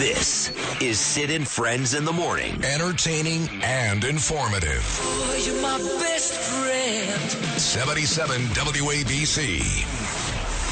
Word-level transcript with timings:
This 0.00 0.50
is 0.80 0.98
Sid 0.98 1.30
and 1.30 1.46
Friends 1.46 1.92
in 1.92 2.06
the 2.06 2.12
Morning. 2.12 2.64
Entertaining 2.64 3.46
and 3.62 4.02
informative. 4.02 4.98
Boy, 5.04 5.36
you're 5.44 5.60
my 5.60 5.76
best 5.76 6.32
friend. 6.32 7.30
77 7.60 8.40
WABC. 8.40 9.60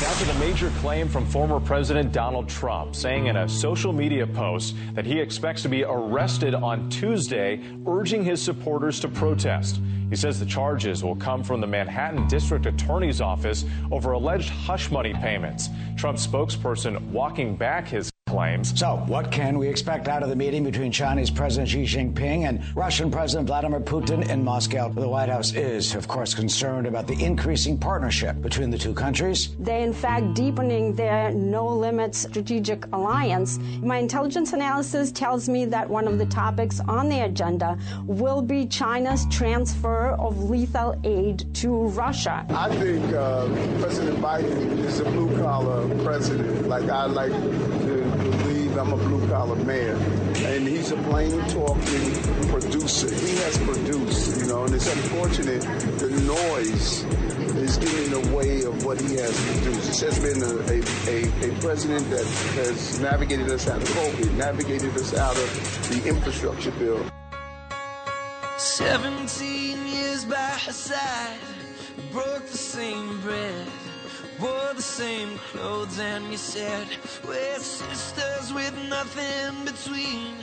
After 0.06 0.24
the 0.24 0.38
major 0.38 0.70
claim 0.78 1.08
from 1.10 1.26
former 1.26 1.60
President 1.60 2.10
Donald 2.10 2.48
Trump, 2.48 2.96
saying 2.96 3.26
in 3.26 3.36
a 3.36 3.46
social 3.46 3.92
media 3.92 4.26
post 4.26 4.74
that 4.94 5.04
he 5.04 5.20
expects 5.20 5.60
to 5.60 5.68
be 5.68 5.84
arrested 5.84 6.54
on 6.54 6.88
Tuesday, 6.88 7.62
urging 7.86 8.24
his 8.24 8.40
supporters 8.40 8.98
to 9.00 9.08
protest. 9.08 9.78
He 10.08 10.16
says 10.16 10.40
the 10.40 10.46
charges 10.46 11.04
will 11.04 11.16
come 11.16 11.44
from 11.44 11.60
the 11.60 11.66
Manhattan 11.66 12.26
District 12.28 12.64
Attorney's 12.64 13.20
Office 13.20 13.66
over 13.90 14.12
alleged 14.12 14.48
hush 14.48 14.90
money 14.90 15.12
payments. 15.12 15.68
Trump 15.98 16.16
spokesperson 16.16 16.98
walking 17.10 17.56
back 17.56 17.86
his 17.86 18.10
claims. 18.28 18.78
So, 18.78 19.02
what 19.06 19.32
can 19.32 19.58
we 19.58 19.68
expect 19.68 20.06
out 20.06 20.22
of 20.22 20.28
the 20.28 20.36
meeting 20.36 20.62
between 20.62 20.92
Chinese 20.92 21.30
President 21.30 21.68
Xi 21.68 21.84
Jinping 21.84 22.48
and 22.48 22.62
Russian 22.76 23.10
President 23.10 23.46
Vladimir 23.46 23.80
Putin 23.80 24.28
in 24.28 24.44
Moscow? 24.44 24.90
The 24.90 25.08
White 25.08 25.30
House 25.30 25.54
is, 25.54 25.94
of 25.94 26.06
course, 26.06 26.34
concerned 26.34 26.86
about 26.86 27.06
the 27.06 27.22
increasing 27.24 27.78
partnership 27.78 28.40
between 28.42 28.70
the 28.70 28.78
two 28.78 28.92
countries. 28.92 29.56
They're, 29.58 29.80
in 29.80 29.94
fact, 29.94 30.34
deepening 30.34 30.94
their 30.94 31.32
no 31.32 31.66
limits 31.66 32.18
strategic 32.18 32.86
alliance. 32.92 33.58
My 33.82 33.96
intelligence 33.96 34.52
analysis 34.52 35.10
tells 35.10 35.48
me 35.48 35.64
that 35.66 35.88
one 35.88 36.06
of 36.06 36.18
the 36.18 36.26
topics 36.26 36.80
on 36.80 37.08
the 37.08 37.24
agenda 37.24 37.78
will 38.06 38.42
be 38.42 38.66
China's 38.66 39.26
transfer 39.30 40.10
of 40.10 40.50
lethal 40.50 41.00
aid 41.04 41.52
to 41.54 41.86
Russia. 41.88 42.44
I 42.50 42.74
think 42.76 43.12
uh, 43.14 43.46
President 43.80 44.18
Biden 44.18 44.78
is 44.78 45.00
a 45.00 45.04
blue 45.04 45.34
collar 45.40 45.88
president. 46.04 46.68
Like, 46.68 46.88
I 46.90 47.06
like 47.06 47.32
to 47.32 48.07
I'm 48.78 48.92
a 48.92 48.96
blue 48.96 49.26
collar 49.28 49.56
man. 49.56 49.96
And 50.46 50.66
he's 50.66 50.92
a 50.92 50.96
plain 50.96 51.40
talking 51.48 52.12
producer. 52.48 53.12
He 53.12 53.36
has 53.38 53.58
produced, 53.58 54.40
you 54.40 54.46
know, 54.46 54.64
and 54.64 54.74
it's 54.74 54.92
unfortunate 54.94 55.62
the 55.98 56.08
noise 56.26 57.02
is 57.56 57.76
getting 57.76 58.04
in 58.04 58.22
the 58.22 58.36
way 58.36 58.62
of 58.62 58.84
what 58.84 59.00
he 59.00 59.16
has 59.16 59.34
produced. 59.50 59.86
This 59.88 60.00
has 60.00 60.18
been 60.20 60.42
a, 60.42 60.54
a, 60.70 61.50
a, 61.50 61.50
a 61.50 61.60
president 61.60 62.08
that 62.10 62.24
has 62.54 63.00
navigated 63.00 63.50
us 63.50 63.66
out 63.68 63.82
of 63.82 63.88
COVID, 63.88 64.34
navigated 64.34 64.96
us 64.96 65.12
out 65.14 65.36
of 65.36 65.90
the 65.90 66.08
infrastructure 66.08 66.70
bill. 66.72 67.04
17 68.58 69.86
years 69.86 70.24
by 70.24 70.36
her 70.36 70.72
side, 70.72 71.38
broke 72.12 72.46
the 72.46 72.56
same 72.56 73.20
bread, 73.22 73.66
wore 74.40 74.74
the 74.74 74.82
same 74.82 75.38
clothes, 75.50 75.98
and 75.98 76.30
you 76.30 76.36
said, 76.36 76.86
We're 77.26 77.58
sisters 77.58 78.52
with 78.52 78.74
nothing 78.88 79.64
between. 79.64 80.34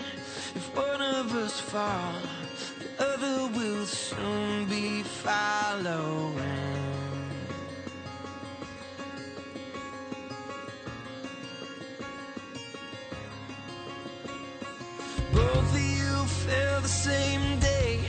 If 0.56 0.76
one 0.76 1.02
of 1.02 1.34
us 1.36 1.60
fall, 1.60 2.14
the 2.80 3.14
other 3.14 3.48
will 3.58 3.86
soon 3.86 4.66
be 4.66 5.04
following. 5.04 6.36
Both 15.34 15.76
of 15.76 15.80
you 15.80 16.26
fell 16.46 16.82
the 16.82 16.88
same 16.88 17.60
day. 17.60 18.00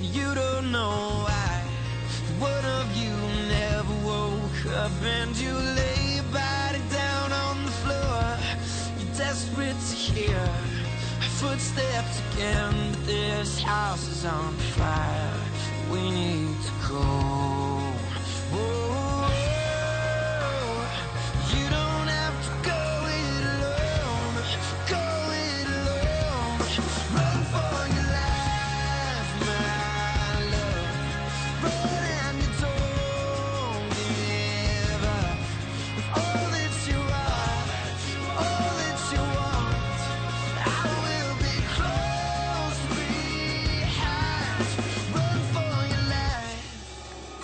You 0.00 0.34
don't 0.34 0.70
know 0.70 1.24
why. 1.26 1.62
One 2.38 2.64
of 2.80 2.96
you 2.96 3.45
up 4.74 4.90
and 5.02 5.36
you 5.36 5.52
lay 5.52 6.14
your 6.16 6.24
body 6.32 6.80
down 6.90 7.32
on 7.32 7.64
the 7.64 7.70
floor. 7.82 8.38
You're 8.98 9.14
desperate 9.16 9.76
to 9.90 9.96
hear 9.96 10.48
footsteps 11.38 12.22
again, 12.32 12.72
but 12.92 13.06
this 13.06 13.60
house 13.60 14.08
is 14.08 14.24
on 14.24 14.52
fire. 14.76 15.40
We 15.90 16.10
need 16.10 16.56
to 16.62 16.72
go. 16.88 17.02
Whoa, 18.52 18.85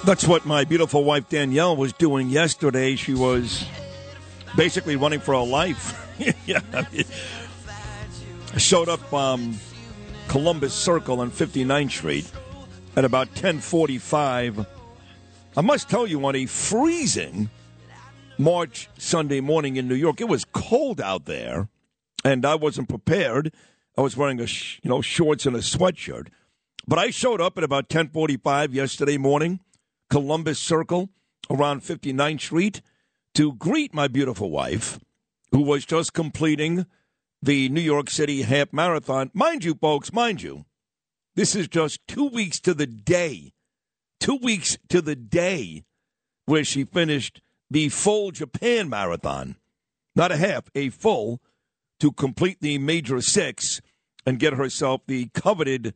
That's 0.05 0.27
what 0.27 0.45
my 0.45 0.65
beautiful 0.65 1.05
wife 1.05 1.29
Danielle 1.29 1.77
was 1.77 1.93
doing 1.93 2.29
yesterday. 2.29 2.97
She 2.97 3.15
was 3.15 3.65
basically 4.57 4.97
running 4.97 5.21
for 5.21 5.33
her 5.33 5.47
life. 5.47 5.97
yeah, 6.45 6.59
I, 6.73 8.59
showed 8.59 8.89
up 8.89 9.13
um, 9.13 9.61
Columbus 10.27 10.75
Circle 10.75 11.21
on 11.21 11.31
59th 11.31 11.93
Street 11.93 12.33
at 12.97 13.05
about 13.05 13.33
10:45. 13.35 14.67
I 15.57 15.61
must 15.61 15.89
tell 15.89 16.09
you, 16.09 16.25
on 16.27 16.35
a 16.35 16.47
freezing 16.47 17.49
March 18.39 18.89
Sunday 18.99 19.41
morning 19.41 19.77
in 19.77 19.87
New 19.87 19.95
York, 19.95 20.21
it 20.21 20.29
was 20.29 20.45
cold 20.45 21.01
out 21.01 21.27
there, 21.27 21.69
and 22.25 22.45
I 22.45 22.57
wasn't 22.57 22.89
prepared. 22.89 23.55
I 23.97 24.01
was 24.01 24.17
wearing 24.17 24.41
a 24.41 24.49
sh- 24.49 24.81
you 24.83 24.91
know 24.91 25.01
shorts 25.01 25.47
and 25.47 25.55
a 25.55 25.61
sweatshirt, 25.61 26.27
but 26.89 26.99
I 26.99 27.11
showed 27.11 27.41
up 27.41 27.57
at 27.57 27.63
about 27.63 27.89
10:45 27.89 28.75
yesterday 28.75 29.17
morning. 29.17 29.61
Columbus 30.13 30.59
Circle 30.59 31.09
around 31.49 31.81
59th 31.81 32.43
Street 32.43 32.83
to 33.33 33.55
greet 33.55 33.95
my 33.95 34.09
beautiful 34.09 34.51
wife, 34.51 35.01
who 35.53 35.63
was 35.63 35.87
just 35.87 36.13
completing 36.13 36.85
the 37.41 37.71
New 37.71 37.81
York 37.81 38.11
City 38.11 38.43
Half 38.43 38.75
Marathon. 38.75 39.31
Mind 39.33 39.65
you, 39.65 39.75
folks, 39.75 40.13
mind 40.13 40.43
you, 40.43 40.67
this 41.35 41.57
is 41.57 41.67
just 41.67 42.07
two 42.07 42.27
weeks 42.27 42.61
to 42.61 42.75
the 42.75 42.87
day, 42.87 43.55
two 44.21 44.37
weeks 44.37 44.77
to 44.91 45.01
the 45.01 45.17
day 45.17 45.83
where 46.45 46.63
she 46.63 46.85
finished 46.85 47.41
the 47.71 47.89
full 47.89 48.33
Japan 48.33 48.91
Marathon. 48.91 49.57
Not 50.15 50.31
a 50.31 50.37
half, 50.37 50.65
a 50.75 50.91
full 50.91 51.41
to 52.01 52.13
complete 52.13 52.59
the 52.61 52.77
major 52.77 53.23
six 53.23 53.81
and 54.27 54.39
get 54.39 54.53
herself 54.53 55.01
the 55.07 55.31
coveted 55.33 55.95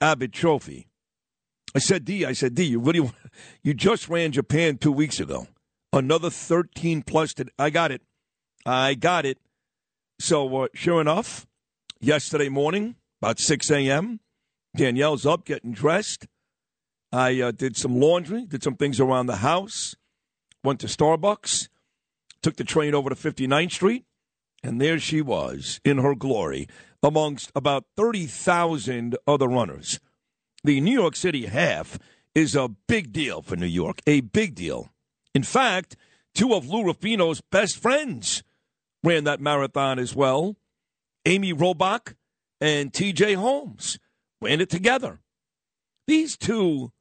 Abbott 0.00 0.32
Trophy. 0.32 0.87
I 1.74 1.78
said, 1.80 2.04
D, 2.04 2.24
I 2.24 2.32
said, 2.32 2.54
D, 2.54 2.64
you 2.64 2.80
really, 2.80 3.10
you 3.62 3.74
just 3.74 4.08
ran 4.08 4.32
Japan 4.32 4.78
two 4.78 4.92
weeks 4.92 5.20
ago. 5.20 5.46
Another 5.92 6.30
13 6.30 7.02
plus. 7.02 7.34
To, 7.34 7.46
I 7.58 7.70
got 7.70 7.90
it. 7.90 8.02
I 8.66 8.94
got 8.94 9.24
it. 9.24 9.38
So, 10.18 10.64
uh, 10.64 10.68
sure 10.74 11.00
enough, 11.00 11.46
yesterday 12.00 12.48
morning, 12.48 12.96
about 13.22 13.38
6 13.38 13.70
a.m., 13.70 14.20
Danielle's 14.76 15.24
up 15.24 15.44
getting 15.44 15.72
dressed. 15.72 16.26
I 17.12 17.40
uh, 17.40 17.50
did 17.52 17.76
some 17.76 17.98
laundry, 17.98 18.44
did 18.44 18.62
some 18.62 18.76
things 18.76 19.00
around 19.00 19.26
the 19.26 19.36
house, 19.36 19.94
went 20.62 20.80
to 20.80 20.86
Starbucks, 20.86 21.68
took 22.42 22.56
the 22.56 22.64
train 22.64 22.94
over 22.94 23.08
to 23.08 23.14
59th 23.14 23.72
Street, 23.72 24.04
and 24.62 24.80
there 24.80 24.98
she 24.98 25.22
was 25.22 25.80
in 25.84 25.98
her 25.98 26.14
glory 26.14 26.68
amongst 27.02 27.50
about 27.54 27.84
30,000 27.96 29.16
other 29.26 29.48
runners. 29.48 30.00
The 30.68 30.82
New 30.82 30.92
York 30.92 31.16
City 31.16 31.46
half 31.46 31.98
is 32.34 32.54
a 32.54 32.68
big 32.68 33.10
deal 33.10 33.40
for 33.40 33.56
New 33.56 33.64
York, 33.64 34.02
a 34.06 34.20
big 34.20 34.54
deal. 34.54 34.90
In 35.34 35.42
fact, 35.42 35.96
two 36.34 36.52
of 36.52 36.68
Lou 36.68 36.84
Rufino's 36.84 37.40
best 37.40 37.78
friends 37.78 38.42
ran 39.02 39.24
that 39.24 39.40
marathon 39.40 39.98
as 39.98 40.14
well. 40.14 40.56
Amy 41.24 41.54
Robach 41.54 42.16
and 42.60 42.92
TJ 42.92 43.36
Holmes 43.36 43.98
ran 44.42 44.60
it 44.60 44.68
together. 44.68 45.20
These 46.06 46.36
two, 46.36 46.92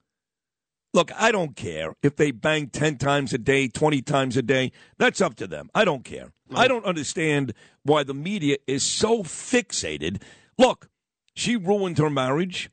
look, 0.94 1.12
I 1.14 1.34
don't 1.34 1.58
care 1.58 1.94
if 2.02 2.16
they 2.16 2.32
bang 2.32 2.70
10 2.70 2.98
times 2.98 3.34
a 3.34 3.38
day, 3.38 3.68
20 3.68 4.02
times 4.02 4.38
a 4.38 4.42
day. 4.42 4.72
That's 4.98 5.20
up 5.20 5.36
to 5.36 5.46
them. 5.46 5.70
I 5.76 5.84
don't 5.84 6.06
care. 6.06 6.32
I 6.56 6.70
don't 6.70 6.86
understand 6.86 7.54
why 7.84 8.04
the 8.04 8.14
media 8.14 8.60
is 8.66 8.84
so 8.84 9.24
fixated. 9.24 10.22
Look, 10.58 10.88
She 11.34 11.58
ruined 11.58 11.98
her 11.98 12.10
marriage. 12.10 12.72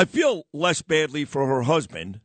I 0.00 0.06
feel 0.06 0.46
less 0.54 0.80
badly 0.80 1.26
for 1.26 1.46
her 1.46 1.60
husband, 1.60 2.20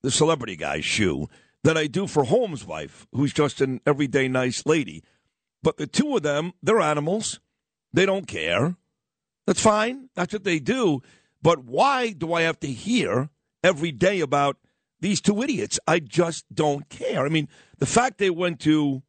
the 0.00 0.10
celebrity 0.10 0.56
guy, 0.56 0.80
Shue, 0.80 1.28
than 1.62 1.76
I 1.76 1.86
do 1.86 2.06
for 2.06 2.24
Holmes' 2.24 2.64
wife, 2.64 3.06
who's 3.12 3.34
just 3.34 3.60
an 3.60 3.82
everyday 3.84 4.28
nice 4.28 4.64
lady. 4.64 5.04
But 5.62 5.76
the 5.76 5.86
two 5.86 6.16
of 6.16 6.22
them, 6.22 6.54
they're 6.62 6.80
animals. 6.80 7.38
They 7.92 8.06
don't 8.06 8.26
care. 8.26 8.76
That's 9.46 9.60
fine. 9.60 10.08
That's 10.14 10.32
what 10.32 10.44
they 10.44 10.58
do. 10.58 11.02
But 11.42 11.64
why 11.64 12.12
do 12.12 12.32
I 12.32 12.40
have 12.42 12.58
to 12.60 12.68
hear 12.68 13.28
every 13.62 13.92
day 13.92 14.20
about 14.20 14.56
these 14.98 15.20
two 15.20 15.42
idiots? 15.42 15.78
I 15.86 15.98
just 15.98 16.46
don't 16.50 16.88
care. 16.88 17.26
I 17.26 17.28
mean, 17.28 17.50
the 17.76 17.84
fact 17.84 18.16
they 18.16 18.30
went 18.30 18.58
to 18.60 19.02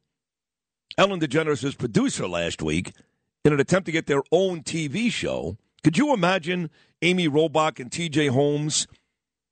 Ellen 0.98 1.20
DeGeneres' 1.20 1.78
producer 1.78 2.28
last 2.28 2.60
week 2.60 2.92
in 3.46 3.54
an 3.54 3.60
attempt 3.60 3.86
to 3.86 3.92
get 3.92 4.06
their 4.06 4.24
own 4.30 4.62
TV 4.62 5.10
show. 5.10 5.56
Could 5.84 5.98
you 5.98 6.14
imagine 6.14 6.70
Amy 7.02 7.28
Robach 7.28 7.78
and 7.78 7.90
TJ 7.90 8.30
Holmes 8.30 8.86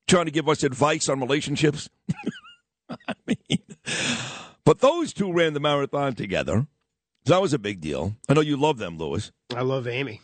trying 0.09 0.25
to 0.25 0.31
give 0.31 0.49
us 0.49 0.63
advice 0.63 1.11
on 1.11 1.21
relationships? 1.21 1.91
I 2.91 3.15
mean, 3.27 3.59
but 4.65 4.79
those 4.81 5.13
two 5.13 5.31
ran 5.31 5.53
the 5.53 5.61
marathon 5.61 6.15
together. 6.15 6.67
So 7.27 7.35
that 7.35 7.43
was 7.43 7.53
a 7.53 7.59
big 7.59 7.83
deal. 7.83 8.17
I 8.31 8.33
know 8.33 8.41
you 8.41 8.57
love 8.57 8.79
them, 8.79 8.97
Lewis. 8.97 9.31
I 9.55 9.61
love 9.61 9.87
Amy. 9.87 10.23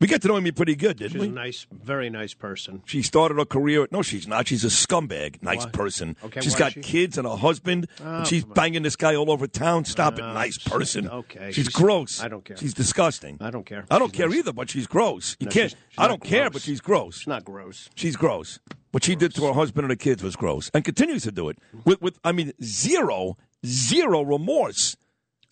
We 0.00 0.06
got 0.06 0.22
to 0.22 0.28
know 0.28 0.38
Amy 0.38 0.50
pretty 0.50 0.76
good, 0.76 0.96
didn't 0.96 1.12
She's 1.12 1.20
we? 1.20 1.28
a 1.28 1.30
nice, 1.30 1.66
very 1.70 2.08
nice 2.08 2.32
person. 2.32 2.82
She 2.86 3.02
started 3.02 3.36
her 3.36 3.44
career. 3.44 3.86
No, 3.90 4.00
she's 4.00 4.26
not. 4.26 4.48
She's 4.48 4.64
a 4.64 4.68
scumbag. 4.68 5.42
Nice 5.42 5.64
Why? 5.66 5.70
person. 5.72 6.16
Okay, 6.24 6.40
she's 6.40 6.54
got 6.54 6.72
she? 6.72 6.80
kids 6.80 7.18
and 7.18 7.26
a 7.26 7.36
husband. 7.36 7.86
Oh, 8.02 8.16
and 8.18 8.26
she's 8.26 8.44
banging 8.44 8.82
this 8.82 8.96
guy 8.96 9.14
all 9.14 9.30
over 9.30 9.46
town. 9.46 9.84
Stop 9.84 10.14
it. 10.18 10.22
Oh, 10.22 10.32
Nice 10.32 10.56
person. 10.56 11.06
okay. 11.06 11.48
She's, 11.52 11.66
She's- 11.66 11.68
gross. 11.74 12.22
I 12.22 12.28
don't 12.28 12.42
care. 12.44 12.56
She's 12.56 12.72
disgusting. 12.72 13.36
I 13.42 13.50
don't 13.50 13.66
care. 13.66 13.84
I 13.90 13.98
don't 13.98 14.08
She's 14.10 14.16
care 14.16 14.28
nice. 14.28 14.38
either, 14.38 14.52
but 14.54 14.70
she's 14.70 14.86
gross. 14.86 15.36
You 15.38 15.46
No, 15.46 15.52
can't. 15.52 15.70
she's- 15.72 15.82
she's 15.90 15.98
I 15.98 16.08
don't 16.08 16.22
care, 16.24 16.48
but 16.48 16.62
she's 16.62 16.80
gross. 16.80 17.18
She's 17.18 17.26
not 17.26 17.44
gross. 17.44 17.90
She's 17.94 18.16
gross. 18.16 18.58
What 18.92 19.04
she 19.04 19.14
did 19.16 19.34
to 19.34 19.44
her 19.44 19.52
husband 19.52 19.84
and 19.84 19.92
her 19.92 19.96
kids 19.96 20.22
was 20.22 20.34
gross, 20.34 20.70
and 20.72 20.82
continues 20.82 21.24
to 21.24 21.30
do 21.30 21.48
it 21.50 21.58
with, 21.84 22.00
with 22.00 22.18
I 22.24 22.32
mean, 22.32 22.52
zero, 22.62 23.36
zero 23.66 24.22
remorse, 24.22 24.96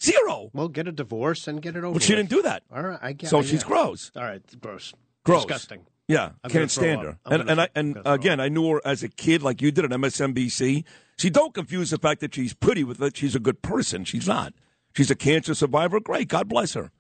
zero. 0.03 0.51
Well, 0.53 0.69
get 0.69 0.89
a 0.89 0.93
divorce 0.93 1.47
and 1.49 1.61
get 1.63 1.77
it 1.77 1.85
over. 1.85 1.95
But 1.95 2.03
she 2.03 2.13
with. 2.13 2.19
didn't 2.29 2.31
do 2.31 2.43
that. 2.43 2.63
All 2.75 2.83
right, 2.83 2.99
I 3.03 3.13
get. 3.13 3.31
So 3.31 3.39
I 3.39 3.43
she's 3.43 3.65
gross. 3.65 4.11
All 4.17 4.23
right, 4.23 4.43
gross. 4.61 4.93
Gross. 5.25 5.45
Disgusting. 5.45 5.87
Yeah, 6.07 6.31
I'm 6.43 6.51
can't 6.51 6.71
stand 6.71 7.03
her. 7.03 7.19
And 7.27 7.51
and 7.51 7.61
I 7.61 7.69
and 7.75 7.99
again, 8.07 8.41
I 8.41 8.49
knew 8.49 8.67
her 8.71 8.81
as 8.85 9.03
a 9.03 9.09
kid, 9.09 9.43
like 9.43 9.61
you 9.61 9.71
did 9.71 9.85
at 9.85 9.91
MSNBC. 9.91 10.85
See, 11.19 11.31
don't 11.31 11.53
confuse 11.53 11.91
the 11.91 11.99
fact 11.99 12.21
that 12.21 12.35
she's 12.35 12.55
pretty 12.55 12.85
with 12.85 12.99
that 12.99 13.17
she's 13.17 13.35
a 13.35 13.41
good 13.41 13.61
person. 13.61 14.05
She's 14.05 14.27
not. 14.27 14.55
She's 14.97 15.11
a 15.11 15.15
cancer 15.15 15.55
survivor. 15.55 16.01
Great, 16.01 16.29
God 16.29 16.49
bless 16.49 16.75
her. 16.75 16.91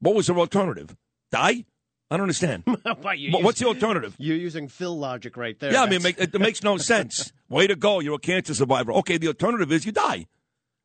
What 0.00 0.14
was 0.14 0.28
her 0.28 0.38
alternative? 0.38 0.94
Die? 1.32 1.64
I 2.10 2.16
don't 2.16 2.22
understand. 2.24 2.62
Why, 3.00 3.14
you 3.14 3.32
What- 3.32 3.42
what's 3.42 3.58
the 3.60 3.66
alternative? 3.66 4.14
You're 4.18 4.36
using 4.36 4.68
Phil 4.68 4.96
logic 4.96 5.36
right 5.36 5.58
there. 5.58 5.72
Yeah, 5.72 5.82
I 5.82 5.90
mean, 5.90 6.00
That's- 6.02 6.18
make, 6.20 6.34
it 6.34 6.38
makes 6.40 6.62
no 6.62 6.76
sense. 6.92 7.32
Way 7.48 7.66
to 7.66 7.74
go. 7.74 7.98
You're 8.00 8.16
a 8.16 8.18
cancer 8.18 8.54
survivor. 8.54 8.92
Okay, 8.92 9.16
the 9.18 9.26
alternative 9.28 9.72
is 9.72 9.84
you 9.86 9.92
die. 9.92 10.26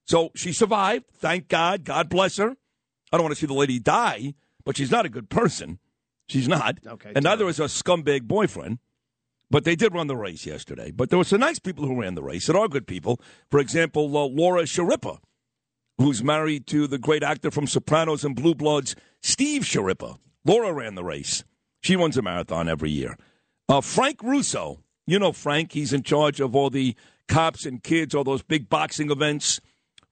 So 0.10 0.32
she 0.36 0.54
survived. 0.54 1.06
Thank 1.14 1.50
God. 1.50 1.84
God 1.84 2.10
bless 2.10 2.38
her. 2.38 2.56
I 3.12 3.18
don't 3.18 3.22
want 3.22 3.36
to 3.36 3.40
see 3.40 3.46
the 3.46 3.54
lady 3.54 3.78
die, 3.78 4.34
but 4.66 4.76
she's 4.76 4.90
not 4.90 5.06
a 5.06 5.10
good 5.10 5.30
person. 5.30 5.78
She's 6.28 6.48
not. 6.48 6.80
Okay, 6.86 7.12
and 7.16 7.24
neither 7.24 7.48
is 7.48 7.58
her 7.58 7.66
scumbag 7.66 8.24
boyfriend. 8.24 8.80
But 9.52 9.66
they 9.66 9.76
did 9.76 9.94
run 9.94 10.08
the 10.08 10.16
race 10.16 10.48
yesterday. 10.48 10.90
But 10.90 11.10
there 11.10 11.18
were 11.18 11.26
some 11.26 11.40
nice 11.40 11.60
people 11.60 11.86
who 11.86 12.02
ran 12.02 12.16
the 12.16 12.24
race 12.24 12.48
that 12.48 12.56
are 12.56 12.68
good 12.68 12.88
people. 12.88 13.20
For 13.52 13.60
example, 13.60 14.06
uh, 14.16 14.26
Laura 14.26 14.64
Schirripa, 14.64 15.20
who's 16.00 16.24
married 16.24 16.66
to 16.68 16.88
the 16.88 17.00
great 17.00 17.24
actor 17.24 17.52
from 17.52 17.68
Sopranos 17.68 18.24
and 18.24 18.36
Blue 18.36 18.56
Bloods, 18.56 18.96
Steve 19.22 19.62
Schirripa. 19.62 20.18
Laura 20.44 20.74
ran 20.74 20.96
the 20.96 21.04
race. 21.04 21.44
She 21.82 21.96
runs 21.96 22.18
a 22.18 22.24
marathon 22.24 22.68
every 22.68 22.92
year. 22.92 23.16
Uh, 23.68 23.82
Frank 23.82 24.24
Russo, 24.24 24.84
you 25.06 25.20
know 25.20 25.32
Frank, 25.32 25.72
he's 25.72 25.94
in 25.94 26.04
charge 26.04 26.40
of 26.40 26.56
all 26.56 26.70
the 26.72 26.96
cops 27.28 27.66
and 27.66 27.84
kids, 27.84 28.14
all 28.16 28.24
those 28.24 28.44
big 28.44 28.70
boxing 28.70 29.12
events. 29.12 29.60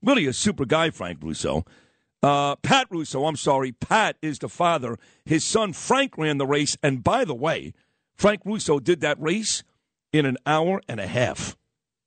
Really 0.02 0.26
a 0.26 0.32
super 0.32 0.64
guy, 0.64 0.90
Frank 0.90 1.18
Russo. 1.22 1.64
Uh, 2.22 2.56
Pat 2.56 2.86
Russo, 2.90 3.26
I'm 3.26 3.36
sorry, 3.36 3.72
Pat 3.72 4.16
is 4.20 4.38
the 4.38 4.48
father. 4.48 4.96
His 5.24 5.44
son 5.44 5.72
Frank 5.72 6.18
ran 6.18 6.38
the 6.38 6.46
race, 6.46 6.76
and 6.82 7.04
by 7.04 7.24
the 7.24 7.34
way, 7.34 7.72
Frank 8.16 8.42
Russo 8.44 8.80
did 8.80 9.00
that 9.00 9.20
race 9.20 9.62
in 10.12 10.26
an 10.26 10.36
hour 10.44 10.80
and 10.88 10.98
a 10.98 11.06
half. 11.06 11.56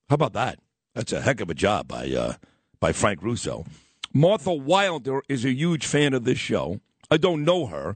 How 0.09 0.15
about 0.15 0.33
that? 0.33 0.59
That's 0.93 1.13
a 1.13 1.21
heck 1.21 1.39
of 1.39 1.49
a 1.49 1.53
job 1.53 1.87
by 1.87 2.09
uh, 2.11 2.33
by 2.79 2.91
Frank 2.91 3.21
Russo. 3.21 3.65
Martha 4.13 4.53
Wilder 4.53 5.21
is 5.29 5.45
a 5.45 5.53
huge 5.53 5.85
fan 5.85 6.13
of 6.13 6.25
this 6.25 6.37
show. 6.37 6.81
I 7.09 7.15
don't 7.15 7.45
know 7.45 7.67
her, 7.67 7.95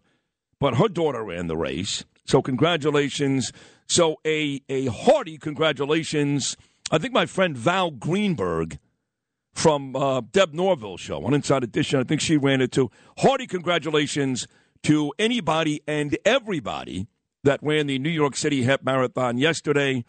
but 0.59 0.75
her 0.75 0.87
daughter 0.87 1.23
ran 1.23 1.47
the 1.47 1.57
race. 1.57 2.05
So 2.25 2.41
congratulations. 2.41 3.51
So 3.87 4.21
a 4.25 4.61
a 4.69 4.85
hearty 4.85 5.37
congratulations. 5.37 6.55
I 6.89 6.97
think 6.97 7.13
my 7.13 7.25
friend 7.25 7.57
Val 7.57 7.91
Greenberg 7.91 8.79
from 9.55 9.95
uh, 9.95 10.21
Deb 10.31 10.53
Norville 10.53 10.97
show 10.97 11.25
on 11.25 11.33
Inside 11.33 11.63
Edition. 11.63 11.99
I 11.99 12.03
think 12.03 12.21
she 12.21 12.37
ran 12.37 12.61
it 12.61 12.71
too. 12.71 12.91
Hearty 13.17 13.47
congratulations 13.47 14.47
to 14.83 15.13
anybody 15.17 15.81
and 15.87 16.15
everybody 16.25 17.07
that 17.43 17.59
ran 17.63 17.87
the 17.87 17.97
New 17.97 18.09
York 18.09 18.35
City 18.35 18.63
Half 18.63 18.83
Marathon 18.83 19.37
yesterday. 19.37 20.03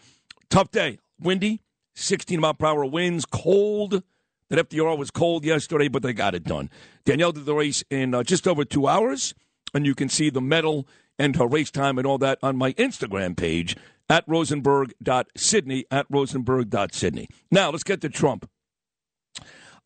Tough 0.51 0.71
day, 0.71 0.99
windy, 1.21 1.63
16 1.95 2.41
mile 2.41 2.55
per 2.55 2.67
hour 2.67 2.85
winds, 2.85 3.25
cold. 3.25 4.03
That 4.49 4.69
FDR 4.69 4.97
was 4.97 5.11
cold 5.11 5.45
yesterday, 5.45 5.89
but 5.89 6.03
they 6.03 6.13
got 6.13 6.35
it 6.35 6.45
done. 6.45 6.71
Danielle 7.05 7.33
did 7.33 7.47
the 7.47 7.55
race 7.55 7.83
in 7.91 8.15
uh, 8.15 8.23
just 8.23 8.47
over 8.47 8.65
two 8.65 8.87
hours, 8.87 9.35
and 9.75 9.85
you 9.85 9.95
can 9.95 10.09
see 10.09 10.31
the 10.31 10.41
medal 10.41 10.87
and 11.19 11.35
her 11.37 11.47
race 11.47 11.71
time 11.71 11.99
and 11.99 12.07
all 12.07 12.19
that 12.19 12.39
on 12.43 12.57
my 12.57 12.73
Instagram 12.75 13.37
page 13.37 13.77
at 14.09 14.25
rosenberg.sydney, 14.29 15.85
at 15.91 16.07
rosenberg.sydney. 16.11 17.29
Now, 17.51 17.71
let's 17.71 17.83
get 17.83 18.01
to 18.03 18.09
Trump. 18.09 18.49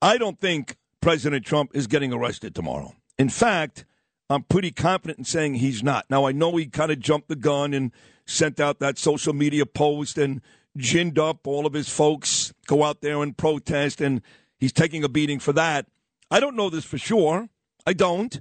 I 0.02 0.19
don't 0.19 0.41
think 0.41 0.76
President 1.00 1.44
Trump 1.44 1.70
is 1.75 1.87
getting 1.87 2.12
arrested 2.12 2.55
tomorrow. 2.55 2.94
In 3.19 3.29
fact, 3.29 3.85
I'm 4.31 4.44
pretty 4.44 4.70
confident 4.70 5.19
in 5.19 5.25
saying 5.25 5.55
he's 5.55 5.82
not. 5.82 6.06
Now, 6.08 6.25
I 6.25 6.32
know 6.32 6.56
he 6.56 6.67
kind 6.67 6.91
of 6.91 7.00
jumped 7.00 7.29
the 7.29 7.37
gun 7.37 7.75
and 7.75 7.93
sent 8.26 8.61
out 8.61 8.79
that 8.79 8.99
social 8.99 9.32
media 9.32 9.67
post 9.67 10.17
and 10.17 10.41
ginned 10.79 11.19
up 11.19 11.47
all 11.47 11.67
of 11.67 11.73
his 11.73 11.88
folks 11.88 12.55
go 12.67 12.85
out 12.85 13.00
there 13.00 13.23
and 13.23 13.37
protest, 13.37 14.00
and 14.00 14.23
he's 14.58 14.73
taking 14.73 15.02
a 15.05 15.08
beating 15.08 15.41
for 15.41 15.52
that. 15.52 15.87
I 16.31 16.41
don't 16.41 16.56
know 16.56 16.70
this 16.70 16.85
for 16.85 16.96
sure. 16.96 17.49
I 17.87 17.93
don't. 17.93 18.41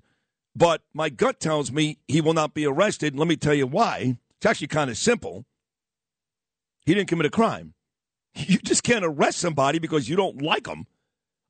But 0.56 0.82
my 0.94 1.10
gut 1.10 1.40
tells 1.40 1.72
me 1.72 1.98
he 2.08 2.22
will 2.22 2.34
not 2.34 2.54
be 2.54 2.66
arrested. 2.66 3.18
Let 3.18 3.28
me 3.28 3.36
tell 3.36 3.54
you 3.54 3.68
why. 3.68 4.18
It's 4.38 4.46
actually 4.46 4.68
kind 4.68 4.90
of 4.90 4.98
simple. 4.98 5.46
He 6.86 6.94
didn't 6.94 7.10
commit 7.10 7.26
a 7.26 7.32
crime. 7.32 7.74
You 8.36 8.60
just 8.60 8.84
can't 8.84 9.04
arrest 9.04 9.40
somebody 9.40 9.80
because 9.80 10.08
you 10.08 10.16
don't 10.16 10.42
like 10.42 10.66
them. 10.66 10.86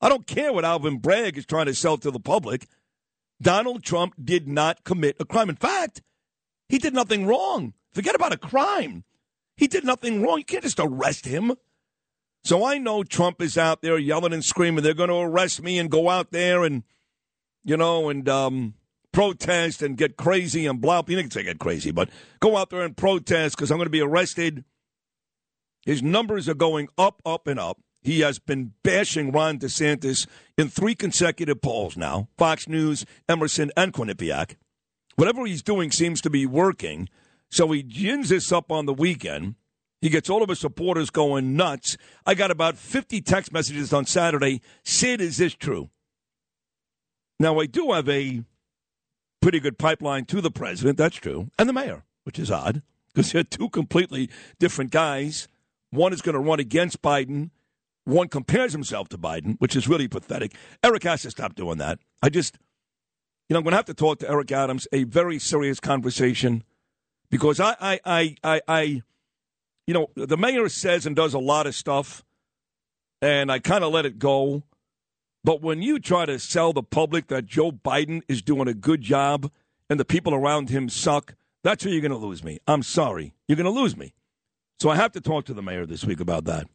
I 0.02 0.10
don't 0.10 0.28
care 0.28 0.54
what 0.54 0.66
Alvin 0.66 1.00
Bragg 1.00 1.38
is 1.38 1.46
trying 1.46 1.66
to 1.66 1.76
sell 1.76 1.98
to 1.98 2.12
the 2.12 2.20
public. 2.20 2.68
Donald 3.42 3.84
Trump 3.84 4.14
did 4.22 4.48
not 4.48 4.84
commit 4.84 5.18
a 5.20 5.26
crime. 5.26 5.50
In 5.50 5.56
fact, 5.56 6.02
he 6.68 6.78
did 6.78 6.94
nothing 6.94 7.26
wrong. 7.26 7.74
Forget 7.92 8.16
about 8.16 8.34
a 8.34 8.38
crime. 8.38 9.04
He 9.58 9.68
did 9.68 9.84
nothing 9.84 10.22
wrong. 10.22 10.38
You 10.38 10.46
can't 10.46 10.64
just 10.64 10.80
arrest 10.80 11.26
him. 11.26 11.56
So 12.44 12.66
I 12.66 12.78
know 12.78 13.04
Trump 13.04 13.42
is 13.42 13.58
out 13.58 13.82
there 13.82 13.98
yelling 13.98 14.34
and 14.34 14.46
screaming, 14.46 14.84
they're 14.84 14.94
going 14.94 15.10
to 15.10 15.16
arrest 15.16 15.62
me 15.62 15.78
and 15.78 15.92
go 15.92 16.10
out 16.10 16.32
there 16.32 16.64
and, 16.64 16.84
you 17.66 17.76
know, 17.76 18.10
and 18.10 18.28
um, 18.30 18.76
protest 19.12 19.82
and 19.82 19.98
get 19.98 20.16
crazy 20.16 20.66
and 20.66 20.80
blah. 20.80 21.04
You 21.06 21.18
can 21.18 21.32
say 21.32 21.44
get 21.44 21.60
crazy, 21.60 21.92
but 21.92 22.10
go 22.40 22.56
out 22.56 22.70
there 22.70 22.82
and 22.82 22.96
protest 22.96 23.58
because 23.58 23.72
I'm 23.72 23.78
going 23.78 23.88
to 23.88 23.92
be 23.92 24.02
arrested. 24.02 24.64
His 25.86 26.02
numbers 26.02 26.48
are 26.48 26.54
going 26.54 26.88
up, 26.98 27.22
up, 27.26 27.48
and 27.48 27.60
up. 27.60 27.82
He 28.02 28.22
has 28.22 28.40
been 28.40 28.74
bashing 28.84 29.32
Ron 29.32 29.60
DeSantis 29.60 30.26
in 30.58 30.70
three 30.70 30.96
consecutive 30.96 31.62
polls 31.62 31.98
now 31.98 32.30
Fox 32.38 32.68
News, 32.68 33.06
Emerson, 33.28 33.72
and 33.76 33.94
Quinnipiac. 33.94 34.56
Whatever 35.16 35.46
he's 35.46 35.62
doing 35.62 35.92
seems 35.92 36.22
to 36.22 36.30
be 36.30 36.46
working. 36.46 37.10
So 37.52 37.72
he 37.72 37.84
gins 37.84 38.30
this 38.30 38.52
up 38.52 38.72
on 38.72 38.86
the 38.86 38.94
weekend. 38.94 39.56
He 40.02 40.10
gets 40.10 40.30
all 40.30 40.42
of 40.42 40.50
his 40.50 40.60
supporters 40.60 41.10
going 41.10 41.58
nuts. 41.58 41.98
I 42.26 42.36
got 42.36 42.52
about 42.52 42.78
50 42.78 43.22
text 43.22 43.52
messages 43.52 43.92
on 43.92 44.06
Saturday. 44.06 44.62
Sid, 44.84 45.20
is 45.20 45.38
this 45.38 45.54
true? 45.56 45.90
Now, 47.40 47.60
I 47.60 47.66
do 47.66 47.92
have 47.92 48.08
a 48.08 48.44
pretty 49.42 49.60
good 49.60 49.78
pipeline 49.78 50.26
to 50.26 50.42
the 50.42 50.52
president. 50.52 50.98
That's 50.98 51.16
true. 51.16 51.50
And 51.58 51.68
the 51.68 51.74
mayor, 51.74 52.04
which 52.24 52.40
is 52.40 52.52
odd 52.52 52.82
because 53.14 53.32
they're 53.32 53.44
two 53.44 53.70
completely 53.70 54.30
different 54.60 54.92
guys. 54.92 55.48
One 55.90 56.14
is 56.14 56.22
going 56.22 56.34
to 56.34 56.40
run 56.40 56.60
against 56.60 57.02
Biden. 57.02 57.50
One 58.10 58.28
compares 58.28 58.74
himself 58.74 59.08
to 59.10 59.18
Biden, 59.18 59.56
which 59.60 59.76
is 59.76 59.88
really 59.88 60.08
pathetic. 60.08 60.56
Eric 60.84 61.04
has 61.04 61.22
to 61.22 61.32
stop 61.32 61.56
doing 61.56 61.78
that. 61.78 62.00
I 62.22 62.30
just, 62.30 62.58
you 63.48 63.54
know, 63.54 63.60
I'm 63.60 63.64
going 63.64 63.72
to 63.72 63.78
have 63.78 63.86
to 63.86 63.94
talk 63.94 64.20
to 64.20 64.30
Eric 64.30 64.52
Adams, 64.52 64.88
a 64.92 65.04
very 65.04 65.38
serious 65.38 65.80
conversation, 65.80 66.64
because 67.30 67.60
I, 67.60 67.76
I, 67.80 68.00
I, 68.06 68.36
I, 68.44 68.62
I 68.68 68.82
you 69.86 69.94
know, 69.94 70.10
the 70.16 70.38
mayor 70.38 70.70
says 70.70 71.06
and 71.06 71.16
does 71.16 71.34
a 71.34 71.40
lot 71.40 71.68
of 71.68 71.76
stuff, 71.76 72.24
and 73.22 73.52
I 73.52 73.60
kind 73.60 73.84
of 73.84 73.94
let 73.94 74.06
it 74.06 74.18
go. 74.18 74.64
But 75.44 75.62
when 75.62 75.82
you 75.82 76.00
try 76.00 76.26
to 76.26 76.38
sell 76.40 76.74
the 76.74 76.84
public 76.84 77.28
that 77.28 77.46
Joe 77.46 77.72
Biden 77.72 78.22
is 78.28 78.42
doing 78.42 78.68
a 78.68 78.74
good 78.74 79.02
job 79.02 79.52
and 79.90 80.00
the 80.00 80.06
people 80.06 80.34
around 80.34 80.70
him 80.70 80.90
suck, 80.90 81.36
that's 81.64 81.86
where 81.86 81.94
you're 81.94 82.02
going 82.02 82.12
to 82.12 82.18
lose 82.18 82.44
me. 82.44 82.60
I'm 82.68 82.84
sorry. 82.84 83.34
You're 83.48 83.56
going 83.56 83.74
to 83.74 83.82
lose 83.82 83.96
me. 83.96 84.14
So 84.80 84.90
I 84.90 84.96
have 84.96 85.12
to 85.14 85.22
talk 85.22 85.46
to 85.46 85.54
the 85.54 85.62
mayor 85.62 85.86
this 85.86 86.04
week 86.04 86.20
about 86.20 86.46
that. 86.46 86.68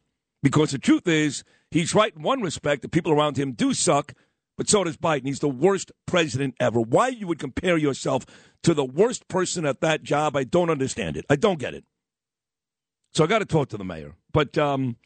Because 0.45 0.73
the 0.73 0.79
truth 0.79 1.09
is, 1.09 1.43
he's 1.71 1.95
right 1.95 2.15
in 2.15 2.23
one 2.23 2.43
respect. 2.43 2.83
The 2.83 2.89
people 2.91 3.11
around 3.11 3.39
him 3.39 3.53
do 3.53 3.73
suck, 3.73 4.13
but 4.59 4.69
so 4.69 4.85
does 4.85 4.99
Biden. 4.99 5.25
He's 5.25 5.41
the 5.41 5.49
worst 5.49 5.91
president 6.07 6.55
ever. 6.61 6.83
Why 6.83 7.09
you 7.09 7.27
would 7.27 7.39
compare 7.39 7.79
yourself 7.79 8.27
to 8.63 8.75
the 8.75 8.85
worst 8.85 9.27
person 9.27 9.65
at 9.65 9.81
that 9.81 10.03
job, 10.03 10.37
I 10.37 10.45
don't 10.45 10.69
understand 10.69 11.17
it. 11.17 11.25
I 11.31 11.37
don't 11.37 11.59
get 11.59 11.73
it. 11.73 11.85
So 13.15 13.25
I 13.25 13.27
got 13.27 13.39
to 13.39 13.47
talk 13.47 13.71
to 13.71 13.79
the 13.79 13.85
mayor. 13.85 14.17
But 14.35 14.59
um, 14.59 14.99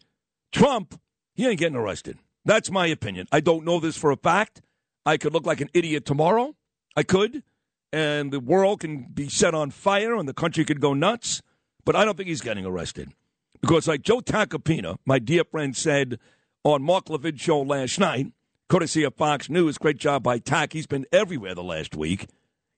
Trump, 0.51 1.01
he 1.37 1.47
ain't 1.47 1.61
getting 1.61 1.77
arrested. 1.77 2.19
That's 2.45 2.69
my 2.69 2.89
opinion. 2.89 3.29
I 3.31 3.39
don't 3.39 3.65
know 3.65 3.79
this 3.79 3.97
for 3.97 4.11
a 4.11 4.17
fact. 4.17 4.61
I 5.07 5.19
could 5.19 5.33
look 5.33 5.47
like 5.47 5.61
an 5.61 5.71
idiot 5.73 6.05
tomorrow. 6.05 6.57
I 6.97 7.05
could. 7.05 7.45
And 7.93 8.33
the 8.33 8.41
world 8.41 8.81
can 8.81 9.05
be 9.15 9.29
set 9.29 9.55
on 9.55 9.71
fire 9.71 10.17
and 10.17 10.29
the 10.29 10.35
country 10.35 10.65
could 10.65 10.81
go 10.81 10.95
nuts. 10.95 11.43
But 11.85 11.95
I 11.95 12.05
don't 12.05 12.17
think 12.17 12.29
he's 12.29 12.41
getting 12.41 12.67
arrested. 12.67 13.13
Because, 13.61 13.89
like 13.89 14.03
Joe 14.03 14.21
Tacopina, 14.21 14.99
my 15.05 15.19
dear 15.19 15.45
friend, 15.45 15.77
said 15.77 16.19
on 16.65 16.83
Mark 16.83 17.11
Levin's 17.11 17.41
show 17.41 17.61
last 17.61 17.99
night, 17.99 18.33
courtesy 18.69 19.03
of 19.03 19.15
Fox 19.15 19.51
News, 19.51 19.79
great 19.79 19.99
job 19.99 20.23
by 20.23 20.39
Tack. 20.39 20.73
He's 20.73 20.87
been 20.87 21.07
everywhere 21.13 21.55
the 21.55 21.63
last 21.63 21.97
week. 21.97 22.29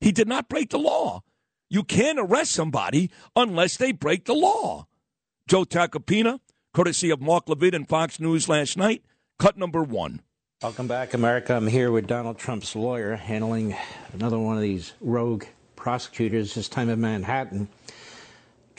He 0.00 0.12
did 0.12 0.28
not 0.28 0.48
break 0.48 0.70
the 0.70 0.78
law. 0.78 1.22
You 1.68 1.84
can't 1.84 2.18
arrest 2.18 2.52
somebody 2.52 3.10
unless 3.36 3.76
they 3.76 3.92
break 3.92 4.24
the 4.24 4.34
law. 4.34 4.86
Joe 5.46 5.64
Tacopina, 5.64 6.40
courtesy 6.72 7.10
of 7.10 7.20
Mark 7.20 7.48
Levin 7.48 7.74
and 7.74 7.88
Fox 7.88 8.18
News 8.18 8.48
last 8.48 8.76
night, 8.76 9.04
cut 9.38 9.58
number 9.58 9.82
one. 9.82 10.22
Welcome 10.62 10.88
back, 10.88 11.14
America. 11.14 11.54
I'm 11.54 11.66
here 11.66 11.90
with 11.90 12.06
Donald 12.06 12.38
Trump's 12.38 12.74
lawyer 12.76 13.16
handling 13.16 13.74
another 14.12 14.38
one 14.38 14.56
of 14.56 14.62
these 14.62 14.92
rogue 15.00 15.44
prosecutors, 15.74 16.54
this 16.54 16.68
time 16.68 16.88
in 16.88 17.00
Manhattan. 17.00 17.68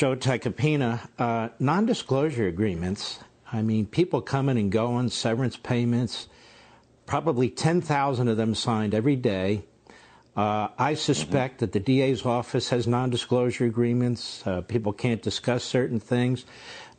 Joe 0.01 0.15
Tacopina, 0.15 1.07
uh, 1.19 1.49
non 1.59 1.85
disclosure 1.85 2.47
agreements. 2.47 3.19
I 3.53 3.61
mean, 3.61 3.85
people 3.85 4.19
coming 4.19 4.57
and 4.57 4.71
going, 4.71 5.09
severance 5.09 5.57
payments, 5.57 6.27
probably 7.05 7.51
10,000 7.51 8.27
of 8.27 8.35
them 8.35 8.55
signed 8.55 8.95
every 8.95 9.15
day. 9.15 9.61
Uh, 10.35 10.69
I 10.75 10.95
suspect 10.95 11.59
that 11.59 11.71
the 11.73 11.79
DA's 11.79 12.25
office 12.25 12.69
has 12.69 12.87
non 12.87 13.11
disclosure 13.11 13.65
agreements. 13.65 14.41
Uh, 14.43 14.61
people 14.61 14.91
can't 14.91 15.21
discuss 15.21 15.63
certain 15.63 15.99
things. 15.99 16.45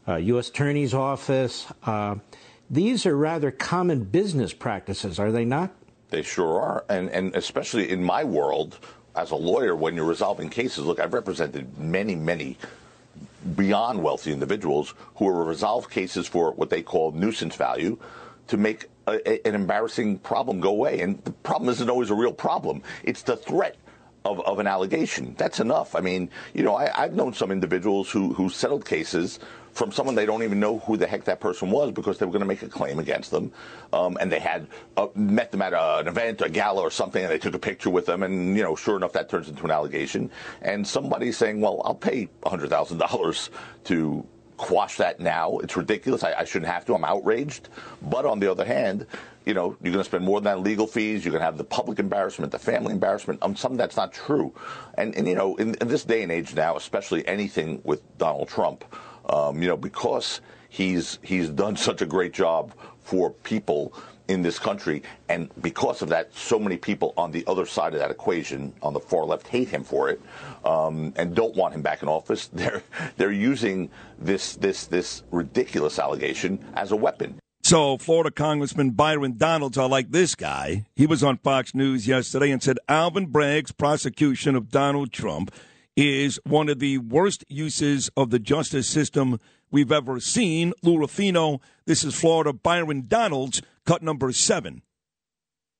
Uh, 0.06 0.14
U.S. 0.18 0.50
Attorney's 0.50 0.94
Office. 0.94 1.66
Uh, 1.85 2.14
these 2.71 3.04
are 3.04 3.16
rather 3.16 3.50
common 3.50 4.04
business 4.04 4.52
practices, 4.52 5.18
are 5.18 5.32
they 5.32 5.44
not? 5.44 5.75
They 6.11 6.23
sure 6.23 6.61
are. 6.61 6.85
And, 6.88 7.11
and 7.11 7.35
especially 7.35 7.90
in 7.90 8.04
my 8.04 8.23
world, 8.23 8.78
as 9.16 9.32
a 9.32 9.37
lawyer, 9.37 9.75
when 9.75 9.97
you're 9.97 10.06
resolving 10.06 10.50
cases, 10.50 10.85
look, 10.85 11.00
I've 11.00 11.14
represented 11.14 11.76
many, 11.76 12.14
many 12.14 12.59
beyond 13.56 14.02
wealthy 14.02 14.32
individuals 14.32 14.94
who 15.16 15.26
will 15.26 15.44
resolve 15.44 15.90
cases 15.90 16.26
for 16.26 16.52
what 16.52 16.70
they 16.70 16.82
call 16.82 17.12
nuisance 17.12 17.56
value 17.56 17.99
to 18.49 18.56
make 18.56 18.87
a, 19.06 19.28
a, 19.28 19.49
an 19.49 19.54
embarrassing 19.54 20.18
problem 20.18 20.61
go 20.61 20.70
away. 20.70 21.00
And 21.00 21.22
the 21.25 21.32
problem 21.32 21.70
isn't 21.70 21.90
always 21.90 22.11
a 22.11 22.14
real 22.14 22.32
problem, 22.32 22.82
it's 23.02 23.22
the 23.22 23.37
threat. 23.37 23.76
Of, 24.24 24.40
of 24.42 24.60
an 24.60 24.68
allegation. 24.68 25.34
That's 25.36 25.58
enough. 25.58 25.96
I 25.96 26.00
mean, 26.00 26.30
you 26.54 26.62
know, 26.62 26.76
I, 26.76 26.90
I've 26.94 27.14
known 27.14 27.32
some 27.34 27.50
individuals 27.50 28.08
who, 28.08 28.32
who 28.32 28.50
settled 28.50 28.84
cases 28.84 29.40
from 29.72 29.90
someone 29.90 30.14
they 30.14 30.26
don't 30.26 30.42
even 30.42 30.60
know 30.60 30.78
who 30.80 30.96
the 30.96 31.06
heck 31.06 31.24
that 31.24 31.40
person 31.40 31.70
was 31.70 31.92
because 31.92 32.18
they 32.18 32.26
were 32.26 32.32
going 32.32 32.40
to 32.40 32.46
make 32.46 32.62
a 32.62 32.68
claim 32.68 32.98
against 32.98 33.30
them. 33.30 33.52
Um, 33.92 34.16
and 34.20 34.30
they 34.30 34.38
had 34.38 34.66
uh, 34.96 35.08
met 35.14 35.50
them 35.50 35.62
at 35.62 35.72
a, 35.72 35.98
an 35.98 36.08
event, 36.08 36.42
a 36.42 36.48
gala 36.48 36.82
or 36.82 36.90
something, 36.90 37.22
and 37.22 37.32
they 37.32 37.38
took 37.38 37.54
a 37.54 37.58
picture 37.58 37.90
with 37.90 38.06
them. 38.06 38.22
And, 38.22 38.56
you 38.56 38.62
know, 38.62 38.76
sure 38.76 38.96
enough, 38.96 39.12
that 39.14 39.28
turns 39.28 39.48
into 39.48 39.64
an 39.64 39.70
allegation. 39.70 40.30
And 40.60 40.86
somebody 40.86 41.32
saying, 41.32 41.60
well, 41.60 41.80
I'll 41.84 41.94
pay 41.94 42.28
$100,000 42.44 43.48
to 43.84 44.26
quash 44.62 44.97
that 44.97 45.19
now. 45.19 45.59
It's 45.59 45.76
ridiculous. 45.76 46.23
I, 46.23 46.35
I, 46.35 46.45
shouldn't 46.45 46.71
have 46.71 46.85
to. 46.87 46.95
I'm 46.95 47.04
outraged. 47.04 47.69
But 48.00 48.25
on 48.25 48.38
the 48.38 48.49
other 48.49 48.64
hand, 48.64 49.07
you 49.45 49.54
know, 49.54 49.76
you're 49.83 49.92
going 49.92 50.04
to 50.04 50.04
spend 50.04 50.25
more 50.25 50.40
than 50.40 50.45
that 50.45 50.59
in 50.59 50.62
legal 50.62 50.87
fees. 50.87 51.25
You're 51.25 51.33
going 51.33 51.40
to 51.40 51.47
have 51.47 51.59
the 51.59 51.64
public 51.64 51.99
embarrassment, 51.99 52.52
the 52.52 52.61
family 52.61 52.92
embarrassment 52.92 53.42
on 53.42 53.57
something 53.57 53.76
that's 53.76 53.97
not 53.97 54.12
true. 54.12 54.54
And, 54.95 55.16
and 55.16 55.26
you 55.26 55.35
know, 55.35 55.57
in, 55.57 55.75
in 55.75 55.88
this 55.88 56.04
day 56.04 56.23
and 56.23 56.31
age 56.31 56.54
now, 56.54 56.76
especially 56.76 57.26
anything 57.26 57.81
with 57.83 58.02
Donald 58.19 58.49
Trump, 58.49 58.85
um, 59.28 59.61
you 59.61 59.66
know, 59.66 59.76
because 59.76 60.40
he's 60.69 61.19
he's 61.23 61.49
done 61.49 61.76
such 61.76 62.00
a 62.00 62.07
great 62.07 62.33
job 62.33 62.73
for 63.02 63.31
people 63.31 63.92
in 64.32 64.42
this 64.42 64.58
country, 64.58 65.02
and 65.28 65.50
because 65.60 66.02
of 66.02 66.08
that, 66.08 66.34
so 66.34 66.58
many 66.58 66.76
people 66.76 67.14
on 67.16 67.30
the 67.30 67.44
other 67.46 67.66
side 67.66 67.92
of 67.94 68.00
that 68.00 68.10
equation, 68.10 68.72
on 68.82 68.92
the 68.92 69.00
far 69.00 69.24
left, 69.24 69.46
hate 69.46 69.68
him 69.68 69.84
for 69.84 70.08
it, 70.08 70.20
um, 70.64 71.12
and 71.16 71.34
don't 71.34 71.54
want 71.54 71.74
him 71.74 71.82
back 71.82 72.02
in 72.02 72.08
office. 72.08 72.46
They're 72.52 72.82
they're 73.16 73.32
using 73.32 73.90
this 74.18 74.56
this 74.56 74.86
this 74.86 75.22
ridiculous 75.30 75.98
allegation 75.98 76.64
as 76.74 76.92
a 76.92 76.96
weapon. 76.96 77.38
So, 77.64 77.96
Florida 77.96 78.30
Congressman 78.30 78.90
Byron 78.90 79.36
Donalds, 79.36 79.78
I 79.78 79.84
like 79.84 80.10
this 80.10 80.34
guy. 80.34 80.84
He 80.96 81.06
was 81.06 81.22
on 81.22 81.38
Fox 81.38 81.74
News 81.74 82.08
yesterday 82.08 82.50
and 82.50 82.62
said 82.62 82.78
Alvin 82.88 83.26
Bragg's 83.26 83.70
prosecution 83.70 84.56
of 84.56 84.68
Donald 84.68 85.12
Trump 85.12 85.52
is 85.96 86.40
one 86.44 86.68
of 86.68 86.80
the 86.80 86.98
worst 86.98 87.44
uses 87.48 88.10
of 88.16 88.30
the 88.30 88.38
justice 88.38 88.88
system 88.88 89.38
we've 89.70 89.92
ever 89.92 90.20
seen. 90.20 90.72
Lou 90.82 90.98
Rufino, 90.98 91.60
this 91.86 92.02
is 92.04 92.14
Florida. 92.14 92.52
Byron 92.52 93.06
Donalds, 93.06 93.62
cut 93.86 94.02
number 94.02 94.32
seven. 94.32 94.82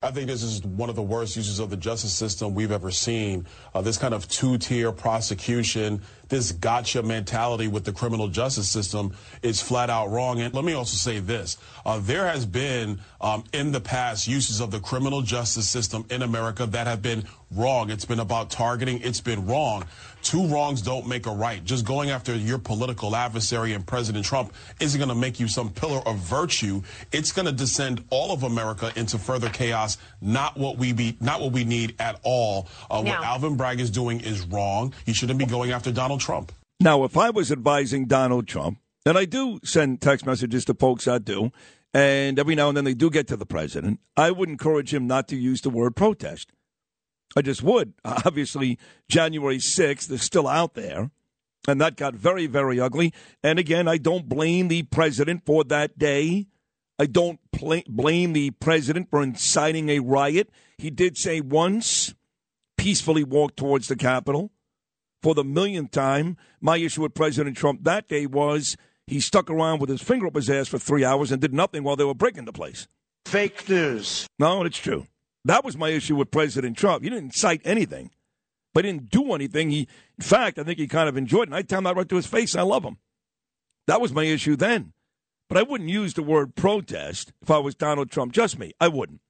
I 0.05 0.11
think 0.11 0.27
this 0.27 0.43
is 0.43 0.65
one 0.65 0.91
of 0.91 0.97
the 0.97 1.03
worst 1.03 1.37
uses 1.37 1.61
of 1.61 1.71
the 1.71 1.77
justice 1.77 2.13
system 2.13 2.55
we've 2.55 2.73
ever 2.73 2.91
seen. 2.91 3.47
Uh, 3.73 3.83
this 3.83 3.97
kind 3.99 4.13
of 4.13 4.27
two 4.29 4.59
tier 4.59 4.91
prosecution, 4.91 6.03
this 6.33 6.51
gotcha 6.51 7.03
mentality 7.03 7.69
with 7.69 7.85
the 7.85 7.93
criminal 7.93 8.27
justice 8.27 8.67
system 8.67 9.15
is 9.43 9.61
flat 9.61 9.91
out 9.91 10.09
wrong. 10.11 10.41
And 10.41 10.55
let 10.55 10.65
me 10.65 10.73
also 10.73 10.97
say 10.97 11.21
this 11.21 11.59
uh, 11.85 12.01
there 12.01 12.27
has 12.27 12.47
been 12.47 13.01
um, 13.21 13.45
in 13.53 13.71
the 13.71 13.81
past 13.83 14.27
uses 14.27 14.59
of 14.61 14.71
the 14.71 14.81
criminal 14.81 15.21
justice 15.21 15.69
system 15.69 16.07
in 16.09 16.23
America 16.23 16.65
that 16.65 16.87
have 16.87 17.03
been 17.03 17.25
wrong. 17.51 17.91
It's 17.91 18.07
been 18.07 18.19
about 18.19 18.51
targeting, 18.51 19.03
it's 19.03 19.21
been 19.21 19.47
wrong. 19.47 19.85
Two 20.23 20.47
wrongs 20.47 20.83
don't 20.83 21.09
make 21.09 21.27
a 21.27 21.33
right. 21.33 21.63
Just 21.65 21.85
going 21.85 22.11
after 22.11 22.35
your 22.35 22.59
political 22.59 23.15
adversary 23.17 23.73
and 23.73 23.85
President 23.85 24.25
Trump 24.25 24.55
isn't 24.81 24.97
going 24.99 25.09
to 25.09 25.17
make 25.17 25.41
you 25.41 25.49
some 25.49 25.69
pillar 25.71 26.01
of 26.07 26.17
virtue. 26.19 26.81
It's 27.11 27.33
going 27.33 27.47
to 27.47 27.53
descend 27.53 28.05
all 28.09 28.33
of 28.33 28.45
America 28.45 28.93
into 28.95 29.19
further 29.19 29.49
chaos. 29.49 29.99
Not 30.21 30.57
what 30.57 30.79
we 30.79 30.93
be, 30.93 31.17
not 31.21 31.41
what 31.41 31.51
we 31.51 31.65
need 31.65 31.97
at 31.99 32.21
all. 32.23 32.69
Uh, 32.89 33.03
Now- 33.03 33.19
what 33.19 33.25
Alvin 33.27 33.57
Bragg 33.57 33.81
is 33.81 33.91
doing 33.91 34.21
is 34.21 34.43
wrong. 34.43 34.95
He 35.05 35.13
shouldn't 35.13 35.41
be 35.41 35.45
going 35.45 35.73
after 35.73 35.91
Donald 35.91 36.21
Trump. 36.23 36.53
Now, 36.81 37.05
if 37.05 37.17
I 37.17 37.31
was 37.31 37.53
advising 37.53 38.07
Donald 38.07 38.47
Trump, 38.47 38.79
and 39.05 39.19
I 39.19 39.25
do 39.25 39.61
send 39.65 40.01
text 40.01 40.25
messages 40.25 40.65
to 40.67 40.75
folks 40.75 41.09
I 41.09 41.19
do, 41.19 41.51
and 41.93 42.39
every 42.39 42.55
now 42.55 42.69
and 42.69 42.77
then 42.77 42.85
they 42.85 42.95
do 42.95 43.11
get 43.11 43.27
to 43.29 43.37
the 43.37 43.47
president, 43.47 44.01
I 44.17 44.31
would 44.31 44.49
encourage 44.49 44.95
him 44.95 45.07
not 45.07 45.29
to 45.29 45.37
use 45.37 45.61
the 45.61 45.71
word 45.71 45.97
protest. 45.97 46.51
I 47.37 47.43
just 47.43 47.63
would. 47.63 47.95
Obviously, 48.05 48.79
January 49.09 49.59
6th 49.59 50.11
is 50.11 50.23
still 50.23 50.49
out 50.49 50.75
there, 50.75 51.11
and 51.67 51.81
that 51.81 51.97
got 51.97 52.15
very, 52.15 52.47
very 52.47 52.81
ugly. 52.81 53.13
And 53.43 53.59
again, 53.59 53.89
I 53.89 53.99
don't 53.99 54.29
blame 54.29 54.69
the 54.69 54.85
president 54.85 55.45
for 55.45 55.65
that 55.65 55.99
day. 55.99 56.47
I 56.99 57.07
don't 57.07 57.41
pl- 57.53 57.83
blame 57.89 58.33
the 58.33 58.51
president 58.53 59.11
for 59.11 59.23
inciting 59.23 59.89
a 59.89 59.99
riot. 59.99 60.51
He 60.79 60.91
did 60.91 61.17
say 61.17 61.41
once, 61.41 62.15
peacefully 62.77 63.25
walk 63.25 63.57
towards 63.57 63.89
the 63.89 63.97
Capitol. 63.97 64.51
For 65.23 65.35
the 65.35 65.45
millionth 65.45 65.93
time, 65.93 66.37
my 66.61 66.79
issue 66.79 67.03
with 67.03 67.15
President 67.15 67.57
Trump 67.57 67.85
that 67.85 68.09
day 68.09 68.27
was 68.27 68.77
he 69.07 69.21
stuck 69.21 69.49
around 69.51 69.81
with 69.81 69.89
his 69.89 70.03
finger 70.03 70.27
up 70.27 70.35
his 70.35 70.51
ass 70.51 70.69
for 70.69 70.79
three 70.79 71.05
hours 71.05 71.31
and 71.31 71.41
did 71.41 71.55
nothing 71.55 71.85
while 71.85 71.97
they 71.97 72.05
were 72.05 72.15
breaking 72.15 72.45
the 72.45 72.53
place. 72.53 72.89
Fake 73.25 73.69
news. 73.69 74.27
No, 74.39 74.65
it's 74.65 74.79
true. 74.79 75.07
That 75.45 75.65
was 75.65 75.77
my 75.77 75.91
issue 75.91 76.17
with 76.17 76.31
President 76.31 76.77
Trump. 76.77 77.05
He 77.05 77.11
didn't 77.11 77.35
cite 77.35 77.63
anything, 77.65 78.11
but 78.75 78.85
he 78.85 78.91
didn't 78.91 79.11
do 79.11 79.33
anything. 79.33 79.71
He, 79.71 79.89
in 80.19 80.25
fact, 80.25 80.59
I 80.59 80.65
think 80.65 80.79
he 80.79 80.89
kind 80.89 81.09
of 81.09 81.17
enjoyed 81.17 81.43
it. 81.43 81.49
And 81.49 81.55
I 81.55 81.63
tell 81.63 81.79
him 81.79 81.85
that 81.85 81.97
right 81.97 82.09
to 82.09 82.17
his 82.17 82.27
face. 82.27 82.57
I 82.57 82.63
love 82.63 82.85
him. 82.85 82.99
That 83.87 84.01
was 84.01 84.13
my 84.13 84.25
issue 84.25 84.57
then. 84.57 84.93
But 85.49 85.59
I 85.59 85.63
wouldn't 85.63 85.91
use 85.91 86.15
the 86.15 86.23
word 86.23 86.55
protest 86.55 87.33
if 87.43 87.51
I 87.51 87.59
was 87.59 87.75
Donald 87.75 88.11
Trump. 88.11 88.33
Just 88.33 88.59
me. 88.59 88.73
I 88.81 88.89
wouldn't. 88.89 89.21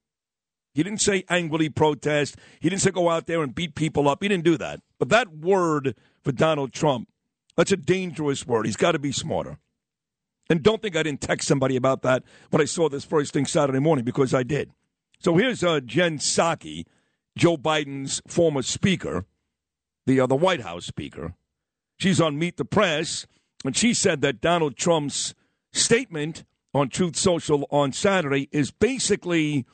He 0.75 0.83
didn't 0.83 1.01
say 1.01 1.25
angrily 1.29 1.69
protest. 1.69 2.37
He 2.61 2.71
didn't 2.71 2.83
say 2.83 2.91
go 2.91 3.11
out 3.11 3.27
there 3.27 3.43
and 3.43 3.55
beat 3.55 3.75
people 3.75 4.09
up. 4.09 4.23
He 4.23 4.29
didn't 4.29 4.45
do 4.45 4.57
that. 4.59 4.81
But 5.03 5.09
that 5.09 5.37
word 5.37 5.97
for 6.23 6.31
Donald 6.31 6.73
Trump, 6.73 7.09
that's 7.57 7.73
a 7.73 7.77
dangerous 7.77 8.47
word. 8.47 8.67
He's 8.67 8.77
got 8.77 8.93
to 8.93 9.01
be 9.01 9.11
smarter. 9.11 9.59
And 10.49 10.63
don't 10.63 10.81
think 10.81 10.95
I 10.95 11.03
didn't 11.03 11.23
text 11.23 11.49
somebody 11.49 11.75
about 11.75 12.03
that 12.03 12.23
when 12.51 12.63
I 12.63 12.67
saw 12.67 12.89
this 12.89 13.05
first 13.05 13.33
thing 13.33 13.45
Saturday 13.45 13.81
morning 13.81 14.05
because 14.05 14.33
I 14.33 14.45
did. 14.45 14.71
So 15.19 15.37
here's 15.37 15.65
uh, 15.65 15.81
Jen 15.81 16.19
Psaki, 16.19 16.85
Joe 17.37 17.57
Biden's 17.57 18.23
former 18.29 18.63
speaker, 18.63 19.27
the 20.07 20.21
uh, 20.21 20.29
the 20.29 20.37
White 20.37 20.61
House 20.61 20.87
speaker. 20.87 21.35
She's 21.99 22.21
on 22.21 22.39
Meet 22.39 22.57
the 22.57 22.65
Press, 22.65 23.27
and 23.65 23.77
she 23.77 23.95
said 23.95 24.21
that 24.21 24.41
Donald 24.41 24.77
Trump's 24.77 25.35
statement 25.73 26.45
on 26.73 26.91
Truth 26.91 27.17
Social 27.17 27.67
on 27.73 27.91
Saturday 27.91 28.49
is 28.53 28.71
basically 28.71 29.67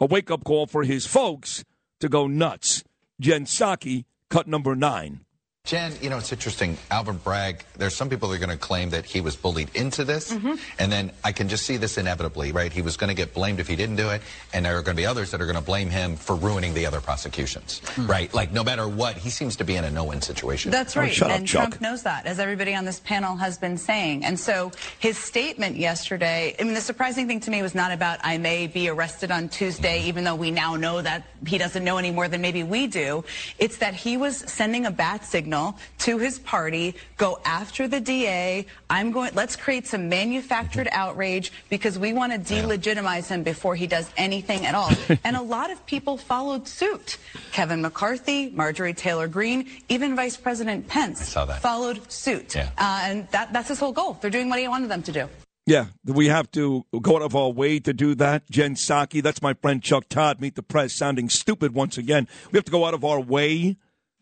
a 0.00 0.06
wake 0.06 0.30
up 0.30 0.44
call 0.44 0.68
for 0.68 0.84
his 0.84 1.04
folks 1.04 1.64
to 1.98 2.08
go 2.08 2.28
nuts. 2.28 2.84
Jen 3.18 3.44
Psaki, 3.44 4.04
cut 4.30 4.46
number 4.48 4.74
nine. 4.74 5.25
Jen, 5.66 5.92
you 6.00 6.08
know, 6.08 6.18
it's 6.18 6.30
interesting. 6.30 6.78
Alvin 6.92 7.16
Bragg, 7.16 7.64
there's 7.76 7.94
some 7.94 8.08
people 8.08 8.28
that 8.28 8.36
are 8.36 8.38
going 8.38 8.56
to 8.56 8.56
claim 8.56 8.90
that 8.90 9.04
he 9.04 9.20
was 9.20 9.34
bullied 9.34 9.68
into 9.74 10.04
this. 10.04 10.32
Mm-hmm. 10.32 10.54
And 10.78 10.92
then 10.92 11.10
I 11.24 11.32
can 11.32 11.48
just 11.48 11.66
see 11.66 11.76
this 11.76 11.98
inevitably, 11.98 12.52
right? 12.52 12.72
He 12.72 12.82
was 12.82 12.96
going 12.96 13.08
to 13.08 13.14
get 13.14 13.34
blamed 13.34 13.58
if 13.58 13.66
he 13.66 13.74
didn't 13.74 13.96
do 13.96 14.10
it. 14.10 14.22
And 14.54 14.64
there 14.64 14.78
are 14.78 14.82
going 14.82 14.96
to 14.96 15.02
be 15.02 15.06
others 15.06 15.32
that 15.32 15.40
are 15.40 15.44
going 15.44 15.56
to 15.58 15.64
blame 15.64 15.90
him 15.90 16.14
for 16.14 16.36
ruining 16.36 16.72
the 16.72 16.86
other 16.86 17.00
prosecutions, 17.00 17.80
hmm. 17.84 18.06
right? 18.06 18.32
Like, 18.32 18.52
no 18.52 18.62
matter 18.62 18.86
what, 18.86 19.16
he 19.16 19.28
seems 19.28 19.56
to 19.56 19.64
be 19.64 19.74
in 19.74 19.82
a 19.82 19.90
no 19.90 20.04
win 20.04 20.22
situation. 20.22 20.70
That's 20.70 20.94
right. 20.94 21.20
and 21.20 21.44
Trump 21.44 21.80
knows 21.80 22.04
that, 22.04 22.26
as 22.26 22.38
everybody 22.38 22.72
on 22.72 22.84
this 22.84 23.00
panel 23.00 23.34
has 23.34 23.58
been 23.58 23.76
saying. 23.76 24.24
And 24.24 24.38
so 24.38 24.70
his 25.00 25.18
statement 25.18 25.74
yesterday, 25.74 26.54
I 26.60 26.62
mean, 26.62 26.74
the 26.74 26.80
surprising 26.80 27.26
thing 27.26 27.40
to 27.40 27.50
me 27.50 27.62
was 27.62 27.74
not 27.74 27.90
about 27.90 28.20
I 28.22 28.38
may 28.38 28.68
be 28.68 28.88
arrested 28.88 29.32
on 29.32 29.48
Tuesday, 29.48 29.98
mm-hmm. 29.98 30.08
even 30.08 30.24
though 30.24 30.36
we 30.36 30.52
now 30.52 30.76
know 30.76 31.02
that 31.02 31.24
he 31.44 31.58
doesn't 31.58 31.82
know 31.82 31.98
any 31.98 32.12
more 32.12 32.28
than 32.28 32.40
maybe 32.40 32.62
we 32.62 32.86
do. 32.86 33.24
It's 33.58 33.78
that 33.78 33.94
he 33.94 34.16
was 34.16 34.36
sending 34.36 34.86
a 34.86 34.92
bat 34.92 35.24
signal 35.24 35.55
to 35.98 36.18
his 36.18 36.38
party, 36.38 36.94
go 37.16 37.38
after 37.44 37.88
the 37.88 38.00
DA. 38.00 38.66
I'm 38.88 39.10
going, 39.10 39.32
let's 39.34 39.56
create 39.56 39.86
some 39.86 40.08
manufactured 40.08 40.88
outrage 40.92 41.52
because 41.68 41.98
we 41.98 42.12
want 42.12 42.32
to 42.32 42.38
delegitimize 42.38 43.28
him 43.28 43.42
before 43.42 43.74
he 43.74 43.86
does 43.86 44.10
anything 44.16 44.66
at 44.66 44.74
all. 44.74 44.90
and 45.24 45.36
a 45.36 45.42
lot 45.42 45.70
of 45.70 45.84
people 45.86 46.16
followed 46.16 46.68
suit. 46.68 47.18
Kevin 47.52 47.82
McCarthy, 47.82 48.50
Marjorie 48.50 48.94
Taylor 48.94 49.28
Greene, 49.28 49.66
even 49.88 50.16
Vice 50.16 50.36
President 50.36 50.88
Pence 50.88 51.34
followed 51.60 52.10
suit. 52.10 52.54
Yeah. 52.54 52.70
Uh, 52.78 53.00
and 53.04 53.28
that, 53.30 53.52
that's 53.52 53.68
his 53.68 53.78
whole 53.78 53.92
goal. 53.92 54.18
They're 54.20 54.30
doing 54.30 54.48
what 54.48 54.58
he 54.58 54.68
wanted 54.68 54.90
them 54.90 55.02
to 55.04 55.12
do. 55.12 55.28
Yeah, 55.66 55.86
we 56.04 56.28
have 56.28 56.48
to 56.52 56.86
go 57.02 57.16
out 57.16 57.22
of 57.22 57.34
our 57.34 57.50
way 57.50 57.80
to 57.80 57.92
do 57.92 58.14
that. 58.14 58.48
Jen 58.48 58.76
Psaki, 58.76 59.20
that's 59.20 59.42
my 59.42 59.52
friend 59.54 59.82
Chuck 59.82 60.08
Todd, 60.08 60.40
Meet 60.40 60.54
the 60.54 60.62
Press, 60.62 60.92
sounding 60.92 61.28
stupid 61.28 61.74
once 61.74 61.98
again. 61.98 62.28
We 62.52 62.56
have 62.56 62.64
to 62.66 62.70
go 62.70 62.84
out 62.84 62.94
of 62.94 63.04
our 63.04 63.18
way, 63.20 63.76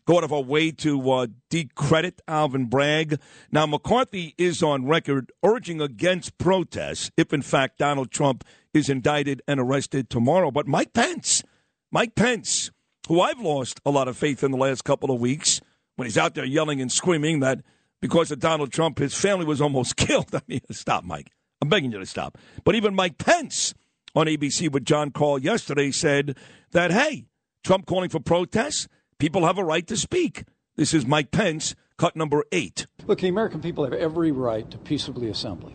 go 0.05 0.17
out 0.17 0.23
of 0.23 0.31
our 0.31 0.41
way 0.41 0.71
to 0.71 1.11
uh, 1.11 1.27
decredit 1.49 2.21
Alvin 2.27 2.65
Bragg. 2.65 3.19
Now, 3.51 3.65
McCarthy 3.65 4.35
is 4.37 4.61
on 4.61 4.85
record 4.85 5.31
urging 5.43 5.81
against 5.81 6.37
protests 6.37 7.11
if, 7.17 7.33
in 7.33 7.41
fact, 7.41 7.79
Donald 7.79 8.11
Trump 8.11 8.43
is 8.73 8.89
indicted 8.89 9.41
and 9.47 9.59
arrested 9.59 10.09
tomorrow. 10.09 10.51
But 10.51 10.67
Mike 10.67 10.93
Pence, 10.93 11.43
Mike 11.91 12.15
Pence, 12.15 12.71
who 13.07 13.21
I've 13.21 13.39
lost 13.39 13.79
a 13.85 13.91
lot 13.91 14.07
of 14.07 14.17
faith 14.17 14.43
in 14.43 14.51
the 14.51 14.57
last 14.57 14.83
couple 14.83 15.11
of 15.11 15.19
weeks, 15.19 15.61
when 15.95 16.05
he's 16.05 16.17
out 16.17 16.35
there 16.35 16.45
yelling 16.45 16.81
and 16.81 16.91
screaming 16.91 17.39
that 17.39 17.61
because 18.01 18.31
of 18.31 18.39
Donald 18.39 18.71
Trump, 18.71 18.99
his 18.99 19.15
family 19.15 19.45
was 19.45 19.61
almost 19.61 19.95
killed. 19.97 20.33
I 20.33 20.41
mean, 20.47 20.61
stop, 20.71 21.03
Mike. 21.03 21.31
I'm 21.61 21.69
begging 21.69 21.91
you 21.91 21.99
to 21.99 22.05
stop. 22.05 22.37
But 22.63 22.75
even 22.75 22.93
Mike 22.93 23.17
Pence 23.17 23.73
on 24.13 24.27
ABC 24.27 24.71
with 24.71 24.85
Jon 24.85 25.11
Karl 25.11 25.39
yesterday 25.39 25.91
said 25.91 26.37
that, 26.71 26.91
hey, 26.91 27.25
Trump 27.63 27.85
calling 27.85 28.09
for 28.09 28.19
protests, 28.19 28.87
people 29.19 29.45
have 29.45 29.57
a 29.57 29.63
right 29.63 29.85
to 29.87 29.97
speak. 29.97 30.43
This 30.75 30.93
is 30.93 31.05
Mike 31.05 31.31
Pence, 31.31 31.75
cut 31.97 32.15
number 32.15 32.43
eight. 32.51 32.87
Look, 33.05 33.21
the 33.21 33.27
American 33.27 33.61
people 33.61 33.83
have 33.83 33.93
every 33.93 34.31
right 34.31 34.69
to 34.71 34.77
peaceably 34.77 35.29
assemble 35.29 35.71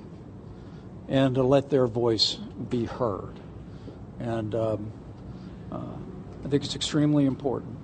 and 1.09 1.35
to 1.35 1.43
let 1.43 1.71
their 1.71 1.87
voice 1.87 2.35
be 2.35 2.85
heard. 2.85 3.41
And 4.19 4.55
um, 4.55 4.93
uh, 5.73 5.79
I 6.45 6.49
think 6.49 6.65
it's 6.65 6.77
extremely 6.77 7.25
important 7.25 7.79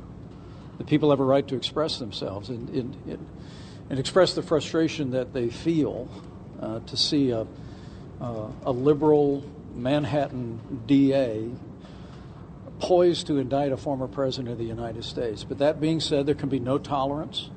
that 0.78 0.86
people 0.86 1.10
have 1.10 1.20
a 1.20 1.24
right 1.24 1.46
to 1.48 1.56
express 1.56 1.98
themselves 1.98 2.50
and, 2.50 2.68
and, 2.68 2.94
and, 3.06 3.26
and 3.88 3.98
express 3.98 4.34
the 4.34 4.42
frustration 4.42 5.12
that 5.12 5.32
they 5.32 5.48
feel 5.48 6.08
uh, 6.60 6.80
to 6.80 6.96
see 6.96 7.30
a, 7.30 7.46
uh, 8.20 8.48
a 8.64 8.72
liberal 8.72 9.42
Manhattan 9.74 10.84
DA 10.86 11.50
poised 12.78 13.26
to 13.28 13.38
indict 13.38 13.72
a 13.72 13.76
former 13.76 14.06
president 14.06 14.48
of 14.50 14.58
the 14.58 14.64
United 14.64 15.04
States. 15.04 15.44
But 15.44 15.58
that 15.58 15.80
being 15.80 16.00
said, 16.00 16.26
there 16.26 16.34
can 16.34 16.48
be 16.48 16.60
no 16.60 16.78
tolerance 16.78 17.50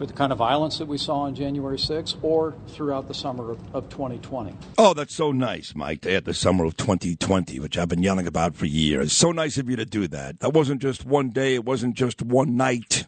for 0.00 0.06
the 0.06 0.12
kind 0.14 0.32
of 0.32 0.38
violence 0.38 0.78
that 0.78 0.86
we 0.86 0.96
saw 0.96 1.20
on 1.20 1.34
January 1.34 1.76
6th 1.76 2.16
or 2.22 2.54
throughout 2.68 3.06
the 3.06 3.12
summer 3.12 3.50
of, 3.50 3.74
of 3.74 3.90
2020. 3.90 4.56
Oh, 4.78 4.94
that's 4.94 5.14
so 5.14 5.30
nice, 5.30 5.74
Mike, 5.74 6.00
to 6.02 6.14
add 6.14 6.24
the 6.24 6.32
summer 6.32 6.64
of 6.64 6.76
2020, 6.78 7.60
which 7.60 7.76
I've 7.76 7.88
been 7.88 8.02
yelling 8.02 8.26
about 8.26 8.56
for 8.56 8.64
years. 8.64 9.12
So 9.12 9.30
nice 9.30 9.58
of 9.58 9.68
you 9.68 9.76
to 9.76 9.84
do 9.84 10.08
that. 10.08 10.40
That 10.40 10.54
wasn't 10.54 10.80
just 10.80 11.04
one 11.04 11.28
day, 11.28 11.54
it 11.54 11.66
wasn't 11.66 11.96
just 11.96 12.22
one 12.22 12.56
night. 12.56 13.04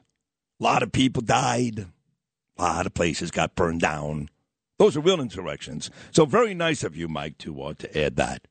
A 0.60 0.62
lot 0.62 0.82
of 0.82 0.92
people 0.92 1.22
died, 1.22 1.86
a 2.58 2.62
lot 2.62 2.84
of 2.84 2.92
places 2.92 3.30
got 3.30 3.54
burned 3.54 3.80
down. 3.80 4.28
Those 4.78 4.94
are 4.94 5.00
real 5.00 5.20
insurrections. 5.20 5.90
So 6.10 6.26
very 6.26 6.52
nice 6.52 6.84
of 6.84 6.94
you, 6.94 7.08
Mike, 7.08 7.38
to, 7.38 7.62
uh, 7.62 7.72
to 7.78 7.98
add 7.98 8.16
that. 8.16 8.48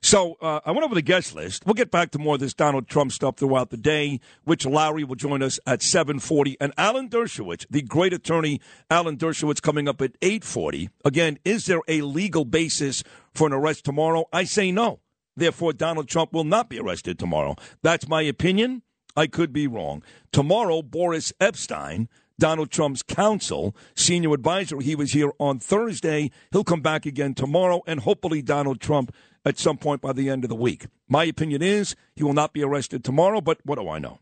So 0.00 0.36
uh, 0.40 0.60
I 0.64 0.70
went 0.70 0.84
over 0.84 0.94
the 0.94 1.02
guest 1.02 1.34
list. 1.34 1.66
We'll 1.66 1.74
get 1.74 1.90
back 1.90 2.10
to 2.12 2.18
more 2.18 2.34
of 2.34 2.40
this 2.40 2.54
Donald 2.54 2.88
Trump 2.88 3.12
stuff 3.12 3.36
throughout 3.36 3.70
the 3.70 3.76
day. 3.76 4.20
Rich 4.46 4.66
Lowry 4.66 5.04
will 5.04 5.16
join 5.16 5.42
us 5.42 5.58
at 5.66 5.80
7:40, 5.80 6.56
and 6.60 6.72
Alan 6.78 7.08
Dershowitz, 7.08 7.66
the 7.70 7.82
great 7.82 8.12
attorney 8.12 8.60
Alan 8.90 9.16
Dershowitz, 9.16 9.60
coming 9.60 9.88
up 9.88 10.00
at 10.00 10.18
8:40. 10.20 10.88
Again, 11.04 11.38
is 11.44 11.66
there 11.66 11.80
a 11.88 12.02
legal 12.02 12.44
basis 12.44 13.02
for 13.34 13.46
an 13.46 13.52
arrest 13.52 13.84
tomorrow? 13.84 14.26
I 14.32 14.44
say 14.44 14.70
no. 14.72 15.00
Therefore, 15.36 15.72
Donald 15.72 16.08
Trump 16.08 16.32
will 16.32 16.44
not 16.44 16.68
be 16.68 16.80
arrested 16.80 17.18
tomorrow. 17.18 17.56
That's 17.82 18.08
my 18.08 18.22
opinion. 18.22 18.82
I 19.16 19.26
could 19.26 19.52
be 19.52 19.66
wrong. 19.66 20.02
Tomorrow, 20.32 20.82
Boris 20.82 21.32
Epshteyn. 21.40 22.08
Donald 22.38 22.70
Trump's 22.70 23.02
counsel, 23.02 23.74
senior 23.96 24.32
advisor. 24.32 24.78
He 24.78 24.94
was 24.94 25.12
here 25.12 25.32
on 25.40 25.58
Thursday. 25.58 26.30
He'll 26.52 26.62
come 26.62 26.80
back 26.80 27.04
again 27.04 27.34
tomorrow, 27.34 27.82
and 27.86 27.98
hopefully 28.00 28.42
Donald 28.42 28.80
Trump 28.80 29.12
at 29.44 29.58
some 29.58 29.78
point 29.78 30.00
by 30.00 30.12
the 30.12 30.28
end 30.28 30.44
of 30.44 30.50
the 30.50 30.56
week. 30.56 30.86
My 31.08 31.24
opinion 31.24 31.62
is 31.62 31.96
he 32.14 32.24
will 32.24 32.32
not 32.32 32.52
be 32.52 32.62
arrested 32.62 33.04
tomorrow, 33.04 33.40
but 33.40 33.58
what 33.64 33.78
do 33.78 33.88
I 33.88 33.98
know? 33.98 34.18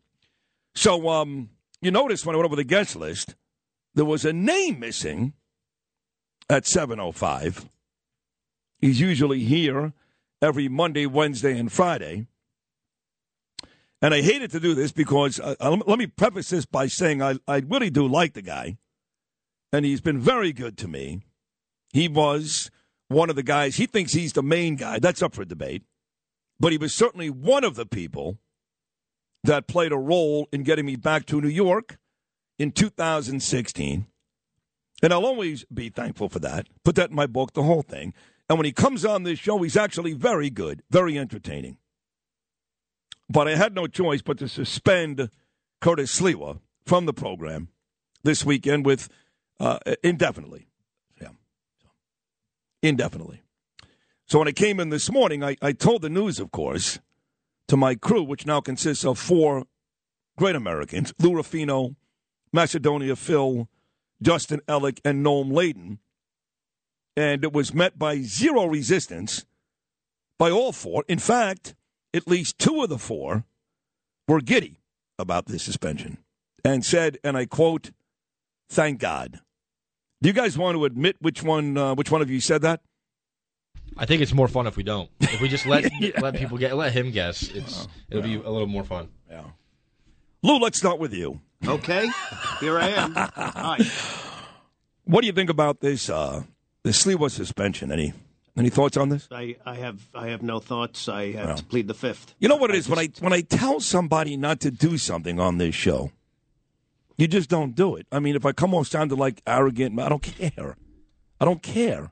So, 0.75 1.09
um, 1.09 1.51
you 1.81 1.91
notice 1.91 2.25
when 2.25 2.35
I 2.35 2.39
went 2.39 2.47
over 2.47 2.57
the 2.57 2.65
guest 2.65 2.97
list, 2.97 3.35
there 3.95 4.05
was 4.05 4.25
a 4.25 4.33
name 4.33 4.81
missing 4.81 5.33
at 6.49 6.65
7.05. 6.65 7.69
He's 8.79 9.01
usually 9.01 9.41
here 9.41 9.93
every 10.43 10.69
Monday, 10.69 11.07
Wednesday, 11.07 11.59
and 11.59 11.73
Friday. 11.73 12.27
And 14.03 14.13
I 14.13 14.21
hated 14.21 14.51
to 14.53 14.61
do 14.61 14.75
this 14.75 14.93
because, 14.93 15.41
uh, 15.41 15.55
uh, 15.59 15.79
let 15.87 15.99
me 15.99 16.07
preface 16.07 16.51
this 16.51 16.67
by 16.67 16.87
saying 16.87 17.23
I, 17.23 17.37
I 17.49 17.63
really 17.67 17.91
do 17.91 18.07
like 18.07 18.35
the 18.35 18.43
guy, 18.43 18.77
and 19.73 19.85
he's 19.85 20.03
been 20.03 20.21
very 20.21 20.53
good 20.53 20.77
to 20.79 20.89
me. 20.89 21.23
He 21.93 22.07
was 22.07 22.71
one 23.09 23.31
of 23.31 23.37
the 23.37 23.43
guys, 23.43 23.77
he 23.77 23.87
thinks 23.87 24.13
he's 24.13 24.33
the 24.33 24.43
main 24.43 24.77
guy. 24.77 24.99
That's 24.99 25.23
up 25.23 25.35
for 25.35 25.45
debate. 25.45 25.83
But 26.59 26.73
he 26.73 26.79
was 26.79 26.95
certainly 26.95 27.31
one 27.31 27.65
of 27.65 27.77
the 27.77 27.87
people 27.87 28.39
that 29.45 29.67
played 29.67 29.93
a 29.93 29.99
role 29.99 30.49
in 30.53 30.63
getting 30.63 30.87
me 30.87 30.97
back 30.97 31.27
to 31.27 31.41
New 31.41 31.49
York 31.49 31.99
in 32.59 32.73
2016. 32.73 34.07
And 35.03 35.13
I'll 35.13 35.27
always 35.27 35.65
be 35.67 35.89
thankful 35.89 36.29
for 36.29 36.39
that. 36.41 36.69
Put 36.85 36.95
that 36.97 37.11
in 37.11 37.17
my 37.17 37.27
book, 37.27 37.53
the 37.53 37.63
whole 37.63 37.83
thing. 37.83 38.15
And 38.49 38.59
when 38.59 38.65
he 38.65 38.73
comes 38.73 39.05
on 39.05 39.25
this 39.25 39.39
show, 39.39 39.61
he's 39.63 39.77
actually 39.77 40.15
very 40.15 40.51
good, 40.51 40.83
very 40.91 41.19
entertaining. 41.19 41.77
But 43.29 43.49
I 43.49 43.57
had 43.57 43.75
no 43.75 43.87
choice 43.87 44.23
but 44.23 44.39
to 44.39 44.49
suspend 44.49 45.31
Curtis 45.81 46.19
Sliwa 46.19 46.61
from 46.87 47.07
the 47.07 47.13
program 47.13 47.69
this 48.23 48.45
weekend 48.45 48.87
with 48.87 49.09
uh, 49.59 49.79
indefinitely. 50.03 50.69
Indefinitely. 52.83 53.43
So 54.27 54.39
when 54.39 54.49
I 54.49 54.53
came 54.53 54.81
in 54.81 54.91
this 54.91 55.11
morning, 55.11 55.45
I, 55.45 55.57
I 55.63 55.73
told 55.73 56.03
the 56.03 56.11
news, 56.11 56.41
of 56.41 56.51
course, 56.51 56.99
to 57.69 57.77
my 57.77 57.95
crew, 57.95 58.23
which 58.23 58.47
now 58.47 58.61
consists 58.61 59.05
of 59.05 59.19
four 59.19 59.65
great 60.37 60.57
Americans 60.57 61.15
Lou 61.19 61.35
Rufino, 61.35 61.97
Macedonia 62.53 63.17
Phil, 63.17 63.69
Justin 64.21 64.61
Ellick, 64.69 65.01
and 65.05 65.25
Noam 65.25 65.53
Laden. 65.53 65.99
And 67.17 67.45
it 67.45 67.53
was 67.53 67.73
met 67.73 67.99
by 67.99 68.21
zero 68.21 68.67
resistance 68.67 69.47
by 70.39 70.51
all 70.51 70.73
four. 70.73 71.05
In 71.09 71.19
fact, 71.19 71.75
at 72.13 72.29
least 72.29 72.59
two 72.59 72.83
of 72.83 72.89
the 72.89 72.99
four 72.99 73.45
were 74.29 74.41
giddy 74.41 74.81
about 75.19 75.47
this 75.47 75.63
suspension 75.63 76.19
and 76.65 76.85
said, 76.85 77.19
and 77.25 77.37
I 77.37 77.47
quote, 77.47 77.93
thank 78.69 78.99
God. 79.01 79.41
Do 80.23 80.29
you 80.29 80.33
guys 80.33 80.57
want 80.57 80.77
to 80.77 80.85
admit 80.85 81.17
which 81.21 81.43
one 81.43 81.77
uh, 81.77 81.95
which 81.95 82.11
one 82.11 82.23
of 82.23 82.31
you 82.31 82.41
said 82.41 82.63
that? 82.63 82.81
I 83.99 84.07
think 84.07 84.23
it's 84.23 84.33
more 84.33 84.49
fun 84.49 84.67
if 84.67 84.77
we 84.77 84.83
don't. 84.83 85.11
If 85.21 85.41
we 85.41 85.49
just 85.49 85.67
let 85.67 85.91
Yeah. 86.01 86.21
let 86.21 86.35
people 86.37 86.59
get 86.59 86.77
let 86.77 86.93
him 86.93 87.11
guess, 87.11 87.43
it's 87.51 87.87
it'll 88.11 88.23
be 88.23 88.35
a 88.37 88.51
little 88.51 88.67
more 88.67 88.85
fun. 88.85 89.09
Yeah. 89.31 89.45
Lou, 90.43 90.59
let's 90.59 90.79
start 90.79 90.99
with 90.99 91.13
you. 91.13 91.41
Okay, 91.67 92.09
here 92.61 92.79
I 92.79 92.89
am. 92.91 93.13
Hi. 93.17 93.79
What 95.05 95.23
do 95.23 95.27
you 95.27 95.33
think 95.33 95.51
about 95.51 95.81
this 95.81 96.09
uh, 96.11 96.43
this 96.83 97.05
Sliwa 97.05 97.31
suspension? 97.31 97.91
Any 97.93 98.13
any 98.57 98.71
thoughts 98.71 98.97
on 98.97 99.09
this? 99.09 99.29
I, 99.31 99.57
I 99.65 99.75
have 99.77 100.01
I 100.15 100.29
have 100.29 100.43
no 100.43 100.61
thoughts. 100.61 101.09
I 101.09 101.33
have 101.33 101.57
to 101.57 101.65
plead 101.65 101.89
the 101.89 101.95
fifth. 101.95 102.35
You 102.39 102.49
know 102.49 102.57
what 102.57 102.71
it 102.71 102.77
is 102.77 102.89
when 102.89 102.99
I 102.99 103.09
when 103.21 103.33
I 103.33 103.41
tell 103.43 103.81
somebody 103.81 104.37
not 104.37 104.61
to 104.61 104.71
do 104.71 104.99
something 104.99 105.39
on 105.41 105.59
this 105.59 105.75
show, 105.75 106.11
you 107.19 107.29
just 107.29 107.49
don't 107.49 107.75
do 107.75 107.97
it. 107.97 108.07
I 108.13 108.19
mean, 108.19 108.37
if 108.37 108.45
I 108.45 108.53
come 108.53 108.75
off 108.75 108.89
sounding 108.89 109.19
like 109.19 109.43
arrogant, 109.47 109.99
I 109.99 110.09
don't 110.09 110.23
care. 110.23 110.77
I 111.41 111.45
don't 111.45 111.63
care. 111.63 112.11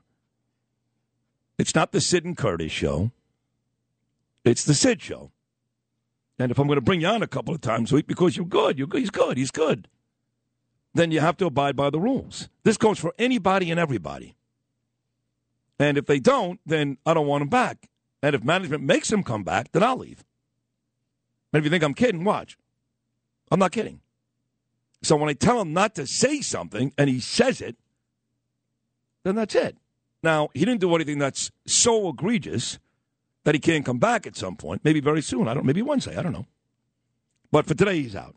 It's 1.57 1.75
not 1.75 1.91
the 1.91 2.01
Sid 2.01 2.25
and 2.25 2.37
Curtis 2.37 2.71
show. 2.71 3.11
It's 4.43 4.63
the 4.63 4.73
Sid 4.73 5.01
show. 5.01 5.31
And 6.37 6.51
if 6.51 6.59
I'm 6.59 6.67
going 6.67 6.77
to 6.77 6.81
bring 6.81 7.01
you 7.01 7.07
on 7.07 7.23
a 7.23 7.27
couple 7.27 7.53
of 7.53 7.61
times 7.61 7.91
a 7.91 7.95
week 7.95 8.07
because 8.07 8.35
you're 8.35 8.45
good, 8.45 8.77
you're 8.77 8.87
good, 8.87 8.99
he's 8.99 9.09
good, 9.09 9.37
he's 9.37 9.51
good, 9.51 9.87
then 10.93 11.11
you 11.11 11.21
have 11.21 11.37
to 11.37 11.45
abide 11.45 11.75
by 11.75 11.89
the 11.89 11.99
rules. 11.99 12.49
This 12.63 12.77
goes 12.77 12.99
for 12.99 13.13
anybody 13.17 13.71
and 13.71 13.79
everybody. 13.79 14.35
And 15.79 15.97
if 15.97 16.05
they 16.05 16.19
don't, 16.19 16.59
then 16.65 16.97
I 17.05 17.13
don't 17.13 17.27
want 17.27 17.41
them 17.41 17.49
back. 17.49 17.89
And 18.21 18.35
if 18.35 18.43
management 18.43 18.83
makes 18.83 19.09
them 19.09 19.23
come 19.23 19.43
back, 19.43 19.71
then 19.71 19.83
I'll 19.83 19.97
leave. 19.97 20.23
And 21.53 21.59
if 21.59 21.63
you 21.63 21.69
think 21.69 21.83
I'm 21.83 21.93
kidding, 21.93 22.23
watch. 22.23 22.57
I'm 23.51 23.59
not 23.59 23.71
kidding. 23.71 24.01
So 25.05 25.15
when 25.15 25.29
I 25.29 25.33
tell 25.33 25.61
him 25.61 25.71
not 25.71 25.93
to 25.95 26.07
say 26.07 26.41
something 26.41 26.91
and 26.97 27.07
he 27.11 27.19
says 27.19 27.61
it, 27.61 27.75
then 29.23 29.35
that's 29.35 29.53
it. 29.53 29.77
Now, 30.23 30.49
he 30.55 30.65
didn't 30.65 30.81
do 30.81 30.95
anything 30.95 31.19
that's 31.19 31.51
so 31.67 32.09
egregious 32.09 32.79
that 33.43 33.53
he 33.53 33.59
can't 33.59 33.85
come 33.85 33.99
back 33.99 34.25
at 34.25 34.35
some 34.35 34.55
point, 34.55 34.81
maybe 34.83 34.99
very 34.99 35.21
soon. 35.21 35.47
I 35.47 35.53
don't 35.53 35.63
maybe 35.63 35.83
Wednesday, 35.83 36.17
I 36.17 36.23
don't 36.23 36.33
know. 36.33 36.47
But 37.51 37.67
for 37.67 37.75
today 37.75 38.01
he's 38.01 38.15
out. 38.15 38.35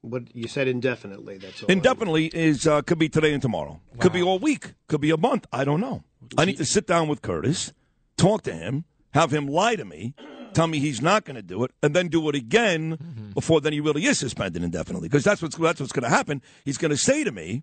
What 0.00 0.34
you 0.34 0.48
said 0.48 0.66
indefinitely. 0.66 1.36
That's 1.36 1.62
all. 1.62 1.68
Indefinitely 1.68 2.30
is 2.32 2.66
uh, 2.66 2.80
could 2.80 2.98
be 2.98 3.10
today 3.10 3.34
and 3.34 3.42
tomorrow. 3.42 3.78
Could 3.98 4.14
be 4.14 4.22
all 4.22 4.38
week. 4.38 4.72
Could 4.88 5.02
be 5.02 5.10
a 5.10 5.18
month. 5.18 5.46
I 5.52 5.64
don't 5.64 5.82
know. 5.82 6.04
I 6.38 6.46
need 6.46 6.56
to 6.56 6.64
sit 6.64 6.86
down 6.86 7.06
with 7.06 7.20
Curtis, 7.20 7.74
talk 8.16 8.40
to 8.44 8.54
him, 8.54 8.84
have 9.12 9.30
him 9.30 9.46
lie 9.46 9.76
to 9.76 9.84
me, 9.84 10.14
tell 10.56 10.66
me 10.66 10.80
he's 10.80 11.02
not 11.02 11.24
going 11.24 11.36
to 11.36 11.42
do 11.42 11.62
it, 11.64 11.70
and 11.82 11.94
then 11.94 12.08
do 12.08 12.26
it 12.28 12.34
again 12.34 12.96
mm-hmm. 12.96 13.30
before 13.32 13.60
then 13.60 13.72
he 13.74 13.80
really 13.80 14.06
is 14.06 14.18
suspended 14.18 14.64
indefinitely. 14.64 15.08
Because 15.08 15.22
that's 15.22 15.42
what's 15.42 15.56
that's 15.56 15.80
what's 15.80 15.92
going 15.92 16.04
to 16.04 16.08
happen. 16.08 16.42
He's 16.64 16.78
going 16.78 16.90
to 16.90 16.96
say 16.96 17.22
to 17.24 17.30
me, 17.30 17.62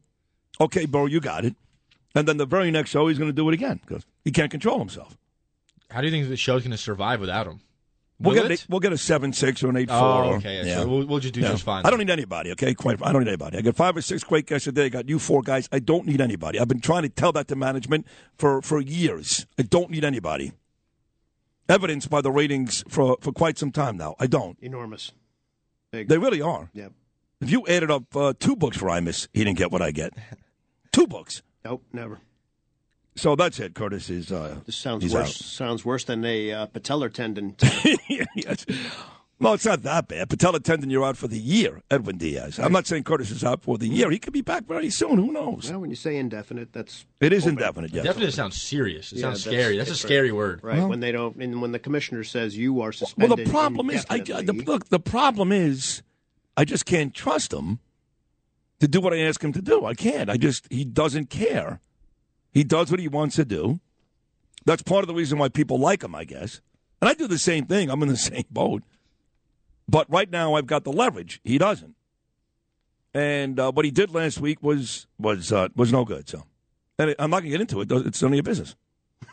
"Okay, 0.62 0.86
bro, 0.86 1.08
you 1.08 1.20
got 1.20 1.44
it," 1.44 1.56
and 2.16 2.28
then 2.28 2.38
the 2.38 2.46
very 2.46 2.70
next 2.72 2.92
show 2.92 3.08
he's 3.08 3.18
going 3.18 3.30
to 3.30 3.36
do 3.36 3.50
it 3.50 3.54
again 3.54 3.82
because 3.86 4.06
he 4.24 4.32
can't 4.32 4.52
control 4.52 4.78
himself. 4.80 5.18
How 5.90 6.02
do 6.02 6.08
you 6.08 6.12
think 6.12 6.30
the 6.30 6.38
show's 6.38 6.62
going 6.62 6.72
to 6.72 6.78
survive 6.78 7.20
without 7.20 7.48
him? 7.48 7.62
We'll 8.20 8.36
Will 8.36 8.44
get, 8.44 8.52
it? 8.52 8.64
a, 8.64 8.66
we'll 8.70 8.80
get 8.80 8.94
a 8.94 8.98
seven 8.98 9.34
six 9.34 9.64
or 9.64 9.70
an 9.70 9.78
eight 9.78 9.90
oh, 9.92 10.00
four. 10.00 10.24
Oh, 10.24 10.36
okay, 10.38 10.66
yeah, 10.66 10.76
so 10.76 10.88
we'll- 10.88 11.06
we'll 11.08 11.20
just 11.20 11.34
do 11.34 11.42
just 11.42 11.64
fine. 11.64 11.86
I 11.86 11.90
don't 11.90 12.00
need 12.00 12.12
anybody. 12.12 12.52
Okay, 12.52 12.74
quite. 12.74 13.02
I 13.04 13.12
don't 13.12 13.24
need 13.24 13.28
anybody. 13.30 13.58
I 13.58 13.62
got 13.62 13.76
five 13.76 13.98
or 13.98 14.02
six 14.02 14.24
great 14.24 14.46
guys 14.46 14.64
today. 14.64 14.86
I 14.86 14.90
got 14.90 15.10
you 15.10 15.20
four 15.20 15.42
guys. 15.42 15.68
I 15.72 15.80
don't 15.80 16.06
need 16.06 16.22
anybody. 16.22 16.60
I've 16.60 16.68
been 16.68 16.80
trying 16.80 17.04
to 17.04 17.10
tell 17.10 17.32
that 17.34 17.48
to 17.50 17.56
management 17.56 18.06
for 18.38 18.62
for 18.62 18.80
years. 18.80 19.46
I 19.60 19.64
don't 19.64 19.90
need 19.90 20.06
anybody. 20.06 20.54
Evidenced 21.70 22.10
by 22.10 22.22
the 22.22 22.32
ratings 22.32 22.84
for 22.90 23.18
for 23.22 23.32
quite 23.32 23.58
some 23.58 23.72
time 23.72 23.96
now. 23.98 24.16
I 24.20 24.28
don't. 24.28 24.58
Enormous. 24.62 25.12
Big. 25.92 26.08
They 26.10 26.18
really 26.18 26.42
are. 26.42 26.70
Yeah. 26.74 26.90
If 27.40 27.50
you 27.52 27.66
added 27.68 27.90
up 27.92 28.16
uh, 28.16 28.34
two 28.40 28.56
books 28.56 28.78
for 28.78 28.88
Imus, 28.88 29.28
he 29.34 29.44
didn't 29.44 29.58
get 29.58 29.72
what 29.72 29.82
I 29.82 29.92
get. 29.92 30.14
two 30.92 31.08
books. 31.08 31.42
Nope, 31.64 31.84
never. 31.94 32.20
So 33.16 33.36
that's 33.36 33.60
it. 33.60 33.76
Curtis 33.76 34.10
is. 34.10 34.32
Uh, 34.32 34.60
This 34.66 34.76
sounds 34.76 35.04
worse. 35.14 35.16
out. 35.16 35.28
Sounds 35.28 35.86
worse 35.86 36.04
than 36.04 36.26
a 36.26 36.52
uh, 36.52 36.68
patellar 36.68 37.12
tendon. 37.14 37.56
yes. 38.36 38.66
No, 39.44 39.54
it's 39.54 39.66
not 39.66 39.84
that 39.84 40.08
bad. 40.08 40.30
Patella 40.30 40.60
tendon, 40.60 40.90
you're 40.90 41.04
out 41.04 41.18
for 41.18 41.28
the 41.28 41.38
year, 41.38 41.82
Edwin 41.92 42.18
Diaz. 42.18 42.60
I'm 42.60 42.72
not 42.72 42.88
saying 42.88 43.04
Curtis 43.04 43.30
is 43.30 43.44
out 43.44 43.62
for 43.62 43.78
the 43.78 43.88
year. 43.88 44.10
He 44.10 44.18
could 44.20 44.34
be 44.34 44.42
back 44.42 44.66
very 44.66 44.90
soon. 44.90 45.18
Who 45.18 45.32
knows? 45.32 45.70
well, 45.70 45.82
when 45.82 45.90
you 45.90 45.96
say 45.96 46.16
indefinite, 46.18 46.72
that's 46.74 47.06
It 47.20 47.34
is 47.34 47.44
open. 47.44 47.54
indefinite, 47.58 47.94
yes. 47.94 48.06
Definitely 48.06 48.32
sounds 48.32 48.62
serious. 48.62 49.12
It 49.12 49.18
Yeah, 49.18 49.22
sounds 49.24 49.44
scary. 49.44 49.78
That's 49.78 49.92
a 49.92 49.96
scary 49.96 50.32
word. 50.32 50.62
right? 50.64 50.78
Well- 50.80 50.90
when 50.90 51.02
they 51.02 51.12
don't, 51.12 51.36
and 51.38 51.62
when 51.62 51.72
the 51.74 51.80
commissioner 51.80 52.24
says 52.24 52.58
you 52.58 52.82
are 52.82 52.92
suspended. 52.92 53.38
Well, 53.38 53.46
the 53.46 53.52
problem 53.52 53.90
is, 53.90 54.06
I, 54.10 54.20
the, 54.20 54.64
look, 54.66 54.90
the 54.90 55.00
problem 55.00 55.52
is, 55.52 56.02
I 56.56 56.66
just 56.66 56.86
can't 56.86 57.14
trust 57.14 57.52
him 57.52 57.80
to 58.80 58.88
do 58.88 59.02
what 59.02 59.14
I 59.14 59.20
ask 59.20 59.44
him 59.44 59.54
to 59.54 59.62
do. 59.62 59.86
I 59.86 59.94
can't. 59.94 60.30
I 60.30 60.38
just, 60.38 60.68
he 60.72 60.86
doesn't 60.86 61.30
care. 61.30 61.80
He 62.54 62.64
does 62.64 62.92
what 62.92 63.00
he 63.00 63.08
wants 63.08 63.36
to 63.38 63.46
do. 63.46 63.80
That's 64.66 64.84
part 64.84 65.04
of 65.04 65.08
the 65.08 65.14
reason 65.14 65.38
why 65.38 65.50
people 65.50 65.80
like 65.80 66.04
him, 66.04 66.16
I 66.16 66.24
guess. 66.24 66.62
And 67.02 67.10
I 67.10 67.14
do 67.14 67.28
the 67.28 67.38
same 67.40 67.66
thing. 67.66 67.90
I'm 67.90 68.02
in 68.04 68.08
the 68.10 68.16
same 68.32 68.46
boat. 68.50 68.84
But 69.88 70.10
right 70.10 70.30
now, 70.30 70.54
I've 70.56 70.68
got 70.68 70.84
the 70.84 70.92
leverage. 70.94 71.40
He 71.44 71.58
doesn't. 71.58 71.96
And 73.14 73.60
uh, 73.60 73.72
what 73.72 73.86
he 73.86 73.92
did 73.92 74.14
last 74.14 74.40
week 74.40 74.62
was 74.64 75.06
was 75.20 75.52
uh, 75.52 75.68
was 75.76 75.92
no 75.92 76.04
good. 76.06 76.28
So, 76.28 76.44
and 76.98 77.14
I'm 77.20 77.30
not 77.30 77.42
going 77.42 77.52
to 77.52 77.58
get 77.58 77.62
into 77.62 77.82
it. 77.82 77.92
It's 78.08 78.22
none 78.22 78.32
of 78.32 78.36
your 78.36 78.44
business. 78.44 78.76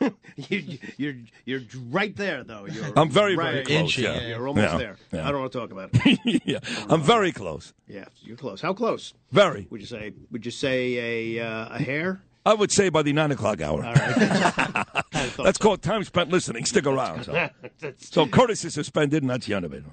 you, 0.36 0.78
you're 0.98 1.14
you're 1.46 1.60
right 1.90 2.14
there 2.14 2.44
though. 2.44 2.66
You're 2.66 2.92
I'm 2.96 3.10
very, 3.10 3.36
right, 3.36 3.52
very 3.52 3.64
close. 3.64 3.96
yeah. 3.98 4.20
You're 4.28 4.46
almost 4.46 4.72
Yeah, 4.72 4.78
there. 4.78 4.96
yeah. 5.12 5.26
I 5.26 5.32
don't 5.32 5.40
want 5.40 5.52
to 5.52 5.58
talk 5.58 5.72
about 5.72 5.90
it. 5.94 6.42
yeah, 6.44 6.58
I'm 6.88 7.02
very 7.02 7.32
close. 7.32 7.72
yeah, 7.88 8.04
you're 8.22 8.36
close. 8.36 8.60
How 8.60 8.72
close? 8.74 9.14
Very. 9.32 9.66
Would 9.70 9.80
you 9.80 9.86
say? 9.86 10.12
Would 10.30 10.44
you 10.44 10.52
say 10.52 11.36
a 11.38 11.44
uh, 11.46 11.74
a 11.74 11.78
hair? 11.82 12.22
I 12.46 12.54
would 12.54 12.70
say 12.70 12.88
by 12.88 13.02
the 13.02 13.12
nine 13.12 13.32
o'clock 13.32 13.60
hour. 13.60 13.84
All 13.84 13.92
right. 13.94 15.34
That's 15.38 15.58
called 15.58 15.82
time 15.82 16.04
spent 16.04 16.30
listening. 16.30 16.64
Stick 16.66 16.86
around. 16.86 17.24
So, 17.24 17.50
so 17.98 18.26
Curtis 18.26 18.64
is 18.64 18.74
suspended, 18.74 19.22
and 19.22 19.30
that's 19.30 19.46
the 19.46 19.54
end 19.54 19.64
of 19.64 19.72
it. 19.74 19.84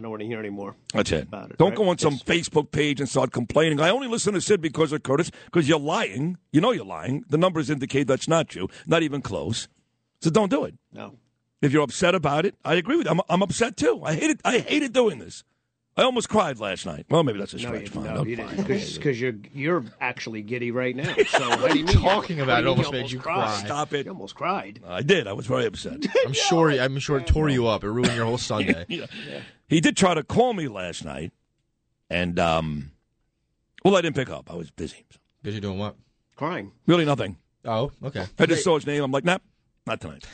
I 0.00 0.02
don't 0.02 0.12
want 0.12 0.20
to 0.22 0.26
hear 0.26 0.38
anymore. 0.38 0.76
That's 0.94 1.12
it. 1.12 1.24
About 1.24 1.50
it, 1.50 1.58
Don't 1.58 1.70
right? 1.70 1.76
go 1.76 1.88
on 1.90 1.98
some 1.98 2.16
Facebook 2.16 2.70
page 2.70 3.00
and 3.00 3.08
start 3.08 3.32
complaining. 3.32 3.80
I 3.80 3.90
only 3.90 4.08
listen 4.08 4.32
to 4.32 4.40
Sid 4.40 4.62
because 4.62 4.92
of 4.92 5.02
Curtis, 5.02 5.30
because 5.44 5.68
you're 5.68 5.78
lying. 5.78 6.38
You 6.52 6.62
know 6.62 6.70
you're 6.70 6.86
lying. 6.86 7.22
The 7.28 7.36
numbers 7.36 7.68
indicate 7.68 8.06
that's 8.06 8.26
not 8.26 8.48
true, 8.48 8.68
not 8.86 9.02
even 9.02 9.20
close. 9.20 9.68
So 10.22 10.30
don't 10.30 10.50
do 10.50 10.64
it. 10.64 10.74
No. 10.90 11.16
If 11.60 11.70
you're 11.72 11.82
upset 11.82 12.14
about 12.14 12.46
it, 12.46 12.54
I 12.64 12.76
agree 12.76 12.96
with 12.96 13.06
you. 13.06 13.12
I'm, 13.12 13.20
I'm 13.28 13.42
upset 13.42 13.76
too. 13.76 14.00
I 14.02 14.14
hated, 14.14 14.40
I 14.42 14.60
hated 14.60 14.94
doing 14.94 15.18
this. 15.18 15.44
I 15.96 16.02
almost 16.04 16.28
cried 16.28 16.58
last 16.60 16.86
night. 16.86 17.04
Well, 17.10 17.22
maybe 17.24 17.38
that's 17.40 17.52
a 17.52 17.56
No, 17.58 17.62
stretch. 17.68 17.82
you, 17.82 17.88
Fine. 17.88 18.04
no, 18.14 18.24
you 18.24 18.36
didn't. 18.36 18.66
Because 18.66 19.20
you're 19.20 19.34
you're 19.52 19.84
actually 20.00 20.40
giddy 20.42 20.70
right 20.70 20.94
now. 20.96 21.14
So 21.28 21.48
what 21.60 21.72
do 21.72 21.78
you 21.78 21.84
mean? 21.84 21.96
talking 21.96 22.40
about? 22.40 22.64
What 22.64 22.72
It 22.72 22.76
mean 22.76 22.86
almost 22.86 22.92
made 22.92 23.10
you 23.10 23.18
cried? 23.18 23.44
cry. 23.46 23.64
Stop 23.66 23.92
it. 23.92 24.06
You 24.06 24.12
almost 24.12 24.34
cried. 24.34 24.80
I 24.86 25.02
did. 25.02 25.26
I 25.26 25.32
was 25.32 25.46
very 25.46 25.66
upset. 25.66 26.04
I'm 26.26 26.32
sure. 26.32 26.70
I'm 26.70 26.98
sure 27.00 27.18
it 27.18 27.26
tore 27.26 27.48
you 27.48 27.66
up. 27.66 27.84
It 27.84 27.88
ruined 27.90 28.14
your 28.14 28.24
whole 28.24 28.38
Sunday. 28.52 28.86
Yeah. 28.88 29.06
He 29.68 29.80
did 29.80 29.96
try 29.96 30.14
to 30.14 30.22
call 30.22 30.54
me 30.54 30.68
last 30.68 31.04
night, 31.04 31.32
and 32.08 32.38
um, 32.38 32.92
well, 33.84 33.96
I 33.96 34.00
didn't 34.00 34.16
pick 34.16 34.30
up. 34.30 34.50
I 34.50 34.54
was 34.54 34.70
busy. 34.70 35.04
Busy 35.42 35.60
doing 35.60 35.78
what? 35.78 35.96
Crying. 36.36 36.72
Really, 36.86 37.04
nothing. 37.04 37.36
Oh, 37.64 37.92
okay. 38.02 38.24
I 38.38 38.46
just 38.46 38.64
saw 38.64 38.76
his 38.76 38.86
name. 38.86 39.02
I'm 39.02 39.10
like, 39.12 39.24
nah, 39.24 39.38
not 39.86 40.00
tonight. 40.00 40.24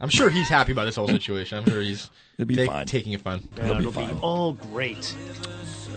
I'm 0.00 0.08
sure 0.08 0.30
he's 0.30 0.48
happy 0.48 0.72
about 0.72 0.84
this 0.84 0.96
whole 0.96 1.08
situation. 1.08 1.58
I'm 1.58 1.64
sure 1.68 1.80
he's 1.80 2.08
It'll 2.38 2.46
be 2.46 2.54
take- 2.56 2.70
fine. 2.70 2.86
taking 2.86 3.12
it 3.12 3.20
fun. 3.20 3.46
He'll 3.56 3.74
be 3.74 3.80
It'll 3.80 3.92
fine. 3.92 4.18
all 4.20 4.52
great. 4.52 5.14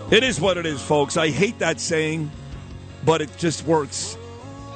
It 0.09 0.23
is 0.23 0.41
what 0.41 0.57
it 0.57 0.65
is, 0.65 0.81
folks. 0.81 1.17
I 1.17 1.29
hate 1.29 1.59
that 1.59 1.79
saying, 1.79 2.31
but 3.05 3.21
it 3.21 3.29
just 3.37 3.65
works. 3.65 4.17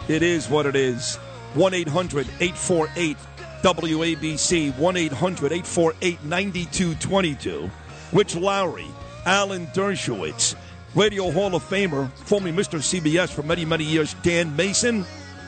It 0.08 0.22
is 0.24 0.48
what 0.50 0.66
it 0.66 0.76
is. 0.76 1.16
1 1.56 1.74
800 1.74 2.28
848 2.40 3.18
WABC, 3.64 4.78
1 4.78 4.98
800 4.98 5.52
848 5.52 6.24
9222. 6.24 7.72
Rich 8.14 8.36
Lowry, 8.36 8.86
Alan 9.26 9.66
Dershowitz, 9.68 10.56
Radio 10.94 11.32
Hall 11.32 11.56
of 11.56 11.64
Famer, 11.68 12.12
formerly 12.12 12.52
Mr. 12.54 12.78
CBS 12.80 13.30
for 13.30 13.42
many, 13.44 13.66
many 13.66 13.84
years, 13.84 14.14
Dan 14.22 14.56
Mason. 14.56 15.06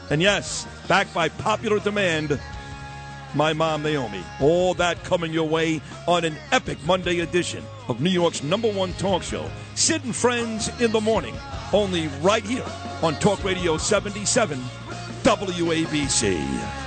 And 0.09 0.21
yes, 0.21 0.65
back 0.87 1.13
by 1.13 1.29
popular 1.29 1.79
demand, 1.79 2.39
my 3.35 3.53
mom 3.53 3.83
Naomi. 3.83 4.23
All 4.41 4.73
that 4.75 5.03
coming 5.03 5.33
your 5.33 5.47
way 5.47 5.81
on 6.07 6.23
an 6.25 6.35
epic 6.51 6.77
Monday 6.85 7.19
edition 7.19 7.63
of 7.87 8.01
New 8.01 8.09
York's 8.09 8.43
number 8.43 8.71
one 8.71 8.93
talk 8.93 9.23
show, 9.23 9.49
Sid 9.75 10.03
and 10.03 10.15
Friends 10.15 10.69
in 10.81 10.91
the 10.91 11.01
Morning, 11.01 11.35
only 11.73 12.07
right 12.21 12.43
here 12.45 12.65
on 13.01 13.15
Talk 13.15 13.43
Radio 13.43 13.77
77 13.77 14.59
WABC. 15.23 16.86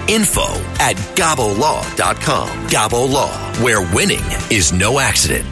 info 0.07 0.47
at 0.79 0.95
gabolaw.com. 1.15 2.49
Gabo 2.67 3.09
Law, 3.11 3.31
where 3.63 3.81
winning 3.93 4.23
is 4.49 4.73
no 4.73 4.99
accident. 4.99 5.45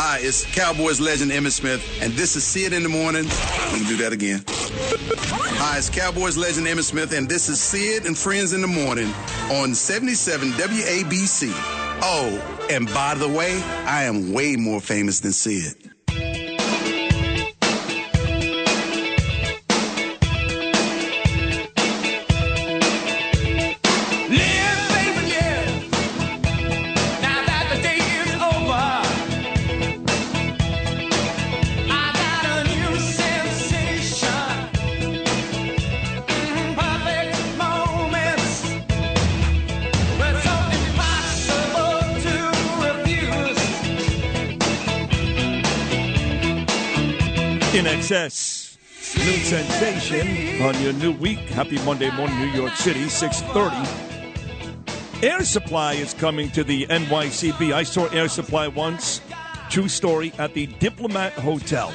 Hi, 0.00 0.18
Hi, 0.18 0.18
it's 0.22 0.44
Cowboys 0.54 1.00
legend 1.00 1.30
Emmitt 1.30 1.52
Smith, 1.52 1.82
and 2.02 2.12
this 2.14 2.34
is 2.36 2.44
See 2.44 2.64
It 2.64 2.72
in 2.72 2.82
the 2.82 2.88
Morning. 2.88 3.24
Let 3.26 3.80
me 3.80 3.86
do 3.86 3.96
that 3.98 4.12
again. 4.12 4.42
Hi, 4.48 5.78
it's 5.78 5.90
Cowboys 5.90 6.36
legend 6.36 6.66
Emmitt 6.66 6.84
Smith, 6.84 7.12
and 7.12 7.28
this 7.28 7.48
is 7.48 7.60
See 7.60 7.94
It 7.94 8.06
and 8.06 8.16
Friends 8.16 8.52
in 8.52 8.60
the 8.60 8.66
Morning 8.68 9.12
on 9.50 9.74
77 9.74 10.52
WABC. 10.52 11.50
Oh, 12.00 12.66
and 12.70 12.86
by 12.94 13.14
the 13.14 13.28
way, 13.28 13.60
I 13.86 14.04
am 14.04 14.32
way 14.32 14.56
more 14.56 14.80
famous 14.80 15.20
than 15.20 15.32
Sid. 15.32 15.90
To 48.08 48.14
refuse. 48.14 48.78
INXS, 49.08 49.18
new 49.18 49.36
sensation 49.44 50.62
on 50.62 50.80
your 50.80 50.94
new 50.94 51.12
week. 51.12 51.40
Happy 51.40 51.76
Monday 51.84 52.10
morning, 52.16 52.38
New 52.38 52.46
York 52.46 52.72
City, 52.74 53.06
six 53.08 53.42
thirty. 53.42 53.76
Air 55.22 55.44
Supply 55.44 55.92
is 55.94 56.14
coming 56.14 56.50
to 56.52 56.64
the 56.64 56.86
NYCB. 56.86 57.72
I 57.74 57.82
saw 57.82 58.06
Air 58.06 58.28
Supply 58.28 58.68
once, 58.68 59.20
true 59.68 59.88
story, 59.88 60.32
at 60.38 60.54
the 60.54 60.66
Diplomat 60.78 61.34
Hotel 61.34 61.92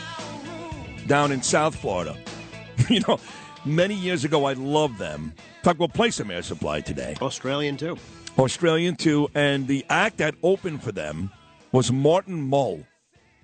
down 1.07 1.31
in 1.31 1.41
South 1.41 1.75
Florida. 1.75 2.15
you 2.89 3.01
know, 3.07 3.19
many 3.65 3.95
years 3.95 4.23
ago, 4.23 4.45
I 4.45 4.53
loved 4.53 4.99
them. 4.99 5.33
Fact, 5.63 5.79
we'll 5.79 5.87
play 5.87 6.11
some 6.11 6.29
Air 6.29 6.43
Supply 6.43 6.81
today. 6.81 7.15
Australian 7.21 7.75
too. 7.75 7.97
Australian 8.37 8.95
too, 8.95 9.29
and 9.33 9.67
the 9.67 9.83
act 9.89 10.17
that 10.17 10.35
opened 10.43 10.83
for 10.83 10.91
them 10.91 11.31
was 11.71 11.91
Martin 11.91 12.41
Mull. 12.41 12.83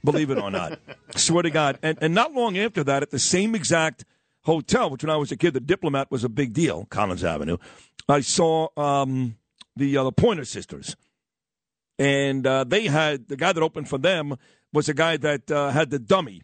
Believe 0.03 0.29
it 0.29 0.37
or 0.37 0.49
not, 0.51 0.79
swear 1.15 1.43
to 1.43 1.49
God. 1.49 1.79
And 1.81 1.97
and 2.01 2.13
not 2.13 2.33
long 2.33 2.57
after 2.57 2.83
that, 2.83 3.03
at 3.03 3.11
the 3.11 3.19
same 3.19 3.55
exact 3.55 4.05
hotel, 4.43 4.89
which 4.89 5.03
when 5.03 5.09
I 5.09 5.17
was 5.17 5.31
a 5.31 5.37
kid, 5.37 5.53
the 5.53 5.59
Diplomat 5.59 6.09
was 6.11 6.23
a 6.23 6.29
big 6.29 6.53
deal, 6.53 6.85
Collins 6.89 7.23
Avenue. 7.23 7.57
I 8.07 8.21
saw 8.21 8.69
um, 8.77 9.35
the 9.75 9.97
uh, 9.97 10.03
the 10.05 10.11
Pointer 10.11 10.45
Sisters, 10.45 10.95
and 11.97 12.45
uh, 12.47 12.63
they 12.63 12.85
had 12.85 13.27
the 13.27 13.35
guy 13.35 13.53
that 13.53 13.61
opened 13.61 13.89
for 13.89 13.97
them 13.97 14.37
was 14.71 14.87
a 14.89 14.93
guy 14.93 15.17
that 15.17 15.49
uh, 15.51 15.69
had 15.71 15.89
the 15.89 15.99
dummy 15.99 16.41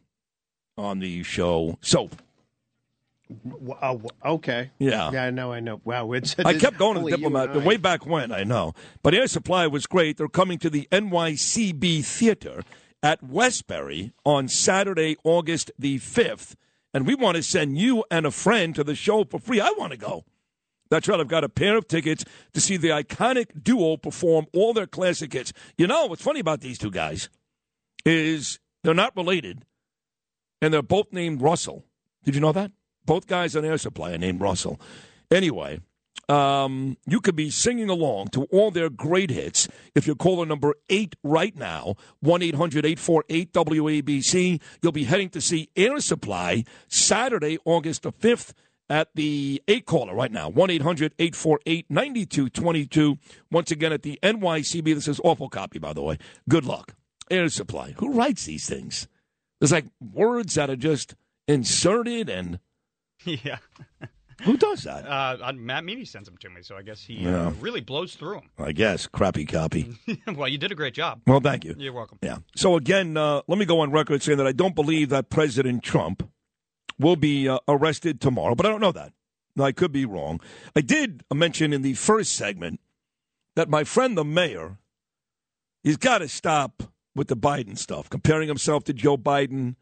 on 0.77 0.99
the 0.99 1.23
show. 1.23 1.77
So 1.81 2.09
W- 3.43 3.73
uh, 3.81 3.97
okay. 4.23 4.71
Yeah. 4.77 5.11
Yeah, 5.11 5.25
I 5.25 5.31
know, 5.31 5.51
I 5.51 5.59
know. 5.59 5.81
Wow, 5.83 6.11
it's. 6.11 6.35
I 6.37 6.53
kept 6.53 6.77
going 6.77 6.95
to 6.95 7.03
the 7.03 7.09
Diplomat 7.17 7.53
the 7.53 7.59
way 7.59 7.77
back 7.77 8.05
when, 8.05 8.31
I 8.31 8.43
know. 8.43 8.73
But 9.01 9.15
Air 9.15 9.27
Supply 9.27 9.65
was 9.67 9.87
great. 9.87 10.17
They're 10.17 10.27
coming 10.27 10.59
to 10.59 10.69
the 10.69 10.87
NYCB 10.91 12.05
Theater 12.05 12.63
at 13.05 13.21
Westbury 13.21 14.13
on 14.25 14.47
Saturday, 14.47 15.15
August 15.23 15.69
the 15.77 15.99
5th. 15.99 16.55
And 16.91 17.05
we 17.05 17.13
want 17.13 17.37
to 17.37 17.43
send 17.43 17.77
you 17.77 18.03
and 18.09 18.25
a 18.25 18.31
friend 18.31 18.73
to 18.73 18.83
the 18.83 18.95
show 18.95 19.23
for 19.23 19.39
free. 19.39 19.61
I 19.61 19.71
want 19.77 19.91
to 19.91 19.97
go. 19.97 20.25
That's 20.89 21.07
right. 21.07 21.19
I've 21.19 21.27
got 21.27 21.43
a 21.43 21.49
pair 21.49 21.77
of 21.77 21.87
tickets 21.87 22.25
to 22.53 22.59
see 22.59 22.77
the 22.77 22.87
iconic 22.87 23.63
duo 23.63 23.97
perform 23.97 24.47
all 24.53 24.73
their 24.73 24.87
classic 24.87 25.33
hits. 25.33 25.53
You 25.77 25.85
know, 25.85 26.07
what's 26.07 26.23
funny 26.23 26.39
about 26.39 26.61
these 26.61 26.79
two 26.79 26.89
guys 26.89 27.29
is 28.05 28.59
they're 28.83 28.95
not 28.95 29.15
related, 29.15 29.65
and 30.59 30.73
they're 30.73 30.81
both 30.81 31.13
named 31.13 31.43
Russell. 31.43 31.85
Did 32.23 32.33
you 32.33 32.41
know 32.41 32.53
that? 32.53 32.71
Both 33.05 33.27
guys 33.27 33.55
on 33.55 33.65
Air 33.65 33.77
Supply 33.77 34.13
are 34.13 34.17
named 34.17 34.41
Russell. 34.41 34.81
Anyway, 35.29 35.79
um, 36.29 36.97
you 37.05 37.21
could 37.21 37.35
be 37.35 37.49
singing 37.49 37.89
along 37.89 38.29
to 38.29 38.43
all 38.45 38.71
their 38.71 38.89
great 38.89 39.29
hits 39.29 39.67
if 39.93 40.07
you 40.07 40.15
call 40.15 40.37
the 40.37 40.45
number 40.45 40.75
eight 40.89 41.15
right 41.23 41.55
now, 41.55 41.95
1 42.21 42.41
800 42.41 42.85
848 42.85 43.53
WABC. 43.53 44.61
You'll 44.81 44.91
be 44.91 45.03
heading 45.03 45.29
to 45.29 45.41
see 45.41 45.69
Air 45.75 45.99
Supply 45.99 46.63
Saturday, 46.87 47.57
August 47.65 48.03
the 48.03 48.11
5th 48.11 48.53
at 48.89 49.09
the 49.15 49.61
eight 49.67 49.85
caller 49.85 50.13
right 50.13 50.31
now, 50.31 50.49
1 50.49 50.69
800 50.69 51.13
848 51.17 51.85
9222. 51.89 53.17
Once 53.51 53.71
again 53.71 53.93
at 53.93 54.03
the 54.03 54.19
NYCB. 54.21 54.95
This 54.95 55.07
is 55.07 55.21
awful 55.23 55.49
copy, 55.49 55.79
by 55.79 55.93
the 55.93 56.01
way. 56.01 56.17
Good 56.49 56.65
luck. 56.65 56.95
Air 57.29 57.49
Supply. 57.49 57.93
Who 57.97 58.13
writes 58.13 58.45
these 58.45 58.67
things? 58.67 59.07
There's 59.59 59.71
like 59.71 59.85
words 59.99 60.55
that 60.55 60.69
are 60.69 60.75
just 60.75 61.15
inserted 61.47 62.29
and. 62.29 62.59
Yeah. 63.25 63.57
Who 64.43 64.57
does 64.57 64.83
that? 64.83 65.05
Uh, 65.07 65.37
uh, 65.41 65.53
Matt 65.53 65.85
Meany 65.85 66.03
sends 66.05 66.27
them 66.27 66.37
to 66.37 66.49
me, 66.49 66.61
so 66.61 66.75
I 66.75 66.81
guess 66.81 67.01
he 67.01 67.15
Yeah. 67.15 67.47
uh, 67.47 67.49
really 67.61 67.79
blows 67.81 68.15
through 68.15 68.35
them. 68.35 68.49
I 68.59 68.73
guess. 68.73 69.07
Crappy 69.07 69.45
copy. 69.45 69.95
well, 70.27 70.47
you 70.49 70.57
did 70.57 70.71
a 70.71 70.75
great 70.75 70.93
job. 70.93 71.21
Well, 71.25 71.39
thank 71.39 71.63
you. 71.63 71.73
You're 71.77 71.93
welcome. 71.93 72.19
Yeah. 72.21 72.37
So 72.55 72.75
again, 72.75 73.15
uh, 73.17 73.41
let 73.47 73.57
me 73.57 73.65
go 73.65 73.79
on 73.79 73.91
record 73.91 74.21
saying 74.21 74.37
that 74.39 74.47
I 74.47 74.51
don't 74.51 74.75
believe 74.75 75.09
that 75.09 75.29
President 75.29 75.83
Trump 75.83 76.29
will 76.99 77.15
be 77.15 77.47
uh, 77.47 77.59
arrested 77.67 78.19
tomorrow, 78.19 78.55
but 78.55 78.65
I 78.65 78.69
don't 78.69 78.81
know 78.81 78.91
that. 78.91 79.13
I 79.57 79.71
could 79.71 79.93
be 79.93 80.05
wrong. 80.05 80.41
I 80.75 80.81
did 80.81 81.23
mention 81.33 81.71
in 81.71 81.81
the 81.81 81.93
first 81.93 82.33
segment 82.35 82.81
that 83.55 83.69
my 83.69 83.85
friend 83.85 84.17
the 84.17 84.25
mayor, 84.25 84.79
he's 85.81 85.95
got 85.97 86.17
to 86.17 86.27
stop 86.27 86.83
with 87.15 87.29
the 87.29 87.37
Biden 87.37 87.77
stuff, 87.77 88.09
comparing 88.09 88.49
himself 88.49 88.83
to 88.83 88.93
Joe 88.93 89.17
Biden, 89.17 89.75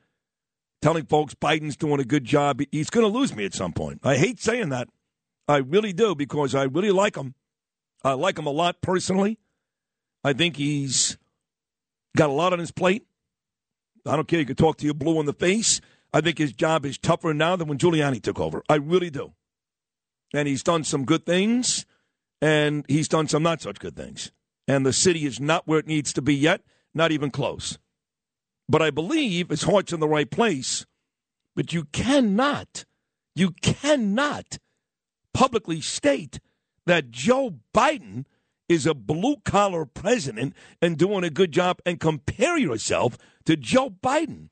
telling 0.83 1.05
folks 1.05 1.33
Biden's 1.33 1.77
doing 1.77 2.01
a 2.01 2.03
good 2.03 2.25
job. 2.25 2.61
He's 2.71 2.89
going 2.89 3.09
to 3.09 3.17
lose 3.19 3.33
me 3.33 3.45
at 3.45 3.53
some 3.53 3.71
point. 3.71 4.01
I 4.03 4.17
hate 4.17 4.41
saying 4.41 4.69
that. 4.69 4.89
I 5.47 5.57
really 5.57 5.93
do 5.93 6.13
because 6.13 6.53
I 6.53 6.63
really 6.63 6.91
like 6.91 7.15
him. 7.15 7.35
I 8.03 8.13
like 8.13 8.37
him 8.37 8.45
a 8.45 8.51
lot 8.51 8.81
personally. 8.81 9.39
I 10.25 10.33
think 10.33 10.57
he's 10.57 11.17
got 12.17 12.29
a 12.29 12.33
lot 12.33 12.51
on 12.51 12.59
his 12.59 12.71
plate. 12.71 13.07
I 14.05 14.17
don't 14.17 14.27
care. 14.27 14.39
He 14.39 14.45
could 14.45 14.57
talk 14.57 14.77
to 14.77 14.85
you 14.85 14.93
blue 14.93 15.21
in 15.21 15.25
the 15.25 15.33
face. 15.33 15.79
I 16.13 16.19
think 16.19 16.37
his 16.37 16.51
job 16.51 16.85
is 16.85 16.97
tougher 16.97 17.33
now 17.33 17.55
than 17.55 17.69
when 17.69 17.77
Giuliani 17.77 18.21
took 18.21 18.39
over. 18.39 18.61
I 18.67 18.75
really 18.75 19.09
do. 19.09 19.31
And 20.33 20.49
he's 20.49 20.63
done 20.63 20.83
some 20.83 21.05
good 21.05 21.25
things, 21.25 21.85
and 22.41 22.85
he's 22.89 23.07
done 23.07 23.29
some 23.29 23.43
not 23.43 23.61
such 23.61 23.79
good 23.79 23.95
things. 23.95 24.31
And 24.67 24.85
the 24.85 24.93
city 24.93 25.25
is 25.25 25.39
not 25.39 25.65
where 25.65 25.79
it 25.79 25.87
needs 25.87 26.11
to 26.13 26.21
be 26.21 26.35
yet, 26.35 26.61
not 26.93 27.13
even 27.13 27.31
close. 27.31 27.77
But 28.67 28.81
I 28.81 28.89
believe 28.89 29.49
his 29.49 29.63
heart's 29.63 29.93
in 29.93 29.99
the 29.99 30.07
right 30.07 30.29
place. 30.29 30.85
But 31.55 31.73
you 31.73 31.85
cannot, 31.85 32.85
you 33.35 33.51
cannot 33.61 34.57
publicly 35.33 35.81
state 35.81 36.39
that 36.85 37.11
Joe 37.11 37.55
Biden 37.75 38.25
is 38.69 38.85
a 38.85 38.93
blue 38.93 39.37
collar 39.43 39.85
president 39.85 40.53
and 40.81 40.97
doing 40.97 41.23
a 41.23 41.29
good 41.29 41.51
job 41.51 41.79
and 41.85 41.99
compare 41.99 42.57
yourself 42.57 43.17
to 43.45 43.55
Joe 43.55 43.89
Biden. 43.89 44.49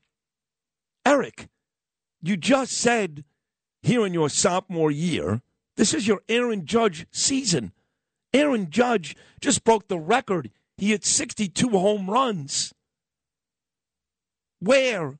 Eric, 1.04 1.48
you 2.22 2.36
just 2.36 2.72
said 2.72 3.24
here 3.82 4.06
in 4.06 4.14
your 4.14 4.28
sophomore 4.28 4.90
year, 4.90 5.42
this 5.76 5.94
is 5.94 6.06
your 6.06 6.20
Aaron 6.28 6.66
Judge 6.66 7.06
season. 7.10 7.72
Aaron 8.32 8.70
Judge 8.70 9.16
just 9.40 9.64
broke 9.64 9.88
the 9.88 9.98
record. 9.98 10.50
He 10.76 10.90
hit 10.90 11.04
62 11.04 11.68
home 11.70 12.08
runs. 12.08 12.72
Where, 14.62 15.18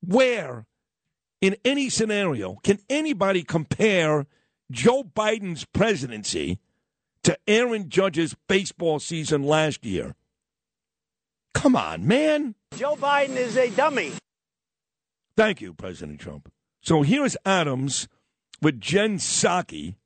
where 0.00 0.64
in 1.42 1.56
any 1.66 1.90
scenario 1.90 2.54
can 2.62 2.78
anybody 2.88 3.42
compare 3.42 4.24
Joe 4.70 5.04
Biden's 5.04 5.66
presidency 5.66 6.58
to 7.24 7.36
Aaron 7.46 7.90
Judge's 7.90 8.34
baseball 8.48 9.00
season 9.00 9.42
last 9.42 9.84
year? 9.84 10.14
Come 11.52 11.76
on, 11.76 12.06
man. 12.06 12.54
Joe 12.74 12.96
Biden 12.96 13.36
is 13.36 13.58
a 13.58 13.68
dummy. 13.68 14.12
Thank 15.36 15.60
you, 15.60 15.74
President 15.74 16.18
Trump. 16.18 16.50
So 16.80 17.02
here's 17.02 17.36
Adams 17.44 18.08
with 18.62 18.80
Jen 18.80 19.18
Psaki 19.18 19.96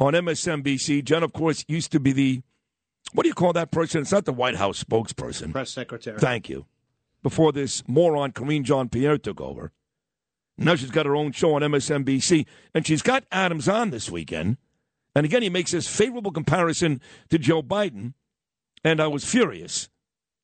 on 0.00 0.14
MSNBC. 0.14 1.04
Jen, 1.04 1.22
of 1.22 1.32
course, 1.32 1.64
used 1.68 1.92
to 1.92 2.00
be 2.00 2.10
the, 2.10 2.42
what 3.12 3.22
do 3.22 3.28
you 3.28 3.34
call 3.34 3.52
that 3.52 3.70
person? 3.70 4.00
It's 4.00 4.10
not 4.10 4.24
the 4.24 4.32
White 4.32 4.56
House 4.56 4.82
spokesperson. 4.82 5.52
Press 5.52 5.70
secretary. 5.70 6.18
Thank 6.18 6.48
you. 6.48 6.66
Before 7.22 7.52
this 7.52 7.82
moron, 7.86 8.32
Karine 8.32 8.64
Jean 8.64 8.88
Pierre, 8.88 9.18
took 9.18 9.40
over. 9.40 9.72
Now 10.58 10.74
she's 10.74 10.90
got 10.90 11.06
her 11.06 11.16
own 11.16 11.32
show 11.32 11.54
on 11.54 11.62
MSNBC, 11.62 12.46
and 12.74 12.86
she's 12.86 13.02
got 13.02 13.24
Adams 13.30 13.68
on 13.68 13.90
this 13.90 14.10
weekend. 14.10 14.58
And 15.14 15.24
again, 15.24 15.42
he 15.42 15.50
makes 15.50 15.72
this 15.72 15.88
favorable 15.88 16.32
comparison 16.32 17.00
to 17.30 17.38
Joe 17.38 17.62
Biden, 17.62 18.14
and 18.84 19.00
I 19.00 19.06
was 19.06 19.24
furious. 19.24 19.88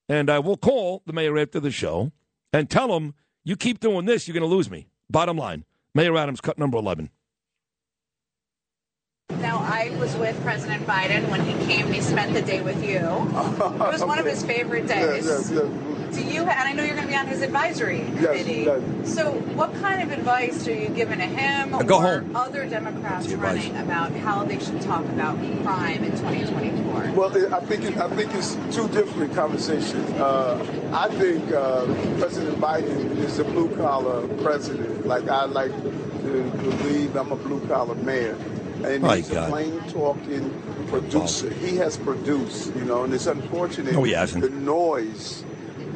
And 0.09 0.31
I 0.31 0.39
will 0.39 0.57
call 0.57 1.03
the 1.05 1.13
mayor 1.13 1.39
after 1.39 1.61
the 1.61 1.71
show 1.71 2.13
and 2.53 2.71
tell 2.71 2.97
him, 2.97 3.15
you 3.45 3.57
keep 3.57 3.81
doing 3.81 4.07
this, 4.07 4.27
you're 4.27 4.35
going 4.35 4.49
to 4.49 4.55
lose 4.55 4.71
me. 4.71 4.89
Bottom 5.11 5.37
line, 5.37 5.65
Mayor 5.95 6.17
Adams, 6.17 6.41
cut 6.41 6.59
number 6.59 6.79
11. 6.79 7.11
Now, 9.41 9.59
I 9.59 9.91
was 9.99 10.17
with 10.17 10.41
President 10.43 10.87
Biden 10.87 11.29
when 11.31 11.45
he 11.45 11.53
came 11.67 11.87
and 11.87 11.95
he 11.95 12.01
spent 12.01 12.33
the 12.33 12.43
day 12.43 12.63
with 12.63 12.83
you. 12.83 12.97
It 12.97 13.93
was 13.93 14.03
one 14.05 14.19
of 14.19 14.25
his 14.27 14.43
favorite 14.47 14.87
days. 14.87 15.27
Yes, 15.27 15.51
yes, 15.51 15.53
yes. 15.53 15.98
Do 16.13 16.23
you? 16.23 16.41
And 16.43 16.51
I 16.51 16.73
know 16.73 16.83
you're 16.85 16.95
going 16.95 17.07
to 17.07 17.13
be 17.13 17.17
on 17.17 17.27
his 17.27 17.43
advisory 17.43 18.01
committee. 18.17 18.63
yes. 18.67 19.15
So, 19.15 19.33
what 19.55 19.73
kind 19.75 20.03
of 20.03 20.17
advice 20.17 20.67
are 20.69 20.75
you 20.75 20.89
giving 20.89 21.19
to 21.19 21.25
him 21.27 21.71
Now 21.71 21.83
go 21.83 21.99
or 21.99 22.21
home. 22.21 22.37
other 22.37 22.67
Democrats 22.69 23.25
That's 23.27 23.33
advice. 23.35 23.65
running 23.69 23.77
about 23.83 24.13
how 24.13 24.45
they 24.45 24.59
should 24.59 24.81
talk 24.81 25.05
about 25.07 25.37
crime 25.63 26.05
in 26.05 26.13
2024? 26.13 27.13
Well, 27.15 27.55
I 27.55 27.61
think 27.61 27.85
it, 27.85 27.97
I 27.99 28.09
think 28.17 28.35
it's 28.35 28.55
two 28.75 28.89
different 28.89 29.35
conversations. 29.35 30.11
Uh, 30.13 30.59
I 30.93 31.09
think 31.17 31.51
uh, 31.53 31.85
President 32.19 32.59
Biden 32.59 33.17
is 33.19 33.39
a 33.39 33.45
blue 33.45 33.75
collar 33.77 34.27
president. 34.43 35.07
Like 35.07 35.29
I 35.29 35.45
like 35.45 35.73
to 35.83 36.43
believe 36.63 37.17
I'm 37.17 37.33
a 37.33 37.37
blue 37.37 37.65
collar 37.67 37.95
man, 37.97 38.35
and 38.85 39.03
My 39.03 39.17
he's 39.17 39.29
God. 39.29 39.49
a 39.49 39.51
plain 39.51 39.81
talking 39.89 40.63
producer. 40.89 41.51
He 41.55 41.77
has 41.77 41.97
produced, 41.97 42.75
you 42.77 42.85
know, 42.85 43.05
and 43.05 43.13
it's 43.15 43.27
unfortunate. 43.27 43.93
No, 43.95 44.03
he 44.05 44.13
hasn't. 44.13 44.43
The 44.43 44.51
noise 44.51 45.45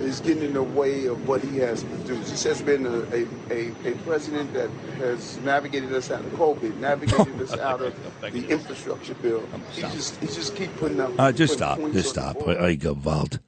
is 0.02 0.20
getting 0.20 0.42
in 0.42 0.52
the 0.54 0.62
way 0.62 1.06
of 1.06 1.28
what 1.28 1.42
he 1.42 1.58
has 1.58 1.84
produced. 1.84 2.30
This 2.30 2.44
has 2.44 2.62
been 2.62 2.86
a, 2.86 3.00
a, 3.14 3.26
a, 3.50 3.92
a 3.92 3.94
president 4.04 4.52
that 4.54 4.70
has 4.98 5.38
navigated 5.38 5.92
us 5.92 6.10
out 6.10 6.24
of 6.24 6.32
COVID, 6.32 6.76
navigated 6.78 7.40
us 7.40 7.56
out 7.58 7.80
of 7.80 7.94
the 8.20 8.48
infrastructure 8.48 9.14
bill. 9.14 9.42
He 9.72 9.82
just 9.82 10.16
he 10.16 10.26
just 10.26 10.56
keep 10.56 10.74
putting 10.76 11.00
up. 11.00 11.12
Uh, 11.18 11.32
just 11.32 11.54
stop. 11.54 11.78
points 11.78 11.96
Just 11.96 12.16
on 12.18 12.24
the 12.24 12.30
stop. 12.32 12.44
board. 12.44 12.56
Ay, 12.58 12.76
Gewalt. 12.76 13.38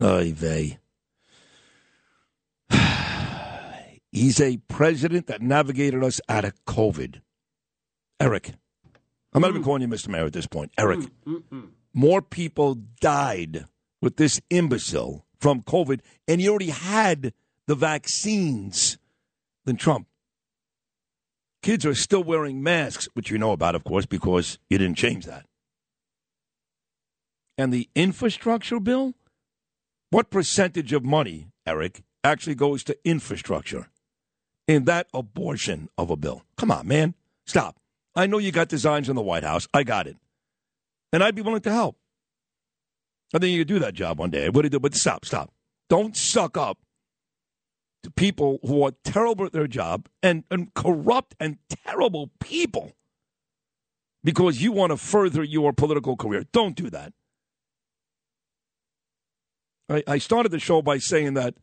Ay, 0.00 0.32
vey. 0.32 0.78
He's 4.12 4.40
a 4.40 4.56
president 4.68 5.26
that 5.26 5.42
navigated 5.42 6.02
us 6.02 6.20
out 6.28 6.44
of 6.44 6.52
COVID. 6.64 7.20
Eric. 8.18 8.52
I'm 9.32 9.42
not 9.42 9.50
even 9.50 9.62
mm. 9.62 9.64
calling 9.64 9.82
you 9.82 9.88
Mr. 9.88 10.08
Mayor 10.08 10.26
at 10.26 10.32
this 10.32 10.46
point. 10.46 10.72
Eric. 10.76 11.00
Mm, 11.26 11.42
mm, 11.52 11.68
More 11.94 12.20
people 12.20 12.74
died 13.00 13.66
with 14.02 14.16
this 14.16 14.40
imbecile 14.50 15.24
from 15.40 15.62
COVID, 15.62 16.00
and 16.28 16.40
he 16.40 16.48
already 16.48 16.70
had 16.70 17.32
the 17.66 17.74
vaccines 17.74 18.98
than 19.64 19.76
Trump. 19.76 20.06
Kids 21.62 21.84
are 21.84 21.94
still 21.94 22.24
wearing 22.24 22.62
masks, 22.62 23.08
which 23.14 23.30
you 23.30 23.38
know 23.38 23.52
about, 23.52 23.74
of 23.74 23.84
course, 23.84 24.06
because 24.06 24.58
you 24.68 24.78
didn't 24.78 24.96
change 24.96 25.26
that. 25.26 25.46
And 27.58 27.72
the 27.72 27.88
infrastructure 27.94 28.80
bill? 28.80 29.14
What 30.08 30.30
percentage 30.30 30.92
of 30.92 31.04
money, 31.04 31.48
Eric, 31.66 32.02
actually 32.24 32.56
goes 32.56 32.82
to 32.84 32.98
infrastructure 33.04 33.90
in 34.66 34.86
that 34.86 35.06
abortion 35.14 35.88
of 35.96 36.10
a 36.10 36.16
bill? 36.16 36.42
Come 36.56 36.70
on, 36.70 36.88
man. 36.88 37.14
Stop. 37.46 37.76
I 38.16 38.26
know 38.26 38.38
you 38.38 38.50
got 38.50 38.68
designs 38.68 39.08
in 39.08 39.14
the 39.14 39.22
White 39.22 39.44
House. 39.44 39.68
I 39.72 39.84
got 39.84 40.06
it. 40.06 40.16
And 41.12 41.22
I'd 41.22 41.34
be 41.34 41.42
willing 41.42 41.60
to 41.60 41.70
help. 41.72 41.96
I 43.32 43.38
think 43.38 43.52
you 43.52 43.60
could 43.60 43.68
do 43.68 43.78
that 43.78 43.94
job 43.94 44.18
one 44.18 44.30
day. 44.30 44.48
What 44.48 44.62
do 44.62 44.66
you 44.66 44.70
do? 44.70 44.80
But 44.80 44.94
stop, 44.94 45.24
stop. 45.24 45.52
Don't 45.88 46.16
suck 46.16 46.56
up 46.56 46.78
to 48.02 48.10
people 48.10 48.58
who 48.62 48.82
are 48.82 48.92
terrible 49.04 49.46
at 49.46 49.52
their 49.52 49.66
job 49.66 50.08
and, 50.22 50.44
and 50.50 50.72
corrupt 50.74 51.34
and 51.38 51.58
terrible 51.68 52.30
people 52.40 52.92
because 54.24 54.62
you 54.62 54.72
want 54.72 54.90
to 54.90 54.96
further 54.96 55.42
your 55.42 55.72
political 55.72 56.16
career. 56.16 56.44
Don't 56.52 56.76
do 56.76 56.90
that. 56.90 57.12
I, 59.88 60.02
I 60.06 60.18
started 60.18 60.50
the 60.50 60.58
show 60.58 60.82
by 60.82 60.98
saying 60.98 61.34
that 61.34 61.54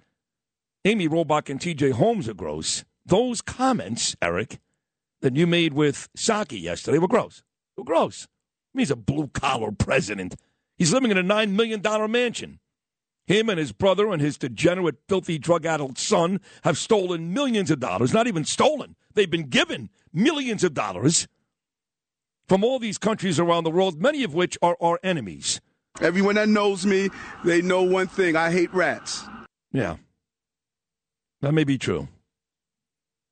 Amy 0.85 1.07
Robach 1.07 1.49
and 1.49 1.59
TJ 1.59 1.93
Holmes 1.93 2.29
are 2.29 2.33
gross. 2.33 2.85
Those 3.05 3.41
comments, 3.41 4.15
Eric, 4.21 4.59
that 5.21 5.35
you 5.35 5.47
made 5.47 5.73
with 5.73 6.09
Psaki 6.17 6.61
yesterday 6.61 6.97
were 6.97 7.07
gross. 7.07 7.41
Were 7.75 7.83
gross. 7.83 8.27
He's 8.75 8.91
a 8.91 8.95
blue 8.95 9.27
collar 9.27 9.71
president. 9.71 10.35
He's 10.77 10.93
living 10.93 11.11
in 11.11 11.17
a 11.17 11.23
$9 11.23 11.51
million 11.51 11.81
mansion. 12.11 12.59
Him 13.25 13.49
and 13.49 13.59
his 13.59 13.73
brother 13.73 14.11
and 14.11 14.21
his 14.21 14.37
degenerate, 14.37 14.95
filthy, 15.09 15.37
drug 15.37 15.65
addled 15.65 15.97
son 15.97 16.39
have 16.63 16.77
stolen 16.77 17.33
millions 17.33 17.69
of 17.69 17.79
dollars. 17.79 18.13
Not 18.13 18.27
even 18.27 18.45
stolen, 18.45 18.95
they've 19.13 19.29
been 19.29 19.49
given 19.49 19.89
millions 20.13 20.63
of 20.63 20.73
dollars 20.73 21.27
from 22.47 22.63
all 22.63 22.79
these 22.79 22.97
countries 22.97 23.39
around 23.39 23.65
the 23.65 23.71
world, 23.71 24.01
many 24.01 24.23
of 24.23 24.33
which 24.33 24.57
are 24.61 24.77
our 24.79 24.97
enemies. 25.03 25.59
Everyone 25.99 26.35
that 26.35 26.47
knows 26.47 26.85
me, 26.85 27.09
they 27.43 27.61
know 27.61 27.83
one 27.83 28.07
thing: 28.07 28.35
I 28.35 28.51
hate 28.51 28.73
rats. 28.73 29.23
Yeah. 29.73 29.97
That 31.41 31.53
may 31.53 31.65
be 31.65 31.77
true. 31.77 32.07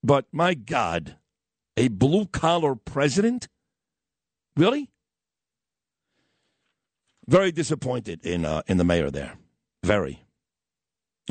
But 0.03 0.25
my 0.31 0.53
God, 0.55 1.15
a 1.77 1.88
blue 1.88 2.25
collar 2.25 2.75
president? 2.75 3.47
Really? 4.58 4.89
Very 7.28 7.52
disappointed 7.52 8.26
in 8.26 8.46
uh, 8.46 8.62
in 8.68 8.78
the 8.78 8.84
mayor 8.84 9.10
there. 9.10 9.38
Very. 9.84 10.22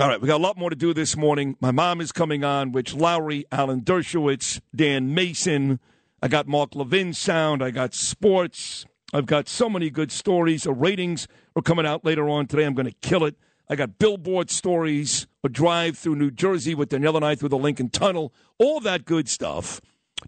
All 0.01 0.09
right, 0.09 0.21
we 0.21 0.27
got 0.27 0.41
a 0.41 0.43
lot 0.43 0.59
more 0.59 0.71
to 0.71 0.77
do 0.77 0.93
this 0.93 1.17
morning. 1.17 1.57
My 1.61 1.71
mom 1.71 2.01
is 2.01 2.11
coming 2.11 2.43
on, 2.43 2.73
Rich 2.73 2.95
Lowry, 2.95 3.45
Alan 3.53 3.83
Dershowitz, 3.83 4.61
Dan 4.75 5.15
Mason. 5.15 5.79
I 6.21 6.27
got 6.27 6.49
Mark 6.49 6.75
Levin 6.75 7.13
sound. 7.13 7.63
I 7.63 7.71
got 7.71 7.95
sports. 7.95 8.87
I've 9.13 9.27
got 9.27 9.49
so 9.49 9.71
many 9.71 9.91
good 9.91 10.11
stories. 10.11 10.65
The 10.65 10.73
ratings 10.73 11.29
are 11.55 11.63
coming 11.63 11.87
out 11.87 12.05
later 12.05 12.29
on 12.29 12.49
today. 12.49 12.65
I'm 12.65 12.75
going 12.75 12.87
to 12.87 13.09
kill 13.09 13.25
it. 13.25 13.37
I 13.71 13.77
got 13.77 13.99
billboard 13.99 14.51
stories, 14.51 15.29
a 15.45 15.49
drive 15.49 15.97
through 15.97 16.17
New 16.17 16.33
Jersey 16.33 16.75
with 16.75 16.89
Danielle 16.89 17.17
and 17.17 17.25
I 17.25 17.37
through 17.37 17.51
the 17.51 17.57
Lincoln 17.57 17.89
Tunnel, 17.89 18.35
all 18.59 18.81
that 18.81 19.05
good 19.05 19.29
stuff. 19.29 19.81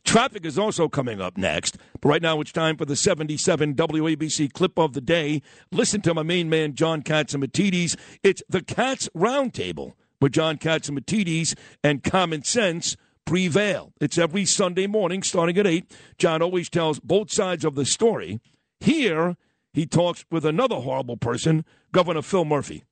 Traffic 0.05 0.45
is 0.45 0.59
also 0.59 0.89
coming 0.89 1.21
up 1.21 1.37
next. 1.37 1.79
But 2.01 2.09
right 2.09 2.23
now, 2.23 2.41
it's 2.41 2.53
time 2.53 2.77
for 2.77 2.85
the 2.85 2.97
77 2.97 3.75
WABC 3.75 4.53
clip 4.53 4.79
of 4.79 4.93
the 4.93 5.01
day. 5.01 5.43
Listen 5.71 6.01
to 6.03 6.15
my 6.15 6.23
main 6.23 6.49
man, 6.49 6.75
John 6.75 7.03
Catsimatidis. 7.03 7.97
It's 8.23 8.43
the 8.49 8.63
Cats 8.63 9.09
Roundtable 9.17 9.95
with 10.21 10.33
John 10.33 10.59
Catsimatidis 10.59 11.57
and 11.83 12.03
Common 12.03 12.43
Sense 12.43 12.97
prevail. 13.25 13.93
It's 14.01 14.19
every 14.19 14.45
Sunday 14.45 14.87
morning 14.87 15.23
starting 15.23 15.59
at 15.59 15.67
8. 15.67 15.93
John 16.19 16.43
always 16.43 16.69
tells 16.69 17.01
both 17.01 17.31
sides 17.31 17.65
of 17.65 17.75
the 17.75 17.85
story. 17.85 18.41
Here, 18.81 19.37
he 19.73 19.87
talks 19.87 20.25
with 20.31 20.45
another 20.45 20.77
horrible 20.77 21.17
person, 21.17 21.65
Governor 21.93 22.23
Phil 22.23 22.45
Murphy. 22.45 22.85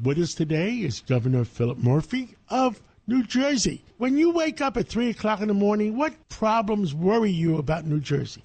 With 0.00 0.18
us 0.18 0.34
today 0.34 0.76
is 0.76 1.00
Governor 1.00 1.44
Philip 1.44 1.78
Murphy 1.78 2.34
of 2.48 2.80
New 3.06 3.24
Jersey. 3.24 3.82
When 3.98 4.16
you 4.16 4.30
wake 4.30 4.60
up 4.60 4.76
at 4.76 4.88
3 4.88 5.10
o'clock 5.10 5.40
in 5.40 5.48
the 5.48 5.54
morning, 5.54 5.96
what 5.96 6.14
problems 6.28 6.94
worry 6.94 7.30
you 7.30 7.58
about 7.58 7.84
New 7.84 8.00
Jersey? 8.00 8.42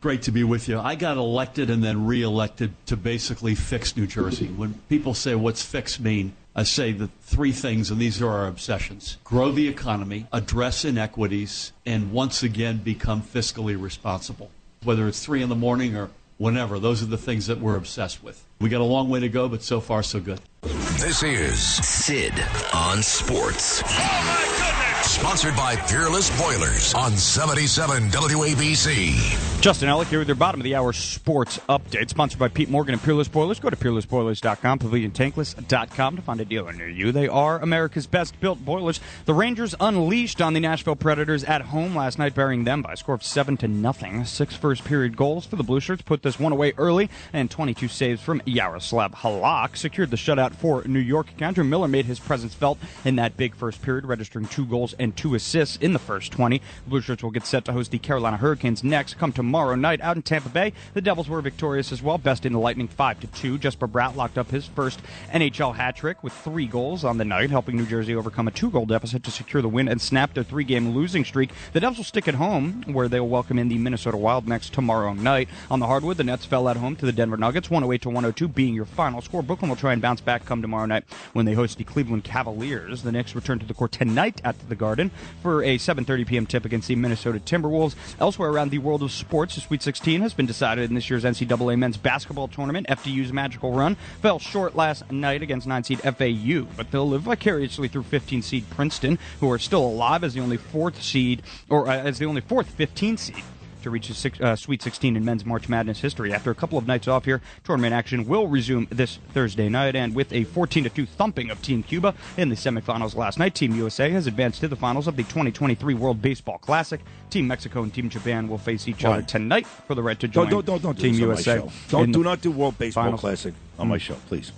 Great 0.00 0.22
to 0.22 0.32
be 0.32 0.44
with 0.44 0.68
you. 0.68 0.78
I 0.78 0.94
got 0.94 1.16
elected 1.16 1.70
and 1.70 1.82
then 1.82 2.06
reelected 2.06 2.72
to 2.86 2.96
basically 2.96 3.54
fix 3.54 3.96
New 3.96 4.06
Jersey. 4.06 4.46
When 4.46 4.74
people 4.88 5.12
say, 5.12 5.34
What's 5.34 5.62
fix 5.62 5.98
mean? 5.98 6.34
I 6.54 6.62
say 6.62 6.92
the 6.92 7.08
three 7.22 7.52
things, 7.52 7.90
and 7.90 8.00
these 8.00 8.22
are 8.22 8.30
our 8.30 8.46
obsessions 8.46 9.16
grow 9.24 9.52
the 9.52 9.68
economy, 9.68 10.26
address 10.32 10.84
inequities, 10.84 11.72
and 11.84 12.12
once 12.12 12.42
again 12.42 12.78
become 12.78 13.22
fiscally 13.22 13.80
responsible. 13.80 14.50
Whether 14.84 15.08
it's 15.08 15.24
three 15.24 15.42
in 15.42 15.48
the 15.48 15.54
morning 15.54 15.96
or 15.96 16.10
whenever, 16.36 16.78
those 16.78 17.02
are 17.02 17.06
the 17.06 17.18
things 17.18 17.46
that 17.48 17.60
we're 17.60 17.76
obsessed 17.76 18.22
with. 18.22 18.44
We 18.60 18.68
got 18.68 18.80
a 18.80 18.84
long 18.84 19.08
way 19.08 19.20
to 19.20 19.28
go, 19.28 19.48
but 19.48 19.62
so 19.62 19.80
far, 19.80 20.02
so 20.02 20.18
good. 20.20 20.40
This 20.62 21.22
is 21.22 21.62
Sid 21.62 22.32
on 22.74 23.02
Sports. 23.02 23.82
Oh, 23.86 25.00
sponsored 25.04 25.54
by 25.54 25.76
Peerless 25.76 26.36
Boilers 26.40 26.92
on 26.94 27.12
77 27.16 28.10
WABC. 28.10 29.47
Justin 29.60 29.88
Ellick 29.88 30.06
here 30.06 30.20
with 30.20 30.28
your 30.28 30.36
bottom 30.36 30.60
of 30.60 30.64
the 30.64 30.76
hour 30.76 30.92
sports 30.92 31.58
update, 31.68 32.08
sponsored 32.08 32.38
by 32.38 32.46
Pete 32.46 32.70
Morgan 32.70 32.92
and 32.92 33.02
Peerless 33.02 33.26
Boilers. 33.26 33.58
Go 33.58 33.68
to 33.68 33.74
peerlessboilers.com, 33.74 34.78
paviliontankless.com 34.78 36.16
to 36.16 36.22
find 36.22 36.40
a 36.40 36.44
dealer 36.44 36.72
near 36.72 36.88
you. 36.88 37.10
They 37.10 37.26
are 37.26 37.58
America's 37.58 38.06
best 38.06 38.38
built 38.38 38.64
boilers. 38.64 39.00
The 39.24 39.34
Rangers 39.34 39.74
unleashed 39.80 40.40
on 40.40 40.54
the 40.54 40.60
Nashville 40.60 40.94
Predators 40.94 41.42
at 41.42 41.60
home 41.60 41.96
last 41.96 42.20
night, 42.20 42.36
burying 42.36 42.62
them 42.62 42.82
by 42.82 42.92
a 42.92 42.96
score 42.96 43.16
of 43.16 43.24
seven 43.24 43.56
to 43.56 43.66
nothing. 43.66 44.24
Six 44.26 44.54
first 44.54 44.84
period 44.84 45.16
goals 45.16 45.44
for 45.44 45.56
the 45.56 45.64
Blue 45.64 45.80
Shirts 45.80 46.02
put 46.02 46.22
this 46.22 46.38
one 46.38 46.52
away 46.52 46.72
early, 46.78 47.10
and 47.32 47.50
22 47.50 47.88
saves 47.88 48.22
from 48.22 48.40
Jaroslav 48.42 49.10
Halak 49.10 49.76
secured 49.76 50.12
the 50.12 50.16
shutout 50.16 50.54
for 50.54 50.84
New 50.86 51.00
York. 51.00 51.30
K'Andre 51.36 51.66
Miller 51.66 51.88
made 51.88 52.04
his 52.04 52.20
presence 52.20 52.54
felt 52.54 52.78
in 53.04 53.16
that 53.16 53.36
big 53.36 53.56
first 53.56 53.82
period, 53.82 54.06
registering 54.06 54.46
two 54.46 54.66
goals 54.66 54.94
and 55.00 55.16
two 55.16 55.34
assists 55.34 55.76
in 55.78 55.94
the 55.94 55.98
first 55.98 56.30
20. 56.30 56.58
The 56.58 56.90
Blue 56.90 57.00
Shirts 57.00 57.24
will 57.24 57.32
get 57.32 57.44
set 57.44 57.64
to 57.64 57.72
host 57.72 57.90
the 57.90 57.98
Carolina 57.98 58.36
Hurricanes 58.36 58.84
next, 58.84 59.14
come 59.18 59.32
tomorrow 59.32 59.47
night 59.50 60.00
out 60.00 60.16
in 60.16 60.22
Tampa 60.22 60.48
Bay. 60.48 60.72
The 60.94 61.00
Devils 61.00 61.28
were 61.28 61.40
victorious 61.40 61.92
as 61.92 62.02
well, 62.02 62.18
besting 62.18 62.52
the 62.52 62.58
Lightning 62.58 62.88
5 62.88 63.20
to 63.20 63.26
2. 63.26 63.58
Jesper 63.58 63.88
Bratt 63.88 64.16
locked 64.16 64.38
up 64.38 64.50
his 64.50 64.66
first 64.66 65.00
NHL 65.32 65.76
hat 65.76 65.96
trick 65.96 66.22
with 66.22 66.32
three 66.32 66.66
goals 66.66 67.04
on 67.04 67.18
the 67.18 67.24
night, 67.24 67.50
helping 67.50 67.76
New 67.76 67.86
Jersey 67.86 68.14
overcome 68.14 68.48
a 68.48 68.50
two 68.50 68.70
goal 68.70 68.86
deficit 68.86 69.22
to 69.24 69.30
secure 69.30 69.62
the 69.62 69.68
win 69.68 69.88
and 69.88 70.00
snap 70.00 70.34
their 70.34 70.44
three 70.44 70.64
game 70.64 70.90
losing 70.90 71.24
streak. 71.24 71.50
The 71.72 71.80
Devils 71.80 71.98
will 71.98 72.04
stick 72.04 72.28
at 72.28 72.34
home, 72.34 72.82
where 72.86 73.08
they 73.08 73.20
will 73.20 73.28
welcome 73.28 73.58
in 73.58 73.68
the 73.68 73.78
Minnesota 73.78 74.16
Wild 74.16 74.46
next 74.46 74.72
tomorrow 74.72 75.12
night. 75.12 75.48
On 75.70 75.80
the 75.80 75.86
hardwood, 75.86 76.16
the 76.16 76.24
Nets 76.24 76.44
fell 76.44 76.68
at 76.68 76.76
home 76.76 76.96
to 76.96 77.06
the 77.06 77.12
Denver 77.12 77.36
Nuggets, 77.36 77.70
108 77.70 78.02
to 78.02 78.08
102, 78.08 78.48
being 78.48 78.74
your 78.74 78.84
final 78.84 79.20
score. 79.20 79.42
Brooklyn 79.42 79.68
will 79.68 79.76
try 79.76 79.92
and 79.92 80.02
bounce 80.02 80.20
back 80.20 80.44
come 80.44 80.62
tomorrow 80.62 80.86
night 80.86 81.04
when 81.32 81.46
they 81.46 81.54
host 81.54 81.78
the 81.78 81.84
Cleveland 81.84 82.24
Cavaliers. 82.24 83.02
The 83.02 83.12
Knicks 83.12 83.34
return 83.34 83.58
to 83.58 83.66
the 83.66 83.74
court 83.74 83.92
tonight 83.92 84.40
at 84.44 84.56
the 84.68 84.74
Garden 84.74 85.10
for 85.42 85.62
a 85.62 85.78
7:30 85.78 86.26
p.m. 86.26 86.46
tip 86.46 86.64
against 86.64 86.88
the 86.88 86.96
Minnesota 86.96 87.38
Timberwolves. 87.38 87.94
Elsewhere 88.20 88.50
around 88.50 88.70
the 88.70 88.78
world 88.78 89.02
of 89.02 89.12
sports. 89.12 89.37
Sports, 89.38 89.54
the 89.54 89.60
Sweet 89.60 89.82
16 89.82 90.20
has 90.22 90.34
been 90.34 90.46
decided 90.46 90.90
in 90.90 90.96
this 90.96 91.08
year's 91.08 91.22
NCAA 91.22 91.78
men's 91.78 91.96
basketball 91.96 92.48
tournament. 92.48 92.88
FDU's 92.88 93.32
magical 93.32 93.72
run 93.72 93.94
fell 94.20 94.40
short 94.40 94.74
last 94.74 95.12
night 95.12 95.44
against 95.44 95.64
9 95.64 95.84
seed 95.84 96.00
FAU, 96.00 96.66
but 96.76 96.90
they'll 96.90 97.08
live 97.08 97.22
vicariously 97.22 97.86
through 97.86 98.02
15 98.02 98.42
seed 98.42 98.68
Princeton, 98.70 99.16
who 99.38 99.48
are 99.48 99.60
still 99.60 99.84
alive 99.86 100.24
as 100.24 100.34
the 100.34 100.40
only 100.40 100.56
fourth 100.56 101.00
seed, 101.00 101.44
or 101.68 101.86
uh, 101.86 101.96
as 101.96 102.18
the 102.18 102.24
only 102.24 102.40
fourth 102.40 102.68
15 102.70 103.16
seed 103.16 103.44
to 103.88 103.92
reach 103.92 104.08
the 104.08 104.14
six, 104.14 104.40
uh, 104.40 104.54
Sweet 104.54 104.82
16 104.82 105.16
in 105.16 105.24
men's 105.24 105.44
March 105.44 105.68
Madness 105.68 106.00
history. 106.00 106.32
After 106.32 106.50
a 106.50 106.54
couple 106.54 106.78
of 106.78 106.86
nights 106.86 107.08
off 107.08 107.24
here, 107.24 107.40
tournament 107.64 107.94
action 107.94 108.26
will 108.26 108.46
resume 108.46 108.86
this 108.90 109.18
Thursday 109.32 109.68
night, 109.68 109.96
and 109.96 110.14
with 110.14 110.32
a 110.32 110.44
14 110.44 110.88
2 110.88 111.06
thumping 111.06 111.50
of 111.50 111.60
Team 111.62 111.82
Cuba 111.82 112.14
in 112.36 112.48
the 112.48 112.54
semifinals 112.54 113.16
last 113.16 113.38
night, 113.38 113.54
Team 113.54 113.74
USA 113.74 114.10
has 114.10 114.26
advanced 114.26 114.60
to 114.60 114.68
the 114.68 114.76
finals 114.76 115.06
of 115.06 115.16
the 115.16 115.22
2023 115.24 115.94
World 115.94 116.22
Baseball 116.22 116.58
Classic. 116.58 117.00
Team 117.30 117.46
Mexico 117.46 117.82
and 117.82 117.92
Team 117.92 118.08
Japan 118.08 118.48
will 118.48 118.58
face 118.58 118.88
each 118.88 119.04
other 119.04 119.22
tonight 119.22 119.66
for 119.66 119.94
the 119.94 120.02
right 120.02 120.18
to 120.20 120.28
join 120.28 120.48
Don't, 120.48 120.64
don't, 120.64 120.82
don't, 120.82 120.82
don't 120.82 120.96
do 120.96 121.02
Team 121.02 121.14
my 121.14 121.34
USA. 121.34 121.68
Don't 121.88 122.12
do 122.12 122.22
not 122.22 122.40
do 122.40 122.50
World 122.50 122.78
Baseball 122.78 123.04
finals. 123.04 123.20
Classic 123.20 123.54
on 123.78 123.88
my 123.88 123.98
show, 123.98 124.16
please. 124.26 124.52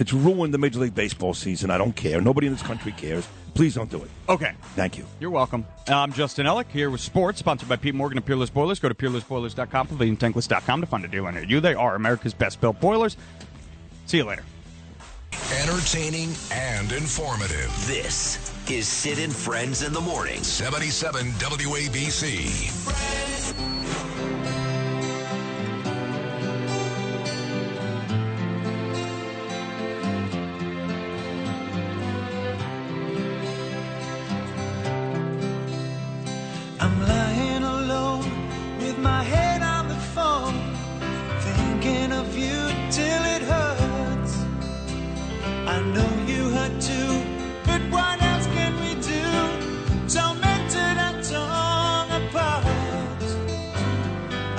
It's 0.00 0.14
ruined 0.14 0.52
the 0.54 0.58
Major 0.58 0.80
League 0.80 0.94
Baseball 0.94 1.34
season. 1.34 1.70
I 1.70 1.76
don't 1.76 1.94
care. 1.94 2.22
Nobody 2.22 2.46
in 2.46 2.54
this 2.54 2.62
country 2.62 2.92
cares. 2.92 3.28
Please 3.52 3.74
don't 3.74 3.90
do 3.90 3.98
it. 3.98 4.10
Okay. 4.30 4.52
Thank 4.74 4.96
you. 4.96 5.04
You're 5.20 5.30
welcome. 5.30 5.66
I'm 5.88 6.12
Justin 6.14 6.46
Ellick 6.46 6.68
here 6.68 6.88
with 6.88 7.02
sports, 7.02 7.38
sponsored 7.38 7.68
by 7.68 7.76
Pete 7.76 7.94
Morgan 7.94 8.16
and 8.16 8.24
Peerless 8.24 8.48
Boilers. 8.48 8.78
Go 8.78 8.88
to 8.88 8.94
peerlessboilers.com, 8.94 9.88
paviliontankless.com 9.88 10.80
to 10.80 10.86
find 10.86 11.04
a 11.04 11.08
dealer 11.08 11.30
near 11.32 11.44
you. 11.44 11.60
They 11.60 11.74
are 11.74 11.96
America's 11.96 12.32
best 12.32 12.62
built 12.62 12.80
boilers. 12.80 13.18
See 14.06 14.16
you 14.16 14.24
later. 14.24 14.42
Entertaining 15.60 16.30
and 16.50 16.92
informative. 16.92 17.70
This 17.86 18.54
is 18.70 18.88
Sid 18.88 19.18
and 19.18 19.34
Friends 19.34 19.82
in 19.82 19.92
the 19.92 20.00
Morning. 20.00 20.42
77 20.42 21.26
WABC. 21.32 22.70
I'm 23.60 24.19
till 42.90 43.24
it 43.36 43.42
hurts. 43.42 44.34
I 45.74 45.80
know 45.94 46.10
you 46.26 46.50
hurt 46.50 46.80
too, 46.80 47.12
but 47.64 47.80
what 47.94 48.20
else 48.20 48.46
can 48.46 48.72
we 48.82 48.94
do? 49.12 49.26
Tormented 50.14 50.96
and 51.06 51.18
torn 51.30 52.08
apart. 52.20 53.22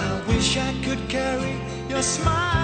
I 0.08 0.24
wish 0.30 0.56
I 0.56 0.74
could 0.86 1.10
carry 1.10 1.56
your 1.90 2.02
smile 2.02 2.61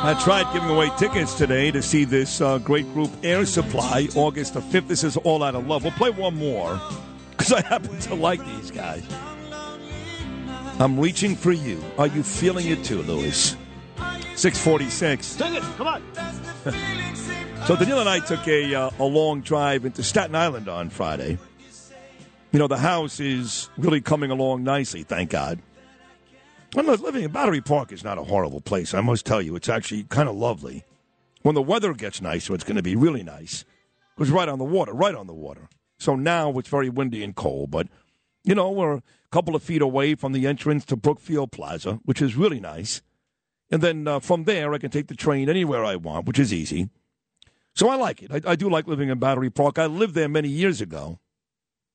I 0.00 0.14
tried 0.22 0.52
giving 0.52 0.70
away 0.70 0.90
tickets 0.96 1.34
today 1.34 1.72
to 1.72 1.82
see 1.82 2.04
this 2.04 2.40
uh, 2.40 2.58
great 2.58 2.86
group 2.94 3.10
Air 3.24 3.44
Supply, 3.44 4.06
August 4.14 4.54
the 4.54 4.60
5th. 4.60 4.86
This 4.86 5.02
is 5.02 5.16
All 5.16 5.42
Out 5.42 5.56
of 5.56 5.66
Love. 5.66 5.82
We'll 5.82 5.92
play 5.92 6.10
one 6.10 6.36
more 6.36 6.80
because 7.30 7.52
I 7.52 7.62
happen 7.62 7.98
to 7.98 8.14
like 8.14 8.38
these 8.46 8.70
guys. 8.70 9.02
I'm 10.78 11.00
reaching 11.00 11.34
for 11.34 11.50
you. 11.50 11.82
Are 11.98 12.06
you 12.06 12.22
feeling 12.22 12.68
it 12.68 12.84
too, 12.84 13.02
Lewis? 13.02 13.56
646. 14.36 15.26
Sing 15.26 15.54
it. 15.54 15.62
Come 15.76 15.88
on. 15.88 16.02
So 17.66 17.76
Danielle 17.76 18.00
and 18.00 18.08
I 18.08 18.20
took 18.20 18.48
a, 18.48 18.74
uh, 18.74 18.90
a 18.98 19.04
long 19.04 19.42
drive 19.42 19.84
into 19.84 20.02
Staten 20.02 20.34
Island 20.34 20.68
on 20.70 20.88
Friday. 20.88 21.36
You 22.50 22.58
know, 22.58 22.66
the 22.66 22.78
house 22.78 23.20
is 23.20 23.68
really 23.76 24.00
coming 24.00 24.30
along 24.30 24.62
nicely, 24.62 25.02
thank 25.02 25.28
God. 25.28 25.58
I'm 26.76 26.86
living 26.86 27.24
in 27.24 27.30
Battery 27.30 27.60
Park 27.60 27.92
is 27.92 28.04
not 28.04 28.18
a 28.18 28.24
horrible 28.24 28.60
place. 28.60 28.92
I 28.92 29.00
must 29.00 29.24
tell 29.24 29.40
you, 29.40 29.56
it's 29.56 29.68
actually 29.68 30.04
kind 30.04 30.28
of 30.28 30.36
lovely. 30.36 30.84
When 31.42 31.54
the 31.54 31.62
weather 31.62 31.94
gets 31.94 32.20
nicer, 32.20 32.54
it's 32.54 32.64
going 32.64 32.76
to 32.76 32.82
be 32.82 32.96
really 32.96 33.22
nice. 33.22 33.62
It 33.62 34.20
was 34.20 34.30
right 34.30 34.48
on 34.48 34.58
the 34.58 34.64
water, 34.64 34.92
right 34.92 35.14
on 35.14 35.26
the 35.26 35.32
water. 35.32 35.68
So 35.98 36.14
now 36.14 36.56
it's 36.58 36.68
very 36.68 36.90
windy 36.90 37.24
and 37.24 37.34
cold, 37.34 37.70
but 37.70 37.88
you 38.44 38.54
know, 38.54 38.70
we're 38.70 38.94
a 38.94 39.02
couple 39.30 39.56
of 39.56 39.62
feet 39.62 39.82
away 39.82 40.14
from 40.14 40.32
the 40.32 40.46
entrance 40.46 40.84
to 40.86 40.96
Brookfield 40.96 41.52
Plaza, 41.52 42.00
which 42.04 42.20
is 42.20 42.36
really 42.36 42.60
nice. 42.60 43.02
And 43.70 43.82
then 43.82 44.06
uh, 44.06 44.20
from 44.20 44.44
there, 44.44 44.72
I 44.74 44.78
can 44.78 44.90
take 44.90 45.08
the 45.08 45.14
train 45.14 45.48
anywhere 45.48 45.84
I 45.84 45.96
want, 45.96 46.26
which 46.26 46.38
is 46.38 46.52
easy. 46.52 46.88
So 47.74 47.88
I 47.88 47.96
like 47.96 48.22
it. 48.22 48.32
I, 48.32 48.52
I 48.52 48.56
do 48.56 48.68
like 48.68 48.86
living 48.86 49.08
in 49.08 49.18
Battery 49.18 49.50
Park. 49.50 49.78
I 49.78 49.86
lived 49.86 50.14
there 50.14 50.28
many 50.28 50.48
years 50.48 50.80
ago. 50.80 51.18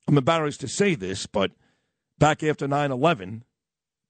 I'm 0.07 0.17
embarrassed 0.17 0.61
to 0.61 0.67
say 0.67 0.95
this, 0.95 1.25
but 1.25 1.51
back 2.19 2.43
after 2.43 2.67
9 2.67 2.91
11, 2.91 3.43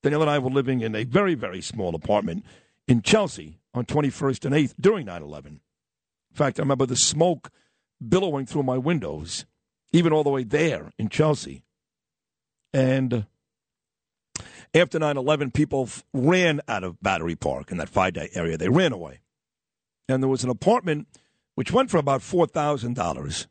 Danielle 0.04 0.24
and 0.24 0.32
I 0.32 0.40
were 0.40 0.50
living 0.50 0.82
in 0.82 0.96
a 0.96 1.06
very, 1.06 1.34
very 1.34 1.62
small 1.62 1.96
apartment 1.96 2.46
in 2.88 3.02
Chelsea 3.02 3.60
on 3.74 3.86
21st 3.86 4.46
and 4.46 4.54
8th 4.54 4.74
during 4.80 5.06
9 5.06 5.24
11. 5.24 5.54
In 5.54 6.36
fact, 6.36 6.60
I 6.60 6.64
remember 6.64 6.86
the 6.86 6.98
smoke 6.98 7.50
billowing 8.06 8.46
through 8.46 8.64
my 8.64 8.78
windows, 8.78 9.46
even 9.94 10.12
all 10.12 10.24
the 10.24 10.30
way 10.30 10.44
there 10.44 10.92
in 10.98 11.08
Chelsea. 11.08 11.64
And 12.74 13.26
after 14.74 15.00
9 15.00 15.16
11, 15.16 15.52
people 15.52 15.88
ran 16.14 16.60
out 16.68 16.84
of 16.84 17.02
Battery 17.02 17.36
Park 17.36 17.72
in 17.72 17.78
that 17.78 17.90
five 17.90 18.14
day 18.14 18.30
area. 18.36 18.58
They 18.58 18.70
ran 18.70 18.92
away. 18.92 19.22
And 20.10 20.22
there 20.22 20.30
was 20.30 20.44
an 20.44 20.50
apartment 20.50 21.08
which 21.56 21.72
went 21.72 21.90
for 21.90 21.98
about 21.98 22.22
$4,000 22.22 23.48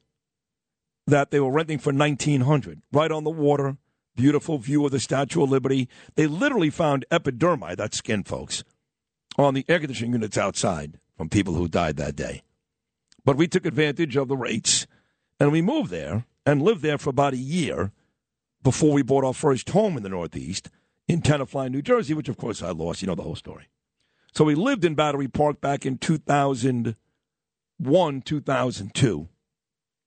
that 1.06 1.30
they 1.30 1.40
were 1.40 1.50
renting 1.50 1.78
for 1.78 1.92
1900 1.92 2.82
right 2.92 3.10
on 3.10 3.24
the 3.24 3.30
water 3.30 3.78
beautiful 4.14 4.58
view 4.58 4.84
of 4.84 4.92
the 4.92 5.00
statue 5.00 5.42
of 5.42 5.50
liberty. 5.50 5.88
They 6.14 6.26
literally 6.26 6.70
found 6.70 7.04
epidermi 7.10 7.76
that's 7.76 7.98
skin 7.98 8.24
folks 8.24 8.64
on 9.38 9.54
the 9.54 9.64
air 9.68 9.78
conditioning 9.78 10.12
units 10.12 10.38
outside 10.38 10.98
from 11.16 11.28
people 11.28 11.54
who 11.54 11.68
died 11.68 11.96
that 11.96 12.16
day. 12.16 12.42
But 13.24 13.36
we 13.36 13.48
took 13.48 13.66
advantage 13.66 14.16
of 14.16 14.28
the 14.28 14.36
rates 14.36 14.86
and 15.38 15.52
we 15.52 15.62
moved 15.62 15.90
there 15.90 16.24
and 16.44 16.62
lived 16.62 16.82
there 16.82 16.98
for 16.98 17.10
about 17.10 17.34
a 17.34 17.38
year 17.38 17.92
before 18.62 18.92
we 18.92 19.02
bought 19.02 19.24
our 19.24 19.34
first 19.34 19.70
home 19.70 19.96
in 19.96 20.02
the 20.02 20.08
northeast 20.08 20.68
in 21.08 21.22
tenafly 21.22 21.70
new 21.70 21.82
jersey 21.82 22.14
which 22.14 22.28
of 22.28 22.36
course 22.36 22.62
i 22.62 22.70
lost. 22.70 23.02
You 23.02 23.08
know 23.08 23.14
the 23.14 23.22
whole 23.22 23.36
story. 23.36 23.68
So 24.34 24.44
we 24.44 24.54
lived 24.54 24.84
in 24.84 24.94
battery 24.94 25.28
park 25.28 25.60
back 25.60 25.84
in 25.84 25.98
2001 25.98 28.22
2002 28.22 29.28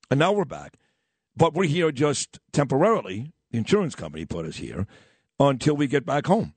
and 0.09 0.19
now 0.19 0.31
we're 0.31 0.45
back. 0.45 0.77
But 1.37 1.53
we're 1.53 1.65
here 1.65 1.91
just 1.91 2.39
temporarily. 2.53 3.33
Insurance 3.57 3.95
company 3.95 4.25
put 4.25 4.45
us 4.45 4.57
here 4.57 4.87
until 5.39 5.75
we 5.75 5.87
get 5.87 6.05
back 6.05 6.27
home. 6.27 6.53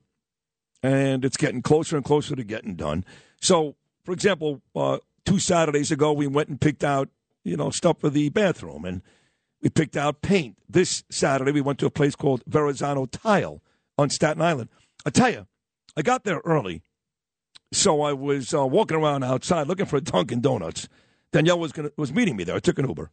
And 0.82 1.24
it's 1.24 1.36
getting 1.36 1.62
closer 1.62 1.96
and 1.96 2.04
closer 2.04 2.36
to 2.36 2.44
getting 2.44 2.76
done. 2.76 3.04
So, 3.40 3.76
for 4.04 4.12
example, 4.12 4.62
uh, 4.76 4.98
two 5.24 5.38
Saturdays 5.38 5.90
ago, 5.90 6.12
we 6.12 6.26
went 6.26 6.48
and 6.48 6.60
picked 6.60 6.84
out, 6.84 7.08
you 7.44 7.56
know, 7.56 7.70
stuff 7.70 8.00
for 8.00 8.10
the 8.10 8.28
bathroom 8.28 8.84
and 8.84 9.02
we 9.60 9.70
picked 9.70 9.96
out 9.96 10.22
paint. 10.22 10.56
This 10.68 11.02
Saturday, 11.10 11.50
we 11.50 11.60
went 11.60 11.78
to 11.80 11.86
a 11.86 11.90
place 11.90 12.14
called 12.14 12.42
Verrazano 12.46 13.06
Tile 13.06 13.60
on 13.96 14.10
Staten 14.10 14.40
Island. 14.40 14.70
I 15.04 15.10
tell 15.10 15.30
you, 15.30 15.46
I 15.96 16.02
got 16.02 16.24
there 16.24 16.40
early. 16.44 16.82
So 17.72 18.02
I 18.02 18.12
was 18.12 18.54
uh, 18.54 18.66
walking 18.66 18.96
around 18.96 19.24
outside 19.24 19.66
looking 19.66 19.86
for 19.86 19.96
a 19.96 20.00
Dunkin' 20.00 20.40
Donuts. 20.40 20.88
Danielle 21.32 21.58
was 21.58 21.72
gonna, 21.72 21.90
was 21.96 22.12
meeting 22.12 22.36
me 22.36 22.44
there. 22.44 22.56
I 22.56 22.60
took 22.60 22.78
an 22.78 22.88
Uber 22.88 23.10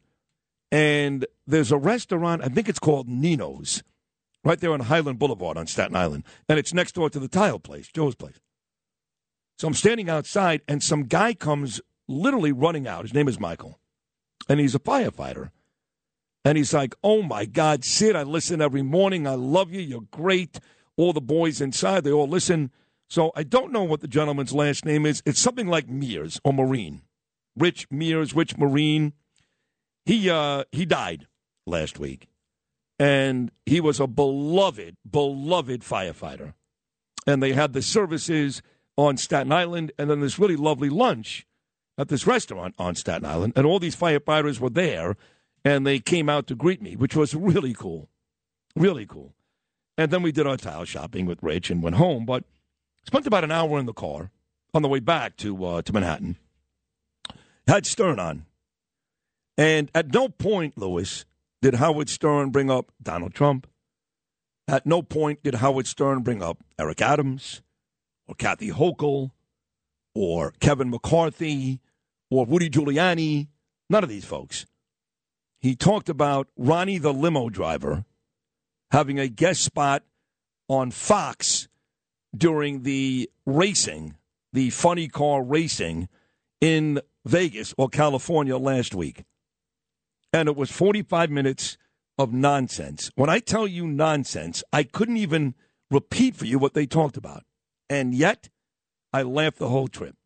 and 0.72 1.26
there's 1.47 1.72
a 1.72 1.78
restaurant, 1.78 2.43
I 2.43 2.47
think 2.47 2.70
it's 2.70 2.80
called 2.80 3.07
Nino's, 3.07 3.84
right 4.43 4.59
there 4.59 4.74
on 4.74 4.82
Highland 4.82 5.20
Boulevard 5.20 5.57
on 5.57 5.68
Staten 5.68 5.95
Island. 5.95 6.24
And 6.47 6.59
it's 6.59 6.74
next 6.74 6.93
door 6.95 7.09
to 7.09 7.20
the 7.20 7.28
tile 7.28 7.59
place, 7.59 7.88
Joe's 7.88 8.16
place. 8.16 8.39
So 9.57 9.68
I'm 9.68 9.74
standing 9.74 10.09
outside, 10.09 10.61
and 10.68 10.84
some 10.84 11.03
guy 11.03 11.34
comes 11.34 11.82
literally 12.07 12.51
running 12.51 12.88
out. 12.88 13.03
His 13.03 13.13
name 13.13 13.28
is 13.28 13.39
Michael, 13.39 13.80
and 14.49 14.59
he's 14.59 14.76
a 14.76 14.80
firefighter. 14.80 15.51
And 16.43 16.57
he's 16.57 16.74
like, 16.74 16.93
Oh 17.03 17.24
my 17.24 17.45
God, 17.45 17.84
Sid, 17.84 18.16
I 18.16 18.24
listen 18.24 18.61
every 18.61 18.84
morning. 18.84 19.26
I 19.26 19.34
love 19.34 19.72
you. 19.72 19.82
You're 19.82 20.01
great. 20.11 20.59
All 20.97 21.11
the 21.11 21.22
boys 21.22 21.59
inside, 21.59 22.03
they 22.03 22.11
all 22.11 22.28
listen. 22.28 22.72
So 23.09 23.32
I 23.36 23.43
don't 23.43 23.72
know 23.72 23.84
what 23.84 24.01
the 24.01 24.07
gentleman's 24.07 24.53
last 24.53 24.86
name 24.86 25.05
is. 25.05 25.24
It's 25.26 25.41
something 25.41 25.68
like 25.68 25.89
Mears 25.89 26.39
or 26.43 26.53
Marine. 26.53 27.01
Rich 27.57 27.88
Mears, 27.89 28.36
Rich 28.36 28.57
Marine 28.57 29.13
he 30.06 30.30
uh, 30.30 30.64
he 30.72 30.86
died 30.86 31.28
last 31.66 31.99
week, 31.99 32.28
and 32.99 33.51
he 33.66 33.82
was 33.82 33.99
a 33.99 34.08
beloved, 34.08 34.97
beloved 35.10 35.82
firefighter. 35.82 36.53
And 37.28 37.41
they 37.41 37.53
had 37.53 37.74
the 37.74 37.82
services 37.82 38.62
on 38.97 39.18
Staten 39.18 39.51
Island, 39.51 39.91
and 39.97 40.10
then 40.10 40.22
this 40.22 40.38
really 40.38 40.56
lovely 40.56 40.89
lunch 40.89 41.47
at 41.97 42.10
this 42.10 42.28
restaurant 42.28 42.76
on 42.78 42.95
Staten 42.95 43.26
Island, 43.26 43.53
and 43.56 43.66
all 43.66 43.80
these 43.80 43.95
firefighters 43.95 44.60
were 44.60 44.70
there, 44.70 45.16
and 45.64 45.86
they 45.86 45.99
came 45.99 46.30
out 46.30 46.47
to 46.47 46.56
greet 46.56 46.82
me, 46.82 46.95
which 46.95 47.16
was 47.16 47.34
really 47.34 47.74
cool, 47.74 48.10
really 48.76 49.06
cool. 49.06 49.34
And 49.97 50.12
then 50.12 50.22
we 50.22 50.32
did 50.32 50.45
our 50.45 50.58
tile 50.58 50.86
shopping 50.86 51.26
with 51.26 51.41
Rich 51.41 51.70
and 51.72 51.82
went 51.82 51.95
home, 51.95 52.26
but 52.26 52.43
spent 53.06 53.26
about 53.26 53.43
an 53.43 53.51
hour 53.51 53.80
in 53.80 53.86
the 53.86 53.93
car 53.93 54.30
on 54.74 54.82
the 54.82 54.89
way 54.89 54.99
back 54.99 55.38
to 55.38 55.66
uh, 55.66 55.82
to 55.82 55.93
Manhattan. 55.93 56.36
Had 57.68 57.86
Stern 57.86 58.20
on, 58.20 58.45
and 59.58 59.89
at 59.95 60.14
no 60.14 60.30
point, 60.30 60.78
Lewis, 60.78 61.26
did 61.62 61.76
Howard 61.76 62.10
Stern 62.10 62.51
bring 62.51 62.70
up 62.70 62.91
Donald 63.01 63.34
Trump. 63.34 63.68
At 64.68 64.86
no 64.86 65.01
point 65.01 65.43
did 65.43 65.56
Howard 65.56 65.88
Stern 65.88 66.22
bring 66.22 66.41
up 66.43 66.64
Eric 66.78 67.01
Adams 67.01 67.62
or 68.28 68.36
Kathy 68.36 68.70
Hochul 68.70 69.32
or 70.14 70.51
Kevin 70.60 70.89
McCarthy 70.89 71.80
or 72.30 72.45
Rudy 72.45 72.70
Giuliani. 72.70 73.47
None 73.89 74.03
of 74.03 74.10
these 74.10 74.26
folks. 74.26 74.66
He 75.60 75.76
talked 75.76 76.10
about 76.10 76.47
Ronnie 76.58 76.97
the 76.97 77.14
limo 77.14 77.49
driver 77.49 78.06
having 78.91 79.20
a 79.20 79.28
guest 79.28 79.62
spot 79.62 80.03
on 80.70 80.91
Fox 80.91 81.68
during 82.36 82.84
the 82.84 83.30
racing, 83.45 84.16
the 84.53 84.70
funny 84.70 85.08
car 85.08 85.43
racing 85.43 86.08
in 86.62 86.99
Vegas 87.26 87.74
or 87.78 87.89
California 87.89 88.58
last 88.58 88.93
week. 88.93 89.24
And 90.36 90.50
it 90.50 90.58
was 90.58 90.70
45 90.70 91.32
minutes 91.32 91.78
of 92.18 92.34
nonsense. 92.34 93.10
When 93.16 93.30
I 93.30 93.40
tell 93.40 93.66
you 93.66 93.88
nonsense, 93.88 94.66
I 94.74 94.84
couldn't 94.84 95.16
even 95.16 95.56
repeat 95.90 96.36
for 96.36 96.44
you 96.44 96.60
what 96.60 96.74
they 96.74 96.86
talked 96.86 97.16
about. 97.16 97.46
And 97.90 98.14
yet, 98.14 98.50
I 99.14 99.22
laughed 99.22 99.60
the 99.60 99.70
whole 99.70 99.88
trip. 99.88 100.18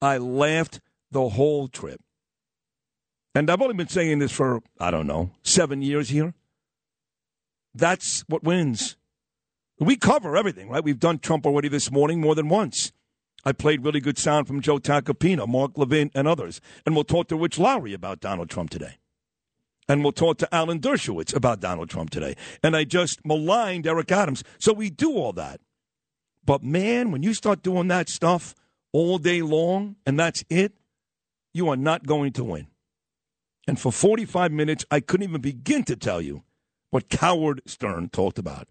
I 0.00 0.16
laughed 0.16 0.80
the 1.10 1.28
whole 1.28 1.68
trip. 1.68 2.00
And 3.34 3.50
I've 3.50 3.60
only 3.60 3.74
been 3.74 3.86
saying 3.86 4.20
this 4.20 4.32
for, 4.32 4.62
I 4.80 4.90
don't 4.90 5.06
know, 5.06 5.32
seven 5.42 5.82
years 5.82 6.08
here. 6.08 6.32
That's 7.74 8.22
what 8.22 8.44
wins. 8.44 8.96
We 9.78 9.96
cover 9.96 10.38
everything, 10.38 10.70
right? 10.70 10.82
We've 10.82 10.98
done 10.98 11.18
Trump 11.18 11.44
already 11.44 11.68
this 11.68 11.90
morning 11.90 12.18
more 12.18 12.34
than 12.34 12.48
once. 12.48 12.92
I 13.44 13.52
played 13.52 13.84
really 13.84 14.00
good 14.00 14.16
sound 14.16 14.46
from 14.46 14.62
Joe 14.62 14.78
Tacopina, 14.78 15.46
Mark 15.46 15.76
Levin, 15.76 16.10
and 16.14 16.26
others. 16.26 16.62
And 16.86 16.94
we'll 16.94 17.04
talk 17.04 17.28
to 17.28 17.36
Rich 17.36 17.58
Lowry 17.58 17.92
about 17.92 18.20
Donald 18.20 18.48
Trump 18.48 18.70
today. 18.70 18.96
And 19.88 20.02
we'll 20.02 20.12
talk 20.12 20.38
to 20.38 20.54
Alan 20.54 20.80
Dershowitz 20.80 21.34
about 21.34 21.60
Donald 21.60 21.90
Trump 21.90 22.10
today. 22.10 22.36
And 22.62 22.74
I 22.74 22.84
just 22.84 23.24
maligned 23.26 23.86
Eric 23.86 24.10
Adams. 24.12 24.42
So 24.58 24.72
we 24.72 24.88
do 24.90 25.12
all 25.14 25.32
that. 25.34 25.60
But 26.44 26.62
man, 26.62 27.10
when 27.10 27.22
you 27.22 27.34
start 27.34 27.62
doing 27.62 27.88
that 27.88 28.08
stuff 28.08 28.54
all 28.92 29.18
day 29.18 29.42
long 29.42 29.96
and 30.06 30.18
that's 30.18 30.44
it, 30.48 30.72
you 31.52 31.68
are 31.68 31.76
not 31.76 32.06
going 32.06 32.32
to 32.32 32.44
win. 32.44 32.66
And 33.66 33.78
for 33.78 33.92
45 33.92 34.52
minutes, 34.52 34.84
I 34.90 35.00
couldn't 35.00 35.28
even 35.28 35.40
begin 35.40 35.84
to 35.84 35.96
tell 35.96 36.20
you 36.20 36.42
what 36.90 37.04
Howard 37.20 37.60
Stern 37.66 38.08
talked 38.10 38.38
about. 38.38 38.68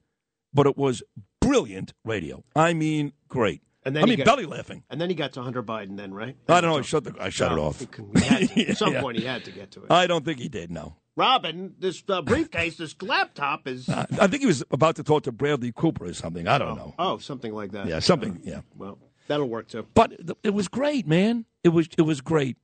But 0.53 0.67
it 0.67 0.77
was 0.77 1.01
brilliant 1.41 1.93
radio. 2.05 2.43
I 2.55 2.73
mean, 2.73 3.13
great. 3.27 3.61
And 3.85 3.97
I 3.97 4.05
mean, 4.05 4.17
got- 4.17 4.25
belly 4.25 4.45
laughing. 4.45 4.83
And 4.89 5.01
then 5.01 5.09
he 5.09 5.15
got 5.15 5.33
to 5.33 5.41
Hunter 5.41 5.63
Biden, 5.63 5.97
then, 5.97 6.13
right? 6.13 6.37
I 6.47 6.61
don't 6.61 6.71
know. 6.71 6.77
I 6.77 6.81
shut, 6.83 7.03
the, 7.03 7.15
I 7.19 7.29
shut 7.29 7.51
it 7.51 7.57
off. 7.57 7.79
he 7.79 8.45
he 8.45 8.65
to. 8.65 8.69
At 8.71 8.77
some 8.77 8.93
Yeah. 8.93 9.01
point, 9.01 9.17
he 9.17 9.25
had 9.25 9.43
to 9.45 9.51
get 9.51 9.71
to 9.71 9.83
it. 9.83 9.91
I 9.91 10.07
don't 10.07 10.23
think 10.23 10.39
he 10.39 10.47
did, 10.47 10.71
no. 10.71 10.95
Robin, 11.15 11.75
this 11.77 12.03
uh, 12.09 12.21
briefcase, 12.21 12.77
this 12.77 12.95
laptop 13.01 13.67
is. 13.67 13.87
I 13.87 14.05
think 14.27 14.39
he 14.41 14.47
was 14.47 14.63
about 14.71 14.95
to 14.95 15.03
talk 15.03 15.23
to 15.23 15.31
Bradley 15.31 15.71
Cooper 15.71 16.05
or 16.05 16.13
something. 16.13 16.47
I 16.47 16.57
don't 16.57 16.75
know. 16.75 16.95
Oh, 16.97 17.19
something 17.19 17.53
like 17.53 17.71
that. 17.71 17.87
Yeah, 17.87 17.99
something. 17.99 18.41
Yeah. 18.43 18.61
Well, 18.75 18.97
that'll 19.27 19.47
work 19.47 19.67
too. 19.67 19.85
But 19.93 20.13
it 20.43 20.53
was 20.53 20.67
great, 20.67 21.07
man. 21.07 21.45
It 21.63 21.69
was 21.69 21.87
it 21.97 22.01
was 22.01 22.21
great. 22.21 22.57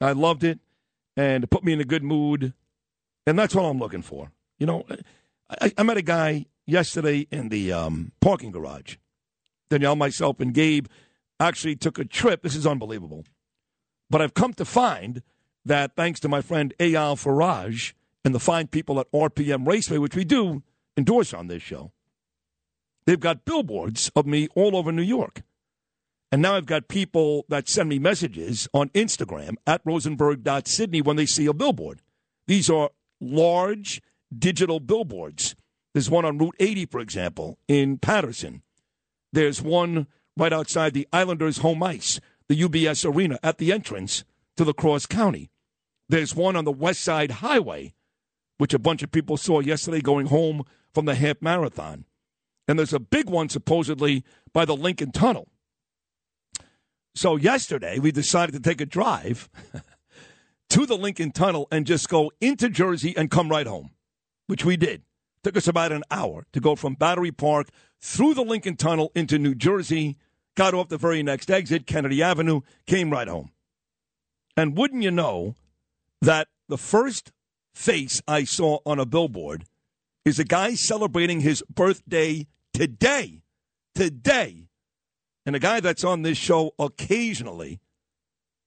I 0.00 0.12
loved 0.12 0.42
it, 0.44 0.58
and 1.16 1.44
it 1.44 1.50
put 1.50 1.64
me 1.64 1.72
in 1.72 1.80
a 1.80 1.84
good 1.84 2.02
mood, 2.02 2.52
and 3.26 3.38
that's 3.38 3.54
all 3.54 3.70
I'm 3.70 3.78
looking 3.78 4.02
for. 4.02 4.32
You 4.58 4.66
know, 4.66 4.84
I, 5.60 5.72
I 5.78 5.82
met 5.84 5.96
a 5.96 6.02
guy 6.02 6.46
yesterday 6.66 7.28
in 7.30 7.48
the 7.48 7.72
um, 7.72 8.12
parking 8.20 8.50
garage. 8.50 8.96
Danielle, 9.70 9.96
myself, 9.96 10.40
and 10.40 10.52
Gabe 10.52 10.86
actually 11.38 11.76
took 11.76 11.98
a 11.98 12.04
trip. 12.04 12.42
This 12.42 12.56
is 12.56 12.66
unbelievable, 12.66 13.24
but 14.10 14.20
I've 14.20 14.34
come 14.34 14.52
to 14.54 14.64
find 14.64 15.22
that 15.68 15.94
thanks 15.96 16.20
to 16.20 16.28
my 16.28 16.40
friend 16.40 16.74
Eyal 16.78 17.14
Faraj 17.16 17.92
and 18.24 18.34
the 18.34 18.40
fine 18.40 18.66
people 18.66 18.98
at 19.00 19.10
RPM 19.12 19.66
Raceway, 19.66 19.98
which 19.98 20.16
we 20.16 20.24
do 20.24 20.62
endorse 20.96 21.32
on 21.32 21.46
this 21.46 21.62
show, 21.62 21.92
they've 23.06 23.20
got 23.20 23.44
billboards 23.44 24.10
of 24.16 24.26
me 24.26 24.48
all 24.54 24.76
over 24.76 24.90
New 24.90 25.02
York. 25.02 25.42
And 26.30 26.42
now 26.42 26.56
I've 26.56 26.66
got 26.66 26.88
people 26.88 27.46
that 27.48 27.68
send 27.68 27.88
me 27.88 27.98
messages 27.98 28.68
on 28.74 28.90
Instagram 28.90 29.54
at 29.66 29.80
rosenberg.sydney 29.84 31.00
when 31.00 31.16
they 31.16 31.24
see 31.24 31.46
a 31.46 31.54
billboard. 31.54 32.02
These 32.46 32.68
are 32.68 32.90
large 33.20 34.02
digital 34.36 34.80
billboards. 34.80 35.54
There's 35.94 36.10
one 36.10 36.26
on 36.26 36.36
Route 36.36 36.56
80, 36.60 36.86
for 36.86 37.00
example, 37.00 37.58
in 37.66 37.98
Paterson. 37.98 38.62
There's 39.32 39.62
one 39.62 40.06
right 40.36 40.52
outside 40.52 40.92
the 40.92 41.08
Islanders' 41.12 41.58
home 41.58 41.82
ice, 41.82 42.20
the 42.48 42.60
UBS 42.60 43.10
Arena, 43.10 43.38
at 43.42 43.58
the 43.58 43.72
entrance 43.72 44.24
to 44.56 44.64
La 44.64 44.72
Crosse 44.72 45.06
County. 45.06 45.50
There's 46.08 46.34
one 46.34 46.56
on 46.56 46.64
the 46.64 46.72
West 46.72 47.02
Side 47.02 47.30
Highway, 47.30 47.94
which 48.56 48.74
a 48.74 48.78
bunch 48.78 49.02
of 49.02 49.12
people 49.12 49.36
saw 49.36 49.60
yesterday 49.60 50.00
going 50.00 50.26
home 50.26 50.64
from 50.94 51.04
the 51.04 51.14
half 51.14 51.42
marathon. 51.42 52.04
And 52.66 52.78
there's 52.78 52.92
a 52.92 53.00
big 53.00 53.28
one 53.30 53.48
supposedly 53.48 54.24
by 54.52 54.64
the 54.64 54.76
Lincoln 54.76 55.12
Tunnel. 55.12 55.48
So 57.14 57.36
yesterday 57.36 57.98
we 57.98 58.12
decided 58.12 58.52
to 58.52 58.60
take 58.60 58.80
a 58.80 58.86
drive 58.86 59.48
to 60.70 60.86
the 60.86 60.96
Lincoln 60.96 61.32
Tunnel 61.32 61.66
and 61.70 61.86
just 61.86 62.08
go 62.08 62.30
into 62.40 62.68
Jersey 62.68 63.16
and 63.16 63.30
come 63.30 63.48
right 63.48 63.66
home, 63.66 63.90
which 64.46 64.64
we 64.64 64.76
did. 64.76 65.02
Took 65.42 65.56
us 65.56 65.68
about 65.68 65.92
an 65.92 66.04
hour 66.10 66.46
to 66.52 66.60
go 66.60 66.74
from 66.74 66.94
Battery 66.94 67.32
Park 67.32 67.68
through 68.00 68.34
the 68.34 68.44
Lincoln 68.44 68.76
Tunnel 68.76 69.10
into 69.14 69.38
New 69.38 69.54
Jersey, 69.54 70.16
got 70.56 70.74
off 70.74 70.88
the 70.88 70.98
very 70.98 71.22
next 71.22 71.50
exit, 71.50 71.86
Kennedy 71.86 72.22
Avenue, 72.22 72.60
came 72.86 73.10
right 73.10 73.28
home. 73.28 73.50
And 74.56 74.76
wouldn't 74.76 75.02
you 75.02 75.10
know 75.10 75.54
that 76.20 76.48
the 76.68 76.78
first 76.78 77.32
face 77.74 78.20
I 78.26 78.44
saw 78.44 78.78
on 78.84 78.98
a 78.98 79.06
billboard 79.06 79.64
is 80.24 80.38
a 80.38 80.44
guy 80.44 80.74
celebrating 80.74 81.40
his 81.40 81.62
birthday 81.72 82.46
today. 82.74 83.42
Today. 83.94 84.68
And 85.46 85.56
a 85.56 85.60
guy 85.60 85.80
that's 85.80 86.04
on 86.04 86.22
this 86.22 86.36
show 86.36 86.72
occasionally. 86.78 87.80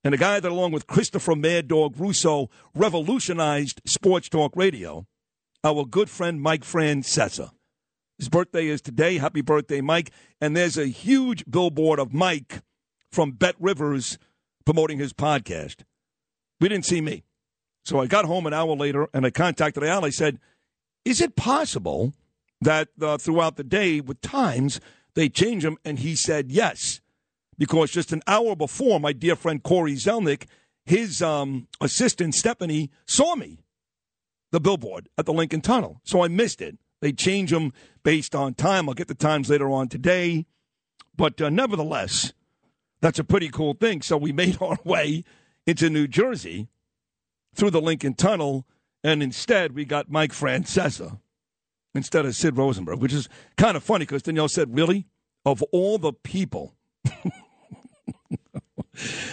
And 0.04 0.16
a 0.16 0.18
guy 0.18 0.40
that, 0.40 0.52
along 0.52 0.72
with 0.72 0.88
Christopher 0.88 1.36
Mad 1.36 1.68
Dog 1.68 2.00
Russo, 2.00 2.50
revolutionized 2.74 3.82
sports 3.86 4.30
talk 4.30 4.56
radio. 4.56 5.06
Our 5.64 5.86
good 5.86 6.10
friend 6.10 6.42
Mike 6.42 6.64
Francesa. 6.64 7.52
His 8.18 8.30
birthday 8.30 8.68
is 8.68 8.82
today. 8.82 9.20
Happy 9.20 9.42
birthday, 9.42 9.82
Mike. 9.82 10.12
And 10.40 10.58
there's 10.58 10.78
a 10.78 10.88
huge 10.88 11.46
billboard 11.50 12.00
of 12.00 12.14
Mike 12.14 12.62
from 13.12 13.34
Bet 13.34 13.56
Rivers 13.60 14.18
promoting 14.66 14.98
his 14.98 15.14
podcast. 15.14 15.84
We 16.60 16.70
didn't 16.70 16.86
see 16.86 17.02
me. 17.02 17.24
So 17.84 18.00
I 18.00 18.08
got 18.08 18.26
home 18.26 18.46
an 18.46 18.54
hour 18.54 18.76
later 18.76 19.08
and 19.14 19.26
I 19.26 19.32
contacted 19.32 19.84
Al. 19.84 20.06
I 20.06 20.10
said, 20.10 20.40
Is 21.06 21.22
it 21.22 21.36
possible 21.36 22.14
that 22.62 22.90
uh, 23.02 23.18
throughout 23.18 23.56
the 23.56 23.64
day 23.64 24.02
with 24.02 24.22
times 24.22 24.80
they 25.16 25.30
change 25.30 25.64
them? 25.64 25.78
And 25.84 26.00
he 26.00 26.16
said, 26.16 26.52
Yes. 26.52 27.02
Because 27.58 27.92
just 27.92 28.12
an 28.12 28.22
hour 28.26 28.56
before, 28.56 29.00
my 29.00 29.14
dear 29.14 29.36
friend 29.36 29.62
Corey 29.62 29.94
Zelnick, 29.94 30.46
his 30.86 31.22
um, 31.22 31.68
assistant 31.80 32.34
Stephanie, 32.34 32.90
saw 33.06 33.36
me, 33.36 33.60
the 34.52 34.60
billboard 34.60 35.10
at 35.18 35.26
the 35.26 35.34
Lincoln 35.34 35.62
Tunnel. 35.62 36.02
So 36.04 36.24
I 36.24 36.28
missed 36.28 36.62
it. 36.62 36.78
They 37.02 37.12
change 37.12 37.52
them 37.52 37.74
based 38.04 38.36
on 38.36 38.54
time. 38.54 38.88
I'll 38.88 38.96
get 38.96 39.08
the 39.08 39.16
times 39.16 39.50
later 39.50 39.70
on 39.70 39.88
today. 39.88 40.46
But 41.16 41.42
uh, 41.42 41.50
nevertheless, 41.50 42.34
that's 43.02 43.20
a 43.20 43.24
pretty 43.24 43.50
cool 43.50 43.74
thing. 43.74 44.02
So 44.02 44.18
we 44.18 44.32
made 44.34 44.62
our 44.62 44.78
way 44.84 45.24
into 45.66 45.90
New 45.90 46.08
Jersey 46.08 46.68
through 47.54 47.72
the 47.72 47.82
Lincoln 47.82 48.14
Tunnel, 48.14 48.66
and 49.04 49.22
instead 49.22 49.74
we 49.74 49.86
got 49.86 50.10
Mike 50.10 50.32
Francesa 50.32 51.20
instead 51.94 52.26
of 52.26 52.36
Sid 52.36 52.58
Rosenberg, 52.58 53.00
which 53.02 53.14
is 53.14 53.28
kind 53.58 53.76
of 53.76 53.84
funny 53.84 54.06
because 54.06 54.24
Danielle 54.24 54.48
said, 54.48 54.74
Really? 54.76 55.08
Of 55.46 55.64
all 55.72 55.98
the 55.98 56.14
people. 56.14 56.76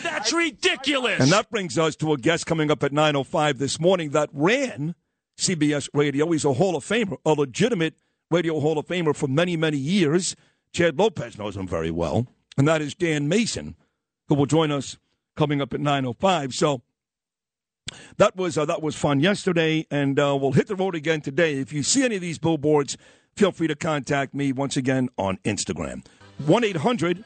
That's 0.02 0.32
ridiculous. 0.32 1.20
And 1.20 1.30
that 1.30 1.50
brings 1.50 1.76
us 1.76 1.96
to 1.96 2.12
a 2.12 2.16
guest 2.16 2.46
coming 2.46 2.70
up 2.70 2.82
at 2.82 2.92
9.05 2.92 3.58
this 3.58 3.78
morning 3.78 4.10
that 4.10 4.30
ran 4.32 4.94
CBS 5.38 5.88
Radio. 5.92 6.30
He's 6.30 6.44
a 6.44 6.54
Hall 6.54 6.76
of 6.76 6.84
Famer, 6.84 7.18
a 7.26 7.32
legitimate 7.32 7.94
Radio 8.30 8.60
Hall 8.60 8.78
of 8.78 8.86
Famer 8.86 9.14
for 9.14 9.28
many, 9.28 9.56
many 9.56 9.76
years. 9.76 10.34
Chad 10.72 10.98
Lopez 10.98 11.38
knows 11.38 11.56
him 11.56 11.66
very 11.66 11.90
well. 11.90 12.26
And 12.56 12.66
that 12.66 12.82
is 12.82 12.94
Dan 12.94 13.28
Mason, 13.28 13.76
who 14.28 14.34
will 14.34 14.46
join 14.46 14.70
us 14.70 14.98
coming 15.36 15.60
up 15.60 15.72
at 15.74 15.80
9.05. 15.80 16.52
So 16.52 16.82
that 18.16 18.36
was 18.36 18.58
uh, 18.58 18.64
that 18.64 18.82
was 18.82 18.94
fun 18.94 19.20
yesterday, 19.20 19.86
and 19.90 20.18
uh, 20.18 20.36
we'll 20.40 20.52
hit 20.52 20.66
the 20.66 20.76
road 20.76 20.94
again 20.94 21.20
today. 21.20 21.58
If 21.58 21.72
you 21.72 21.82
see 21.82 22.04
any 22.04 22.16
of 22.16 22.22
these 22.22 22.38
billboards, 22.38 22.96
feel 23.36 23.52
free 23.52 23.68
to 23.68 23.76
contact 23.76 24.34
me 24.34 24.52
once 24.52 24.76
again 24.76 25.08
on 25.18 25.38
Instagram. 25.44 26.04
1 26.46 26.64
800 26.64 27.24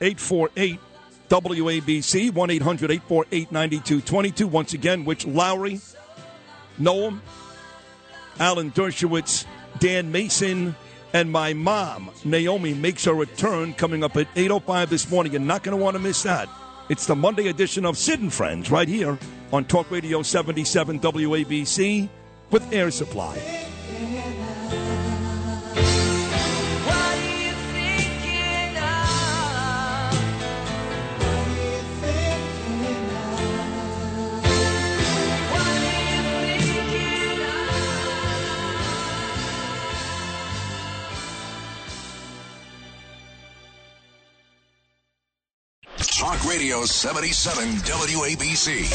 848 0.00 0.78
WABC, 1.28 2.32
1 2.32 2.50
800 2.50 2.90
848 2.90 3.52
9222. 3.52 4.46
Once 4.46 4.72
again, 4.72 5.04
Rich 5.04 5.26
Lowry, 5.26 5.80
Noam, 6.80 7.20
Alan 8.38 8.70
Dershowitz, 8.70 9.44
Dan 9.78 10.10
Mason, 10.10 10.74
and 11.12 11.30
my 11.30 11.52
mom, 11.52 12.10
Naomi, 12.24 12.74
makes 12.74 13.04
her 13.04 13.14
return 13.14 13.74
coming 13.74 14.04
up 14.04 14.16
at 14.16 14.32
8.05 14.34 14.88
this 14.88 15.10
morning. 15.10 15.32
You're 15.32 15.40
not 15.40 15.62
going 15.62 15.76
to 15.76 15.82
want 15.82 15.96
to 15.96 16.02
miss 16.02 16.22
that. 16.22 16.48
It's 16.88 17.04
the 17.04 17.14
Monday 17.14 17.48
edition 17.48 17.84
of 17.84 17.98
Sid 17.98 18.20
and 18.20 18.32
Friends 18.32 18.70
right 18.70 18.88
here 18.88 19.18
on 19.52 19.66
Talk 19.66 19.90
Radio 19.90 20.22
77 20.22 21.00
WABC 21.00 22.08
with 22.50 22.72
Air 22.72 22.90
Supply. 22.90 23.36
Radio 46.48 46.84
77 46.86 47.68
WABC. 47.84 48.90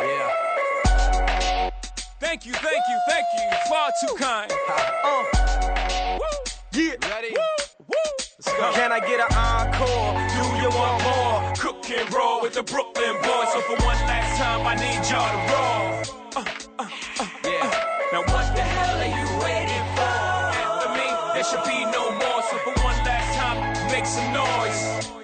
Yeah. 0.00 1.70
Thank 2.18 2.44
you, 2.44 2.52
thank 2.54 2.82
you, 2.88 2.98
thank 3.08 3.24
you. 3.38 3.56
Far 3.68 3.92
too 4.00 4.14
kind. 4.16 4.52
Uh. 4.68 6.18
Woo. 6.18 6.26
Yeah. 6.72 6.94
Ready? 7.08 7.36
Woo. 7.36 7.86
Woo. 7.86 7.96
Let's 8.18 8.52
go. 8.58 8.72
Can 8.72 8.90
I 8.90 8.98
get 8.98 9.20
an 9.20 9.36
encore? 9.36 10.14
Do 10.34 10.44
you 10.60 10.70
want 10.70 11.02
more? 11.04 11.52
Cook 11.56 11.88
and 11.90 12.12
roll 12.12 12.42
with 12.42 12.54
the 12.54 12.64
Brooklyn 12.64 13.14
boys. 13.22 13.52
So 13.52 13.60
for 13.60 13.76
one 13.84 14.00
last 14.10 14.38
time, 14.38 14.66
I 14.66 14.74
need 14.74 15.00
y'all 15.08 15.30
to 15.30 15.40
roll. 15.54 15.86
Uh, 16.34 16.44
uh, 16.80 16.88
uh, 17.20 17.28
yeah. 17.44 17.70
Now 18.12 18.22
what 18.22 18.56
the 18.56 18.62
hell 18.62 18.98
are 18.98 19.06
you 19.06 19.26
waiting 19.44 19.86
for? 19.94 20.18
After 20.66 20.90
me, 20.98 21.06
there 21.34 21.44
should 21.44 21.64
be 21.64 21.84
no 21.92 22.10
more. 22.10 22.42
So 22.42 22.58
for 22.58 22.74
one 22.82 22.98
last 23.06 23.36
time, 23.38 23.92
make 23.92 24.04
some 24.04 24.32
noise. 24.32 25.17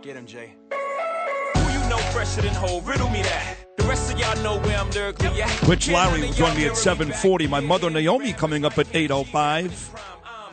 Get 0.00 0.16
him, 0.16 0.26
Jay. 0.26 0.54
Who 1.54 1.72
you 1.72 1.88
know 1.88 1.98
fresher 2.12 2.42
than 2.42 2.54
whole? 2.54 2.80
Riddle 2.82 3.08
me 3.10 3.22
that. 3.22 3.56
The 3.76 3.84
rest 3.84 4.12
of 4.12 4.18
y'all 4.18 4.36
know 4.42 4.60
where 4.60 4.78
I'm 4.78 4.90
lyrically 4.90 5.42
at. 5.42 5.62
Rich 5.62 5.88
Lowry 5.88 6.20
will 6.20 6.32
join 6.32 6.56
me 6.56 6.66
at 6.66 6.76
740. 6.76 7.46
My 7.48 7.60
mother, 7.60 7.90
Naomi, 7.90 8.32
coming 8.32 8.64
up 8.64 8.78
at 8.78 8.86
805. 8.94 9.94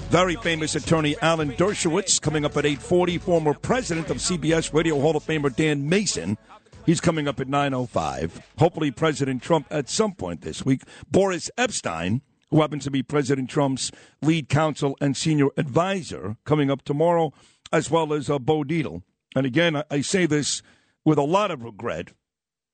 Very 0.10 0.36
famous 0.38 0.76
attorney 0.76 1.16
Alan 1.22 1.52
Dershowitz 1.52 2.20
coming 2.20 2.44
up 2.44 2.58
at 2.58 2.66
840. 2.66 3.20
Former 3.20 3.54
president 3.54 4.10
of 4.10 4.18
CBS 4.18 4.74
Radio 4.74 5.00
Hall 5.00 5.16
of 5.16 5.24
Famer 5.24 5.56
Dan 5.56 5.88
Mason. 5.88 6.38
He's 6.86 7.02
coming 7.02 7.28
up 7.28 7.40
at 7.40 7.48
905. 7.48 8.42
Hopefully, 8.58 8.92
President 8.92 9.44
Trump 9.44 9.68
at 9.70 9.90
some 9.90 10.14
point 10.14 10.42
this 10.42 10.66
week. 10.66 10.82
Boris 11.10 11.52
Epshteyn, 11.58 12.22
who 12.50 12.62
happens 12.62 12.84
to 12.86 12.92
be 12.92 13.04
President 13.04 13.50
Trump's 13.50 13.92
lead 14.22 14.50
counsel 14.50 14.98
and 15.02 15.16
senior 15.16 15.48
advisor, 15.58 16.38
coming 16.46 16.72
up 16.72 16.84
tomorrow, 16.84 17.32
as 17.72 17.92
well 17.92 18.14
as 18.14 18.30
uh, 18.30 18.40
Bo 18.40 18.64
Dietl. 18.64 19.02
And 19.36 19.46
again, 19.46 19.84
I, 19.92 20.02
say 20.02 20.26
this 20.26 20.62
with 21.04 21.18
a 21.18 21.24
lot 21.24 21.52
of 21.52 21.64
regret, 21.64 22.14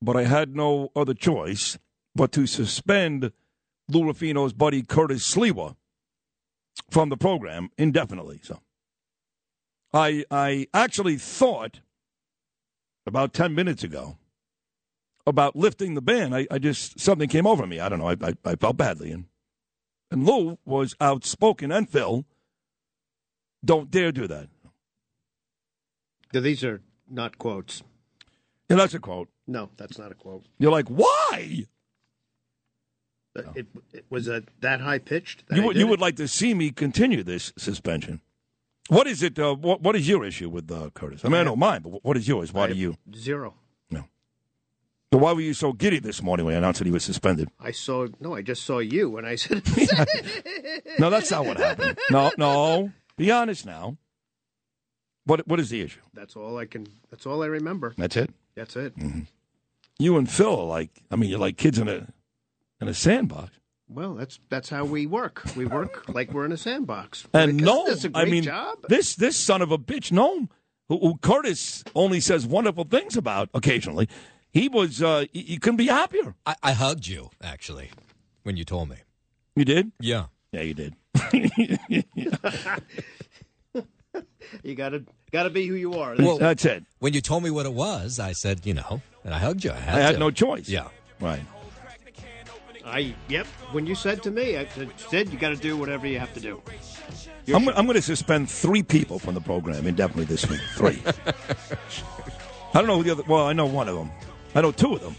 but 0.00 0.16
I 0.16 0.24
had 0.24 0.54
no 0.54 0.92
other 0.94 1.12
choice 1.12 1.76
but 2.14 2.30
to 2.32 2.46
suspend 2.46 3.32
Lou 3.88 4.04
Rufino's 4.04 4.52
buddy 4.52 4.82
Curtis 4.82 5.34
Sliwa 5.34 5.74
from 6.90 7.08
the 7.08 7.16
program 7.16 7.70
indefinitely. 7.76 8.40
So 8.42 8.60
I 9.92 10.24
I 10.30 10.68
actually 10.72 11.16
thought 11.16 11.80
about 13.06 13.32
ten 13.32 13.54
minutes 13.54 13.82
ago 13.82 14.18
about 15.26 15.56
lifting 15.56 15.94
the 15.94 16.02
ban. 16.02 16.32
I, 16.32 16.46
I 16.50 16.58
just 16.58 17.00
something 17.00 17.28
came 17.28 17.46
over 17.46 17.66
me. 17.66 17.80
I 17.80 17.88
don't 17.88 17.98
know. 17.98 18.08
I, 18.08 18.16
I, 18.22 18.34
I 18.44 18.54
felt 18.56 18.76
badly 18.76 19.10
and 19.10 19.24
and 20.10 20.26
Lou 20.26 20.58
was 20.64 20.94
outspoken 21.00 21.72
and 21.72 21.88
Phil. 21.88 22.24
Don't 23.64 23.90
dare 23.90 24.12
do 24.12 24.26
that. 24.26 24.48
These 26.32 26.64
are 26.64 26.80
not 27.10 27.38
quotes. 27.38 27.82
Yeah, 28.68 28.76
that's 28.76 28.94
a 28.94 28.98
quote. 28.98 29.28
No, 29.46 29.68
that's 29.76 29.98
not 29.98 30.10
a 30.12 30.14
quote. 30.14 30.44
You're 30.58 30.72
like, 30.72 30.88
why? 30.88 31.66
It, 33.54 33.66
it 33.92 34.04
was 34.10 34.28
a, 34.28 34.42
that 34.60 34.80
high 34.82 34.98
pitched. 34.98 35.44
You, 35.52 35.62
would- 35.64 35.76
you 35.76 35.86
would 35.86 36.00
like 36.00 36.16
to 36.16 36.28
see 36.28 36.52
me 36.54 36.70
continue 36.70 37.22
this 37.22 37.52
suspension. 37.56 38.20
What 38.88 39.06
is 39.06 39.22
it? 39.22 39.38
Uh, 39.38 39.54
what, 39.54 39.80
what 39.80 39.94
is 39.96 40.06
your 40.08 40.24
issue 40.24 40.50
with 40.50 40.70
uh, 40.70 40.90
Curtis? 40.92 41.24
I 41.24 41.28
mean, 41.28 41.40
I 41.40 41.44
know 41.44 41.56
mine, 41.56 41.82
but 41.82 42.04
what 42.04 42.16
is 42.16 42.26
yours? 42.28 42.52
Why 42.52 42.66
do 42.66 42.74
you? 42.74 42.96
zero. 43.14 43.54
No. 43.90 44.04
So 45.12 45.18
why 45.18 45.32
were 45.32 45.40
you 45.40 45.54
so 45.54 45.72
giddy 45.72 45.98
this 46.00 46.20
morning 46.22 46.44
when 46.46 46.56
I 46.56 46.58
announced 46.58 46.80
that 46.80 46.86
he 46.86 46.90
was 46.90 47.04
suspended? 47.04 47.48
I 47.60 47.70
saw 47.70 48.08
no. 48.20 48.34
I 48.34 48.42
just 48.42 48.64
saw 48.64 48.80
you, 48.80 49.16
and 49.18 49.26
I 49.26 49.36
said, 49.36 49.62
No, 50.98 51.10
that's 51.10 51.30
not 51.30 51.46
what 51.46 51.58
happened. 51.58 51.96
No, 52.10 52.32
no. 52.36 52.92
Be 53.16 53.30
honest 53.30 53.64
now. 53.64 53.96
What 55.24 55.46
What 55.46 55.60
is 55.60 55.70
the 55.70 55.80
issue? 55.80 56.00
"That's 56.14 56.36
all 56.36 56.58
I 56.58 56.66
can. 56.66 56.86
That's 57.10 57.26
all 57.26 57.42
I 57.42 57.46
remember. 57.46 57.94
That's 57.96 58.16
it. 58.16 58.30
That's 58.54 58.76
it." 58.76 58.94
You 59.98 60.16
and 60.16 60.28
Phil 60.28 60.60
are 60.60 60.66
like, 60.66 60.90
I 61.10 61.16
mean, 61.16 61.30
you're 61.30 61.38
like 61.38 61.56
kids 61.56 61.78
in 61.78 61.88
a 61.88 62.08
in 62.80 62.88
a 62.88 62.94
sandbox. 62.94 63.52
Well, 63.88 64.14
that's 64.14 64.40
that's 64.48 64.68
how 64.70 64.84
we 64.84 65.06
work. 65.06 65.42
We 65.54 65.66
work 65.66 66.08
like 66.08 66.32
we're 66.32 66.44
in 66.46 66.52
a 66.52 66.56
sandbox. 66.56 67.26
And 67.34 67.58
Because 67.58 67.66
no, 67.74 67.84
that's 67.86 68.04
a 68.04 68.08
I 68.08 68.22
great 68.22 68.32
mean, 68.32 68.42
job. 68.44 68.78
this 68.88 69.14
this 69.16 69.36
son 69.36 69.62
of 69.62 69.70
a 69.70 69.78
bitch, 69.78 70.10
no, 70.10 70.48
who, 70.88 70.98
who 70.98 71.16
Curtis 71.18 71.84
only 71.94 72.18
says 72.20 72.46
wonderful 72.46 72.84
things 72.84 73.16
about 73.16 73.48
occasionally. 73.54 74.08
He 74.50 74.68
was, 74.68 75.02
uh, 75.02 75.24
he, 75.32 75.40
he 75.42 75.56
couldn't 75.58 75.78
be 75.78 75.86
happier. 75.86 76.34
I, 76.44 76.54
I 76.62 76.72
hugged 76.72 77.06
you 77.06 77.30
actually 77.42 77.90
when 78.42 78.56
you 78.58 78.64
told 78.64 78.88
me. 78.90 78.96
You 79.56 79.64
did? 79.64 79.92
Yeah. 80.00 80.26
Yeah, 80.52 80.60
you 80.62 80.74
did. 80.74 80.94
You 84.62 84.74
gotta 84.74 85.04
gotta 85.30 85.50
be 85.50 85.66
who 85.66 85.74
you 85.74 85.94
are. 85.94 86.14
Well, 86.18 86.38
That's 86.38 86.64
it. 86.64 86.84
When 86.98 87.14
you 87.14 87.20
told 87.20 87.42
me 87.42 87.50
what 87.50 87.66
it 87.66 87.72
was, 87.72 88.18
I 88.18 88.32
said, 88.32 88.66
you 88.66 88.74
know, 88.74 89.00
and 89.24 89.34
I 89.34 89.38
hugged 89.38 89.64
you. 89.64 89.70
I 89.70 89.76
had, 89.76 89.94
I 89.94 89.98
had 90.00 90.18
no 90.18 90.30
choice. 90.30 90.68
Yeah. 90.68 90.88
Right. 91.20 91.40
I 92.84 93.14
yep. 93.28 93.46
When 93.72 93.86
you 93.86 93.94
said 93.94 94.22
to 94.24 94.30
me, 94.30 94.56
I 94.58 94.66
said 95.08 95.32
you 95.32 95.38
got 95.38 95.50
to 95.50 95.56
do 95.56 95.76
whatever 95.76 96.06
you 96.06 96.18
have 96.18 96.34
to 96.34 96.40
do. 96.40 96.60
I'm, 97.48 97.68
I'm 97.70 97.86
going 97.86 97.94
to 97.94 98.02
suspend 98.02 98.50
three 98.50 98.82
people 98.82 99.18
from 99.18 99.34
the 99.34 99.40
program 99.40 99.86
indefinitely 99.86 100.26
this 100.26 100.48
week. 100.48 100.60
Three. 100.74 101.02
I 102.74 102.78
don't 102.78 102.86
know 102.86 102.96
who 102.98 103.02
the 103.02 103.12
other. 103.12 103.22
Well, 103.26 103.46
I 103.46 103.52
know 103.52 103.66
one 103.66 103.88
of 103.88 103.96
them. 103.96 104.10
I 104.54 104.60
know 104.60 104.72
two 104.72 104.94
of 104.94 105.00
them. 105.00 105.16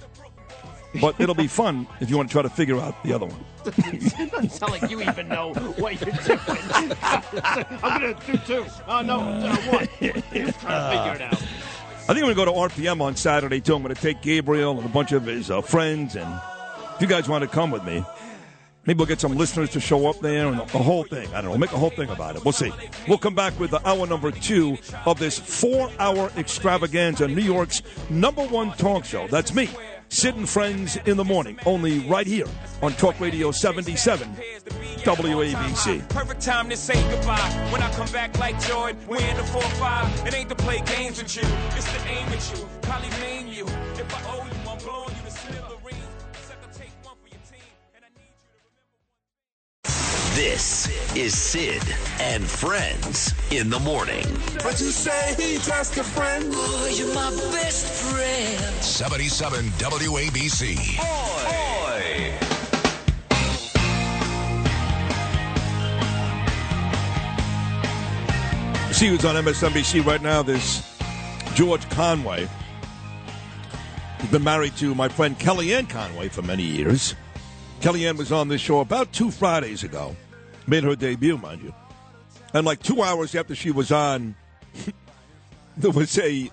But 1.02 1.20
it'll 1.20 1.36
be 1.36 1.48
fun 1.48 1.88
if 2.00 2.10
you 2.10 2.18
want 2.18 2.30
to 2.30 2.34
try 2.34 2.42
to 2.42 2.50
figure 2.50 2.80
out 2.80 3.02
the 3.04 3.14
other 3.14 3.26
one. 3.26 3.44
it 3.66 4.32
doesn't 4.32 4.52
sound 4.52 4.72
like 4.74 4.92
you 4.92 5.02
even 5.02 5.28
know 5.28 5.54
what 5.54 6.00
you're 6.00 6.16
doing. 6.16 6.40
I'm 7.02 8.02
gonna 8.02 8.16
do 8.26 8.38
two. 8.46 8.66
Oh 8.88 9.02
no, 9.02 9.20
uh, 9.20 9.56
one. 9.58 9.88
Trying 10.00 10.14
to 10.14 10.22
figure 10.22 11.16
it 11.16 11.22
out. 11.22 11.44
I 12.04 12.08
think 12.08 12.18
I'm 12.26 12.36
going 12.36 12.36
to 12.36 12.54
go 12.54 12.68
to 12.68 12.76
RPM 12.76 13.00
on 13.00 13.16
Saturday, 13.16 13.62
too. 13.62 13.76
I'm 13.76 13.82
going 13.82 13.96
to 13.96 14.02
take 14.02 14.22
Gabriel 14.22 14.76
and 14.78 14.86
a 14.86 14.90
bunch 14.90 15.14
of 15.14 15.26
his 15.26 15.50
uh, 15.50 15.62
friends. 15.62 16.18
And 16.18 16.30
if 16.96 17.02
you 17.02 17.08
guys 17.08 17.30
want 17.30 17.44
to 17.44 17.48
come 17.48 17.72
with 17.72 17.86
me, 17.86 18.04
maybe 18.86 18.98
we'll 18.98 19.08
get 19.08 19.22
some 19.22 19.38
listeners 19.38 19.70
to 19.70 19.80
show 19.80 20.08
up 20.10 20.20
there 20.20 20.48
and 20.48 20.58
the 20.58 20.80
whole 20.80 21.06
thing. 21.06 21.30
I 21.30 21.36
don't 21.36 21.46
know. 21.46 21.50
We'll 21.52 21.60
make 21.60 21.72
a 21.72 21.78
whole 21.78 21.92
thing 21.92 22.10
about 22.10 22.36
it. 22.36 22.44
We'll 22.44 22.52
see. 22.52 22.74
We'll 23.08 23.18
come 23.18 23.36
back 23.36 23.58
with 23.58 23.72
the 23.72 23.88
hour 23.88 24.06
number 24.06 24.32
two 24.32 24.78
of 25.06 25.18
this 25.18 25.40
four 25.40 25.90
hour 25.98 26.30
extravaganza, 26.36 27.26
New 27.30 27.42
York's 27.42 27.82
number 28.10 28.46
one 28.48 28.74
talk 28.74 29.06
show. 29.06 29.30
That's 29.30 29.54
me, 29.54 29.70
Sid 30.14 30.36
and 30.36 30.48
Friends 30.48 30.96
in 31.08 31.18
the 31.18 31.24
Morning, 31.24 31.58
only 31.66 31.98
right 32.02 32.28
here 32.28 32.46
on 32.84 32.94
Talk 32.94 33.20
Radio 33.20 33.50
77 33.50 34.30
WABC. 34.98 36.08
Perfect 36.10 36.40
time 36.40 36.70
to 36.70 36.78
say 36.78 36.94
goodbye. 37.10 37.36
When 37.72 37.82
I 37.82 37.92
come 37.94 38.08
back 38.12 38.38
like 38.38 38.62
Jordan, 38.62 38.96
we 39.08 39.18
in 39.18 39.36
the 39.38 39.44
4-5. 39.44 40.28
It 40.28 40.36
ain't 40.36 40.50
to 40.50 40.56
play 40.56 40.82
games 40.82 41.22
with 41.22 41.36
you, 41.36 41.42
it's 41.76 41.92
to 41.92 42.08
aim 42.08 42.28
at 42.28 42.54
you. 42.56 42.64
Probably 42.84 43.10
name 43.22 43.48
you. 43.48 43.66
If 43.66 44.14
I 44.14 44.32
owe 44.32 44.46
you, 44.46 44.70
I'm 44.70 44.78
blowing 44.78 45.10
you 45.16 45.32
to. 45.32 45.74
This 50.36 50.88
is 51.16 51.38
Sid 51.38 51.84
and 52.20 52.44
Friends 52.44 53.34
in 53.52 53.70
the 53.70 53.80
morning. 53.80 54.26
But 54.64 54.80
you 54.82 54.90
say 54.90 55.36
he's 55.38 55.66
just 55.66 55.98
a 55.98 56.04
friend. 56.04 56.52
Oh, 56.52 56.92
you're 56.92 57.14
my 57.14 57.30
best 57.52 57.86
friend. 57.86 58.76
77 58.84 59.66
WABC. 59.66 60.98
Boy! 60.98 62.34
See 68.92 69.08
who's 69.08 69.26
on 69.26 69.36
MSNBC 69.36 70.04
right 70.06 70.22
now. 70.22 70.42
This 70.42 70.82
George 71.54 71.88
Conway 71.92 72.50
He's 74.24 74.32
been 74.32 74.44
married 74.46 74.78
to 74.78 74.96
my 74.96 75.10
friend 75.10 75.38
Kellyanne 75.38 75.90
Conway 75.90 76.30
for 76.30 76.42
many 76.42 76.64
years. 76.64 77.14
Kellyanne 77.84 78.16
was 78.16 78.32
on 78.32 78.48
this 78.48 78.62
show 78.62 78.80
about 78.80 79.12
two 79.12 79.30
Fridays 79.30 79.84
ago. 79.84 80.16
Made 80.68 80.86
her 80.86 80.96
debut, 80.96 81.38
mind 81.38 81.62
you. 81.62 81.76
And 82.54 82.66
like 82.66 82.82
two 82.82 83.04
hours 83.04 83.36
after 83.36 83.56
she 83.56 83.72
was 83.72 83.92
on, 83.92 84.36
there 85.78 85.92
was 85.92 86.18
a 86.18 86.50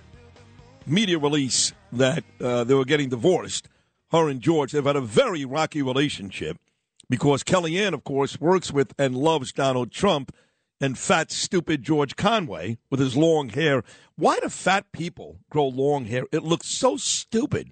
media 0.89 1.21
release 1.21 1.73
that 1.93 2.25
uh, 2.41 2.65
they 2.65 2.75
were 2.75 2.85
getting 2.85 3.11
divorced. 3.11 3.69
Her 4.11 4.29
and 4.29 4.41
George, 4.41 4.73
they've 4.73 4.85
had 4.85 4.97
a 4.97 5.01
very 5.01 5.45
rocky 5.45 5.83
relationship 5.83 6.57
because 7.09 7.45
Kellyanne, 7.45 7.95
of 7.95 8.03
course, 8.03 8.41
works 8.41 8.73
with 8.73 8.93
and 8.99 9.17
loves 9.17 9.53
Donald 9.53 9.93
Trump 9.93 10.35
and 10.81 10.99
fat, 10.99 11.31
stupid 11.31 11.85
George 11.85 12.17
Conway 12.17 12.79
with 12.91 12.99
his 12.99 13.17
long 13.17 13.51
hair. 13.51 13.85
Why 14.17 14.41
do 14.41 14.49
fat 14.49 14.91
people 14.91 15.39
grow 15.49 15.69
long 15.69 16.07
hair? 16.07 16.25
It 16.33 16.43
looks 16.43 16.67
so 16.67 16.97
stupid. 16.97 17.71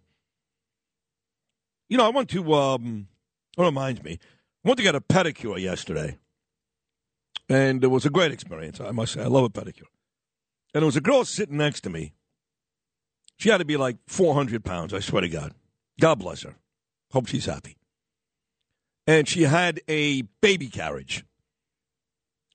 You 1.88 1.98
know, 1.98 2.06
I 2.06 2.10
went 2.10 2.30
to, 2.30 2.54
um, 2.54 3.08
it 3.58 3.62
reminds 3.62 4.02
me, 4.02 4.18
I 4.64 4.68
went 4.68 4.78
to 4.78 4.82
get 4.82 4.94
a 4.94 5.00
pedicure 5.00 5.60
yesterday. 5.60 6.18
And 7.48 7.82
it 7.82 7.88
was 7.88 8.04
a 8.04 8.10
great 8.10 8.30
experience, 8.30 8.80
I 8.80 8.90
must 8.90 9.14
say. 9.14 9.22
I 9.22 9.26
love 9.26 9.44
a 9.44 9.50
pedicure. 9.50 9.88
And 10.74 10.82
there 10.82 10.86
was 10.86 10.96
a 10.96 11.00
girl 11.00 11.24
sitting 11.24 11.56
next 11.56 11.80
to 11.82 11.90
me. 11.90 12.12
She 13.38 13.48
had 13.48 13.58
to 13.58 13.64
be 13.64 13.76
like 13.76 13.96
400 14.06 14.64
pounds, 14.64 14.92
I 14.92 15.00
swear 15.00 15.22
to 15.22 15.28
God. 15.28 15.54
God 16.00 16.18
bless 16.18 16.42
her. 16.42 16.56
Hope 17.12 17.26
she's 17.26 17.46
happy. 17.46 17.76
And 19.06 19.26
she 19.26 19.44
had 19.44 19.80
a 19.88 20.22
baby 20.42 20.68
carriage. 20.68 21.24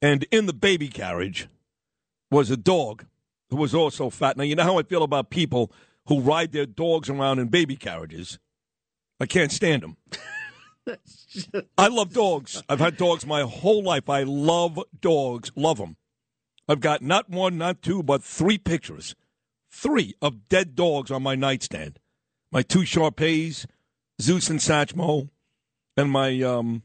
And 0.02 0.24
in 0.32 0.46
the 0.46 0.54
baby 0.54 0.90
carriage 0.90 1.48
was 2.30 2.52
a 2.52 2.58
dog 2.58 3.06
who 3.50 3.56
was 3.56 3.74
also 3.74 4.10
fat. 4.10 4.38
Now, 4.38 4.44
you 4.44 4.56
know 4.56 4.64
how 4.64 4.78
I 4.78 4.84
feel 4.84 5.04
about 5.04 5.30
people 5.30 5.72
who 6.08 6.20
ride 6.20 6.52
their 6.52 6.66
dogs 6.66 7.10
around 7.10 7.40
in 7.40 7.48
baby 7.48 7.76
carriages. 7.76 8.38
I 9.20 9.26
can't 9.26 9.52
stand 9.52 9.84
them. 9.84 9.98
I 11.78 11.88
love 11.88 12.14
dogs. 12.14 12.64
I've 12.68 12.80
had 12.80 12.98
dogs 12.98 13.26
my 13.26 13.42
whole 13.42 13.84
life. 13.84 14.10
I 14.10 14.24
love 14.24 14.80
dogs. 15.00 15.52
Love 15.56 15.78
them. 15.78 15.98
I've 16.68 16.80
got 16.80 17.02
not 17.02 17.30
one, 17.30 17.58
not 17.58 17.82
two, 17.82 18.04
but 18.04 18.24
three 18.24 18.58
pictures. 18.58 19.16
Three 19.70 20.14
of 20.22 20.48
dead 20.50 20.76
dogs 20.76 21.12
on 21.12 21.24
my 21.24 21.36
nightstand. 21.36 22.00
My 22.52 22.62
two 22.62 22.86
Shar-Peis, 22.86 23.66
Zeus 24.22 24.50
and 24.50 24.60
Satchmo, 24.60 25.30
and 25.98 26.12
my 26.12 26.42
um, 26.42 26.84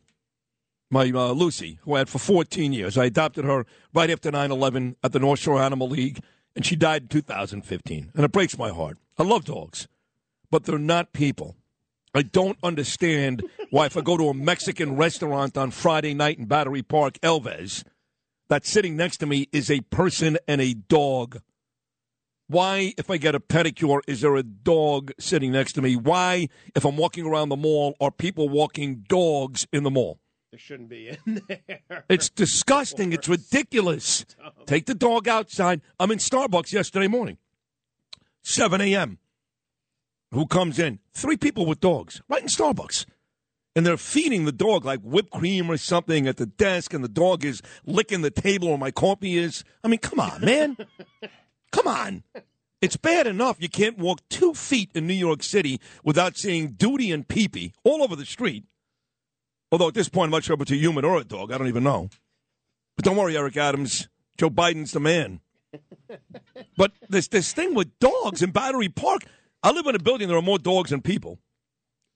my 0.90 1.10
uh, 1.14 1.32
Lucy, 1.32 1.78
who 1.82 1.94
I 1.94 1.98
had 1.98 2.08
for 2.08 2.18
14 2.18 2.72
years. 2.72 2.96
I 2.96 3.04
adopted 3.04 3.44
her 3.44 3.66
right 3.92 4.10
after 4.10 4.30
9/11 4.30 4.96
at 5.02 5.12
the 5.12 5.18
North 5.18 5.40
Shore 5.40 5.60
Animal 5.60 5.88
League, 5.88 6.20
and 6.56 6.64
she 6.64 6.76
died 6.76 7.02
in 7.02 7.08
2015. 7.08 8.12
And 8.14 8.24
it 8.24 8.32
breaks 8.32 8.56
my 8.58 8.70
heart. 8.70 8.96
I 9.18 9.22
love 9.22 9.44
dogs, 9.44 9.86
but 10.50 10.64
they're 10.64 10.78
not 10.78 11.12
people. 11.12 11.56
I 12.14 12.22
don't 12.22 12.58
understand 12.62 13.44
why, 13.70 13.86
if 13.86 13.96
I 13.96 14.00
go 14.00 14.16
to 14.16 14.28
a 14.28 14.34
Mexican 14.34 14.96
restaurant 14.96 15.56
on 15.58 15.70
Friday 15.70 16.14
night 16.14 16.38
in 16.38 16.46
Battery 16.46 16.82
Park, 16.82 17.18
El 17.22 17.40
Vez, 17.40 17.84
that 18.48 18.64
sitting 18.64 18.96
next 18.96 19.18
to 19.18 19.26
me 19.26 19.48
is 19.52 19.70
a 19.70 19.80
person 19.82 20.38
and 20.48 20.60
a 20.60 20.74
dog. 20.74 21.40
Why, 22.46 22.94
if 22.96 23.10
I 23.10 23.18
get 23.18 23.34
a 23.34 23.40
pedicure, 23.40 24.00
is 24.08 24.22
there 24.22 24.36
a 24.36 24.42
dog 24.42 25.12
sitting 25.20 25.52
next 25.52 25.74
to 25.74 25.82
me? 25.82 25.96
Why, 25.96 26.48
if 26.74 26.86
I'm 26.86 26.96
walking 26.96 27.26
around 27.26 27.50
the 27.50 27.56
mall, 27.56 27.94
are 28.00 28.10
people 28.10 28.48
walking 28.48 29.04
dogs 29.06 29.66
in 29.70 29.82
the 29.82 29.90
mall? 29.90 30.18
There 30.50 30.58
shouldn't 30.58 30.88
be 30.88 31.08
in 31.26 31.42
there. 31.46 32.04
It's 32.08 32.30
disgusting. 32.30 33.12
It's 33.12 33.28
ridiculous. 33.28 34.24
Take 34.64 34.86
the 34.86 34.94
dog 34.94 35.28
outside. 35.28 35.82
I'm 36.00 36.10
in 36.10 36.18
Starbucks 36.18 36.72
yesterday 36.72 37.06
morning, 37.06 37.36
7 38.44 38.80
a.m. 38.80 39.18
Who 40.32 40.46
comes 40.46 40.78
in? 40.78 40.98
Three 41.14 41.36
people 41.36 41.66
with 41.66 41.80
dogs, 41.80 42.20
right 42.28 42.42
in 42.42 42.48
Starbucks. 42.48 43.06
And 43.74 43.86
they're 43.86 43.96
feeding 43.96 44.44
the 44.44 44.52
dog 44.52 44.84
like 44.84 45.00
whipped 45.00 45.30
cream 45.30 45.70
or 45.70 45.76
something 45.76 46.26
at 46.26 46.36
the 46.36 46.46
desk, 46.46 46.92
and 46.92 47.02
the 47.02 47.08
dog 47.08 47.44
is 47.44 47.62
licking 47.86 48.22
the 48.22 48.30
table 48.30 48.68
where 48.68 48.78
my 48.78 48.90
coffee 48.90 49.38
is. 49.38 49.64
I 49.84 49.88
mean, 49.88 50.00
come 50.00 50.20
on, 50.20 50.40
man. 50.44 50.76
come 51.72 51.86
on. 51.86 52.24
It's 52.80 52.96
bad 52.96 53.26
enough 53.26 53.56
you 53.58 53.68
can't 53.68 53.98
walk 53.98 54.20
two 54.28 54.54
feet 54.54 54.90
in 54.94 55.06
New 55.06 55.14
York 55.14 55.42
City 55.42 55.80
without 56.04 56.36
seeing 56.36 56.72
duty 56.72 57.10
and 57.10 57.26
peepee 57.26 57.72
all 57.84 58.02
over 58.02 58.14
the 58.14 58.26
street. 58.26 58.64
Although 59.70 59.88
at 59.88 59.94
this 59.94 60.08
point, 60.08 60.26
I'm 60.28 60.32
not 60.32 60.44
sure 60.44 60.54
if 60.54 60.62
it's 60.62 60.70
a 60.70 60.76
human 60.76 61.04
or 61.04 61.18
a 61.18 61.24
dog. 61.24 61.52
I 61.52 61.58
don't 61.58 61.68
even 61.68 61.84
know. 61.84 62.08
But 62.96 63.04
don't 63.04 63.16
worry, 63.16 63.36
Eric 63.36 63.56
Adams. 63.56 64.08
Joe 64.36 64.50
Biden's 64.50 64.92
the 64.92 65.00
man. 65.00 65.40
but 66.76 66.92
this 67.08 67.28
this 67.28 67.52
thing 67.52 67.74
with 67.74 67.98
dogs 67.98 68.42
in 68.42 68.50
Battery 68.50 68.88
Park. 68.88 69.24
I 69.62 69.70
live 69.70 69.86
in 69.86 69.94
a 69.94 69.98
building. 69.98 70.28
There 70.28 70.36
are 70.36 70.42
more 70.42 70.58
dogs 70.58 70.90
than 70.90 71.02
people. 71.02 71.38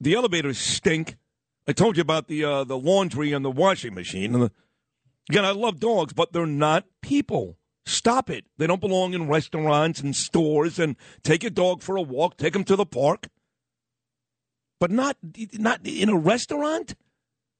The 0.00 0.14
elevators 0.14 0.58
stink. 0.58 1.16
I 1.66 1.72
told 1.72 1.96
you 1.96 2.00
about 2.00 2.28
the 2.28 2.44
uh, 2.44 2.64
the 2.64 2.78
laundry 2.78 3.32
and 3.32 3.44
the 3.44 3.50
washing 3.50 3.94
machine. 3.94 4.34
And 4.34 4.44
the, 4.44 4.52
again, 5.30 5.44
I 5.44 5.50
love 5.50 5.80
dogs, 5.80 6.12
but 6.12 6.32
they're 6.32 6.46
not 6.46 6.86
people. 7.02 7.56
Stop 7.84 8.30
it. 8.30 8.44
They 8.58 8.66
don't 8.66 8.80
belong 8.80 9.12
in 9.14 9.28
restaurants 9.28 10.00
and 10.00 10.14
stores. 10.14 10.78
And 10.78 10.96
take 11.22 11.42
your 11.42 11.50
dog 11.50 11.82
for 11.82 11.96
a 11.96 12.02
walk. 12.02 12.36
Take 12.36 12.54
him 12.54 12.64
to 12.64 12.76
the 12.76 12.86
park. 12.86 13.28
But 14.80 14.90
not 14.90 15.16
not 15.52 15.86
in 15.86 16.08
a 16.08 16.16
restaurant. 16.16 16.94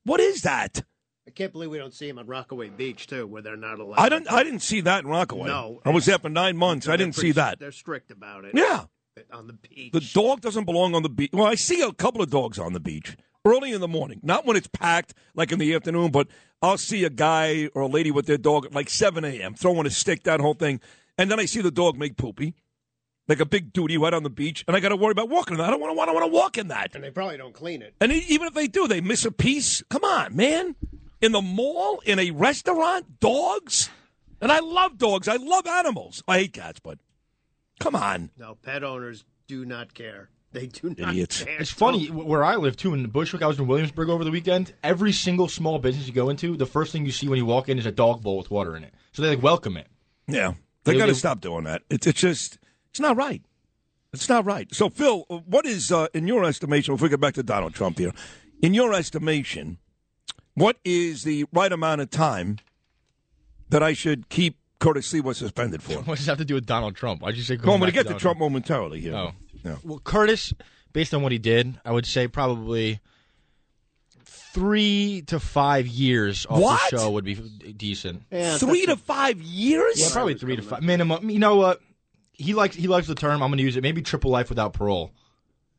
What 0.04 0.20
is 0.20 0.42
that? 0.42 0.82
I 1.26 1.30
can't 1.30 1.52
believe 1.52 1.70
we 1.70 1.78
don't 1.78 1.94
see 1.94 2.08
them 2.08 2.18
on 2.18 2.26
Rockaway 2.26 2.68
Beach 2.70 3.06
too, 3.06 3.26
where 3.28 3.42
they're 3.42 3.56
not 3.56 3.78
allowed. 3.78 4.00
I 4.00 4.08
didn't. 4.08 4.30
I 4.32 4.42
didn't 4.42 4.60
see 4.60 4.80
that 4.80 5.04
in 5.04 5.10
Rockaway. 5.10 5.46
No, 5.46 5.80
I 5.84 5.90
was 5.90 6.06
there 6.06 6.18
for 6.18 6.28
nine 6.28 6.56
months. 6.56 6.88
I 6.88 6.96
didn't 6.96 7.14
pretty- 7.14 7.28
see 7.28 7.32
that. 7.32 7.60
They're 7.60 7.70
strict 7.70 8.10
about 8.10 8.44
it. 8.44 8.54
Yeah. 8.56 8.86
On 9.32 9.46
the 9.46 9.52
beach. 9.52 9.92
The 9.92 10.00
dog 10.12 10.40
doesn't 10.40 10.64
belong 10.64 10.94
on 10.94 11.02
the 11.02 11.08
beach. 11.08 11.30
Well, 11.32 11.46
I 11.46 11.54
see 11.54 11.80
a 11.80 11.92
couple 11.92 12.22
of 12.22 12.30
dogs 12.30 12.58
on 12.58 12.72
the 12.72 12.80
beach 12.80 13.16
early 13.44 13.72
in 13.72 13.80
the 13.80 13.88
morning, 13.88 14.20
not 14.22 14.46
when 14.46 14.56
it's 14.56 14.68
packed, 14.68 15.14
like 15.34 15.52
in 15.52 15.58
the 15.58 15.74
afternoon, 15.74 16.10
but 16.10 16.28
I'll 16.60 16.78
see 16.78 17.04
a 17.04 17.10
guy 17.10 17.68
or 17.74 17.82
a 17.82 17.86
lady 17.88 18.10
with 18.10 18.26
their 18.26 18.38
dog 18.38 18.66
at 18.66 18.72
like 18.72 18.88
7 18.88 19.24
a.m. 19.24 19.54
throwing 19.54 19.86
a 19.86 19.90
stick, 19.90 20.22
that 20.24 20.40
whole 20.40 20.54
thing. 20.54 20.80
And 21.18 21.30
then 21.30 21.40
I 21.40 21.46
see 21.46 21.60
the 21.60 21.70
dog 21.70 21.98
make 21.98 22.16
poopy, 22.16 22.54
like 23.28 23.40
a 23.40 23.46
big 23.46 23.72
duty 23.72 23.98
right 23.98 24.14
on 24.14 24.22
the 24.22 24.30
beach, 24.30 24.64
and 24.66 24.76
I 24.76 24.80
got 24.80 24.90
to 24.90 24.96
worry 24.96 25.12
about 25.12 25.28
walking 25.28 25.54
in 25.54 25.58
that. 25.58 25.68
I 25.68 25.70
don't 25.70 25.80
want 25.80 25.90
to 25.90 25.96
want 25.96 26.08
to 26.08 26.14
want 26.14 26.24
to 26.24 26.32
walk 26.32 26.58
in 26.58 26.68
that. 26.68 26.94
And 26.94 27.04
they 27.04 27.10
probably 27.10 27.36
don't 27.36 27.54
clean 27.54 27.82
it. 27.82 27.94
And 28.00 28.12
even 28.12 28.46
if 28.46 28.54
they 28.54 28.68
do, 28.68 28.86
they 28.88 29.00
miss 29.00 29.24
a 29.24 29.32
piece. 29.32 29.82
Come 29.90 30.04
on, 30.04 30.34
man. 30.34 30.76
In 31.20 31.32
the 31.32 31.42
mall, 31.42 32.00
in 32.04 32.18
a 32.18 32.30
restaurant, 32.30 33.20
dogs. 33.20 33.90
And 34.40 34.50
I 34.50 34.58
love 34.58 34.98
dogs. 34.98 35.28
I 35.28 35.36
love 35.36 35.66
animals. 35.66 36.22
I 36.26 36.38
hate 36.38 36.52
cats, 36.52 36.80
but 36.80 36.98
come 37.82 37.96
on. 37.96 38.30
No, 38.38 38.54
pet 38.54 38.82
owners 38.84 39.24
do 39.46 39.64
not 39.64 39.94
care. 39.94 40.28
They 40.52 40.66
do 40.66 40.94
not 40.98 41.10
Idiots. 41.10 41.42
care. 41.44 41.56
It's 41.58 41.70
funny 41.70 42.08
where 42.08 42.44
I 42.44 42.56
live 42.56 42.76
too 42.76 42.92
in 42.92 43.06
Bushwick. 43.08 43.42
I 43.42 43.46
was 43.46 43.58
in 43.58 43.66
Williamsburg 43.66 44.10
over 44.10 44.22
the 44.22 44.30
weekend. 44.30 44.74
Every 44.84 45.12
single 45.12 45.48
small 45.48 45.78
business 45.78 46.06
you 46.06 46.12
go 46.12 46.28
into, 46.28 46.56
the 46.58 46.66
first 46.66 46.92
thing 46.92 47.06
you 47.06 47.12
see 47.12 47.26
when 47.28 47.38
you 47.38 47.46
walk 47.46 47.68
in 47.70 47.78
is 47.78 47.86
a 47.86 47.92
dog 47.92 48.22
bowl 48.22 48.36
with 48.36 48.50
water 48.50 48.76
in 48.76 48.84
it. 48.84 48.92
So 49.12 49.22
they 49.22 49.28
like 49.30 49.42
welcome 49.42 49.76
it. 49.78 49.86
Yeah, 50.28 50.52
they 50.84 50.92
They- 50.92 50.98
got 50.98 51.06
to 51.06 51.14
stop 51.14 51.40
doing 51.40 51.64
that. 51.64 51.82
It's 51.88 52.06
it's 52.06 52.20
just 52.20 52.58
it's 52.90 53.00
not 53.00 53.16
right. 53.16 53.42
It's 54.12 54.28
not 54.28 54.44
right. 54.44 54.72
So 54.74 54.90
Phil, 54.90 55.20
what 55.46 55.64
is 55.64 55.90
uh, 55.90 56.08
in 56.12 56.26
your 56.26 56.44
estimation? 56.44 56.92
If 56.92 57.00
we 57.00 57.08
get 57.08 57.18
back 57.20 57.32
to 57.34 57.42
Donald 57.42 57.72
Trump 57.72 57.98
here, 57.98 58.12
in 58.60 58.74
your 58.74 58.92
estimation, 58.92 59.78
what 60.52 60.76
is 60.84 61.22
the 61.24 61.46
right 61.50 61.72
amount 61.72 62.02
of 62.02 62.10
time 62.10 62.58
that 63.70 63.82
I 63.82 63.94
should 63.94 64.28
keep 64.28 64.58
Curtis 64.82 65.12
Sliwa 65.12 65.34
suspended 65.34 65.82
for? 65.82 65.92
What 66.02 66.16
does 66.18 66.26
that 66.26 66.32
have 66.32 66.38
to 66.38 66.44
do 66.44 66.54
with 66.54 66.66
Donald 66.66 66.96
Trump? 66.96 67.22
Why'd 67.22 67.36
you 67.36 67.42
say? 67.42 67.56
Well, 67.56 67.74
I'm 67.74 67.80
going 67.80 67.90
to 67.90 67.94
get 67.94 68.02
to 68.02 68.08
Donald 68.10 68.20
Trump 68.20 68.38
momentarily 68.38 69.00
here. 69.00 69.14
Oh. 69.14 69.32
Yeah. 69.64 69.76
Well, 69.84 70.00
Curtis, 70.00 70.52
based 70.92 71.14
on 71.14 71.22
what 71.22 71.30
he 71.32 71.38
did, 71.38 71.78
I 71.84 71.92
would 71.92 72.04
say 72.06 72.26
probably 72.28 73.00
three 74.24 75.22
to 75.28 75.40
five 75.40 75.86
years 75.86 76.46
off 76.48 76.60
What? 76.60 76.90
the 76.90 76.98
show 76.98 77.10
would 77.10 77.24
be 77.24 77.34
decent. 77.76 78.22
Three 78.30 78.86
to 78.86 78.96
five 78.96 79.40
years? 79.40 80.00
Yeah, 80.00 80.08
probably 80.12 80.34
three 80.34 80.56
to 80.56 80.62
five 80.62 80.82
minimum. 80.82 81.30
You 81.30 81.38
know 81.38 81.56
what? 81.56 81.80
He 82.32 82.54
likes 82.54 82.74
he 82.74 82.88
likes 82.88 83.06
the 83.06 83.14
term. 83.14 83.42
I'm 83.42 83.50
going 83.50 83.58
to 83.58 83.64
use 83.64 83.76
it. 83.76 83.82
Maybe 83.82 84.02
triple 84.02 84.30
life 84.30 84.48
without 84.48 84.72
parole. 84.72 85.12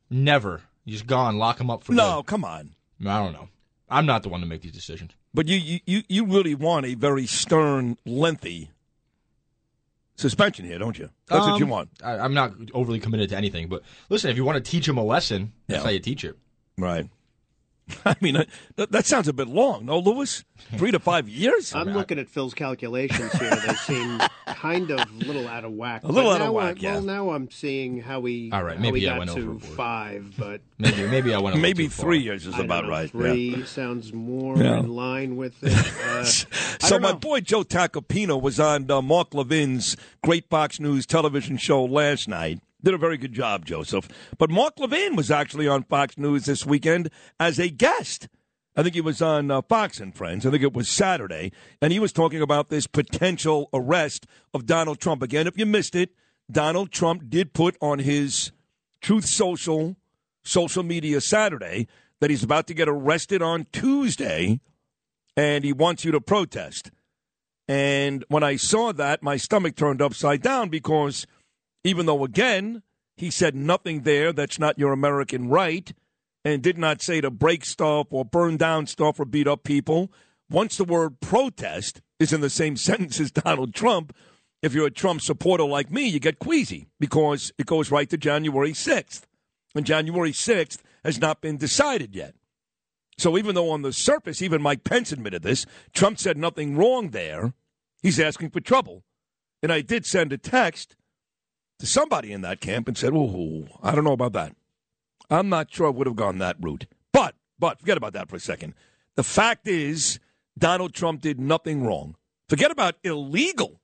Never. 0.09 0.61
He's 0.85 1.01
gone. 1.01 1.37
Lock 1.37 1.59
him 1.59 1.69
up 1.69 1.83
for 1.83 1.93
No, 1.93 2.17
good. 2.21 2.27
come 2.27 2.45
on. 2.45 2.75
I 3.05 3.19
don't 3.19 3.33
know. 3.33 3.49
I'm 3.89 4.05
not 4.05 4.23
the 4.23 4.29
one 4.29 4.39
to 4.41 4.45
make 4.45 4.61
these 4.61 4.71
decisions. 4.71 5.11
But 5.33 5.47
you, 5.47 5.57
you, 5.57 5.79
you, 5.85 6.03
you 6.07 6.25
really 6.25 6.55
want 6.55 6.85
a 6.85 6.93
very 6.93 7.25
stern, 7.25 7.97
lengthy 8.05 8.69
suspension 10.15 10.65
here, 10.65 10.77
don't 10.79 10.97
you? 10.97 11.09
That's 11.27 11.45
what 11.47 11.59
you 11.59 11.65
Um, 11.65 11.69
want. 11.71 11.89
I, 12.03 12.17
I'm 12.19 12.33
not 12.33 12.53
overly 12.73 12.99
committed 12.99 13.29
to 13.29 13.37
anything, 13.37 13.67
but 13.67 13.81
listen, 14.09 14.29
if 14.29 14.37
you 14.37 14.43
want 14.45 14.63
to 14.63 14.71
teach 14.71 14.87
him 14.87 14.97
a 14.97 15.03
lesson, 15.03 15.51
that's 15.67 15.79
Yeah. 15.79 15.83
how 15.85 15.89
you 15.91 15.99
teach 15.99 16.23
it. 16.23 16.37
Right. 16.77 17.07
I 18.05 18.15
mean, 18.21 18.37
that, 18.77 18.91
that 18.91 19.05
sounds 19.05 19.27
a 19.27 19.33
bit 19.33 19.47
long, 19.47 19.85
no, 19.85 19.99
Lewis? 19.99 20.43
Three 20.77 20.91
to 20.91 20.99
five 20.99 21.27
years? 21.27 21.75
I'm 21.75 21.89
looking 21.89 22.17
at 22.17 22.29
Phil's 22.29 22.53
calculations 22.53 23.31
here. 23.33 23.49
They 23.55 23.73
seem 23.73 24.19
kind 24.47 24.89
of 24.91 24.99
a 24.99 25.11
little 25.25 25.47
out 25.47 25.65
of 25.65 25.73
whack. 25.73 26.03
A 26.03 26.07
little 26.07 26.31
But 26.31 26.41
out 26.41 26.47
of 26.47 26.53
whack, 26.53 26.77
I, 26.77 26.79
yeah. 26.79 26.93
Well, 26.93 27.01
now 27.01 27.29
I'm 27.31 27.51
seeing 27.51 27.99
how 27.99 28.21
we, 28.21 28.49
All 28.51 28.63
right, 28.63 28.77
how 28.77 28.81
maybe 28.81 29.01
we 29.01 29.07
I 29.07 29.11
got 29.11 29.19
went 29.19 29.31
to 29.31 29.37
overboard. 29.39 29.63
five, 29.63 30.33
but 30.37 30.61
Maybe 30.77 31.07
maybe 31.07 31.33
I 31.33 31.39
went 31.39 31.55
a 31.55 31.59
Maybe 31.59 31.83
too 31.85 31.89
far. 31.89 32.05
three 32.05 32.19
years 32.19 32.45
is 32.45 32.55
I 32.55 32.63
about 32.63 32.85
know, 32.85 32.89
right. 32.89 33.09
Three 33.09 33.55
yeah. 33.57 33.65
sounds 33.65 34.11
more 34.13 34.57
Yeah. 34.57 34.79
in 34.79 34.89
line 34.95 35.35
with 35.35 35.55
it. 35.61 35.73
Uh, 36.03 36.23
So 36.23 36.99
my 36.99 37.11
know. 37.11 37.17
boy 37.17 37.41
Joe 37.41 37.63
Tacopina 37.63 38.41
was 38.41 38.59
on 38.59 38.89
uh, 38.89 39.01
Mark 39.01 39.31
Levin's 39.33 39.97
Great 40.23 40.49
Fox 40.49 40.79
News 40.79 41.05
television 41.05 41.57
show 41.57 41.83
last 41.83 42.27
night. 42.29 42.59
Did 42.83 42.93
a 42.93 42.97
very 42.97 43.17
good 43.17 43.33
job, 43.33 43.65
Joseph. 43.65 44.09
But 44.37 44.49
Mark 44.49 44.77
Levin 44.77 45.15
was 45.15 45.31
actually 45.31 45.67
on 45.67 45.83
Fox 45.83 46.17
News 46.17 46.45
this 46.45 46.65
weekend 46.65 47.09
as 47.39 47.57
a 47.57 47.69
guest. 47.69 48.27
I 48.75 48.83
think 48.83 48.95
he 48.95 49.01
was 49.01 49.21
on 49.21 49.51
uh, 49.51 49.61
Fox 49.61 49.99
and 49.99 50.13
Friends. 50.13 50.45
I 50.45 50.51
think 50.51 50.63
it 50.63 50.73
was 50.73 50.89
Saturday. 50.89 51.51
And 51.81 51.93
he 51.93 51.99
was 51.99 52.11
talking 52.11 52.41
about 52.41 52.69
this 52.69 52.87
potential 52.87 53.69
arrest 53.73 54.25
of 54.53 54.65
Donald 54.65 54.99
Trump. 54.99 55.21
Again, 55.21 55.47
if 55.47 55.57
you 55.57 55.65
missed 55.65 55.95
it, 55.95 56.09
Donald 56.51 56.91
Trump 56.91 57.29
did 57.29 57.53
put 57.53 57.77
on 57.81 57.99
his 57.99 58.51
Truth 59.01 59.25
Social 59.25 59.95
social 60.43 60.83
media 60.83 61.21
Saturday 61.21 61.87
that 62.19 62.29
he's 62.29 62.43
about 62.43 62.67
to 62.67 62.73
get 62.73 62.89
arrested 62.89 63.41
on 63.41 63.65
Tuesday 63.71 64.59
and 65.37 65.63
he 65.63 65.71
wants 65.71 66.03
you 66.03 66.11
to 66.11 66.19
protest. 66.19 66.91
And 67.67 68.25
when 68.27 68.43
I 68.43 68.57
saw 68.57 68.91
that, 68.91 69.23
my 69.23 69.37
stomach 69.37 69.75
turned 69.75 70.01
upside 70.01 70.41
down 70.41 70.67
because 70.67 71.25
even 71.83 72.05
though, 72.05 72.23
again, 72.23 72.83
he 73.15 73.29
said 73.29 73.55
nothing 73.55 74.01
there 74.01 74.33
that's 74.33 74.59
not 74.59 74.79
your 74.79 74.91
American 74.91 75.49
right 75.49 75.93
and 76.45 76.61
did 76.61 76.77
not 76.77 77.01
say 77.01 77.21
to 77.21 77.31
break 77.31 77.63
stuff 77.65 78.07
or 78.09 78.25
burn 78.25 78.57
down 78.57 78.87
stuff 78.87 79.19
or 79.19 79.25
beat 79.25 79.47
up 79.47 79.63
people, 79.63 80.11
once 80.49 80.77
the 80.77 80.83
word 80.83 81.19
protest 81.19 82.01
is 82.19 82.33
in 82.33 82.41
the 82.41 82.49
same 82.49 82.75
sentence 82.77 83.19
as 83.19 83.31
Donald 83.31 83.73
Trump, 83.73 84.15
if 84.61 84.73
you're 84.73 84.87
a 84.87 84.91
Trump 84.91 85.21
supporter 85.21 85.65
like 85.65 85.91
me, 85.91 86.07
you 86.07 86.19
get 86.19 86.39
queasy 86.39 86.87
because 86.99 87.51
it 87.57 87.65
goes 87.65 87.91
right 87.91 88.09
to 88.09 88.17
January 88.17 88.71
6th. 88.71 89.23
And 89.75 89.85
January 89.85 90.31
6th 90.31 90.79
has 91.03 91.19
not 91.19 91.41
been 91.41 91.57
decided 91.57 92.15
yet. 92.15 92.35
So 93.17 93.37
even 93.37 93.55
though 93.55 93.69
on 93.69 93.81
the 93.81 93.93
surface, 93.93 94.41
even 94.41 94.61
Mike 94.61 94.83
Pence 94.83 95.11
admitted 95.11 95.43
this, 95.43 95.65
Trump 95.93 96.17
said 96.17 96.37
nothing 96.37 96.75
wrong 96.75 97.09
there, 97.09 97.53
he's 98.01 98.19
asking 98.19 98.51
for 98.51 98.59
trouble. 98.59 99.03
And 99.61 99.71
I 99.71 99.81
did 99.81 100.05
send 100.05 100.33
a 100.33 100.37
text 100.37 100.95
to 101.83 101.89
somebody 101.89 102.31
in 102.31 102.39
that 102.39 102.61
camp 102.61 102.87
and 102.87 102.97
said, 102.97 103.11
oh, 103.13 103.67
I 103.83 103.93
don't 103.93 104.05
know 104.05 104.13
about 104.13 104.31
that. 104.31 104.55
I'm 105.29 105.49
not 105.49 105.69
sure 105.69 105.87
I 105.87 105.89
would 105.89 106.07
have 106.07 106.15
gone 106.15 106.37
that 106.37 106.55
route. 106.57 106.85
But, 107.11 107.35
but, 107.59 107.81
forget 107.81 107.97
about 107.97 108.13
that 108.13 108.29
for 108.29 108.37
a 108.37 108.39
second. 108.39 108.73
The 109.17 109.23
fact 109.23 109.67
is, 109.67 110.17
Donald 110.57 110.93
Trump 110.93 111.19
did 111.19 111.41
nothing 111.41 111.83
wrong. 111.83 112.15
Forget 112.47 112.71
about 112.71 112.95
illegal 113.03 113.81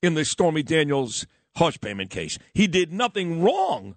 in 0.00 0.14
the 0.14 0.24
Stormy 0.24 0.62
Daniels 0.62 1.26
hush 1.56 1.80
payment 1.80 2.10
case. 2.10 2.38
He 2.54 2.68
did 2.68 2.92
nothing 2.92 3.42
wrong. 3.42 3.96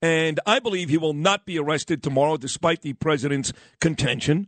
And 0.00 0.38
I 0.46 0.60
believe 0.60 0.88
he 0.88 0.98
will 0.98 1.14
not 1.14 1.46
be 1.46 1.58
arrested 1.58 2.00
tomorrow, 2.00 2.36
despite 2.36 2.82
the 2.82 2.92
president's 2.92 3.52
contention 3.80 4.46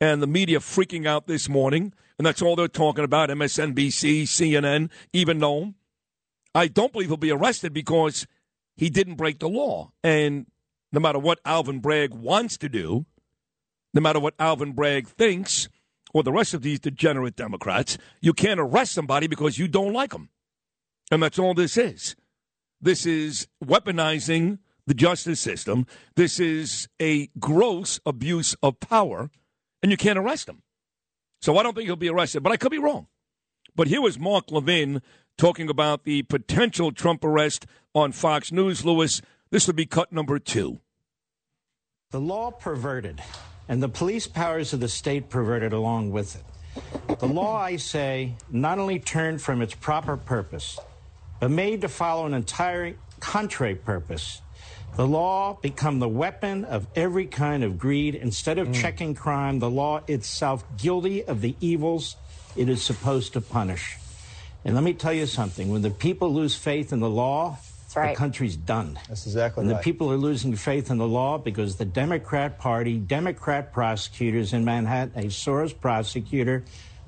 and 0.00 0.20
the 0.20 0.26
media 0.26 0.58
freaking 0.58 1.06
out 1.06 1.28
this 1.28 1.48
morning. 1.48 1.92
And 2.18 2.26
that's 2.26 2.42
all 2.42 2.56
they're 2.56 2.66
talking 2.66 3.04
about 3.04 3.30
MSNBC, 3.30 4.22
CNN, 4.22 4.90
even 5.12 5.38
though 5.38 5.74
I 6.54 6.68
don't 6.68 6.92
believe 6.92 7.08
he'll 7.08 7.16
be 7.16 7.30
arrested 7.30 7.72
because 7.72 8.26
he 8.76 8.90
didn't 8.90 9.16
break 9.16 9.38
the 9.38 9.48
law. 9.48 9.92
And 10.02 10.46
no 10.92 11.00
matter 11.00 11.18
what 11.18 11.40
Alvin 11.44 11.80
Bragg 11.80 12.14
wants 12.14 12.56
to 12.58 12.68
do, 12.68 13.06
no 13.94 14.00
matter 14.00 14.20
what 14.20 14.34
Alvin 14.38 14.72
Bragg 14.72 15.08
thinks, 15.08 15.68
or 16.14 16.22
the 16.22 16.32
rest 16.32 16.54
of 16.54 16.62
these 16.62 16.80
degenerate 16.80 17.36
Democrats, 17.36 17.98
you 18.20 18.32
can't 18.32 18.60
arrest 18.60 18.92
somebody 18.92 19.26
because 19.26 19.58
you 19.58 19.68
don't 19.68 19.92
like 19.92 20.10
them. 20.10 20.30
And 21.10 21.22
that's 21.22 21.38
all 21.38 21.54
this 21.54 21.76
is. 21.76 22.16
This 22.80 23.06
is 23.06 23.48
weaponizing 23.62 24.58
the 24.86 24.94
justice 24.94 25.40
system. 25.40 25.86
This 26.16 26.40
is 26.40 26.88
a 27.00 27.28
gross 27.38 28.00
abuse 28.06 28.54
of 28.62 28.80
power, 28.80 29.30
and 29.82 29.90
you 29.90 29.96
can't 29.96 30.18
arrest 30.18 30.48
him. 30.48 30.62
So 31.40 31.56
I 31.58 31.62
don't 31.62 31.74
think 31.74 31.86
he'll 31.86 31.96
be 31.96 32.10
arrested, 32.10 32.42
but 32.42 32.52
I 32.52 32.56
could 32.56 32.70
be 32.70 32.78
wrong. 32.78 33.06
But 33.76 33.88
here 33.88 34.00
was 34.00 34.18
Mark 34.18 34.50
Levin 34.50 35.02
talking 35.38 35.70
about 35.70 36.04
the 36.04 36.22
potential 36.24 36.92
Trump 36.92 37.24
arrest 37.24 37.64
on 37.94 38.12
Fox 38.12 38.52
News. 38.52 38.84
Lewis, 38.84 39.22
this 39.50 39.66
would 39.66 39.76
be 39.76 39.86
cut 39.86 40.12
number 40.12 40.38
two. 40.38 40.80
The 42.10 42.20
law 42.20 42.50
perverted, 42.50 43.22
and 43.68 43.82
the 43.82 43.88
police 43.88 44.26
powers 44.26 44.72
of 44.72 44.80
the 44.80 44.88
state 44.88 45.30
perverted 45.30 45.72
along 45.72 46.10
with 46.10 46.36
it. 46.36 47.18
The 47.18 47.26
law, 47.26 47.56
I 47.56 47.76
say, 47.76 48.34
not 48.50 48.78
only 48.78 48.98
turned 48.98 49.40
from 49.40 49.62
its 49.62 49.74
proper 49.74 50.16
purpose, 50.16 50.78
but 51.40 51.50
made 51.50 51.80
to 51.82 51.88
follow 51.88 52.26
an 52.26 52.34
entire 52.34 52.94
contrary 53.20 53.74
purpose. 53.74 54.42
The 54.96 55.06
law 55.06 55.58
become 55.60 55.98
the 55.98 56.08
weapon 56.08 56.64
of 56.64 56.86
every 56.96 57.26
kind 57.26 57.62
of 57.62 57.78
greed. 57.78 58.14
Instead 58.14 58.58
of 58.58 58.68
mm. 58.68 58.74
checking 58.74 59.14
crime, 59.14 59.60
the 59.60 59.70
law 59.70 60.00
itself 60.08 60.64
guilty 60.76 61.24
of 61.24 61.40
the 61.40 61.54
evils 61.60 62.16
it 62.56 62.68
is 62.68 62.82
supposed 62.82 63.32
to 63.34 63.40
punish. 63.40 63.96
And 64.68 64.74
let 64.74 64.84
me 64.84 64.92
tell 64.92 65.14
you 65.14 65.24
something: 65.24 65.70
when 65.70 65.80
the 65.80 65.88
people 65.88 66.30
lose 66.30 66.54
faith 66.54 66.92
in 66.92 67.00
the 67.00 67.08
law, 67.08 67.56
right. 67.96 68.10
the 68.10 68.18
country's 68.18 68.54
done. 68.54 69.00
That's 69.08 69.24
exactly 69.24 69.62
and 69.62 69.72
right. 69.72 69.78
the 69.78 69.82
people 69.82 70.12
are 70.12 70.18
losing 70.18 70.54
faith 70.56 70.90
in 70.90 70.98
the 70.98 71.08
law 71.08 71.38
because 71.38 71.76
the 71.76 71.86
Democrat 71.86 72.58
Party, 72.58 72.98
Democrat 72.98 73.72
prosecutors 73.72 74.52
in 74.52 74.66
Manhattan, 74.66 75.24
a 75.24 75.28
Soros 75.28 75.72
prosecutor, 75.72 76.64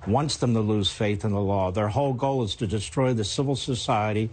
wants 0.06 0.38
them 0.38 0.54
to 0.54 0.60
lose 0.60 0.90
faith 0.90 1.22
in 1.22 1.32
the 1.32 1.40
law. 1.40 1.70
Their 1.70 1.88
whole 1.88 2.14
goal 2.14 2.42
is 2.44 2.54
to 2.54 2.66
destroy 2.66 3.12
the 3.12 3.24
civil 3.24 3.56
society 3.56 4.30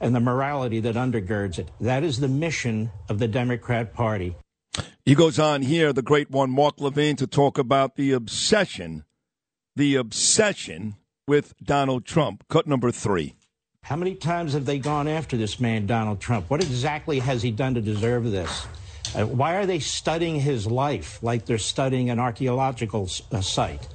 and 0.00 0.14
the 0.14 0.20
morality 0.20 0.80
that 0.80 0.94
undergirds 0.94 1.58
it. 1.58 1.68
That 1.78 2.02
is 2.02 2.20
the 2.20 2.28
mission 2.28 2.90
of 3.10 3.18
the 3.18 3.28
Democrat 3.28 3.92
Party. 3.92 4.34
He 5.04 5.14
goes 5.14 5.38
on 5.38 5.60
here, 5.60 5.92
the 5.92 6.00
great 6.00 6.30
one, 6.30 6.50
Mark 6.50 6.80
Levin, 6.80 7.16
to 7.16 7.26
talk 7.26 7.58
about 7.58 7.96
the 7.96 8.12
obsession, 8.12 9.04
the 9.76 9.96
obsession 9.96 10.96
with 11.26 11.54
Donald 11.62 12.04
Trump. 12.04 12.44
Cut 12.48 12.66
number 12.66 12.90
three. 12.90 13.34
How 13.82 13.96
many 13.96 14.14
times 14.14 14.52
have 14.52 14.64
they 14.64 14.78
gone 14.78 15.08
after 15.08 15.36
this 15.36 15.58
man, 15.58 15.86
Donald 15.86 16.20
Trump? 16.20 16.48
What 16.50 16.62
exactly 16.62 17.18
has 17.18 17.42
he 17.42 17.50
done 17.50 17.74
to 17.74 17.80
deserve 17.80 18.30
this? 18.30 18.66
Uh, 19.14 19.26
why 19.26 19.56
are 19.56 19.66
they 19.66 19.80
studying 19.80 20.40
his 20.40 20.66
life 20.66 21.22
like 21.22 21.44
they're 21.44 21.58
studying 21.58 22.08
an 22.08 22.18
archaeological 22.18 23.08
uh, 23.32 23.40
site? 23.40 23.86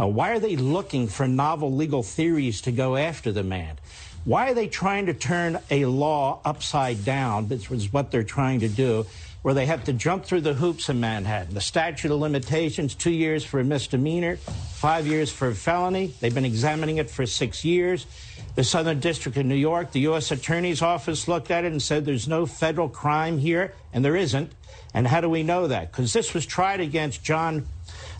Uh, 0.00 0.06
why 0.06 0.30
are 0.30 0.38
they 0.38 0.56
looking 0.56 1.08
for 1.08 1.26
novel 1.26 1.74
legal 1.74 2.02
theories 2.02 2.60
to 2.62 2.72
go 2.72 2.96
after 2.96 3.32
the 3.32 3.42
man? 3.42 3.78
Why 4.24 4.50
are 4.50 4.54
they 4.54 4.68
trying 4.68 5.06
to 5.06 5.14
turn 5.14 5.58
a 5.70 5.86
law 5.86 6.40
upside 6.44 7.04
down, 7.04 7.48
which 7.48 7.70
is 7.70 7.92
what 7.92 8.10
they're 8.10 8.22
trying 8.22 8.60
to 8.60 8.68
do, 8.68 9.06
where 9.42 9.54
they 9.54 9.66
have 9.66 9.84
to 9.84 9.92
jump 9.92 10.24
through 10.24 10.42
the 10.42 10.54
hoops 10.54 10.88
in 10.88 11.00
Manhattan? 11.00 11.54
The 11.54 11.60
statute 11.60 12.10
of 12.10 12.20
limitations, 12.20 12.94
two 12.94 13.10
years 13.10 13.44
for 13.44 13.60
a 13.60 13.64
misdemeanor, 13.64 14.36
five 14.36 15.06
years 15.06 15.32
for 15.32 15.48
a 15.48 15.54
felony. 15.54 16.12
They've 16.20 16.34
been 16.34 16.44
examining 16.44 16.98
it 16.98 17.10
for 17.10 17.26
six 17.26 17.64
years. 17.64 18.06
The 18.54 18.64
Southern 18.64 19.00
District 19.00 19.38
of 19.38 19.46
New 19.46 19.54
York, 19.54 19.92
the 19.92 20.00
U.S. 20.00 20.30
Attorney's 20.30 20.82
Office 20.82 21.28
looked 21.28 21.50
at 21.50 21.64
it 21.64 21.72
and 21.72 21.80
said 21.80 22.04
there's 22.04 22.28
no 22.28 22.46
federal 22.46 22.88
crime 22.88 23.38
here, 23.38 23.74
and 23.92 24.04
there 24.04 24.16
isn't. 24.16 24.52
And 24.92 25.06
how 25.06 25.20
do 25.20 25.30
we 25.30 25.42
know 25.42 25.68
that? 25.68 25.92
Because 25.92 26.12
this 26.12 26.34
was 26.34 26.44
tried 26.46 26.80
against 26.80 27.22
John 27.22 27.66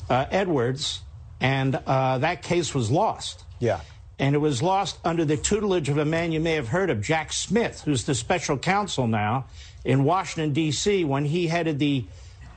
uh, 0.09 0.27
Edwards, 0.31 1.01
and 1.41 1.75
uh, 1.87 2.19
that 2.19 2.43
case 2.43 2.75
was 2.75 2.91
lost. 2.91 3.45
Yeah. 3.59 3.81
And 4.19 4.35
it 4.35 4.39
was 4.39 4.63
lost 4.63 4.99
under 5.05 5.25
the 5.25 5.37
tutelage 5.37 5.89
of 5.89 5.99
a 5.99 6.05
man 6.05 6.31
you 6.31 6.41
may 6.41 6.53
have 6.53 6.69
heard 6.69 6.91
of, 6.91 7.01
Jack 7.01 7.33
Smith, 7.33 7.83
who's 7.83 8.05
the 8.05 8.15
special 8.15 8.59
counsel 8.59 9.07
now 9.07 9.47
in 9.85 10.05
Washington, 10.05 10.53
D.C., 10.53 11.05
when 11.05 11.25
he 11.25 11.47
headed 11.47 11.79
the 11.79 12.05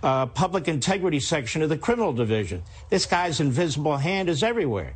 uh, 0.04 0.26
public 0.26 0.68
integrity 0.68 1.20
section 1.20 1.62
of 1.62 1.70
the 1.70 1.78
criminal 1.78 2.14
division. 2.14 2.62
This 2.90 3.06
guy's 3.06 3.40
invisible 3.40 3.98
hand 3.98 4.30
is 4.30 4.44
everywhere. 4.44 4.96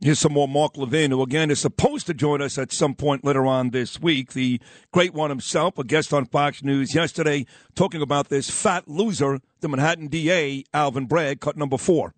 Here's 0.00 0.18
some 0.18 0.32
more 0.32 0.48
Mark 0.48 0.76
Levin, 0.76 1.12
who 1.12 1.22
again 1.22 1.48
is 1.50 1.60
supposed 1.60 2.06
to 2.08 2.14
join 2.14 2.42
us 2.42 2.58
at 2.58 2.72
some 2.72 2.94
point 2.94 3.24
later 3.24 3.46
on 3.46 3.70
this 3.70 4.00
week. 4.00 4.32
The 4.32 4.60
great 4.92 5.14
one 5.14 5.30
himself, 5.30 5.78
a 5.78 5.84
guest 5.84 6.12
on 6.12 6.26
Fox 6.26 6.62
News 6.64 6.92
yesterday, 6.92 7.46
talking 7.76 8.02
about 8.02 8.28
this 8.28 8.50
fat 8.50 8.88
loser, 8.88 9.38
the 9.60 9.68
Manhattan 9.68 10.08
DA, 10.08 10.64
Alvin 10.74 11.06
Bragg, 11.06 11.40
cut 11.40 11.56
number 11.56 11.78
four. 11.78 12.14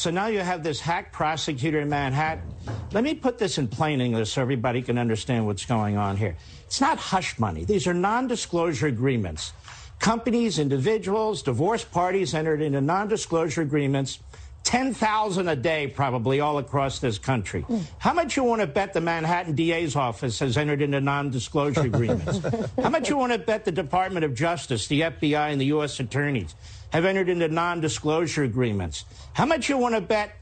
So 0.00 0.10
now 0.10 0.28
you 0.28 0.38
have 0.38 0.62
this 0.62 0.80
hack 0.80 1.12
prosecutor 1.12 1.78
in 1.78 1.90
Manhattan. 1.90 2.54
Let 2.92 3.04
me 3.04 3.12
put 3.12 3.36
this 3.36 3.58
in 3.58 3.68
plain 3.68 4.00
English 4.00 4.32
so 4.32 4.40
everybody 4.40 4.80
can 4.80 4.96
understand 4.96 5.44
what's 5.44 5.66
going 5.66 5.98
on 5.98 6.16
here. 6.16 6.36
It's 6.64 6.80
not 6.80 6.96
hush 6.96 7.38
money. 7.38 7.66
These 7.66 7.86
are 7.86 7.92
non-disclosure 7.92 8.86
agreements. 8.86 9.52
Companies, 9.98 10.58
individuals, 10.58 11.42
divorce 11.42 11.84
parties 11.84 12.32
entered 12.32 12.62
into 12.62 12.80
non-disclosure 12.80 13.60
agreements, 13.60 14.20
10,000 14.62 15.48
a 15.48 15.56
day 15.56 15.86
probably 15.88 16.40
all 16.40 16.56
across 16.56 17.00
this 17.00 17.18
country. 17.18 17.60
Hmm. 17.60 17.80
How 17.98 18.14
much 18.14 18.38
you 18.38 18.44
want 18.44 18.62
to 18.62 18.66
bet 18.66 18.94
the 18.94 19.02
Manhattan 19.02 19.54
DA's 19.54 19.96
office 19.96 20.38
has 20.38 20.56
entered 20.56 20.80
into 20.80 21.02
non-disclosure 21.02 21.82
agreements? 21.82 22.40
How 22.82 22.88
much 22.88 23.10
you 23.10 23.18
want 23.18 23.34
to 23.34 23.38
bet 23.38 23.66
the 23.66 23.72
Department 23.72 24.24
of 24.24 24.34
Justice, 24.34 24.86
the 24.86 25.02
FBI, 25.02 25.52
and 25.52 25.60
the 25.60 25.66
U.S. 25.66 26.00
attorneys 26.00 26.54
have 26.92 27.04
entered 27.04 27.28
into 27.28 27.48
non-disclosure 27.48 28.44
agreements? 28.44 29.04
How 29.32 29.46
much 29.46 29.68
you 29.68 29.78
want 29.78 29.94
to 29.94 30.00
bet 30.00 30.36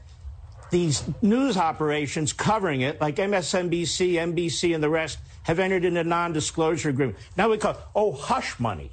these 0.71 1.03
news 1.21 1.57
operations 1.57 2.33
covering 2.33 2.81
it, 2.81 3.01
like 3.01 3.15
MSNBC, 3.15 4.13
NBC, 4.13 4.75
and 4.75 4.83
the 4.83 4.89
rest, 4.89 5.17
have 5.43 5.59
entered 5.59 5.83
into 5.83 6.03
non-disclosure 6.03 6.89
agreement. 6.89 7.17
Now 7.35 7.49
we 7.49 7.57
call 7.57 7.75
oh 7.95 8.11
hush 8.11 8.59
money. 8.59 8.91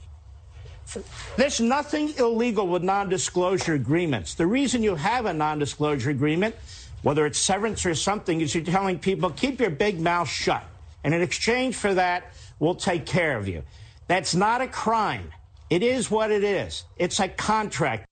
There's 1.37 1.61
nothing 1.61 2.15
illegal 2.17 2.67
with 2.67 2.83
non-disclosure 2.83 3.75
agreements. 3.75 4.35
The 4.35 4.47
reason 4.47 4.83
you 4.83 4.95
have 4.95 5.27
a 5.27 5.35
non-disclosure 5.35 6.11
agreement, 6.11 6.55
whether 7.03 7.27
it's 7.27 7.39
severance 7.39 7.85
or 7.85 7.95
something, 7.95 8.41
is 8.41 8.55
you're 8.55 8.65
telling 8.65 8.99
people 8.99 9.31
keep 9.31 9.61
your 9.61 9.71
big 9.71 10.01
mouth 10.01 10.29
shut, 10.29 10.65
and 11.05 11.13
in 11.13 11.21
exchange 11.21 11.75
for 11.75 11.93
that, 11.93 12.33
We'll 12.59 12.75
take 12.75 13.07
care 13.07 13.37
of 13.37 13.49
you. 13.49 13.63
That's 14.09 14.35
not 14.35 14.61
a 14.61 14.69
crime. 14.69 15.33
It 15.69 15.83
is 15.83 16.11
what 16.11 16.31
it 16.31 16.45
is. 16.45 16.85
It's 16.97 17.19
a 17.19 17.29
contract. 17.29 18.07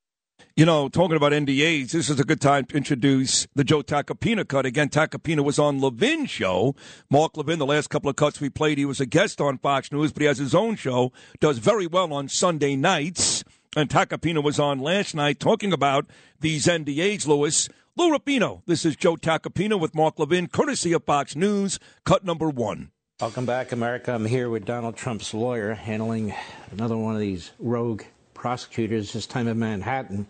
You 0.57 0.67
know, 0.67 0.89
talking 0.89 1.17
about 1.17 1.33
NDAs, 1.33 1.93
this 1.93 2.11
is 2.11 2.19
a 2.19 2.25
good 2.25 2.41
time 2.41 2.65
to 2.67 2.77
introduce 2.77 3.47
the 3.55 3.63
Joe 3.63 3.83
Tacopina 3.83 4.47
cut. 4.47 4.67
Again, 4.67 4.89
Tacopina 4.89 5.45
was 5.45 5.59
on 5.59 5.81
Levin's 5.81 6.31
show. 6.31 6.75
Mark 7.11 7.37
Levin, 7.37 7.61
the 7.61 7.67
last 7.67 7.91
couple 7.91 8.11
of 8.11 8.17
cuts 8.17 8.41
we 8.41 8.51
played, 8.51 8.79
he 8.79 8.85
was 8.85 9.01
a 9.01 9.07
guest 9.07 9.41
on 9.41 9.59
Fox 9.59 9.93
News, 9.93 10.13
but 10.13 10.23
he 10.23 10.27
has 10.27 10.39
his 10.39 10.55
own 10.55 10.75
show, 10.75 11.13
does 11.41 11.59
very 11.59 11.87
well 11.87 12.13
on 12.13 12.29
Sunday 12.29 12.75
nights. 12.75 13.45
And 13.77 13.89
Tacopina 13.89 14.43
was 14.43 14.59
on 14.59 14.81
last 14.81 15.15
night 15.15 15.39
talking 15.39 15.73
about 15.73 16.07
these 16.41 16.67
NDAs, 16.67 17.27
Lewis. 17.27 17.69
Lou 17.97 18.17
Rapino, 18.17 18.63
this 18.67 18.85
is 18.85 18.97
Joe 18.97 19.15
Tacopina 19.15 19.79
with 19.79 19.95
Mark 19.95 20.19
Levin, 20.19 20.49
courtesy 20.49 20.93
of 20.93 21.05
Fox 21.05 21.37
News, 21.37 21.79
cut 22.05 22.25
number 22.25 22.51
one. 22.51 22.91
Welcome 23.21 23.47
back, 23.47 23.71
America. 23.71 24.13
I'm 24.13 24.27
here 24.27 24.51
with 24.51 24.65
Donald 24.65 24.97
Trump's 24.97 25.33
lawyer 25.33 25.73
handling 25.73 26.35
another 26.73 26.97
one 26.97 27.15
of 27.15 27.21
these 27.21 27.53
rogue 27.61 28.03
prosecutors, 28.35 29.13
this 29.13 29.25
time 29.25 29.47
in 29.47 29.57
Manhattan. 29.57 30.27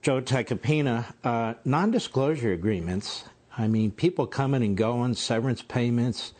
Joe 0.00 0.20
Tacopina, 0.20 1.12
uh, 1.24 1.54
non 1.64 1.90
disclosure 1.90 2.52
agreements. 2.52 3.24
I 3.58 3.66
mean, 3.66 3.90
people 3.90 4.28
coming 4.28 4.62
and 4.62 4.76
going, 4.76 5.14
severance 5.14 5.60
payments, 5.60 6.34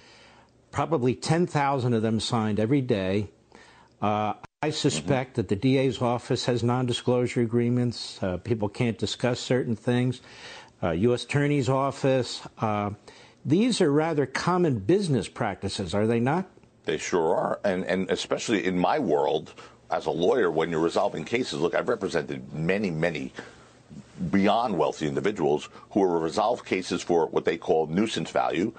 probably 0.70 1.16
10,000 1.16 1.93
of 1.93 2.03
them 2.03 2.20
signed 2.20 2.61
every 2.61 2.80
day. 2.80 3.28
Uh, 4.01 4.34
I 4.62 4.70
suspect 4.70 5.34
that 5.34 5.49
the 5.49 5.57
DA's 5.57 6.01
office 6.01 6.45
has 6.45 6.62
non 6.62 6.86
disclosure 6.86 7.40
agreements. 7.40 8.22
Uh, 8.22 8.36
people 8.36 8.68
can't 8.68 8.97
discuss 8.97 9.40
certain 9.40 9.74
things. 9.74 10.20
Uh, 10.80 10.93
U.S. 10.93 11.24
Attorney's 11.24 11.68
Office. 11.68 12.43
These 13.45 13.80
are 13.80 13.90
rather 13.90 14.26
common 14.26 14.78
business 14.78 15.28
practices, 15.28 15.95
are 15.95 16.07
they 16.07 16.20
not? 16.20 16.47
They 16.84 16.99
sure 16.99 17.34
are, 17.36 17.61
and 17.64 17.84
and 17.84 18.11
especially 18.11 18.64
in 18.64 18.78
my 18.78 18.99
world 18.99 19.55
as 19.90 20.07
a 20.07 20.11
lawyer, 20.11 20.51
when 20.51 20.70
you're 20.70 20.80
resolving 20.80 21.24
cases. 21.24 21.61
Look, 21.61 21.74
I've 21.74 21.88
represented 21.88 22.53
many, 22.53 22.90
many 22.90 23.32
beyond 24.30 24.78
wealthy 24.78 25.07
individuals 25.07 25.68
who 25.90 26.01
will 26.01 26.20
resolve 26.20 26.64
cases 26.64 27.03
for 27.03 27.26
what 27.26 27.45
they 27.45 27.57
call 27.57 27.86
nuisance 27.88 28.30
value 28.30 28.72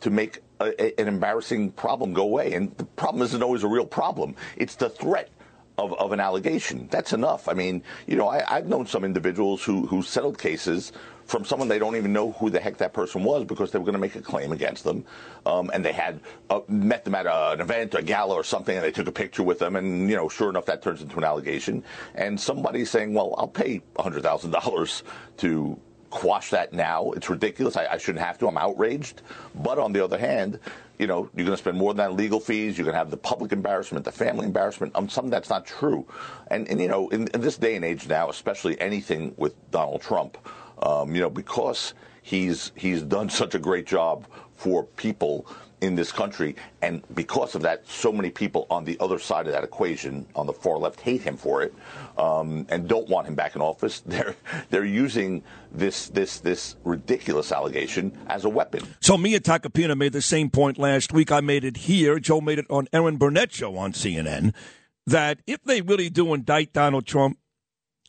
to 0.00 0.10
make 0.10 0.40
a, 0.60 0.72
a- 0.82 1.00
an 1.00 1.08
embarrassing 1.08 1.72
problem 1.72 2.12
go 2.12 2.22
away. 2.22 2.52
And 2.54 2.76
the 2.76 2.84
problem 2.84 3.22
isn't 3.22 3.42
always 3.42 3.62
a 3.62 3.68
real 3.68 3.86
problem; 3.86 4.36
it's 4.56 4.74
the 4.76 4.90
threat. 4.90 5.30
Of, 5.78 5.94
of 5.94 6.12
an 6.12 6.20
allegation. 6.20 6.88
That's 6.90 7.14
enough. 7.14 7.48
I 7.48 7.54
mean, 7.54 7.82
you 8.06 8.16
know, 8.16 8.28
I, 8.28 8.44
I've 8.56 8.66
known 8.66 8.84
some 8.86 9.02
individuals 9.02 9.64
who, 9.64 9.86
who 9.86 10.02
settled 10.02 10.36
cases 10.38 10.92
from 11.30 11.44
someone 11.44 11.68
they 11.68 11.78
don't 11.78 11.94
even 11.94 12.12
know 12.12 12.32
who 12.32 12.50
the 12.50 12.58
heck 12.58 12.76
that 12.78 12.92
person 12.92 13.22
was 13.22 13.44
because 13.44 13.70
they 13.70 13.78
were 13.78 13.84
going 13.84 13.92
to 13.94 14.00
make 14.00 14.16
a 14.16 14.20
claim 14.20 14.50
against 14.50 14.82
them. 14.82 15.04
Um, 15.46 15.70
and 15.72 15.84
they 15.84 15.92
had 15.92 16.20
uh, 16.50 16.60
met 16.66 17.04
them 17.04 17.14
at 17.14 17.26
a, 17.26 17.52
an 17.52 17.60
event, 17.60 17.94
a 17.94 18.02
gala 18.02 18.34
or 18.34 18.42
something, 18.42 18.76
and 18.76 18.84
they 18.84 18.90
took 18.90 19.06
a 19.06 19.12
picture 19.12 19.44
with 19.44 19.60
them. 19.60 19.76
And, 19.76 20.10
you 20.10 20.16
know, 20.16 20.28
sure 20.28 20.50
enough, 20.50 20.66
that 20.66 20.82
turns 20.82 21.02
into 21.02 21.16
an 21.18 21.24
allegation. 21.24 21.84
And 22.16 22.38
somebody's 22.38 22.90
saying, 22.90 23.14
well, 23.14 23.36
I'll 23.38 23.46
pay 23.46 23.80
$100,000 23.96 25.02
to 25.36 25.80
quash 26.10 26.50
that 26.50 26.72
now. 26.72 27.12
It's 27.12 27.30
ridiculous. 27.30 27.76
I, 27.76 27.86
I 27.86 27.98
shouldn't 27.98 28.24
have 28.24 28.36
to. 28.38 28.48
I'm 28.48 28.58
outraged. 28.58 29.22
But 29.54 29.78
on 29.78 29.92
the 29.92 30.02
other 30.02 30.18
hand, 30.18 30.58
you 30.98 31.06
know, 31.06 31.30
you're 31.36 31.46
going 31.46 31.56
to 31.56 31.62
spend 31.62 31.78
more 31.78 31.94
than 31.94 32.10
that 32.10 32.16
legal 32.16 32.40
fees. 32.40 32.76
You're 32.76 32.86
going 32.86 32.94
to 32.94 32.98
have 32.98 33.10
the 33.10 33.16
public 33.16 33.52
embarrassment, 33.52 34.04
the 34.04 34.10
family 34.10 34.46
embarrassment. 34.46 34.96
Um, 34.96 35.08
something 35.08 35.30
that's 35.30 35.48
not 35.48 35.64
true. 35.64 36.06
And, 36.48 36.68
and 36.68 36.80
you 36.80 36.88
know, 36.88 37.08
in, 37.10 37.28
in 37.28 37.40
this 37.40 37.56
day 37.56 37.76
and 37.76 37.84
age 37.84 38.08
now, 38.08 38.28
especially 38.28 38.80
anything 38.80 39.32
with 39.36 39.54
Donald 39.70 40.02
Trump, 40.02 40.36
um, 40.80 41.14
you 41.14 41.20
know, 41.20 41.30
because 41.30 41.94
he's 42.22 42.72
he's 42.74 43.02
done 43.02 43.28
such 43.42 43.54
a 43.54 43.58
great 43.58 43.86
job 43.86 44.26
for 44.56 44.84
people 44.84 45.46
in 45.80 45.94
this 45.94 46.12
country, 46.12 46.54
and 46.82 47.02
because 47.14 47.54
of 47.54 47.62
that, 47.62 47.86
so 47.88 48.12
many 48.12 48.30
people 48.30 48.66
on 48.70 48.84
the 48.84 48.98
other 49.00 49.18
side 49.18 49.46
of 49.46 49.52
that 49.52 49.64
equation, 49.64 50.26
on 50.36 50.46
the 50.46 50.52
far 50.52 50.76
left, 50.76 51.00
hate 51.00 51.22
him 51.22 51.36
for 51.36 51.62
it, 51.62 51.74
um, 52.18 52.66
and 52.68 52.86
don't 52.86 53.08
want 53.08 53.26
him 53.26 53.34
back 53.34 53.56
in 53.56 53.62
office. 53.62 54.00
They're 54.06 54.36
they're 54.68 54.84
using 54.84 55.42
this 55.72 56.08
this 56.08 56.40
this 56.40 56.76
ridiculous 56.84 57.52
allegation 57.52 58.16
as 58.26 58.44
a 58.44 58.48
weapon. 58.48 58.82
So 59.00 59.16
Mia 59.16 59.40
Tacopina 59.40 59.96
made 59.96 60.12
the 60.12 60.22
same 60.22 60.50
point 60.50 60.78
last 60.78 61.12
week. 61.12 61.32
I 61.32 61.40
made 61.40 61.64
it 61.64 61.78
here. 61.78 62.18
Joe 62.18 62.40
made 62.40 62.58
it 62.58 62.66
on 62.68 62.88
Erin 62.92 63.16
Burnett 63.16 63.52
show 63.52 63.76
on 63.76 63.92
CNN. 63.92 64.52
That 65.06 65.38
if 65.46 65.62
they 65.64 65.80
really 65.80 66.10
do 66.10 66.34
indict 66.34 66.72
Donald 66.72 67.06
Trump, 67.06 67.38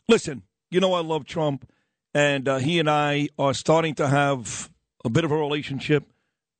listen, 0.08 0.42
you 0.70 0.80
know 0.80 0.92
I 0.92 1.00
love 1.00 1.24
Trump, 1.24 1.68
and 2.14 2.48
uh, 2.48 2.58
he 2.58 2.78
and 2.78 2.88
I 2.88 3.28
are 3.38 3.54
starting 3.54 3.94
to 3.96 4.08
have 4.08 4.70
a 5.04 5.10
bit 5.10 5.24
of 5.24 5.30
a 5.30 5.36
relationship 5.36 6.12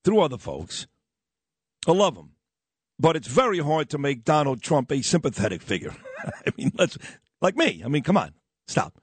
through 0.05 0.20
other 0.20 0.38
folks. 0.38 0.86
I 1.86 1.92
love 1.92 2.16
him, 2.16 2.30
but 2.98 3.16
it's 3.16 3.28
very 3.28 3.59
hard 3.59 3.90
to 3.90 3.98
make 3.98 4.24
Donald 4.24 4.62
Trump 4.62 4.90
a 4.92 5.03
sympathetic 5.03 5.62
figure. 5.62 5.94
I 6.46 6.50
mean, 6.57 6.72
let's 6.76 6.96
like 7.40 7.57
me. 7.57 7.82
I 7.84 7.88
mean, 7.88 8.03
come 8.03 8.16
on, 8.16 8.34
stop. 8.66 9.00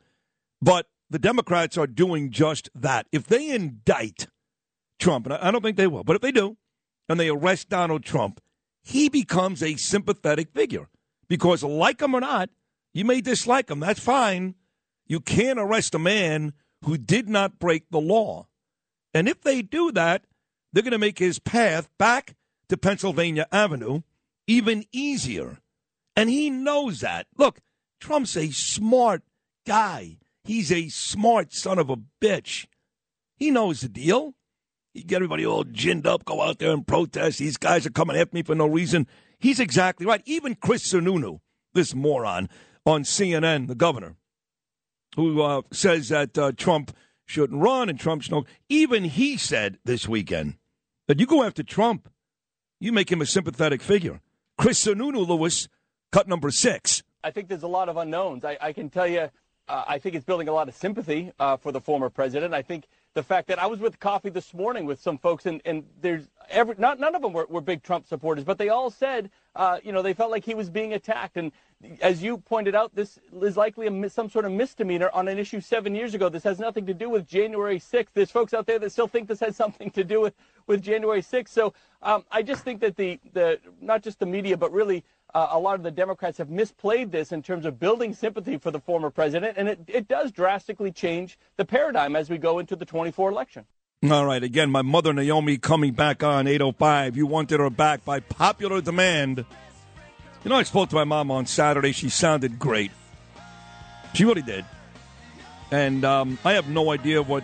But 0.62 0.88
the 1.10 1.20
Democrats 1.20 1.78
are 1.78 1.88
doing 1.88 2.32
just 2.32 2.70
that. 2.76 3.08
If 3.12 3.28
they 3.28 3.50
indict 3.50 4.28
Trump, 5.00 5.26
and 5.26 5.34
I 5.34 5.48
I 5.48 5.52
don't 5.52 5.62
think 5.62 5.78
they 5.78 5.88
will, 5.88 6.04
but 6.04 6.16
if 6.16 6.22
they 6.22 6.32
do, 6.32 6.58
and 7.08 7.20
they 7.20 7.30
arrest 7.30 7.70
Donald 7.70 8.04
Trump, 8.04 8.40
he 8.84 9.10
becomes 9.10 9.62
a 9.62 9.76
sympathetic 9.76 10.52
figure. 10.54 10.88
Because, 11.28 11.64
like 11.64 12.02
him 12.02 12.16
or 12.16 12.22
not, 12.22 12.50
you 12.94 13.06
may 13.06 13.22
dislike 13.22 13.70
him. 13.70 13.80
That's 13.80 14.00
fine. 14.00 14.56
You 15.10 15.20
can't 15.20 15.60
arrest 15.60 15.96
a 15.96 16.00
man 16.00 16.54
who 16.86 16.98
did 16.98 17.28
not 17.28 17.60
break 17.60 17.90
the 17.90 18.00
law. 18.00 18.48
And 19.14 19.28
if 19.28 19.42
they 19.42 19.62
do 19.62 19.92
that, 19.92 20.24
they're 20.72 20.84
going 20.84 20.92
to 20.92 21.00
make 21.00 21.20
his 21.20 21.40
path 21.40 21.90
back 21.98 22.36
to 22.70 22.78
Pennsylvania 22.78 23.48
Avenue 23.52 24.02
even 24.48 24.86
easier. 24.92 25.58
And 26.16 26.30
he 26.30 26.50
knows 26.50 27.02
that. 27.02 27.28
Look, 27.38 27.60
Trump's 28.00 28.38
a 28.38 28.52
smart 28.52 29.24
guy. 29.66 30.18
He's 30.44 30.72
a 30.72 30.90
smart 30.90 31.54
son 31.54 31.80
of 31.80 31.90
a 31.90 31.98
bitch. 32.22 32.68
He 33.36 33.52
knows 33.52 33.82
the 33.82 33.90
deal. 33.90 34.36
He 34.94 35.04
get 35.04 35.18
everybody 35.18 35.46
all 35.46 35.64
ginned 35.64 36.06
up, 36.06 36.26
go 36.26 36.42
out 36.42 36.60
there 36.60 36.72
and 36.72 36.86
protest. 36.86 37.40
These 37.40 37.58
guys 37.58 37.86
are 37.86 37.92
coming 37.92 38.18
after 38.18 38.36
me 38.36 38.44
for 38.44 38.56
no 38.56 38.68
reason. 38.68 39.08
He's 39.40 39.60
exactly 39.60 40.06
right. 40.06 40.22
Even 40.26 40.56
Chris 40.56 40.92
Sununu, 40.92 41.40
this 41.74 41.96
moron 41.96 42.50
on 42.86 43.04
CNN, 43.04 43.68
the 43.68 43.76
governor, 43.76 44.16
who 45.16 45.42
uh, 45.42 45.62
says 45.72 46.10
that 46.10 46.38
uh, 46.38 46.52
Trump 46.52 46.96
shouldn't 47.26 47.62
run 47.62 47.90
and 47.90 48.00
Trump 48.00 48.24
should. 48.24 48.46
Even 48.70 49.04
he 49.04 49.38
said 49.38 49.78
this 49.86 50.08
weekend 50.08 50.56
that 51.08 51.20
you 51.20 51.26
go 51.26 51.44
after 51.44 51.64
Trump, 51.64 52.10
you 52.80 52.92
make 52.92 53.12
him 53.12 53.22
a 53.22 53.26
sympathetic 53.26 53.82
figure. 53.82 54.22
Chris 54.58 54.86
Sununu, 54.86 55.28
Lewis, 55.28 55.68
cut 56.12 56.28
number 56.28 56.52
six. 56.52 57.04
I 57.24 57.32
think 57.32 57.48
there's 57.50 57.64
a 57.64 57.68
lot 57.68 57.90
of 57.90 57.98
unknowns. 57.98 58.46
I, 58.46 58.58
I 58.62 58.74
can 58.74 58.90
tell 58.90 59.08
you, 59.08 59.30
uh, 59.68 59.84
I 59.88 60.00
think 60.00 60.16
it's 60.16 60.26
building 60.26 60.48
a 60.48 60.54
lot 60.54 60.68
of 60.68 60.76
sympathy 60.76 61.32
uh, 61.40 61.58
for 61.58 61.72
the 61.72 61.82
former 61.82 62.10
president. 62.10 62.54
I 62.54 62.62
think 62.62 62.88
the 63.14 63.24
fact 63.24 63.48
that 63.48 63.60
I 63.60 63.68
was 63.68 63.80
with 63.80 64.00
coffee 64.00 64.30
this 64.30 64.54
morning 64.54 64.86
with 64.86 65.02
some 65.02 65.18
folks, 65.18 65.46
and, 65.46 65.62
and 65.66 65.84
there's 66.02 66.28
every 66.50 66.76
not 66.78 67.00
none 67.00 67.16
of 67.16 67.22
them 67.22 67.34
were, 67.34 67.46
were 67.50 67.62
big 67.62 67.84
Trump 67.84 68.08
supporters, 68.08 68.44
but 68.44 68.58
they 68.58 68.70
all 68.70 68.90
said, 68.90 69.30
uh, 69.60 69.78
you 69.84 69.92
know, 69.92 70.02
they 70.02 70.14
felt 70.14 70.32
like 70.32 70.46
he 70.46 70.56
was 70.56 70.70
being 70.70 70.94
attacked. 70.94 71.36
And 71.36 71.52
as 72.02 72.24
you 72.24 72.38
pointed 72.38 72.76
out, 72.76 72.96
this 72.96 73.20
is 73.42 73.58
likely 73.58 73.88
a, 73.88 74.10
some 74.10 74.30
sort 74.30 74.46
of 74.46 74.54
misdemeanor 74.54 75.10
on 75.14 75.28
an 75.28 75.38
issue 75.38 75.60
seven 75.60 75.94
years 75.94 76.14
ago. 76.14 76.30
This 76.30 76.44
has 76.44 76.60
nothing 76.60 76.86
to 76.86 76.94
do 76.94 77.10
with 77.10 77.28
January 77.28 77.78
6th. 77.78 78.08
There's 78.14 78.32
folks 78.32 78.54
out 78.54 78.66
there 78.66 78.80
that 78.80 78.92
still 78.94 79.10
think 79.10 79.28
this 79.28 79.42
has 79.42 79.58
something 79.58 79.92
to 79.92 80.06
do 80.06 80.22
with, 80.22 80.34
with 80.66 80.82
January 80.82 81.22
6th. 81.22 81.50
So 81.50 81.74
um, 82.02 82.24
I 82.32 82.42
just 82.42 82.64
think 82.64 82.80
that 82.80 82.96
the, 82.96 83.20
the 83.34 83.60
not 83.82 84.02
just 84.02 84.20
the 84.20 84.26
media, 84.26 84.56
but 84.56 84.72
really 84.72 85.04
uh, 85.34 85.50
a 85.52 85.60
lot 85.60 85.76
of 85.76 85.84
the 85.84 85.92
Democrats 85.92 86.38
have 86.38 86.48
misplayed 86.48 87.12
this 87.12 87.34
in 87.34 87.44
terms 87.44 87.66
of 87.66 87.82
building 87.82 88.14
sympathy 88.14 88.58
for 88.58 88.72
the 88.72 88.80
former 88.80 89.10
president, 89.10 89.58
and 89.58 89.68
it, 89.68 89.80
it 89.88 90.08
does 90.08 90.32
drastically 90.32 90.92
change 90.92 91.38
the 91.58 91.66
paradigm 91.66 92.16
as 92.16 92.30
we 92.30 92.38
go 92.38 92.60
into 92.60 92.78
the 92.78 92.86
24 92.86 93.30
election. 93.30 93.66
All 94.02 94.26
right, 94.26 94.42
again, 94.42 94.72
my 94.72 94.82
mother 94.82 95.12
Naomi 95.12 95.58
coming 95.58 95.92
back 95.92 96.24
on 96.24 96.48
805. 96.48 97.18
You 97.18 97.28
wanted 97.28 97.60
her 97.60 97.70
back 97.70 98.06
by 98.06 98.22
popular 98.22 98.80
demand. 98.80 99.44
You 100.42 100.50
know, 100.50 100.56
I 100.56 100.64
spoke 100.64 100.88
to 100.92 100.96
my 100.96 101.04
mom 101.04 101.32
on 101.32 101.46
Saturday. 101.46 101.92
She 101.92 102.08
sounded 102.08 102.58
great. 102.58 102.92
She 104.14 104.24
really 104.24 104.42
did. 104.42 104.64
And 105.70 106.06
um, 106.06 106.40
I 106.46 106.54
have 106.54 106.70
no 106.70 106.92
idea 106.92 107.22
what 107.22 107.44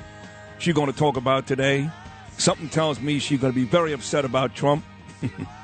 she's 0.58 0.74
going 0.74 0.90
to 0.90 0.98
talk 0.98 1.18
about 1.18 1.46
today. 1.46 1.90
Something 2.38 2.70
tells 2.70 3.02
me 3.02 3.20
she's 3.20 3.42
going 3.42 3.52
to 3.52 3.60
be 3.60 3.66
very 3.66 3.92
upset 3.92 4.24
about 4.24 4.56
Trump. 4.56 4.86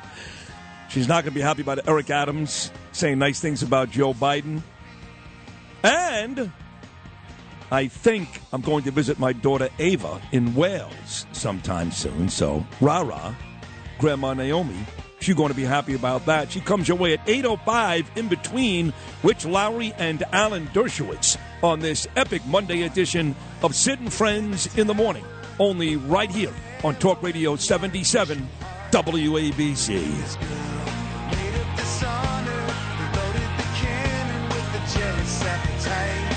she's 0.90 1.08
not 1.08 1.24
going 1.24 1.32
to 1.34 1.40
be 1.40 1.42
happy 1.42 1.62
about 1.62 1.88
Eric 1.88 2.10
Adams 2.10 2.70
saying 2.92 3.18
nice 3.18 3.40
things 3.40 3.64
about 3.64 3.92
Joe 3.92 4.14
Biden. 4.14 4.62
And 5.86 6.52
I 7.72 7.88
think 7.88 8.42
I'm 8.52 8.60
going 8.60 8.84
to 8.84 8.92
visit 8.92 9.18
my 9.18 9.32
daughter 9.32 9.70
Ava 9.80 10.22
in 10.34 10.54
Wales 10.56 11.26
sometime 11.32 11.90
soon. 11.92 12.28
So, 12.28 12.66
rah 12.82 13.00
rah, 13.02 13.34
Grandma 13.98 14.34
Naomi, 14.34 14.76
she's 15.22 15.36
going 15.36 15.50
to 15.50 15.56
be 15.56 15.64
happy 15.64 15.96
about 15.96 16.26
that. 16.26 16.52
She 16.52 16.60
comes 16.60 16.90
your 16.90 16.98
way 16.98 17.14
at 17.14 17.26
8.05 17.26 18.18
in 18.18 18.28
between 18.28 18.92
Rich 19.24 19.46
Lowry 19.46 19.94
and 19.98 20.22
Alan 20.34 20.68
Dershowitz 20.68 21.38
on 21.64 21.80
this 21.80 22.08
epic 22.18 22.46
Monday 22.46 22.84
edition 22.84 23.36
of 23.64 23.74
Sid 23.74 24.02
and 24.02 24.12
Friends 24.12 24.78
in 24.78 24.88
the 24.88 24.94
Morning. 24.94 25.24
Only 25.58 25.96
right 25.96 26.30
here 26.30 26.54
on 26.84 26.96
Talk 26.96 27.24
Radio 27.24 27.56
77 27.56 28.50
WABC. 28.92 30.38
appetite. 35.44 36.31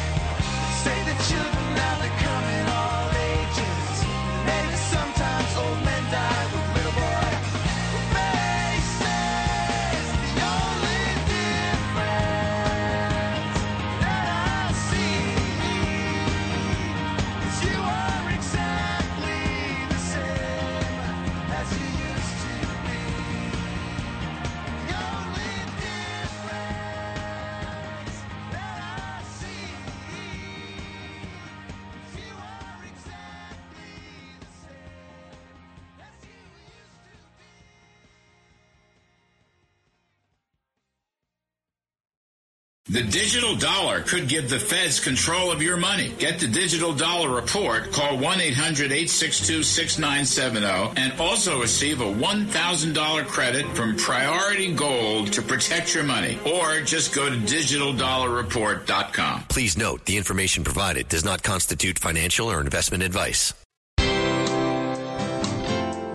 The 42.94 43.02
digital 43.02 43.56
dollar 43.56 44.02
could 44.02 44.28
give 44.28 44.48
the 44.48 44.60
feds 44.60 45.00
control 45.00 45.50
of 45.50 45.60
your 45.60 45.76
money. 45.76 46.12
Get 46.20 46.38
the 46.38 46.46
digital 46.46 46.94
dollar 46.94 47.34
report. 47.34 47.90
Call 47.90 48.18
1 48.18 48.40
800 48.40 48.92
862 48.92 49.64
6970 49.64 51.02
and 51.02 51.20
also 51.20 51.60
receive 51.60 52.00
a 52.00 52.04
$1,000 52.04 53.26
credit 53.26 53.66
from 53.74 53.96
Priority 53.96 54.72
Gold 54.74 55.32
to 55.32 55.42
protect 55.42 55.92
your 55.92 56.04
money. 56.04 56.38
Or 56.46 56.82
just 56.82 57.12
go 57.12 57.28
to 57.28 57.34
digitaldollarreport.com. 57.34 59.46
Please 59.48 59.76
note 59.76 60.04
the 60.04 60.16
information 60.16 60.62
provided 60.62 61.08
does 61.08 61.24
not 61.24 61.42
constitute 61.42 61.98
financial 61.98 62.48
or 62.48 62.60
investment 62.60 63.02
advice. 63.02 63.54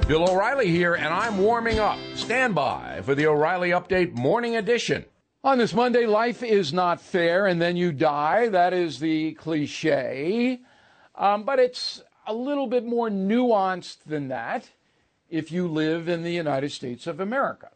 Bill 0.08 0.30
O'Reilly 0.30 0.70
here, 0.70 0.96
and 0.96 1.14
I'm 1.14 1.40
warming 1.40 1.80
up. 1.80 2.00
Stand 2.16 2.56
by 2.56 3.02
for 3.04 3.16
the 3.16 3.28
O'Reilly 3.28 3.72
Update 3.72 4.14
Morning 4.14 4.56
Edition. 4.56 5.04
On 5.42 5.58
this 5.58 5.74
Monday, 5.74 6.06
life 6.06 6.44
is 6.44 6.74
not 6.74 7.00
fair, 7.00 7.46
and 7.46 7.62
then 7.62 7.78
you 7.78 7.94
die. 7.94 8.50
That 8.50 8.74
is 8.74 9.00
the 9.00 9.32
cliche. 9.36 10.60
Um, 11.16 11.44
but 11.44 11.60
it's 11.60 12.04
a 12.28 12.34
little 12.34 12.68
bit 12.68 12.84
more 12.84 13.10
nuanced 13.10 14.00
than 14.06 14.28
that 14.28 14.70
if 15.30 15.50
you 15.50 15.70
live 15.70 16.10
in 16.10 16.24
the 16.24 16.34
United 16.34 16.74
States 16.74 17.08
of 17.08 17.22
America. 17.22 17.70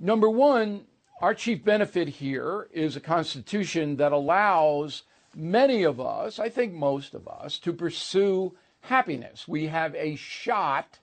Number 0.00 0.28
one, 0.28 0.86
our 1.20 1.34
chief 1.34 1.64
benefit 1.64 2.08
here 2.08 2.66
is 2.72 2.96
a 2.96 3.00
constitution 3.00 3.94
that 3.98 4.10
allows 4.10 5.04
many 5.36 5.84
of 5.84 6.00
us, 6.00 6.40
I 6.40 6.48
think 6.48 6.72
most 6.72 7.14
of 7.14 7.28
us, 7.28 7.60
to 7.60 7.72
pursue 7.72 8.56
happiness. 8.80 9.46
We 9.46 9.68
have 9.68 9.94
a 9.94 10.16
shot 10.16 10.98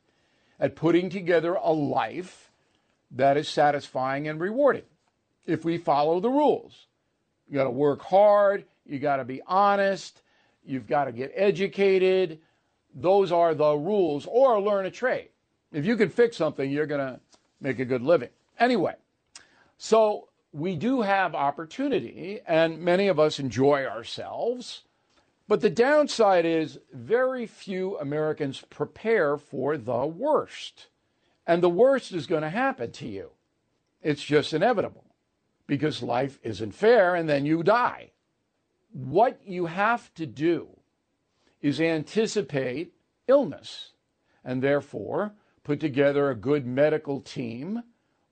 at 0.59 0.75
putting 0.75 1.09
together 1.09 1.53
a 1.53 1.71
life 1.71 2.51
that 3.11 3.37
is 3.37 3.47
satisfying 3.47 4.27
and 4.27 4.41
rewarding 4.41 4.83
if 5.49 5.65
we 5.65 5.77
follow 5.77 6.19
the 6.19 6.29
rules. 6.29 6.87
You 7.47 7.55
got 7.55 7.63
to 7.63 7.71
work 7.71 8.01
hard, 8.01 8.65
you 8.85 8.99
got 8.99 9.17
to 9.17 9.25
be 9.25 9.41
honest, 9.47 10.21
you've 10.63 10.87
got 10.87 11.05
to 11.05 11.11
get 11.11 11.31
educated. 11.35 12.39
Those 12.93 13.31
are 13.31 13.55
the 13.55 13.75
rules, 13.75 14.27
or 14.27 14.61
learn 14.61 14.85
a 14.85 14.91
trade. 14.91 15.29
If 15.71 15.85
you 15.85 15.97
can 15.97 16.09
fix 16.09 16.37
something, 16.37 16.69
you're 16.69 16.85
going 16.85 17.15
to 17.15 17.19
make 17.59 17.79
a 17.79 17.85
good 17.85 18.01
living. 18.01 18.29
Anyway, 18.59 18.95
so 19.77 20.29
we 20.51 20.75
do 20.75 21.01
have 21.01 21.35
opportunity, 21.35 22.39
and 22.47 22.79
many 22.79 23.07
of 23.07 23.19
us 23.19 23.39
enjoy 23.39 23.85
ourselves. 23.85 24.83
But 25.47 25.61
the 25.61 25.69
downside 25.69 26.45
is 26.45 26.79
very 26.93 27.47
few 27.47 27.97
Americans 27.97 28.63
prepare 28.69 29.37
for 29.37 29.77
the 29.77 30.05
worst. 30.05 30.87
And 31.47 31.63
the 31.63 31.69
worst 31.69 32.11
is 32.11 32.27
going 32.27 32.43
to 32.43 32.49
happen 32.49 32.91
to 32.93 33.07
you. 33.07 33.31
It's 34.03 34.23
just 34.23 34.53
inevitable 34.53 35.08
because 35.69 36.01
life 36.01 36.39
isn't 36.41 36.73
fair 36.73 37.13
and 37.13 37.29
then 37.29 37.45
you 37.45 37.61
die. 37.61 38.09
What 38.91 39.39
you 39.45 39.67
have 39.67 40.11
to 40.15 40.25
do 40.25 40.67
is 41.61 41.79
anticipate 41.79 42.93
illness 43.27 43.91
and 44.43 44.63
therefore 44.63 45.33
put 45.63 45.79
together 45.79 46.31
a 46.31 46.35
good 46.35 46.65
medical 46.65 47.21
team, 47.21 47.83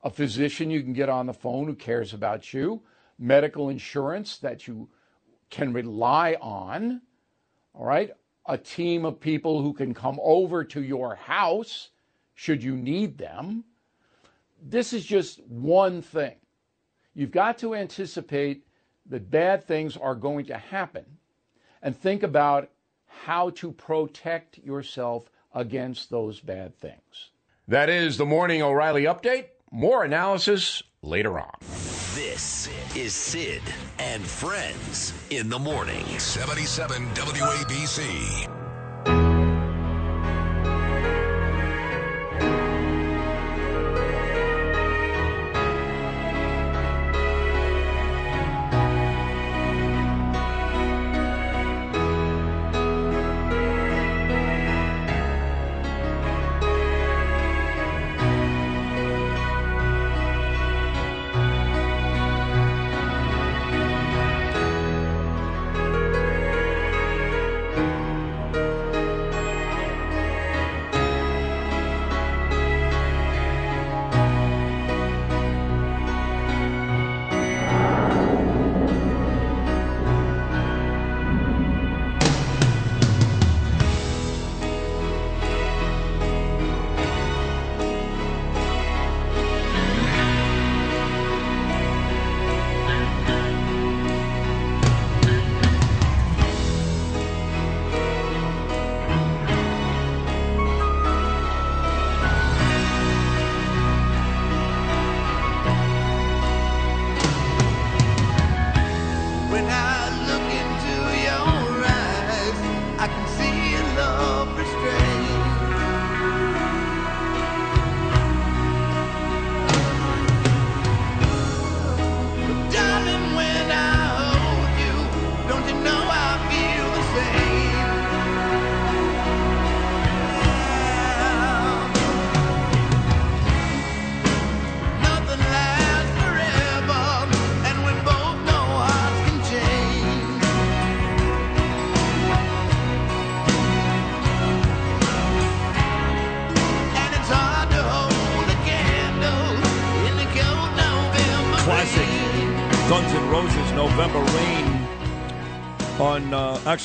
a 0.03 0.09
physician 0.09 0.71
you 0.71 0.81
can 0.81 0.93
get 0.93 1.09
on 1.09 1.27
the 1.27 1.33
phone 1.33 1.67
who 1.67 1.75
cares 1.75 2.11
about 2.11 2.53
you, 2.53 2.81
medical 3.19 3.69
insurance 3.69 4.37
that 4.37 4.67
you 4.67 4.89
can 5.51 5.71
rely 5.73 6.35
on, 6.41 7.01
all 7.75 7.85
right? 7.85 8.11
A 8.47 8.57
team 8.57 9.05
of 9.05 9.19
people 9.19 9.61
who 9.61 9.73
can 9.73 9.93
come 9.93 10.19
over 10.23 10.63
to 10.63 10.81
your 10.81 11.13
house 11.13 11.89
should 12.33 12.63
you 12.63 12.75
need 12.75 13.19
them. 13.19 13.63
This 14.59 14.91
is 14.91 15.05
just 15.05 15.45
one 15.45 16.01
thing. 16.01 16.37
You've 17.17 17.31
got 17.31 17.57
to 17.59 17.73
anticipate 17.73 18.67
that 19.07 19.31
bad 19.31 19.63
things 19.63 19.97
are 19.97 20.13
going 20.13 20.45
to 20.45 20.57
happen 20.57 21.03
and 21.81 21.97
think 21.97 22.21
about 22.21 22.69
how 23.07 23.49
to 23.49 23.71
protect 23.71 24.59
yourself 24.59 25.27
against 25.55 26.11
those 26.11 26.39
bad 26.39 26.77
things. 26.77 27.31
That 27.67 27.89
is 27.89 28.17
the 28.17 28.25
Morning 28.27 28.61
O'Reilly 28.61 29.05
Update. 29.05 29.45
More 29.71 30.03
analysis 30.03 30.83
later 31.01 31.39
on. 31.39 31.55
This 32.13 32.69
is 32.95 33.15
Sid 33.15 33.63
and 33.97 34.23
Friends 34.23 35.11
in 35.31 35.49
the 35.49 35.57
morning. 35.57 36.05
77 36.19 37.03
WABC. 37.15 38.56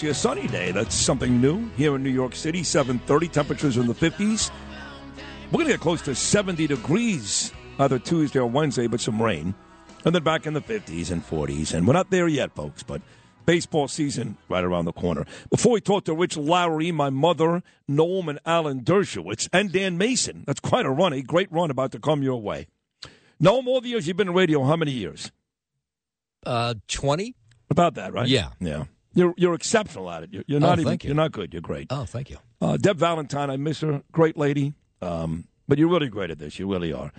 Actually 0.03 0.11
a 0.11 0.15
sunny 0.15 0.49
day. 0.49 0.73
That's 0.73 0.97
something 0.97 1.41
new 1.41 1.69
here 1.77 1.95
in 1.95 2.03
New 2.03 2.11
York 2.11 2.35
City. 2.35 2.63
7:30, 2.63 3.31
temperatures 3.31 3.77
in 3.77 3.87
the 3.87 3.95
50s. 3.95 4.51
We're 5.53 5.59
going 5.59 5.67
to 5.67 5.73
get 5.75 5.81
close 5.81 6.03
to 6.03 6.15
70 6.17 6.67
degrees 6.67 7.53
either 7.79 8.01
Tuesday 8.01 8.41
or 8.41 8.47
Wednesday, 8.47 8.89
but 8.89 9.01
some 9.01 9.23
rain, 9.23 9.55
and 10.05 10.13
then 10.13 10.25
back 10.25 10.45
in 10.45 10.55
the 10.55 10.61
50s 10.61 11.13
and 11.13 11.25
40s. 11.25 11.73
And 11.73 11.87
we're 11.87 11.93
not 11.93 12.11
there 12.11 12.27
yet, 12.27 12.55
folks, 12.55 12.83
but. 12.83 13.01
Baseball 13.45 13.89
season 13.89 14.37
right 14.49 14.63
around 14.63 14.85
the 14.85 14.93
corner. 14.93 15.27
Before 15.51 15.73
we 15.73 15.81
talk 15.81 16.05
to 16.05 16.15
Rich 16.15 16.37
Lowry, 16.37 16.93
my 16.93 17.11
mother, 17.11 17.65
Noam 17.91 18.29
and 18.29 18.39
Alan 18.47 18.83
Dershowitz, 18.83 19.49
and 19.53 19.73
Dan 19.73 19.99
Mason. 19.99 20.45
That's 20.47 20.61
quite 20.61 20.87
a 20.87 20.91
run, 20.91 21.13
a 21.13 21.23
great 21.23 21.51
run 21.51 21.69
about 21.69 21.91
to 21.91 21.99
come 21.99 22.23
your 22.23 22.41
way. 22.41 22.69
Noam, 23.43 23.67
all 23.67 23.81
the 23.81 23.89
years 23.89 24.07
you've 24.07 24.17
been 24.17 24.29
in 24.29 24.35
radio, 24.35 24.63
how 24.63 24.77
many 24.77 24.93
years? 24.93 25.33
Uh, 26.47 26.75
20? 26.87 27.35
About 27.69 27.95
that, 27.97 28.13
right? 28.13 28.29
Yeah. 28.29 28.51
Yeah. 28.61 28.85
You're 29.15 29.35
you're 29.37 29.55
exceptional 29.55 30.11
at 30.11 30.23
it. 30.25 30.31
You're, 30.33 30.45
you're 30.47 30.57
Oh, 30.59 30.61
not 30.61 30.79
even. 30.79 30.93
you. 30.95 30.99
You're 31.09 31.15
not 31.15 31.33
good. 31.33 31.53
You're 31.53 31.63
great. 31.63 31.89
Oh, 31.91 32.05
thank 32.05 32.31
you. 32.31 32.39
Uh, 32.61 32.77
Deb 32.77 32.97
Valentine, 32.99 33.51
I 33.51 33.57
miss 33.57 33.81
her. 33.81 34.03
Great 34.13 34.37
lady. 34.37 34.75
Um, 35.01 35.49
but 35.69 35.79
you're 35.79 35.89
really 35.89 36.09
great 36.09 36.31
at 36.31 36.39
this. 36.39 36.59
You 36.59 36.71
really 36.71 36.93
are. 36.93 37.13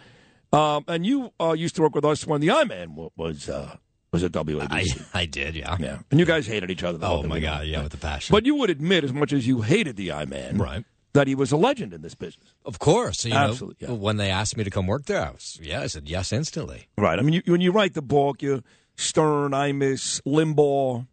Um, 0.52 0.86
and 0.88 1.06
you 1.06 1.32
uh, 1.40 1.54
used 1.54 1.76
to 1.78 1.82
work 1.82 1.96
with 1.96 2.06
us 2.06 2.26
when 2.28 2.40
the 2.42 2.52
I 2.52 2.64
Man 2.64 2.96
was 3.16 3.50
uh, 3.50 3.78
was 4.12 4.24
at 4.24 4.32
WABC. 4.32 4.68
I, 4.70 4.86
I 5.22 5.26
did, 5.26 5.56
yeah. 5.56 5.76
yeah. 5.80 6.00
And 6.12 6.20
you 6.20 6.26
guys 6.26 6.46
hated 6.48 6.70
each 6.70 6.84
other. 6.84 7.00
Oh, 7.02 7.24
my. 7.24 7.40
God, 7.40 7.66
yeah, 7.66 7.82
with 7.84 7.92
the 7.92 7.98
passion. 7.98 8.34
But 8.34 8.46
you 8.46 8.56
would 8.56 8.70
admit, 8.70 9.04
as 9.04 9.12
much 9.14 9.34
as 9.34 9.48
you 9.48 9.62
hated 9.62 9.96
the 9.96 10.12
I 10.12 10.26
Man, 10.26 10.58
Right. 10.60 10.86
that 11.14 11.28
he 11.28 11.34
was 11.36 11.52
a 11.52 11.58
legend 11.58 11.94
in 11.94 12.02
this 12.04 12.14
business. 12.16 12.54
Of 12.66 12.78
course. 12.80 13.26
You 13.26 13.34
Absolutely, 13.34 13.88
Know, 13.88 13.96
When 13.96 14.18
they 14.18 14.30
asked 14.30 14.56
me 14.56 14.64
to 14.64 14.70
come 14.70 14.86
work 14.86 15.06
there, 15.06 15.26
I 15.28 15.32
was, 15.32 15.60
yeah, 15.62 15.82
I 15.82 15.88
said 15.88 16.08
yes 16.08 16.32
instantly. 16.32 16.88
Right. 16.98 17.18
I 17.18 17.24
mean, 17.24 17.34
you, 17.34 17.52
when 17.52 17.62
you 17.62 17.72
write 17.72 17.96
the 17.96 18.04
book, 18.04 18.44
you 18.44 18.62
Stern, 18.96 19.52
Imus, 19.54 20.22
Limbaugh, 20.22 21.08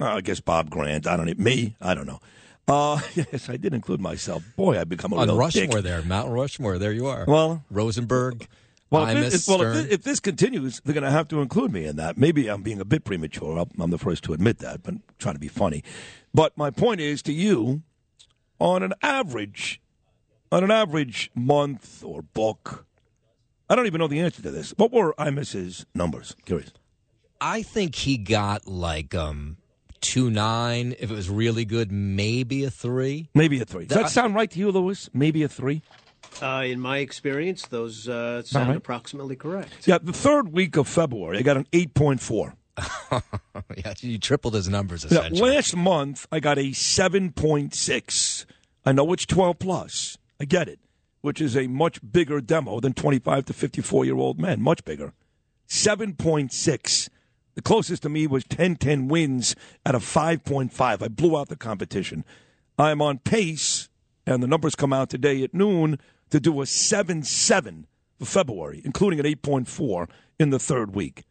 uh, 0.00 0.06
I 0.06 0.20
guess 0.20 0.40
Bob 0.40 0.70
Grant. 0.70 1.06
I 1.06 1.16
don't 1.16 1.26
know. 1.26 1.34
Me, 1.36 1.76
I 1.80 1.94
don't 1.94 2.06
know. 2.06 2.20
Uh, 2.66 3.00
yes, 3.14 3.48
I 3.48 3.56
did 3.56 3.74
include 3.74 4.00
myself. 4.00 4.42
Boy, 4.56 4.78
I've 4.80 4.88
become 4.88 5.12
a 5.12 5.16
On 5.16 5.28
real 5.28 5.36
Rushmore 5.36 5.66
dick. 5.66 5.84
there, 5.84 6.02
Mount 6.02 6.30
Rushmore, 6.30 6.78
there 6.78 6.92
you 6.92 7.06
are. 7.06 7.24
Well- 7.26 7.64
Rosenberg, 7.70 8.46
Well, 8.90 9.06
if, 9.06 9.16
Imus, 9.16 9.20
this, 9.30 9.48
if- 9.48 9.48
well 9.58 9.76
if, 9.76 9.90
if 9.92 10.02
this 10.02 10.20
continues, 10.20 10.80
they're 10.84 10.94
going 10.94 11.04
to 11.04 11.10
have 11.10 11.28
to 11.28 11.40
include 11.42 11.72
me 11.72 11.84
in 11.84 11.96
that. 11.96 12.16
Maybe 12.16 12.48
I'm 12.48 12.62
being 12.62 12.80
a 12.80 12.84
bit 12.84 13.04
premature. 13.04 13.58
I'm, 13.58 13.70
I'm 13.78 13.90
the 13.90 13.98
first 13.98 14.24
to 14.24 14.32
admit 14.32 14.58
that, 14.60 14.82
but 14.82 14.94
I'm 14.94 15.02
trying 15.18 15.34
to 15.34 15.40
be 15.40 15.48
funny. 15.48 15.82
But 16.32 16.56
my 16.56 16.70
point 16.70 17.00
is 17.00 17.20
to 17.22 17.32
you, 17.32 17.82
on 18.58 18.82
an 18.82 18.94
average, 19.02 19.80
on 20.50 20.64
an 20.64 20.70
average 20.70 21.30
month 21.34 22.02
or 22.02 22.22
book, 22.22 22.86
I 23.68 23.74
don't 23.76 23.86
even 23.86 23.98
know 23.98 24.08
the 24.08 24.20
answer 24.20 24.42
to 24.42 24.50
this. 24.50 24.72
What 24.76 24.90
were 24.92 25.14
Imus's 25.18 25.86
numbers? 25.94 26.34
Curious. 26.44 26.72
I 27.40 27.62
think 27.62 27.94
he 27.94 28.16
got 28.16 28.66
like 28.66 29.14
um 29.14 29.56
two 30.04 30.30
nine. 30.30 30.94
If 31.00 31.10
it 31.10 31.14
was 31.14 31.28
really 31.28 31.64
good, 31.64 31.90
maybe 31.90 32.64
a 32.64 32.70
three. 32.70 33.30
Maybe 33.34 33.60
a 33.60 33.64
three. 33.64 33.86
Does 33.86 33.96
that 33.96 34.04
I- 34.06 34.08
sound 34.08 34.34
right 34.34 34.50
to 34.50 34.58
you, 34.58 34.70
Lewis? 34.70 35.10
Maybe 35.12 35.42
a 35.42 35.48
three. 35.48 35.82
Uh, 36.42 36.64
in 36.66 36.80
my 36.80 36.98
experience, 36.98 37.66
those 37.68 38.08
uh, 38.08 38.42
sound 38.42 38.68
right. 38.68 38.76
approximately 38.76 39.36
correct. 39.36 39.86
Yeah, 39.86 39.98
the 40.02 40.12
third 40.12 40.52
week 40.52 40.76
of 40.76 40.88
February, 40.88 41.38
I 41.38 41.42
got 41.42 41.56
an 41.56 41.66
eight 41.72 41.94
point 41.94 42.20
four. 42.20 42.54
yeah, 43.12 43.94
you 44.00 44.18
tripled 44.18 44.54
his 44.54 44.68
numbers 44.68 45.04
Yeah, 45.08 45.20
essentially. 45.20 45.50
last 45.50 45.76
month 45.76 46.26
I 46.32 46.40
got 46.40 46.58
a 46.58 46.72
seven 46.72 47.30
point 47.32 47.72
six. 47.74 48.46
I 48.84 48.92
know 48.92 49.12
it's 49.12 49.24
twelve 49.26 49.58
plus. 49.60 50.18
I 50.40 50.44
get 50.44 50.66
it, 50.68 50.80
which 51.20 51.40
is 51.40 51.56
a 51.56 51.68
much 51.68 52.00
bigger 52.12 52.40
demo 52.40 52.80
than 52.80 52.92
twenty 52.94 53.20
five 53.20 53.44
to 53.46 53.52
fifty 53.52 53.80
four 53.80 54.04
year 54.04 54.16
old 54.16 54.40
men. 54.40 54.60
Much 54.60 54.84
bigger. 54.84 55.12
Seven 55.66 56.14
point 56.14 56.52
six. 56.52 57.08
The 57.54 57.62
closest 57.62 58.02
to 58.02 58.08
me 58.08 58.26
was 58.26 58.44
10-10 58.44 59.08
wins 59.08 59.54
at 59.86 59.94
a 59.94 60.00
five 60.00 60.44
point 60.44 60.72
five. 60.72 61.02
I 61.02 61.08
blew 61.08 61.36
out 61.36 61.48
the 61.48 61.56
competition. 61.56 62.24
I'm 62.78 63.00
on 63.00 63.18
pace, 63.18 63.88
and 64.26 64.42
the 64.42 64.48
numbers 64.48 64.74
come 64.74 64.92
out 64.92 65.10
today 65.10 65.42
at 65.44 65.54
noon 65.54 65.98
to 66.30 66.40
do 66.40 66.60
a 66.60 66.66
seven 66.66 67.22
seven 67.22 67.86
for 68.18 68.24
February, 68.24 68.82
including 68.84 69.20
an 69.20 69.26
eight 69.26 69.42
point 69.42 69.68
four 69.68 70.08
in 70.38 70.50
the 70.50 70.58
third 70.58 70.94
week. 70.94 71.24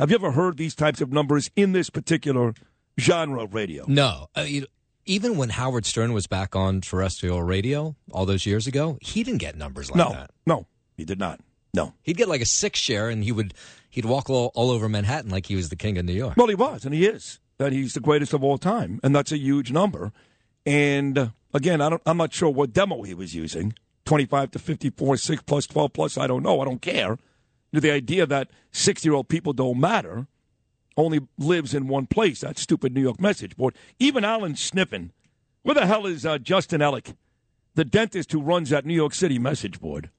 Have 0.00 0.10
you 0.10 0.16
ever 0.16 0.32
heard 0.32 0.56
these 0.56 0.74
types 0.74 1.00
of 1.00 1.12
numbers 1.12 1.50
in 1.54 1.72
this 1.72 1.90
particular 1.90 2.54
genre 2.98 3.44
of 3.44 3.54
radio? 3.54 3.84
No, 3.86 4.26
uh, 4.36 4.42
you, 4.42 4.66
even 5.06 5.36
when 5.36 5.50
Howard 5.50 5.86
Stern 5.86 6.12
was 6.12 6.26
back 6.26 6.56
on 6.56 6.80
terrestrial 6.80 7.42
radio 7.42 7.94
all 8.10 8.26
those 8.26 8.46
years 8.46 8.66
ago, 8.66 8.98
he 9.00 9.22
didn't 9.22 9.38
get 9.38 9.56
numbers 9.56 9.90
like 9.90 9.98
no, 9.98 10.12
that. 10.12 10.30
no, 10.46 10.66
he 10.96 11.04
did 11.04 11.18
not. 11.18 11.40
No. 11.72 11.94
He'd 12.02 12.16
get 12.16 12.28
like 12.28 12.40
a 12.40 12.46
six 12.46 12.80
share, 12.80 13.08
and 13.08 13.22
he 13.22 13.32
would 13.32 13.54
he'd 13.90 14.04
walk 14.04 14.30
all, 14.30 14.50
all 14.54 14.70
over 14.70 14.88
Manhattan 14.88 15.30
like 15.30 15.46
he 15.46 15.56
was 15.56 15.68
the 15.68 15.76
king 15.76 15.98
of 15.98 16.04
New 16.04 16.12
York. 16.12 16.36
Well, 16.36 16.46
he 16.46 16.54
was, 16.54 16.84
and 16.84 16.94
he 16.94 17.06
is. 17.06 17.40
That 17.58 17.72
he's 17.72 17.92
the 17.92 18.00
greatest 18.00 18.32
of 18.32 18.42
all 18.42 18.56
time, 18.56 19.00
and 19.02 19.14
that's 19.14 19.32
a 19.32 19.38
huge 19.38 19.70
number. 19.70 20.12
And 20.64 21.32
again, 21.52 21.82
I 21.82 21.90
don't, 21.90 22.02
I'm 22.06 22.16
not 22.16 22.32
sure 22.32 22.48
what 22.48 22.72
demo 22.72 23.02
he 23.02 23.12
was 23.12 23.34
using. 23.34 23.74
25 24.06 24.52
to 24.52 24.58
54, 24.58 25.16
6 25.18 25.42
plus, 25.42 25.66
12 25.66 25.92
plus, 25.92 26.16
I 26.16 26.26
don't 26.26 26.42
know. 26.42 26.60
I 26.60 26.64
don't 26.64 26.80
care. 26.80 27.18
The 27.72 27.90
idea 27.90 28.24
that 28.26 28.48
60 28.72 29.06
year 29.06 29.14
old 29.14 29.28
people 29.28 29.52
don't 29.52 29.78
matter 29.78 30.26
only 30.96 31.20
lives 31.38 31.74
in 31.74 31.86
one 31.86 32.06
place, 32.06 32.40
that 32.40 32.58
stupid 32.58 32.94
New 32.94 33.02
York 33.02 33.20
message 33.20 33.56
board. 33.56 33.76
Even 33.98 34.24
Alan 34.24 34.54
Sniffen. 34.54 35.10
Where 35.62 35.74
the 35.74 35.86
hell 35.86 36.06
is 36.06 36.24
uh, 36.24 36.38
Justin 36.38 36.80
Ellick, 36.80 37.14
the 37.74 37.84
dentist 37.84 38.32
who 38.32 38.40
runs 38.40 38.70
that 38.70 38.86
New 38.86 38.94
York 38.94 39.12
City 39.14 39.38
message 39.38 39.78
board? 39.78 40.10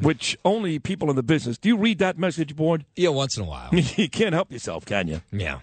Which 0.00 0.36
only 0.44 0.78
people 0.78 1.08
in 1.08 1.16
the 1.16 1.22
business. 1.22 1.56
Do 1.56 1.68
you 1.68 1.76
read 1.76 1.98
that 1.98 2.18
message 2.18 2.56
board? 2.56 2.84
Yeah, 2.96 3.10
once 3.10 3.36
in 3.36 3.44
a 3.44 3.46
while. 3.46 3.68
you 3.72 4.08
can't 4.08 4.34
help 4.34 4.50
yourself, 4.50 4.84
can 4.84 5.08
you? 5.08 5.22
Yeah. 5.30 5.60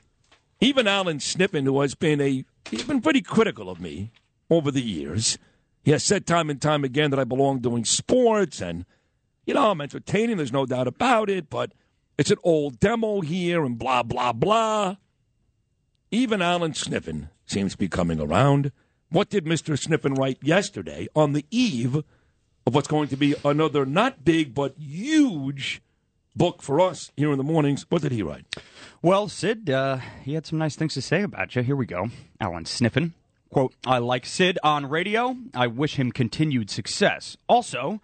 Even 0.59 0.87
Alan 0.87 1.17
Sniffen, 1.19 1.65
who 1.65 1.81
has 1.81 1.95
been 1.95 2.21
a 2.21 2.45
he's 2.69 2.83
been 2.83 3.01
pretty 3.01 3.21
critical 3.21 3.69
of 3.69 3.81
me 3.81 4.11
over 4.49 4.71
the 4.71 4.81
years. 4.81 5.37
He 5.83 5.91
has 5.91 6.03
said 6.03 6.25
time 6.25 6.49
and 6.49 6.61
time 6.61 6.83
again 6.83 7.09
that 7.11 7.19
I 7.19 7.23
belong 7.23 7.59
doing 7.59 7.83
sports 7.83 8.61
and 8.61 8.85
you 9.45 9.55
know, 9.55 9.71
I'm 9.71 9.81
entertaining, 9.81 10.37
there's 10.37 10.53
no 10.53 10.65
doubt 10.65 10.87
about 10.87 11.29
it, 11.29 11.49
but 11.49 11.73
it's 12.17 12.31
an 12.31 12.37
old 12.43 12.79
demo 12.79 13.21
here 13.21 13.65
and 13.65 13.77
blah 13.77 14.03
blah 14.03 14.33
blah. 14.33 14.97
Even 16.11 16.41
Alan 16.41 16.73
Sniffen 16.73 17.29
seems 17.45 17.71
to 17.73 17.77
be 17.77 17.87
coming 17.87 18.19
around. 18.19 18.71
What 19.09 19.29
did 19.29 19.45
Mr. 19.45 19.77
Sniffen 19.77 20.17
write 20.17 20.37
yesterday 20.41 21.07
on 21.15 21.33
the 21.33 21.45
eve 21.49 22.03
of 22.65 22.75
what's 22.75 22.87
going 22.87 23.07
to 23.09 23.17
be 23.17 23.35
another 23.43 23.85
not 23.85 24.23
big 24.23 24.53
but 24.53 24.75
huge 24.77 25.81
book 26.35 26.61
for 26.61 26.79
us 26.79 27.11
here 27.15 27.31
in 27.31 27.37
the 27.37 27.43
mornings? 27.43 27.85
What 27.89 28.01
did 28.01 28.11
he 28.11 28.23
write? 28.23 28.45
Well, 29.01 29.27
Sid, 29.27 29.69
uh, 29.69 29.97
he 30.23 30.33
had 30.33 30.45
some 30.45 30.59
nice 30.59 30.75
things 30.75 30.93
to 30.93 31.01
say 31.01 31.23
about 31.23 31.55
you. 31.55 31.63
Here 31.63 31.75
we 31.75 31.85
go. 31.85 32.09
Alan 32.39 32.65
Sniffen. 32.65 33.11
Quote, 33.49 33.73
I 33.85 33.97
like 33.97 34.25
Sid 34.25 34.59
on 34.63 34.85
radio. 34.85 35.35
I 35.53 35.67
wish 35.67 35.95
him 35.95 36.11
continued 36.11 36.69
success. 36.69 37.35
Also, 37.49 38.01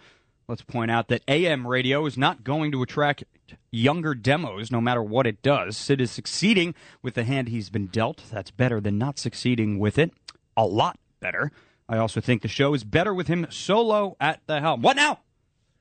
let's 0.48 0.62
point 0.62 0.92
out 0.92 1.08
that 1.08 1.24
AM 1.28 1.66
radio 1.66 2.06
is 2.06 2.18
not 2.18 2.44
going 2.44 2.72
to 2.74 2.82
attract 2.82 3.24
younger 3.72 4.14
demos 4.14 4.72
no 4.72 4.82
matter 4.82 5.02
what 5.02 5.26
it 5.26 5.42
does. 5.42 5.78
Sid 5.78 6.02
is 6.02 6.12
succeeding 6.12 6.76
with 7.02 7.14
the 7.14 7.24
hand 7.24 7.48
he's 7.48 7.70
been 7.70 7.88
dealt. 7.88 8.24
That's 8.30 8.52
better 8.52 8.82
than 8.82 8.98
not 8.98 9.18
succeeding 9.18 9.80
with 9.80 9.98
it. 9.98 10.12
A 10.58 10.66
lot 10.66 11.00
better. 11.22 11.52
I 11.90 11.98
also 11.98 12.20
think 12.22 12.42
the 12.42 12.48
show 12.48 12.74
is 12.74 12.84
better 12.84 13.14
with 13.14 13.28
him 13.28 13.48
solo 13.50 14.18
at 14.20 14.42
the 14.48 14.60
helm. 14.60 14.82
What 14.82 14.96
now? 14.96 15.20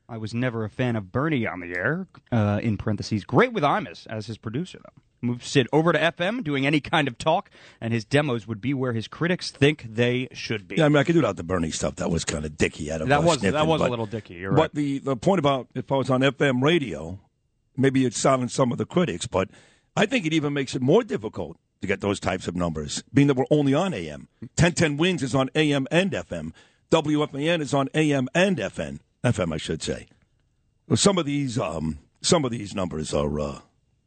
I 0.09 0.19
was 0.19 0.33
never 0.33 0.65
a 0.65 0.71
fan 0.71 0.95
of 0.95 1.11
Bernie 1.11 1.47
on 1.47 1.59
the 1.61 1.75
air. 1.77 2.07
Uh, 2.31 2.61
in 2.63 2.77
parentheses, 2.77 3.25
great 3.25 3.53
with 3.53 3.65
Imus 3.65 4.07
as 4.09 4.27
his 4.27 4.39
producer, 4.39 4.79
though. 4.85 5.03
Move 5.23 5.45
Sid 5.45 5.67
over 5.73 5.93
to 5.93 5.99
FM, 5.99 6.45
doing 6.45 6.65
any 6.67 6.79
kind 6.79 7.09
of 7.09 7.19
talk, 7.19 7.51
and 7.81 7.93
his 7.93 8.05
demos 8.05 8.47
would 8.47 8.61
be 8.61 8.73
where 8.75 8.93
his 8.93 9.09
critics 9.09 9.51
think 9.51 9.85
they 9.89 10.29
should 10.33 10.69
be. 10.69 10.77
Yeah, 10.77 10.85
I 10.85 10.89
mean, 10.89 10.99
I 10.99 11.05
could 11.05 11.15
do 11.15 11.19
without 11.21 11.37
the 11.37 11.43
Bernie 11.43 11.71
stuff. 11.73 11.97
That 11.97 12.11
was 12.11 12.25
kind 12.25 12.45
of 12.45 12.57
dicky 12.57 12.93
out 12.93 13.01
of 13.01 13.09
That 13.09 13.25
was- 13.25 13.39
Sniffen, 13.39 13.53
that 13.55 13.67
was 13.67 13.81
a 13.81 13.89
little 13.89 14.07
dicky, 14.07 14.35
you're 14.35 14.53
but 14.53 14.61
right. 14.61 14.75
the 14.75 14.99
the 15.01 15.17
point 15.17 15.39
about 15.41 15.69
if 15.75 15.91
I 15.91 15.97
was 15.97 16.11
on 16.11 16.21
FM 16.21 16.63
radio, 16.63 17.19
maybe 17.77 18.05
it 18.05 18.15
silenced 18.15 18.55
some 18.55 18.71
of 18.71 18.79
the 18.79 18.87
critics, 18.87 19.27
but 19.27 19.49
I 19.97 20.07
think 20.07 20.27
it 20.27 20.33
even 20.35 20.53
makes 20.53 20.77
it 20.77 20.83
more 20.83 21.03
difficult 21.03 21.57
to 21.81 21.87
get 21.87 22.01
those 22.01 22.21
types 22.21 22.49
of 22.49 22.57
numbers, 22.57 23.03
being 23.13 23.29
that 23.29 23.37
we're 23.37 23.45
only 23.51 23.75
on 23.75 23.93
AM. 23.93 24.29
1010 24.41 24.97
Wins 24.97 25.23
is 25.23 25.35
on 25.35 25.51
AM 25.55 25.87
and 25.91 26.11
FM. 26.13 26.53
WFAN 26.91 27.61
is 27.61 27.75
on 27.75 27.89
AM 27.95 28.29
and 28.35 28.57
FN. 28.59 29.01
FM, 29.25 29.53
I 29.53 29.57
should 29.57 29.83
say. 29.83 30.07
Some 30.95 31.19
of 31.19 31.27
these 31.27 31.59
um, 31.59 31.99
some 32.23 32.45
of 32.45 32.51
these 32.51 32.75
numbers 32.75 33.13
are 33.13 33.41
uh, 33.41 33.61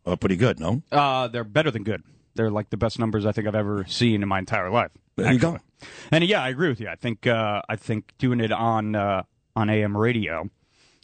are 0.05 0.17
pretty 0.17 0.37
good, 0.37 0.59
no? 0.59 0.81
Uh, 0.91 1.27
they're 1.27 1.43
better 1.43 1.71
than 1.71 1.83
good. 1.83 2.03
They're 2.35 2.49
like 2.49 2.69
the 2.69 2.77
best 2.77 2.99
numbers 2.99 3.25
I 3.25 3.31
think 3.33 3.47
I've 3.47 3.55
ever 3.55 3.85
seen 3.87 4.23
in 4.23 4.29
my 4.29 4.39
entire 4.39 4.69
life. 4.69 4.91
There 5.17 5.31
you 5.33 5.39
go. 5.39 5.57
And 6.11 6.23
yeah, 6.23 6.41
I 6.41 6.49
agree 6.49 6.69
with 6.69 6.79
you. 6.79 6.87
I 6.87 6.95
think 6.95 7.27
uh, 7.27 7.61
I 7.67 7.75
think 7.75 8.13
doing 8.17 8.39
it 8.39 8.51
on 8.51 8.95
uh, 8.95 9.23
on 9.55 9.69
AM 9.69 9.97
radio 9.97 10.49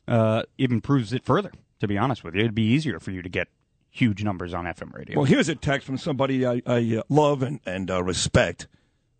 uh, 0.07 0.43
even 0.57 0.81
proves 0.81 1.11
it 1.13 1.23
further. 1.25 1.51
To 1.81 1.87
be 1.87 1.97
honest 1.97 2.23
with 2.23 2.35
you, 2.35 2.41
it'd 2.41 2.55
be 2.55 2.63
easier 2.63 2.99
for 3.01 3.11
you 3.11 3.21
to 3.21 3.27
get 3.29 3.49
huge 3.95 4.23
numbers 4.23 4.53
on 4.53 4.65
FM 4.65 4.93
radio. 4.93 5.17
Well, 5.17 5.25
here's 5.25 5.47
a 5.47 5.55
text 5.55 5.87
from 5.87 5.97
somebody 5.97 6.45
I, 6.45 6.61
I 6.65 6.97
uh, 6.97 7.03
love 7.07 7.41
and, 7.41 7.61
and 7.65 7.89
uh, 7.89 8.03
respect. 8.03 8.67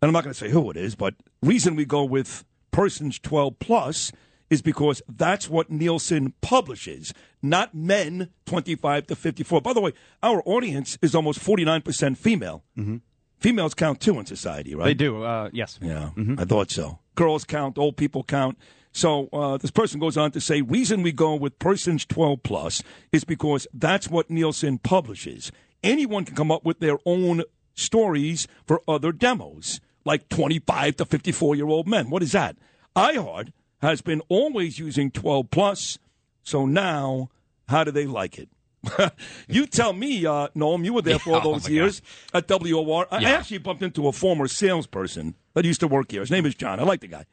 And 0.02 0.08
I'm 0.08 0.12
not 0.12 0.22
going 0.22 0.34
to 0.34 0.38
say 0.38 0.50
who 0.50 0.70
it 0.70 0.76
is, 0.76 0.94
but 0.94 1.14
reason 1.42 1.76
we 1.76 1.86
go 1.86 2.04
with 2.04 2.44
persons 2.72 3.18
12 3.18 3.58
plus 3.58 4.12
is 4.50 4.60
because 4.60 5.00
that's 5.08 5.48
what 5.48 5.70
Nielsen 5.70 6.34
publishes, 6.42 7.14
not 7.42 7.74
men 7.74 8.28
25 8.44 9.06
to 9.06 9.16
54. 9.16 9.62
By 9.62 9.72
the 9.72 9.80
way, 9.80 9.92
our 10.22 10.42
audience 10.44 10.98
is 11.00 11.14
almost 11.14 11.40
49% 11.40 12.16
female. 12.18 12.62
Mm-hmm. 12.76 12.98
Females 13.38 13.72
count 13.72 14.00
too 14.00 14.18
in 14.18 14.26
society, 14.26 14.74
right? 14.74 14.84
They 14.84 14.94
do. 14.94 15.24
Uh, 15.24 15.48
yes. 15.52 15.78
Yeah, 15.82 16.10
I 16.38 16.44
thought 16.44 16.70
so. 16.70 16.98
Girls 17.14 17.44
count, 17.44 17.78
old 17.78 17.96
people 17.96 18.22
count. 18.22 18.58
So 18.96 19.28
uh, 19.30 19.58
this 19.58 19.70
person 19.70 20.00
goes 20.00 20.16
on 20.16 20.30
to 20.30 20.40
say, 20.40 20.62
reason 20.62 21.02
we 21.02 21.12
go 21.12 21.34
with 21.34 21.58
persons 21.58 22.06
12 22.06 22.42
plus 22.42 22.82
is 23.12 23.24
because 23.24 23.66
that's 23.74 24.08
what 24.08 24.30
Nielsen 24.30 24.78
publishes. 24.78 25.52
Anyone 25.84 26.24
can 26.24 26.34
come 26.34 26.50
up 26.50 26.64
with 26.64 26.80
their 26.80 26.96
own 27.04 27.42
stories 27.74 28.48
for 28.66 28.80
other 28.88 29.12
demos, 29.12 29.82
like 30.06 30.30
25 30.30 30.96
to 30.96 31.04
54 31.04 31.56
year 31.56 31.66
old 31.66 31.86
men. 31.86 32.08
What 32.08 32.22
is 32.22 32.32
that? 32.32 32.56
iHeart 32.96 33.52
has 33.82 34.00
been 34.00 34.22
always 34.30 34.78
using 34.78 35.10
12 35.10 35.50
plus. 35.50 35.98
So 36.42 36.64
now, 36.64 37.28
how 37.68 37.84
do 37.84 37.90
they 37.90 38.06
like 38.06 38.38
it? 38.38 38.48
you 39.46 39.66
tell 39.66 39.92
me, 39.92 40.24
uh, 40.24 40.48
Noam, 40.56 40.86
you 40.86 40.94
were 40.94 41.02
there 41.02 41.18
for 41.18 41.34
all 41.34 41.36
Yeah, 41.36 41.42
oh 41.44 41.52
those 41.52 41.64
my 41.64 41.74
years 41.74 42.00
at 42.32 42.48
WOR. 42.48 43.06
I 43.10 43.18
I 43.18 43.30
actually 43.32 43.58
bumped 43.58 43.82
into 43.82 44.08
a 44.08 44.12
former 44.12 44.48
salesperson 44.48 45.34
that 45.52 45.66
used 45.66 45.80
to 45.80 45.88
work 45.88 46.10
here. 46.10 46.22
His 46.22 46.30
name 46.30 46.46
is 46.46 46.54
John. 46.54 46.80
I 46.80 46.84
like 46.84 47.02
the 47.02 47.08
guy. 47.08 47.26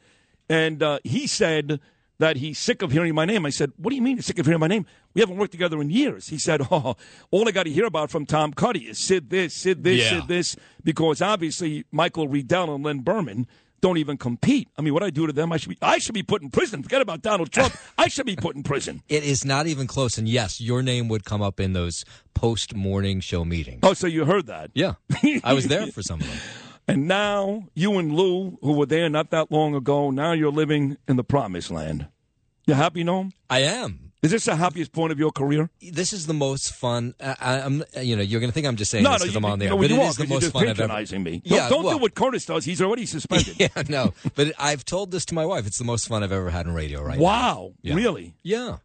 And 0.53 0.83
uh, 0.83 0.99
he 1.03 1.25
said 1.25 1.79
that 2.19 2.37
he's 2.37 2.59
sick 2.59 2.83
of 2.83 2.91
hearing 2.91 3.15
my 3.15 3.25
name. 3.25 3.43
I 3.43 3.49
said, 3.49 3.71
What 3.77 3.89
do 3.89 3.95
you 3.95 4.03
mean 4.03 4.21
sick 4.21 4.37
of 4.37 4.45
hearing 4.45 4.59
my 4.59 4.67
name? 4.67 4.85
We 5.15 5.21
haven't 5.21 5.37
worked 5.37 5.51
together 5.51 5.81
in 5.81 5.89
years. 5.89 6.27
He 6.27 6.37
said, 6.37 6.61
Oh, 6.71 6.95
all 7.31 7.47
I 7.47 7.51
got 7.51 7.63
to 7.63 7.71
hear 7.71 7.85
about 7.85 8.11
from 8.11 8.27
Tom 8.27 8.53
Cuddy 8.53 8.81
is 8.81 8.99
Sid 8.99 9.31
this, 9.31 9.55
Sid 9.55 9.83
this, 9.83 9.99
Yeah. 10.03 10.19
Sid 10.19 10.27
this, 10.27 10.55
because 10.83 11.23
obviously 11.23 11.85
Michael 11.91 12.27
Riedel 12.27 12.75
and 12.75 12.83
Len 12.85 12.99
Berman 12.99 13.47
don't 13.81 13.97
even 13.97 14.15
compete. 14.15 14.69
I 14.77 14.83
mean, 14.83 14.93
what 14.93 15.01
I 15.01 15.09
do 15.09 15.25
to 15.25 15.33
them, 15.33 15.51
I 15.51 15.57
should 15.57 15.69
be, 15.69 15.77
I 15.81 15.97
should 15.97 16.13
be 16.13 16.21
put 16.23 16.43
in 16.43 16.51
prison. 16.51 16.83
Forget 16.83 17.01
about 17.01 17.23
Donald 17.23 17.51
Trump. 17.51 17.75
I 17.97 18.07
should 18.09 18.27
be 18.27 18.35
put 18.35 18.55
in 18.55 18.61
prison. 18.61 19.01
It 19.09 19.23
is 19.23 19.43
not 19.43 19.65
even 19.65 19.87
close. 19.87 20.19
And 20.19 20.29
yes, 20.29 20.61
your 20.61 20.83
name 20.83 21.09
would 21.09 21.25
come 21.25 21.41
up 21.41 21.59
in 21.59 21.73
those 21.73 22.05
post 22.35 22.75
morning 22.75 23.21
show 23.21 23.43
meetings. 23.43 23.79
Oh, 23.81 23.93
so 23.93 24.05
you 24.05 24.23
heard 24.23 24.45
that? 24.45 24.69
Yeah. 24.75 24.93
I 25.43 25.53
was 25.53 25.67
there 25.67 25.87
for 25.87 26.03
some 26.03 26.21
of 26.21 26.27
them. 26.27 26.37
And 26.87 27.07
now 27.07 27.65
you 27.73 27.97
and 27.97 28.13
Lou, 28.13 28.57
who 28.61 28.73
were 28.73 28.85
there 28.85 29.09
not 29.09 29.29
that 29.31 29.51
long 29.51 29.73
ago, 29.75 30.11
now 30.11 30.33
you're 30.33 30.51
living 30.51 30.97
in 31.07 31.15
the 31.15 31.23
promised 31.23 31.71
land. 31.71 32.07
You 32.65 32.73
happy, 32.73 33.03
Noam? 33.03 33.31
I 33.49 33.59
am. 33.59 34.11
Is 34.21 34.31
this 34.31 34.45
the 34.45 34.55
happiest 34.55 34.93
point 34.93 35.11
of 35.11 35.19
your 35.19 35.31
career? 35.31 35.69
This 35.81 36.13
is 36.13 36.27
the 36.27 36.33
most 36.33 36.73
fun. 36.73 37.13
I, 37.19 37.35
I'm, 37.59 37.83
you 38.01 38.15
know, 38.15 38.21
you're 38.21 38.39
going 38.39 38.49
to 38.49 38.53
think 38.53 38.65
I'm 38.65 38.77
just 38.77 38.89
saying 38.89 39.03
no, 39.03 39.11
this 39.11 39.19
no, 39.19 39.25
because 39.25 39.33
you, 39.33 39.37
I'm 39.39 39.45
on 39.51 39.59
there, 39.59 39.69
no, 39.69 39.77
but 39.77 39.91
it 39.91 39.99
are, 39.99 40.07
is 40.09 40.15
the 40.15 40.27
most 40.27 40.51
fun 40.53 40.69
I've 40.69 40.79
ever. 40.79 41.19
me. 41.19 41.41
Yeah, 41.43 41.67
don't 41.67 41.69
don't 41.69 41.83
well- 41.83 41.97
do 41.97 42.01
what 42.01 42.15
Curtis 42.15 42.45
does. 42.45 42.63
He's 42.63 42.81
already 42.81 43.05
suspended. 43.05 43.55
Yeah, 43.59 43.83
no, 43.89 44.13
but 44.35 44.53
I've 44.57 44.85
told 44.85 45.11
this 45.11 45.25
to 45.25 45.35
my 45.35 45.45
wife. 45.45 45.67
It's 45.67 45.77
the 45.77 45.83
most 45.83 46.07
fun 46.07 46.23
I've 46.23 46.31
ever 46.31 46.49
had 46.49 46.65
in 46.67 46.73
radio. 46.73 47.01
Right? 47.03 47.17
now. 47.17 47.23
Wow, 47.23 47.73
Yeah. 47.81 47.95
really? 47.95 48.33
Yeah. 48.43 48.77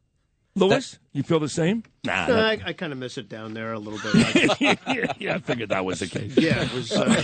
Lewis, 0.55 0.99
you 1.13 1.23
feel 1.23 1.39
the 1.41 1.49
same? 1.49 1.85
Nah. 2.05 2.27
No, 2.27 2.37
I, 2.39 2.59
I 2.65 2.73
kind 2.73 2.93
of 2.93 2.99
miss 2.99 3.17
it 3.17 3.29
down 3.29 3.55
there 3.55 3.73
a 3.73 3.79
little 3.79 4.01
bit. 4.01 4.61
yeah, 4.61 4.75
yeah, 5.19 5.35
I 5.37 5.39
figured 5.39 5.69
that 5.69 5.85
was 5.85 6.01
the 6.01 6.09
case. 6.09 6.37
Yeah, 6.37 6.65
it 6.65 6.73
was. 6.73 6.91
Uh, 6.91 7.23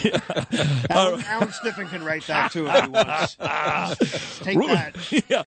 Alan, 0.90 1.20
Alan 1.26 1.48
Stiffen 1.48 1.88
can 1.88 2.05
write 2.05 2.24
that 2.28 2.52
too 2.52 2.68
if 2.68 2.84
he 2.84 2.90
wants. 2.90 3.36
Take 4.44 4.56
Really? 4.59 4.74
that. 4.74 5.24
yeah. 5.28 5.42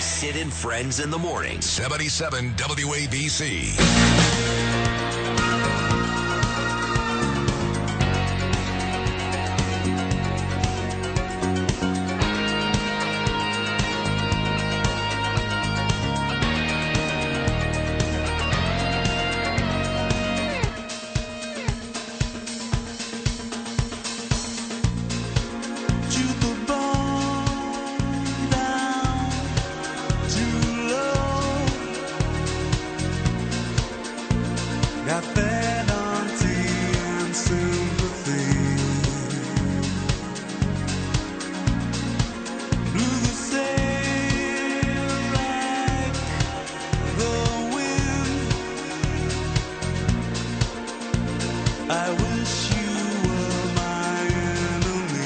Sid 0.00 0.36
and 0.36 0.52
Friends 0.52 1.00
in 1.00 1.10
the 1.10 1.18
morning. 1.18 1.60
77 1.60 2.52
WABC. 2.54 4.75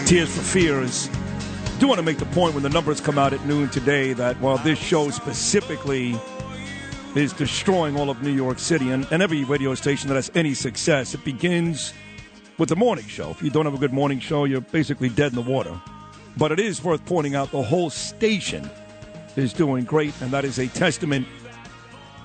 Tears 0.07 0.37
for 0.37 0.43
Fears. 0.43 1.09
do 1.79 1.87
want 1.87 1.99
to 1.99 2.03
make 2.03 2.19
the 2.19 2.27
point 2.27 2.53
when 2.53 2.63
the 2.63 2.69
numbers 2.69 3.01
come 3.01 3.17
out 3.17 3.33
at 3.33 3.45
noon 3.47 3.69
today 3.71 4.13
that 4.13 4.39
while 4.41 4.59
this 4.59 4.79
show 4.79 5.09
specifically 5.11 6.19
is 7.15 7.33
destroying 7.33 7.97
all 7.97 8.11
of 8.11 8.23
New 8.23 8.33
York 8.33 8.59
City 8.59 8.91
and, 8.91 9.07
and 9.11 9.23
every 9.23 9.45
radio 9.45 9.75
station 9.75 10.09
that 10.09 10.17
has 10.17 10.31
any 10.35 10.53
success, 10.53 11.15
it 11.15 11.25
begins 11.25 11.95
with 12.59 12.69
the 12.69 12.77
morning 12.77 13.07
show. 13.07 13.31
If 13.31 13.43
you 13.43 13.51
don't 13.51 13.65
have 13.65 13.75
a 13.75 13.79
good 13.79 13.93
morning 13.93 14.21
show, 14.21 14.45
you're 14.45 14.61
basically 14.61 15.09
dead 15.09 15.33
in 15.33 15.37
the 15.37 15.51
water. 15.51 15.81
But 16.37 16.53
it 16.53 16.61
is 16.61 16.85
worth 16.85 17.05
pointing 17.07 17.35
out 17.35 17.51
the 17.53 17.63
whole 17.63 17.89
station 17.89 18.69
is 19.37 19.53
doing 19.53 19.85
great, 19.85 20.13
and 20.21 20.31
that 20.33 20.45
is 20.45 20.59
a 20.59 20.67
testament 20.69 21.27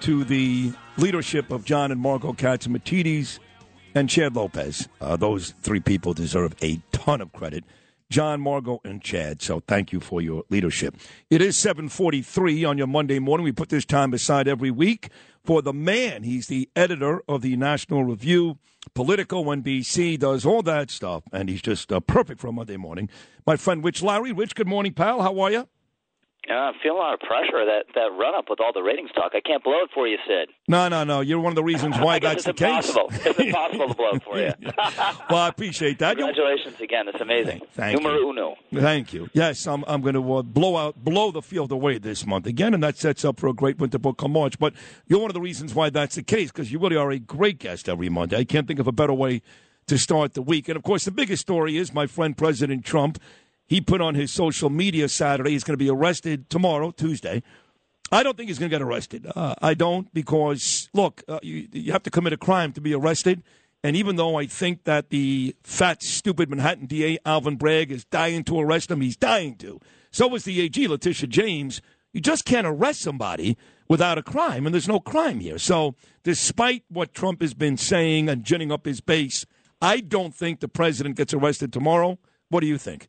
to 0.02 0.24
the 0.24 0.74
leadership 0.98 1.52
of 1.52 1.64
John 1.64 1.91
and 1.91 2.02
Margot 2.02 2.34
Catsimatidis 2.34 3.40
and 3.96 4.10
Chad 4.10 4.36
Lopez. 4.36 4.88
Uh, 5.02 5.16
those 5.16 5.52
three 5.62 5.80
people 5.80 6.14
deserve 6.14 6.54
a 6.62 6.80
ton 6.92 7.22
of 7.22 7.32
credit. 7.32 7.64
John, 8.12 8.40
Margot, 8.42 8.82
and 8.84 9.02
Chad. 9.02 9.42
So 9.42 9.62
thank 9.62 9.92
you 9.92 10.00
for 10.00 10.22
your 10.22 10.44
leadership. 10.50 10.96
It 11.32 11.42
is 11.42 11.58
743 11.58 12.64
on 12.64 12.78
your 12.78 12.86
Monday 12.86 13.18
morning. 13.18 13.46
We 13.46 13.52
put 13.52 13.70
this 13.70 13.86
time 13.86 14.14
aside 14.14 14.48
every 14.48 14.70
week 14.70 15.10
for 15.44 15.64
the 15.64 15.74
man. 15.74 16.24
He's 16.24 16.46
the 16.48 16.70
editor 16.76 17.24
of 17.28 17.42
the 17.42 17.56
National 17.56 18.04
Review, 18.04 18.60
Political 18.94 19.44
NBC, 19.46 20.20
does 20.20 20.46
all 20.46 20.62
that 20.62 20.92
stuff, 20.92 21.24
and 21.34 21.50
he's 21.50 21.62
just 21.62 21.92
uh, 21.92 22.00
perfect 22.00 22.40
for 22.40 22.48
a 22.48 22.52
Monday 22.52 22.78
morning. 22.78 23.10
My 23.46 23.56
friend 23.56 23.84
Rich 23.84 24.04
Lowry. 24.04 24.32
Rich, 24.32 24.54
good 24.54 24.68
morning, 24.68 24.94
pal. 24.94 25.24
How 25.24 25.40
are 25.40 25.52
you? 25.52 25.68
Yeah, 26.48 26.56
I'm 26.60 26.74
feeling 26.84 26.98
a 27.00 27.02
lot 27.02 27.14
of 27.16 27.20
pressure 27.22 27.66
that 27.66 27.86
that 27.96 28.12
run 28.18 28.36
up 28.36 28.46
with 28.50 28.60
all 28.60 28.72
the 28.72 28.82
ratings 28.84 29.10
talk. 29.16 29.32
I 29.34 29.42
can't 29.42 29.64
blow 29.64 29.80
it 29.84 29.90
for 29.94 30.08
you, 30.08 30.18
Sid. 30.28 30.50
No, 30.68 30.88
no, 30.90 31.04
no. 31.04 31.22
You're 31.22 31.40
one 31.40 31.52
of 31.52 31.56
the 31.56 31.64
reasons 31.64 31.98
why 31.98 32.20
that's 32.28 32.44
the 32.44 32.52
it's 32.52 32.60
case. 32.60 32.90
impossible. 32.90 33.08
It's 33.12 33.40
impossible 33.48 33.88
to 33.88 33.94
blow 33.96 34.10
it 34.14 34.24
for 34.24 34.38
you. 34.40 34.54
Well, 35.30 35.40
I 35.40 35.48
appreciate 35.48 35.98
that. 36.00 36.18
Congratulations 36.18 36.80
again. 36.80 37.08
It's 37.08 37.20
amazing. 37.20 37.62
Thank 37.74 38.00
Numero 38.00 38.20
you. 38.20 38.30
uno. 38.30 38.56
Thank 38.74 39.12
you. 39.14 39.28
Yes, 39.34 39.66
I'm, 39.66 39.84
I'm 39.88 40.02
going 40.02 40.14
to 40.14 40.34
uh, 40.36 40.42
blow 40.44 40.78
out, 40.78 41.04
blow 41.04 41.32
the 41.32 41.42
field 41.42 41.72
away 41.72 41.98
this 41.98 42.26
month 42.28 42.46
again, 42.46 42.74
and 42.76 42.84
that 42.84 42.98
sets 42.98 43.26
up 43.26 43.40
for 43.40 43.48
a 43.48 43.54
great 43.54 43.80
winter 43.80 43.98
book 43.98 44.18
come 44.20 44.34
March. 44.34 44.60
But 44.60 44.74
you're 45.08 45.20
one 45.20 45.32
of 45.32 45.34
the 45.34 45.42
reasons 45.42 45.74
why 45.74 45.90
that's 45.90 46.16
the 46.16 46.24
case 46.24 46.52
because 46.52 46.72
you 46.72 46.78
really 46.80 46.96
are 46.96 47.10
a 47.12 47.18
great 47.20 47.58
guest 47.60 47.90
every 47.90 48.08
Monday. 48.10 48.38
I 48.38 48.44
can't 48.44 48.68
think 48.68 48.80
of 48.80 48.88
a 48.88 48.92
better 48.92 49.14
way 49.14 49.42
to 49.88 49.98
start 49.98 50.34
the 50.36 50.42
week. 50.42 50.68
And 50.70 50.78
of 50.78 50.84
course, 50.84 51.06
the 51.06 51.12
biggest 51.12 51.42
story 51.42 51.78
is 51.78 51.94
my 51.94 52.06
friend 52.08 52.38
President 52.38 52.86
Trump. 52.86 53.20
He 53.68 53.82
put 53.82 54.02
on 54.02 54.16
his 54.16 54.32
social 54.32 54.70
media 54.70 55.10
Saturday. 55.10 55.52
He's 55.52 55.64
going 55.64 55.78
to 55.78 55.84
be 55.84 55.90
arrested 55.90 56.50
tomorrow, 56.50 56.92
Tuesday. 56.92 57.42
I 58.12 58.22
don't 58.22 58.38
think 58.38 58.50
he's 58.50 58.60
going 58.60 58.70
to 58.70 58.76
get 58.76 58.84
arrested. 58.84 59.26
Uh, 59.36 59.56
I 59.62 59.74
don't 59.74 60.14
because 60.14 60.90
look, 60.94 61.24
uh, 61.28 61.40
you, 61.42 61.68
you 61.72 61.92
have 61.92 62.04
to 62.04 62.12
commit 62.12 62.34
a 62.34 62.38
crime 62.38 62.72
to 62.74 62.82
be 62.82 62.94
arrested. 62.94 63.44
And 63.84 63.96
even 63.96 64.16
though 64.16 64.38
I 64.38 64.48
think 64.48 64.84
that 64.86 65.10
the 65.10 65.56
fat, 65.64 66.02
stupid 66.02 66.50
Manhattan 66.50 66.86
DA 66.88 67.20
Alvin 67.26 67.56
Bragg 67.56 67.92
is 67.92 68.06
dying 68.06 68.44
to 68.46 68.60
arrest 68.60 68.90
him, 68.90 69.02
he's 69.02 69.18
dying 69.18 69.56
to. 69.58 69.80
So 70.12 70.34
is 70.36 70.44
the 70.44 70.62
AG 70.62 70.88
Letitia 70.88 71.28
James. 71.28 71.82
You 72.14 72.22
just 72.22 72.46
can't 72.46 72.66
arrest 72.66 73.02
somebody 73.02 73.58
without 73.88 74.18
a 74.18 74.24
crime, 74.24 74.66
and 74.66 74.74
there's 74.74 74.88
no 74.88 75.00
crime 75.00 75.40
here. 75.40 75.58
So, 75.58 75.96
despite 76.24 76.84
what 76.90 77.14
Trump 77.14 77.42
has 77.42 77.54
been 77.54 77.78
saying 77.78 78.30
and 78.30 78.44
ginning 78.44 78.72
up 78.72 78.86
his 78.86 79.02
base, 79.02 79.46
I 79.82 80.00
don't 80.00 80.34
think 80.34 80.62
the 80.62 80.68
president 80.68 81.18
gets 81.18 81.34
arrested 81.34 81.74
tomorrow. 81.74 82.18
What 82.50 82.62
do 82.62 82.68
you 82.68 82.78
think? 82.78 83.08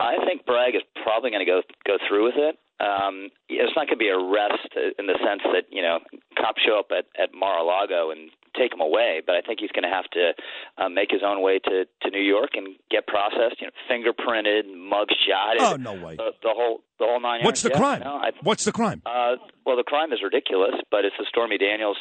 I 0.00 0.24
think 0.24 0.46
Bragg 0.46 0.74
is 0.74 0.82
probably 1.02 1.30
going 1.30 1.44
to 1.44 1.50
go 1.50 1.62
go 1.86 1.96
through 2.08 2.24
with 2.24 2.36
it. 2.36 2.58
Um, 2.82 3.30
it's 3.48 3.70
not 3.76 3.86
going 3.86 3.98
to 3.98 4.02
be 4.02 4.08
a 4.08 4.18
arrest 4.18 4.74
in 4.98 5.06
the 5.06 5.14
sense 5.22 5.42
that 5.54 5.70
you 5.70 5.82
know 5.82 5.98
cops 6.36 6.62
show 6.66 6.78
up 6.78 6.90
at 6.90 7.06
at 7.20 7.30
Mar-a-Lago 7.34 8.10
and 8.10 8.30
take 8.56 8.72
him 8.72 8.80
away, 8.80 9.22
but 9.24 9.34
I 9.34 9.40
think 9.40 9.60
he's 9.60 9.70
going 9.70 9.88
to 9.88 9.94
have 9.94 10.04
to 10.12 10.32
uh, 10.78 10.88
make 10.88 11.10
his 11.10 11.22
own 11.24 11.42
way 11.42 11.58
to 11.58 11.84
to 12.02 12.10
New 12.10 12.22
York 12.22 12.50
and 12.54 12.76
get 12.90 13.06
processed, 13.06 13.60
you 13.60 13.68
know, 13.68 13.72
fingerprinted, 13.88 14.66
mug 14.74 15.08
shotted. 15.26 15.62
Oh, 15.62 15.76
no 15.76 15.94
way. 15.94 16.16
The, 16.16 16.32
the 16.42 16.52
whole 16.54 16.82
the 16.98 17.06
whole 17.06 17.20
nine. 17.20 17.40
What's 17.42 17.62
the 17.62 17.70
yards. 17.70 17.80
Yeah, 17.80 17.86
crime? 17.86 18.00
no, 18.04 18.14
I, 18.16 18.30
What's 18.42 18.64
the 18.64 18.72
crime? 18.72 19.02
uh, 19.06 19.36
well, 19.64 19.76
the 19.76 19.84
crime 19.84 20.12
is 20.12 20.20
ridiculous, 20.22 20.74
but 20.90 21.04
it's 21.04 21.16
the 21.18 21.26
Stormy 21.28 21.58
Daniels 21.58 21.98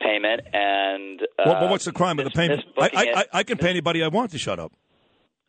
payment 0.00 0.42
and. 0.52 1.20
Uh, 1.38 1.60
but 1.60 1.70
what's 1.70 1.84
the 1.84 1.92
crime 1.92 2.18
of 2.18 2.24
the 2.24 2.30
payment? 2.30 2.62
I, 2.78 2.90
I. 2.94 3.04
I, 3.20 3.24
I 3.40 3.42
can 3.42 3.58
pay 3.58 3.70
anybody 3.70 4.02
I 4.02 4.08
want 4.08 4.30
to 4.32 4.38
shut 4.38 4.58
up. 4.58 4.72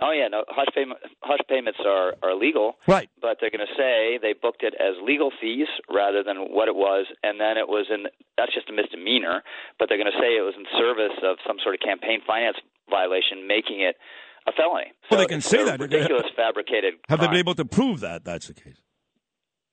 Oh 0.02 0.10
yeah, 0.11 0.28
no 0.28 0.44
hush 0.49 0.68
payment, 0.73 0.99
hush 1.22 1.40
payments 1.48 1.80
are 1.86 2.15
are 2.23 2.36
legal, 2.36 2.76
right? 2.88 3.10
But 3.22 3.38
they're 3.40 3.52
going 3.52 3.65
to 3.65 3.76
say 3.78 4.18
they 4.22 4.34
booked 4.34 4.64
it 4.64 4.73
as 4.80 4.95
legal 5.03 5.32
fees 5.40 5.68
rather 5.94 6.23
than 6.23 6.49
what 6.49 6.68
it 6.68 6.76
was, 6.76 7.06
and 7.23 7.40
then 7.40 7.57
it 7.57 7.68
was 7.69 7.86
in 7.94 8.06
that's 8.38 8.53
just 8.53 8.68
a 8.69 8.73
misdemeanor. 8.73 9.44
But 9.78 9.90
they're 9.90 9.99
going 10.02 10.11
to 10.11 10.18
say 10.19 10.34
it 10.38 10.41
was 10.41 10.56
in 10.57 10.65
service 10.78 11.18
of 11.23 11.38
some 11.45 11.57
sort 11.61 11.76
of 11.76 11.82
campaign 11.82 12.19
finance 12.26 12.57
violation, 12.90 13.45
making 13.48 13.82
it 13.82 13.95
a 14.48 14.52
felony. 14.52 14.91
Well, 15.10 15.19
So 15.19 15.23
they 15.23 15.26
can 15.28 15.41
say 15.41 15.64
that. 15.65 15.80
ridiculous 15.80 16.26
fabricated. 16.36 16.95
Have 17.07 17.19
they 17.19 17.28
been 17.28 17.38
able 17.38 17.53
to 17.56 17.65
prove 17.65 17.99
that 17.99 18.26
that's 18.26 18.48
the 18.48 18.56
case? 18.56 18.82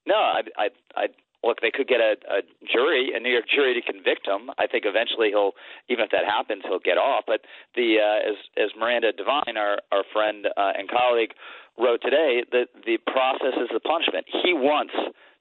No, 0.07 0.15
I, 0.15 0.41
I, 0.57 0.69
I 0.95 1.07
look. 1.44 1.60
They 1.60 1.70
could 1.70 1.89
get 1.89 2.01
a, 2.01 2.16
a 2.28 2.40
jury, 2.66 3.12
a 3.15 3.20
New 3.20 3.31
York 3.31 3.47
jury, 3.48 3.74
to 3.74 3.82
convict 3.82 4.27
him. 4.27 4.51
I 4.59 4.66
think 4.66 4.85
eventually 4.86 5.28
he'll, 5.28 5.52
even 5.89 6.05
if 6.05 6.10
that 6.10 6.24
happens, 6.24 6.62
he'll 6.65 6.78
get 6.82 6.98
off. 6.98 7.24
But 7.27 7.43
the 7.74 7.98
uh, 8.01 8.31
as 8.31 8.36
as 8.56 8.70
Miranda 8.78 9.12
Devine, 9.12 9.56
our 9.56 9.78
our 9.93 10.05
friend 10.12 10.47
uh, 10.56 10.73
and 10.77 10.89
colleague, 10.89 11.32
wrote 11.78 12.02
today, 12.02 12.44
the 12.51 12.66
the 12.86 12.98
process 13.06 13.55
is 13.56 13.69
the 13.73 13.81
punishment. 13.81 14.27
He 14.43 14.52
wants 14.52 14.94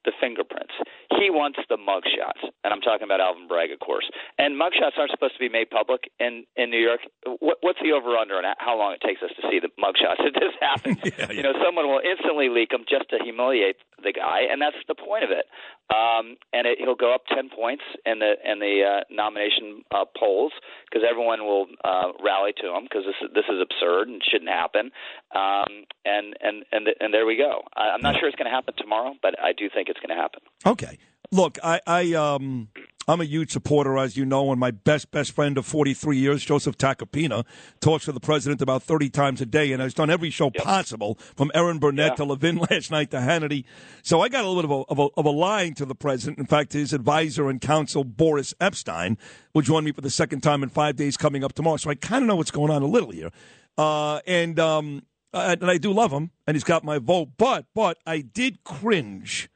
the 0.05 0.11
fingerprints. 0.19 0.73
He 1.19 1.29
wants 1.29 1.59
the 1.69 1.77
mugshots, 1.77 2.43
and 2.63 2.73
I'm 2.73 2.81
talking 2.81 3.05
about 3.05 3.19
Alvin 3.19 3.47
Bragg, 3.47 3.71
of 3.71 3.79
course. 3.79 4.05
And 4.37 4.55
mugshots 4.55 4.97
aren't 4.97 5.11
supposed 5.11 5.33
to 5.33 5.39
be 5.39 5.49
made 5.49 5.69
public 5.69 6.11
in 6.19 6.45
in 6.55 6.69
New 6.69 6.79
York. 6.79 7.01
What, 7.39 7.57
what's 7.61 7.79
the 7.81 7.91
over 7.91 8.15
under 8.15 8.35
on 8.35 8.43
how 8.59 8.77
long 8.77 8.93
it 8.93 9.01
takes 9.01 9.21
us 9.21 9.31
to 9.35 9.41
see 9.49 9.59
the 9.59 9.69
mugshots? 9.81 10.19
if 10.27 10.33
this 10.33 10.55
happens. 10.61 10.97
You 11.37 11.43
know, 11.43 11.53
someone 11.63 11.87
will 11.87 12.01
instantly 12.01 12.49
leak 12.49 12.69
them 12.69 12.85
just 12.89 13.09
to 13.09 13.17
humiliate 13.21 13.77
the 14.01 14.13
guy, 14.13 14.41
and 14.49 14.61
that's 14.61 14.77
the 14.87 14.95
point 14.95 15.23
of 15.23 15.29
it. 15.29 15.45
Um, 15.93 16.37
and 16.53 16.65
it, 16.65 16.79
he'll 16.79 16.95
go 16.95 17.13
up 17.13 17.23
ten 17.27 17.49
points 17.49 17.83
in 18.05 18.19
the 18.19 18.35
in 18.43 18.59
the 18.59 18.83
uh, 18.83 19.03
nomination 19.09 19.83
uh, 19.91 20.05
polls 20.17 20.53
because 20.85 21.05
everyone 21.07 21.43
will 21.45 21.67
uh, 21.83 22.11
rally 22.23 22.53
to 22.61 22.75
him 22.75 22.83
because 22.83 23.03
this 23.05 23.15
is, 23.21 23.29
this 23.33 23.45
is 23.49 23.61
absurd 23.61 24.07
and 24.07 24.21
shouldn't 24.23 24.49
happen. 24.49 24.91
Um, 25.35 25.85
and 26.05 26.35
and 26.41 26.65
and 26.71 26.87
and 26.99 27.13
there 27.13 27.25
we 27.25 27.37
go. 27.37 27.63
I, 27.75 27.91
I'm 27.95 28.01
not 28.01 28.15
sure 28.19 28.27
it's 28.27 28.37
going 28.37 28.49
to 28.49 28.55
happen 28.55 28.73
tomorrow, 28.77 29.13
but 29.21 29.35
I 29.39 29.53
do 29.53 29.69
think 29.73 29.89
it's 29.89 29.96
going 29.99 30.15
to 30.15 30.21
happen. 30.21 30.41
Okay. 30.65 30.97
Look, 31.31 31.57
I, 31.63 31.81
I 31.85 32.13
um 32.13 32.69
I'm 33.09 33.21
a 33.21 33.25
huge 33.25 33.51
supporter, 33.51 33.97
as 33.97 34.17
you 34.17 34.25
know, 34.25 34.51
and 34.51 34.59
my 34.59 34.71
best 34.71 35.11
best 35.11 35.31
friend 35.31 35.57
of 35.57 35.65
43 35.65 36.17
years, 36.17 36.43
Joseph 36.43 36.77
Tacopina, 36.77 37.45
talks 37.79 38.05
to 38.05 38.11
the 38.11 38.19
president 38.19 38.61
about 38.61 38.83
30 38.83 39.09
times 39.09 39.39
a 39.39 39.45
day, 39.45 39.71
and 39.71 39.81
has 39.81 39.93
done 39.93 40.09
every 40.09 40.29
show 40.29 40.49
possible, 40.49 41.17
from 41.35 41.49
Erin 41.53 41.79
Burnett 41.79 42.17
to 42.17 42.25
Levin 42.25 42.57
last 42.69 42.91
night 42.91 43.11
to 43.11 43.17
Hannity. 43.17 43.63
So 44.03 44.21
I 44.21 44.29
got 44.29 44.43
a 44.43 44.49
little 44.49 44.61
bit 44.61 44.71
of 44.71 44.71
a, 44.71 44.91
of 44.91 44.99
a 44.99 45.19
of 45.19 45.25
a 45.25 45.37
line 45.37 45.73
to 45.75 45.85
the 45.85 45.95
president. 45.95 46.37
In 46.39 46.45
fact, 46.45 46.73
his 46.73 46.91
advisor 46.93 47.49
and 47.49 47.59
counsel 47.61 48.03
Boris 48.03 48.53
Epshteyn 48.61 49.17
will 49.53 49.61
join 49.61 49.83
me 49.83 49.91
for 49.91 50.01
the 50.01 50.09
second 50.09 50.41
time 50.41 50.63
in 50.63 50.69
five 50.69 50.95
days 50.95 51.15
coming 51.15 51.43
up 51.43 51.53
tomorrow. 51.53 51.77
So 51.77 51.89
I 51.89 51.95
kind 51.95 52.23
of 52.23 52.27
know 52.27 52.35
what's 52.35 52.51
going 52.51 52.71
on 52.71 52.83
a 52.83 52.87
little 52.87 53.11
here, 53.11 53.31
uh, 53.77 54.19
and 54.27 54.59
um 54.59 55.03
and 55.33 55.69
I 55.69 55.77
do 55.77 55.91
love 55.91 56.11
him, 56.11 56.31
and 56.45 56.55
he's 56.55 56.63
got 56.63 56.83
my 56.83 56.99
vote, 56.99 57.29
but 57.37 57.65
but 57.73 57.97
I 58.05 58.19
did 58.19 58.63
cringe 58.65 59.49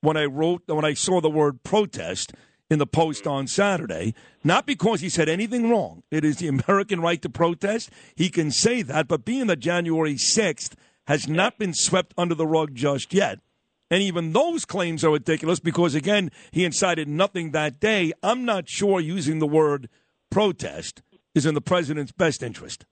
when 0.00 0.16
I 0.16 0.24
wrote 0.24 0.62
when 0.66 0.84
I 0.84 0.94
saw 0.94 1.20
the 1.20 1.30
word 1.30 1.62
protest 1.62 2.32
in 2.70 2.78
the 2.78 2.86
post 2.86 3.22
mm-hmm. 3.24 3.32
on 3.32 3.46
Saturday, 3.46 4.14
not 4.44 4.66
because 4.66 5.00
he 5.00 5.08
said 5.08 5.28
anything 5.28 5.70
wrong. 5.70 6.02
It 6.10 6.24
is 6.24 6.36
the 6.36 6.48
American 6.68 7.00
right 7.00 7.20
to 7.22 7.28
protest. 7.28 7.90
He 8.14 8.28
can 8.28 8.50
say 8.50 8.82
that, 8.82 9.08
but 9.08 9.24
being 9.24 9.46
that 9.46 9.60
January 9.60 10.14
6th 10.14 10.74
has 11.06 11.28
not 11.28 11.58
been 11.58 11.72
swept 11.72 12.14
under 12.18 12.34
the 12.34 12.46
rug 12.46 12.74
just 12.74 13.14
yet, 13.14 13.38
and 13.90 14.02
even 14.02 14.32
those 14.32 14.64
claims 14.64 15.04
are 15.04 15.12
ridiculous 15.12 15.60
because 15.60 15.94
again, 15.94 16.30
he 16.50 16.64
incited 16.64 17.08
nothing 17.08 17.52
that 17.52 17.78
day. 17.78 18.12
I'm 18.22 18.44
not 18.44 18.68
sure 18.68 19.00
using 19.00 19.38
the 19.38 19.46
word 19.46 19.88
protest 20.30 21.02
is 21.34 21.46
in 21.46 21.54
the 21.54 21.60
president's 21.60 22.12
best 22.12 22.42
interest. 22.42 22.84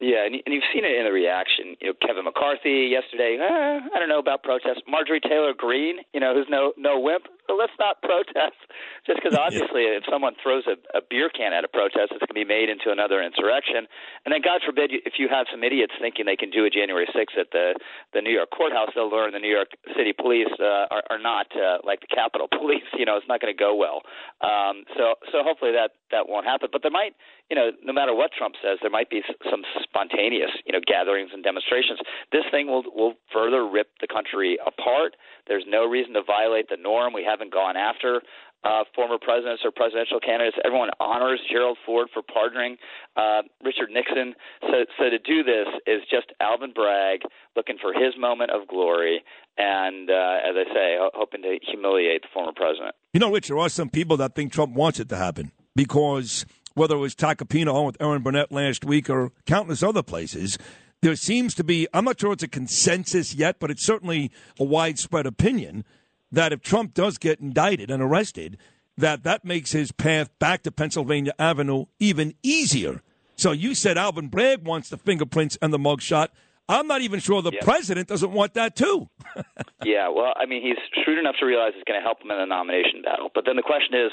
Yeah, 0.00 0.24
and, 0.24 0.34
and 0.46 0.54
you've 0.54 0.68
seen 0.72 0.84
it 0.84 0.94
in 0.94 1.04
the 1.04 1.12
reaction. 1.12 1.74
You 1.80 1.88
know, 1.88 1.94
Kevin 2.06 2.24
McCarthy 2.24 2.86
yesterday. 2.90 3.36
Eh, 3.40 3.80
I 3.94 3.98
don't 3.98 4.08
know 4.08 4.20
about 4.20 4.42
protests. 4.44 4.82
Marjorie 4.86 5.20
Taylor 5.20 5.52
Greene, 5.56 5.98
you 6.14 6.20
know, 6.20 6.34
who's 6.34 6.46
no 6.48 6.72
no 6.76 7.00
wimp. 7.00 7.26
So 7.48 7.56
let's 7.56 7.72
not 7.80 8.00
protest, 8.04 8.60
just 9.08 9.18
because 9.22 9.36
obviously, 9.36 9.88
if 9.88 10.04
someone 10.04 10.36
throws 10.42 10.64
a, 10.68 10.76
a 10.96 11.00
beer 11.00 11.30
can 11.32 11.52
at 11.52 11.64
a 11.64 11.68
protest, 11.68 12.12
it's 12.12 12.20
going 12.20 12.36
to 12.36 12.36
be 12.36 12.44
made 12.44 12.68
into 12.68 12.92
another 12.92 13.22
insurrection. 13.24 13.88
And 14.24 14.30
then, 14.30 14.44
God 14.44 14.60
forbid, 14.64 14.92
if 14.92 15.16
you 15.18 15.28
have 15.32 15.46
some 15.50 15.64
idiots 15.64 15.94
thinking 16.00 16.26
they 16.26 16.36
can 16.36 16.50
do 16.50 16.64
a 16.64 16.70
January 16.70 17.08
6th 17.08 17.40
at 17.40 17.50
the 17.50 17.74
the 18.12 18.20
New 18.20 18.32
York 18.32 18.50
courthouse, 18.52 18.92
they'll 18.94 19.10
learn 19.10 19.32
the 19.32 19.40
New 19.40 19.52
York 19.52 19.72
City 19.96 20.12
Police 20.12 20.52
uh, 20.60 20.92
are, 20.92 21.02
are 21.10 21.18
not 21.18 21.46
uh, 21.56 21.78
like 21.84 22.00
the 22.00 22.12
Capitol 22.12 22.48
Police. 22.58 22.86
You 22.96 23.06
know, 23.06 23.16
it's 23.16 23.28
not 23.28 23.40
going 23.40 23.54
to 23.54 23.58
go 23.58 23.74
well. 23.74 24.04
Um, 24.44 24.84
so 24.96 25.16
so 25.32 25.40
hopefully 25.40 25.72
that 25.72 25.96
that 26.10 26.28
won't 26.28 26.44
happen. 26.44 26.68
But 26.70 26.82
there 26.82 26.92
might, 26.92 27.16
you 27.48 27.56
know, 27.56 27.72
no 27.82 27.92
matter 27.92 28.14
what 28.14 28.30
Trump 28.36 28.56
says, 28.62 28.78
there 28.82 28.90
might 28.90 29.10
be 29.10 29.22
some 29.48 29.64
spontaneous, 29.82 30.50
you 30.66 30.72
know, 30.72 30.80
gatherings 30.84 31.30
and 31.32 31.42
demonstrations. 31.42 31.98
This 32.32 32.44
thing 32.50 32.68
will 32.68 32.84
will 32.92 33.14
further 33.32 33.66
rip 33.66 33.88
the 34.00 34.06
country 34.06 34.58
apart. 34.66 35.16
There's 35.48 35.64
no 35.66 35.84
reason 35.84 36.14
to 36.14 36.22
violate 36.22 36.68
the 36.68 36.76
norm. 36.76 37.12
We 37.12 37.24
haven't 37.24 37.52
gone 37.52 37.76
after 37.76 38.22
uh, 38.64 38.84
former 38.94 39.18
presidents 39.18 39.62
or 39.64 39.70
presidential 39.70 40.20
candidates. 40.20 40.56
Everyone 40.64 40.90
honors 41.00 41.40
Gerald 41.50 41.78
Ford 41.86 42.08
for 42.12 42.22
pardoning 42.22 42.76
uh, 43.16 43.42
Richard 43.64 43.90
Nixon. 43.90 44.34
So, 44.62 44.84
so 44.98 45.04
to 45.10 45.18
do 45.18 45.42
this 45.42 45.66
is 45.86 46.02
just 46.10 46.32
Alvin 46.40 46.72
Bragg 46.72 47.20
looking 47.56 47.76
for 47.80 47.92
his 47.92 48.14
moment 48.18 48.50
of 48.50 48.66
glory, 48.68 49.22
and 49.56 50.10
uh, 50.10 50.38
as 50.48 50.54
I 50.56 50.74
say, 50.74 50.96
ho- 50.98 51.10
hoping 51.14 51.42
to 51.42 51.58
humiliate 51.62 52.22
the 52.22 52.28
former 52.32 52.52
president. 52.54 52.94
You 53.12 53.20
know, 53.20 53.30
Rich, 53.30 53.48
there 53.48 53.58
are 53.58 53.68
some 53.68 53.90
people 53.90 54.16
that 54.18 54.34
think 54.34 54.52
Trump 54.52 54.74
wants 54.74 54.98
it 55.00 55.08
to 55.10 55.16
happen 55.16 55.52
because 55.76 56.44
whether 56.74 56.94
it 56.96 57.00
was 57.00 57.14
Tacopina 57.14 57.72
on 57.72 57.86
with 57.86 58.00
Erin 58.00 58.22
Burnett 58.22 58.52
last 58.52 58.84
week 58.84 59.08
or 59.08 59.32
countless 59.46 59.82
other 59.82 60.02
places, 60.02 60.58
there 61.00 61.16
seems 61.16 61.54
to 61.54 61.64
be, 61.64 61.86
I'm 61.92 62.04
not 62.04 62.20
sure 62.20 62.32
it's 62.32 62.42
a 62.42 62.48
consensus 62.48 63.34
yet, 63.34 63.58
but 63.58 63.70
it's 63.70 63.84
certainly 63.84 64.30
a 64.58 64.64
widespread 64.64 65.26
opinion 65.26 65.84
that 66.32 66.52
if 66.52 66.60
Trump 66.60 66.94
does 66.94 67.18
get 67.18 67.40
indicted 67.40 67.90
and 67.90 68.02
arrested, 68.02 68.58
that 68.96 69.22
that 69.22 69.44
makes 69.44 69.72
his 69.72 69.92
path 69.92 70.36
back 70.38 70.62
to 70.64 70.72
Pennsylvania 70.72 71.32
Avenue 71.38 71.86
even 72.00 72.34
easier. 72.42 73.00
So 73.36 73.52
you 73.52 73.74
said 73.74 73.96
Alvin 73.96 74.28
Bragg 74.28 74.64
wants 74.64 74.88
the 74.88 74.96
fingerprints 74.96 75.56
and 75.62 75.72
the 75.72 75.78
mugshot. 75.78 76.28
I'm 76.68 76.86
not 76.86 77.00
even 77.00 77.20
sure 77.20 77.40
the 77.40 77.52
Yeah. 77.52 77.60
president 77.64 78.08
doesn't 78.08 78.30
want 78.32 78.54
that 78.54 78.76
too. 78.76 79.08
Yeah, 79.84 80.08
well, 80.08 80.34
I 80.36 80.44
mean, 80.44 80.60
he's 80.60 80.76
shrewd 81.04 81.18
enough 81.20 81.36
to 81.38 81.46
realize 81.46 81.70
it's 81.76 81.86
going 81.86 81.98
to 81.98 82.02
help 82.04 82.20
him 82.20 82.32
in 82.34 82.36
the 82.38 82.44
nomination 82.50 83.00
battle. 83.00 83.30
But 83.32 83.44
then 83.46 83.54
the 83.54 83.62
question 83.62 83.94
is, 83.94 84.10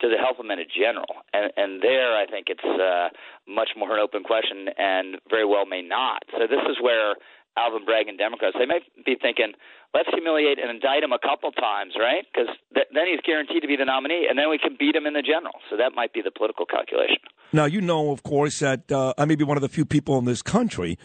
does 0.00 0.12
it 0.14 0.20
help 0.22 0.38
him 0.38 0.48
in 0.54 0.60
a 0.60 0.64
general? 0.64 1.10
And 1.34 1.50
and 1.56 1.82
there, 1.82 2.16
I 2.16 2.24
think 2.24 2.46
it's 2.48 2.62
uh, 2.64 3.08
much 3.50 3.70
more 3.76 3.92
an 3.92 3.98
open 4.00 4.22
question, 4.22 4.68
and 4.78 5.18
very 5.28 5.44
well 5.44 5.66
may 5.66 5.82
not. 5.82 6.22
So 6.30 6.46
this 6.46 6.62
is 6.70 6.78
where 6.80 7.16
Alvin 7.58 7.84
Bragg 7.84 8.06
and 8.06 8.16
Democrats 8.16 8.54
they 8.58 8.64
may 8.64 8.78
be 9.04 9.16
thinking, 9.20 9.52
let's 9.92 10.08
humiliate 10.14 10.60
and 10.62 10.70
indict 10.70 11.02
him 11.02 11.12
a 11.12 11.18
couple 11.18 11.50
times, 11.50 11.94
right? 11.98 12.24
Because 12.32 12.54
th- 12.72 12.86
then 12.94 13.10
he's 13.10 13.20
guaranteed 13.26 13.60
to 13.62 13.68
be 13.68 13.74
the 13.76 13.84
nominee, 13.84 14.28
and 14.30 14.38
then 14.38 14.48
we 14.48 14.56
can 14.56 14.76
beat 14.78 14.94
him 14.94 15.04
in 15.04 15.14
the 15.14 15.22
general. 15.22 15.58
So 15.68 15.76
that 15.76 15.92
might 15.98 16.12
be 16.14 16.22
the 16.22 16.30
political 16.30 16.64
calculation. 16.64 17.18
Now, 17.52 17.64
you 17.66 17.80
know, 17.80 18.12
of 18.12 18.22
course, 18.22 18.60
that 18.60 18.90
uh, 18.92 19.14
I 19.18 19.24
may 19.24 19.34
be 19.34 19.42
one 19.44 19.56
of 19.58 19.62
the 19.62 19.68
few 19.68 19.84
people 19.84 20.16
in 20.18 20.26
this 20.26 20.42
country 20.42 20.96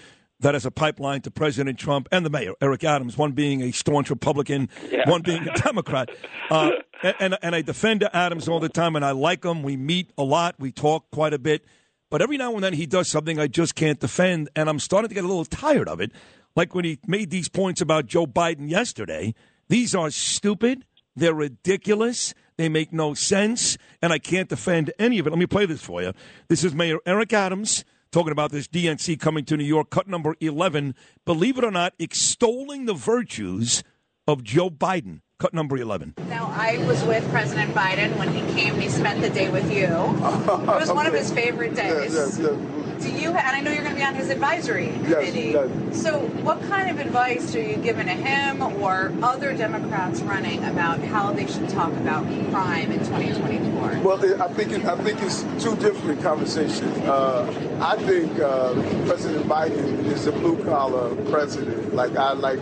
that 0.43 0.53
has 0.53 0.65
a 0.65 0.71
pipeline 0.71 1.21
to 1.21 1.31
President 1.31 1.79
Trump 1.79 2.07
and 2.11 2.25
the 2.25 2.29
mayor, 2.29 2.53
Eric 2.61 2.83
Adams, 2.83 3.17
one 3.17 3.31
being 3.31 3.61
a 3.61 3.71
staunch 3.71 4.09
Republican, 4.09 4.69
Yeah. 4.91 5.09
one 5.09 5.21
being 5.21 5.47
a 5.47 5.53
Democrat. 5.57 6.09
Uh, 6.51 6.71
and, 7.01 7.15
and, 7.19 7.37
and 7.41 7.55
I 7.55 7.61
defend 7.61 8.07
Adams 8.13 8.47
all 8.47 8.59
the 8.59 8.69
time, 8.69 8.95
and 8.95 9.03
I 9.03 9.11
like 9.11 9.43
him. 9.43 9.63
We 9.63 9.75
meet 9.75 10.11
a 10.17 10.23
lot, 10.23 10.55
we 10.59 10.71
talk 10.71 11.09
quite 11.09 11.33
a 11.33 11.39
bit. 11.39 11.65
But 12.11 12.21
every 12.21 12.37
now 12.37 12.53
and 12.53 12.63
then 12.63 12.73
he 12.73 12.85
does 12.85 13.07
something 13.07 13.39
I 13.39 13.47
just 13.47 13.73
can't 13.75 13.99
defend, 13.99 14.49
and 14.55 14.69
I'm 14.69 14.77
starting 14.77 15.09
to 15.09 15.15
get 15.15 15.23
a 15.23 15.27
little 15.27 15.45
tired 15.45 15.87
of 15.89 15.99
it. 15.99 16.11
Like 16.55 16.75
when 16.75 16.85
he 16.85 16.99
made 17.07 17.31
these 17.31 17.49
points 17.49 17.81
about 17.81 18.05
Joe 18.05 18.27
Biden 18.27 18.69
yesterday. 18.69 19.33
These 19.69 19.95
are 19.95 20.11
stupid. 20.11 20.85
They're 21.15 21.33
ridiculous. 21.33 22.33
They 22.57 22.69
make 22.69 22.93
no 22.93 23.13
sense, 23.15 23.77
and 24.01 24.13
I 24.13 24.19
can't 24.19 24.49
defend 24.49 24.91
any 24.99 25.17
of 25.17 25.25
it. 25.25 25.31
Let 25.31 25.39
me 25.39 25.47
play 25.47 25.65
this 25.65 25.81
for 25.81 26.03
you. 26.03 26.13
This 26.49 26.63
is 26.63 26.75
Mayor 26.75 26.99
Eric 27.05 27.33
Adams 27.33 27.83
talking 28.13 28.31
about 28.31 28.51
this 28.51 28.67
DNC 28.67 29.19
coming 29.19 29.43
to 29.45 29.57
New 29.57 29.63
York, 29.63 29.89
cut 29.89 30.07
number 30.07 30.35
11. 30.39 30.95
Believe 31.25 31.57
it 31.57 31.63
or 31.63 31.71
not, 31.71 31.93
extolling 31.99 32.85
the 32.85 32.93
virtues 32.93 33.83
of 34.27 34.43
Joe 34.43 34.69
Biden, 34.69 35.21
cut 35.43 35.53
number 35.53 35.75
11. 35.75 36.13
Now, 36.29 36.49
I 36.55 36.77
was 36.87 37.03
with 37.03 37.29
President 37.29 37.73
Biden 37.73 38.17
when 38.17 38.29
he 38.33 38.39
came. 38.53 38.79
He 38.79 38.87
spent 38.87 39.19
the 39.19 39.29
day 39.29 39.49
with 39.49 39.69
you. 39.69 39.87
It 39.87 40.79
was 40.79 40.89
one 40.89 41.05
of 41.05 41.13
his 41.13 41.33
favorite 41.33 41.75
days. 41.83 42.13
Yes, 42.13 42.39
yes, 42.39 43.03
Do 43.03 43.11
you? 43.11 43.27
And 43.31 43.37
I 43.57 43.59
know 43.59 43.69
you're 43.71 43.83
going 43.83 43.93
to 43.93 43.99
be 43.99 44.05
on 44.05 44.15
his 44.15 44.29
advisory 44.29 44.87
committee. 45.03 45.51
yes. 45.51 46.01
So, 46.01 46.19
what 46.47 46.61
kind 46.69 46.89
of 46.89 47.05
advice 47.05 47.53
are 47.55 47.61
you 47.61 47.75
giving 47.75 48.05
to 48.05 48.13
him 48.13 48.61
or 48.81 49.11
other 49.21 49.53
Democrats 49.53 50.21
running 50.21 50.63
about 50.63 50.99
how 51.01 51.33
they 51.33 51.45
should 51.45 51.67
talk 51.67 51.91
about 51.91 52.23
crime 52.49 52.93
in 52.93 52.99
2024? 52.99 53.99
Well, 54.01 54.41
I 54.41 54.47
think 54.53 54.71
it, 54.71 54.85
I 54.85 54.95
think 55.03 55.21
it's 55.21 55.41
two 55.61 55.75
different 55.75 56.21
conversations. 56.21 56.97
Uh, 56.99 57.43
I 57.81 57.97
think 58.03 58.39
uh, 58.39 58.71
President 59.07 59.45
Biden 59.47 60.05
is 60.05 60.25
a 60.25 60.31
blue 60.31 60.63
collar 60.63 61.13
president. 61.29 61.93
Like 61.93 62.15
I 62.15 62.31
like 62.31 62.59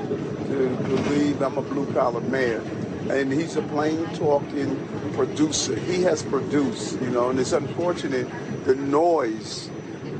to 0.51 0.67
believe 0.85 1.41
I'm 1.41 1.57
a 1.57 1.61
blue 1.61 1.91
collar 1.93 2.21
man, 2.21 2.61
and 3.09 3.31
he's 3.31 3.55
a 3.55 3.61
plain 3.63 4.05
talking 4.15 4.75
producer. 5.13 5.77
He 5.79 6.03
has 6.03 6.23
produced, 6.23 7.01
you 7.01 7.09
know, 7.09 7.29
and 7.29 7.39
it's 7.39 7.51
unfortunate 7.51 8.27
the 8.65 8.75
noise 8.75 9.69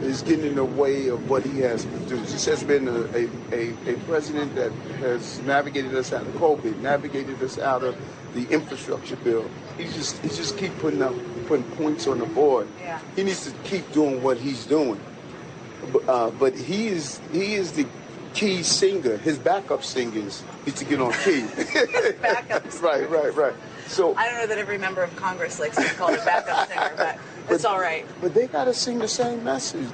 is 0.01 0.21
getting 0.23 0.45
in 0.45 0.55
the 0.55 0.65
way 0.65 1.07
of 1.07 1.29
what 1.29 1.43
he 1.43 1.59
has 1.59 1.85
produced. 1.85 2.31
This 2.31 2.45
has 2.45 2.63
been 2.63 2.87
a, 2.87 3.01
a, 3.55 3.93
a, 3.93 3.97
president 4.07 4.55
that 4.55 4.71
has 4.99 5.39
navigated 5.41 5.93
us 5.95 6.11
out 6.11 6.25
of 6.25 6.33
COVID, 6.33 6.79
navigated 6.79 7.41
us 7.43 7.59
out 7.59 7.83
of 7.83 7.95
the 8.33 8.47
infrastructure 8.49 9.15
bill. 9.17 9.49
He 9.77 9.85
just 9.85 10.17
he 10.19 10.29
just 10.29 10.57
keep 10.57 10.75
putting 10.79 11.01
up 11.01 11.13
putting 11.47 11.65
points 11.75 12.07
on 12.07 12.19
the 12.19 12.25
board. 12.25 12.67
Yeah. 12.79 12.99
He 13.15 13.23
needs 13.23 13.45
to 13.45 13.57
keep 13.63 13.91
doing 13.91 14.23
what 14.23 14.37
he's 14.37 14.65
doing. 14.65 14.99
But, 15.91 16.09
uh, 16.09 16.31
but 16.31 16.57
he 16.57 16.87
is 16.87 17.19
he 17.31 17.53
is 17.55 17.71
the 17.73 17.85
key 18.33 18.63
singer. 18.63 19.17
His 19.17 19.37
backup 19.37 19.83
singers 19.83 20.43
need 20.65 20.75
to 20.75 20.85
get 20.85 21.01
on 21.01 21.13
key. 21.13 21.45
backup 22.21 22.63
right, 22.81 23.09
right, 23.09 23.35
right. 23.35 23.53
So 23.87 24.15
I 24.15 24.25
don't 24.27 24.39
know 24.39 24.47
that 24.47 24.57
every 24.57 24.77
member 24.77 25.03
of 25.03 25.15
Congress 25.15 25.59
likes 25.59 25.75
to 25.75 25.83
be 25.83 25.89
called 25.89 26.13
a 26.13 26.25
backup 26.25 26.67
singer, 26.69 26.93
but 26.97 27.19
it's 27.49 27.65
all 27.65 27.79
right. 27.79 28.05
But 28.21 28.33
they 28.33 28.47
got 28.47 28.65
to 28.65 28.73
sing 28.73 28.99
the 28.99 29.07
same 29.07 29.43
message. 29.43 29.87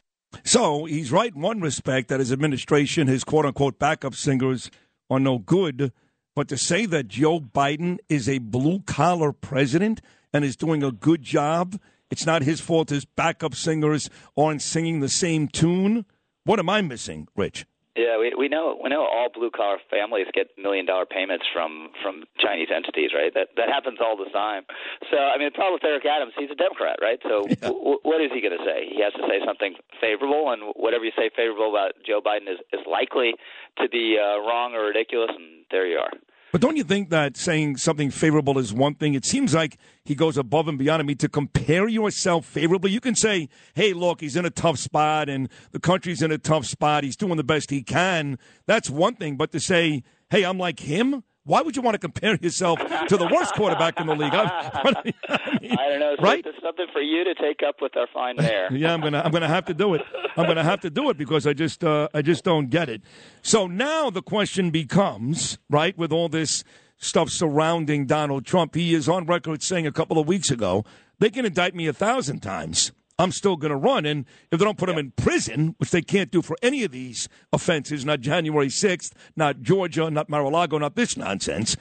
So 0.44 0.86
he's 0.86 1.12
right 1.12 1.34
in 1.34 1.42
one 1.42 1.62
respect 1.62 2.10
that 2.10 2.20
his 2.20 2.32
administration, 2.32 3.08
his 3.08 3.24
quote 3.24 3.46
unquote 3.46 3.80
backup 3.80 4.16
singers, 4.16 4.70
are 5.10 5.20
no 5.20 5.40
good. 5.40 5.92
But 6.36 6.48
to 6.50 6.58
say 6.58 6.86
that 6.86 7.08
Joe 7.08 7.40
Biden 7.40 7.98
is 8.10 8.30
a 8.30 8.38
blue 8.38 8.82
collar 8.82 9.32
president 9.32 10.02
and 10.32 10.46
is 10.46 10.56
doing 10.56 10.84
a 10.84 10.92
good 10.92 11.24
job, 11.24 11.80
it's 12.12 12.26
not 12.26 12.44
his 12.44 12.62
fault 12.62 12.90
his 12.90 13.06
backup 13.06 13.56
singers 13.56 14.10
aren't 14.38 14.62
singing 14.62 15.00
the 15.00 15.10
same 15.10 15.48
tune. 15.48 16.06
What 16.44 16.60
am 16.60 16.70
I 16.70 16.82
missing, 16.82 17.28
Rich? 17.36 17.66
Yeah, 17.98 18.20
we 18.20 18.32
we 18.38 18.48
know 18.48 18.78
we 18.82 18.90
know 18.90 19.02
all 19.02 19.30
blue 19.34 19.50
collar 19.50 19.80
families 19.90 20.28
get 20.32 20.54
million 20.56 20.86
dollar 20.86 21.08
payments 21.08 21.46
from 21.52 21.90
from 22.04 22.26
Chinese 22.38 22.70
entities, 22.70 23.10
right? 23.14 23.34
That 23.34 23.50
that 23.58 23.70
happens 23.70 23.98
all 24.00 24.16
the 24.16 24.30
time. 24.30 24.64
So 25.10 25.18
I 25.18 25.38
mean, 25.40 25.50
the 25.50 25.58
problem 25.58 25.74
with 25.74 25.84
Eric 25.84 26.06
Adams, 26.06 26.34
he's 26.38 26.52
a 26.52 26.56
Democrat, 26.56 27.00
right? 27.02 27.18
So 27.24 27.50
w- 27.62 27.98
what 28.04 28.22
is 28.22 28.30
he 28.32 28.40
going 28.40 28.56
to 28.56 28.64
say? 28.64 28.86
He 28.94 29.02
has 29.02 29.14
to 29.14 29.26
say 29.28 29.42
something 29.44 29.74
favorable, 30.00 30.52
and 30.54 30.78
whatever 30.78 31.06
you 31.06 31.12
say 31.18 31.32
favorable 31.36 31.74
about 31.74 31.94
Joe 32.06 32.22
Biden 32.22 32.46
is 32.46 32.62
is 32.72 32.86
likely 32.86 33.34
to 33.82 33.90
be 33.90 34.20
uh, 34.22 34.46
wrong 34.46 34.76
or 34.76 34.86
ridiculous, 34.86 35.32
and 35.34 35.66
there 35.72 35.88
you 35.88 35.98
are. 35.98 36.14
But 36.58 36.64
don't 36.64 36.76
you 36.76 36.84
think 36.84 37.12
that 37.12 37.38
saying 37.38 37.78
something 37.78 38.10
favorable 38.10 38.58
is 38.58 38.74
one 38.74 38.96
thing? 38.96 39.14
It 39.14 39.26
seems 39.26 39.54
like 39.54 39.78
he 40.04 40.16
goes 40.16 40.38
above 40.38 40.68
and 40.68 40.76
beyond. 40.76 41.04
I 41.04 41.06
mean, 41.06 41.18
to 41.18 41.30
compare 41.30 41.88
yourself 41.88 42.48
favorably, 42.48 42.90
you 42.90 43.00
can 43.00 43.14
say, 43.14 43.48
hey, 43.76 43.94
look, 43.94 44.22
he's 44.22 44.36
in 44.36 44.44
a 44.44 44.50
tough 44.50 44.80
spot 44.80 45.30
and 45.30 45.50
the 45.72 45.80
country's 45.80 46.24
in 46.24 46.32
a 46.32 46.40
tough 46.40 46.66
spot. 46.66 47.04
He's 47.04 47.16
doing 47.16 47.38
the 47.38 47.44
best 47.44 47.70
he 47.70 47.84
can. 47.84 48.40
That's 48.66 48.90
one 48.90 49.14
thing. 49.14 49.38
But 49.38 49.52
to 49.52 49.60
say, 49.60 50.02
hey, 50.32 50.46
I'm 50.46 50.58
like 50.58 50.80
him, 50.80 51.24
why 51.48 51.62
would 51.62 51.76
you 51.76 51.82
want 51.82 51.96
to 51.96 52.00
compare 52.00 52.36
yourself 52.36 52.78
to 53.08 53.18
the 53.18 53.28
worst 53.34 53.54
quarterback 53.56 54.00
in 54.00 54.08
the 54.08 54.16
league? 54.16 54.34
I, 54.34 54.44
I 54.44 55.90
don't 55.90 56.00
know. 56.00 56.14
It's 56.14 56.22
Right? 56.22 56.46
It's 56.46 56.62
something 56.62 56.88
for 56.92 57.02
you 57.02 57.24
to 57.24 57.34
take 57.36 57.62
up 57.68 57.78
with 57.82 57.96
our 57.96 58.08
fine 58.14 58.36
mayor. 58.36 58.68
yeah, 58.72 58.94
I'm 58.94 59.00
gonna 59.00 59.22
I'm 59.24 59.32
gonna 59.32 59.48
have 59.48 59.66
to 59.66 59.74
do 59.74 59.94
it. 59.94 60.02
I'm 60.36 60.46
gonna 60.46 60.64
have 60.64 60.82
to 60.82 60.90
do 60.90 61.10
it 61.10 61.18
because 61.18 61.48
I 61.48 61.54
just 61.54 61.84
uh, 61.84 62.10
I 62.14 62.22
just 62.22 62.44
don't 62.44 62.70
get 62.70 62.90
it. 62.90 63.02
So 63.42 63.66
now 63.66 64.10
the 64.10 64.22
question 64.22 64.72
becomes 64.72 65.58
right 65.70 65.98
with 65.98 66.12
all 66.12 66.28
this 66.28 66.66
stuff 66.98 67.30
surrounding 67.30 68.06
Donald 68.06 68.46
Trump. 68.46 68.76
He 68.76 68.94
is 68.94 69.08
on 69.08 69.26
record 69.26 69.64
saying 69.64 69.88
a 69.88 69.92
couple 69.92 70.20
of 70.20 70.28
weeks 70.28 70.52
ago 70.52 70.84
they 71.20 71.30
can 71.30 71.46
indict 71.46 71.74
me 71.76 71.88
a 71.88 71.94
thousand 71.94 72.42
times. 72.42 72.92
I'm 73.20 73.32
still 73.32 73.56
going 73.56 73.72
to 73.72 73.78
run. 73.78 74.06
And 74.06 74.26
if 74.52 74.60
they 74.60 74.66
don't 74.66 74.78
put 74.78 74.90
him 74.90 74.98
in 74.98 75.12
prison, 75.12 75.76
which 75.78 75.92
they 75.92 76.02
can't 76.02 76.32
do 76.32 76.42
for 76.42 76.56
any 76.62 76.84
of 76.84 76.92
these 76.92 77.28
offenses, 77.52 78.06
not 78.06 78.22
January 78.22 78.68
6th, 78.68 79.14
not 79.36 79.62
Georgia, 79.62 80.10
not 80.12 80.30
Mar-a-Lago, 80.30 80.78
not 80.78 80.96
this 80.96 81.18
nonsense, 81.18 81.76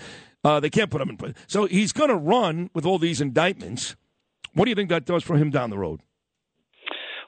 uh, 0.44 0.60
they 0.60 0.70
can't 0.70 0.90
put 0.90 1.00
him 1.00 1.10
in 1.10 1.16
prison. 1.16 1.36
So 1.46 1.66
he's 1.66 1.92
going 1.92 2.08
to 2.08 2.16
run 2.16 2.70
with 2.72 2.86
all 2.86 2.98
these 2.98 3.20
indictments. 3.20 3.96
What 4.54 4.64
do 4.64 4.70
you 4.70 4.74
think 4.74 4.88
that 4.88 5.04
does 5.04 5.22
for 5.22 5.36
him 5.36 5.50
down 5.50 5.70
the 5.70 5.78
road? 5.78 6.00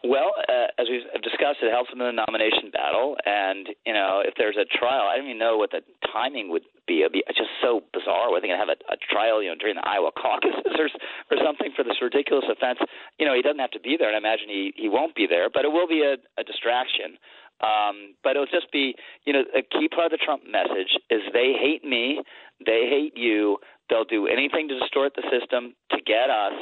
Well, 0.05 0.31
uh, 0.47 0.71
as 0.79 0.87
we've 0.87 1.07
discussed, 1.23 1.59
it 1.59 1.75
helps 1.75 1.91
in 1.93 1.99
the 1.99 2.13
nomination 2.13 2.71
battle. 2.71 3.17
And, 3.27 3.67
you 3.85 3.93
know, 3.93 4.23
if 4.25 4.35
there's 4.39 4.57
a 4.57 4.65
trial, 4.79 5.11
I 5.11 5.17
don't 5.17 5.27
even 5.27 5.39
know 5.39 5.59
what 5.59 5.73
the 5.73 5.83
timing 6.13 6.51
would 6.51 6.63
be. 6.87 7.01
It'd 7.01 7.13
be 7.13 7.25
just 7.35 7.51
so 7.61 7.83
bizarre. 7.93 8.31
Are 8.31 8.41
they 8.41 8.47
going 8.47 8.59
to 8.59 8.65
have 8.65 8.71
a, 8.71 8.79
a 8.95 8.97
trial, 9.11 9.43
you 9.43 9.51
know, 9.51 9.59
during 9.59 9.75
the 9.75 9.87
Iowa 9.87 10.11
caucuses 10.15 10.71
or, 10.79 10.87
or 11.35 11.37
something 11.43 11.75
for 11.75 11.83
this 11.83 11.99
ridiculous 12.01 12.47
offense? 12.47 12.79
You 13.19 13.27
know, 13.27 13.35
he 13.35 13.43
doesn't 13.43 13.59
have 13.59 13.75
to 13.75 13.83
be 13.83 13.97
there, 13.99 14.07
and 14.07 14.15
I 14.15 14.23
imagine 14.23 14.47
he, 14.49 14.73
he 14.77 14.89
won't 14.89 15.15
be 15.15 15.27
there, 15.27 15.51
but 15.51 15.65
it 15.65 15.73
will 15.75 15.89
be 15.89 16.07
a, 16.07 16.15
a 16.39 16.45
distraction. 16.45 17.19
Um, 17.59 18.15
but 18.23 18.39
it'll 18.39 18.47
just 18.47 18.71
be, 18.71 18.95
you 19.27 19.33
know, 19.33 19.43
a 19.51 19.63
key 19.63 19.89
part 19.91 20.13
of 20.13 20.15
the 20.15 20.23
Trump 20.23 20.47
message 20.47 20.95
is 21.11 21.27
they 21.35 21.59
hate 21.59 21.83
me, 21.83 22.23
they 22.65 22.87
hate 22.87 23.17
you, 23.17 23.59
they'll 23.91 24.05
do 24.05 24.29
anything 24.29 24.69
to 24.69 24.79
distort 24.79 25.15
the 25.17 25.27
system 25.27 25.75
to 25.91 25.99
get 26.07 26.31
us 26.31 26.55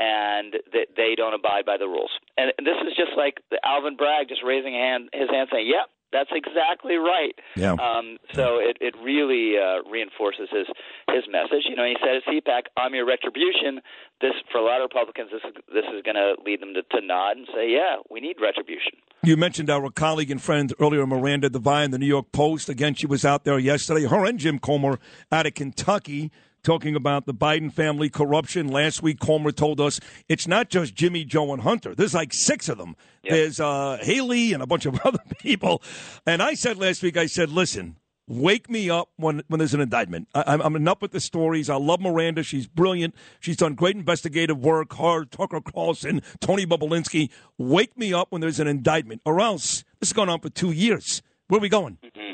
and 0.00 0.54
that 0.72 0.96
they 0.96 1.12
don't 1.14 1.34
abide 1.34 1.66
by 1.66 1.76
the 1.76 1.86
rules. 1.86 2.10
And 2.36 2.50
this 2.58 2.80
is 2.88 2.96
just 2.96 3.12
like 3.16 3.44
the 3.50 3.60
Alvin 3.62 3.96
Bragg 3.96 4.28
just 4.28 4.40
raising 4.42 4.72
hand, 4.72 5.10
his 5.12 5.28
hand 5.28 5.48
saying, 5.52 5.68
"Yep, 5.68 5.92
that's 6.10 6.30
exactly 6.32 6.96
right." 6.96 7.36
Yeah. 7.54 7.76
Um, 7.76 8.16
so 8.32 8.56
it 8.58 8.78
it 8.80 8.96
really 9.04 9.60
uh, 9.60 9.84
reinforces 9.84 10.48
his 10.50 10.66
his 11.12 11.28
message. 11.28 11.68
You 11.68 11.76
know, 11.76 11.84
he 11.84 11.96
said 12.00 12.16
at 12.16 12.24
CPAC, 12.24 12.72
"I'm 12.80 12.94
your 12.94 13.06
retribution." 13.06 13.84
This 14.24 14.32
for 14.50 14.58
a 14.58 14.64
lot 14.64 14.80
of 14.80 14.88
Republicans, 14.88 15.30
this 15.30 15.44
is 15.44 15.54
this 15.68 15.84
is 15.92 16.02
going 16.02 16.16
to 16.16 16.34
lead 16.44 16.60
them 16.60 16.72
to, 16.74 16.82
to 16.96 17.04
nod 17.04 17.36
and 17.36 17.46
say, 17.54 17.70
"Yeah, 17.70 18.00
we 18.08 18.20
need 18.20 18.40
retribution." 18.40 19.04
You 19.22 19.36
mentioned 19.36 19.68
our 19.68 19.90
colleague 19.90 20.30
and 20.30 20.40
friend 20.40 20.72
earlier, 20.80 21.06
Miranda 21.06 21.50
Devine, 21.50 21.90
the 21.90 21.98
New 21.98 22.06
York 22.08 22.32
Post. 22.32 22.70
Again, 22.70 22.94
she 22.94 23.06
was 23.06 23.22
out 23.22 23.44
there 23.44 23.58
yesterday. 23.58 24.06
Her 24.06 24.24
and 24.24 24.38
Jim 24.38 24.58
Comer 24.58 24.98
out 25.30 25.44
of 25.44 25.52
Kentucky 25.52 26.32
talking 26.62 26.94
about 26.94 27.26
the 27.26 27.34
Biden 27.34 27.72
family 27.72 28.08
corruption. 28.08 28.68
Last 28.68 29.02
week, 29.02 29.20
Comer 29.20 29.52
told 29.52 29.80
us 29.80 30.00
it's 30.28 30.46
not 30.46 30.68
just 30.70 30.94
Jimmy, 30.94 31.24
Joe, 31.24 31.52
and 31.52 31.62
Hunter. 31.62 31.94
There's 31.94 32.14
like 32.14 32.32
six 32.32 32.68
of 32.68 32.78
them. 32.78 32.96
There's 33.22 33.60
uh, 33.60 33.98
Hallie 34.02 34.52
and 34.52 34.62
a 34.62 34.66
bunch 34.66 34.86
of 34.86 35.00
other 35.04 35.22
people. 35.38 35.82
And 36.26 36.42
I 36.42 36.54
said 36.54 36.78
last 36.78 37.02
week, 37.02 37.16
I 37.16 37.26
said, 37.26 37.50
listen, 37.50 37.96
wake 38.26 38.70
me 38.70 38.88
up 38.88 39.10
when, 39.16 39.42
when 39.48 39.58
there's 39.58 39.74
an 39.74 39.80
indictment. 39.80 40.28
I, 40.34 40.44
I'm, 40.46 40.60
I'm 40.60 40.76
enough 40.76 41.02
with 41.02 41.10
the 41.12 41.20
stories. 41.20 41.68
I 41.68 41.76
love 41.76 42.00
Miranda. 42.00 42.42
She's 42.42 42.66
brilliant. 42.66 43.14
She's 43.40 43.56
done 43.56 43.74
great 43.74 43.96
investigative 43.96 44.58
work. 44.58 44.94
Her, 44.94 45.24
Tucker 45.24 45.60
Carlson, 45.60 46.22
Tony 46.40 46.64
Bobulinski. 46.64 47.30
Wake 47.58 47.98
me 47.98 48.14
up 48.14 48.28
when 48.30 48.40
there's 48.40 48.60
an 48.60 48.68
indictment, 48.68 49.20
or 49.24 49.40
else 49.40 49.84
this 49.98 50.10
is 50.10 50.12
going 50.12 50.28
on 50.28 50.40
for 50.40 50.48
two 50.48 50.70
years. 50.70 51.22
Where 51.48 51.58
are 51.58 51.62
we 51.62 51.68
going? 51.68 51.98
hmm 52.02 52.32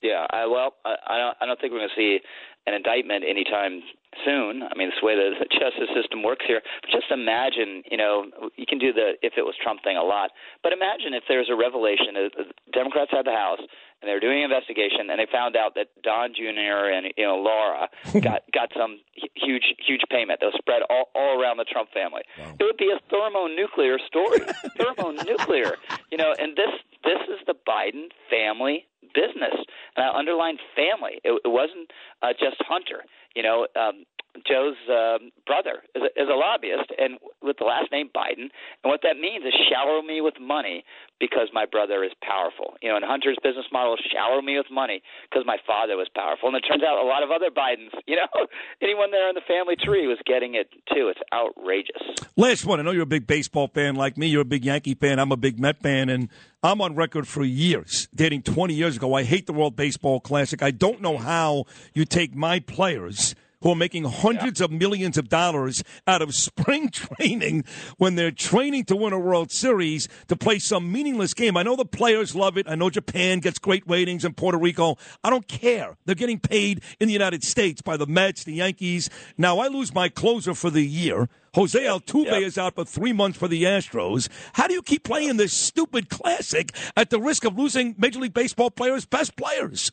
Yeah, 0.00 0.26
I, 0.30 0.46
well, 0.46 0.74
I, 0.84 0.94
I 1.06 1.18
don't. 1.18 1.36
I 1.40 1.46
don't 1.46 1.60
think 1.60 1.72
we're 1.72 1.80
going 1.80 1.90
to 1.90 2.00
see 2.00 2.18
an 2.66 2.74
indictment 2.74 3.24
anytime 3.28 3.82
soon. 4.24 4.62
I 4.62 4.72
mean, 4.78 4.88
it's 4.88 4.96
the 5.00 5.06
way 5.06 5.16
the 5.16 5.34
the 5.38 5.46
justice 5.50 5.90
system 5.94 6.22
works 6.22 6.44
here. 6.46 6.62
But 6.82 6.90
just 6.90 7.10
imagine, 7.10 7.82
you 7.90 7.96
know, 7.98 8.24
you 8.56 8.64
can 8.66 8.78
do 8.78 8.92
the 8.92 9.14
if 9.22 9.34
it 9.36 9.42
was 9.42 9.54
Trump 9.62 9.82
thing 9.82 9.96
a 9.96 10.02
lot. 10.04 10.30
But 10.62 10.72
imagine 10.72 11.14
if 11.14 11.24
there's 11.28 11.48
a 11.50 11.56
revelation. 11.56 12.16
uh, 12.16 12.28
The 12.36 12.44
Democrats 12.72 13.10
had 13.10 13.26
the 13.26 13.32
House, 13.36 13.60
and 14.00 14.08
they 14.08 14.14
were 14.14 14.20
doing 14.22 14.38
an 14.38 14.44
investigation, 14.50 15.10
and 15.10 15.18
they 15.18 15.26
found 15.30 15.56
out 15.56 15.74
that 15.74 15.88
Don 16.02 16.32
Jr. 16.32 16.88
and 16.94 17.12
you 17.16 17.26
know 17.26 17.36
Laura 17.42 17.88
got 18.22 18.42
got 18.54 18.70
some 18.76 19.00
huge 19.34 19.74
huge 19.84 20.02
payment 20.10 20.40
that 20.40 20.46
was 20.46 20.58
spread 20.58 20.82
all, 20.88 21.10
all 21.14 21.40
around 21.40 21.56
the 21.58 21.64
Trump 21.68 21.90
family. 21.92 22.22
It 22.38 22.62
would 22.64 22.78
be 22.78 22.90
a 22.94 23.00
thermonuclear 23.10 23.98
story. 24.06 24.40
thermonuclear, 24.78 25.76
you 26.10 26.18
know. 26.18 26.34
And 26.38 26.56
this 26.56 26.70
this 27.04 27.20
is 27.28 27.40
the 27.46 27.54
Biden 27.68 28.08
family 28.30 28.86
business, 29.14 29.54
and 29.96 30.06
I 30.06 30.18
underlined 30.18 30.58
family. 30.74 31.20
It, 31.24 31.40
it 31.44 31.48
wasn't 31.48 31.90
uh, 32.22 32.32
just 32.38 32.56
Hunter. 32.60 33.04
You 33.34 33.42
know, 33.42 33.66
um, 33.76 34.04
Joe's 34.42 34.76
um, 34.90 35.30
brother 35.46 35.86
is 35.94 36.02
a, 36.02 36.10
is 36.18 36.28
a 36.28 36.34
lobbyist, 36.34 36.90
and 36.98 37.18
with 37.42 37.58
the 37.58 37.64
last 37.64 37.92
name 37.92 38.10
Biden. 38.10 38.50
And 38.82 38.90
what 38.90 39.00
that 39.02 39.14
means 39.14 39.44
is 39.46 39.54
shower 39.70 40.02
me 40.02 40.20
with 40.20 40.34
money 40.40 40.84
because 41.20 41.48
my 41.52 41.66
brother 41.66 42.02
is 42.02 42.10
powerful. 42.20 42.74
You 42.82 42.90
know, 42.90 42.96
and 42.96 43.04
Hunter's 43.04 43.38
business 43.42 43.66
model 43.72 43.96
shower 44.10 44.42
me 44.42 44.56
with 44.58 44.66
money 44.70 45.02
because 45.30 45.46
my 45.46 45.56
father 45.66 45.96
was 45.96 46.08
powerful. 46.14 46.48
And 46.48 46.56
it 46.56 46.66
turns 46.66 46.82
out 46.82 46.98
a 46.98 47.06
lot 47.06 47.22
of 47.22 47.30
other 47.30 47.50
Bidens, 47.50 47.94
you 48.06 48.16
know, 48.16 48.46
anyone 48.82 49.10
there 49.10 49.28
in 49.28 49.34
the 49.34 49.46
family 49.46 49.76
tree 49.76 50.06
was 50.06 50.18
getting 50.26 50.54
it 50.54 50.68
too. 50.92 51.08
It's 51.08 51.20
outrageous. 51.32 52.02
Last 52.36 52.66
one. 52.66 52.80
I 52.80 52.82
know 52.82 52.90
you're 52.90 53.06
a 53.06 53.06
big 53.06 53.26
baseball 53.26 53.68
fan 53.68 53.94
like 53.94 54.18
me. 54.18 54.26
You're 54.26 54.42
a 54.42 54.44
big 54.46 54.64
Yankee 54.64 54.94
fan. 54.94 55.18
I'm 55.18 55.32
a 55.32 55.36
big 55.36 55.60
Met 55.60 55.80
fan. 55.80 56.08
And 56.08 56.28
I'm 56.62 56.80
on 56.80 56.96
record 56.96 57.28
for 57.28 57.44
years, 57.44 58.08
dating 58.14 58.42
20 58.42 58.74
years 58.74 58.96
ago. 58.96 59.14
I 59.14 59.22
hate 59.22 59.46
the 59.46 59.52
World 59.52 59.76
Baseball 59.76 60.18
Classic. 60.18 60.62
I 60.62 60.70
don't 60.72 61.00
know 61.00 61.18
how 61.18 61.66
you 61.92 62.04
take 62.04 62.34
my 62.34 62.58
players 62.58 63.34
who 63.64 63.72
are 63.72 63.76
making 63.76 64.04
hundreds 64.04 64.60
of 64.60 64.70
millions 64.70 65.16
of 65.18 65.28
dollars 65.28 65.82
out 66.06 66.22
of 66.22 66.34
spring 66.34 66.90
training 66.92 67.64
when 67.96 68.14
they're 68.14 68.30
training 68.30 68.84
to 68.84 68.94
win 68.94 69.12
a 69.12 69.18
World 69.18 69.50
Series 69.50 70.06
to 70.28 70.36
play 70.36 70.58
some 70.58 70.92
meaningless 70.92 71.32
game. 71.32 71.56
I 71.56 71.62
know 71.62 71.74
the 71.74 71.86
players 71.86 72.36
love 72.36 72.58
it. 72.58 72.66
I 72.68 72.74
know 72.74 72.90
Japan 72.90 73.40
gets 73.40 73.58
great 73.58 73.82
ratings 73.88 74.24
in 74.24 74.34
Puerto 74.34 74.58
Rico. 74.58 74.96
I 75.24 75.30
don't 75.30 75.48
care. 75.48 75.96
They're 76.04 76.14
getting 76.14 76.38
paid 76.38 76.82
in 77.00 77.08
the 77.08 77.14
United 77.14 77.42
States 77.42 77.80
by 77.80 77.96
the 77.96 78.06
Mets, 78.06 78.44
the 78.44 78.52
Yankees. 78.52 79.08
Now 79.38 79.58
I 79.58 79.68
lose 79.68 79.94
my 79.94 80.10
closer 80.10 80.52
for 80.52 80.68
the 80.68 80.84
year. 80.84 81.30
Jose 81.54 81.80
Altuve 81.80 82.42
is 82.42 82.58
out 82.58 82.74
for 82.74 82.84
three 82.84 83.14
months 83.14 83.38
for 83.38 83.48
the 83.48 83.62
Astros. 83.62 84.28
How 84.52 84.66
do 84.66 84.74
you 84.74 84.82
keep 84.82 85.04
playing 85.04 85.38
this 85.38 85.54
stupid 85.54 86.10
classic 86.10 86.72
at 86.96 87.08
the 87.08 87.20
risk 87.20 87.44
of 87.46 87.56
losing 87.56 87.94
Major 87.96 88.18
League 88.18 88.34
Baseball 88.34 88.70
players' 88.70 89.06
best 89.06 89.36
players? 89.36 89.90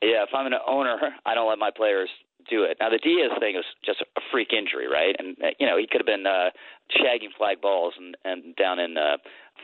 Yeah, 0.00 0.22
if 0.22 0.30
I'm 0.32 0.46
an 0.46 0.54
owner, 0.66 0.96
I 1.26 1.34
don't 1.34 1.48
let 1.48 1.58
my 1.58 1.70
players 1.76 2.08
do 2.50 2.64
it. 2.64 2.76
Now 2.80 2.90
the 2.90 2.98
Diaz 2.98 3.30
thing 3.38 3.54
is 3.56 3.64
just 3.84 4.02
a 4.02 4.20
freak 4.30 4.52
injury, 4.52 4.90
right? 4.90 5.14
And 5.18 5.36
uh, 5.42 5.54
you 5.58 5.66
know 5.66 5.78
he 5.78 5.86
could 5.86 6.00
have 6.02 6.10
been 6.10 6.26
uh, 6.26 6.50
shagging 6.90 7.30
flag 7.38 7.60
balls 7.62 7.94
and, 7.96 8.16
and 8.24 8.54
down 8.56 8.78
in 8.78 8.98
uh, 8.98 9.16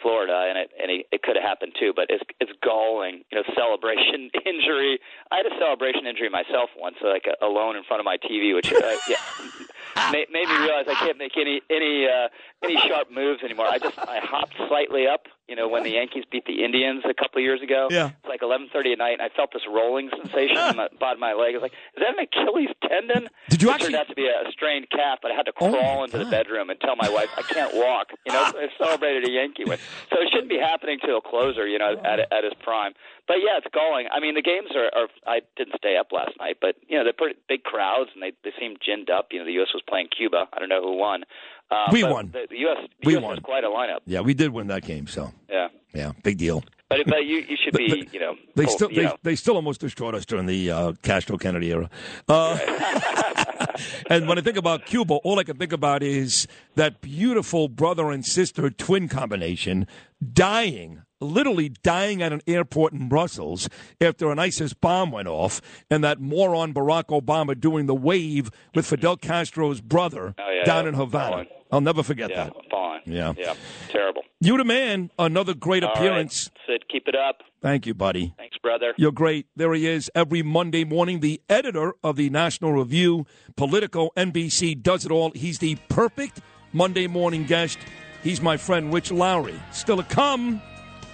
Florida, 0.03 0.47
and 0.49 0.59
it 0.59 0.71
and 0.81 0.91
it, 0.91 1.07
it 1.11 1.23
could 1.23 1.37
have 1.37 1.45
happened 1.45 1.73
too. 1.79 1.93
But 1.95 2.07
it's 2.09 2.23
it's 2.41 2.53
galling, 2.63 3.25
you 3.31 3.39
know, 3.39 3.45
celebration 3.55 4.31
injury. 4.47 4.99
I 5.33 5.43
had 5.43 5.47
a 5.47 5.57
celebration 5.59 6.07
injury 6.07 6.29
myself 6.29 6.71
once, 6.77 6.97
like 7.03 7.27
uh, 7.27 7.45
alone 7.45 7.77
in 7.77 7.85
front 7.85 8.01
of 8.01 8.05
my 8.05 8.17
TV, 8.17 8.55
which 8.55 8.73
uh, 8.73 8.97
yeah, 9.09 9.21
made, 10.13 10.29
made 10.31 10.49
me 10.49 10.57
realize 10.59 10.87
I 10.89 10.95
can't 10.95 11.19
make 11.19 11.37
any 11.37 11.61
any 11.71 12.07
uh, 12.07 12.29
any 12.63 12.77
sharp 12.87 13.11
moves 13.11 13.43
anymore. 13.43 13.67
I 13.67 13.79
just 13.79 13.99
I 13.99 14.21
hopped 14.21 14.55
slightly 14.69 15.07
up, 15.07 15.27
you 15.49 15.55
know, 15.55 15.69
when 15.69 15.85
the 15.85 15.91
Yankees 15.91 16.25
beat 16.31 16.45
the 16.47 16.65
Indians 16.65 17.03
a 17.09 17.15
couple 17.15 17.39
of 17.39 17.45
years 17.45 17.63
ago. 17.63 17.89
Yeah. 17.91 18.11
It's 18.19 18.29
like 18.29 18.41
11:30 18.43 18.93
at 18.93 18.99
night, 18.99 19.13
and 19.13 19.23
I 19.23 19.29
felt 19.29 19.53
this 19.53 19.63
rolling 19.71 20.11
sensation 20.11 20.57
in 20.59 20.77
the 20.77 20.89
bottom 20.99 21.19
of 21.19 21.21
my 21.21 21.35
leg. 21.35 21.55
I 21.55 21.59
was 21.59 21.63
like, 21.63 21.73
"Is 21.97 22.03
that 22.03 22.19
an 22.19 22.27
Achilles 22.27 22.71
tendon?" 22.83 23.29
Did 23.49 23.63
you 23.63 23.69
it 23.71 23.75
actually- 23.75 23.93
turned 23.93 24.01
out 24.03 24.09
to 24.09 24.15
be 24.15 24.27
a 24.27 24.51
strained 24.51 24.91
calf, 24.91 25.21
but 25.23 25.31
I 25.31 25.35
had 25.35 25.47
to 25.47 25.53
Oh, 25.61 25.71
crawl 25.71 25.99
my 25.99 26.05
into 26.05 26.19
the 26.19 26.27
bedroom 26.27 26.69
and 26.71 26.81
tell 26.81 26.97
my 26.97 27.09
wife 27.09 27.31
I 27.37 27.43
can't 27.43 27.75
walk. 27.75 28.11
You 28.27 28.33
know, 28.33 28.45
so 28.53 28.59
I 28.59 28.69
celebrated 28.77 29.29
a 29.29 29.31
Yankee 29.31 29.65
win, 29.65 29.79
so 30.13 30.21
it 30.21 30.29
shouldn't 30.31 30.49
be 30.51 30.59
happening 30.59 30.99
to 31.07 31.17
a 31.17 31.21
closer. 31.23 31.67
You 31.67 31.79
know, 31.79 31.97
at 32.05 32.21
at 32.33 32.43
his 32.45 32.55
prime. 32.63 32.95
But 33.29 33.39
yeah, 33.39 33.59
it's 33.59 33.67
galling. 33.73 34.07
I 34.13 34.21
mean, 34.21 34.35
the 34.35 34.43
games 34.43 34.71
are. 34.75 34.91
are 34.95 35.09
I 35.27 35.41
didn't 35.57 35.75
stay 35.77 35.97
up 35.97 36.13
last 36.13 36.39
night, 36.39 36.59
but 36.61 36.77
you 36.89 36.97
know, 36.99 37.05
they're 37.05 37.13
pretty 37.13 37.39
big 37.49 37.63
crowds 37.65 38.11
and 38.15 38.23
they 38.23 38.33
they 38.45 38.53
seem 38.59 38.77
ginned 38.83 39.11
up. 39.11 39.29
You 39.33 39.39
know, 39.41 39.45
the 39.45 39.53
U.S. 39.63 39.69
was 39.75 39.83
playing 39.89 40.09
Cuba. 40.17 40.49
I 40.53 40.59
don't 40.59 40.69
know 40.69 40.83
who 40.83 40.97
won. 40.97 41.25
Uh, 41.71 41.87
We 41.93 42.05
won. 42.05 42.31
The, 42.33 42.47
the 42.49 42.59
U.S. 42.61 42.77
The 43.03 43.07
We 43.07 43.13
U.S. 43.15 43.23
won. 43.25 43.41
quite 43.41 43.65
a 43.65 43.69
lineup. 43.69 43.99
Yeah, 44.07 44.21
we 44.21 44.35
did 44.35 44.51
win 44.53 44.69
that 44.69 44.83
game, 44.85 45.07
so 45.07 45.33
Yeah. 45.51 45.69
yeah, 45.95 46.13
big 46.23 46.39
deal. 46.39 46.63
But 46.89 47.01
but 47.09 47.25
you 47.27 47.39
you 47.49 47.57
should 47.63 47.75
be 47.77 48.09
you 48.13 48.21
know 48.21 48.37
They 48.55 48.67
full- 48.67 48.73
still 48.77 48.89
they, 48.89 49.03
know 49.03 49.17
they 49.25 49.35
still 49.35 49.57
almost 49.57 49.81
destroyed 49.81 50.15
us 50.15 50.25
during 50.25 50.47
the 50.47 50.71
uh, 50.71 50.93
Castro 51.03 51.37
Kennedy 51.37 51.73
era. 51.73 51.91
Uh, 52.29 52.57
and 54.11 54.29
when 54.29 54.39
I 54.39 54.41
think 54.41 54.57
about 54.57 54.87
Cuba, 54.87 55.15
all 55.15 55.39
I 55.41 55.45
can 55.45 55.57
think 55.57 55.73
about 55.73 56.05
is 56.05 56.47
that 56.77 57.01
beautiful 57.01 57.69
brother 57.69 58.11
and 58.13 58.25
sister 58.25 58.71
twin 58.71 59.09
combination 59.09 59.89
dying, 60.33 61.03
literally 61.21 61.71
dying 61.83 62.23
at 62.23 62.33
an 62.33 62.41
airport 62.47 62.93
in 62.93 63.09
Brussels 63.09 63.69
after 64.01 64.31
an 64.31 64.39
ISIS 64.39 64.73
bomb 64.73 65.11
went 65.11 65.27
off, 65.27 65.61
and 65.91 66.05
that 66.05 66.21
moron 66.21 66.73
Barack 66.73 67.07
Obama 67.07 67.59
doing 67.59 67.87
the 67.87 67.95
wave 67.97 68.49
with 68.77 68.87
Fidel 68.87 69.17
Castro's 69.17 69.81
brother 69.81 70.35
Oh, 70.39 70.51
yeah, 70.53 70.65
down 70.65 70.85
yeah. 70.85 70.91
in 70.91 70.95
Havana. 70.95 71.47
I'll 71.73 71.81
never 71.81 72.03
forget 72.03 72.31
yeah 72.31 72.45
that. 72.45 72.53
fine 72.71 73.01
Yeah. 73.05 73.35
yeah 73.37 73.55
terrible. 73.89 74.23
You 74.41 74.59
the 74.59 74.65
man. 74.65 75.11
Another 75.19 75.55
great 75.55 75.83
All 75.83 75.89
right, 75.91 75.97
appearance. 75.99 76.51
Sid, 76.67 76.85
keep 76.91 77.09
it 77.09 77.15
up. 77.17 77.43
Thank 77.63 77.87
you, 77.87 77.95
buddy. 77.95 78.35
Thanks, 78.37 78.59
brother. 78.59 78.93
You're 78.99 79.13
great. 79.13 79.47
There 79.57 79.73
he 79.73 79.87
is 79.87 80.11
every 80.15 80.43
Monday 80.43 80.85
morning, 80.85 81.21
the 81.21 81.41
editor 81.49 81.95
of 82.05 82.17
the 82.17 82.29
National 82.29 82.73
Review, 82.73 83.27
Politico, 83.57 84.11
NBC, 84.17 84.83
does 84.83 85.07
it 85.07 85.11
all. 85.11 85.31
He's 85.35 85.59
the 85.59 85.77
perfect 85.89 86.41
Monday 86.73 87.07
morning 87.07 87.45
guest. 87.45 87.79
He's 88.23 88.43
my 88.43 88.57
friend 88.59 88.93
Rich 88.93 89.11
Lowry. 89.11 89.59
Still 89.73 89.97
to 89.97 90.03
come, 90.03 90.61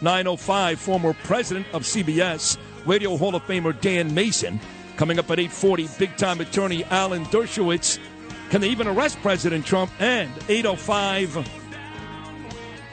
905, 0.01 0.81
former 0.81 1.13
president 1.23 1.67
of 1.73 1.83
CBS, 1.83 2.59
Radio 2.87 3.17
Hall 3.17 3.37
of 3.37 3.43
Famer 3.47 3.79
Dan 3.81 4.13
Mason. 4.13 4.59
Coming 4.97 5.19
up 5.19 5.31
at 5.31 5.39
840, 5.39 5.89
big-time 5.99 6.41
attorney 6.41 6.85
Alan 6.85 7.25
Dershowitz. 7.27 7.99
Can 8.53 8.61
they 8.61 8.69
even 8.69 8.87
arrest 8.87 9.19
President 9.23 9.65
Trump? 9.65 9.91
And 9.99 10.31
805, 10.47 11.49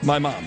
my 0.04 0.18
mom. 0.18 0.46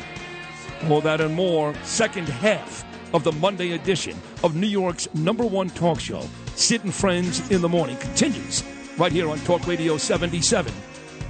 All 0.89 1.02
that 1.02 1.20
and 1.20 1.34
more, 1.34 1.74
second 1.82 2.30
half 2.30 2.82
of 3.12 3.22
the 3.22 3.32
Monday 3.32 3.72
edition 3.72 4.16
of 4.43 4.56
New 4.56 4.66
York's 4.66 5.14
number 5.14 5.44
one 5.44 5.68
talk 5.68 6.01
show, 6.01 6.26
Sid 6.55 6.84
and 6.84 6.94
Friends 6.94 7.51
in 7.51 7.60
the 7.60 7.68
Morning, 7.68 7.98
continues 7.98 8.64
right 8.97 9.12
here 9.12 9.28
on 9.28 9.39
Talk 9.40 9.66
Radio 9.66 9.98
77, 9.98 10.72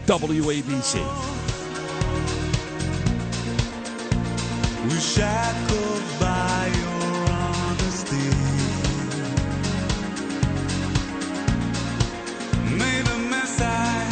WABC. 0.06 1.42
A 13.62 14.11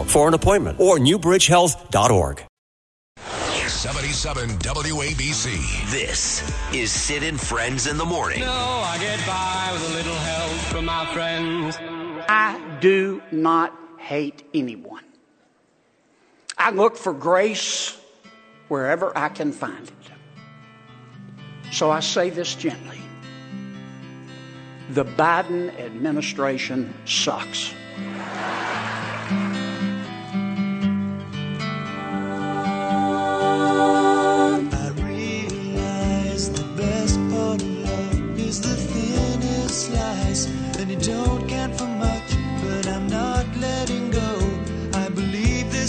for 0.03 0.27
an 0.27 0.33
appointment 0.33 0.79
or 0.79 0.97
newbridgehealth.org. 0.97 2.45
77 3.81 4.49
WABC. 4.59 5.89
This 5.89 6.43
is 6.71 6.91
Sid 6.91 7.23
and 7.23 7.41
Friends 7.41 7.87
in 7.87 7.97
the 7.97 8.05
Morning. 8.05 8.41
No, 8.41 8.51
I 8.51 8.99
get 8.99 9.17
by 9.25 9.69
with 9.73 9.89
a 9.89 9.93
little 9.95 10.13
help 10.13 10.51
from 10.71 10.85
my 10.85 11.11
friends. 11.13 11.77
I 12.29 12.61
do 12.79 13.23
not 13.31 13.75
hate 13.97 14.43
anyone. 14.53 15.03
I 16.59 16.69
look 16.69 16.95
for 16.95 17.11
grace 17.11 17.97
wherever 18.67 19.17
I 19.17 19.29
can 19.29 19.51
find 19.51 19.87
it. 19.87 20.11
So 21.71 21.89
I 21.89 22.01
say 22.01 22.29
this 22.29 22.53
gently 22.53 22.99
the 24.91 25.05
Biden 25.05 25.75
administration 25.79 26.93
sucks. 27.05 27.73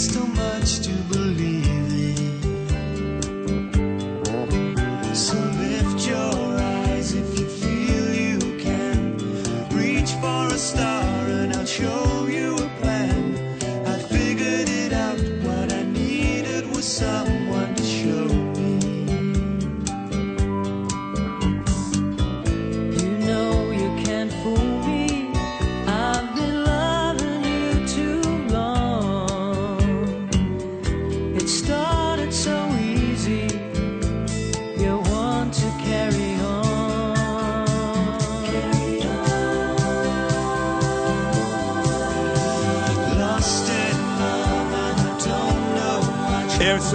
There's 0.03 0.15
too 0.15 0.27
much 0.27 0.79
to 0.79 0.91
believe 1.13 1.67
in. 1.93 2.35
So 5.15 5.37
lift 5.37 6.07
your 6.07 6.57
eyes 6.59 7.13
if 7.13 7.39
you 7.39 7.45
feel 7.45 8.13
you 8.13 8.39
can. 8.59 9.17
Reach 9.69 10.11
for 10.13 10.47
a 10.47 10.57
star, 10.57 11.27
and 11.27 11.53
I'll 11.53 11.65
show 11.65 12.02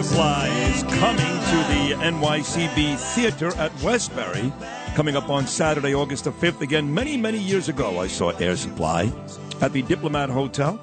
Supply 0.08 0.48
is 0.48 0.82
coming 0.84 1.26
to 1.26 1.56
the 1.68 1.94
NYCB 2.02 2.96
Theater 3.14 3.54
at 3.58 3.70
Westbury, 3.82 4.50
coming 4.94 5.16
up 5.16 5.28
on 5.28 5.46
Saturday, 5.46 5.94
August 5.94 6.24
the 6.24 6.32
5th. 6.32 6.62
Again, 6.62 6.94
many, 6.94 7.18
many 7.18 7.36
years 7.36 7.68
ago, 7.68 8.00
I 8.00 8.06
saw 8.06 8.30
Air 8.30 8.56
Supply 8.56 9.12
at 9.60 9.74
the 9.74 9.82
Diplomat 9.82 10.30
Hotel. 10.30 10.80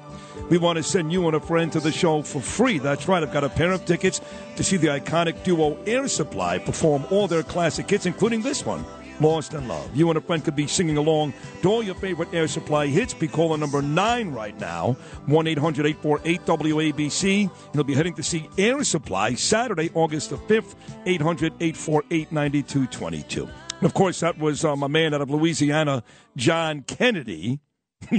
we 0.48 0.58
want 0.58 0.76
to 0.76 0.82
send 0.84 1.12
you 1.12 1.26
and 1.26 1.34
a 1.34 1.40
friend 1.40 1.72
to 1.72 1.80
the 1.80 1.90
show 1.90 2.22
for 2.22 2.40
free. 2.40 2.78
That's 2.78 3.08
right. 3.08 3.20
I've 3.20 3.32
got 3.32 3.42
a 3.42 3.48
pair 3.48 3.72
of 3.72 3.84
tickets 3.84 4.20
to 4.54 4.62
see 4.62 4.76
the 4.76 4.86
iconic 4.88 5.42
duo 5.42 5.76
Air 5.86 6.06
Supply 6.06 6.58
perform 6.58 7.04
all 7.10 7.26
their 7.26 7.42
classic 7.42 7.90
hits, 7.90 8.06
including 8.06 8.42
this 8.42 8.64
one. 8.64 8.84
Lost 9.20 9.54
in 9.54 9.66
Love. 9.68 9.94
You 9.94 10.08
and 10.10 10.18
a 10.18 10.20
friend 10.20 10.44
could 10.44 10.56
be 10.56 10.66
singing 10.66 10.96
along 10.96 11.34
to 11.62 11.68
all 11.68 11.82
your 11.82 11.94
favorite 11.94 12.32
Air 12.32 12.48
Supply 12.48 12.86
hits. 12.86 13.14
Be 13.14 13.28
calling 13.28 13.60
number 13.60 13.82
nine 13.82 14.32
right 14.32 14.58
now, 14.60 14.92
1 15.26 15.46
800 15.46 15.86
848 15.86 16.40
WABC. 16.46 17.50
You'll 17.74 17.84
be 17.84 17.94
heading 17.94 18.14
to 18.14 18.22
see 18.22 18.48
Air 18.58 18.84
Supply 18.84 19.34
Saturday, 19.34 19.90
August 19.94 20.30
the 20.30 20.36
5th, 20.36 20.74
800 21.06 21.52
848 21.60 22.32
9222. 22.32 23.42
And 23.44 23.82
of 23.82 23.94
course, 23.94 24.20
that 24.20 24.38
was 24.38 24.64
um, 24.64 24.82
a 24.82 24.88
man 24.88 25.14
out 25.14 25.20
of 25.20 25.30
Louisiana, 25.30 26.02
John 26.36 26.82
Kennedy. 26.82 27.60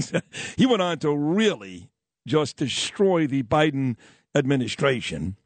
he 0.58 0.66
went 0.66 0.82
on 0.82 1.00
to 1.00 1.16
really 1.16 1.90
just 2.26 2.58
destroy 2.58 3.26
the 3.26 3.44
Biden 3.44 3.96
administration. 4.36 5.38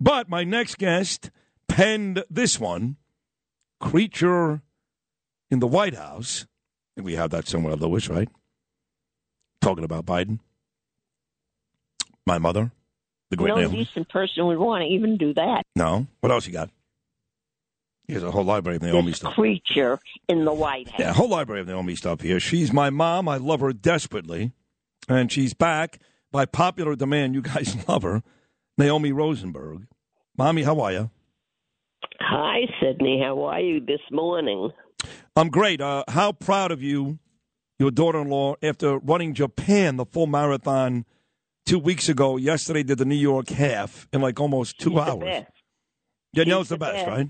But 0.00 0.28
my 0.28 0.44
next 0.44 0.78
guest 0.78 1.30
penned 1.68 2.24
this 2.30 2.58
one 2.58 2.96
Creature 3.80 4.62
in 5.50 5.58
the 5.58 5.66
White 5.66 5.94
House. 5.94 6.46
Think 6.96 7.06
we 7.06 7.14
have 7.14 7.30
that 7.30 7.46
somewhere, 7.48 7.76
Lewis, 7.76 8.08
right? 8.08 8.28
Talking 9.60 9.84
about 9.84 10.06
Biden. 10.06 10.38
My 12.26 12.38
mother, 12.38 12.70
the 13.30 13.36
great 13.36 13.56
no 13.56 13.68
decent 13.68 14.08
person 14.08 14.46
would 14.46 14.58
want 14.58 14.82
to 14.82 14.86
even 14.88 15.16
do 15.16 15.34
that. 15.34 15.62
No. 15.74 16.06
What 16.20 16.30
else 16.32 16.46
you 16.46 16.52
got? 16.52 16.70
Here's 18.06 18.22
a 18.22 18.30
whole 18.30 18.44
library 18.44 18.76
of 18.76 18.82
Naomi 18.82 19.10
this 19.12 19.18
stuff. 19.18 19.34
creature 19.34 19.98
in 20.28 20.44
the 20.44 20.52
White 20.52 20.88
House. 20.90 20.98
Yeah, 21.00 21.10
a 21.10 21.12
whole 21.12 21.28
library 21.28 21.60
of 21.60 21.68
Naomi 21.68 21.94
stuff 21.94 22.20
here. 22.20 22.40
She's 22.40 22.72
my 22.72 22.90
mom. 22.90 23.28
I 23.28 23.36
love 23.36 23.60
her 23.60 23.72
desperately. 23.72 24.52
And 25.08 25.30
she's 25.30 25.54
back 25.54 25.98
by 26.32 26.44
popular 26.46 26.96
demand. 26.96 27.34
You 27.34 27.42
guys 27.42 27.76
love 27.88 28.02
her. 28.02 28.22
Naomi 28.76 29.12
Rosenberg. 29.12 29.86
Mommy, 30.36 30.62
how 30.62 30.80
are 30.80 30.92
you? 30.92 31.10
Hi, 32.20 32.60
Sydney. 32.80 33.20
How 33.24 33.42
are 33.44 33.60
you 33.60 33.80
this 33.80 34.00
morning? 34.10 34.70
I'm 35.40 35.48
great. 35.48 35.80
Uh, 35.80 36.04
how 36.08 36.32
proud 36.32 36.70
of 36.70 36.82
you, 36.82 37.18
your 37.78 37.90
daughter 37.90 38.20
in 38.20 38.28
law, 38.28 38.56
after 38.62 38.98
running 38.98 39.32
Japan 39.32 39.96
the 39.96 40.04
full 40.04 40.26
marathon 40.26 41.06
two 41.64 41.78
weeks 41.78 42.10
ago. 42.10 42.36
Yesterday 42.36 42.82
did 42.82 42.98
the 42.98 43.06
New 43.06 43.14
York 43.14 43.48
half 43.48 44.06
in 44.12 44.20
like 44.20 44.38
almost 44.38 44.78
two 44.78 44.90
She's 44.90 44.98
hours. 44.98 45.24
best. 45.24 45.52
Danielle's 46.34 46.66
She's 46.66 46.68
the 46.68 46.76
best, 46.78 47.06
right? 47.06 47.28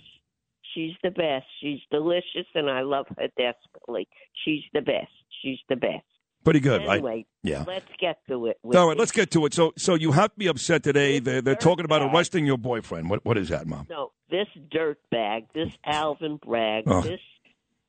She's 0.74 0.94
the 1.04 1.10
best. 1.12 1.46
She's 1.60 1.78
delicious, 1.92 2.46
and 2.56 2.68
I 2.68 2.80
love 2.80 3.06
her 3.16 3.28
desperately. 3.38 4.08
She's 4.44 4.62
the 4.72 4.80
best. 4.80 5.12
She's 5.40 5.58
the 5.68 5.76
best. 5.76 6.04
Pretty 6.42 6.60
good, 6.60 6.80
anyway, 6.82 7.00
right? 7.00 7.26
Yeah. 7.44 7.64
let's 7.66 7.86
get 8.00 8.18
to 8.28 8.46
it. 8.46 8.58
All 8.64 8.88
right, 8.88 8.94
this. 8.94 8.98
let's 8.98 9.12
get 9.12 9.30
to 9.32 9.46
it. 9.46 9.54
So, 9.54 9.72
so 9.78 9.94
you 9.94 10.10
have 10.12 10.32
to 10.32 10.38
be 10.38 10.48
upset 10.48 10.82
today. 10.82 11.20
They're, 11.20 11.42
they're 11.42 11.54
talking 11.54 11.84
about 11.84 12.02
arresting 12.02 12.44
your 12.44 12.58
boyfriend. 12.58 13.08
What, 13.08 13.24
what 13.24 13.38
is 13.38 13.50
that, 13.50 13.68
Mom? 13.68 13.86
No, 13.88 14.10
this 14.30 14.48
dirtbag, 14.74 15.46
this 15.54 15.72
Alvin 15.84 16.38
Bragg, 16.42 16.84
Oh. 16.88 17.02
this 17.02 17.20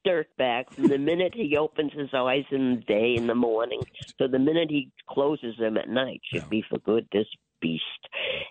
dirtbag, 0.05 0.69
from 0.71 0.87
the 0.87 0.97
minute 0.97 1.33
he 1.35 1.57
opens 1.57 1.93
his 1.93 2.13
eyes 2.13 2.45
in 2.51 2.75
the 2.75 2.81
day, 2.81 3.15
in 3.15 3.27
the 3.27 3.35
morning, 3.35 3.81
to 4.17 4.27
the 4.27 4.39
minute 4.39 4.69
he 4.69 4.91
closes 5.09 5.55
them 5.57 5.77
at 5.77 5.89
night, 5.89 6.21
should 6.31 6.49
be 6.49 6.63
for 6.69 6.79
good, 6.79 7.07
this 7.11 7.27
beast. 7.61 7.83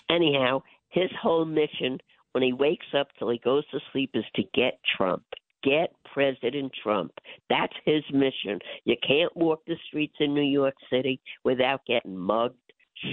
Anyhow, 0.08 0.62
his 0.88 1.10
whole 1.20 1.44
mission 1.44 1.98
when 2.32 2.42
he 2.44 2.52
wakes 2.52 2.86
up 2.96 3.08
till 3.18 3.30
he 3.30 3.38
goes 3.38 3.66
to 3.70 3.80
sleep 3.92 4.10
is 4.14 4.24
to 4.36 4.42
get 4.54 4.78
Trump. 4.96 5.24
Get 5.62 5.92
President 6.12 6.72
Trump. 6.82 7.12
That's 7.48 7.74
his 7.84 8.02
mission. 8.12 8.60
You 8.84 8.96
can't 9.06 9.36
walk 9.36 9.62
the 9.66 9.76
streets 9.88 10.16
in 10.20 10.34
New 10.34 10.42
York 10.42 10.74
City 10.90 11.20
without 11.44 11.84
getting 11.86 12.16
mugged, 12.16 12.56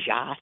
shot, 0.06 0.38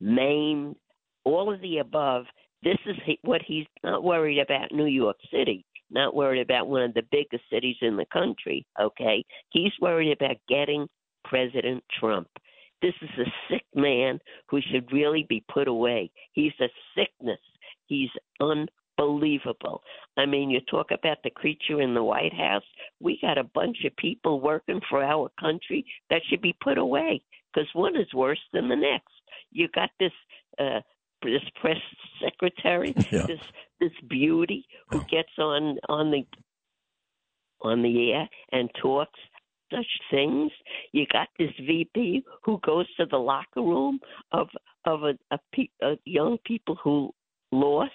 maimed, 0.00 0.76
all 1.24 1.52
of 1.52 1.60
the 1.60 1.78
above. 1.78 2.24
This 2.62 2.78
is 2.86 2.96
what 3.22 3.42
he's 3.46 3.66
not 3.84 4.02
worried 4.04 4.38
about 4.38 4.72
New 4.72 4.86
York 4.86 5.16
City, 5.30 5.64
not 5.90 6.14
worried 6.14 6.40
about 6.40 6.68
one 6.68 6.82
of 6.82 6.94
the 6.94 7.06
biggest 7.10 7.44
cities 7.50 7.76
in 7.82 7.96
the 7.96 8.06
country, 8.12 8.66
okay? 8.80 9.24
He's 9.50 9.72
worried 9.80 10.12
about 10.12 10.36
getting 10.48 10.88
President 11.24 11.82
Trump. 11.98 12.28
This 12.82 12.94
is 13.02 13.10
a 13.18 13.30
sick 13.52 13.64
man 13.74 14.18
who 14.48 14.60
should 14.60 14.90
really 14.92 15.26
be 15.28 15.44
put 15.52 15.68
away. 15.68 16.10
He's 16.32 16.52
a 16.60 16.68
sickness. 16.96 17.40
He's 17.86 18.10
unbelievable. 18.40 19.82
I 20.16 20.26
mean, 20.26 20.50
you 20.50 20.60
talk 20.70 20.90
about 20.90 21.18
the 21.22 21.30
creature 21.30 21.80
in 21.80 21.94
the 21.94 22.02
White 22.02 22.34
House. 22.34 22.62
We 23.00 23.18
got 23.20 23.38
a 23.38 23.44
bunch 23.44 23.78
of 23.84 23.96
people 23.96 24.40
working 24.40 24.80
for 24.88 25.02
our 25.02 25.30
country 25.38 25.84
that 26.08 26.22
should 26.28 26.40
be 26.40 26.56
put 26.62 26.78
away 26.78 27.22
because 27.52 27.68
one 27.74 27.96
is 27.96 28.12
worse 28.14 28.40
than 28.52 28.68
the 28.68 28.76
next. 28.76 29.12
You 29.50 29.68
got 29.74 29.90
this 29.98 30.12
uh, 30.58 30.80
this 31.22 31.42
press 31.60 31.78
secretary, 32.22 32.94
Yeah. 33.12 33.26
this 33.26 33.40
this 33.80 33.92
beauty 34.08 34.66
who 34.90 35.02
gets 35.10 35.30
on 35.38 35.78
on 35.88 36.10
the 36.10 36.26
on 37.62 37.82
the 37.82 38.12
air 38.12 38.28
and 38.52 38.70
talks 38.80 39.18
such 39.72 39.86
things. 40.10 40.50
You 40.92 41.06
got 41.12 41.28
this 41.38 41.50
VP 41.60 42.24
who 42.44 42.58
goes 42.64 42.86
to 42.96 43.06
the 43.06 43.18
locker 43.18 43.62
room 43.62 44.00
of 44.32 44.48
of 44.84 45.02
a, 45.04 45.18
a, 45.30 45.38
pe- 45.52 45.68
a 45.82 45.94
young 46.04 46.38
people 46.44 46.76
who 46.82 47.12
lost 47.52 47.92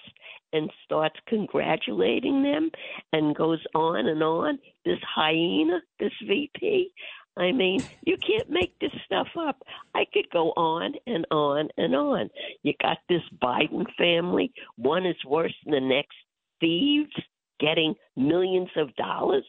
and 0.52 0.70
starts 0.84 1.16
congratulating 1.28 2.42
them 2.42 2.70
and 3.12 3.34
goes 3.34 3.62
on 3.74 4.06
and 4.06 4.22
on. 4.22 4.58
This 4.84 4.98
hyena, 5.14 5.80
this 5.98 6.12
VP. 6.26 6.90
I 7.36 7.52
mean, 7.52 7.84
you 8.02 8.16
can't 8.16 8.48
make 8.48 8.78
this 8.78 8.92
stuff 9.04 9.28
up. 9.38 9.62
I 9.94 10.06
could 10.12 10.28
go 10.32 10.52
on 10.56 10.94
and 11.06 11.26
on 11.30 11.68
and 11.76 11.94
on. 11.94 12.30
You 12.62 12.72
got 12.80 12.98
this 13.08 13.22
Biden 13.42 13.84
family. 13.98 14.52
One 14.76 15.04
is 15.04 15.16
worse 15.26 15.54
than 15.64 15.74
the 15.74 15.80
next. 15.80 16.16
Thieves 16.60 17.12
getting 17.60 17.94
millions 18.16 18.70
of 18.76 18.94
dollars. 18.96 19.44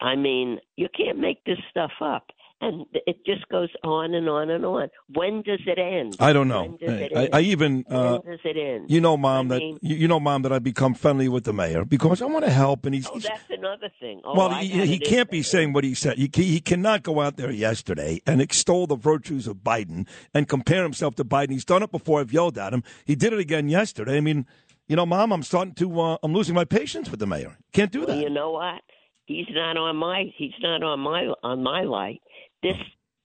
I 0.00 0.16
mean, 0.16 0.58
you 0.76 0.88
can't 0.96 1.18
make 1.18 1.44
this 1.44 1.58
stuff 1.70 1.92
up. 2.00 2.24
And 2.64 2.86
it 2.94 3.16
just 3.26 3.48
goes 3.48 3.68
on 3.82 4.14
and 4.14 4.28
on 4.28 4.48
and 4.48 4.64
on. 4.64 4.88
When 5.12 5.42
does 5.42 5.58
it 5.66 5.78
end? 5.80 6.14
I 6.20 6.32
don't 6.32 6.46
know. 6.46 6.62
When 6.62 6.76
does 6.76 7.00
it 7.00 7.12
I, 7.16 7.20
end? 7.24 7.28
I 7.34 7.40
even 7.40 7.84
uh, 7.90 8.18
when 8.18 8.30
does 8.36 8.40
it 8.44 8.56
end? 8.56 8.88
you 8.88 9.00
know, 9.00 9.16
Mom, 9.16 9.50
I 9.50 9.56
that 9.56 9.62
you, 9.82 9.96
you 9.96 10.06
know, 10.08 10.20
Mom, 10.20 10.42
that 10.42 10.52
I 10.52 10.60
become 10.60 10.94
friendly 10.94 11.28
with 11.28 11.42
the 11.42 11.52
mayor 11.52 11.84
because 11.84 12.22
I 12.22 12.26
want 12.26 12.44
to 12.44 12.52
help, 12.52 12.86
and 12.86 12.94
he's, 12.94 13.08
Oh, 13.08 13.14
he's 13.14 13.24
that's 13.24 13.50
another 13.50 13.90
thing. 13.98 14.20
Oh, 14.24 14.36
well, 14.36 14.50
he, 14.54 14.86
he 14.86 14.98
can't 15.00 15.28
be 15.28 15.42
saying 15.42 15.72
what 15.72 15.82
he 15.82 15.92
said. 15.92 16.16
He, 16.18 16.30
he 16.32 16.60
cannot 16.60 17.02
go 17.02 17.20
out 17.20 17.36
there 17.36 17.50
yesterday 17.50 18.20
and 18.26 18.40
extol 18.40 18.86
the 18.86 18.94
virtues 18.96 19.48
of 19.48 19.56
Biden 19.56 20.06
and 20.32 20.48
compare 20.48 20.84
himself 20.84 21.16
to 21.16 21.24
Biden. 21.24 21.50
He's 21.50 21.64
done 21.64 21.82
it 21.82 21.90
before. 21.90 22.20
I've 22.20 22.32
yelled 22.32 22.58
at 22.58 22.72
him. 22.72 22.84
He 23.04 23.16
did 23.16 23.32
it 23.32 23.40
again 23.40 23.68
yesterday. 23.68 24.18
I 24.18 24.20
mean, 24.20 24.46
you 24.86 24.94
know, 24.94 25.04
Mom, 25.06 25.32
I'm 25.32 25.42
starting 25.42 25.74
to. 25.74 26.00
Uh, 26.00 26.16
I'm 26.22 26.32
losing 26.32 26.54
my 26.54 26.64
patience 26.64 27.10
with 27.10 27.18
the 27.18 27.26
mayor. 27.26 27.58
Can't 27.72 27.90
do 27.90 28.00
Well, 28.00 28.08
that. 28.08 28.18
you 28.22 28.30
know 28.30 28.52
what? 28.52 28.82
He's 29.26 29.46
not 29.50 29.76
on 29.76 29.96
my. 29.96 30.24
He's 30.36 30.52
not 30.60 30.82
on 30.84 31.00
my 31.00 31.32
on 31.42 31.62
my 31.62 31.82
light. 31.82 32.20
This 32.62 32.76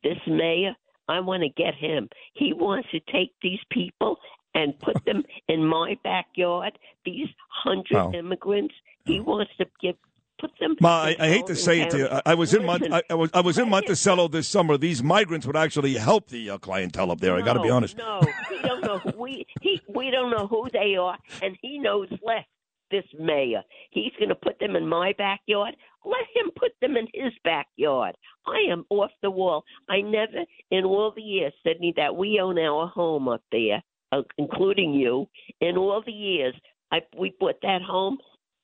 this 0.04 0.18
mayor, 0.28 0.76
I 1.08 1.20
want 1.20 1.44
to 1.44 1.50
get 1.50 1.76
him. 1.76 2.10
He 2.34 2.54
wants 2.54 2.90
to 2.92 3.00
take 3.12 3.32
these 3.42 3.60
people 3.72 4.18
and 4.54 4.78
put 4.80 5.04
them 5.06 5.24
in 5.48 5.66
my 5.66 5.98
backyard. 6.04 6.78
These 7.06 7.28
hundred 7.64 7.94
Wow. 7.96 8.12
immigrants. 8.14 8.74
He 9.06 9.20
wants 9.20 9.52
to 9.58 9.66
give 9.82 9.96
put 10.40 10.52
them. 10.60 10.76
Ma, 10.82 11.02
I, 11.04 11.16
I 11.20 11.28
hate 11.30 11.48
to 11.48 11.56
say 11.56 11.82
it 11.82 11.90
to 11.92 11.98
you. 11.98 12.08
I, 12.08 12.22
I 12.28 12.34
was 12.36 12.54
in 12.54 12.66
Mont- 12.66 12.92
I, 12.94 13.02
I 13.10 13.16
was 13.16 13.30
I 13.34 13.42
was 13.42 13.58
in 13.58 13.70
Monticello 13.70 14.28
this 14.28 14.48
summer. 14.48 14.78
These 14.78 15.02
migrants 15.02 15.48
would 15.48 15.56
actually 15.56 15.94
help 15.96 16.28
the 16.30 16.50
uh, 16.52 16.58
clientele 16.58 17.12
up 17.12 17.20
there. 17.22 17.36
I 17.36 17.42
got 17.42 17.54
to 17.54 17.62
be 17.62 17.70
honest. 17.70 17.98
No, 17.98 18.22
we 18.52 18.62
don't 18.62 18.82
know 18.84 19.00
who 19.00 19.12
we 19.18 19.46
he 19.62 19.82
we 19.88 20.12
don't 20.12 20.30
know 20.32 20.46
who 20.48 20.68
they 20.74 20.96
are, 20.96 21.18
and 21.42 21.58
he 21.62 21.80
knows 21.80 22.10
less. 22.24 22.46
This 22.90 23.04
mayor, 23.20 23.64
he's 23.90 24.14
going 24.18 24.30
to 24.30 24.36
put 24.36 24.60
them 24.60 24.78
in 24.78 24.88
my 24.88 25.14
backyard. 25.18 25.76
Let 26.08 26.26
him 26.34 26.52
put 26.56 26.72
them 26.82 26.96
in 26.96 27.08
his 27.14 27.34
backyard. 27.44 28.16
I 28.48 28.72
am 28.72 28.86
off 28.90 29.12
the 29.22 29.30
wall. 29.30 29.64
I 29.90 30.02
never, 30.02 30.46
in 30.72 30.86
all 30.86 31.12
the 31.14 31.22
years, 31.22 31.54
Sydney, 31.66 31.94
that 31.98 32.16
we 32.16 32.40
own 32.42 32.58
our 32.58 32.88
home 32.88 33.28
up 33.28 33.42
there, 33.52 33.84
uh, 34.14 34.22
including 34.38 34.94
you, 34.94 35.28
in 35.60 35.78
all 35.78 36.02
the 36.06 36.14
years 36.14 36.54
I 36.92 37.00
we 37.18 37.36
bought 37.40 37.62
that 37.62 37.82
home. 37.82 38.18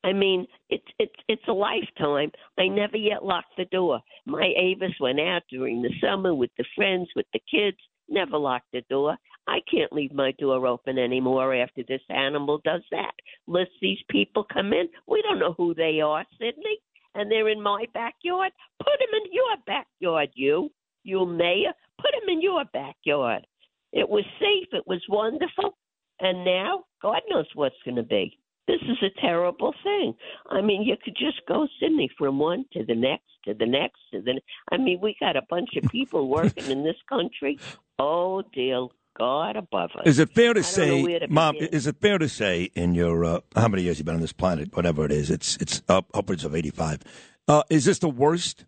I 0.03 0.13
mean, 0.13 0.45
it's 0.69 0.87
it's 0.99 1.15
it's 1.27 1.47
a 1.47 1.53
lifetime. 1.53 2.31
I 2.57 2.67
never 2.67 2.97
yet 2.97 3.23
locked 3.23 3.55
the 3.57 3.65
door. 3.65 3.99
My 4.25 4.53
Avis 4.57 4.95
went 4.99 5.19
out 5.19 5.43
during 5.49 5.81
the 5.81 5.93
summer 6.01 6.33
with 6.33 6.51
the 6.57 6.65
friends, 6.75 7.09
with 7.15 7.25
the 7.33 7.41
kids. 7.51 7.77
Never 8.09 8.37
locked 8.37 8.71
the 8.73 8.83
door. 8.89 9.17
I 9.47 9.59
can't 9.71 9.91
leave 9.93 10.13
my 10.13 10.31
door 10.39 10.67
open 10.67 10.97
anymore 10.97 11.53
after 11.55 11.83
this 11.87 12.01
animal 12.09 12.59
does 12.63 12.81
that. 12.91 13.13
Let 13.47 13.67
these 13.81 13.99
people 14.09 14.45
come 14.53 14.73
in. 14.73 14.87
We 15.07 15.21
don't 15.21 15.39
know 15.39 15.53
who 15.57 15.73
they 15.73 16.01
are, 16.01 16.25
Sydney, 16.39 16.79
and 17.15 17.31
they're 17.31 17.49
in 17.49 17.61
my 17.61 17.85
backyard. 17.93 18.51
Put 18.79 18.99
them 18.99 19.21
in 19.23 19.31
your 19.31 19.57
backyard, 19.65 20.29
you, 20.33 20.69
you 21.03 21.25
mayor. 21.25 21.73
Put 21.97 22.11
them 22.19 22.29
in 22.29 22.41
your 22.41 22.63
backyard. 22.73 23.45
It 23.91 24.09
was 24.09 24.25
safe. 24.39 24.69
It 24.71 24.87
was 24.87 25.01
wonderful, 25.07 25.77
and 26.19 26.43
now 26.43 26.85
God 27.01 27.21
knows 27.29 27.45
what's 27.53 27.75
going 27.85 27.97
to 27.97 28.03
be. 28.03 28.37
This 28.67 28.81
is 28.81 28.97
a 29.03 29.21
terrible 29.21 29.73
thing. 29.83 30.15
I 30.49 30.61
mean, 30.61 30.83
you 30.83 30.95
could 31.03 31.17
just 31.17 31.41
go, 31.47 31.67
Sydney, 31.79 32.09
from 32.17 32.39
one 32.39 32.65
to 32.73 32.85
the 32.85 32.95
next, 32.95 33.25
to 33.45 33.53
the 33.53 33.65
next, 33.65 33.99
to 34.11 34.21
the. 34.21 34.39
I 34.71 34.77
mean, 34.77 34.99
we 35.01 35.15
got 35.19 35.35
a 35.35 35.41
bunch 35.49 35.69
of 35.75 35.91
people 35.91 36.29
working 36.29 36.71
in 36.71 36.83
this 36.83 36.95
country. 37.09 37.59
Oh, 37.99 38.41
dear 38.53 38.87
God 39.17 39.55
above 39.55 39.91
us. 39.97 40.03
Is 40.05 40.19
it 40.19 40.33
fair 40.33 40.53
to 40.53 40.61
don't 40.61 40.77
know 40.87 41.03
where 41.03 41.19
say, 41.19 41.19
to 41.19 41.27
Mom? 41.27 41.55
begin. 41.55 41.69
Is 41.69 41.87
it 41.87 41.97
fair 42.01 42.17
to 42.17 42.27
say 42.27 42.71
in 42.75 42.95
your 42.95 43.23
uh, 43.23 43.39
how 43.55 43.67
many 43.67 43.83
years 43.83 43.99
you've 43.99 44.05
been 44.05 44.15
on 44.15 44.21
this 44.21 44.33
planet, 44.33 44.75
whatever 44.75 45.05
it 45.05 45.11
is, 45.11 45.29
it's 45.29 45.57
it's 45.57 45.81
up, 45.87 46.07
upwards 46.13 46.43
of 46.43 46.55
eighty-five. 46.55 47.01
Uh, 47.47 47.63
is 47.69 47.85
this 47.85 47.99
the 47.99 48.09
worst 48.09 48.65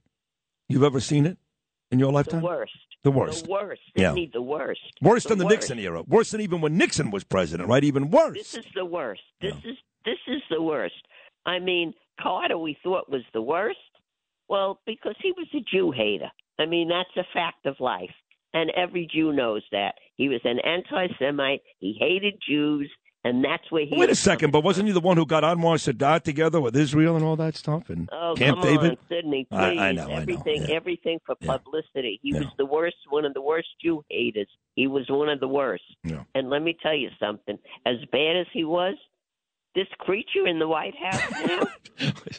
you've 0.70 0.84
ever 0.84 1.00
seen 1.00 1.26
it 1.26 1.38
in 1.92 2.00
your 2.00 2.10
the 2.10 2.16
lifetime? 2.16 2.42
worst? 2.42 2.74
The 3.04 3.12
worst. 3.12 3.46
The 3.46 3.52
worst. 3.52 3.82
Yeah. 3.96 4.10
Sydney, 4.10 4.32
the 4.34 4.42
worst. 4.42 4.82
Worse 5.02 5.24
The 5.24 5.30
than 5.30 5.38
the 5.38 5.46
worst. 5.46 5.56
Nixon 5.56 5.80
era. 5.80 6.02
Worse 6.04 6.32
than 6.32 6.42
even 6.42 6.60
when 6.62 6.76
Nixon 6.78 7.12
was 7.12 7.24
president, 7.24 7.70
right? 7.70 7.84
Even 7.84 8.10
worse. 8.10 8.36
This 8.36 8.56
is 8.56 8.66
the 8.74 8.86
worst. 8.86 9.22
This 9.42 9.54
is 9.64 9.78
this 10.06 10.18
is 10.28 10.42
the 10.50 10.62
worst. 10.62 10.96
I 11.46 11.60
mean, 11.60 11.94
Carter 12.20 12.58
we 12.58 12.78
thought 12.84 13.10
was 13.10 13.22
the 13.34 13.42
worst. 13.42 13.78
Well, 14.48 14.80
because 14.86 15.16
he 15.22 15.32
was 15.32 15.48
a 15.54 15.60
Jew 15.60 15.92
hater. 15.92 16.32
I 16.60 16.66
mean, 16.66 16.90
that's 16.90 17.16
a 17.18 17.28
fact 17.34 17.66
of 17.66 17.80
life. 17.80 18.14
And 18.56 18.72
every 18.76 19.08
Jew 19.14 19.32
knows 19.34 19.62
that. 19.72 19.94
He 20.16 20.30
was 20.30 20.40
an 20.46 20.58
anti 20.60 21.08
Semite. 21.20 21.62
He 21.80 21.96
hated 22.00 22.36
Jews, 22.48 22.90
and 23.26 23.44
that's 23.44 23.70
where 23.70 23.86
he 23.86 23.98
Wait 23.98 24.10
a 24.10 24.16
second, 24.16 24.52
but 24.52 24.64
wasn't 24.64 24.88
he 24.88 24.94
the 24.94 25.02
one 25.02 25.18
who 25.18 25.26
got 25.26 25.44
Anwar 25.44 25.76
Sadat 25.76 26.24
together 26.24 26.62
with 26.62 26.76
Israel 26.76 27.18
and 27.18 27.26
all 27.26 27.36
that 27.36 27.56
stuff? 27.56 27.90
And 27.90 28.08
Oh, 28.14 28.34
Camp 28.38 28.62
come 28.62 28.66
David? 28.66 28.92
on, 28.92 28.98
Sydney, 29.10 29.46
please. 29.52 29.58
I- 29.58 29.90
I 29.90 29.92
know, 29.92 30.04
I 30.06 30.08
know, 30.08 30.16
everything, 30.22 30.62
yeah. 30.70 30.76
everything 30.76 31.20
for 31.26 31.36
publicity. 31.36 32.20
He 32.24 32.34
was 32.34 32.46
the 32.58 32.66
worst, 32.66 32.96
one 33.10 33.26
of 33.26 33.34
the 33.34 33.42
worst 33.42 33.68
Jew 33.84 34.04
haters. 34.10 34.48
He 34.76 34.88
was 34.88 35.06
one 35.10 35.28
of 35.28 35.42
the 35.42 35.50
worst. 35.50 35.84
Yeah. 36.06 36.24
And 36.34 36.50
let 36.50 36.62
me 36.62 36.78
tell 36.82 36.96
you 36.96 37.10
something. 37.20 37.58
As 37.86 37.98
bad 38.12 38.38
as 38.38 38.48
he 38.54 38.64
was, 38.64 38.96
this 39.76 39.88
creature 40.00 40.48
in 40.48 40.60
the 40.60 40.68
White 40.70 40.96
House 40.96 41.30
now, 41.46 41.68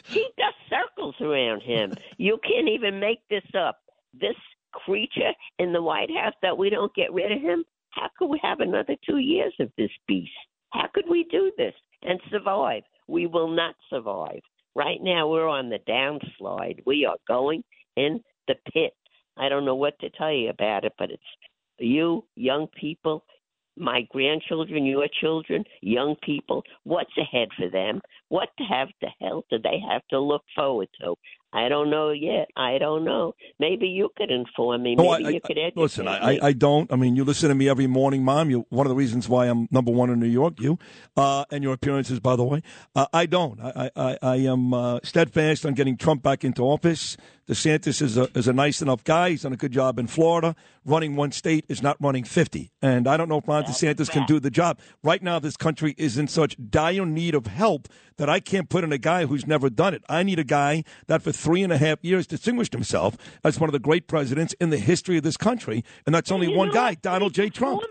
he 0.07 0.25
does 0.39 0.53
circles 0.67 1.13
around 1.21 1.61
him. 1.61 1.93
You 2.17 2.39
can't 2.43 2.69
even 2.69 2.99
make 2.99 3.19
this 3.29 3.43
up. 3.55 3.77
This 4.19 4.35
creature 4.73 5.33
in 5.59 5.73
the 5.73 5.81
White 5.81 6.09
House 6.11 6.33
that 6.41 6.57
we 6.57 6.69
don't 6.69 6.93
get 6.95 7.13
rid 7.13 7.31
of 7.31 7.41
him. 7.41 7.63
How 7.91 8.09
could 8.17 8.27
we 8.27 8.39
have 8.43 8.59
another 8.59 8.95
two 9.07 9.17
years 9.17 9.53
of 9.59 9.71
this 9.77 9.91
beast? 10.07 10.31
How 10.71 10.87
could 10.93 11.05
we 11.09 11.25
do 11.31 11.51
this 11.57 11.73
and 12.03 12.19
survive? 12.29 12.83
We 13.07 13.25
will 13.25 13.47
not 13.49 13.75
survive. 13.89 14.41
Right 14.75 14.99
now, 15.01 15.27
we're 15.27 15.47
on 15.47 15.69
the 15.69 15.79
downslide. 15.89 16.83
We 16.85 17.05
are 17.05 17.17
going 17.27 17.63
in 17.95 18.21
the 18.47 18.55
pit. 18.71 18.93
I 19.37 19.49
don't 19.49 19.65
know 19.65 19.75
what 19.75 19.97
to 19.99 20.09
tell 20.11 20.31
you 20.31 20.49
about 20.49 20.85
it, 20.85 20.93
but 20.99 21.09
it's 21.09 21.23
you, 21.79 22.25
young 22.35 22.67
people, 22.79 23.23
my 23.75 24.01
grandchildren, 24.11 24.85
your 24.85 25.07
children, 25.21 25.63
young 25.81 26.15
people. 26.23 26.63
What's 26.83 27.15
ahead 27.17 27.49
for 27.57 27.69
them? 27.69 28.01
What 28.29 28.49
to 28.57 28.63
have 28.63 28.89
the 29.01 29.09
hell 29.21 29.45
do 29.49 29.57
they 29.59 29.79
have 29.89 30.01
to 30.09 30.19
look 30.19 30.43
forward 30.55 30.89
to? 31.01 31.15
I 31.53 31.69
don't 31.69 31.89
know 31.89 32.11
yet. 32.11 32.47
I 32.57 32.77
don't 32.77 33.05
know. 33.05 33.33
Maybe 33.59 33.87
you 33.87 34.09
could 34.17 34.29
inform 34.31 34.83
me. 34.83 34.95
Maybe 34.95 35.03
No, 35.07 35.13
I- 35.13 35.29
you 35.29 35.41
could 35.41 35.57
educate 35.57 35.77
Listen, 35.77 36.07
I, 36.07 36.31
me. 36.31 36.39
I, 36.41 36.47
I 36.47 36.53
don't. 36.53 36.91
I 36.91 36.95
mean, 36.97 37.15
you 37.15 37.23
listen 37.23 37.49
to 37.49 37.55
me 37.55 37.69
every 37.69 37.87
morning, 37.87 38.23
Mom. 38.23 38.49
You 38.49 38.65
one 38.69 38.85
of 38.85 38.89
the 38.89 38.95
reasons 38.95 39.29
why 39.29 39.45
I'm 39.47 39.67
number 39.71 39.91
one 39.91 40.09
in 40.09 40.19
New 40.19 40.27
York. 40.27 40.59
You 40.59 40.77
uh, 41.15 41.45
and 41.51 41.63
your 41.63 41.73
appearances, 41.73 42.19
by 42.19 42.35
the 42.35 42.43
way. 42.43 42.61
Uh, 42.95 43.07
I 43.13 43.25
don't. 43.25 43.59
I 43.61 43.89
I, 43.95 44.01
I- 44.11 44.17
I 44.21 44.35
am 44.37 44.73
uh, 44.73 44.99
steadfast 45.03 45.65
on 45.65 45.73
getting 45.73 45.95
Trump 45.97 46.21
back 46.21 46.43
into 46.43 46.63
office. 46.63 47.15
DeSantis 47.47 48.01
is 48.01 48.17
a 48.17 48.27
is 48.37 48.49
a 48.49 48.53
nice 48.53 48.81
enough 48.81 49.05
guy. 49.05 49.29
He's 49.29 49.43
done 49.43 49.53
a 49.53 49.57
good 49.57 49.71
job 49.71 49.99
in 49.99 50.07
Florida. 50.07 50.53
Running 50.83 51.15
one 51.15 51.31
state 51.31 51.63
is 51.69 51.81
not 51.81 51.95
running 52.01 52.25
fifty, 52.25 52.71
and 52.81 53.07
I 53.07 53.15
don't 53.15 53.29
know 53.29 53.37
if 53.37 53.47
Ron 53.47 53.63
DeSantis 53.63 54.09
can 54.09 54.25
do 54.25 54.41
the 54.41 54.49
job. 54.49 54.79
Right 55.01 55.23
now, 55.23 55.39
this 55.39 55.55
country 55.55 55.95
is 55.97 56.17
in 56.17 56.27
such 56.27 56.57
dire 56.69 57.05
need 57.05 57.35
of 57.35 57.47
help 57.47 57.87
that 58.17 58.29
I 58.29 58.41
can't 58.41 58.67
put 58.67 58.83
in 58.83 58.91
a 58.91 58.97
guy 58.97 59.27
who's 59.27 59.47
never 59.47 59.69
done 59.69 59.93
it. 59.93 60.03
I 60.09 60.23
need 60.23 60.39
a 60.39 60.43
guy 60.43 60.83
that 61.07 61.21
for 61.21 61.31
three 61.37 61.63
and 61.63 61.71
a 61.71 61.77
half 61.77 62.03
years 62.03 62.27
distinguished 62.27 62.73
himself 62.73 63.17
as 63.43 63.59
one 63.59 63.69
of 63.69 63.73
the 63.73 63.79
great 63.79 64.07
presidents 64.07 64.53
in 64.59 64.69
the 64.69 64.77
history 64.77 65.17
of 65.17 65.23
this 65.23 65.37
country, 65.37 65.83
and 66.05 66.13
that's 66.13 66.31
only 66.31 66.49
you 66.49 66.57
one 66.57 66.69
know 66.69 66.73
guy. 66.73 66.95
Donald 66.95 67.33
J. 67.33 67.49
Trump. 67.49 67.81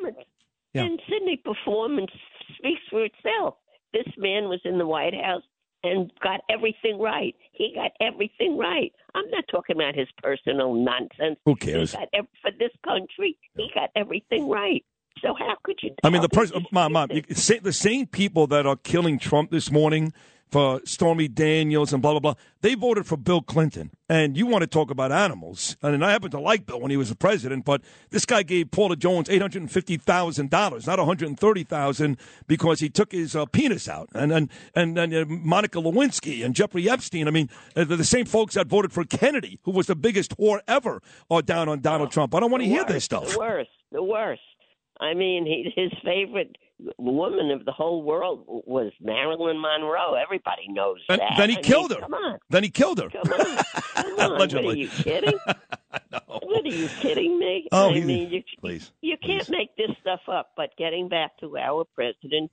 Yeah. 0.74 0.82
And 0.82 1.00
Sydney 1.08 1.40
performance 1.42 2.10
speaks 2.58 2.82
for 2.90 3.04
itself. 3.04 3.54
This 3.92 4.06
man 4.18 4.48
was 4.48 4.60
in 4.64 4.78
the 4.78 4.86
White 4.86 5.14
House 5.14 5.42
and 5.82 6.10
got 6.22 6.40
everything 6.50 6.98
right. 6.98 7.34
He 7.52 7.72
got 7.74 7.92
everything 8.00 8.58
right. 8.58 8.92
I'm 9.14 9.28
not 9.30 9.44
talking 9.50 9.76
about 9.76 9.94
his 9.94 10.08
personal 10.22 10.74
nonsense. 10.74 11.38
Who 11.44 11.56
cares? 11.56 11.92
He 11.92 11.96
got 11.96 12.08
ev- 12.12 12.26
for 12.42 12.50
this 12.58 12.72
country, 12.84 13.38
he 13.56 13.70
got 13.74 13.90
everything 13.96 14.48
right. 14.48 14.84
So 15.22 15.34
how 15.38 15.54
could 15.62 15.78
you? 15.82 15.94
I 16.04 16.10
mean, 16.10 16.20
the 16.20 16.28
person, 16.28 16.66
mom, 16.70 16.92
mom, 16.92 17.08
the 17.08 17.72
same 17.72 18.06
people 18.06 18.46
that 18.48 18.66
are 18.66 18.76
killing 18.76 19.18
Trump 19.18 19.50
this 19.50 19.70
morning 19.70 20.12
for 20.50 20.80
Stormy 20.84 21.28
Daniels 21.28 21.92
and 21.92 22.00
blah 22.00 22.12
blah 22.12 22.20
blah, 22.20 22.34
they 22.60 22.74
voted 22.74 23.06
for 23.06 23.16
Bill 23.16 23.42
Clinton. 23.42 23.90
And 24.08 24.36
you 24.36 24.46
want 24.46 24.62
to 24.62 24.68
talk 24.68 24.90
about 24.90 25.10
animals? 25.10 25.76
And 25.82 26.04
I 26.04 26.12
happen 26.12 26.30
to 26.30 26.40
like 26.40 26.66
Bill 26.66 26.80
when 26.80 26.90
he 26.90 26.96
was 26.96 27.08
the 27.08 27.16
president, 27.16 27.64
but 27.64 27.82
this 28.10 28.24
guy 28.24 28.42
gave 28.44 28.70
Paula 28.70 28.96
Jones 28.96 29.28
eight 29.28 29.42
hundred 29.42 29.62
and 29.62 29.70
fifty 29.70 29.96
thousand 29.96 30.50
dollars, 30.50 30.86
not 30.86 30.98
$130,000, 30.98 32.18
because 32.46 32.80
he 32.80 32.88
took 32.88 33.12
his 33.12 33.34
uh, 33.34 33.46
penis 33.46 33.88
out. 33.88 34.08
And 34.14 34.32
and 34.32 34.50
and, 34.74 34.96
and 34.98 35.14
uh, 35.14 35.24
Monica 35.28 35.78
Lewinsky 35.78 36.44
and 36.44 36.54
Jeffrey 36.54 36.88
Epstein. 36.88 37.26
I 37.26 37.32
mean, 37.32 37.50
uh, 37.74 37.84
they're 37.84 37.96
the 37.96 38.04
same 38.04 38.26
folks 38.26 38.54
that 38.54 38.68
voted 38.68 38.92
for 38.92 39.04
Kennedy, 39.04 39.58
who 39.64 39.72
was 39.72 39.86
the 39.86 39.96
biggest 39.96 40.36
whore 40.36 40.60
ever, 40.68 41.02
are 41.30 41.42
down 41.42 41.68
on 41.68 41.80
Donald 41.80 42.12
Trump. 42.12 42.34
I 42.34 42.40
don't 42.40 42.50
want 42.50 42.62
to 42.62 42.68
hear 42.68 42.84
this 42.84 43.04
stuff. 43.04 43.32
The 43.32 43.38
worst, 43.38 43.70
the 43.90 44.02
worst. 44.02 44.42
I 45.00 45.14
mean, 45.14 45.44
he, 45.44 45.72
his 45.74 45.92
favorite 46.04 46.56
woman 46.98 47.50
of 47.50 47.64
the 47.64 47.72
whole 47.72 48.02
world 48.02 48.44
was 48.46 48.92
Marilyn 49.00 49.60
Monroe. 49.60 50.14
Everybody 50.14 50.66
knows 50.68 50.98
And 51.08 51.20
that. 51.20 51.32
then 51.38 51.48
he 51.50 51.56
I 51.56 51.58
mean, 51.58 51.64
killed 51.64 51.92
her. 51.92 52.00
Come 52.00 52.14
on. 52.14 52.38
Then 52.50 52.62
he 52.64 52.70
killed 52.70 52.98
her. 52.98 53.08
Come 53.10 53.32
on. 53.32 53.56
Come 53.94 54.18
on. 54.20 54.32
Allegedly. 54.32 54.66
What 54.66 54.74
are 54.74 54.78
you 54.78 54.88
kidding? 54.88 55.38
What 56.42 56.64
are 56.64 56.68
you 56.68 56.88
kidding 57.00 57.38
me? 57.38 57.66
Oh, 57.72 57.90
I 57.90 57.94
he- 57.94 58.04
mean, 58.04 58.30
you, 58.30 58.42
please. 58.60 58.92
you 59.00 59.16
can't 59.22 59.48
make 59.50 59.74
this 59.76 59.90
stuff 60.00 60.20
up. 60.30 60.50
But 60.56 60.70
getting 60.76 61.08
back 61.08 61.36
to 61.38 61.56
our 61.58 61.84
president, 61.94 62.50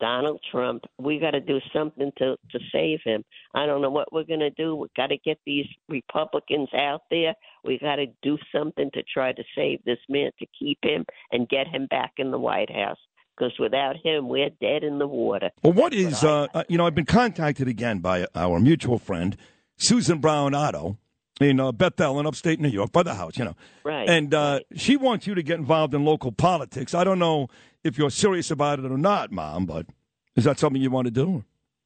Donald 0.00 0.40
Trump, 0.50 0.84
we 0.98 1.18
got 1.18 1.32
to 1.32 1.40
do 1.40 1.60
something 1.72 2.10
to 2.18 2.36
to 2.50 2.58
save 2.72 3.00
him. 3.04 3.22
I 3.54 3.66
don't 3.66 3.80
know 3.82 3.90
what 3.90 4.12
we're 4.12 4.24
going 4.24 4.40
to 4.40 4.50
do. 4.50 4.74
We 4.76 4.88
got 4.96 5.08
to 5.08 5.18
get 5.18 5.38
these 5.46 5.66
Republicans 5.88 6.68
out 6.74 7.02
there. 7.10 7.34
We 7.64 7.78
got 7.78 7.96
to 7.96 8.06
do 8.22 8.36
something 8.54 8.90
to 8.94 9.02
try 9.02 9.32
to 9.32 9.44
save 9.54 9.84
this 9.84 9.98
man, 10.08 10.30
to 10.38 10.46
keep 10.58 10.78
him 10.82 11.04
and 11.32 11.48
get 11.48 11.68
him 11.68 11.86
back 11.86 12.12
in 12.18 12.30
the 12.30 12.38
White 12.38 12.70
House. 12.74 12.98
Because 13.36 13.52
without 13.58 13.96
him, 13.96 14.28
we're 14.28 14.50
dead 14.60 14.84
in 14.84 14.98
the 14.98 15.06
water. 15.06 15.50
Well, 15.62 15.72
what 15.72 15.94
is, 15.94 16.22
uh, 16.24 16.46
uh, 16.52 16.64
you 16.68 16.76
know, 16.76 16.86
I've 16.86 16.94
been 16.94 17.06
contacted 17.06 17.68
again 17.68 18.00
by 18.00 18.26
our 18.34 18.60
mutual 18.60 18.98
friend, 18.98 19.36
Susan 19.78 20.18
Brown 20.18 20.54
Otto, 20.54 20.98
in 21.40 21.58
uh, 21.58 21.72
Bethel 21.72 22.20
in 22.20 22.26
upstate 22.26 22.60
New 22.60 22.68
York, 22.68 22.92
by 22.92 23.02
the 23.02 23.14
house, 23.14 23.38
you 23.38 23.46
know. 23.46 23.54
Right, 23.82 24.08
And 24.08 24.34
uh, 24.34 24.60
she 24.76 24.96
wants 24.98 25.26
you 25.26 25.34
to 25.34 25.42
get 25.42 25.58
involved 25.58 25.94
in 25.94 26.04
local 26.04 26.32
politics. 26.32 26.92
I 26.94 27.02
don't 27.02 27.18
know 27.18 27.48
if 27.82 27.96
you're 27.96 28.10
serious 28.10 28.50
about 28.50 28.78
it 28.78 28.84
or 28.84 28.98
not, 28.98 29.32
Mom, 29.32 29.64
but 29.64 29.86
is 30.36 30.44
that 30.44 30.58
something 30.58 30.82
you 30.82 30.90
want 30.90 31.06
to 31.06 31.10
do? 31.10 31.44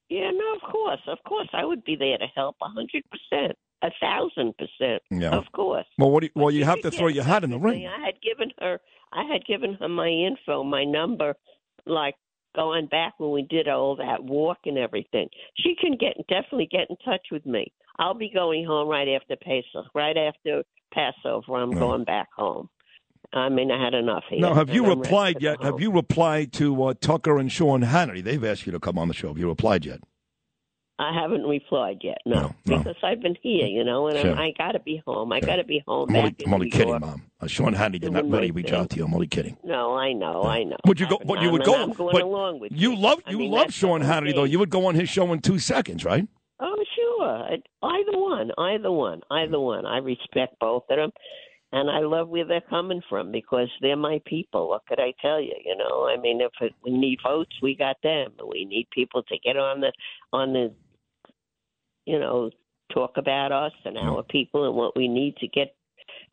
Yeah, 0.09 0.31
no, 0.33 0.55
of 0.55 0.71
course, 0.73 1.01
of 1.07 1.19
course, 1.27 1.49
I 1.53 1.65
would 1.65 1.85
be 1.85 1.95
there 1.97 2.19
to 2.19 2.27
help 2.35 2.57
a 2.63 2.69
hundred 2.69 3.05
percent, 3.11 3.57
a 3.83 3.91
thousand 4.01 4.55
percent, 4.57 5.03
Yeah. 5.11 5.31
of 5.31 5.45
course. 5.53 5.87
Well, 5.99 6.11
what 6.11 6.25
you, 6.25 6.31
well, 6.35 6.51
you 6.51 6.65
have 6.65 6.81
to 6.83 6.91
throw 6.91 7.07
your 7.09 7.25
hat 7.25 7.45
in 7.45 7.51
the 7.51 7.59
ring. 7.59 7.87
I 7.87 8.05
had 8.07 8.15
given 8.23 8.51
her, 8.61 8.81
I 9.15 9.25
had 9.33 9.45
given 9.47 9.75
her 9.81 9.89
my 9.89 10.09
info, 10.09 10.65
my 10.65 10.85
number, 10.85 11.35
like 11.87 12.15
going 12.57 12.87
back 12.87 13.15
when 13.19 13.31
we 13.33 13.43
did 13.43 13.69
all 13.69 13.97
that 13.97 14.23
walk 14.23 14.59
and 14.67 14.79
everything. 14.79 15.29
She 15.57 15.75
can 15.81 15.97
get 15.97 16.17
definitely 16.29 16.69
get 16.71 16.89
in 16.91 16.97
touch 17.05 17.27
with 17.33 17.47
me. 17.47 17.73
I'll 17.99 18.15
be 18.15 18.31
going 18.33 18.67
home 18.67 18.89
right 18.89 19.09
after 19.09 19.37
Pesach, 19.37 19.91
right 19.95 20.17
after 20.17 20.63
Passover. 20.93 21.57
I'm 21.57 21.71
Right. 21.71 21.79
going 21.81 22.05
back 22.05 22.29
home. 22.37 22.69
I 23.33 23.49
mean, 23.49 23.71
I 23.71 23.83
had 23.83 23.95
enough 23.95 24.23
here. 24.29 24.41
Now, 24.41 24.55
have 24.55 24.71
you 24.71 24.85
I'm 24.85 24.99
replied 25.01 25.41
yet? 25.43 25.63
Have 25.63 25.81
you 25.81 25.91
replied 25.91 26.53
to 26.55 26.85
uh, 26.85 26.95
Tucker 27.01 27.39
and 27.39 27.51
Sean 27.51 27.83
Hannity? 27.83 28.23
They've 28.23 28.45
asked 28.45 28.67
you 28.67 28.73
to 28.73 28.79
come 28.81 28.99
on 28.99 29.09
the 29.09 29.15
show. 29.15 29.29
Have 29.29 29.39
you 29.39 29.49
replied 29.49 29.85
yet? 29.85 30.01
I 30.99 31.13
haven't 31.13 31.43
replied 31.43 31.99
yet, 32.03 32.19
no, 32.25 32.55
no. 32.67 32.79
because 32.79 32.95
I've 33.03 33.21
been 33.21 33.37
here, 33.43 33.67
you 33.67 33.83
know, 33.83 34.07
and 34.07 34.17
Sure. 34.19 34.31
I'm, 34.33 34.39
I 34.39 34.53
got 34.57 34.73
to 34.73 34.79
be 34.79 35.03
home. 35.05 35.33
I 35.33 35.41
got 35.41 35.57
to 35.57 35.65
be 35.65 35.83
home. 35.89 36.09
I'm 36.11 36.17
only, 36.17 36.37
I'm 36.47 36.55
only 36.55 36.71
kidding, 36.71 36.89
York. 36.89 37.01
Mom. 37.01 37.23
Uh, 37.41 37.47
Sean 37.49 37.75
Hannity 37.75 38.01
did 38.01 38.13
not 38.13 38.31
really 38.31 38.53
reach 38.53 38.67
thing. 38.71 38.75
out 38.77 38.91
to 38.91 38.97
you. 38.97 39.05
I'm 39.05 39.13
only 39.13 39.27
kidding. 39.27 39.57
No, 39.65 39.97
I 39.97 40.13
know, 40.13 40.45
I 40.45 40.63
know. 40.63 40.77
Would 40.87 41.01
you 41.01 41.09
go? 41.09 41.19
But 41.25 41.43
you 41.43 41.51
would 41.51 41.65
go. 41.65 41.75
I'm 41.75 41.93
going 41.93 42.13
but 42.13 42.23
along 42.23 42.61
with 42.61 42.71
you. 42.73 42.95
love 42.95 43.21
I 43.27 43.33
you 43.33 43.39
mean, 43.39 43.51
love 43.51 43.73
Sean 43.73 44.03
Hannity 44.03 44.35
though. 44.35 44.45
You 44.45 44.61
would 44.61 44.71
go 44.71 44.87
on 44.87 44.95
his 44.95 45.09
show 45.09 45.33
in 45.33 45.41
two 45.41 45.59
seconds, 45.59 46.05
right? 46.05 46.29
Oh, 46.61 46.77
sure. 46.95 47.49
Either 47.83 48.19
one, 48.19 48.53
either 48.57 48.93
one, 48.93 49.21
either 49.33 49.59
one. 49.59 49.87
I 49.87 49.99
respect 49.99 50.55
both 50.61 50.85
of 50.91 50.97
them, 50.97 51.11
and 51.73 51.91
I 51.91 51.99
love 51.99 52.29
where 52.29 52.45
they're 52.45 52.61
coming 52.71 53.03
from 53.11 53.33
because 53.33 53.69
they're 53.81 53.97
my 53.97 54.21
people. 54.27 54.69
What 54.69 54.83
could 54.89 55.01
I 55.01 55.13
tell 55.21 55.41
you? 55.41 55.55
You 55.65 55.77
know, 55.77 56.07
I 56.07 56.17
mean, 56.21 56.41
if 56.41 56.53
it, 56.61 56.73
we 56.85 56.93
need 56.97 57.19
votes, 57.25 57.51
we 57.61 57.75
got 57.77 57.97
them. 58.05 58.33
We 58.49 58.65
need 58.65 58.87
people 58.95 59.25
to 59.25 59.39
get 59.45 59.57
on 59.57 59.81
the 59.81 59.93
on 60.33 60.53
the, 60.53 60.73
you 62.07 62.19
know, 62.19 62.51
talk 62.93 63.13
about 63.17 63.53
us 63.53 63.73
and 63.85 63.97
our 63.99 64.23
people 64.23 64.67
and 64.67 64.75
what 64.77 64.97
we 64.97 65.09
need 65.09 65.37
to 65.39 65.49
get 65.49 65.75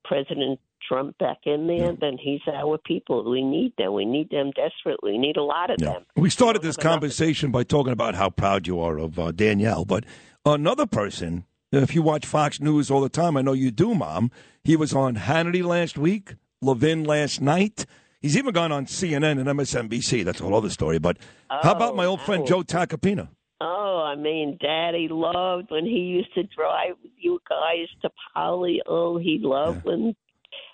President 0.04 0.60
Trump 0.88 1.18
back 1.18 1.38
in 1.46 1.68
there, 1.68 1.94
then 2.00 2.18
he's 2.20 2.42
our 2.54 2.78
people. 2.78 3.30
We 3.30 3.44
need 3.44 3.74
them. 3.78 3.94
We 3.94 4.06
need 4.06 4.30
them 4.30 4.52
desperately. 4.52 5.14
We 5.14 5.18
need 5.18 5.38
a 5.38 5.44
lot 5.44 5.70
of 5.70 5.78
them. 5.78 6.06
We 6.16 6.30
started 6.30 6.62
this 6.62 6.78
conversation 6.78 7.52
by 7.52 7.64
talking 7.64 7.94
about 7.94 8.16
how 8.16 8.30
proud 8.30 8.68
you 8.68 8.80
are 8.80 8.98
of 8.98 9.18
uh, 9.20 9.32
Danielle, 9.32 9.86
but 9.86 10.06
another 10.46 10.86
person, 10.86 11.46
if 11.72 11.96
you 11.96 12.02
watch 12.02 12.26
Fox 12.26 12.60
News 12.60 12.92
all 12.92 13.02
the 13.02 13.10
time, 13.10 13.38
I 13.38 13.42
know 13.42 13.54
you 13.54 13.72
do, 13.72 13.96
Mom. 13.96 14.32
He 14.64 14.76
was 14.76 14.94
on 14.94 15.16
Hannity 15.16 15.64
last 15.64 15.98
week, 15.98 16.36
Levin 16.62 17.04
last 17.04 17.42
night. 17.42 17.86
He's 18.22 18.38
even 18.38 18.54
gone 18.54 18.72
on 18.72 18.86
CNN 18.86 19.40
and 19.40 19.46
MSNBC. 19.46 20.24
That's 20.24 20.40
a 20.40 20.44
whole 20.44 20.56
other 20.56 20.70
story. 20.70 21.00
But 21.00 21.18
how 21.50 21.72
about 21.72 21.96
my 21.96 22.06
old 22.06 22.22
friend 22.22 22.44
oh. 22.44 22.46
Joe 22.46 22.62
Tacopina? 22.62 23.30
Oh, 23.64 24.04
I 24.04 24.16
mean, 24.16 24.58
Daddy 24.60 25.08
loved 25.10 25.70
when 25.70 25.86
he 25.86 26.00
used 26.00 26.34
to 26.34 26.44
drive 26.44 26.96
with 27.04 27.12
you 27.18 27.40
guys 27.48 27.88
to 28.02 28.10
Polly. 28.34 28.82
Oh, 28.88 29.18
he 29.20 29.40
loved 29.42 29.86
when 29.86 30.16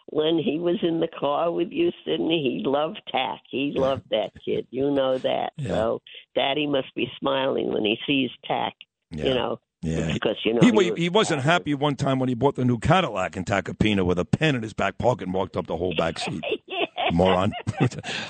when 0.09 0.37
he 0.39 0.57
was 0.57 0.77
in 0.83 1.01
the 1.01 1.09
car 1.19 1.51
with 1.51 1.67
you, 1.71 1.91
Sydney. 2.05 2.61
He 2.63 2.65
loved 2.65 3.01
Tack. 3.11 3.41
He 3.51 3.73
loved 3.75 4.03
that 4.11 4.29
kid. 4.45 4.65
You 4.71 4.89
know 4.89 5.17
that. 5.17 5.51
So 5.61 6.01
Daddy 6.33 6.65
must 6.65 6.95
be 6.95 7.07
smiling 7.19 7.73
when 7.73 7.83
he 7.83 7.97
sees 8.07 8.29
Tack. 8.45 8.73
You 9.11 9.33
know, 9.33 9.59
Yeah. 9.81 10.11
because 10.13 10.37
you 10.45 10.53
know 10.53 10.59
he, 10.61 10.71
he 10.71 10.89
he, 10.95 11.01
he 11.03 11.09
wasn't 11.09 11.41
happy 11.41 11.73
one 11.73 11.95
time 11.97 12.19
when 12.19 12.29
he 12.29 12.35
bought 12.35 12.55
the 12.55 12.63
new 12.65 12.77
Cadillac 12.79 13.35
in 13.35 13.43
Tacopina 13.45 14.05
with 14.05 14.17
a 14.19 14.25
pen 14.25 14.55
in 14.55 14.63
his 14.63 14.73
back 14.73 14.97
pocket 14.97 15.25
and 15.25 15.33
walked 15.33 15.57
up 15.57 15.67
the 15.67 15.75
whole 15.77 15.93
back 15.97 16.19
seat. 16.19 16.41
Moron. 17.13 17.53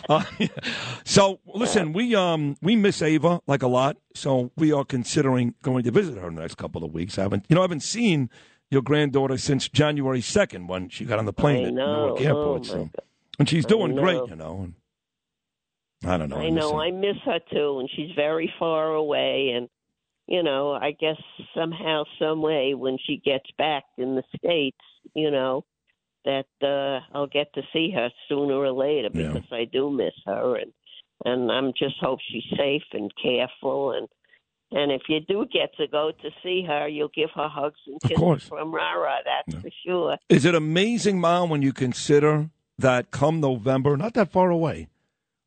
Uh, 0.10 0.24
so 1.06 1.40
listen, 1.54 1.94
we 1.94 2.16
um 2.16 2.56
we 2.62 2.76
miss 2.76 3.02
Ava 3.02 3.41
like 3.48 3.62
a 3.62 3.68
lot, 3.68 3.98
so 4.14 4.52
we 4.58 4.72
are 4.72 4.84
considering 4.86 5.56
going 5.62 5.84
to 5.84 5.91
visit 5.91 6.18
her 6.18 6.28
in 6.28 6.36
the 6.36 6.41
next 6.41 6.56
couple 6.56 6.84
of 6.84 6.94
weeks. 6.94 7.18
I 7.18 7.24
haven't 7.24 7.45
you 7.49 7.56
know 7.56 7.62
I 7.62 7.64
haven't 7.66 7.84
seen 7.84 8.30
your 8.70 8.82
granddaughter 8.82 9.38
since 9.38 9.70
January 9.70 10.22
second 10.22 10.68
when 10.68 10.90
she 10.90 11.06
got 11.06 11.20
on 11.20 11.26
the 11.26 11.34
plane 11.34 11.66
I 11.66 11.68
at 11.70 11.74
know. 11.74 12.06
Newark 12.08 12.22
Airport. 12.22 12.62
Oh, 12.62 12.64
so 12.64 12.90
and 13.40 13.49
she's 13.49 13.66
doing 13.66 13.95
great, 13.95 14.22
you 14.28 14.36
know. 14.36 14.62
And 16.04 16.12
I 16.12 16.18
don't 16.18 16.30
know. 16.30 16.38
I 16.38 16.49
miss 16.49 16.62
know. 16.62 16.74
her. 16.74 16.84
I 16.84 16.91
miss 16.91 17.18
her 17.26 17.40
too, 17.52 17.80
and 17.80 17.90
she's 17.95 18.12
very 18.16 18.52
far 18.60 18.94
away. 18.94 19.54
And 19.56 19.70
you 20.28 20.44
know, 20.44 20.74
I 20.74 20.91
guess 20.91 21.22
somehow, 21.56 22.04
some 22.20 22.41
way, 22.41 22.74
when 22.74 22.98
she 23.06 23.22
gets 23.24 23.49
back 23.58 23.86
in 23.98 24.16
the 24.16 24.24
states, 24.38 24.78
you 25.14 25.32
know, 25.32 25.64
that 26.28 26.45
uh, 26.62 26.99
I'll 27.18 27.28
get 27.28 27.54
to 27.56 27.62
see 27.74 27.91
her 27.95 28.10
sooner 28.30 28.54
or 28.56 28.72
later 28.72 29.10
Yeah. 29.14 29.30
because 29.34 29.52
I 29.52 29.66
do 29.66 29.90
miss 29.90 30.14
her, 30.26 30.56
and 30.58 30.72
and 31.26 31.52
I'm 31.52 31.72
just 31.78 31.95
hope 31.99 32.20
she's 32.30 32.44
safe 32.58 32.84
and 32.94 33.12
careful 33.22 33.94
and. 33.94 34.08
And 34.70 34.91
if 34.91 35.04
you 35.08 35.22
do 35.22 35.45
get 35.49 35.70
to 35.78 35.88
go 35.88 36.12
to 36.12 36.30
see 36.44 36.62
her, 36.68 36.90
you'll 36.90 37.08
give 37.16 37.30
her 37.34 37.48
hugs 37.48 37.80
and 37.88 38.02
kisses 38.02 38.18
course. 38.18 38.48
from 38.49 38.76
Rara. 38.76 39.16
That's 39.24 39.62
for 39.62 39.70
sure. 39.86 40.18
Is 40.28 40.44
it 40.44 40.56
amazing, 40.56 41.22
Mom, 41.22 41.49
when 41.49 41.62
you 41.62 41.72
consider 41.72 42.49
that 42.78 43.10
come 43.10 43.40
November, 43.40 43.95
not 43.95 44.14
that 44.16 44.30
far 44.30 44.49
away, 44.49 44.90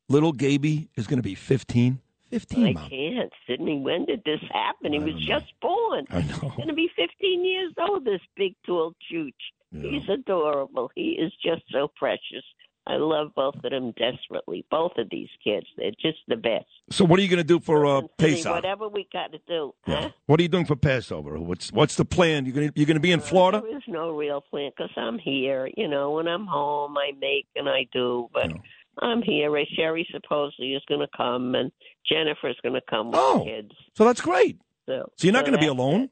little 0.09 0.31
Gaby 0.31 0.89
is 0.95 1.05
going 1.05 1.19
to 1.19 1.23
be 1.23 1.35
15? 1.35 1.99
15, 2.31 2.65
I 2.65 2.71
Mom. 2.73 2.89
can't, 2.89 3.31
Sydney. 3.45 3.77
When 3.79 4.05
did 4.05 4.23
this 4.25 4.39
happen? 4.51 4.91
He 4.91 4.97
was 4.97 5.13
just 5.23 5.53
born. 5.61 6.07
I 6.09 6.21
know. 6.23 6.23
He's 6.39 6.55
going 6.55 6.67
to 6.69 6.73
be 6.73 6.89
15 6.95 7.45
years 7.45 7.73
old. 7.77 8.03
This 8.05 8.21
big, 8.35 8.55
tall 8.65 8.95
chooch. 9.13 9.33
He's 9.73 10.07
adorable. 10.09 10.91
He 10.95 11.11
is 11.11 11.31
just 11.43 11.61
so 11.71 11.87
precious. 11.95 12.43
I 12.87 12.95
love 12.95 13.27
both 13.35 13.55
of 13.55 13.61
them 13.71 13.93
desperately. 13.97 14.65
Both 14.71 14.93
of 14.97 15.07
these 15.11 15.29
kids, 15.43 15.67
they're 15.77 15.91
just 16.01 16.17
the 16.27 16.35
best. 16.35 16.65
So 16.89 17.05
what 17.05 17.19
are 17.19 17.21
you 17.21 17.29
going 17.29 17.37
to 17.37 17.43
do 17.43 17.59
for 17.59 17.85
uh, 17.85 18.01
Pesach? 18.17 18.51
whatever 18.51 18.89
we 18.89 19.07
got 19.13 19.31
to 19.33 19.37
do. 19.47 19.73
Huh? 19.85 20.09
What 20.25 20.39
are 20.39 20.43
you 20.43 20.49
doing 20.49 20.65
for 20.65 20.75
Passover? 20.75 21.39
What's 21.39 21.71
what's 21.71 21.95
the 21.95 22.05
plan? 22.05 22.45
You're 22.45 22.55
going 22.55 22.67
to, 22.69 22.73
you're 22.75 22.87
going 22.87 22.95
to 22.95 23.01
be 23.01 23.11
in 23.11 23.19
Florida? 23.21 23.61
There 23.61 23.77
is 23.77 23.83
no 23.87 24.15
real 24.17 24.41
plan 24.41 24.71
because 24.75 24.91
I'm 24.97 25.19
here. 25.19 25.69
You 25.77 25.87
know, 25.87 26.11
when 26.11 26.27
I'm 26.27 26.47
home, 26.47 26.97
I 26.97 27.11
make 27.19 27.45
and 27.55 27.69
I 27.69 27.85
do. 27.93 28.27
But 28.33 28.51
I'm 28.99 29.21
here. 29.21 29.51
Ray 29.51 29.69
Sherry 29.75 30.07
supposedly 30.11 30.73
is 30.73 30.81
going 30.89 31.01
to 31.01 31.07
come, 31.15 31.53
and 31.53 31.71
Jennifer's 32.11 32.57
going 32.63 32.75
to 32.75 32.81
come 32.89 33.07
with 33.11 33.19
Oh. 33.21 33.39
the 33.39 33.45
kids. 33.45 33.71
So 33.95 34.05
that's 34.05 34.21
great. 34.21 34.59
So, 34.87 35.07
So 35.17 35.25
you're 35.27 35.33
not 35.33 35.45
so 35.45 35.51
going 35.51 35.59
to 35.59 35.59
be 35.63 35.67
alone? 35.67 36.09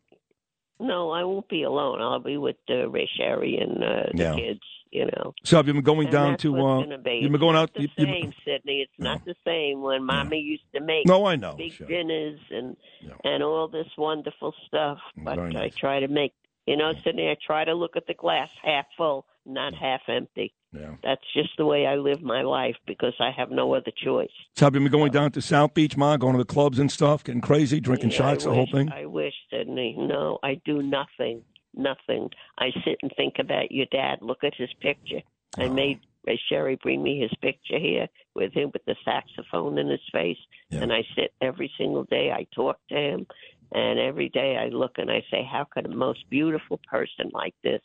No, 0.80 1.12
I 1.12 1.24
won't 1.24 1.50
be 1.50 1.64
alone. 1.64 2.02
I'll 2.02 2.20
be 2.20 2.38
with 2.38 2.56
uh, 2.70 2.90
Ray 2.90 3.10
Sherry 3.18 3.58
and 3.58 3.84
uh, 3.84 4.04
the 4.14 4.24
Yeah. 4.24 4.36
kids. 4.36 4.62
You 4.92 5.06
know. 5.06 5.36
So 5.44 5.58
have 5.58 5.68
you 5.68 5.74
been 5.74 5.84
going 5.84 6.08
And 6.08 6.12
down 6.12 6.38
to? 6.38 6.66
Uh, 6.66 6.80
you've 6.80 7.32
been 7.32 7.40
going 7.40 7.56
out. 7.56 7.72
The 7.76 7.84
you- 7.84 7.90
you- 7.96 8.06
same, 8.06 8.34
Sydney. 8.44 8.82
It's 8.82 8.92
not 8.98 9.24
the 9.24 9.36
same 9.46 9.82
when 9.84 10.04
Mama 10.04 10.36
used 10.36 10.64
to 10.74 10.82
make. 10.82 11.06
No, 11.06 11.26
I 11.28 11.36
know, 11.36 11.54
big 11.56 11.74
sure. 11.74 11.86
dinners 11.86 12.40
and 12.50 12.76
and 13.24 13.44
all 13.44 13.68
this 13.68 13.86
wonderful 14.00 14.56
stuff. 14.66 14.98
But 15.16 15.38
I 15.38 15.70
try 15.70 16.00
to 16.00 16.08
make. 16.08 16.34
You 16.66 16.76
know, 16.76 16.94
Sydney. 17.04 17.30
I 17.30 17.36
try 17.46 17.66
to 17.66 17.76
look 17.76 17.98
at 17.98 18.08
the 18.08 18.16
glass 18.16 18.50
half 18.64 18.86
full, 18.98 19.28
not 19.50 19.74
half 19.74 20.02
empty. 20.08 20.54
Yeah. 20.72 20.96
That's 21.04 21.22
just 21.34 21.50
the 21.58 21.66
way 21.66 21.86
I 21.88 21.96
live 21.96 22.22
my 22.22 22.44
life 22.44 22.76
because 22.86 23.14
I 23.20 23.32
have 23.36 23.50
no 23.50 23.74
other 23.74 23.92
choice. 24.04 24.30
so 24.56 24.66
have 24.68 24.76
you 24.76 24.82
been 24.82 24.92
going 24.92 25.12
down 25.12 25.32
to 25.32 25.42
South 25.42 25.74
Beach, 25.74 25.98
Ma? 25.98 26.16
Going 26.18 26.34
to 26.34 26.38
the 26.38 26.46
clubs 26.46 26.78
and 26.80 26.92
stuff, 26.92 27.24
getting 27.24 27.42
crazy, 27.42 27.80
drinking 27.80 28.12
Yeah, 28.12 28.18
shots, 28.18 28.46
I 28.46 28.50
the 28.50 28.56
whole 28.56 28.68
thing? 28.72 28.92
I 28.92 29.06
wish, 29.08 29.34
Sydney. 29.52 29.96
No, 29.98 30.38
I 30.44 30.62
do 30.66 30.84
nothing. 30.84 31.42
Nothing. 31.76 32.30
I 32.60 32.70
sit 32.86 32.98
and 33.02 33.12
think 33.18 33.36
about 33.40 33.72
your 33.72 33.88
dad. 33.92 34.20
Look 34.22 34.44
at 34.44 34.54
his 34.56 34.70
picture. 34.80 35.22
I 35.58 35.64
Oh. 35.66 35.74
made 35.74 36.00
uh, 36.28 36.34
Sherry 36.50 36.76
bring 36.84 37.02
me 37.02 37.20
his 37.20 37.32
picture 37.42 37.80
here 37.80 38.08
with 38.36 38.54
him 38.54 38.70
with 38.74 38.86
the 38.86 38.96
saxophone 39.06 39.78
in 39.80 39.88
his 39.88 40.02
face. 40.12 40.38
And 40.72 40.94
I 40.94 41.04
sit 41.16 41.34
every 41.42 41.72
single 41.78 42.04
day. 42.04 42.32
I 42.32 42.46
talk 42.54 42.78
to 42.90 42.96
him. 42.96 43.26
And 43.72 44.00
every 44.00 44.30
day 44.30 44.58
I 44.58 44.68
look 44.70 44.98
and 44.98 45.10
I 45.10 45.24
say, 45.32 45.44
how 45.50 45.64
could 45.72 45.86
a 45.86 45.90
most 45.96 46.30
beautiful 46.30 46.80
person 46.90 47.32
like 47.34 47.56
this, 47.64 47.82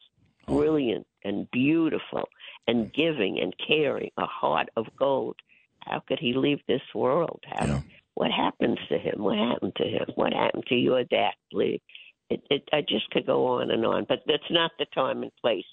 Oh. 0.48 0.58
brilliant 0.58 1.06
and 1.24 1.50
beautiful 1.50 2.28
and 2.66 2.86
mm. 2.86 2.94
giving 2.94 3.38
and 3.40 3.54
caring, 3.66 4.10
a 4.16 4.26
heart 4.26 4.68
of 4.76 4.86
gold, 4.98 5.36
how 5.80 6.02
could 6.06 6.18
he 6.18 6.34
leave 6.34 6.60
this 6.66 6.82
world? 6.94 7.42
How, 7.46 7.82
What 8.14 8.30
happens 8.30 8.78
to 8.88 8.98
him? 8.98 9.22
What 9.22 9.38
happened 9.38 9.74
to 9.76 9.84
him? 9.84 10.06
What 10.14 10.32
happened 10.32 10.64
to 10.68 10.74
your 10.74 11.04
dad, 11.04 11.34
Lee? 11.52 11.82
It, 12.30 12.42
it, 12.48 12.68
I 12.72 12.80
just 12.80 13.10
could 13.10 13.26
go 13.26 13.46
on 13.46 13.70
and 13.70 13.84
on, 13.84 14.06
but 14.08 14.20
that's 14.26 14.42
not 14.50 14.70
the 14.78 14.86
time 14.94 15.22
and 15.22 15.32
place. 15.40 15.64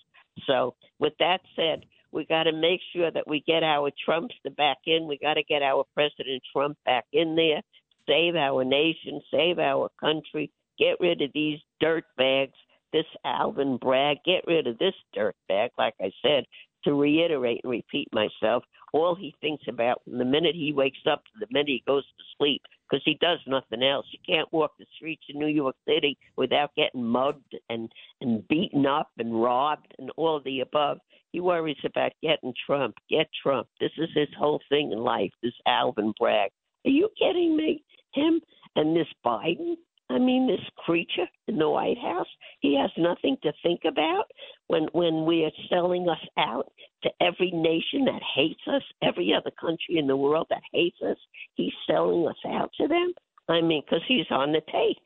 So, 0.48 0.76
with 0.99 1.14
that 1.19 1.40
said, 1.56 1.86
we 2.11 2.26
got 2.26 2.44
to 2.44 2.52
make 2.52 2.82
sure 2.94 3.10
that 3.10 3.28
we 3.28 3.41
get 3.48 3.64
our 3.64 3.91
Trumpster 4.07 4.56
back 4.56 4.78
in. 4.86 5.07
We 5.07 5.18
got 5.18 5.36
to 5.36 5.44
get 5.44 5.61
our 5.61 5.86
President 5.94 6.41
Trump 6.52 6.78
back 6.86 7.06
in 7.14 7.36
there, 7.36 7.61
save 8.07 8.36
our 8.36 8.64
nation, 8.65 9.22
save 9.32 9.60
our 9.60 9.90
country, 9.99 10.52
get 10.78 10.99
rid 10.99 11.22
of 11.22 11.32
these 11.34 11.60
dirt 11.80 12.06
bags. 12.18 12.57
This 12.93 13.05
Alvin 13.26 13.77
Bragg, 13.77 14.18
get 14.26 14.43
rid 14.47 14.68
of 14.68 14.77
this 14.77 14.95
dirtbag. 15.15 15.69
Like 15.77 15.95
I 16.01 16.11
said, 16.22 16.45
to 16.84 16.93
reiterate 16.93 17.61
and 17.63 17.72
repeat 17.72 18.07
myself, 18.11 18.63
all 18.93 19.15
he 19.15 19.34
thinks 19.39 19.63
about 19.69 20.01
from 20.03 20.18
the 20.18 20.26
minute 20.26 20.55
he 20.55 20.73
wakes 20.73 20.99
up 21.09 21.23
to 21.26 21.31
the 21.39 21.47
minute 21.51 21.68
he 21.68 21.84
goes 21.88 22.03
to 22.03 22.23
sleep, 22.38 22.61
because 22.89 23.03
he 23.05 23.18
does 23.22 23.39
nothing 23.47 23.84
else. 23.84 24.05
You 24.11 24.19
can't 24.26 24.51
walk 24.51 24.72
the 24.77 24.85
streets 24.95 25.23
of 25.30 25.35
New 25.35 25.47
York 25.47 25.76
City 25.88 26.18
without 26.38 26.76
getting 26.76 27.03
mugged 27.03 27.55
and 27.69 27.89
and 28.19 28.47
beaten 28.47 28.85
up 28.85 29.09
and 29.18 29.41
robbed 29.41 29.93
and 29.99 30.09
all 30.18 30.41
the 30.43 30.61
above. 30.61 30.97
He 31.31 31.39
worries 31.39 31.77
about 31.85 32.11
getting 32.22 32.53
Trump. 32.65 32.95
Get 33.09 33.30
Trump. 33.41 33.68
This 33.80 33.91
is 33.97 34.09
his 34.13 34.27
whole 34.38 34.59
thing 34.68 34.91
in 34.91 34.99
life. 34.99 35.31
This 35.41 35.53
Alvin 35.65 36.13
Bragg. 36.19 36.51
Are 36.85 36.91
you 36.91 37.09
kidding 37.18 37.55
me? 37.55 37.84
Him 38.13 38.41
and 38.76 38.95
this 38.95 39.07
Biden. 39.26 39.76
I 40.12 40.20
mean, 40.20 40.48
this 40.48 40.60
creature 40.86 41.28
in 41.48 41.58
the 41.58 41.70
White 41.70 41.98
House. 41.98 42.28
He 42.60 42.78
has 42.80 42.92
nothing 42.98 43.38
to 43.44 43.52
think 43.64 43.82
about 43.88 44.26
when 44.68 44.84
when 44.94 45.26
we 45.26 45.44
are 45.46 45.52
selling 45.70 46.08
us 46.10 46.24
out 46.38 46.72
to 47.04 47.10
every 47.22 47.52
nation 47.52 48.06
that 48.06 48.22
hates 48.36 48.62
us, 48.68 48.84
every 49.02 49.34
other 49.34 49.52
country 49.60 49.98
in 49.98 50.08
the 50.08 50.18
world 50.18 50.48
that 50.50 50.62
hates 50.72 50.98
us. 51.02 51.18
He's 51.56 51.74
selling 51.90 52.28
us 52.28 52.38
out 52.48 52.72
to 52.80 52.88
them. 52.88 53.14
I 53.50 53.62
mean, 53.62 53.82
because 53.86 54.04
he's 54.08 54.30
on 54.30 54.52
the 54.52 54.62
take. 54.72 54.98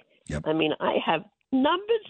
I 0.46 0.54
mean, 0.54 0.74
I 0.80 0.96
have 1.06 1.22
numbers, 1.52 2.06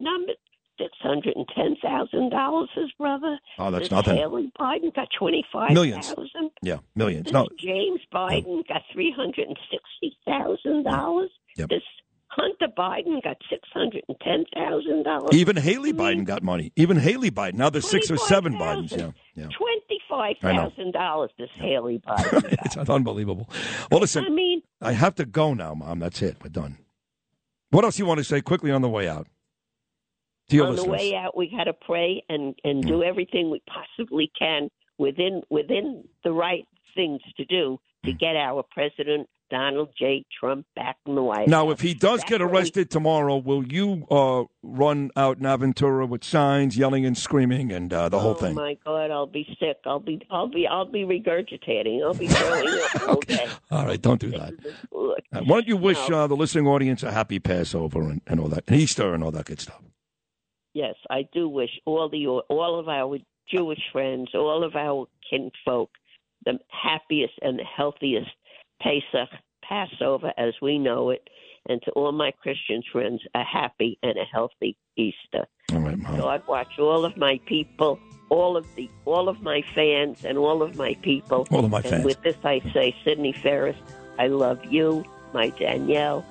numbers. 0.00 0.36
Six 0.78 0.90
hundred 1.02 1.36
and 1.36 1.46
ten 1.54 1.76
thousand 1.82 2.30
dollars, 2.30 2.68
his 2.74 2.90
brother. 2.98 3.38
Oh, 3.58 3.70
that's 3.70 3.84
This 3.84 3.90
nothing. 3.90 4.16
Hallie 4.16 4.50
Biden 4.58 4.92
got 4.94 5.06
twenty 5.16 5.44
five 5.52 5.70
Millions. 5.70 6.08
thousand. 6.08 6.50
Yeah, 6.62 6.78
millions. 6.96 7.24
This 7.24 7.32
No, 7.32 7.46
James 7.58 8.00
Biden 8.12 8.66
got 8.66 8.80
three 8.92 9.12
hundred 9.14 9.48
and 9.48 9.58
sixty 9.70 10.16
thousand 10.26 10.84
dollars. 10.84 11.30
This 11.56 11.82
Hunter 12.34 12.68
Biden 12.76 13.22
got 13.22 13.36
six 13.50 13.68
hundred 13.74 14.04
and 14.08 14.16
ten 14.20 14.44
thousand 14.54 15.02
dollars. 15.02 15.34
even 15.34 15.56
Hallie 15.56 15.90
hmm? 15.90 16.00
Biden 16.00 16.24
got 16.24 16.42
money. 16.42 16.72
Even 16.76 16.96
Hallie 16.96 17.30
Biden. 17.30 17.54
Now 17.54 17.68
there's 17.68 17.88
six 17.88 18.10
or 18.10 18.16
seven 18.16 18.54
Bidens. 18.54 18.90
Yeah, 18.90 19.10
yeah. 19.34 19.48
Twenty 19.58 20.00
five 20.08 20.36
I 20.42 20.56
thousand 20.56 20.92
dollars. 20.92 21.30
This 21.38 21.50
Hallie 21.60 21.98
Biden. 22.06 22.56
it's 22.64 22.76
unbelievable. 22.76 23.50
Well, 23.90 24.00
listen. 24.00 24.24
I 24.24 24.30
mean, 24.30 24.62
I 24.80 24.92
have 24.92 25.14
to 25.16 25.26
go 25.26 25.52
now, 25.52 25.74
Mom. 25.74 25.98
That's 25.98 26.22
it. 26.22 26.38
We're 26.42 26.48
done. 26.48 26.78
What 27.70 27.84
else 27.84 27.98
you 27.98 28.06
want 28.06 28.18
to 28.18 28.24
say 28.24 28.40
quickly 28.40 28.70
on 28.70 28.80
the 28.80 28.88
way 28.88 29.08
out? 29.08 29.26
On 30.52 30.76
the 30.76 30.84
way 30.84 31.14
out, 31.14 31.34
we 31.34 31.50
got 31.50 31.64
to 31.64 31.72
pray 31.72 32.22
and 32.28 32.54
and 32.64 32.82
hmm. 32.82 32.88
do 32.88 33.02
everything 33.02 33.50
we 33.50 33.62
possibly 33.66 34.30
can 34.38 34.70
within 34.98 35.42
within 35.50 36.04
the 36.24 36.32
right 36.32 36.66
things 36.94 37.20
to 37.36 37.44
do 37.44 37.78
to 38.04 38.10
hmm. 38.10 38.16
get 38.16 38.36
our 38.36 38.62
president 38.70 39.28
Donald 39.52 39.90
J. 39.98 40.24
Trump 40.40 40.64
back 40.74 40.96
in 41.06 41.14
the 41.14 41.22
White 41.22 41.40
House. 41.40 41.48
Now, 41.48 41.66
House. 41.66 41.74
if 41.74 41.80
he 41.82 41.92
does 41.92 42.20
That's 42.20 42.30
get 42.30 42.40
arrested 42.40 42.90
tomorrow, 42.90 43.36
will 43.36 43.62
you 43.70 44.06
uh, 44.10 44.44
run 44.62 45.10
out 45.14 45.36
in 45.36 45.42
Aventura 45.42 46.08
with 46.08 46.24
signs, 46.24 46.78
yelling 46.78 47.04
and 47.04 47.16
screaming, 47.16 47.70
and 47.70 47.92
uh, 47.92 48.08
the 48.08 48.18
whole 48.18 48.32
thing? 48.32 48.52
oh 48.58 48.62
my 48.62 48.78
God, 48.82 49.10
I'll 49.10 49.26
be 49.26 49.44
sick. 49.60 49.76
I'll 49.84 50.00
be, 50.00 50.22
I'll 50.30 50.48
be, 50.48 50.66
I'll 50.66 50.90
be 50.90 51.02
regurgitating. 51.02 52.02
I'll 52.02 52.14
be 52.14 52.28
throwing 52.28 52.66
up 52.68 53.02
all 53.08 53.20
day. 53.20 53.46
All 53.70 53.84
right, 53.84 54.00
don't 54.00 54.20
do 54.20 54.30
that. 54.30 54.54
Uh, 54.90 55.40
why 55.44 55.56
don't 55.56 55.68
you 55.68 55.76
wish 55.76 56.08
No. 56.08 56.20
uh, 56.20 56.26
the 56.26 56.36
listening 56.36 56.66
audience 56.66 57.02
a 57.02 57.12
happy 57.12 57.38
Passover 57.38 58.00
and, 58.08 58.22
and 58.26 58.40
all 58.40 58.48
that, 58.48 58.64
and 58.66 58.80
Easter 58.80 59.12
and 59.12 59.22
all 59.22 59.32
that 59.32 59.44
good 59.44 59.60
stuff? 59.60 59.82
Yes, 60.72 60.94
I 61.10 61.28
do 61.34 61.46
wish 61.46 61.70
all 61.84 62.08
the 62.08 62.26
all 62.26 62.80
of 62.80 62.88
our 62.88 63.18
Jewish 63.50 63.82
friends, 63.92 64.30
all 64.34 64.64
of 64.64 64.74
our 64.76 65.06
kinfolk, 65.28 65.90
the 66.46 66.58
happiest 66.70 67.34
and 67.42 67.58
the 67.58 67.64
healthiest 67.64 68.30
Pesach 68.82 69.28
Passover 69.62 70.32
as 70.36 70.54
we 70.60 70.78
know 70.78 71.10
it, 71.10 71.28
and 71.68 71.80
to 71.82 71.90
all 71.92 72.12
my 72.12 72.32
Christian 72.32 72.82
friends, 72.92 73.22
a 73.34 73.44
happy 73.44 73.98
and 74.02 74.18
a 74.18 74.24
healthy 74.24 74.76
Easter. 74.96 75.46
All 75.72 75.78
right, 75.78 75.98
Mom. 75.98 76.16
God 76.16 76.42
watch 76.48 76.78
all 76.78 77.04
of 77.04 77.16
my 77.16 77.40
people, 77.46 77.98
all 78.28 78.56
of 78.56 78.66
the 78.74 78.90
all 79.04 79.28
of 79.28 79.40
my 79.42 79.62
fans, 79.74 80.24
and 80.24 80.36
all 80.36 80.62
of 80.62 80.76
my 80.76 80.94
people. 81.02 81.46
All 81.50 81.64
of 81.64 81.70
my 81.70 81.78
and 81.78 81.86
fans. 81.86 82.04
with 82.04 82.22
this, 82.22 82.36
I 82.44 82.60
say, 82.74 82.94
Sydney 83.04 83.32
Ferris, 83.32 83.76
I 84.18 84.26
love 84.26 84.64
you, 84.64 85.04
my 85.32 85.50
Danielle, 85.50 86.24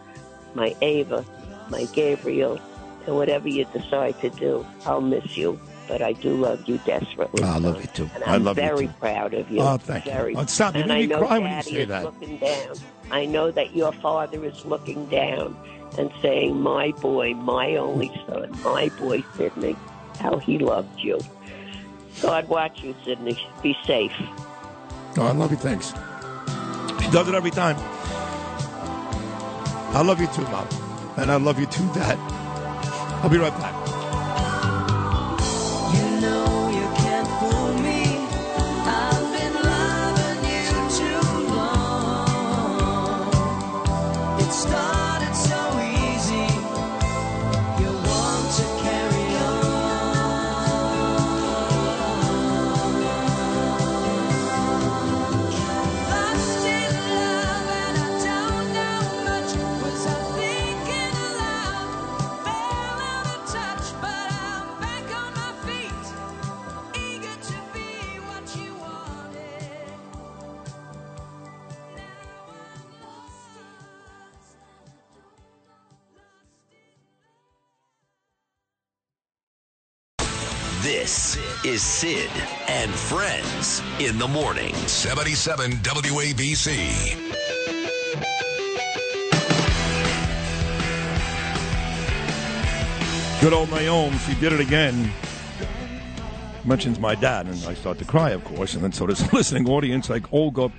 my 0.54 0.76
Ava, 0.82 1.26
my 1.70 1.86
Gabriel, 1.94 2.60
and 3.08 3.16
whatever 3.16 3.48
you 3.48 3.66
decide 3.66 4.20
to 4.22 4.30
do, 4.30 4.66
I'll 4.86 5.02
miss 5.02 5.38
you. 5.38 5.60
But 5.88 6.02
I 6.02 6.14
do 6.14 6.36
love 6.36 6.68
you 6.68 6.78
desperately. 6.80 7.44
I 7.44 7.58
love 7.58 7.82
you 7.82 7.88
too. 7.88 8.10
And 8.16 8.24
I 8.24 8.36
I'm 8.36 8.44
love 8.44 8.58
you 8.58 8.64
very 8.64 8.88
too. 8.88 8.94
proud 9.00 9.34
of 9.34 9.50
you. 9.52 9.62
Oh, 9.62 9.78
thank 9.78 10.06
you. 10.06 10.12
Oh, 10.14 10.46
stop. 10.46 10.74
You 10.76 10.82
and 10.82 10.88
make 10.90 10.98
I 10.98 11.02
me 11.02 11.08
know 11.08 11.18
cry 11.20 11.40
when 11.40 11.52
you 11.52 11.58
Daddy 11.58 11.72
say 11.72 11.86
that. 11.86 12.04
looking 12.04 12.38
down. 12.38 12.76
I 13.10 13.26
know 13.26 13.52
that 13.52 13.76
your 13.76 13.92
father 13.92 14.44
is 14.46 14.64
looking 14.66 15.06
down 15.08 15.58
and 15.98 16.10
saying, 16.22 16.62
"My 16.62 16.92
boy, 16.92 17.34
my 17.34 17.76
only 17.76 18.10
son, 18.26 18.58
my 18.64 18.90
boy 18.90 19.24
Sydney, 19.36 19.76
how 20.20 20.38
he 20.38 20.58
loved 20.60 21.00
you." 21.00 21.20
God 22.22 22.48
watch 22.48 22.82
you, 22.84 22.96
Sydney. 23.04 23.38
Be 23.62 23.76
safe. 23.86 24.14
Oh, 25.18 25.24
I 25.28 25.32
love 25.32 25.52
you. 25.52 25.58
Thanks. 25.58 25.94
She 27.04 27.12
does 27.12 27.28
it 27.28 27.36
every 27.36 27.52
time. 27.52 27.76
I 29.94 30.02
love 30.04 30.22
you 30.22 30.28
too, 30.28 30.44
Mom. 30.44 30.68
And 31.18 31.30
I 31.32 31.36
love 31.36 31.60
you 31.60 31.66
too, 31.66 31.86
Dad. 31.94 32.18
I'll 33.24 33.30
be 33.30 33.38
right 33.38 33.52
back. 33.60 33.76
In 84.06 84.18
the 84.18 84.28
morning. 84.28 84.74
77 84.74 85.72
WABC. 85.72 87.32
Good 93.42 93.54
old 93.54 93.70
Naomi, 93.72 94.18
she 94.20 94.36
did 94.36 94.54
it 94.54 94.60
again. 94.60 95.12
Mentions 96.64 97.00
my 97.00 97.16
dad, 97.16 97.48
and 97.48 97.64
I 97.66 97.74
start 97.74 97.98
to 98.00 98.06
cry, 98.06 98.32
of 98.32 98.44
course, 98.44 98.76
and 98.76 98.84
then 98.84 98.92
so 98.92 99.08
does 99.08 99.20
the 99.28 99.30
listening 99.36 99.68
audience, 99.68 100.10
like 100.10 100.32
Olga 100.34 100.72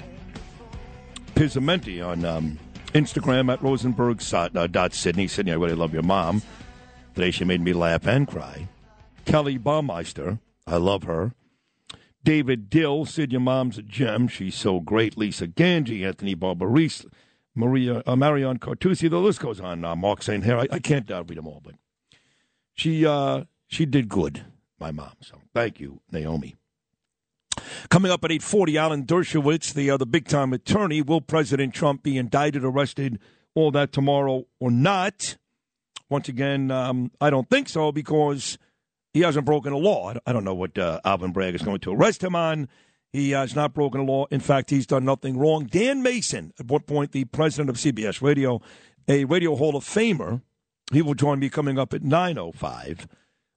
Pizzamenti 1.34 2.04
on 2.06 2.24
um, 2.24 2.58
Instagram 2.92 3.52
at 3.52 3.62
Rosenberg 3.62 4.20
uh, 4.32 4.66
dot 4.68 4.94
Sydney. 4.94 5.26
Sydney, 5.26 5.52
I 5.52 5.56
really 5.56 5.74
love 5.74 5.92
your 5.92 6.02
mom. 6.02 6.42
Today 7.14 7.30
she 7.30 7.44
made 7.44 7.60
me 7.60 7.72
laugh 7.72 8.06
and 8.06 8.26
cry. 8.28 8.68
Kelly 9.24 9.58
Baumeister, 9.58 10.38
I 10.66 10.76
love 10.76 11.02
her. 11.04 11.34
David 12.24 12.70
Dill, 12.70 13.04
Sid, 13.04 13.32
your 13.32 13.40
mom's 13.40 13.78
a 13.78 13.82
gem. 13.82 14.28
She's 14.28 14.54
so 14.54 14.80
great. 14.80 15.16
Lisa 15.16 15.48
Ganji, 15.48 16.06
Anthony 16.06 16.36
Barbarese, 16.36 17.06
Maria 17.54 18.02
uh, 18.06 18.16
Marion 18.16 18.58
Cartusi. 18.58 19.10
The 19.10 19.18
list 19.18 19.40
goes 19.40 19.60
on. 19.60 19.84
Uh, 19.84 19.96
Mark 19.96 20.22
St. 20.22 20.44
Here. 20.44 20.56
I, 20.56 20.68
I 20.70 20.78
can't 20.78 21.10
uh, 21.10 21.24
read 21.24 21.38
them 21.38 21.48
all, 21.48 21.60
but 21.62 21.74
she 22.74 23.04
uh, 23.04 23.44
she 23.66 23.86
did 23.86 24.08
good, 24.08 24.44
my 24.78 24.92
mom. 24.92 25.12
So 25.20 25.38
thank 25.52 25.80
you, 25.80 26.00
Naomi. 26.10 26.54
Coming 27.90 28.10
up 28.10 28.24
at 28.24 28.30
8.40, 28.30 28.76
Alan 28.76 29.04
Dershowitz, 29.04 29.74
the, 29.74 29.90
uh, 29.90 29.96
the 29.96 30.06
big-time 30.06 30.52
attorney. 30.52 31.02
Will 31.02 31.20
President 31.20 31.74
Trump 31.74 32.02
be 32.02 32.16
indicted, 32.16 32.64
arrested, 32.64 33.18
all 33.54 33.70
that 33.72 33.92
tomorrow 33.92 34.46
or 34.58 34.70
not? 34.70 35.36
Once 36.08 36.28
again, 36.28 36.70
um, 36.70 37.10
I 37.20 37.30
don't 37.30 37.48
think 37.48 37.68
so 37.68 37.92
because 37.92 38.58
he 39.12 39.20
hasn't 39.20 39.44
broken 39.46 39.72
a 39.72 39.78
law. 39.78 40.12
I 40.26 40.32
don't- 40.32 40.44
know 40.44 40.54
what 40.54 40.76
uh, 40.78 41.00
Alvin 41.04 41.32
Bragg 41.32 41.54
is 41.54 41.62
going 41.62 41.80
to 41.80 41.92
arrest 41.92 42.22
him 42.22 42.34
on. 42.34 42.68
He 43.12 43.30
has 43.32 43.54
not 43.54 43.74
broken 43.74 44.00
a 44.00 44.04
law. 44.04 44.26
In 44.30 44.40
fact, 44.40 44.70
he's 44.70 44.86
done 44.86 45.04
nothing 45.04 45.36
wrong. 45.38 45.66
Dan 45.66 46.02
Mason, 46.02 46.52
at 46.58 46.66
one 46.66 46.80
point 46.82 47.12
the 47.12 47.26
president 47.26 47.68
of 47.68 47.76
CBS 47.76 48.22
Radio, 48.22 48.60
a 49.06 49.24
Radio 49.26 49.54
Hall 49.54 49.76
of 49.76 49.84
Famer, 49.84 50.40
he 50.92 51.02
will 51.02 51.14
join 51.14 51.38
me 51.38 51.50
coming 51.50 51.78
up 51.78 51.92
at 51.92 52.02
9.05. 52.02 53.06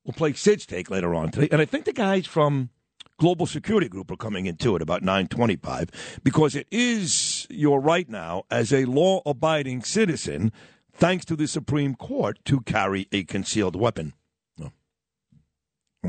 We'll 0.04 0.14
play 0.14 0.34
Sid's 0.34 0.66
Take 0.66 0.90
later 0.92 1.16
on 1.16 1.32
today. 1.32 1.48
And 1.52 1.62
I 1.62 1.66
think 1.66 1.86
the 1.86 1.94
guys 1.94 2.28
from 2.28 2.70
Global 3.18 3.46
Security 3.46 3.88
Group 3.88 4.12
are 4.12 4.18
coming 4.18 4.46
into 4.46 4.76
it 4.76 4.82
about 4.82 5.02
9.25 5.04 5.90
because 6.24 6.54
it 6.54 6.68
is 6.70 7.48
your 7.50 7.80
right 7.80 8.10
now 8.10 8.44
as 8.52 8.74
a 8.74 8.84
law-abiding 8.86 9.84
citizen, 9.84 10.52
thanks 10.92 11.24
to 11.26 11.36
the 11.38 11.48
Supreme 11.48 11.96
Court, 11.96 12.40
to 12.46 12.60
carry 12.62 13.08
a 13.14 13.24
concealed 13.24 13.76
weapon. 13.78 14.14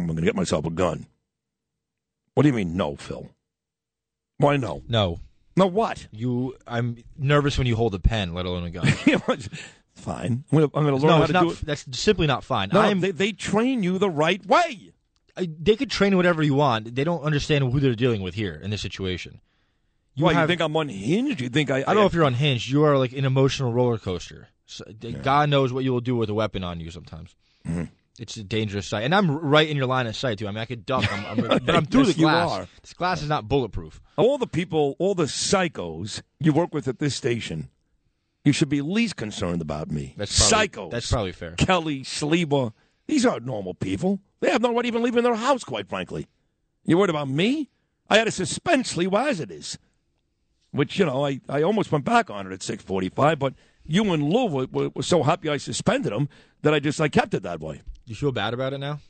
I'm 0.00 0.06
going 0.06 0.16
to 0.16 0.22
get 0.22 0.34
myself 0.34 0.66
a 0.66 0.70
gun. 0.70 1.06
What 2.34 2.42
do 2.42 2.48
you 2.48 2.54
mean, 2.54 2.76
no, 2.76 2.96
Phil? 2.96 3.30
Why 4.38 4.56
no? 4.56 4.82
No. 4.88 5.20
No, 5.56 5.66
what? 5.66 6.06
You, 6.12 6.54
I'm 6.66 7.02
nervous 7.16 7.56
when 7.56 7.66
you 7.66 7.76
hold 7.76 7.94
a 7.94 7.98
pen, 7.98 8.34
let 8.34 8.44
alone 8.44 8.64
a 8.64 8.70
gun. 8.70 8.86
Fine. 9.94 10.44
I'm 10.52 10.58
going 10.58 10.70
to 10.70 10.80
learn 10.80 11.00
no, 11.00 11.08
how 11.08 11.22
it's 11.22 11.26
to 11.28 11.32
not, 11.32 11.42
do 11.44 11.50
it. 11.50 11.60
That's 11.62 11.98
simply 11.98 12.26
not 12.26 12.44
fine. 12.44 12.68
No, 12.70 12.80
I'm, 12.80 13.00
they, 13.00 13.12
they 13.12 13.32
train 13.32 13.82
you 13.82 13.96
the 13.96 14.10
right 14.10 14.44
way. 14.44 14.92
I, 15.34 15.48
they 15.58 15.74
could 15.74 15.90
train 15.90 16.14
whatever 16.16 16.42
you 16.42 16.52
want. 16.52 16.94
They 16.94 17.02
don't 17.02 17.22
understand 17.22 17.72
who 17.72 17.80
they're 17.80 17.94
dealing 17.94 18.20
with 18.20 18.34
here 18.34 18.60
in 18.62 18.70
this 18.70 18.82
situation. 18.82 19.40
Why, 20.16 20.38
you 20.40 20.46
think 20.46 20.60
I'm 20.60 20.76
unhinged? 20.76 21.40
You 21.40 21.48
think 21.48 21.70
I? 21.70 21.78
I 21.78 21.82
don't 21.82 21.96
know 21.96 22.06
if 22.06 22.14
you're 22.14 22.24
unhinged. 22.24 22.68
You 22.70 22.84
are 22.84 22.96
like 22.96 23.12
an 23.12 23.24
emotional 23.24 23.72
roller 23.72 23.98
coaster. 23.98 24.48
So, 24.66 24.84
God 25.22 25.50
knows 25.50 25.72
what 25.72 25.84
you 25.84 25.92
will 25.92 26.00
do 26.00 26.16
with 26.16 26.30
a 26.30 26.34
weapon 26.34 26.64
on 26.64 26.80
you 26.80 26.90
sometimes. 26.90 27.34
Mm-hmm. 27.66 27.84
It's 28.18 28.36
a 28.36 28.44
dangerous 28.44 28.86
sight, 28.86 29.04
and 29.04 29.14
I'm 29.14 29.30
right 29.30 29.68
in 29.68 29.76
your 29.76 29.86
line 29.86 30.06
of 30.06 30.16
sight 30.16 30.38
too. 30.38 30.48
I 30.48 30.50
mean, 30.50 30.58
I 30.58 30.64
could 30.64 30.86
duck, 30.86 31.04
I'm, 31.12 31.26
I'm, 31.26 31.60
but 31.66 31.74
I'm 31.74 31.84
through 31.84 32.04
Yes, 32.04 32.14
the 32.14 32.20
you 32.20 32.26
glass. 32.26 32.50
are. 32.50 32.68
This 32.82 32.92
glass 32.94 33.22
is 33.22 33.28
not 33.28 33.48
bulletproof. 33.48 34.00
all 34.16 34.38
the 34.38 34.46
people, 34.46 34.96
all 34.98 35.14
the 35.14 35.24
psychos 35.24 36.22
you 36.40 36.52
work 36.52 36.72
with 36.72 36.88
at 36.88 36.98
this 36.98 37.14
station, 37.14 37.68
you 38.44 38.52
should 38.52 38.68
be 38.68 38.80
least 38.80 39.16
concerned 39.16 39.60
about 39.60 39.90
me. 39.90 40.14
That's 40.16 40.48
probably, 40.48 40.68
psychos. 40.68 40.90
That's 40.90 41.10
probably 41.10 41.32
fair. 41.32 41.52
Kelly, 41.52 42.02
Sliwa. 42.02 42.72
These 43.06 43.26
aren't 43.26 43.44
normal 43.46 43.74
people. 43.74 44.20
They 44.40 44.50
have 44.50 44.62
no 44.62 44.74
right 44.74 44.86
even 44.86 45.02
leaving 45.02 45.22
their 45.22 45.34
house, 45.34 45.62
quite 45.64 45.88
frankly. 45.88 46.26
You 46.84 46.98
worried 46.98 47.10
about 47.10 47.28
me? 47.28 47.70
I 48.08 48.18
had 48.18 48.28
a 48.28 48.30
suspend 48.32 48.84
Sliwa 48.84 49.28
as 49.28 49.40
it 49.40 49.50
is. 49.50 49.78
Which, 50.70 50.98
you 50.98 51.06
know, 51.06 51.24
I, 51.24 51.40
I 51.48 51.62
almost 51.62 51.90
went 51.92 52.04
back 52.04 52.30
on 52.30 52.46
it 52.46 52.52
at 52.52 52.62
645, 52.62 53.38
but 53.38 53.54
you 53.84 54.12
and 54.12 54.22
Lou 54.24 54.46
were, 54.46 54.66
were, 54.70 54.88
were 54.94 55.02
so 55.02 55.22
happy 55.22 55.48
I 55.48 55.56
suspended 55.56 56.12
him 56.12 56.28
that 56.62 56.74
I 56.74 56.80
just 56.80 57.00
I 57.00 57.08
kept 57.08 57.34
it 57.34 57.42
that 57.44 57.60
way. 57.60 57.82
You 58.06 58.14
feel 58.14 58.32
bad 58.32 58.54
about 58.54 58.72
it 58.72 58.78
now? 58.78 59.00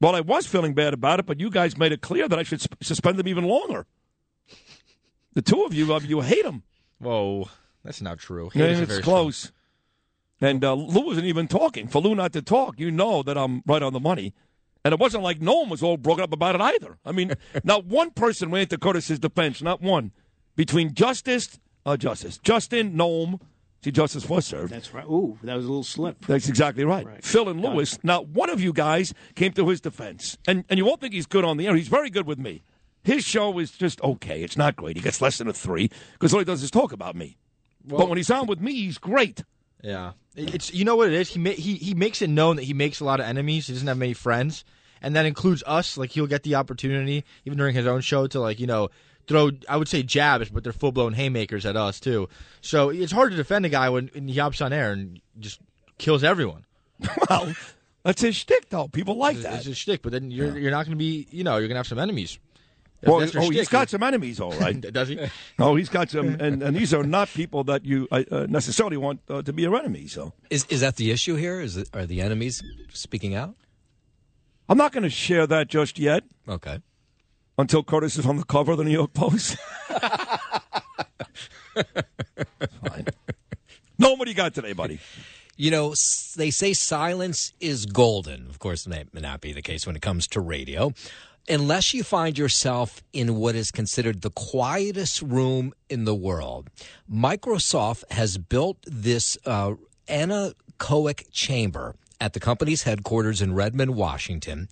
Well, 0.00 0.16
I 0.16 0.20
was 0.20 0.46
feeling 0.46 0.74
bad 0.74 0.94
about 0.94 1.20
it, 1.20 1.26
but 1.26 1.38
you 1.40 1.50
guys 1.50 1.76
made 1.76 1.92
it 1.92 2.00
clear 2.00 2.28
that 2.28 2.38
I 2.38 2.42
should 2.42 2.60
sp- 2.64 2.76
suspend 2.82 3.18
them 3.18 3.28
even 3.28 3.44
longer. 3.44 3.86
The 5.34 5.42
two 5.42 5.62
of 5.64 5.72
you, 5.72 5.96
you 6.00 6.20
hate 6.22 6.44
him. 6.44 6.62
Whoa, 6.98 7.48
that's 7.84 8.02
not 8.02 8.18
true. 8.18 8.50
Yeah, 8.54 8.66
Hate 8.66 8.72
is 8.72 8.80
it's 8.80 8.90
very 8.90 9.02
close. 9.02 9.52
And 10.40 10.64
uh, 10.64 10.74
Lou 10.74 11.06
wasn't 11.06 11.26
even 11.26 11.46
talking. 11.48 11.86
For 11.86 12.00
Lou 12.00 12.14
not 12.14 12.32
to 12.32 12.42
talk, 12.42 12.80
you 12.80 12.90
know 12.90 13.22
that 13.22 13.36
I'm 13.36 13.62
right 13.66 13.82
on 13.82 13.92
the 13.92 14.00
money. 14.00 14.34
And 14.84 14.94
it 14.94 14.98
wasn't 15.00 15.22
like 15.22 15.40
no 15.42 15.56
one 15.56 15.68
was 15.68 15.82
all 15.82 15.98
broken 15.98 16.24
up 16.24 16.32
about 16.32 16.54
it 16.54 16.60
either. 16.62 16.98
I 17.04 17.12
mean, 17.12 17.34
not 17.64 17.84
one 17.84 18.10
person 18.10 18.50
ran 18.50 18.66
to 18.68 18.78
Curtis's 18.78 19.18
defense, 19.18 19.62
not 19.62 19.82
one. 19.82 20.12
Between 20.56 20.94
Justice, 20.94 21.60
uh, 21.84 21.96
Justice. 21.98 22.38
Justin, 22.38 22.94
Noam. 22.94 23.40
See, 23.82 23.90
Justice 23.90 24.28
was 24.28 24.44
served. 24.44 24.72
That's 24.72 24.92
right. 24.92 25.06
Ooh, 25.06 25.38
that 25.42 25.54
was 25.56 25.64
a 25.64 25.68
little 25.68 25.82
slip. 25.82 26.26
That's 26.26 26.48
exactly 26.48 26.84
right. 26.84 27.24
Phil 27.24 27.48
and 27.48 27.62
Lewis. 27.62 27.98
Not 28.02 28.28
one 28.28 28.50
of 28.50 28.60
you 28.60 28.72
guys 28.74 29.14
came 29.36 29.52
to 29.52 29.66
his 29.68 29.80
defense, 29.80 30.36
and, 30.46 30.64
and 30.68 30.76
you 30.78 30.84
won't 30.84 31.00
think 31.00 31.14
he's 31.14 31.24
good 31.26 31.44
on 31.46 31.56
the 31.56 31.66
air. 31.66 31.74
He's 31.74 31.88
very 31.88 32.10
good 32.10 32.26
with 32.26 32.38
me. 32.38 32.62
His 33.02 33.24
show 33.24 33.58
is 33.58 33.70
just 33.70 34.02
okay. 34.02 34.42
It's 34.42 34.58
not 34.58 34.76
great. 34.76 34.96
He 34.96 35.02
gets 35.02 35.22
less 35.22 35.38
than 35.38 35.48
a 35.48 35.54
three 35.54 35.88
because 36.12 36.34
all 36.34 36.40
he 36.40 36.44
does 36.44 36.62
is 36.62 36.70
talk 36.70 36.92
about 36.92 37.16
me. 37.16 37.38
but 37.86 38.06
when 38.10 38.18
he's 38.18 38.30
on 38.30 38.46
with 38.46 38.60
me, 38.60 38.74
he's 38.74 38.98
great. 38.98 39.42
Yeah, 39.82 40.12
it's 40.36 40.74
you 40.74 40.84
know 40.84 40.96
what 40.96 41.08
it 41.08 41.14
is. 41.14 41.30
He 41.30 41.38
ma- 41.38 41.50
he 41.52 41.76
he 41.76 41.94
makes 41.94 42.20
it 42.20 42.28
known 42.28 42.56
that 42.56 42.64
he 42.64 42.74
makes 42.74 43.00
a 43.00 43.04
lot 43.06 43.18
of 43.18 43.24
enemies. 43.24 43.68
He 43.68 43.72
doesn't 43.72 43.88
have 43.88 43.96
many 43.96 44.12
friends, 44.12 44.62
and 45.00 45.16
that 45.16 45.24
includes 45.24 45.62
us. 45.66 45.96
Like 45.96 46.10
he'll 46.10 46.26
get 46.26 46.42
the 46.42 46.56
opportunity, 46.56 47.24
even 47.46 47.56
during 47.56 47.74
his 47.74 47.86
own 47.86 48.02
show, 48.02 48.26
to 48.26 48.38
like 48.40 48.60
you 48.60 48.66
know 48.66 48.90
throw. 49.30 49.50
I 49.68 49.76
would 49.76 49.88
say 49.88 50.02
jabs, 50.02 50.50
but 50.50 50.64
they're 50.64 50.72
full 50.72 50.92
blown 50.92 51.14
haymakers 51.14 51.64
at 51.64 51.76
us 51.76 52.00
too. 52.00 52.28
So 52.60 52.90
it's 52.90 53.12
hard 53.12 53.30
to 53.30 53.36
defend 53.36 53.64
a 53.64 53.68
guy 53.68 53.88
when, 53.88 54.10
when 54.12 54.28
he 54.28 54.38
hops 54.38 54.60
on 54.60 54.72
air 54.72 54.92
and 54.92 55.20
just 55.38 55.60
kills 55.96 56.24
everyone. 56.24 56.66
well, 57.30 57.54
that's 58.02 58.20
his 58.20 58.36
shtick, 58.36 58.68
though. 58.68 58.88
People 58.88 59.16
like 59.16 59.36
it's, 59.36 59.44
that. 59.44 59.54
It's 59.54 59.66
his 59.66 59.78
shtick, 59.78 60.02
but 60.02 60.12
then 60.12 60.30
you're 60.30 60.58
you're 60.58 60.72
not 60.72 60.84
going 60.84 60.98
to 60.98 61.02
be. 61.02 61.28
You 61.30 61.44
know, 61.44 61.52
you're 61.52 61.68
going 61.68 61.76
to 61.76 61.78
have 61.78 61.86
some 61.86 62.00
enemies. 62.00 62.38
Well, 63.02 63.22
oh, 63.34 63.48
he's 63.48 63.68
got 63.68 63.88
some 63.88 64.02
enemies, 64.02 64.40
all 64.40 64.52
right. 64.52 64.78
Does 64.92 65.08
he? 65.08 65.18
Oh, 65.58 65.74
he's 65.74 65.88
got 65.88 66.10
some, 66.10 66.36
and, 66.38 66.62
and 66.62 66.76
these 66.76 66.92
are 66.92 67.02
not 67.02 67.28
people 67.28 67.64
that 67.64 67.86
you 67.86 68.06
uh, 68.10 68.24
uh, 68.30 68.46
necessarily 68.46 68.98
want 68.98 69.20
uh, 69.30 69.40
to 69.40 69.54
be 69.54 69.62
your 69.62 69.74
enemy. 69.74 70.06
So 70.06 70.34
Is 70.50 70.66
is 70.66 70.82
that 70.82 70.96
the 70.96 71.10
issue 71.10 71.36
here? 71.36 71.60
Is 71.60 71.78
it, 71.78 71.88
are 71.94 72.04
the 72.04 72.20
enemies 72.20 72.62
speaking 72.92 73.34
out? 73.34 73.54
I'm 74.68 74.76
not 74.76 74.92
going 74.92 75.04
to 75.04 75.10
share 75.10 75.46
that 75.46 75.68
just 75.68 75.98
yet. 75.98 76.24
Okay. 76.46 76.80
Until 77.60 77.82
Curtis 77.84 78.16
is 78.16 78.24
on 78.24 78.38
the 78.38 78.44
cover 78.44 78.72
of 78.72 78.78
the 78.78 78.84
New 78.84 78.90
York 78.90 79.12
Post. 79.12 79.58
Fine. 82.82 83.06
No, 83.98 84.14
what 84.14 84.24
do 84.24 84.30
you 84.30 84.36
got 84.36 84.54
today, 84.54 84.72
buddy? 84.72 84.98
You 85.58 85.70
know, 85.70 85.94
they 86.36 86.50
say 86.50 86.72
silence 86.72 87.52
is 87.60 87.84
golden. 87.84 88.46
Of 88.48 88.58
course, 88.58 88.84
that 88.84 89.12
may 89.12 89.20
not 89.20 89.42
be 89.42 89.52
the 89.52 89.60
case 89.60 89.86
when 89.86 89.94
it 89.94 90.00
comes 90.00 90.26
to 90.28 90.40
radio. 90.40 90.94
Unless 91.50 91.92
you 91.92 92.02
find 92.02 92.38
yourself 92.38 93.02
in 93.12 93.36
what 93.36 93.54
is 93.54 93.70
considered 93.70 94.22
the 94.22 94.30
quietest 94.30 95.20
room 95.20 95.74
in 95.90 96.06
the 96.06 96.14
world, 96.14 96.70
Microsoft 97.12 98.10
has 98.12 98.38
built 98.38 98.78
this 98.86 99.36
uh, 99.44 99.74
anechoic 100.08 101.30
chamber 101.30 101.94
at 102.20 102.32
the 102.32 102.40
company's 102.40 102.84
headquarters 102.84 103.42
in 103.42 103.54
Redmond, 103.54 103.96
Washington. 103.96 104.68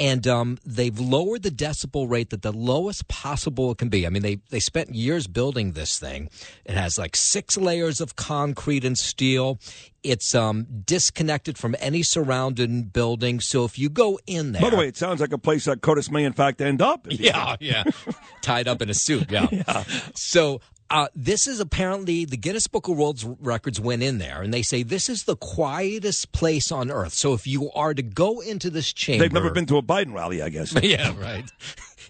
And 0.00 0.28
um, 0.28 0.58
they've 0.64 0.96
lowered 0.98 1.42
the 1.42 1.50
decibel 1.50 2.08
rate 2.08 2.30
that 2.30 2.42
the 2.42 2.52
lowest 2.52 3.08
possible 3.08 3.72
it 3.72 3.78
can 3.78 3.88
be. 3.88 4.06
I 4.06 4.10
mean, 4.10 4.22
they, 4.22 4.36
they 4.50 4.60
spent 4.60 4.94
years 4.94 5.26
building 5.26 5.72
this 5.72 5.98
thing. 5.98 6.30
It 6.64 6.74
has 6.76 6.98
like 6.98 7.16
six 7.16 7.56
layers 7.56 8.00
of 8.00 8.14
concrete 8.14 8.84
and 8.84 8.96
steel. 8.96 9.58
It's 10.04 10.36
um, 10.36 10.66
disconnected 10.84 11.58
from 11.58 11.74
any 11.80 12.04
surrounding 12.04 12.84
building. 12.84 13.40
So 13.40 13.64
if 13.64 13.76
you 13.76 13.88
go 13.90 14.20
in 14.26 14.52
there, 14.52 14.62
By 14.62 14.70
the 14.70 14.76
way, 14.76 14.86
it 14.86 14.96
sounds 14.96 15.20
like 15.20 15.32
a 15.32 15.38
place 15.38 15.64
that 15.64 15.80
Curtis 15.82 16.10
may, 16.12 16.24
in 16.24 16.32
fact, 16.32 16.60
end 16.60 16.80
up. 16.80 17.08
yeah, 17.10 17.56
yeah. 17.58 17.82
Tied 18.40 18.68
up 18.68 18.80
in 18.80 18.90
a 18.90 18.94
suit, 18.94 19.30
Yeah. 19.32 19.48
yeah. 19.52 19.82
So 20.14 20.60
uh, 20.90 21.08
this 21.14 21.46
is 21.46 21.60
apparently 21.60 22.24
the 22.24 22.36
Guinness 22.36 22.66
Book 22.66 22.88
of 22.88 22.96
World 22.96 23.22
Records 23.40 23.80
went 23.80 24.02
in 24.02 24.18
there 24.18 24.40
and 24.42 24.52
they 24.52 24.62
say 24.62 24.82
this 24.82 25.08
is 25.08 25.24
the 25.24 25.36
quietest 25.36 26.32
place 26.32 26.72
on 26.72 26.90
earth. 26.90 27.12
So 27.12 27.34
if 27.34 27.46
you 27.46 27.70
are 27.72 27.92
to 27.92 28.02
go 28.02 28.40
into 28.40 28.70
this 28.70 28.92
chamber, 28.92 29.24
They've 29.24 29.32
never 29.32 29.50
been 29.50 29.66
to 29.66 29.76
a 29.76 29.82
Biden 29.82 30.14
rally, 30.14 30.42
I 30.42 30.48
guess. 30.48 30.72
yeah, 30.82 31.12
right. 31.18 31.44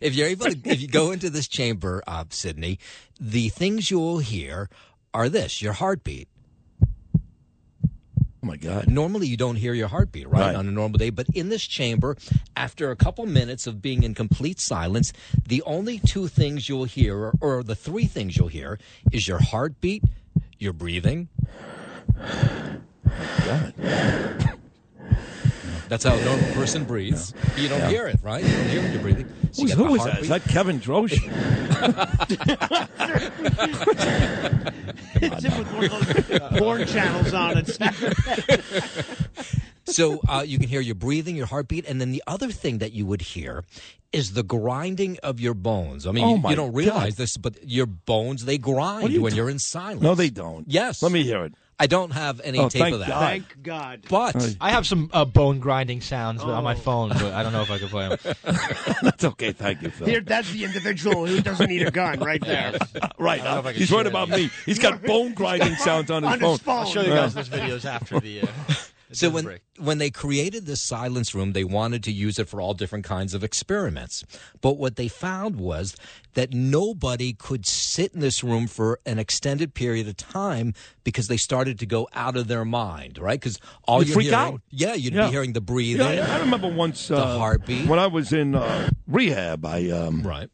If 0.01 0.15
you're 0.15 0.29
able 0.29 0.47
to, 0.47 0.59
if 0.65 0.81
you 0.81 0.87
go 0.87 1.11
into 1.11 1.29
this 1.29 1.49
chamber, 1.49 2.03
uh, 2.07 2.25
Sydney, 2.31 2.79
the 3.21 3.49
things 3.49 3.91
you 3.91 3.99
will 3.99 4.19
hear 4.19 4.71
are 5.13 5.29
this: 5.29 5.61
your 5.61 5.73
heartbeat. 5.73 6.29
Oh 8.41 8.47
my 8.47 8.57
God! 8.57 8.89
Normally, 8.89 9.27
you 9.27 9.37
don't 9.37 9.57
hear 9.57 9.75
your 9.75 9.89
heartbeat, 9.89 10.29
right, 10.29 10.41
Right. 10.41 10.55
on 10.55 10.69
a 10.69 10.71
normal 10.71 10.97
day, 10.99 11.11
but 11.11 11.27
in 11.35 11.49
this 11.49 11.65
chamber, 11.67 12.17
after 12.57 12.91
a 12.93 12.97
couple 12.97 13.27
minutes 13.27 13.67
of 13.67 13.83
being 13.83 14.05
in 14.05 14.15
complete 14.15 14.61
silence, 14.61 15.13
the 15.47 15.61
only 15.63 15.99
two 15.99 16.29
things 16.29 16.69
you'll 16.69 16.85
hear, 16.85 17.17
or, 17.19 17.33
or 17.41 17.63
the 17.65 17.75
three 17.75 18.05
things 18.07 18.37
you'll 18.37 18.47
hear, 18.47 18.79
is 19.13 19.27
your 19.27 19.41
heartbeat, 19.41 20.05
your 20.59 20.73
breathing. 20.73 21.29
Oh, 23.51 24.58
That's 25.89 26.05
how 26.05 26.15
a 26.17 26.25
normal 26.25 26.53
person 26.53 26.85
breathes. 26.85 27.33
You 27.57 27.69
don't 27.69 27.81
Yeah. 27.81 27.89
hear 27.89 28.07
it, 28.09 28.19
right? 28.23 28.45
You 28.45 28.51
don't 28.57 28.69
hear 28.69 28.83
when 28.83 28.93
you're 28.93 29.01
breathing. 29.03 29.27
So 29.53 29.63
you 29.63 29.69
Who's, 29.69 29.75
got 29.75 29.79
who 29.79 29.89
the 29.89 29.95
is 29.95 30.05
that? 30.05 30.19
Is 30.23 30.29
that 30.29 30.45
Kevin 30.45 30.81
Drosh? 30.81 31.19
It's 35.21 35.45
in 35.45 35.59
with 35.59 35.73
one 35.73 35.85
of 35.87 36.29
those 36.29 36.41
porn 36.61 36.87
channels 36.87 37.35
on 37.35 37.59
it. 37.59 37.77
so 39.91 40.21
uh, 40.29 40.45
you 40.47 40.59
can 40.59 40.69
hear 40.69 40.81
your 40.81 40.95
breathing, 40.95 41.37
your 41.37 41.47
heartbeat, 41.47 41.87
and 41.87 42.01
then 42.01 42.11
the 42.13 42.23
other 42.27 42.51
thing 42.51 42.79
that 42.79 42.93
you 42.93 43.07
would 43.07 43.21
hear 43.23 43.65
is 44.13 44.33
the 44.33 44.43
grinding 44.43 45.19
of 45.23 45.39
your 45.41 45.55
bones. 45.55 46.07
I 46.07 46.13
mean, 46.13 46.25
Oh, 46.25 46.37
you, 46.37 46.51
you 46.51 46.57
don't 46.57 46.73
realize 46.73 47.13
God. 47.15 47.19
this, 47.19 47.37
but 47.37 47.57
your 47.63 47.87
bones 47.87 48.45
they 48.47 48.57
grind 48.59 49.11
you 49.13 49.21
when 49.21 49.33
ta- 49.33 49.37
you're 49.37 49.51
in 49.51 49.59
silence. 49.59 50.01
No, 50.03 50.15
they 50.15 50.31
don't. 50.31 50.65
Yes. 50.67 51.03
Let 51.03 51.13
me 51.13 51.23
hear 51.25 51.45
it. 51.45 51.53
I 51.81 51.87
don't 51.87 52.11
have 52.11 52.41
any 52.43 52.59
Oh, 52.59 52.69
tape 52.69 52.93
of 52.93 52.99
that. 53.01 53.09
God. 53.09 53.21
Thank 53.21 53.63
God. 53.63 54.01
But 54.09 54.57
I 54.61 54.71
have 54.73 54.85
some 54.85 55.11
uh, 55.13 55.25
bone 55.25 55.61
grinding 55.61 56.01
sounds 56.01 56.43
on 56.43 56.65
my 56.65 56.73
Oh. 56.75 56.77
phone, 56.77 57.11
but 57.11 57.33
I 57.33 57.45
don't 57.45 57.53
know 57.53 57.61
if 57.63 57.71
I 57.71 57.79
can 57.79 57.89
play 57.89 58.09
them. 58.09 58.35
That's 59.03 59.23
okay. 59.25 59.53
Thank 59.53 59.83
you, 59.83 59.91
Phil. 59.91 60.09
Here, 60.09 60.21
that's 60.21 60.51
the 60.51 60.65
individual 60.65 61.25
who 61.27 61.41
doesn't 61.41 61.69
need 61.69 61.83
a 61.87 61.91
gun 61.93 62.19
right 62.19 62.41
there. 62.45 62.73
right. 63.19 63.41
I 63.41 63.45
don't 63.45 63.55
know 63.55 63.59
if 63.61 63.67
I 63.67 63.73
can 63.73 63.79
He's 63.79 63.89
share 63.89 63.99
worried 63.99 64.07
about 64.09 64.29
me. 64.29 64.51
He's 64.67 64.81
got 64.81 65.03
bone 65.05 65.35
grinding 65.35 65.77
sounds 65.77 66.11
on 66.11 66.25
his 66.25 66.33
On 66.33 66.39
phone. 66.41 66.51
his 66.51 66.61
phone. 66.63 66.79
I'll 66.79 66.85
show 66.87 67.03
you 67.03 67.11
Yeah. 67.11 67.15
guys 67.17 67.35
those 67.35 67.49
videos 67.49 67.85
after 67.85 68.19
the. 68.19 68.41
Uh, 68.43 68.47
So 69.13 69.31
when 69.31 69.59
when 69.79 69.99
they 69.99 70.11
created 70.11 70.67
this 70.67 70.83
silence 70.83 71.35
room, 71.35 71.53
they 71.53 71.65
wanted 71.65 72.03
to 72.05 72.13
use 72.13 72.39
it 72.39 72.49
for 72.49 72.61
all 72.61 72.75
different 72.75 73.07
kinds 73.07 73.33
of 73.33 73.43
experiments. 73.43 74.23
But 74.61 74.77
what 74.77 74.97
they 74.97 75.09
found 75.09 75.57
was 75.57 75.97
that 76.35 76.53
nobody 76.53 77.33
could 77.33 77.65
sit 77.67 78.13
in 78.13 78.21
this 78.21 78.45
room 78.45 78.67
for 78.67 79.01
an 79.07 79.19
extended 79.19 79.73
period 79.73 80.09
of 80.09 80.17
time 80.19 80.75
because 81.05 81.29
they 81.29 81.39
started 81.39 81.79
to 81.79 81.87
go 81.87 82.07
out 82.13 82.37
of 82.37 82.49
their 82.49 82.67
mind, 82.67 83.17
right? 83.19 83.41
Because 83.41 83.59
all 83.85 84.03
You 84.03 84.09
you're 84.09 84.15
freak 84.15 84.27
hearing, 84.29 84.55
out. 84.55 84.61
yeah, 84.71 84.93
you'd 84.95 85.15
Yeah. 85.15 85.27
be 85.27 85.33
hearing 85.33 85.53
the 85.55 85.63
breathing. 85.63 86.07
Yeah, 86.07 86.13
yeah, 86.27 86.35
I 86.37 86.41
remember 86.41 86.69
once 86.69 87.11
uh, 87.11 87.17
The 87.17 87.39
heartbeat. 87.39 87.87
when 87.89 87.99
I 87.99 88.09
was 88.09 88.33
in 88.33 88.55
uh, 88.55 88.91
rehab. 89.07 89.65
I 89.65 89.89
um, 89.91 90.23
right. 90.23 90.51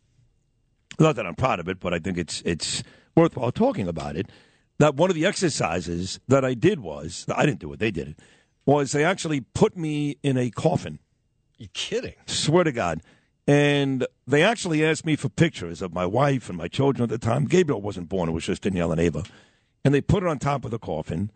Not 1.00 1.16
that 1.16 1.26
I'm 1.26 1.34
proud 1.34 1.58
of 1.58 1.68
it, 1.68 1.80
but 1.80 1.92
I 1.92 1.98
think 1.98 2.18
it's 2.18 2.40
it's 2.44 2.84
worthwhile 3.16 3.50
talking 3.50 3.88
about 3.88 4.14
it. 4.16 4.30
That 4.78 4.94
one 4.94 5.10
of 5.10 5.16
the 5.16 5.26
exercises 5.26 6.20
that 6.28 6.44
I 6.44 6.54
did 6.54 6.80
was 6.80 7.24
I 7.34 7.46
didn't 7.46 7.58
do 7.60 7.72
it; 7.72 7.80
they 7.80 7.90
did 7.90 8.08
it. 8.08 8.20
Was 8.66 8.92
they 8.92 9.04
actually 9.04 9.40
put 9.40 9.76
me 9.76 10.16
in 10.22 10.36
a 10.36 10.50
coffin? 10.50 10.98
You 11.58 11.68
kidding? 11.72 12.14
Swear 12.26 12.64
to 12.64 12.72
God. 12.72 13.00
And 13.46 14.06
they 14.26 14.42
actually 14.42 14.84
asked 14.84 15.04
me 15.04 15.16
for 15.16 15.28
pictures 15.28 15.82
of 15.82 15.92
my 15.92 16.06
wife 16.06 16.48
and 16.48 16.56
my 16.56 16.68
children 16.68 17.02
at 17.04 17.10
the 17.10 17.18
time. 17.18 17.44
Gabriel 17.44 17.82
wasn't 17.82 18.08
born; 18.08 18.28
it 18.28 18.32
was 18.32 18.46
just 18.46 18.62
Danielle 18.62 18.92
and 18.92 19.00
Ava. 19.00 19.24
And 19.84 19.92
they 19.92 20.00
put 20.00 20.22
it 20.22 20.28
on 20.28 20.38
top 20.38 20.64
of 20.64 20.70
the 20.70 20.78
coffin, 20.78 21.30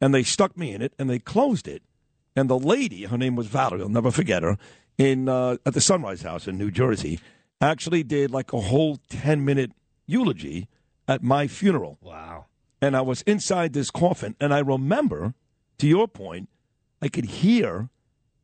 and 0.00 0.14
they 0.14 0.22
stuck 0.22 0.56
me 0.56 0.72
in 0.72 0.82
it, 0.82 0.92
and 0.98 1.10
they 1.10 1.18
closed 1.18 1.66
it. 1.66 1.82
And 2.36 2.48
the 2.48 2.58
lady, 2.58 3.06
her 3.06 3.18
name 3.18 3.34
was 3.34 3.48
Valerie, 3.48 3.82
I'll 3.82 3.88
never 3.88 4.12
forget 4.12 4.44
her, 4.44 4.56
in 4.96 5.28
uh, 5.28 5.56
at 5.66 5.74
the 5.74 5.80
Sunrise 5.80 6.22
House 6.22 6.46
in 6.46 6.56
New 6.56 6.70
Jersey, 6.70 7.18
actually 7.60 8.04
did 8.04 8.30
like 8.30 8.52
a 8.52 8.60
whole 8.60 8.98
ten 9.08 9.44
minute 9.44 9.72
eulogy 10.06 10.68
at 11.08 11.24
my 11.24 11.48
funeral. 11.48 11.98
Wow. 12.00 12.46
And 12.80 12.96
I 12.96 13.00
was 13.00 13.22
inside 13.22 13.72
this 13.72 13.90
coffin, 13.90 14.36
and 14.40 14.54
I 14.54 14.60
remember, 14.60 15.34
to 15.78 15.88
your 15.88 16.06
point, 16.06 16.48
I 17.00 17.08
could 17.08 17.26
hear 17.26 17.88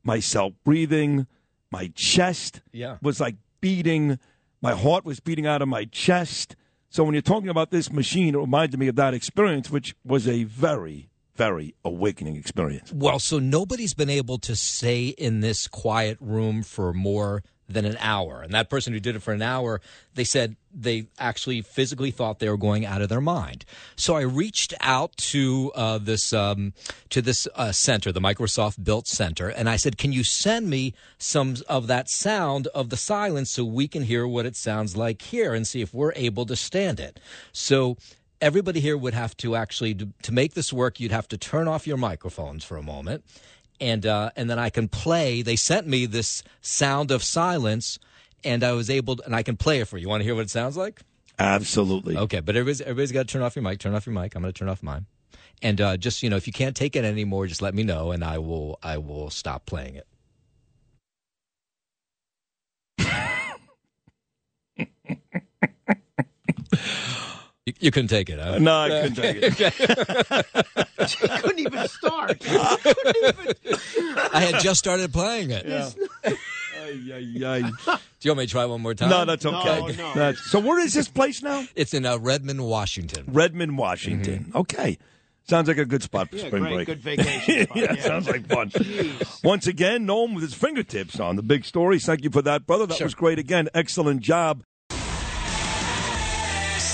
myself 0.03 0.53
breathing. 0.63 1.27
My 1.71 1.91
chest 1.95 2.61
Yeah. 2.71 2.97
was 3.01 3.19
like 3.19 3.35
beating. 3.61 4.19
My 4.61 4.73
heart 4.73 5.05
was 5.05 5.19
beating 5.19 5.45
out 5.45 5.61
of 5.61 5.67
my 5.67 5.85
chest. 5.85 6.55
So 6.89 7.03
when 7.03 7.13
you're 7.13 7.21
talking 7.21 7.49
about 7.49 7.71
this 7.71 7.91
machine, 7.91 8.35
it 8.35 8.37
reminded 8.37 8.79
me 8.79 8.87
of 8.87 8.95
that 8.95 9.13
experience, 9.13 9.69
which 9.69 9.95
was 10.05 10.27
a 10.27 10.43
very, 10.45 11.09
very 11.35 11.75
awakening 11.83 12.37
experience. 12.37 12.93
Well, 12.93 13.19
so 13.19 13.39
nobody's 13.39 13.93
been 13.93 14.09
able 14.09 14.37
to 14.39 14.55
stay 14.55 15.07
in 15.07 15.41
this 15.41 15.67
quiet 15.67 16.17
room 16.21 16.63
for 16.63 16.93
more 16.93 17.43
than 17.67 17.85
an 17.85 17.97
hour. 17.99 18.41
And 18.41 18.53
that 18.53 18.69
person 18.69 18.93
who 18.93 18.99
did 18.99 19.15
it 19.15 19.21
for 19.21 19.33
an 19.33 19.41
hour, 19.41 19.81
they 20.13 20.23
said 20.23 20.55
they 20.73 21.07
actually 21.17 21.61
physically 21.61 22.11
thought 22.11 22.39
they 22.39 22.49
were 22.49 22.57
going 22.57 22.85
out 22.85 23.01
of 23.01 23.09
their 23.09 23.21
mind. 23.21 23.65
So 23.95 24.15
I 24.15 24.21
reached 24.21 24.73
out 24.81 25.15
to 25.17 25.71
uh, 25.75 25.97
this 25.97 26.33
um, 26.33 26.73
to 27.09 27.21
this 27.21 27.47
uh, 27.55 27.71
center, 27.71 28.11
the 28.11 28.21
Microsoft 28.21 28.83
built 28.83 29.07
center, 29.07 29.49
and 29.49 29.69
I 29.69 29.77
said, 29.77 29.97
"Can 29.97 30.11
you 30.11 30.23
send 30.23 30.69
me 30.69 30.93
some 31.17 31.55
of 31.67 31.87
that 31.87 32.09
sound 32.09 32.67
of 32.67 32.89
the 32.89 32.97
silence 32.97 33.51
so 33.51 33.63
we 33.63 33.87
can 33.87 34.03
hear 34.03 34.27
what 34.27 34.45
it 34.45 34.55
sounds 34.55 34.95
like 34.95 35.21
here 35.21 35.53
and 35.53 35.65
see 35.65 35.81
if 35.81 35.93
we're 35.93 36.13
able 36.15 36.45
to 36.45 36.55
stand 36.55 36.99
it?" 36.99 37.19
So 37.51 37.97
everybody 38.41 38.79
here 38.81 38.97
would 38.97 39.13
have 39.13 39.35
to 39.37 39.55
actually 39.55 39.93
to, 39.95 40.09
to 40.21 40.31
make 40.33 40.53
this 40.53 40.73
work 40.73 40.99
you'd 40.99 41.11
have 41.11 41.27
to 41.27 41.37
turn 41.37 41.67
off 41.67 41.87
your 41.87 41.97
microphones 41.97 42.63
for 42.65 42.75
a 42.75 42.83
moment 42.83 43.23
and 43.79 44.05
uh, 44.05 44.29
and 44.35 44.49
then 44.49 44.59
i 44.59 44.69
can 44.69 44.87
play 44.87 45.41
they 45.41 45.55
sent 45.55 45.87
me 45.87 46.05
this 46.05 46.43
sound 46.61 47.11
of 47.11 47.23
silence 47.23 47.99
and 48.43 48.63
i 48.63 48.71
was 48.71 48.89
able 48.89 49.15
to, 49.15 49.25
and 49.25 49.35
i 49.35 49.43
can 49.43 49.57
play 49.57 49.79
it 49.79 49.87
for 49.87 49.97
you 49.97 50.09
want 50.09 50.21
to 50.21 50.25
hear 50.25 50.35
what 50.35 50.41
it 50.41 50.49
sounds 50.49 50.77
like 50.77 51.01
Absolutely. 51.37 52.17
Okay, 52.17 52.39
but 52.39 52.55
everybody's 52.55 52.81
everybody's 52.81 53.11
got 53.11 53.27
to 53.27 53.31
turn 53.31 53.41
off 53.41 53.55
your 53.55 53.63
mic. 53.63 53.79
Turn 53.79 53.93
off 53.93 54.05
your 54.05 54.15
mic. 54.15 54.35
I'm 54.35 54.41
going 54.41 54.53
to 54.53 54.57
turn 54.57 54.69
off 54.69 54.81
mine. 54.81 55.05
And 55.61 55.79
uh, 55.81 55.97
just 55.97 56.23
you 56.23 56.29
know, 56.29 56.37
if 56.37 56.47
you 56.47 56.53
can't 56.53 56.75
take 56.75 56.95
it 56.95 57.03
anymore, 57.03 57.47
just 57.47 57.61
let 57.61 57.73
me 57.73 57.83
know, 57.83 58.11
and 58.11 58.23
I 58.23 58.37
will 58.37 58.79
I 58.81 58.97
will 58.97 59.29
stop 59.29 59.65
playing 59.65 59.95
it. 59.95 60.07
You, 67.65 67.73
you 67.79 67.91
couldn't 67.91 68.09
take 68.09 68.29
it, 68.29 68.39
huh? 68.39 68.59
No, 68.59 68.81
I 68.81 68.89
couldn't 68.89 69.15
take 69.15 69.37
it. 69.41 69.59
You 71.21 71.27
couldn't 71.39 71.59
even 71.59 71.87
start. 71.87 72.37
I 74.33 74.49
had 74.51 74.61
just 74.61 74.79
started 74.79 75.11
playing 75.11 75.49
it. 75.51 75.65
Yeah. 75.65 75.89
Ay, 76.25 76.99
ay, 77.13 77.43
ay. 77.43 77.61
Do 77.61 77.97
you 78.21 78.31
want 78.31 78.39
me 78.39 78.45
to 78.45 78.51
try 78.51 78.65
one 78.65 78.81
more 78.81 78.93
time? 78.93 79.09
No, 79.09 79.25
that's 79.25 79.45
okay. 79.45 79.79
No, 79.97 80.13
That's- 80.13 80.39
so 80.51 80.59
where 80.59 80.79
is 80.79 80.93
this 80.93 81.07
place 81.07 81.41
now? 81.41 81.65
It's 81.75 81.93
in 81.95 82.05
uh, 82.05 82.17
Redmond, 82.19 82.63
Washington. 82.67 83.25
Redmond, 83.27 83.77
Washington. 83.77 84.51
Okay. 84.53 84.97
Sounds 85.47 85.67
like 85.67 85.77
a 85.77 85.85
good 85.85 86.01
spot 86.03 86.29
for 86.29 86.37
Yeah, 86.37 86.47
spring 86.47 86.63
great, 86.63 86.73
break. 86.75 86.87
good 86.87 86.99
vacation 87.01 87.65
spot, 87.65 87.77
yeah, 87.77 87.93
yeah. 87.93 88.01
sounds 88.01 88.27
like 88.27 88.47
fun. 88.47 88.71
Once 89.43 89.67
again, 89.67 90.05
Noam 90.07 90.33
with 90.33 90.43
his 90.43 90.53
fingertips 90.55 91.19
on 91.19 91.35
the 91.35 91.43
big 91.43 91.65
stories. 91.65 92.05
Thank 92.05 92.23
you 92.23 92.31
for 92.31 92.41
that, 92.43 92.65
brother. 92.67 92.85
That 92.87 93.01
was 93.01 93.13
great 93.15 93.37
again. 93.39 93.69
Excellent 93.73 94.21
job. 94.21 94.63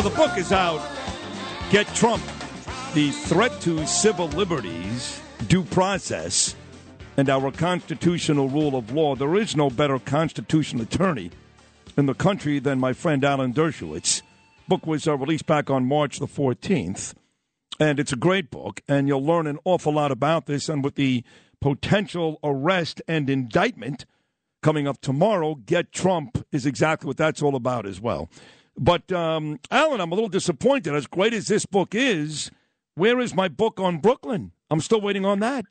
So 0.00 0.08
the 0.08 0.16
book 0.16 0.38
is 0.38 0.50
out. 0.50 0.80
Get 1.68 1.86
Trump. 1.88 2.22
The 2.94 3.10
threat 3.10 3.60
to 3.60 3.86
civil 3.86 4.28
liberties, 4.28 5.20
due 5.46 5.62
process, 5.62 6.56
and 7.18 7.28
our 7.28 7.52
constitutional 7.52 8.48
rule 8.48 8.76
of 8.76 8.94
law. 8.94 9.14
There 9.14 9.36
is 9.36 9.54
no 9.54 9.68
better 9.68 9.98
constitutional 9.98 10.84
attorney 10.84 11.32
in 11.98 12.06
the 12.06 12.14
country 12.14 12.60
than 12.60 12.80
my 12.80 12.94
friend 12.94 13.22
Alan 13.22 13.52
Dershowitz. 13.52 14.22
Book 14.66 14.86
was 14.86 15.06
uh, 15.06 15.18
released 15.18 15.44
back 15.44 15.68
on 15.68 15.84
March 15.84 16.18
the 16.18 16.26
14th, 16.26 17.12
and 17.78 18.00
it's 18.00 18.14
a 18.14 18.16
great 18.16 18.50
book, 18.50 18.80
and 18.88 19.06
you'll 19.06 19.22
learn 19.22 19.46
an 19.46 19.58
awful 19.66 19.92
lot 19.92 20.10
about 20.10 20.46
this. 20.46 20.70
And 20.70 20.82
with 20.82 20.94
the 20.94 21.22
potential 21.60 22.38
arrest 22.42 23.02
and 23.06 23.28
indictment 23.28 24.06
coming 24.62 24.88
up 24.88 25.02
tomorrow, 25.02 25.56
Get 25.56 25.92
Trump 25.92 26.42
is 26.52 26.64
exactly 26.64 27.06
what 27.06 27.18
that's 27.18 27.42
all 27.42 27.54
about 27.54 27.84
as 27.84 28.00
well. 28.00 28.30
But, 28.76 29.10
um, 29.12 29.58
Alan, 29.70 30.00
I'm 30.00 30.12
a 30.12 30.14
little 30.14 30.28
disappointed. 30.28 30.94
As 30.94 31.06
great 31.06 31.34
as 31.34 31.48
this 31.48 31.66
book 31.66 31.94
is, 31.94 32.50
where 32.94 33.20
is 33.20 33.34
my 33.34 33.48
book 33.48 33.78
on 33.80 33.98
Brooklyn? 33.98 34.52
I'm 34.70 34.80
still 34.80 35.00
waiting 35.00 35.24
on 35.24 35.40
that. 35.40 35.64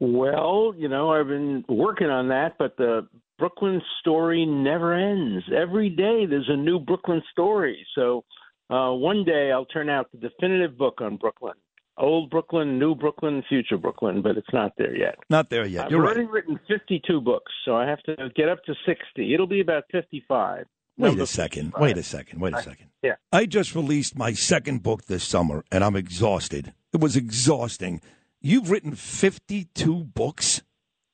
Well, 0.00 0.72
you 0.76 0.88
know, 0.88 1.12
I've 1.12 1.28
been 1.28 1.64
working 1.68 2.08
on 2.08 2.28
that, 2.28 2.56
but 2.58 2.76
the 2.78 3.06
Brooklyn 3.38 3.82
story 4.00 4.46
never 4.46 4.94
ends. 4.94 5.44
Every 5.54 5.90
day 5.90 6.26
there's 6.26 6.48
a 6.48 6.56
new 6.56 6.78
Brooklyn 6.78 7.22
story. 7.32 7.86
So 7.94 8.24
uh, 8.70 8.92
one 8.92 9.24
day 9.24 9.50
I'll 9.52 9.66
turn 9.66 9.90
out 9.90 10.10
the 10.12 10.18
definitive 10.18 10.78
book 10.78 11.00
on 11.00 11.16
Brooklyn. 11.16 11.54
Old 11.98 12.30
Brooklyn, 12.30 12.78
New 12.78 12.94
Brooklyn, 12.94 13.42
Future 13.48 13.76
Brooklyn, 13.76 14.22
but 14.22 14.38
it's 14.38 14.52
not 14.52 14.72
there 14.78 14.96
yet. 14.96 15.16
Not 15.28 15.50
there 15.50 15.66
yet. 15.66 15.86
I've 15.86 15.90
You're 15.90 16.04
already 16.04 16.20
right. 16.22 16.46
written 16.46 16.60
52 16.66 17.20
books, 17.20 17.52
so 17.64 17.76
I 17.76 17.86
have 17.86 18.02
to 18.04 18.30
get 18.34 18.48
up 18.48 18.64
to 18.64 18.74
60. 18.86 19.34
It'll 19.34 19.46
be 19.46 19.60
about 19.60 19.84
55. 19.92 20.64
Wait 21.00 21.18
a 21.18 21.26
second. 21.26 21.72
Wait 21.78 21.96
a 21.96 22.02
second. 22.02 22.40
Wait 22.40 22.54
a 22.54 22.62
second. 22.62 22.88
Yeah. 23.02 23.14
I 23.32 23.46
just 23.46 23.74
released 23.74 24.16
my 24.16 24.32
second 24.32 24.82
book 24.82 25.06
this 25.06 25.24
summer, 25.24 25.64
and 25.72 25.82
I'm 25.82 25.96
exhausted. 25.96 26.72
It 26.92 27.00
was 27.00 27.16
exhausting. 27.16 28.00
You've 28.40 28.70
written 28.70 28.94
52 28.94 30.04
books? 30.04 30.62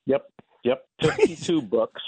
Yep, 0.05 0.25
yep, 0.63 0.85
52 1.01 1.61
books. 1.61 2.01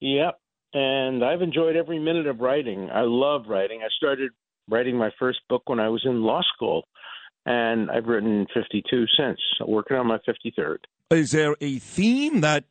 Yep, 0.00 0.38
and 0.74 1.24
I've 1.24 1.42
enjoyed 1.42 1.76
every 1.76 1.98
minute 1.98 2.26
of 2.26 2.40
writing. 2.40 2.90
I 2.92 3.02
love 3.02 3.46
writing. 3.48 3.80
I 3.82 3.88
started 3.96 4.30
writing 4.68 4.96
my 4.96 5.10
first 5.18 5.40
book 5.48 5.62
when 5.66 5.80
I 5.80 5.88
was 5.88 6.02
in 6.04 6.22
law 6.22 6.42
school, 6.54 6.84
and 7.44 7.90
I've 7.90 8.06
written 8.06 8.46
52 8.52 9.06
since. 9.16 9.38
Working 9.66 9.96
on 9.96 10.06
my 10.06 10.18
53rd. 10.18 10.78
Is 11.10 11.30
there 11.30 11.54
a 11.60 11.78
theme 11.78 12.40
that, 12.40 12.64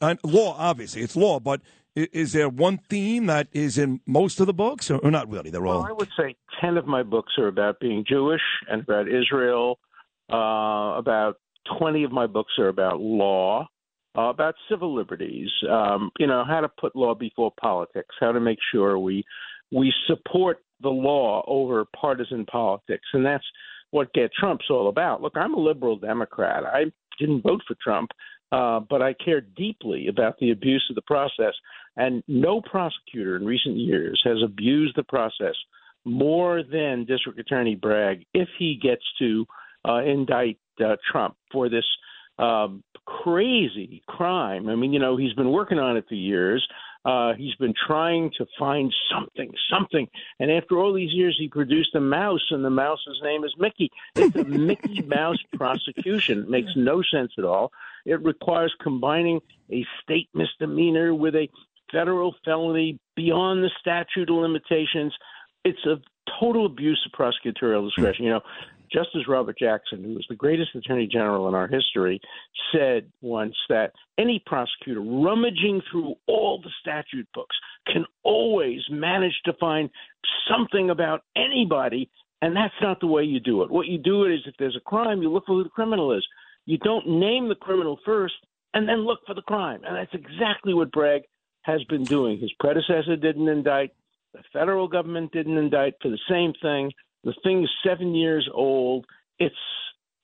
uh, 0.00 0.14
law, 0.24 0.56
obviously, 0.58 1.02
it's 1.02 1.14
law, 1.14 1.38
but 1.38 1.60
is 1.94 2.32
there 2.32 2.48
one 2.48 2.78
theme 2.88 3.26
that 3.26 3.48
is 3.52 3.78
in 3.78 4.00
most 4.06 4.40
of 4.40 4.46
the 4.46 4.54
books, 4.54 4.90
or, 4.90 5.10
not 5.10 5.28
really? 5.30 5.50
They're 5.50 5.66
all. 5.66 5.80
Well, 5.80 5.88
I 5.88 5.92
would 5.92 6.08
say 6.18 6.34
10 6.60 6.76
of 6.76 6.86
my 6.86 7.02
books 7.02 7.32
are 7.38 7.48
about 7.48 7.80
being 7.80 8.04
Jewish 8.08 8.40
and 8.68 8.82
about 8.82 9.08
Israel. 9.08 9.78
Uh, 10.32 10.96
about 10.96 11.36
20 11.78 12.04
of 12.04 12.12
my 12.12 12.26
books 12.26 12.52
are 12.58 12.68
about 12.68 13.00
law, 13.00 13.66
uh, 14.16 14.22
about 14.22 14.54
civil 14.70 14.94
liberties, 14.94 15.50
um, 15.70 16.10
you 16.18 16.26
know, 16.26 16.44
how 16.46 16.60
to 16.60 16.68
put 16.80 16.96
law 16.96 17.14
before 17.14 17.52
politics, 17.60 18.14
how 18.20 18.32
to 18.32 18.40
make 18.40 18.58
sure 18.72 18.98
we 18.98 19.24
we 19.70 19.92
support 20.06 20.58
the 20.82 20.88
law 20.88 21.42
over 21.46 21.84
partisan 21.98 22.44
politics. 22.46 23.06
And 23.12 23.24
that's 23.24 23.44
what 23.90 24.12
Get 24.12 24.30
Trump's 24.38 24.66
all 24.70 24.88
about. 24.88 25.22
Look, 25.22 25.36
I'm 25.36 25.54
a 25.54 25.60
liberal 25.60 25.96
Democrat. 25.96 26.64
I 26.64 26.84
didn't 27.18 27.42
vote 27.42 27.60
for 27.66 27.76
Trump, 27.82 28.10
uh, 28.50 28.80
but 28.80 29.00
I 29.00 29.14
care 29.14 29.40
deeply 29.40 30.08
about 30.08 30.38
the 30.38 30.50
abuse 30.50 30.84
of 30.90 30.96
the 30.96 31.02
process. 31.02 31.54
And 31.96 32.22
no 32.26 32.60
prosecutor 32.60 33.36
in 33.36 33.44
recent 33.44 33.76
years 33.76 34.20
has 34.24 34.38
abused 34.42 34.96
the 34.96 35.02
process 35.04 35.54
more 36.04 36.62
than 36.62 37.04
District 37.04 37.38
Attorney 37.38 37.74
Bragg 37.74 38.24
if 38.34 38.48
he 38.58 38.78
gets 38.82 39.02
to 39.18 39.46
uh, 39.86 40.02
indict 40.02 40.58
uh, 40.84 40.96
Trump 41.10 41.36
for 41.50 41.68
this 41.68 41.84
um, 42.38 42.82
crazy 43.04 44.02
crime. 44.06 44.68
I 44.68 44.74
mean, 44.74 44.92
you 44.92 44.98
know, 44.98 45.16
he's 45.16 45.34
been 45.34 45.50
working 45.50 45.78
on 45.78 45.96
it 45.96 46.06
for 46.08 46.14
years. 46.14 46.66
Uh, 47.04 47.34
he's 47.34 47.54
been 47.56 47.74
trying 47.86 48.30
to 48.38 48.46
find 48.58 48.94
something, 49.10 49.52
something. 49.68 50.06
And 50.38 50.50
after 50.52 50.78
all 50.78 50.92
these 50.92 51.12
years, 51.12 51.36
he 51.38 51.48
produced 51.48 51.94
a 51.96 52.00
mouse, 52.00 52.46
and 52.50 52.64
the 52.64 52.70
mouse's 52.70 53.20
name 53.24 53.42
is 53.44 53.52
Mickey. 53.58 53.90
It's 54.14 54.36
a 54.36 54.44
Mickey 54.44 55.02
Mouse 55.06 55.38
prosecution. 55.54 56.40
It 56.40 56.48
makes 56.48 56.70
no 56.76 57.02
sense 57.02 57.32
at 57.38 57.44
all. 57.44 57.72
It 58.06 58.22
requires 58.22 58.74
combining 58.80 59.40
a 59.70 59.84
state 60.02 60.28
misdemeanor 60.32 61.12
with 61.12 61.34
a 61.34 61.48
federal 61.92 62.34
felony 62.44 62.98
beyond 63.14 63.62
the 63.62 63.70
statute 63.80 64.30
of 64.30 64.36
limitations. 64.36 65.14
It's 65.64 65.84
a 65.86 65.96
total 66.40 66.66
abuse 66.66 67.00
of 67.06 67.18
prosecutorial 67.18 67.86
discretion. 67.86 68.24
You 68.24 68.30
know, 68.32 68.40
Justice 68.92 69.26
Robert 69.26 69.58
Jackson, 69.58 70.04
who 70.04 70.14
was 70.14 70.26
the 70.28 70.36
greatest 70.36 70.74
attorney 70.74 71.08
general 71.10 71.48
in 71.48 71.54
our 71.54 71.66
history, 71.66 72.20
said 72.72 73.10
once 73.20 73.54
that 73.68 73.92
any 74.18 74.42
prosecutor 74.44 75.00
rummaging 75.00 75.80
through 75.90 76.14
all 76.26 76.60
the 76.62 76.70
statute 76.80 77.28
books 77.32 77.56
can 77.86 78.04
always 78.22 78.80
manage 78.90 79.38
to 79.44 79.52
find 79.58 79.88
something 80.48 80.90
about 80.90 81.22
anybody, 81.36 82.10
and 82.42 82.54
that's 82.54 82.74
not 82.82 83.00
the 83.00 83.06
way 83.06 83.22
you 83.22 83.40
do 83.40 83.62
it. 83.62 83.70
What 83.70 83.86
you 83.86 83.98
do 83.98 84.24
is 84.24 84.40
if 84.46 84.54
there's 84.58 84.76
a 84.76 84.88
crime, 84.88 85.22
you 85.22 85.30
look 85.30 85.46
for 85.46 85.54
who 85.54 85.64
the 85.64 85.70
criminal 85.70 86.12
is. 86.12 86.26
You 86.66 86.78
don't 86.78 87.08
name 87.08 87.48
the 87.48 87.54
criminal 87.54 87.98
first 88.04 88.34
and 88.74 88.88
then 88.88 89.04
look 89.04 89.20
for 89.26 89.34
the 89.34 89.42
crime. 89.42 89.80
And 89.86 89.96
that's 89.96 90.14
exactly 90.14 90.74
what 90.74 90.92
Bragg 90.92 91.22
has 91.62 91.82
been 91.84 92.04
doing. 92.04 92.38
His 92.38 92.52
predecessor 92.60 93.16
didn't 93.16 93.48
indict, 93.48 93.92
the 94.34 94.42
federal 94.52 94.88
government 94.88 95.32
didn't 95.32 95.58
indict 95.58 95.94
for 96.02 96.08
the 96.08 96.18
same 96.28 96.52
thing. 96.62 96.92
The 97.24 97.34
thing 97.42 97.62
is 97.62 97.70
seven 97.86 98.14
years 98.14 98.48
old. 98.52 99.06
It's, 99.38 99.54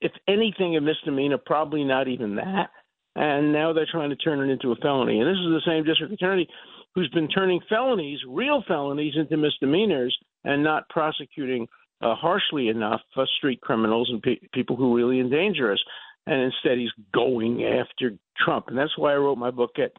if 0.00 0.12
anything, 0.26 0.76
a 0.76 0.80
misdemeanor, 0.80 1.38
probably 1.38 1.84
not 1.84 2.08
even 2.08 2.36
that. 2.36 2.70
and 3.16 3.52
now 3.52 3.72
they're 3.72 3.86
trying 3.90 4.10
to 4.10 4.16
turn 4.16 4.40
it 4.40 4.52
into 4.52 4.72
a 4.72 4.76
felony. 4.76 5.20
And 5.20 5.28
this 5.28 5.38
is 5.38 5.50
the 5.50 5.70
same 5.70 5.84
district 5.84 6.12
attorney 6.12 6.48
who's 6.94 7.08
been 7.10 7.28
turning 7.28 7.60
felonies, 7.68 8.18
real 8.28 8.62
felonies, 8.66 9.14
into 9.16 9.36
misdemeanors 9.36 10.16
and 10.44 10.62
not 10.62 10.88
prosecuting 10.88 11.66
uh, 12.00 12.14
harshly 12.14 12.68
enough 12.68 13.00
uh, 13.16 13.24
street 13.36 13.60
criminals 13.60 14.08
and 14.10 14.22
pe- 14.22 14.48
people 14.52 14.76
who 14.76 14.96
really 14.96 15.20
endanger 15.20 15.72
us. 15.72 15.82
And 16.26 16.42
instead, 16.42 16.78
he's 16.78 16.90
going 17.12 17.64
after 17.64 18.12
Trump, 18.44 18.66
and 18.68 18.76
that's 18.76 18.96
why 18.98 19.12
I 19.12 19.16
wrote 19.16 19.38
my 19.38 19.50
book, 19.50 19.74
Get 19.74 19.96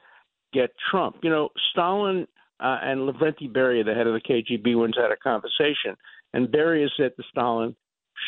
Get 0.54 0.72
Trump. 0.90 1.18
You 1.24 1.30
know, 1.30 1.50
Stalin 1.72 2.28
uh, 2.60 2.78
and 2.82 3.02
Lavrenti 3.02 3.52
Beria, 3.52 3.86
the 3.86 3.94
head 3.94 4.08
of 4.08 4.14
the 4.14 4.22
KGB, 4.22 4.76
once 4.76 4.96
had 4.98 5.12
a 5.12 5.18
conversation, 5.18 5.96
and 6.34 6.48
Beria 6.48 6.88
said 6.98 7.12
to 7.16 7.24
Stalin, 7.32 7.76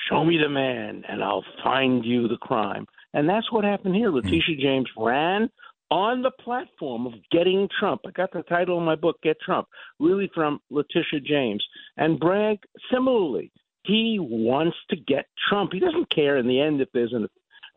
"Show 0.09 0.23
me 0.23 0.37
the 0.37 0.49
man, 0.49 1.03
and 1.07 1.23
I'll 1.23 1.45
find 1.63 2.05
you 2.05 2.27
the 2.27 2.37
crime." 2.37 2.85
And 3.13 3.27
that's 3.27 3.51
what 3.51 3.63
happened 3.63 3.95
here. 3.95 4.09
Letitia 4.09 4.57
James 4.57 4.87
ran 4.97 5.49
on 5.91 6.21
the 6.21 6.31
platform 6.31 7.05
of 7.05 7.13
getting 7.31 7.67
Trump. 7.77 8.01
I 8.07 8.11
got 8.11 8.31
the 8.31 8.43
title 8.43 8.77
of 8.77 8.83
my 8.83 8.95
book, 8.95 9.17
Get 9.21 9.39
Trump, 9.41 9.67
really 9.99 10.31
from 10.33 10.61
Letitia 10.69 11.19
James. 11.19 11.63
And 11.97 12.17
Bragg, 12.17 12.59
similarly, 12.89 13.51
he 13.83 14.17
wants 14.19 14.77
to 14.89 14.95
get 14.95 15.25
Trump. 15.49 15.73
He 15.73 15.79
doesn't 15.79 16.09
care 16.09 16.37
in 16.37 16.47
the 16.47 16.61
end 16.61 16.79
if 16.79 16.87
there's 16.93 17.13
an 17.13 17.27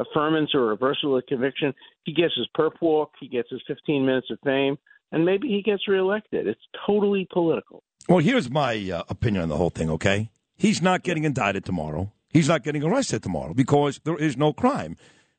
affirmance 0.01 0.55
or 0.55 0.67
reversal 0.67 1.17
of 1.17 1.27
conviction. 1.27 1.75
He 2.05 2.13
gets 2.13 2.35
his 2.37 2.49
perp 2.57 2.73
walk, 2.81 3.13
he 3.21 3.29
gets 3.29 3.51
his 3.51 3.63
15 3.67 4.05
minutes 4.05 4.29
of 4.31 4.39
fame, 4.45 4.77
and 5.13 5.25
maybe 5.25 5.49
he 5.49 5.63
gets 5.63 5.87
reelected. 5.89 6.47
It's 6.47 6.61
totally 6.87 7.27
political. 7.33 7.83
Well, 8.09 8.19
here's 8.19 8.51
my 8.51 8.91
uh, 8.91 9.03
opinion 9.09 9.45
on 9.45 9.49
the 9.49 9.57
whole 9.57 9.71
thing, 9.71 9.91
okay? 9.91 10.31
He's 10.57 10.83
not 10.83 11.03
getting 11.03 11.25
indicted 11.25 11.65
tomorrow. 11.65 12.13
He's 12.29 12.49
not 12.49 12.65
getting 12.65 12.83
arrested 12.83 13.23
tomorrow 13.23 13.55
because 13.55 14.01
there 14.05 14.17
is 14.17 14.37
no 14.37 14.53
crime. 14.53 14.97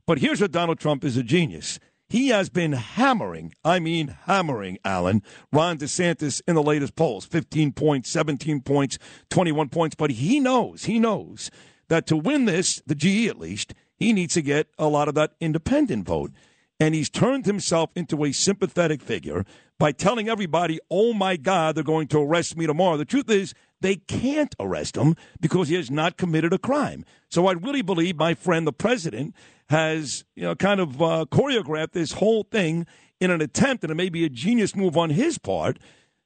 But 0.08 0.20
here's 0.20 0.42
what 0.42 0.52
Donald 0.52 0.80
Trump 0.80 1.04
is 1.04 1.18
a 1.18 1.24
genius. 1.24 1.80
He 2.08 2.30
has 2.30 2.50
been 2.50 2.74
hammering, 2.74 3.54
I 3.64 3.80
mean 3.80 4.16
hammering, 4.26 4.78
Alan, 4.86 5.24
Ron 5.52 5.78
DeSantis 5.78 6.42
in 6.48 6.56
the 6.56 6.62
latest 6.62 6.96
polls 6.96 7.26
15 7.26 7.72
points, 7.72 8.12
17 8.12 8.62
points, 8.62 9.00
21 9.30 9.70
points. 9.70 9.96
But 9.96 10.12
he 10.12 10.40
knows, 10.40 10.86
he 10.86 11.00
knows 11.00 11.50
that 11.88 12.06
to 12.08 12.16
win 12.16 12.46
this, 12.46 12.82
the 12.86 12.96
GE 12.96 13.28
at 13.28 13.40
least, 13.40 13.74
he 13.96 14.14
needs 14.14 14.34
to 14.36 14.42
get 14.42 14.68
a 14.78 14.88
lot 14.88 15.08
of 15.08 15.16
that 15.16 15.34
independent 15.40 16.06
vote. 16.06 16.32
And 16.80 16.94
he's 16.94 17.10
turned 17.10 17.46
himself 17.46 17.90
into 17.96 18.26
a 18.26 18.34
sympathetic 18.34 19.02
figure 19.02 19.46
by 19.80 19.92
telling 19.92 20.28
everybody, 20.28 20.80
oh 20.90 21.14
my 21.14 21.38
God, 21.38 21.76
they're 21.76 21.84
going 21.84 22.08
to 22.08 22.22
arrest 22.22 22.58
me 22.58 22.68
tomorrow. 22.68 22.98
The 22.98 23.06
truth 23.06 23.30
is, 23.30 23.54
they 23.82 23.96
can't 23.96 24.56
arrest 24.60 24.98
him 24.98 25.16
because 25.40 25.70
he 25.70 25.76
has 25.76 25.92
not 25.92 26.18
committed 26.18 26.54
a 26.54 26.58
crime. 26.58 27.06
So 27.30 27.48
I 27.48 27.54
really 27.54 27.82
believe 27.82 28.18
my 28.18 28.34
friend, 28.34 28.66
the 28.66 28.74
president, 28.74 29.36
has 29.70 30.26
you 30.36 30.44
know 30.44 30.56
kind 30.56 30.80
of 30.80 31.02
uh, 31.02 31.26
choreographed 31.32 31.92
this 31.92 32.14
whole 32.14 32.44
thing 32.44 32.86
in 33.20 33.32
an 33.32 33.42
attempt, 33.42 33.84
and 33.84 33.92
it 33.92 33.96
may 33.96 34.10
be 34.10 34.26
a 34.26 34.30
genius 34.30 34.76
move 34.76 34.98
on 34.98 35.10
his 35.10 35.38
part, 35.38 35.80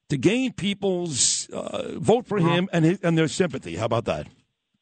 to 0.09 0.17
gain 0.17 0.53
people's 0.53 1.47
uh, 1.51 1.99
vote 1.99 2.25
for 2.25 2.39
him 2.39 2.67
and 2.73 2.83
his, 2.83 2.99
and 3.01 3.17
their 3.17 3.27
sympathy. 3.27 3.75
How 3.75 3.85
about 3.85 4.05
that? 4.05 4.27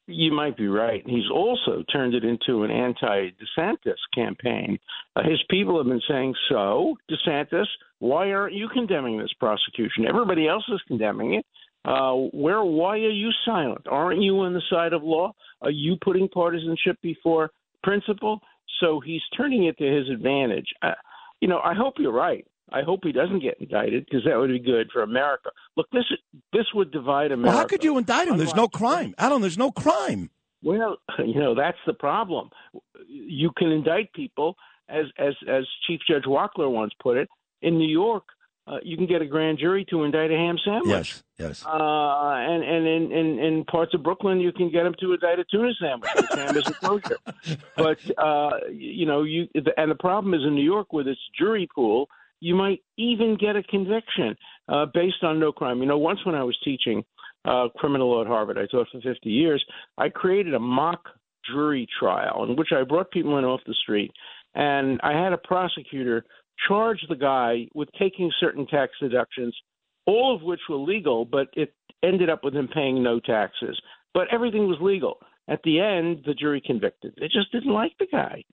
You 0.07 0.31
might 0.31 0.55
be 0.55 0.67
right. 0.67 1.03
He's 1.05 1.29
also 1.33 1.83
turned 1.91 2.13
it 2.13 2.23
into 2.23 2.63
an 2.63 2.71
anti 2.71 3.31
DeSantis 3.31 3.97
campaign. 4.15 4.79
Uh, 5.15 5.23
his 5.23 5.41
people 5.49 5.77
have 5.77 5.87
been 5.87 6.01
saying, 6.07 6.33
So, 6.49 6.95
DeSantis, 7.11 7.65
why 7.99 8.31
aren't 8.31 8.53
you 8.53 8.69
condemning 8.73 9.17
this 9.17 9.33
prosecution? 9.37 10.05
Everybody 10.07 10.47
else 10.47 10.63
is 10.69 10.81
condemning 10.87 11.33
it. 11.33 11.45
Uh, 11.83 12.13
where? 12.31 12.63
Why 12.63 12.97
are 12.99 13.09
you 13.09 13.31
silent? 13.45 13.85
Aren't 13.89 14.21
you 14.21 14.39
on 14.39 14.53
the 14.53 14.61
side 14.69 14.93
of 14.93 15.03
law? 15.03 15.33
Are 15.61 15.71
you 15.71 15.97
putting 16.01 16.29
partisanship 16.29 16.97
before 17.01 17.49
principle? 17.83 18.39
So 18.79 19.01
he's 19.05 19.21
turning 19.35 19.65
it 19.65 19.77
to 19.77 19.85
his 19.85 20.09
advantage. 20.09 20.67
Uh, 20.81 20.91
you 21.41 21.49
know, 21.49 21.59
I 21.59 21.73
hope 21.73 21.95
you're 21.97 22.11
right. 22.13 22.45
I 22.71 22.81
hope 22.81 23.01
he 23.03 23.11
doesn't 23.11 23.39
get 23.39 23.59
indicted 23.59 24.05
because 24.05 24.25
that 24.25 24.37
would 24.37 24.49
be 24.49 24.59
good 24.59 24.89
for 24.91 25.01
America. 25.01 25.49
Look, 25.75 25.87
this 25.91 26.03
this 26.53 26.65
would 26.73 26.91
divide 26.91 27.31
America. 27.31 27.47
Well, 27.49 27.57
how 27.57 27.65
could 27.65 27.83
you 27.83 27.97
indict 27.97 28.27
him? 28.27 28.37
There's 28.37 28.55
no 28.55 28.67
crime, 28.67 29.15
Alan. 29.17 29.41
There's 29.41 29.57
no 29.57 29.71
crime. 29.71 30.29
Well, 30.63 30.97
you 31.19 31.39
know 31.39 31.55
that's 31.55 31.77
the 31.85 31.93
problem. 31.93 32.49
You 33.07 33.51
can 33.57 33.71
indict 33.71 34.13
people, 34.13 34.55
as 34.89 35.05
as 35.17 35.33
as 35.47 35.63
Chief 35.87 35.99
Judge 36.09 36.23
Wachtler 36.23 36.69
once 36.69 36.93
put 37.01 37.17
it. 37.17 37.29
In 37.63 37.79
New 37.79 37.89
York, 37.89 38.23
uh, 38.67 38.77
you 38.83 38.97
can 38.97 39.07
get 39.07 39.21
a 39.21 39.25
grand 39.25 39.57
jury 39.57 39.85
to 39.89 40.03
indict 40.03 40.29
a 40.29 40.35
ham 40.35 40.57
sandwich. 40.63 41.23
Yes, 41.39 41.63
yes. 41.63 41.65
Uh, 41.65 41.71
and 41.71 42.63
and 42.63 42.85
in, 42.85 43.11
in 43.11 43.39
in 43.39 43.63
parts 43.65 43.93
of 43.93 44.03
Brooklyn, 44.03 44.39
you 44.41 44.51
can 44.51 44.69
get 44.69 44.83
them 44.83 44.93
to 44.99 45.13
indict 45.13 45.39
a 45.39 45.45
tuna 45.45 45.71
sandwich. 45.79 46.09
The 46.13 46.35
ham 46.35 46.57
isn't 46.57 46.81
kosher. 46.81 47.17
But 47.77 47.99
uh, 48.17 48.57
you 48.69 49.05
know, 49.05 49.23
you 49.23 49.47
and 49.77 49.89
the 49.89 49.95
problem 49.95 50.33
is 50.33 50.41
in 50.45 50.53
New 50.53 50.65
York 50.65 50.91
with 50.91 51.07
its 51.07 51.21
jury 51.39 51.67
pool, 51.73 52.09
you 52.39 52.55
might 52.55 52.81
even 52.97 53.37
get 53.39 53.55
a 53.55 53.63
conviction 53.63 54.35
uh, 54.69 54.85
based 54.93 55.23
on 55.23 55.39
no 55.39 55.51
crime. 55.51 55.79
You 55.79 55.85
know, 55.85 55.97
once 55.97 56.19
when 56.25 56.35
I 56.35 56.43
was 56.43 56.57
teaching 56.63 57.03
uh, 57.45 57.67
criminal 57.77 58.11
law 58.11 58.21
at 58.21 58.27
Harvard, 58.27 58.57
I 58.57 58.65
taught 58.65 58.87
for 58.91 59.01
50 59.01 59.29
years. 59.29 59.63
I 59.97 60.09
created 60.09 60.53
a 60.53 60.59
mock 60.59 61.01
jury 61.51 61.87
trial 61.99 62.43
in 62.43 62.55
which 62.55 62.69
I 62.71 62.83
brought 62.83 63.11
people 63.11 63.37
in 63.37 63.45
off 63.45 63.61
the 63.65 63.75
street, 63.81 64.11
and 64.55 64.99
I 65.03 65.11
had 65.13 65.33
a 65.33 65.37
prosecutor 65.37 66.25
charge 66.67 66.99
the 67.07 67.15
guy 67.15 67.67
with 67.73 67.89
taking 67.99 68.31
certain 68.39 68.65
tax 68.67 68.93
deductions, 68.99 69.55
all 70.05 70.35
of 70.35 70.41
which 70.41 70.59
were 70.69 70.77
legal, 70.77 71.25
but 71.25 71.47
it 71.53 71.73
ended 72.03 72.29
up 72.29 72.43
with 72.43 72.55
him 72.55 72.67
paying 72.67 73.03
no 73.03 73.19
taxes. 73.19 73.79
But 74.13 74.27
everything 74.31 74.67
was 74.67 74.77
legal. 74.81 75.17
At 75.47 75.61
the 75.63 75.79
end, 75.79 76.23
the 76.25 76.33
jury 76.33 76.61
convicted. 76.65 77.13
They 77.19 77.27
just 77.27 77.51
didn't 77.51 77.73
like 77.73 77.93
the 77.99 78.07
guy. 78.11 78.43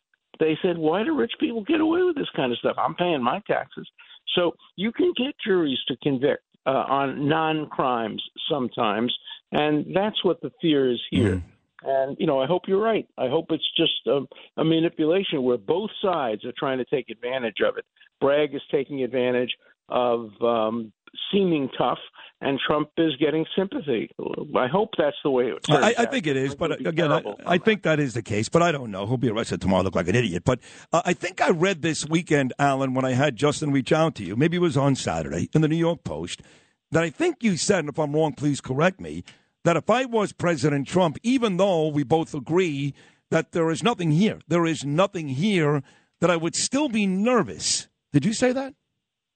They 0.41 0.59
said, 0.63 0.79
why 0.79 1.05
do 1.05 1.17
rich 1.17 1.33
people 1.39 1.63
get 1.65 1.81
away 1.81 2.03
with 2.03 2.17
this 2.17 2.31
kind 2.35 2.53
of 2.53 2.59
stuff? 2.59 2.77
I'm 2.79 2.95
paying 2.95 3.23
my 3.23 3.41
taxes. 3.47 3.89
So 4.35 4.53
you 4.77 4.93
can 4.93 5.13
get 5.17 5.35
juries 5.45 5.79
to 5.89 5.97
convict 6.03 6.43
uh, 6.67 6.71
on 6.71 7.29
non 7.29 7.69
crimes 7.69 8.23
sometimes, 8.51 9.15
and 9.53 9.87
that's 9.95 10.25
what 10.25 10.41
the 10.41 10.51
fear 10.61 10.91
is 10.91 11.01
here. 11.11 11.43
And 11.85 12.17
you 12.19 12.27
know, 12.27 12.41
I 12.41 12.47
hope 12.47 12.63
you're 12.67 12.83
right. 12.83 13.07
I 13.19 13.29
hope 13.29 13.47
it's 13.51 13.69
just 13.77 14.07
a, 14.07 14.21
a 14.57 14.65
manipulation 14.65 15.43
where 15.43 15.59
both 15.59 15.91
sides 16.03 16.45
are 16.45 16.55
trying 16.59 16.79
to 16.79 16.85
take 16.87 17.11
advantage 17.11 17.59
of 17.67 17.77
it. 17.77 17.85
Bragg 18.21 18.55
is 18.55 18.63
taking 18.71 19.03
advantage 19.03 19.55
of 19.91 20.31
um, 20.41 20.93
seeming 21.33 21.69
tough, 21.77 21.99
and 22.41 22.59
Trump 22.67 22.91
is 22.99 23.13
getting 23.19 23.47
sympathy. 23.57 24.11
I 24.55 24.67
hope 24.67 24.91
that's 24.99 25.17
the 25.25 25.31
way 25.31 25.45
it 25.45 25.63
turns 25.65 25.85
I, 25.85 25.95
I 26.03 26.07
think 26.07 26.27
it 26.27 26.37
is, 26.37 26.55
but 26.55 26.87
again, 26.87 27.11
I. 27.11 27.23
I 27.47 27.59
think 27.59 27.83
that 27.83 28.01
is 28.01 28.15
the 28.15 28.23
case. 28.23 28.49
But 28.49 28.63
I 28.63 28.73
don't 28.73 28.91
know. 28.91 29.07
He'll 29.07 29.17
be 29.17 29.31
arrested 29.31 29.61
tomorrow. 29.61 29.83
Look 29.83 29.95
like 29.95 30.09
an 30.09 30.15
idiot. 30.15 30.43
But 30.45 30.61
uh, 30.93 31.03
I 31.05 31.15
think 31.15 31.41
I 31.41 31.51
read 31.51 31.83
this 31.83 32.07
weekend, 32.07 32.53
Alan, 32.59 32.95
when 32.95 33.05
I 33.05 33.13
had 33.13 33.37
Justin 33.37 33.73
reach 33.73 33.93
out 33.93 34.15
to 34.17 34.25
you. 34.25 34.37
Maybe 34.37 34.57
it 34.57 34.61
was 34.61 34.77
on 34.77 34.95
Saturday 34.95 35.49
in 35.55 35.63
the 35.63 35.69
New 35.69 35.77
York 35.77 36.05
Post. 36.05 36.43
That 36.91 37.03
I 37.03 37.11
think 37.11 37.43
you 37.43 37.57
said, 37.57 37.81
and 37.81 37.89
if 37.89 37.99
I'm 37.99 38.15
wrong, 38.15 38.35
please 38.35 38.61
correct 38.61 39.01
me. 39.01 39.25
That 39.65 39.77
if 39.77 39.89
I 39.89 40.05
was 40.05 40.33
President 40.33 40.87
Trump, 40.87 41.19
even 41.23 41.57
though 41.57 41.89
we 41.89 42.05
both 42.05 42.35
agree 42.35 42.95
that 43.31 43.53
there 43.53 43.71
is 43.71 43.83
nothing 43.83 44.11
here, 44.11 44.41
there 44.47 44.67
is 44.67 44.85
nothing 44.85 45.29
here, 45.29 45.83
that 46.21 46.31
I 46.31 46.37
would 46.37 46.55
still 46.55 46.89
be 46.89 47.07
nervous. 47.07 47.89
Did 48.13 48.25
you 48.25 48.33
say 48.33 48.53
that? 48.53 48.75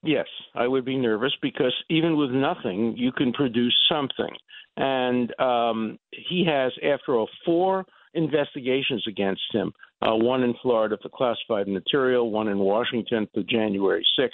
Yes, 0.02 0.26
I 0.54 0.68
would 0.68 0.84
be 0.84 0.96
nervous 0.96 1.32
because 1.42 1.74
even 1.90 2.16
with 2.16 2.30
nothing, 2.30 2.94
you 2.96 3.12
can 3.12 3.32
produce 3.32 3.76
something. 3.90 4.30
And 4.76 5.38
um, 5.40 5.98
he 6.12 6.44
has, 6.46 6.72
after 6.84 7.16
all, 7.16 7.28
four 7.44 7.84
investigations 8.14 9.04
against 9.08 9.42
him 9.52 9.72
uh, 10.02 10.14
one 10.14 10.42
in 10.42 10.54
Florida 10.62 10.96
for 11.02 11.08
classified 11.08 11.66
material, 11.66 12.30
one 12.30 12.48
in 12.48 12.58
Washington 12.58 13.26
for 13.34 13.42
January 13.42 14.06
6th, 14.18 14.30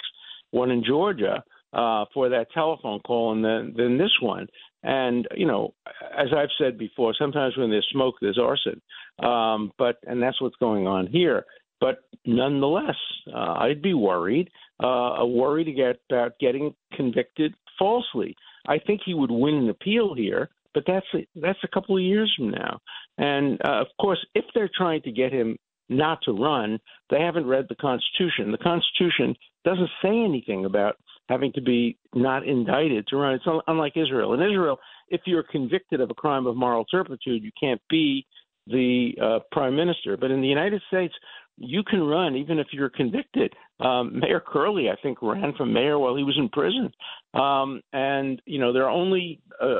one 0.51 0.71
in 0.71 0.83
Georgia 0.83 1.43
uh, 1.73 2.05
for 2.13 2.29
that 2.29 2.51
telephone 2.53 2.99
call, 2.99 3.33
and 3.33 3.43
then, 3.43 3.73
then 3.75 3.97
this 3.97 4.11
one. 4.21 4.47
And, 4.83 5.27
you 5.35 5.47
know, 5.47 5.73
as 6.17 6.27
I've 6.35 6.49
said 6.59 6.77
before, 6.77 7.13
sometimes 7.17 7.57
when 7.57 7.71
there's 7.71 7.87
smoke, 7.91 8.15
there's 8.21 8.37
arson. 8.37 8.79
Um, 9.23 9.71
but, 9.77 9.97
and 10.03 10.21
that's 10.21 10.39
what's 10.39 10.55
going 10.57 10.85
on 10.87 11.07
here. 11.07 11.45
But 11.81 11.97
nonetheless, 12.25 12.95
uh, 13.33 13.55
I'd 13.59 13.81
be 13.81 13.93
worried, 13.93 14.49
uh, 14.83 15.25
worried 15.25 15.65
to 15.65 15.71
get 15.71 15.97
about 16.09 16.33
getting 16.39 16.73
convicted 16.93 17.53
falsely. 17.79 18.35
I 18.67 18.79
think 18.79 19.01
he 19.05 19.13
would 19.13 19.31
win 19.31 19.55
an 19.55 19.69
appeal 19.69 20.13
here, 20.13 20.49
but 20.73 20.83
that's 20.87 21.05
a, 21.13 21.25
that's 21.35 21.59
a 21.63 21.67
couple 21.67 21.95
of 21.95 22.03
years 22.03 22.33
from 22.37 22.49
now. 22.49 22.79
And 23.17 23.59
uh, 23.65 23.81
of 23.81 23.87
course, 23.99 24.19
if 24.33 24.45
they're 24.53 24.69
trying 24.75 25.01
to 25.03 25.11
get 25.11 25.31
him 25.31 25.57
not 25.87 26.19
to 26.23 26.31
run, 26.31 26.79
they 27.09 27.21
haven't 27.21 27.45
read 27.45 27.67
the 27.69 27.75
Constitution. 27.75 28.51
The 28.51 28.57
Constitution 28.57 29.35
doesn't 29.63 29.89
say 30.01 30.09
anything 30.09 30.65
about 30.65 30.95
having 31.29 31.51
to 31.53 31.61
be 31.61 31.97
not 32.13 32.47
indicted 32.47 33.07
to 33.07 33.17
run. 33.17 33.33
It's 33.33 33.47
un- 33.47 33.61
unlike 33.67 33.93
Israel. 33.95 34.33
In 34.33 34.41
Israel, 34.41 34.77
if 35.09 35.21
you're 35.25 35.43
convicted 35.43 36.01
of 36.01 36.09
a 36.09 36.15
crime 36.15 36.47
of 36.47 36.55
moral 36.55 36.85
turpitude, 36.85 37.43
you 37.43 37.51
can't 37.59 37.81
be 37.89 38.25
the 38.67 39.11
uh, 39.21 39.39
prime 39.51 39.75
minister. 39.75 40.17
But 40.17 40.31
in 40.31 40.41
the 40.41 40.47
United 40.47 40.81
States, 40.87 41.13
you 41.57 41.83
can 41.83 42.03
run 42.03 42.35
even 42.35 42.59
if 42.59 42.67
you're 42.71 42.89
convicted. 42.89 43.53
Um, 43.79 44.19
mayor 44.19 44.41
Curley, 44.45 44.89
I 44.89 44.95
think, 45.01 45.21
ran 45.21 45.53
for 45.55 45.65
mayor 45.65 45.99
while 45.99 46.15
he 46.15 46.23
was 46.23 46.37
in 46.37 46.49
prison. 46.49 46.91
Um, 47.33 47.81
and, 47.93 48.41
you 48.45 48.59
know, 48.59 48.73
there 48.73 48.83
are 48.85 48.89
only 48.89 49.41
a 49.61 49.77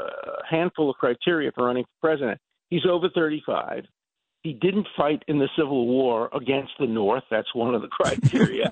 handful 0.49 0.89
of 0.89 0.97
criteria 0.97 1.51
for 1.53 1.65
running 1.65 1.83
for 1.83 2.07
president. 2.07 2.39
He's 2.69 2.85
over 2.89 3.09
35. 3.13 3.85
He 4.43 4.53
didn't 4.53 4.87
fight 4.95 5.23
in 5.27 5.39
the 5.39 5.49
Civil 5.57 5.87
War 5.87 6.29
against 6.31 6.73
the 6.79 6.85
North. 6.85 7.23
That's 7.31 7.53
one 7.55 7.73
of 7.73 7.81
the 7.81 7.87
criteria. 7.91 8.71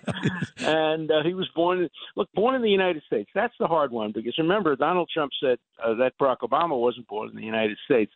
and 0.59 1.09
uh, 1.09 1.23
he 1.23 1.33
was 1.33 1.49
born. 1.55 1.89
Look, 2.15 2.29
born 2.35 2.53
in 2.53 2.61
the 2.61 2.69
United 2.69 3.01
States. 3.07 3.29
That's 3.33 3.55
the 3.59 3.65
hard 3.65 3.91
one 3.91 4.11
because 4.13 4.35
remember, 4.37 4.75
Donald 4.75 5.09
Trump 5.11 5.31
said 5.41 5.57
uh, 5.83 5.95
that 5.95 6.13
Barack 6.21 6.41
Obama 6.43 6.79
wasn't 6.79 7.07
born 7.07 7.29
in 7.29 7.35
the 7.35 7.43
United 7.43 7.77
States. 7.85 8.11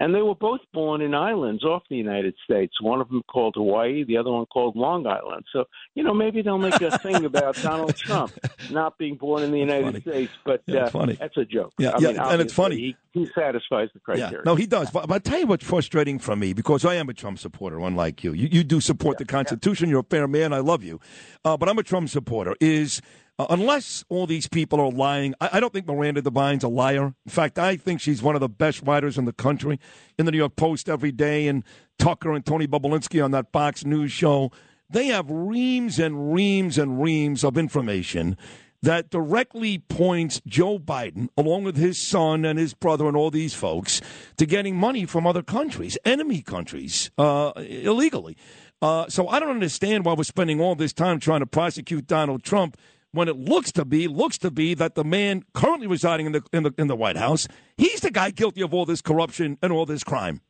And 0.00 0.14
they 0.14 0.22
were 0.22 0.34
both 0.34 0.60
born 0.72 1.02
in 1.02 1.14
islands 1.14 1.62
off 1.62 1.82
the 1.90 1.96
United 1.96 2.34
States. 2.42 2.72
One 2.80 3.02
of 3.02 3.08
them 3.10 3.22
called 3.30 3.54
Hawaii, 3.54 4.02
the 4.02 4.16
other 4.16 4.30
one 4.32 4.46
called 4.46 4.74
Long 4.74 5.06
Island. 5.06 5.44
So, 5.52 5.64
you 5.94 6.02
know, 6.02 6.14
maybe 6.14 6.40
they'll 6.40 6.56
make 6.56 6.80
a 6.80 6.98
thing 7.02 7.26
about 7.26 7.60
Donald 7.60 7.94
Trump 7.96 8.32
not 8.70 8.96
being 8.96 9.16
born 9.16 9.42
in 9.42 9.50
the 9.50 9.58
United 9.58 10.00
States. 10.00 10.32
But 10.42 10.62
Yeah, 10.66 10.84
uh, 10.84 10.90
funny. 10.90 11.16
that's 11.20 11.36
a 11.36 11.44
joke. 11.44 11.74
Yeah, 11.78 11.90
I 11.90 11.98
yeah, 11.98 12.08
mean, 12.12 12.18
and 12.18 12.40
it's 12.40 12.54
funny. 12.54 12.76
He, 12.76 12.96
he 13.12 13.28
satisfies 13.34 13.90
the 13.92 14.00
criteria. 14.00 14.30
Yeah, 14.32 14.38
no, 14.46 14.54
he 14.54 14.66
does. 14.66 14.90
But, 14.90 15.06
but 15.06 15.14
I'll 15.14 15.20
tell 15.20 15.38
you 15.40 15.46
what's 15.46 15.66
frustrating 15.66 16.18
for 16.18 16.34
me 16.34 16.54
because 16.54 16.86
I 16.86 16.94
am 16.94 17.10
a 17.10 17.14
Trump 17.14 17.38
supporter, 17.38 17.78
unlike 17.78 18.24
you. 18.24 18.32
You, 18.32 18.48
you 18.50 18.64
do 18.64 18.80
support 18.80 19.18
the 19.18 19.26
Constitution. 19.26 19.90
You're 19.90 20.00
a 20.00 20.04
fair 20.04 20.26
man. 20.26 20.54
I 20.54 20.60
love 20.60 20.82
you. 20.82 20.98
Uh, 21.44 21.58
but 21.58 21.68
I'm 21.68 21.78
a 21.78 21.82
Trump 21.82 22.08
supporter. 22.08 22.56
Is 22.58 23.02
uh, 23.40 23.46
unless 23.48 24.04
all 24.10 24.26
these 24.26 24.46
people 24.46 24.78
are 24.78 24.90
lying, 24.90 25.34
I, 25.40 25.48
I 25.54 25.60
don't 25.60 25.72
think 25.72 25.86
Miranda 25.86 26.20
Devine's 26.20 26.62
a 26.62 26.68
liar. 26.68 27.14
In 27.24 27.30
fact, 27.30 27.58
I 27.58 27.74
think 27.78 28.02
she's 28.02 28.22
one 28.22 28.34
of 28.34 28.42
the 28.42 28.50
best 28.50 28.82
writers 28.82 29.16
in 29.16 29.24
the 29.24 29.32
country. 29.32 29.80
In 30.18 30.26
the 30.26 30.32
New 30.32 30.36
York 30.36 30.56
Post 30.56 30.90
every 30.90 31.10
day, 31.10 31.48
and 31.48 31.64
Tucker 31.98 32.32
and 32.34 32.44
Tony 32.44 32.66
Bobulinski 32.66 33.24
on 33.24 33.30
that 33.30 33.50
Fox 33.50 33.82
News 33.86 34.12
show. 34.12 34.52
They 34.90 35.06
have 35.06 35.30
reams 35.30 35.98
and 35.98 36.34
reams 36.34 36.76
and 36.76 37.02
reams 37.02 37.42
of 37.42 37.56
information 37.56 38.36
that 38.82 39.08
directly 39.08 39.78
points 39.78 40.42
Joe 40.46 40.78
Biden, 40.78 41.28
along 41.38 41.64
with 41.64 41.76
his 41.76 41.96
son 41.98 42.44
and 42.44 42.58
his 42.58 42.74
brother 42.74 43.08
and 43.08 43.16
all 43.16 43.30
these 43.30 43.54
folks, 43.54 44.02
to 44.36 44.44
getting 44.44 44.76
money 44.76 45.06
from 45.06 45.26
other 45.26 45.42
countries, 45.42 45.96
enemy 46.04 46.42
countries, 46.42 47.10
uh, 47.16 47.52
illegally. 47.56 48.36
Uh, 48.82 49.08
so 49.08 49.28
I 49.28 49.40
don't 49.40 49.50
understand 49.50 50.04
why 50.04 50.12
we're 50.12 50.24
spending 50.24 50.60
all 50.60 50.74
this 50.74 50.92
time 50.92 51.20
trying 51.20 51.40
to 51.40 51.46
prosecute 51.46 52.06
Donald 52.06 52.42
Trump 52.42 52.76
when 53.12 53.28
it 53.28 53.36
looks 53.36 53.72
to 53.72 53.84
be 53.84 54.08
looks 54.08 54.38
to 54.38 54.50
be 54.50 54.74
that 54.74 54.94
the 54.94 55.04
man 55.04 55.44
currently 55.54 55.86
residing 55.86 56.26
in 56.26 56.32
the 56.32 56.42
in 56.52 56.62
the 56.62 56.74
in 56.78 56.86
the 56.86 56.96
White 56.96 57.16
House, 57.16 57.48
he's 57.76 58.00
the 58.00 58.10
guy 58.10 58.30
guilty 58.30 58.62
of 58.62 58.74
all 58.74 58.86
this 58.86 59.00
corruption 59.00 59.58
and 59.62 59.72
all 59.72 59.86
this 59.86 60.04
crime. 60.04 60.40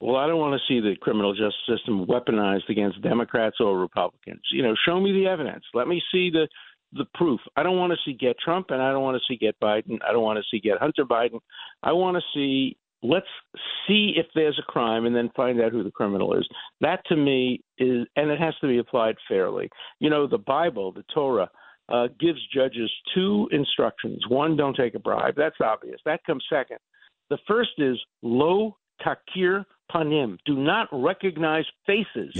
Well, 0.00 0.16
I 0.16 0.26
don't 0.26 0.38
want 0.38 0.58
to 0.58 0.66
see 0.66 0.80
the 0.80 0.96
criminal 0.96 1.34
justice 1.34 1.54
system 1.68 2.06
weaponized 2.06 2.70
against 2.70 3.02
Democrats 3.02 3.56
or 3.60 3.78
Republicans. 3.78 4.40
You 4.50 4.62
know, 4.62 4.74
show 4.86 4.98
me 4.98 5.12
the 5.12 5.26
evidence. 5.26 5.64
Let 5.74 5.88
me 5.88 6.02
see 6.10 6.30
the 6.30 6.48
the 6.92 7.04
proof. 7.14 7.40
I 7.56 7.62
don't 7.62 7.76
want 7.76 7.92
to 7.92 7.98
see 8.04 8.16
get 8.16 8.36
Trump, 8.38 8.70
and 8.70 8.82
I 8.82 8.90
don't 8.92 9.02
want 9.02 9.16
to 9.16 9.22
see 9.28 9.38
get 9.38 9.60
Biden. 9.60 9.98
I 10.06 10.12
don't 10.12 10.24
want 10.24 10.38
to 10.38 10.44
see 10.50 10.60
get 10.60 10.78
Hunter 10.78 11.04
Biden. 11.04 11.40
I 11.82 11.92
want 11.92 12.16
to 12.16 12.22
see. 12.34 12.76
Let's 13.02 13.26
see 13.86 14.14
if 14.16 14.26
there's 14.34 14.58
a 14.58 14.70
crime, 14.70 15.06
and 15.06 15.16
then 15.16 15.30
find 15.34 15.60
out 15.60 15.72
who 15.72 15.82
the 15.82 15.90
criminal 15.90 16.34
is. 16.34 16.46
That 16.80 17.00
to 17.06 17.16
me 17.16 17.62
is, 17.78 18.06
and 18.16 18.30
it 18.30 18.38
has 18.38 18.54
to 18.60 18.68
be 18.68 18.78
applied 18.78 19.16
fairly. 19.28 19.70
You 20.00 20.10
know, 20.10 20.26
the 20.26 20.38
Bible, 20.38 20.92
the 20.92 21.04
Torah. 21.14 21.48
Uh, 21.92 22.06
gives 22.20 22.38
judges 22.54 22.88
two 23.12 23.48
instructions. 23.50 24.20
One, 24.28 24.56
don't 24.56 24.76
take 24.76 24.94
a 24.94 25.00
bribe. 25.00 25.34
That's 25.36 25.56
obvious. 25.60 26.00
That 26.04 26.22
comes 26.24 26.44
second. 26.48 26.78
The 27.30 27.38
first 27.48 27.70
is 27.78 27.98
lo 28.22 28.76
takir 29.04 29.64
panim. 29.92 30.38
Do 30.44 30.56
not 30.56 30.86
recognize 30.92 31.64
faces. 31.86 32.32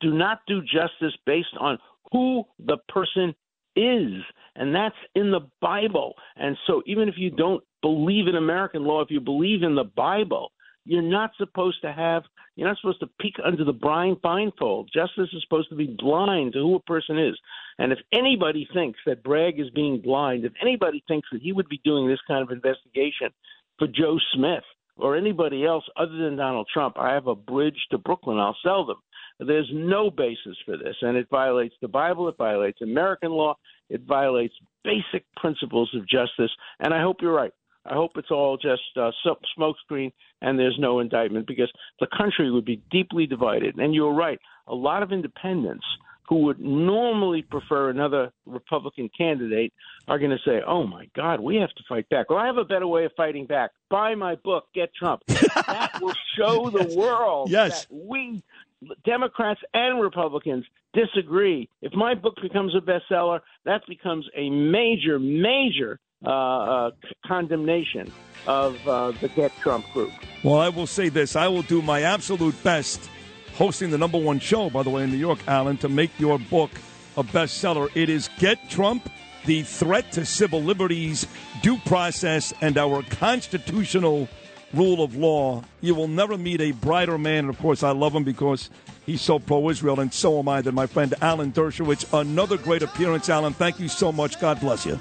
Do 0.00 0.12
not 0.12 0.40
do 0.48 0.60
justice 0.60 1.16
based 1.24 1.54
on 1.60 1.78
who 2.10 2.44
the 2.58 2.78
person 2.88 3.32
is. 3.76 4.22
And 4.56 4.74
that's 4.74 4.96
in 5.14 5.30
the 5.30 5.46
Bible. 5.60 6.14
And 6.36 6.56
so 6.66 6.82
even 6.86 7.08
if 7.08 7.14
you 7.18 7.30
don't 7.30 7.62
believe 7.82 8.26
in 8.26 8.36
American 8.36 8.84
law, 8.84 9.02
if 9.02 9.10
you 9.10 9.20
believe 9.20 9.62
in 9.62 9.74
the 9.74 9.84
Bible, 9.84 10.50
you're 10.84 11.02
not 11.02 11.32
supposed 11.36 11.82
to 11.82 11.92
have 11.92 12.22
you're 12.54 12.68
not 12.68 12.78
supposed 12.78 13.00
to 13.00 13.10
peek 13.20 13.34
under 13.44 13.64
the 13.64 13.72
blind 13.72 14.22
blindfold. 14.22 14.88
Justice 14.92 15.28
is 15.34 15.42
supposed 15.42 15.68
to 15.68 15.76
be 15.76 15.94
blind 15.98 16.54
to 16.54 16.60
who 16.60 16.76
a 16.76 16.80
person 16.80 17.18
is. 17.18 17.38
And 17.78 17.92
if 17.92 17.98
anybody 18.12 18.66
thinks 18.72 18.98
that 19.04 19.22
Bragg 19.22 19.60
is 19.60 19.68
being 19.74 20.00
blind, 20.00 20.46
if 20.46 20.52
anybody 20.62 21.04
thinks 21.06 21.28
that 21.32 21.42
he 21.42 21.52
would 21.52 21.68
be 21.68 21.80
doing 21.84 22.08
this 22.08 22.20
kind 22.26 22.42
of 22.42 22.50
investigation 22.50 23.28
for 23.78 23.86
Joe 23.86 24.18
Smith 24.32 24.64
or 24.96 25.16
anybody 25.16 25.66
else 25.66 25.84
other 25.98 26.16
than 26.16 26.36
Donald 26.36 26.66
Trump, 26.72 26.96
I 26.98 27.12
have 27.12 27.26
a 27.26 27.34
bridge 27.34 27.78
to 27.90 27.98
Brooklyn. 27.98 28.38
I'll 28.38 28.56
sell 28.62 28.86
them. 28.86 28.96
There's 29.38 29.70
no 29.72 30.10
basis 30.10 30.56
for 30.64 30.76
this, 30.76 30.96
and 31.02 31.16
it 31.16 31.28
violates 31.30 31.74
the 31.80 31.88
Bible. 31.88 32.28
It 32.28 32.36
violates 32.38 32.80
American 32.80 33.32
law. 33.32 33.56
It 33.90 34.02
violates 34.02 34.54
basic 34.82 35.24
principles 35.36 35.90
of 35.94 36.08
justice. 36.08 36.50
And 36.80 36.94
I 36.94 37.00
hope 37.02 37.18
you're 37.20 37.34
right. 37.34 37.52
I 37.84 37.94
hope 37.94 38.12
it's 38.16 38.30
all 38.30 38.56
just 38.56 38.82
uh, 38.96 39.12
smokescreen 39.56 40.12
and 40.42 40.58
there's 40.58 40.76
no 40.78 40.98
indictment 41.00 41.46
because 41.46 41.70
the 42.00 42.08
country 42.16 42.50
would 42.50 42.64
be 42.64 42.82
deeply 42.90 43.26
divided. 43.26 43.76
And 43.76 43.94
you're 43.94 44.12
right. 44.12 44.40
A 44.66 44.74
lot 44.74 45.02
of 45.04 45.12
independents 45.12 45.84
who 46.28 46.38
would 46.42 46.58
normally 46.58 47.42
prefer 47.42 47.88
another 47.90 48.32
Republican 48.46 49.08
candidate 49.16 49.72
are 50.08 50.18
going 50.18 50.32
to 50.32 50.38
say, 50.44 50.60
"Oh 50.66 50.84
my 50.84 51.08
God, 51.14 51.38
we 51.38 51.54
have 51.56 51.70
to 51.70 51.82
fight 51.88 52.08
back." 52.08 52.30
Well, 52.30 52.40
I 52.40 52.46
have 52.46 52.56
a 52.56 52.64
better 52.64 52.88
way 52.88 53.04
of 53.04 53.12
fighting 53.16 53.46
back. 53.46 53.70
Buy 53.90 54.16
my 54.16 54.34
book, 54.34 54.66
Get 54.74 54.92
Trump. 54.92 55.22
that 55.28 56.00
will 56.02 56.14
show 56.36 56.68
the 56.68 56.96
world 56.96 57.50
Yes. 57.50 57.86
that 57.86 57.94
we 57.94 58.42
Democrats 59.04 59.60
and 59.74 60.00
Republicans 60.00 60.64
disagree. 60.92 61.68
If 61.82 61.92
my 61.94 62.14
book 62.14 62.34
becomes 62.42 62.74
a 62.74 62.80
bestseller, 62.80 63.40
that 63.64 63.82
becomes 63.88 64.26
a 64.36 64.50
major, 64.50 65.18
major 65.18 65.98
uh, 66.24 66.30
uh, 66.30 66.90
condemnation 67.26 68.12
of 68.46 68.76
uh, 68.88 69.12
the 69.20 69.28
Get 69.28 69.52
Trump 69.58 69.84
group. 69.92 70.12
Well, 70.42 70.58
I 70.58 70.68
will 70.68 70.86
say 70.86 71.08
this: 71.08 71.36
I 71.36 71.48
will 71.48 71.62
do 71.62 71.82
my 71.82 72.02
absolute 72.02 72.60
best, 72.62 73.10
hosting 73.54 73.90
the 73.90 73.98
number 73.98 74.18
one 74.18 74.38
show, 74.38 74.70
by 74.70 74.82
the 74.82 74.90
way, 74.90 75.04
in 75.04 75.10
New 75.10 75.18
York, 75.18 75.38
Alan, 75.46 75.76
to 75.78 75.88
make 75.88 76.18
your 76.18 76.38
book 76.38 76.70
a 77.16 77.24
bestseller. 77.24 77.90
It 77.94 78.08
is 78.08 78.30
"Get 78.38 78.70
Trump: 78.70 79.10
The 79.44 79.62
Threat 79.62 80.12
to 80.12 80.24
Civil 80.24 80.62
Liberties, 80.62 81.26
Due 81.62 81.78
Process, 81.78 82.52
and 82.60 82.78
Our 82.78 83.02
Constitutional 83.02 84.28
Rule 84.76 85.02
of 85.02 85.16
Law." 85.16 85.64
You 85.80 85.94
will 85.94 86.08
never 86.08 86.36
meet 86.36 86.60
a 86.60 86.72
brighter 86.72 87.18
man, 87.18 87.40
and 87.40 87.48
of 87.48 87.58
course, 87.58 87.82
I 87.82 87.90
love 87.90 88.14
him 88.14 88.24
because 88.24 88.70
he's 89.04 89.22
so 89.22 89.38
pro-Israel, 89.38 90.00
and 90.00 90.12
so 90.12 90.38
am 90.38 90.48
I. 90.48 90.60
Than 90.60 90.74
my 90.74 90.86
friend 90.86 91.14
Alan 91.20 91.52
Dershowitz. 91.52 92.18
Another 92.18 92.56
great 92.56 92.82
appearance, 92.82 93.28
Alan. 93.28 93.52
Thank 93.52 93.80
you 93.80 93.88
so 93.88 94.12
much. 94.12 94.40
God 94.40 94.60
bless 94.60 94.86
you. 94.86 95.00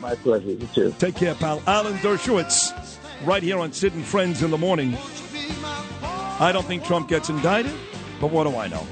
My 0.00 0.14
pleasure. 0.14 0.52
You 0.52 0.68
too. 0.74 0.94
Take 0.98 1.16
care, 1.16 1.34
pal. 1.34 1.62
Alan 1.66 1.94
Dershowitz, 1.98 2.72
right 3.26 3.42
here 3.42 3.58
on 3.58 3.72
Sid 3.72 3.92
and 3.94 4.04
Friends 4.04 4.42
in 4.42 4.50
the 4.50 4.58
morning. 4.58 4.96
I 6.40 6.52
don't 6.52 6.66
think 6.66 6.84
Trump 6.84 7.08
gets 7.08 7.28
indicted, 7.28 7.72
but 8.18 8.30
what 8.30 8.44
do 8.44 8.56
I 8.56 8.66
know? 8.68 8.86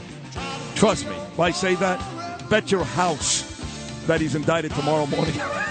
Trust 0.75 1.07
me, 1.09 1.17
if 1.17 1.41
I 1.41 1.51
say 1.51 1.75
that, 1.77 1.99
bet 2.51 2.71
your 2.71 2.85
house 2.85 3.43
that 4.07 4.21
he's 4.21 4.35
indicted 4.35 4.73
tomorrow 4.73 5.07
morning. 5.07 5.35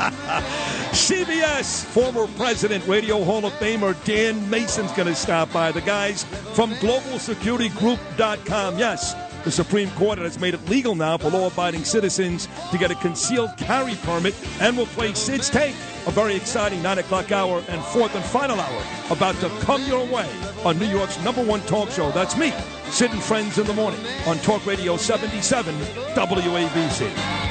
CBS 0.92 1.84
former 1.84 2.26
president, 2.38 2.86
Radio 2.86 3.22
Hall 3.22 3.44
of 3.44 3.52
Famer 3.54 3.94
Dan 4.06 4.48
Mason's 4.48 4.92
going 4.92 5.08
to 5.08 5.14
stop 5.14 5.52
by. 5.52 5.72
The 5.72 5.82
guys 5.82 6.24
from 6.54 6.70
GlobalSecurityGroup.com. 6.74 8.78
Yes, 8.78 9.14
the 9.44 9.50
Supreme 9.50 9.90
Court 9.90 10.18
has 10.18 10.38
made 10.38 10.54
it 10.54 10.66
legal 10.70 10.94
now 10.94 11.18
for 11.18 11.30
law-abiding 11.30 11.84
citizens 11.84 12.48
to 12.70 12.78
get 12.78 12.90
a 12.90 12.94
concealed 12.94 13.50
carry 13.58 13.94
permit, 13.96 14.34
and 14.60 14.74
will 14.76 14.86
play 14.86 15.12
Sid's 15.12 15.50
Take, 15.50 15.74
a 16.06 16.10
very 16.10 16.34
exciting 16.34 16.82
9 16.82 16.98
o'clock 16.98 17.30
hour 17.30 17.62
and 17.68 17.82
fourth 17.84 18.14
and 18.14 18.24
final 18.24 18.58
hour 18.58 18.82
about 19.10 19.38
to 19.40 19.50
come 19.60 19.84
your 19.84 20.06
way 20.06 20.30
on 20.64 20.78
New 20.78 20.88
York's 20.88 21.22
number 21.22 21.44
one 21.44 21.60
talk 21.62 21.90
show. 21.90 22.10
That's 22.12 22.38
me, 22.38 22.54
Sid 22.90 23.10
and 23.10 23.22
Friends 23.22 23.58
in 23.58 23.66
the 23.66 23.74
Morning 23.74 24.00
on 24.26 24.38
Talk 24.38 24.64
Radio 24.64 24.96
77 24.96 25.74
WABC. 26.14 27.50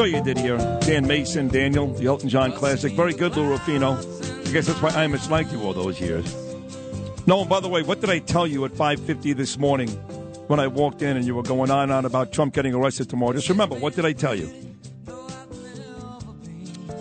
Saw 0.00 0.06
you 0.06 0.22
did 0.22 0.38
here. 0.38 0.56
Dan 0.80 1.06
Mason, 1.06 1.48
Daniel, 1.48 1.92
the 1.92 2.06
Elton 2.06 2.30
John 2.30 2.52
classic. 2.52 2.94
Very 2.94 3.12
good, 3.12 3.36
Lou 3.36 3.50
Rufino. 3.50 3.98
I 3.98 4.50
guess 4.50 4.66
that's 4.66 4.80
why 4.80 4.88
I 4.88 5.06
misliked 5.06 5.52
you 5.52 5.60
all 5.60 5.74
those 5.74 6.00
years. 6.00 6.34
No, 7.26 7.40
and 7.40 7.50
by 7.50 7.60
the 7.60 7.68
way, 7.68 7.82
what 7.82 8.00
did 8.00 8.08
I 8.08 8.18
tell 8.18 8.46
you 8.46 8.64
at 8.64 8.72
5.50 8.72 9.36
this 9.36 9.58
morning 9.58 9.90
when 10.48 10.58
I 10.58 10.68
walked 10.68 11.02
in 11.02 11.18
and 11.18 11.26
you 11.26 11.34
were 11.34 11.42
going 11.42 11.70
on 11.70 11.82
and 11.82 11.92
on 11.92 12.06
about 12.06 12.32
Trump 12.32 12.54
getting 12.54 12.72
arrested 12.74 13.10
tomorrow? 13.10 13.34
Just 13.34 13.50
remember, 13.50 13.76
what 13.76 13.94
did 13.94 14.06
I 14.06 14.14
tell 14.14 14.34
you? 14.34 14.50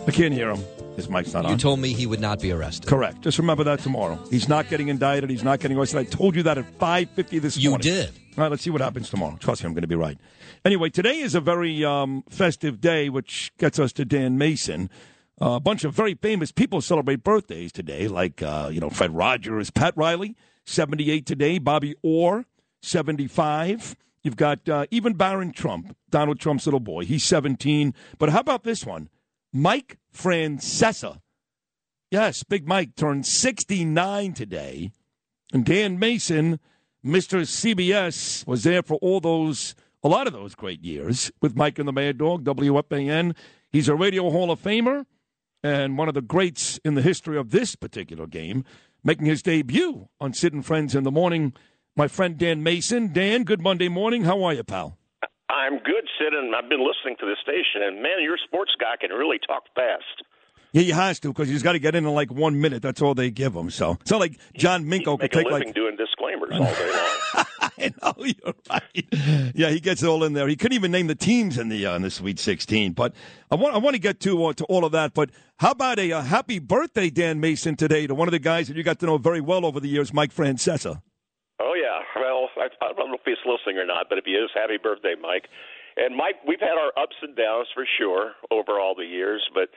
I 0.06 0.12
can't 0.12 0.34
hear 0.34 0.50
him. 0.50 0.62
His 0.98 1.10
mic's 1.10 1.34
not 1.34 1.44
You 1.44 1.48
on. 1.48 1.52
You 1.54 1.58
told 1.58 1.80
me 1.80 1.94
he 1.94 2.06
would 2.06 2.20
not 2.20 2.42
be 2.42 2.52
arrested. 2.52 2.86
Correct. 2.86 3.22
Just 3.22 3.40
remember 3.40 3.64
that 3.64 3.80
tomorrow. 3.80 4.20
He's 4.30 4.50
not 4.50 4.68
getting 4.68 4.90
indicted. 4.90 5.30
He's 5.30 5.44
not 5.44 5.62
getting 5.62 5.78
arrested. 5.78 6.00
I 6.00 6.04
told 6.04 6.36
you 6.36 6.44
that 6.44 6.58
at 6.58 6.78
5.50 6.78 7.40
this 7.40 7.56
You 7.56 7.70
morning. 7.70 7.88
You 7.88 7.94
did. 7.94 8.10
All 8.38 8.44
right, 8.44 8.52
let's 8.52 8.64
see 8.64 8.70
what 8.70 8.82
happens 8.82 9.10
tomorrow. 9.10 9.38
Trust 9.40 9.64
me, 9.64 9.68
I'm 9.68 9.74
going 9.74 9.84
to 9.84 9.88
be 9.88 9.96
right. 9.96 10.18
Anyway, 10.66 10.90
today 10.90 11.20
is 11.20 11.36
a 11.36 11.42
very 11.42 11.86
um, 11.86 12.24
festive 12.30 12.82
day, 12.82 13.10
which 13.10 13.52
gets 13.58 13.80
us 13.80 13.94
to 13.94 14.04
Dan 14.04 14.38
Mason. 14.38 14.90
Uh, 15.42 15.52
a 15.52 15.60
bunch 15.60 15.86
of 15.86 15.94
very 15.94 16.16
famous 16.16 16.52
people 16.52 16.82
celebrate 16.82 17.24
birthdays 17.24 17.72
today, 17.72 18.10
like, 18.10 18.42
uh, 18.42 18.70
you 18.72 18.82
know, 18.82 18.90
Fred 18.90 19.16
Rogers, 19.16 19.70
Pat 19.70 19.94
Riley, 19.96 20.36
78 20.66 21.26
today, 21.26 21.60
Bobby 21.60 21.96
Orr, 22.04 22.46
75. 22.82 23.96
You've 24.22 24.36
got 24.36 24.68
uh, 24.68 24.86
even 24.92 25.14
Barron 25.14 25.54
Trump, 25.54 25.96
Donald 26.10 26.42
Trump's 26.42 26.66
little 26.68 26.82
boy. 26.82 27.06
He's 27.06 27.24
17. 27.24 27.94
But 28.18 28.30
how 28.30 28.42
about 28.42 28.64
this 28.64 28.86
one? 28.86 29.10
Mike 29.54 29.98
Francesa. 30.14 31.22
Yes, 32.12 32.44
Big 32.44 32.68
Mike 32.68 32.96
turned 32.96 33.26
69 33.26 34.34
today. 34.34 34.92
And 35.54 35.64
Dan 35.64 35.98
Mason, 35.98 36.60
Mr. 37.04 37.42
CBS, 37.42 38.46
was 38.46 38.64
there 38.64 38.84
for 38.84 38.96
all 38.96 39.22
those, 39.22 39.74
a 40.04 40.08
lot 40.08 40.28
of 40.28 40.34
those 40.34 40.56
great 40.56 40.84
years 40.84 41.32
with 41.42 41.56
Mike 41.56 41.80
and 41.80 41.88
the 41.88 41.94
Mad 41.94 42.18
Dog, 42.18 42.44
WFAN. 42.44 43.36
He's 43.72 43.90
a 43.90 43.96
Radio 43.96 44.30
Hall 44.30 44.52
of 44.52 44.62
Famer 44.62 45.06
and 45.64 45.98
one 45.98 46.08
of 46.08 46.14
the 46.14 46.22
greats 46.22 46.80
in 46.86 46.96
the 46.96 47.02
history 47.02 47.38
of 47.38 47.52
this 47.52 47.76
particular 47.76 48.26
game, 48.26 48.64
making 49.04 49.26
his 49.26 49.42
debut 49.42 50.08
on 50.20 50.34
Sid 50.34 50.54
and 50.54 50.66
Friends 50.66 50.96
in 50.96 51.04
the 51.04 51.12
Morning. 51.12 51.54
My 51.96 52.08
friend 52.08 52.38
Dan 52.38 52.64
Mason. 52.64 53.12
Dan, 53.12 53.44
good 53.44 53.62
Monday 53.62 53.90
morning. 53.90 54.24
How 54.24 54.42
are 54.44 54.54
you, 54.54 54.64
pal? 54.64 54.98
I'm 55.50 55.80
good, 55.80 56.08
Sid, 56.18 56.34
and 56.34 56.56
I've 56.56 56.70
been 56.70 56.86
listening 56.86 57.18
to 57.20 57.26
the 57.26 57.36
station. 57.42 57.82
And 57.84 58.02
man, 58.02 58.22
your 58.22 58.38
sports 58.48 58.72
guy 58.80 58.96
can 59.02 59.10
really 59.12 59.40
talk 59.46 59.64
fast. 59.76 60.24
Yeah, 60.72 60.84
he 60.84 60.92
has 60.92 61.20
to 61.22 61.30
because 61.30 61.50
he's 61.50 61.64
got 61.64 61.74
to 61.74 61.80
get 61.80 61.96
in 61.96 62.06
in 62.06 62.14
like 62.14 62.32
one 62.32 62.62
minute. 62.62 62.82
That's 62.84 63.02
all 63.02 63.16
they 63.16 63.32
give 63.32 63.56
him. 63.56 63.72
So 63.72 63.98
it's 64.00 64.12
not 64.12 64.20
like 64.20 64.40
John 64.56 64.86
Minko 64.86 65.20
could 65.20 65.32
take 65.32 65.50
like 65.50 65.74
doing 65.74 65.98
disclaimers 65.98 66.50
all 66.54 66.60
day 66.60 66.92
long. 67.36 67.46
I 67.80 67.92
know 68.02 68.14
you're 68.26 68.54
right. 68.70 69.54
Yeah, 69.56 69.70
he 69.70 69.80
gets 69.80 70.04
it 70.04 70.08
all 70.08 70.24
in 70.24 70.34
there. 70.34 70.48
He 70.48 70.56
couldn't 70.56 70.76
even 70.76 70.92
name 70.92 71.08
the 71.08 71.16
teams 71.16 71.58
in 71.58 71.70
the 71.70 71.86
uh, 71.86 71.96
in 71.96 72.02
the 72.02 72.12
Sweet 72.12 72.40
16. 72.40 72.94
But 72.94 73.14
I 73.52 73.56
want 73.56 73.76
I 73.76 73.78
want 73.78 73.96
to 73.96 74.00
get 74.00 74.20
to 74.22 74.46
uh, 74.46 74.54
to 74.54 74.66
all 74.66 74.86
of 74.86 74.92
that. 74.92 75.14
But 75.14 75.32
how 75.58 75.72
about 75.72 76.00
a, 76.00 76.12
uh 76.12 76.22
happy 76.22 76.60
birthday, 76.60 77.10
Dan 77.10 77.40
Mason, 77.40 77.76
today 77.76 78.08
to 78.08 78.16
one 78.16 78.28
of 78.28 78.32
the 78.32 78.40
guys 78.40 78.68
that 78.68 78.78
you 78.78 78.84
got 78.84 79.00
to 79.00 79.06
know 79.06 79.18
very 79.18 79.42
well 79.42 79.66
over 79.66 79.80
the 79.80 79.90
years, 79.90 80.14
Mike 80.14 80.34
Francesa. 80.34 81.02
Oh 81.60 81.74
yeah. 81.76 82.00
Well, 82.22 82.50
I, 82.58 82.68
I 82.86 82.94
don't 82.94 83.10
know 83.10 83.16
if 83.16 83.26
he's 83.26 83.38
listening 83.46 83.78
or 83.78 83.86
not, 83.86 84.08
but 84.10 84.18
if 84.18 84.26
he 84.26 84.32
is, 84.32 84.50
happy 84.54 84.78
birthday, 84.82 85.16
Mike. 85.20 85.48
And 85.98 86.16
Mike, 86.16 86.36
we've 86.48 86.62
had 86.62 86.78
our 86.80 86.94
ups 87.02 87.16
and 87.22 87.36
downs 87.36 87.68
for 87.74 87.86
sure 88.00 88.32
over 88.52 88.80
all 88.80 88.96
the 88.96 89.04
years, 89.06 89.44
but 89.54 89.68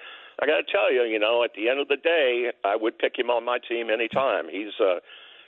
I 0.40 0.46
got 0.46 0.62
to 0.62 0.70
tell 0.70 0.92
you, 0.92 1.02
you 1.02 1.18
know, 1.18 1.42
at 1.42 1.50
the 1.56 1.68
end 1.68 1.80
of 1.80 1.88
the 1.88 1.96
day, 1.96 2.52
I 2.64 2.76
would 2.76 2.98
pick 2.98 3.18
him 3.18 3.28
on 3.30 3.44
my 3.44 3.58
team 3.68 3.90
anytime. 3.90 4.46
He's 4.50 4.72
uh 4.80 5.00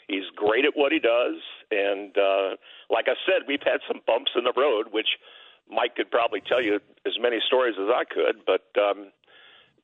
he's 0.08 0.24
great 0.34 0.64
at 0.64 0.72
what 0.74 0.92
he 0.92 0.98
does, 0.98 1.36
and 1.70 2.16
uh 2.16 2.56
like 2.90 3.06
I 3.08 3.14
said, 3.26 3.46
we've 3.46 3.62
had 3.64 3.80
some 3.88 4.00
bumps 4.06 4.32
in 4.36 4.44
the 4.44 4.52
road, 4.56 4.88
which 4.92 5.08
Mike 5.68 5.96
could 5.96 6.10
probably 6.10 6.40
tell 6.40 6.62
you 6.62 6.80
as 7.06 7.14
many 7.20 7.38
stories 7.46 7.74
as 7.80 7.88
I 7.88 8.04
could, 8.04 8.44
but 8.46 8.66
um 8.80 9.10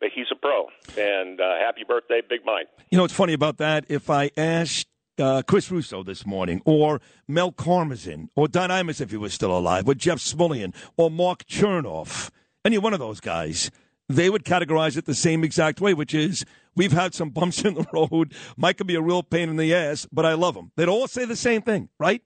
but 0.00 0.08
he's 0.14 0.26
a 0.32 0.34
pro. 0.34 0.66
And 0.98 1.40
uh, 1.40 1.58
happy 1.58 1.84
birthday, 1.86 2.22
Big 2.26 2.40
Mike. 2.44 2.68
You 2.90 2.96
know 2.96 3.04
what's 3.04 3.14
funny 3.14 3.34
about 3.34 3.58
that? 3.58 3.84
If 3.88 4.08
I 4.08 4.30
asked 4.36 4.86
uh, 5.18 5.42
Chris 5.46 5.70
Russo 5.70 6.02
this 6.02 6.26
morning, 6.26 6.62
or 6.64 7.00
Mel 7.28 7.52
Karmazin, 7.52 8.28
or 8.34 8.48
Don 8.48 8.70
Imus 8.70 9.00
if 9.00 9.10
he 9.10 9.16
was 9.16 9.34
still 9.34 9.56
alive, 9.56 9.86
or 9.86 9.94
Jeff 9.94 10.18
Smulyan, 10.18 10.74
or 10.96 11.10
Mark 11.10 11.44
Chernoff, 11.44 12.30
any 12.64 12.78
one 12.78 12.94
of 12.94 12.98
those 12.98 13.20
guys, 13.20 13.70
they 14.10 14.28
would 14.28 14.44
categorize 14.44 14.96
it 14.96 15.04
the 15.04 15.14
same 15.14 15.44
exact 15.44 15.80
way, 15.80 15.94
which 15.94 16.14
is 16.14 16.44
we've 16.74 16.92
had 16.92 17.14
some 17.14 17.30
bumps 17.30 17.64
in 17.64 17.74
the 17.74 17.86
road. 17.92 18.34
Mike 18.56 18.78
can 18.78 18.86
be 18.86 18.96
a 18.96 19.00
real 19.00 19.22
pain 19.22 19.48
in 19.48 19.56
the 19.56 19.74
ass, 19.74 20.06
but 20.12 20.26
I 20.26 20.34
love 20.34 20.56
him. 20.56 20.72
They'd 20.76 20.88
all 20.88 21.06
say 21.06 21.24
the 21.24 21.36
same 21.36 21.62
thing, 21.62 21.88
right? 21.98 22.22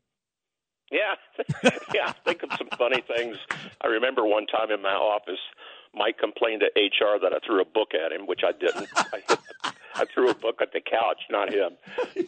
Yeah, 0.91 1.15
yeah. 1.95 2.13
Think 2.25 2.43
of 2.43 2.51
some 2.57 2.69
funny 2.79 3.03
things. 3.17 3.37
I 3.83 3.89
remember 3.89 4.25
one 4.25 4.47
time 4.47 4.71
in 4.71 4.81
my 4.81 4.93
office, 4.93 5.41
Mike 5.95 6.19
complained 6.19 6.63
to 6.63 6.81
HR 6.81 7.19
that 7.21 7.33
I 7.33 7.39
threw 7.45 7.61
a 7.61 7.65
book 7.65 7.93
at 7.95 8.13
him, 8.13 8.27
which 8.27 8.41
I 8.45 8.53
didn't. 8.53 8.89
I, 8.97 9.23
hit, 9.29 9.39
I 9.95 10.05
threw 10.13 10.31
a 10.31 10.35
book 10.35 10.61
at 10.61 10.73
the 10.73 10.81
couch, 10.81 11.23
not 11.31 11.53
him. 11.53 11.73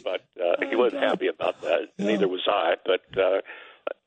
But 0.02 0.24
uh, 0.42 0.66
he 0.68 0.76
wasn't 0.76 1.02
happy 1.02 1.28
about 1.28 1.60
that. 1.62 1.90
Neither 1.98 2.28
was 2.28 2.42
I. 2.48 2.74
But 2.84 3.02
uh, 3.16 3.40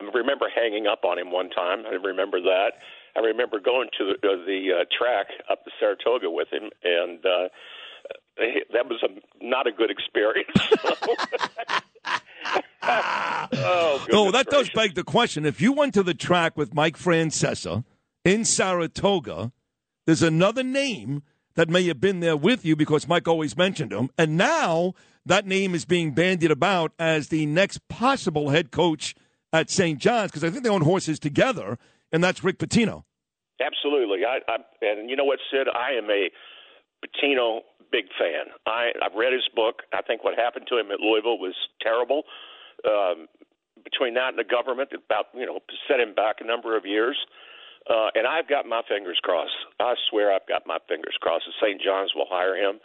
I 0.02 0.04
remember 0.14 0.48
hanging 0.54 0.88
up 0.88 1.06
on 1.06 1.18
him 1.18 1.32
one 1.32 1.50
time. 1.50 1.86
I 1.86 1.96
remember 1.96 2.42
that. 2.42 2.74
I 3.16 3.20
remember 3.20 3.60
going 3.60 3.90
to 3.98 4.06
the, 4.06 4.28
uh, 4.28 4.46
the 4.46 4.82
uh, 4.82 4.86
track 4.98 5.28
up 5.50 5.64
to 5.66 5.72
Saratoga 5.80 6.30
with 6.30 6.48
him, 6.52 6.70
and 6.84 7.26
uh, 7.26 7.50
that 8.74 8.88
was 8.88 9.04
a 9.04 9.10
not 9.46 9.68
a 9.68 9.72
good 9.72 9.92
experience. 9.92 10.50
oh, 12.84 14.06
No, 14.12 14.32
that 14.32 14.48
does 14.50 14.70
beg 14.70 14.96
the 14.96 15.04
question. 15.04 15.46
If 15.46 15.62
you 15.62 15.74
went 15.74 15.94
to 15.96 16.04
the 16.04 16.14
track 16.14 16.58
with 16.58 16.74
Mike 16.74 16.98
Francesa 16.98 17.84
in 18.24 18.46
Saratoga, 18.46 19.52
there's 20.06 20.24
another 20.24 20.64
name 20.64 21.24
that 21.56 21.70
may 21.70 21.84
have 21.88 22.00
been 22.00 22.20
there 22.20 22.38
with 22.38 22.64
you 22.66 22.76
because 22.76 23.08
Mike 23.08 23.28
always 23.28 23.58
mentioned 23.58 23.92
him. 23.92 24.10
And 24.18 24.38
now 24.38 24.94
that 25.26 25.46
name 25.46 25.76
is 25.76 25.86
being 25.86 26.14
bandied 26.14 26.52
about 26.52 26.94
as 26.98 27.28
the 27.28 27.46
next 27.46 27.86
possible 27.90 28.50
head 28.50 28.72
coach 28.72 29.16
at 29.52 29.70
St. 29.70 30.00
John's 30.00 30.32
because 30.32 30.44
I 30.44 30.50
think 30.50 30.64
they 30.64 30.70
own 30.70 30.82
horses 30.82 31.20
together, 31.20 31.78
and 32.12 32.24
that's 32.24 32.44
Rick 32.44 32.60
Pitino. 32.60 33.04
Absolutely. 33.62 34.26
I, 34.26 34.40
I 34.48 34.58
and 34.82 35.10
you 35.10 35.16
know 35.16 35.26
what, 35.26 35.40
Sid? 35.52 35.68
I 35.68 35.98
am 35.98 36.10
a 36.10 36.30
Pitino 37.04 37.60
big 37.92 38.06
fan. 38.18 38.54
I 38.66 38.92
I've 39.02 39.16
read 39.16 39.34
his 39.34 39.48
book. 39.56 39.84
I 39.94 40.02
think 40.02 40.24
what 40.24 40.38
happened 40.38 40.68
to 40.70 40.78
him 40.78 40.92
at 40.92 41.00
Louisville 41.00 41.40
was 41.40 41.56
terrible. 41.82 42.24
Um, 42.88 43.28
between 43.84 44.14
that 44.16 44.30
and 44.30 44.40
the 44.40 44.44
government, 44.44 44.90
about 44.94 45.26
you 45.34 45.46
know 45.46 45.60
set 45.88 46.00
him 46.00 46.14
back 46.16 46.38
a 46.40 46.46
number 46.46 46.78
of 46.78 46.86
years. 46.86 47.18
Uh, 47.90 48.10
and 48.14 48.28
I've 48.28 48.48
got 48.48 48.68
my 48.68 48.82
fingers 48.88 49.20
crossed. 49.24 49.56
I 49.80 49.96
swear 50.10 50.34
I've 50.34 50.48
got 50.48 50.68
my 50.68 50.78
fingers 50.88 51.18
crossed 51.20 51.46
that 51.48 51.66
St. 51.66 51.82
John's 51.82 52.12
will 52.14 52.28
hire 52.30 52.56
him 52.56 52.80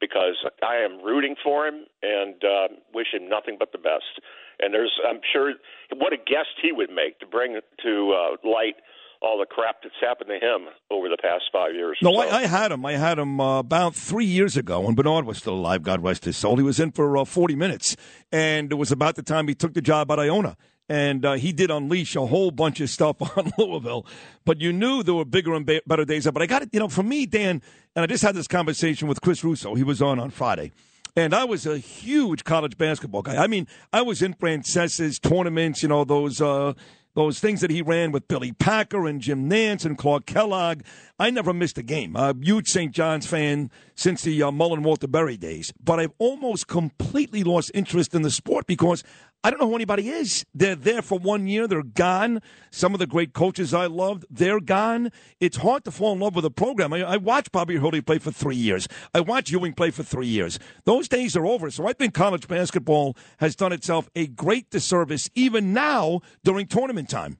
because 0.00 0.36
I 0.62 0.76
am 0.76 1.04
rooting 1.04 1.36
for 1.44 1.66
him 1.66 1.84
and 2.02 2.34
uh, 2.42 2.68
wish 2.94 3.08
him 3.12 3.28
nothing 3.28 3.56
but 3.58 3.72
the 3.72 3.78
best. 3.78 4.18
And 4.60 4.74
there's, 4.74 4.92
I'm 5.08 5.20
sure, 5.32 5.54
what 5.96 6.12
a 6.12 6.16
guest 6.16 6.48
he 6.62 6.72
would 6.72 6.90
make 6.90 7.18
to 7.20 7.26
bring 7.26 7.58
to 7.82 8.12
uh, 8.12 8.48
light 8.48 8.74
all 9.20 9.38
the 9.38 9.46
crap 9.46 9.76
that's 9.82 9.94
happened 10.00 10.30
to 10.30 10.34
him 10.34 10.68
over 10.90 11.08
the 11.08 11.16
past 11.20 11.44
five 11.52 11.74
years. 11.74 11.98
No, 12.02 12.16
I, 12.16 12.42
I 12.42 12.46
had 12.46 12.70
him. 12.70 12.84
I 12.86 12.92
had 12.92 13.18
him 13.18 13.40
uh, 13.40 13.58
about 13.58 13.94
three 13.94 14.24
years 14.24 14.56
ago 14.56 14.80
when 14.80 14.94
Bernard 14.94 15.24
was 15.26 15.38
still 15.38 15.54
alive. 15.54 15.82
God 15.82 16.02
rest 16.02 16.24
his 16.24 16.36
soul. 16.36 16.56
He 16.56 16.62
was 16.62 16.78
in 16.78 16.92
for 16.92 17.16
uh, 17.16 17.24
40 17.24 17.56
minutes, 17.56 17.96
and 18.30 18.70
it 18.70 18.76
was 18.76 18.92
about 18.92 19.16
the 19.16 19.22
time 19.22 19.48
he 19.48 19.54
took 19.54 19.74
the 19.74 19.82
job 19.82 20.10
at 20.10 20.18
Iona. 20.18 20.56
And 20.90 21.24
uh, 21.26 21.34
he 21.34 21.52
did 21.52 21.70
unleash 21.70 22.16
a 22.16 22.24
whole 22.24 22.50
bunch 22.50 22.80
of 22.80 22.88
stuff 22.88 23.16
on 23.36 23.52
Louisville, 23.58 24.06
but 24.46 24.60
you 24.60 24.72
knew 24.72 25.02
there 25.02 25.14
were 25.14 25.26
bigger 25.26 25.54
and 25.54 25.66
be- 25.66 25.82
better 25.86 26.04
days. 26.06 26.26
But 26.30 26.42
I 26.42 26.46
got 26.46 26.62
it, 26.62 26.70
you 26.72 26.80
know, 26.80 26.88
for 26.88 27.02
me, 27.02 27.26
Dan, 27.26 27.60
and 27.94 28.02
I 28.02 28.06
just 28.06 28.22
had 28.22 28.34
this 28.34 28.48
conversation 28.48 29.06
with 29.06 29.20
Chris 29.20 29.44
Russo. 29.44 29.74
He 29.74 29.82
was 29.82 30.00
on 30.00 30.18
on 30.18 30.30
Friday. 30.30 30.72
And 31.18 31.34
I 31.34 31.42
was 31.42 31.66
a 31.66 31.78
huge 31.78 32.44
college 32.44 32.78
basketball 32.78 33.22
guy. 33.22 33.42
I 33.42 33.48
mean, 33.48 33.66
I 33.92 34.02
was 34.02 34.22
in 34.22 34.34
Francesa's 34.34 35.18
tournaments, 35.18 35.82
you 35.82 35.88
know, 35.88 36.04
those 36.04 36.40
uh, 36.40 36.74
those 37.14 37.40
things 37.40 37.60
that 37.60 37.72
he 37.72 37.82
ran 37.82 38.12
with 38.12 38.28
Billy 38.28 38.52
Packer 38.52 39.04
and 39.04 39.20
Jim 39.20 39.50
Nantz 39.50 39.84
and 39.84 39.98
Clark 39.98 40.26
Kellogg. 40.26 40.82
I 41.18 41.30
never 41.30 41.52
missed 41.52 41.76
a 41.76 41.82
game. 41.82 42.16
I'm 42.16 42.40
a 42.40 42.44
huge 42.44 42.68
St. 42.68 42.94
John's 42.94 43.26
fan 43.26 43.72
since 43.96 44.22
the 44.22 44.40
uh, 44.44 44.52
Mullin 44.52 44.84
Walter 44.84 45.08
Berry 45.08 45.36
days. 45.36 45.72
But 45.82 45.98
I've 45.98 46.12
almost 46.18 46.68
completely 46.68 47.42
lost 47.42 47.72
interest 47.74 48.14
in 48.14 48.22
the 48.22 48.30
sport 48.30 48.68
because 48.68 49.02
I 49.44 49.50
don't 49.50 49.60
know 49.60 49.68
who 49.68 49.76
anybody 49.76 50.08
is. 50.08 50.44
They're 50.52 50.74
there 50.74 51.00
for 51.00 51.18
one 51.18 51.46
year, 51.46 51.68
they're 51.68 51.82
gone. 51.84 52.42
Some 52.72 52.92
of 52.92 52.98
the 52.98 53.06
great 53.06 53.32
coaches 53.32 53.72
I 53.72 53.86
loved, 53.86 54.26
they're 54.28 54.58
gone. 54.58 55.12
It's 55.38 55.58
hard 55.58 55.84
to 55.84 55.92
fall 55.92 56.12
in 56.12 56.18
love 56.18 56.34
with 56.34 56.44
a 56.44 56.50
program. 56.50 56.92
I, 56.92 57.02
I 57.02 57.16
watched 57.18 57.52
Bobby 57.52 57.76
Hurley 57.76 58.00
play 58.00 58.18
for 58.18 58.32
three 58.32 58.56
years. 58.56 58.88
I 59.14 59.20
watched 59.20 59.52
Ewing 59.52 59.74
play 59.74 59.90
for 59.92 60.02
three 60.02 60.26
years. 60.26 60.58
Those 60.84 61.08
days 61.08 61.36
are 61.36 61.46
over. 61.46 61.70
So 61.70 61.86
I 61.86 61.92
think 61.92 62.14
college 62.14 62.48
basketball 62.48 63.16
has 63.38 63.54
done 63.54 63.72
itself 63.72 64.10
a 64.16 64.26
great 64.26 64.70
disservice, 64.70 65.30
even 65.36 65.72
now 65.72 66.20
during 66.42 66.66
tournament 66.66 67.08
time. 67.08 67.38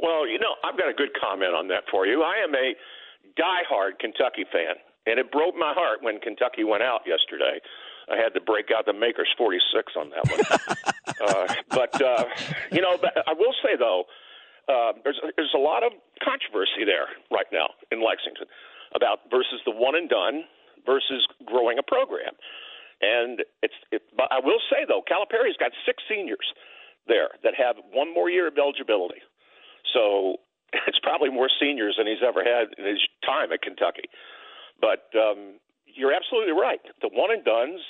Well, 0.00 0.28
you 0.28 0.38
know, 0.38 0.54
I've 0.62 0.78
got 0.78 0.88
a 0.88 0.94
good 0.94 1.10
comment 1.20 1.52
on 1.52 1.66
that 1.68 1.82
for 1.90 2.06
you. 2.06 2.22
I 2.22 2.36
am 2.44 2.54
a 2.54 2.74
diehard 3.34 3.98
Kentucky 3.98 4.44
fan, 4.52 4.76
and 5.06 5.18
it 5.18 5.32
broke 5.32 5.56
my 5.56 5.74
heart 5.74 5.98
when 6.00 6.20
Kentucky 6.20 6.62
went 6.62 6.84
out 6.84 7.00
yesterday. 7.04 7.58
I 8.10 8.16
had 8.16 8.34
to 8.34 8.40
break 8.40 8.70
out 8.76 8.86
the 8.86 8.92
Makers 8.92 9.28
46 9.36 9.92
on 9.96 10.10
that 10.10 10.24
one. 10.30 11.28
uh, 11.28 11.54
but, 11.70 12.02
uh, 12.02 12.24
you 12.72 12.80
know, 12.80 12.96
but 13.00 13.12
I 13.26 13.32
will 13.32 13.54
say, 13.62 13.76
though, 13.78 14.04
uh, 14.68 14.92
there's 15.02 15.18
there's 15.36 15.56
a 15.56 15.58
lot 15.58 15.82
of 15.82 15.92
controversy 16.22 16.84
there 16.84 17.08
right 17.32 17.48
now 17.50 17.72
in 17.90 18.04
Lexington 18.04 18.44
about 18.94 19.24
versus 19.30 19.60
the 19.64 19.72
one 19.72 19.96
and 19.96 20.08
done 20.08 20.44
versus 20.84 21.26
growing 21.46 21.78
a 21.78 21.82
program. 21.82 22.36
And 23.00 23.40
it's 23.62 23.74
it, 23.90 24.02
but 24.16 24.28
I 24.30 24.40
will 24.44 24.60
say 24.68 24.84
though, 24.86 25.00
Calipari's 25.08 25.56
got 25.56 25.72
six 25.86 26.02
seniors 26.08 26.52
there 27.06 27.32
that 27.42 27.54
have 27.56 27.76
one 27.92 28.12
more 28.12 28.28
year 28.28 28.46
of 28.46 28.58
eligibility. 28.58 29.24
So 29.94 30.36
it's 30.86 31.00
probably 31.00 31.30
more 31.30 31.48
seniors 31.60 31.96
than 31.96 32.06
he's 32.06 32.20
ever 32.20 32.44
had 32.44 32.76
in 32.76 32.84
his 32.84 33.00
time 33.24 33.52
at 33.52 33.62
Kentucky. 33.62 34.12
But 34.80 35.08
um, 35.16 35.56
you're 35.94 36.12
absolutely 36.12 36.52
right. 36.52 36.80
The 37.00 37.08
one 37.12 37.30
and 37.30 37.44
duns, 37.44 37.80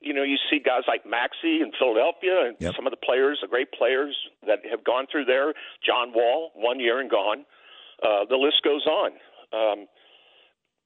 you 0.00 0.14
know, 0.14 0.22
you 0.22 0.36
see 0.50 0.58
guys 0.58 0.82
like 0.86 1.04
Maxey 1.04 1.60
in 1.60 1.72
Philadelphia 1.78 2.46
and 2.46 2.56
some 2.72 2.86
of 2.86 2.92
the 2.92 3.02
players, 3.02 3.38
the 3.42 3.48
great 3.48 3.72
players 3.72 4.16
that 4.46 4.60
have 4.70 4.84
gone 4.84 5.06
through 5.10 5.24
there. 5.24 5.54
John 5.84 6.12
Wall, 6.14 6.52
one 6.54 6.78
year 6.78 7.00
and 7.00 7.10
gone. 7.10 7.44
Uh, 8.02 8.24
the 8.28 8.36
list 8.36 8.62
goes 8.62 8.86
on. 8.86 9.10
Um, 9.52 9.86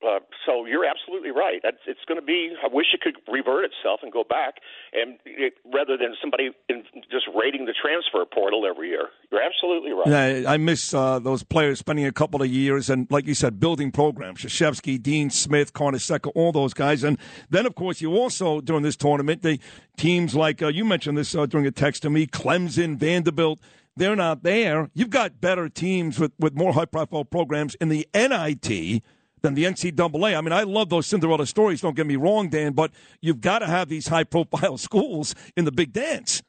uh, 0.06 0.18
so 0.46 0.66
you're 0.66 0.84
absolutely 0.84 1.30
right. 1.30 1.60
It's, 1.62 2.04
going 2.06 2.20
to 2.20 2.26
be. 2.26 2.52
I 2.62 2.68
wish 2.72 2.86
it 2.92 3.00
could 3.00 3.16
revert 3.32 3.64
itself 3.64 4.00
and 4.02 4.12
go 4.12 4.24
back, 4.24 4.56
and 4.92 5.18
it, 5.24 5.54
rather 5.64 5.96
than 5.96 6.14
somebody 6.20 6.50
in, 6.68 6.82
just 7.10 7.26
raiding 7.34 7.66
the 7.66 7.74
transfer 7.80 8.24
portal 8.24 8.66
every 8.66 8.88
year. 8.88 9.08
You're 9.30 9.42
absolutely 9.42 9.92
right. 9.92 10.42
Yeah, 10.42 10.50
I 10.50 10.56
miss 10.56 10.92
uh, 10.92 11.18
those 11.20 11.42
players 11.42 11.78
spending 11.78 12.04
a 12.04 12.12
couple 12.12 12.42
of 12.42 12.48
years 12.48 12.90
and, 12.90 13.06
like 13.10 13.26
you 13.26 13.34
said, 13.34 13.60
building 13.60 13.92
programs. 13.92 14.40
Krzyzewski, 14.40 15.00
Dean 15.00 15.30
Smith, 15.30 15.72
Carnesecca, 15.72 16.32
all 16.34 16.52
those 16.52 16.74
guys. 16.74 17.04
And 17.04 17.18
then, 17.48 17.66
of 17.66 17.74
course, 17.74 18.00
you 18.00 18.16
also, 18.16 18.60
during 18.60 18.82
this 18.82 18.96
tournament, 18.96 19.42
the 19.42 19.58
teams 19.96 20.34
like 20.34 20.62
uh, 20.62 20.68
you 20.68 20.84
mentioned 20.84 21.16
this 21.16 21.34
uh, 21.34 21.46
during 21.46 21.66
a 21.66 21.70
text 21.70 22.02
to 22.02 22.10
me 22.10 22.26
Clemson, 22.26 22.96
Vanderbilt, 22.96 23.60
they're 23.96 24.16
not 24.16 24.42
there. 24.42 24.90
You've 24.94 25.10
got 25.10 25.40
better 25.40 25.68
teams 25.68 26.18
with, 26.18 26.32
with 26.38 26.54
more 26.54 26.72
high 26.72 26.86
profile 26.86 27.24
programs 27.24 27.74
in 27.76 27.88
the 27.88 28.08
NIT 28.14 29.02
than 29.42 29.54
the 29.54 29.64
NCAA. 29.64 30.36
I 30.36 30.40
mean, 30.40 30.52
I 30.52 30.62
love 30.62 30.88
those 30.88 31.06
Cinderella 31.06 31.46
stories, 31.46 31.80
don't 31.80 31.96
get 31.96 32.06
me 32.06 32.16
wrong, 32.16 32.48
Dan, 32.48 32.72
but 32.72 32.92
you've 33.20 33.40
got 33.40 33.58
to 33.58 33.66
have 33.66 33.88
these 33.88 34.08
high 34.08 34.24
profile 34.24 34.78
schools 34.88 35.34
in 35.56 35.64
the 35.64 35.72
big 35.72 35.92
dance. 35.92 36.42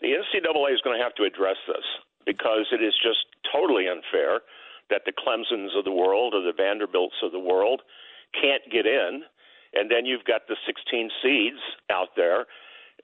The 0.00 0.08
NCAA 0.08 0.74
is 0.74 0.80
going 0.82 0.98
to 0.98 1.02
have 1.02 1.14
to 1.16 1.24
address 1.24 1.56
this 1.66 1.84
because 2.26 2.66
it 2.70 2.82
is 2.82 2.94
just 3.02 3.24
totally 3.52 3.88
unfair 3.88 4.40
that 4.90 5.02
the 5.06 5.12
Clemsons 5.12 5.76
of 5.76 5.84
the 5.84 5.92
world 5.92 6.34
or 6.34 6.42
the 6.42 6.52
Vanderbilts 6.56 7.16
of 7.22 7.32
the 7.32 7.40
world 7.40 7.82
can't 8.40 8.62
get 8.70 8.86
in, 8.86 9.22
and 9.74 9.90
then 9.90 10.04
you've 10.04 10.24
got 10.24 10.42
the 10.48 10.56
16 10.66 11.10
seeds 11.22 11.62
out 11.90 12.14
there, 12.16 12.46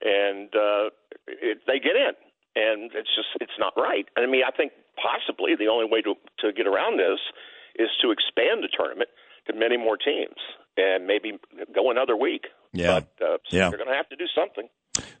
and 0.01 0.47
uh, 0.55 0.89
it, 1.27 1.59
they 1.67 1.79
get 1.79 1.95
in, 1.95 2.13
and 2.55 2.91
it's 2.93 3.09
just 3.15 3.29
it's 3.41 3.57
not 3.57 3.73
right. 3.75 4.05
I 4.15 4.25
mean, 4.27 4.43
I 4.45 4.55
think 4.55 4.71
possibly 4.95 5.55
the 5.57 5.67
only 5.67 5.89
way 5.89 6.01
to 6.01 6.13
to 6.39 6.53
get 6.53 6.67
around 6.67 6.99
this 6.99 7.19
is 7.75 7.89
to 8.01 8.11
expand 8.11 8.61
the 8.63 8.69
tournament 8.69 9.09
to 9.47 9.53
many 9.53 9.77
more 9.77 9.97
teams 9.97 10.35
and 10.77 11.05
maybe 11.05 11.33
go 11.73 11.91
another 11.91 12.15
week. 12.15 12.45
Yeah. 12.71 13.01
But 13.19 13.25
uh, 13.25 13.37
Yeah. 13.51 13.69
they're 13.69 13.77
going 13.77 13.89
to 13.89 13.95
have 13.95 14.09
to 14.09 14.15
do 14.15 14.25
something. 14.35 14.67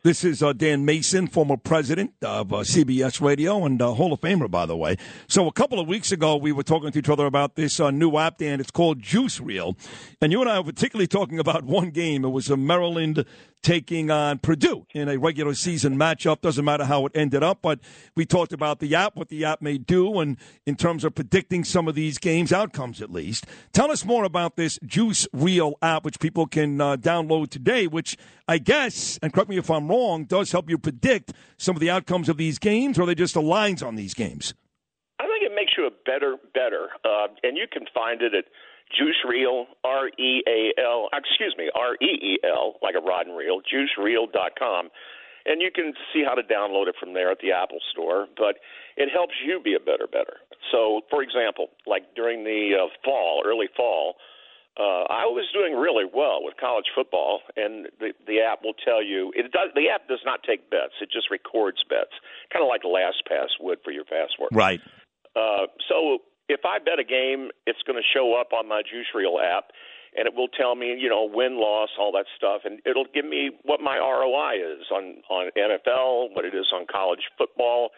This 0.03 0.25
is 0.25 0.43
uh, 0.43 0.51
Dan 0.51 0.83
Mason, 0.83 1.27
former 1.27 1.55
president 1.55 2.11
of 2.21 2.51
uh, 2.51 2.57
CBS 2.57 3.21
Radio 3.21 3.63
and 3.63 3.81
uh, 3.81 3.93
Hall 3.93 4.11
of 4.11 4.19
Famer, 4.19 4.51
by 4.51 4.65
the 4.65 4.75
way. 4.75 4.97
So 5.29 5.47
a 5.47 5.51
couple 5.53 5.79
of 5.79 5.87
weeks 5.87 6.11
ago, 6.11 6.35
we 6.35 6.51
were 6.51 6.61
talking 6.61 6.91
to 6.91 6.99
each 6.99 7.07
other 7.07 7.25
about 7.25 7.55
this 7.55 7.79
uh, 7.79 7.89
new 7.89 8.17
app, 8.17 8.39
Dan. 8.39 8.59
It's 8.59 8.69
called 8.69 9.01
Juice 9.01 9.39
Reel. 9.39 9.77
And 10.21 10.33
you 10.33 10.41
and 10.41 10.49
I 10.49 10.59
were 10.59 10.65
particularly 10.65 11.07
talking 11.07 11.39
about 11.39 11.63
one 11.63 11.89
game. 11.91 12.25
It 12.25 12.31
was 12.31 12.49
a 12.49 12.57
Maryland 12.57 13.23
taking 13.61 14.11
on 14.11 14.37
Purdue 14.39 14.85
in 14.93 15.07
a 15.07 15.17
regular 15.17 15.53
season 15.53 15.95
matchup. 15.95 16.41
Doesn't 16.41 16.65
matter 16.65 16.83
how 16.83 17.05
it 17.05 17.13
ended 17.15 17.41
up, 17.41 17.59
but 17.61 17.79
we 18.13 18.25
talked 18.25 18.51
about 18.51 18.79
the 18.79 18.93
app, 18.93 19.15
what 19.15 19.29
the 19.29 19.45
app 19.45 19.61
may 19.61 19.77
do, 19.77 20.19
and 20.19 20.37
in 20.65 20.75
terms 20.75 21.05
of 21.05 21.15
predicting 21.15 21.63
some 21.63 21.87
of 21.87 21.95
these 21.95 22.17
games, 22.17 22.51
outcomes 22.51 23.01
at 23.01 23.09
least. 23.09 23.45
Tell 23.71 23.89
us 23.89 24.03
more 24.03 24.25
about 24.25 24.57
this 24.57 24.77
Juice 24.85 25.27
Reel 25.31 25.75
app, 25.81 26.03
which 26.03 26.19
people 26.19 26.45
can 26.45 26.81
uh, 26.81 26.97
download 26.97 27.49
today, 27.49 27.87
which 27.87 28.17
I 28.47 28.57
guess, 28.57 29.17
and 29.23 29.31
correct 29.31 29.49
me 29.49 29.57
if 29.57 29.71
I'm 29.71 29.87
wrong, 29.87 29.92
does 30.25 30.51
help 30.51 30.69
you 30.69 30.77
predict 30.77 31.33
some 31.57 31.75
of 31.75 31.79
the 31.79 31.89
outcomes 31.89 32.27
of 32.27 32.37
these 32.37 32.57
games, 32.57 32.97
or 32.97 33.03
are 33.03 33.05
they 33.05 33.15
just 33.15 33.35
the 33.35 33.41
lines 33.41 33.83
on 33.83 33.95
these 33.95 34.13
games? 34.13 34.53
I 35.19 35.27
think 35.27 35.43
it 35.43 35.53
makes 35.55 35.73
you 35.77 35.85
a 35.85 35.91
better 36.05 36.37
better, 36.53 36.89
uh, 37.05 37.27
and 37.43 37.55
you 37.55 37.67
can 37.71 37.85
find 37.93 38.21
it 38.21 38.33
at 38.33 38.45
Juice 38.97 39.21
Reel 39.27 39.67
R 39.83 40.09
E 40.09 40.41
A 40.47 40.73
L 40.81 41.09
excuse 41.13 41.53
me 41.57 41.69
R 41.75 41.93
E 42.01 42.05
E 42.05 42.39
L 42.43 42.75
like 42.81 42.95
a 42.97 43.01
rod 43.01 43.27
and 43.27 43.37
reel 43.37 43.61
juicereel.com, 43.61 44.89
and 45.45 45.61
you 45.61 45.69
can 45.73 45.93
see 46.11 46.23
how 46.25 46.33
to 46.33 46.41
download 46.41 46.87
it 46.87 46.95
from 46.99 47.13
there 47.13 47.29
at 47.29 47.37
the 47.39 47.51
Apple 47.51 47.79
Store. 47.91 48.27
But 48.35 48.57
it 48.97 49.09
helps 49.13 49.35
you 49.45 49.61
be 49.61 49.75
a 49.75 49.79
better 49.79 50.07
better. 50.07 50.37
So, 50.71 51.01
for 51.09 51.21
example, 51.21 51.67
like 51.85 52.15
during 52.15 52.43
the 52.43 52.73
uh, 52.81 52.87
fall, 53.05 53.43
early 53.45 53.67
fall. 53.77 54.15
Uh, 54.73 55.05
I 55.05 55.29
was 55.29 55.45
doing 55.53 55.77
really 55.77 56.05
well 56.09 56.41
with 56.41 56.57
college 56.57 56.89
football, 56.95 57.41
and 57.55 57.87
the 57.99 58.09
the 58.25 58.41
app 58.41 58.63
will 58.63 58.73
tell 58.73 59.03
you 59.03 59.31
it 59.35 59.51
does. 59.51 59.69
The 59.75 59.89
app 59.93 60.07
does 60.07 60.21
not 60.25 60.41
take 60.41 60.71
bets; 60.71 60.97
it 60.99 61.09
just 61.13 61.29
records 61.29 61.85
bets, 61.87 62.17
kind 62.51 62.65
of 62.65 62.69
like 62.69 62.81
LastPass 62.81 63.53
would 63.61 63.77
for 63.85 63.91
your 63.91 64.03
password. 64.03 64.49
Right. 64.51 64.81
Uh, 65.35 65.69
so 65.87 66.25
if 66.49 66.61
I 66.65 66.79
bet 66.79 66.97
a 66.97 67.05
game, 67.05 67.49
it's 67.67 67.81
going 67.85 68.01
to 68.01 68.05
show 68.05 68.33
up 68.33 68.49
on 68.51 68.67
my 68.67 68.81
Juice 68.81 69.13
Reel 69.13 69.37
app, 69.37 69.69
and 70.17 70.25
it 70.25 70.33
will 70.33 70.49
tell 70.49 70.73
me, 70.73 70.97
you 70.97 71.09
know, 71.09 71.29
win, 71.31 71.61
loss, 71.61 71.89
all 71.99 72.11
that 72.13 72.25
stuff, 72.35 72.61
and 72.65 72.81
it'll 72.85 73.09
give 73.13 73.25
me 73.25 73.51
what 73.61 73.79
my 73.79 73.97
ROI 73.97 74.57
is 74.57 74.89
on 74.89 75.21
on 75.29 75.51
NFL, 75.53 76.33
what 76.35 76.45
it 76.45 76.55
is 76.55 76.73
on 76.73 76.85
college 76.89 77.29
football. 77.37 77.89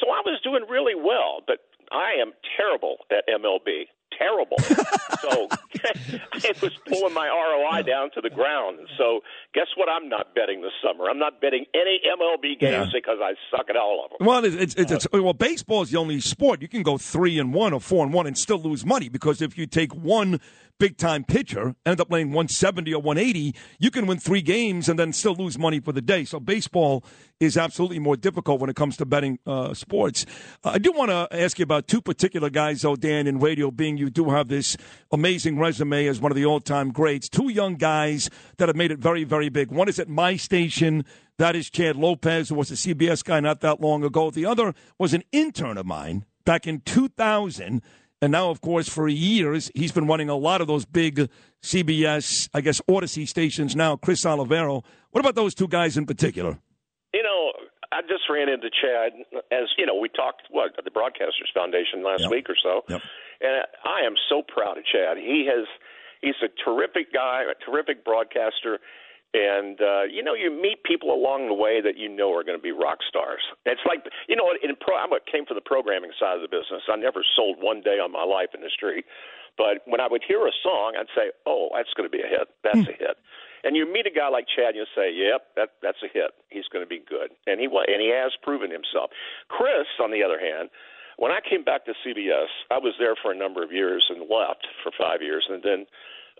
So 0.00 0.10
I 0.10 0.18
was 0.26 0.40
doing 0.42 0.66
really 0.68 0.94
well, 0.94 1.46
but 1.46 1.58
I 1.90 2.18
am 2.20 2.32
terrible 2.56 3.06
at 3.10 3.22
MLB. 3.30 3.86
Terrible. 4.16 4.56
so 5.20 5.48
it 6.44 6.60
was 6.62 6.72
pulling 6.86 7.14
my 7.14 7.28
ROI 7.28 7.82
down 7.82 8.10
to 8.14 8.20
the 8.20 8.30
ground. 8.30 8.78
So 8.96 9.20
guess 9.54 9.66
what? 9.76 9.88
I'm 9.88 10.08
not 10.08 10.34
betting 10.34 10.62
this 10.62 10.72
summer. 10.82 11.08
I'm 11.08 11.18
not 11.18 11.40
betting 11.40 11.66
any 11.74 12.00
MLB 12.18 12.58
games 12.58 12.88
Yeah. 12.88 12.90
because 12.92 13.18
I 13.22 13.34
suck 13.50 13.70
at 13.70 13.76
all 13.76 14.04
of 14.04 14.18
them. 14.18 14.26
Well, 14.26 14.44
it's, 14.44 14.74
it's, 14.74 14.90
it's, 14.90 15.06
well, 15.12 15.34
baseball 15.34 15.82
is 15.82 15.90
the 15.90 15.98
only 15.98 16.20
sport 16.20 16.62
you 16.62 16.68
can 16.68 16.82
go 16.82 16.98
three 16.98 17.38
and 17.38 17.54
one 17.54 17.72
or 17.72 17.80
four 17.80 18.04
and 18.04 18.12
one 18.12 18.26
and 18.26 18.36
still 18.36 18.58
lose 18.58 18.84
money 18.84 19.08
because 19.08 19.40
if 19.40 19.56
you 19.56 19.66
take 19.66 19.94
one 19.94 20.40
big 20.78 20.96
time 20.96 21.24
pitcher, 21.24 21.74
end 21.84 22.00
up 22.00 22.08
playing 22.08 22.28
170 22.28 22.94
or 22.94 23.02
180, 23.02 23.54
you 23.78 23.90
can 23.90 24.06
win 24.06 24.18
three 24.18 24.42
games 24.42 24.88
and 24.88 24.98
then 24.98 25.12
still 25.12 25.34
lose 25.34 25.58
money 25.58 25.80
for 25.80 25.92
the 25.92 26.00
day. 26.00 26.24
So 26.24 26.40
baseball 26.40 27.04
is 27.40 27.56
absolutely 27.56 27.98
more 27.98 28.16
difficult 28.16 28.60
when 28.60 28.70
it 28.70 28.76
comes 28.76 28.96
to 28.98 29.06
betting 29.06 29.38
uh, 29.46 29.74
sports. 29.74 30.26
Uh, 30.64 30.70
I 30.70 30.78
do 30.78 30.92
want 30.92 31.10
to 31.10 31.28
ask 31.30 31.58
you 31.58 31.62
about 31.62 31.88
two 31.88 32.00
particular 32.00 32.50
guys, 32.50 32.82
though, 32.82 32.96
Dan, 32.96 33.26
in 33.26 33.38
radio, 33.38 33.70
being 33.70 33.96
you 33.96 34.10
do 34.10 34.30
have 34.30 34.48
this 34.48 34.76
amazing 35.12 35.58
resume 35.58 36.06
as 36.06 36.20
one 36.20 36.32
of 36.32 36.36
the 36.36 36.46
all 36.46 36.60
time 36.60 36.90
greats. 36.90 37.28
Two 37.28 37.50
young 37.50 37.74
guys 37.74 38.30
that 38.58 38.68
have 38.68 38.76
made 38.76 38.90
it 38.90 38.98
very, 38.98 39.24
very 39.24 39.48
big. 39.48 39.70
One 39.70 39.88
is 39.88 39.98
at 39.98 40.08
my 40.08 40.36
station. 40.36 41.04
That 41.38 41.54
is 41.54 41.70
Chad 41.70 41.96
Lopez, 41.96 42.48
who 42.48 42.56
was 42.56 42.70
a 42.70 42.74
CBS 42.74 43.22
guy 43.24 43.38
not 43.40 43.60
that 43.60 43.80
long 43.80 44.02
ago. 44.02 44.30
The 44.30 44.46
other 44.46 44.74
was 44.98 45.14
an 45.14 45.22
intern 45.30 45.78
of 45.78 45.86
mine 45.86 46.24
back 46.44 46.66
in 46.66 46.80
2000. 46.80 47.82
And 48.20 48.32
now, 48.32 48.50
of 48.50 48.60
course, 48.60 48.88
for 48.88 49.06
years, 49.08 49.70
he's 49.74 49.92
been 49.92 50.06
running 50.08 50.28
a 50.28 50.34
lot 50.36 50.60
of 50.60 50.66
those 50.66 50.84
big 50.84 51.30
CBS, 51.62 52.48
I 52.52 52.60
guess, 52.60 52.80
Audacy 52.90 53.28
stations 53.28 53.76
now, 53.76 53.96
Chris 53.96 54.24
Oliviero. 54.24 54.82
What 55.12 55.20
about 55.20 55.36
those 55.36 55.54
two 55.54 55.68
guys 55.68 55.96
in 55.96 56.04
particular? 56.04 56.58
You 57.14 57.22
know, 57.22 57.52
I 57.92 58.02
just 58.02 58.24
ran 58.28 58.48
into 58.48 58.68
Chad 58.70 59.12
as 59.52 59.68
you 59.78 59.86
know 59.86 59.94
we 59.94 60.08
talked 60.08 60.42
what 60.50 60.72
at 60.76 60.84
the 60.84 60.90
Broadcasters 60.90 61.48
Foundation 61.54 62.02
last 62.04 62.22
Yep. 62.22 62.30
week 62.30 62.50
or 62.50 62.56
so, 62.62 62.82
Yep. 62.88 63.00
and 63.40 63.64
I 63.84 64.04
am 64.04 64.14
so 64.28 64.42
proud 64.42 64.76
of 64.78 64.84
Chad. 64.84 65.16
He 65.16 65.46
has 65.48 65.66
he's 66.20 66.34
a 66.42 66.48
terrific 66.64 67.12
guy, 67.12 67.44
a 67.48 67.54
terrific 67.64 68.04
broadcaster, 68.04 68.80
and 69.34 69.80
uh, 69.80 70.04
you 70.08 70.22
know 70.22 70.32
you 70.34 70.50
meet 70.50 70.82
people 70.84 71.12
along 71.12 71.48
the 71.48 71.54
way 71.54 71.80
that 71.80 71.96
you 71.96 72.08
know 72.08 72.32
are 72.32 72.44
going 72.44 72.56
to 72.56 72.62
be 72.62 72.72
rock 72.72 72.98
stars. 73.06 73.44
It's 73.66 73.84
like 73.86 74.04
you 74.28 74.36
know 74.36 74.48
in 74.62 74.74
pro, 74.80 74.96
I 74.96 75.06
came 75.30 75.44
from 75.44 75.56
the 75.56 75.64
programming 75.64 76.12
side 76.18 76.36
of 76.36 76.42
the 76.42 76.48
business. 76.48 76.82
I 76.88 76.96
never 76.96 77.20
sold 77.36 77.56
one 77.60 77.82
day 77.82 78.00
on 78.00 78.12
my 78.12 78.24
life 78.24 78.56
in 78.56 78.62
the 78.62 78.72
street, 78.72 79.04
but 79.56 79.84
when 79.84 80.00
I 80.00 80.08
would 80.08 80.22
hear 80.26 80.46
a 80.46 80.54
song, 80.62 80.96
I'd 80.98 81.12
say, 81.14 81.30
"Oh, 81.44 81.68
that's 81.74 81.92
going 81.92 82.08
to 82.08 82.14
be 82.14 82.22
a 82.24 82.28
hit. 82.28 82.48
That's 82.64 82.88
a 82.88 82.96
hit." 82.96 83.16
And 83.64 83.74
you 83.76 83.90
meet 83.90 84.06
a 84.06 84.14
guy 84.14 84.28
like 84.28 84.46
Chad, 84.48 84.72
and 84.72 84.80
you 84.80 84.86
say, 84.96 85.12
"Yep, 85.12 85.42
that 85.56 85.70
that's 85.82 86.00
a 86.02 86.08
hit. 86.08 86.32
He's 86.48 86.68
going 86.72 86.84
to 86.84 86.88
be 86.88 87.02
good," 87.04 87.36
and 87.46 87.60
he 87.60 87.68
wa- 87.68 87.84
and 87.86 88.00
he 88.00 88.08
has 88.08 88.32
proven 88.42 88.70
himself. 88.70 89.10
Chris, 89.48 89.90
on 90.00 90.10
the 90.10 90.22
other 90.22 90.38
hand, 90.38 90.70
when 91.18 91.32
I 91.32 91.40
came 91.42 91.64
back 91.64 91.84
to 91.84 91.92
CBS, 92.06 92.48
I 92.70 92.78
was 92.78 92.94
there 92.98 93.16
for 93.20 93.32
a 93.32 93.36
number 93.36 93.62
of 93.62 93.72
years 93.72 94.06
and 94.08 94.30
left 94.30 94.64
for 94.82 94.92
five 94.96 95.20
years, 95.20 95.44
and 95.50 95.62
then 95.62 95.86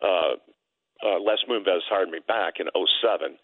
uh, 0.01 0.39
uh, 1.05 1.21
Les 1.21 1.39
Moonves 1.49 1.87
hired 1.89 2.11
me 2.11 2.19
back 2.27 2.55
in 2.61 2.67
'07. 2.75 3.37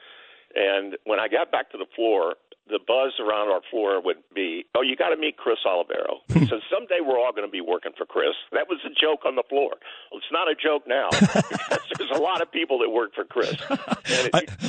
And 0.55 0.97
when 1.05 1.19
I 1.19 1.29
got 1.29 1.51
back 1.51 1.71
to 1.73 1.79
the 1.79 1.87
floor, 1.97 2.35
the 2.69 2.79
buzz 2.79 3.13
around 3.21 3.51
our 3.51 3.61
floor 3.71 4.01
would 4.01 4.23
be, 4.35 4.65
"Oh, 4.75 4.83
you 4.83 4.97
got 4.97 5.11
to 5.11 5.17
meet 5.17 5.37
Chris 5.37 5.59
Oliviero." 5.67 6.23
so 6.49 6.61
someday 6.71 7.01
we're 7.05 7.19
all 7.19 7.33
going 7.33 7.47
to 7.47 7.53
be 7.53 7.61
working 7.61 7.93
for 7.97 8.07
Chris. 8.07 8.35
That 8.53 8.69
was 8.69 8.79
a 8.87 8.95
joke 8.95 9.27
on 9.27 9.37
the 9.37 9.45
floor. 9.49 9.73
Well, 10.11 10.19
it's 10.19 10.33
not 10.33 10.49
a 10.49 10.55
joke 10.55 10.85
now 10.87 11.09
there's 11.99 12.11
a 12.15 12.23
lot 12.23 12.41
of 12.43 12.51
people 12.51 12.79
that 12.79 12.91
work 12.91 13.15
for 13.15 13.25
Chris. 13.25 13.55
And 13.71 14.31
it, 14.33 14.51
you, 14.53 14.69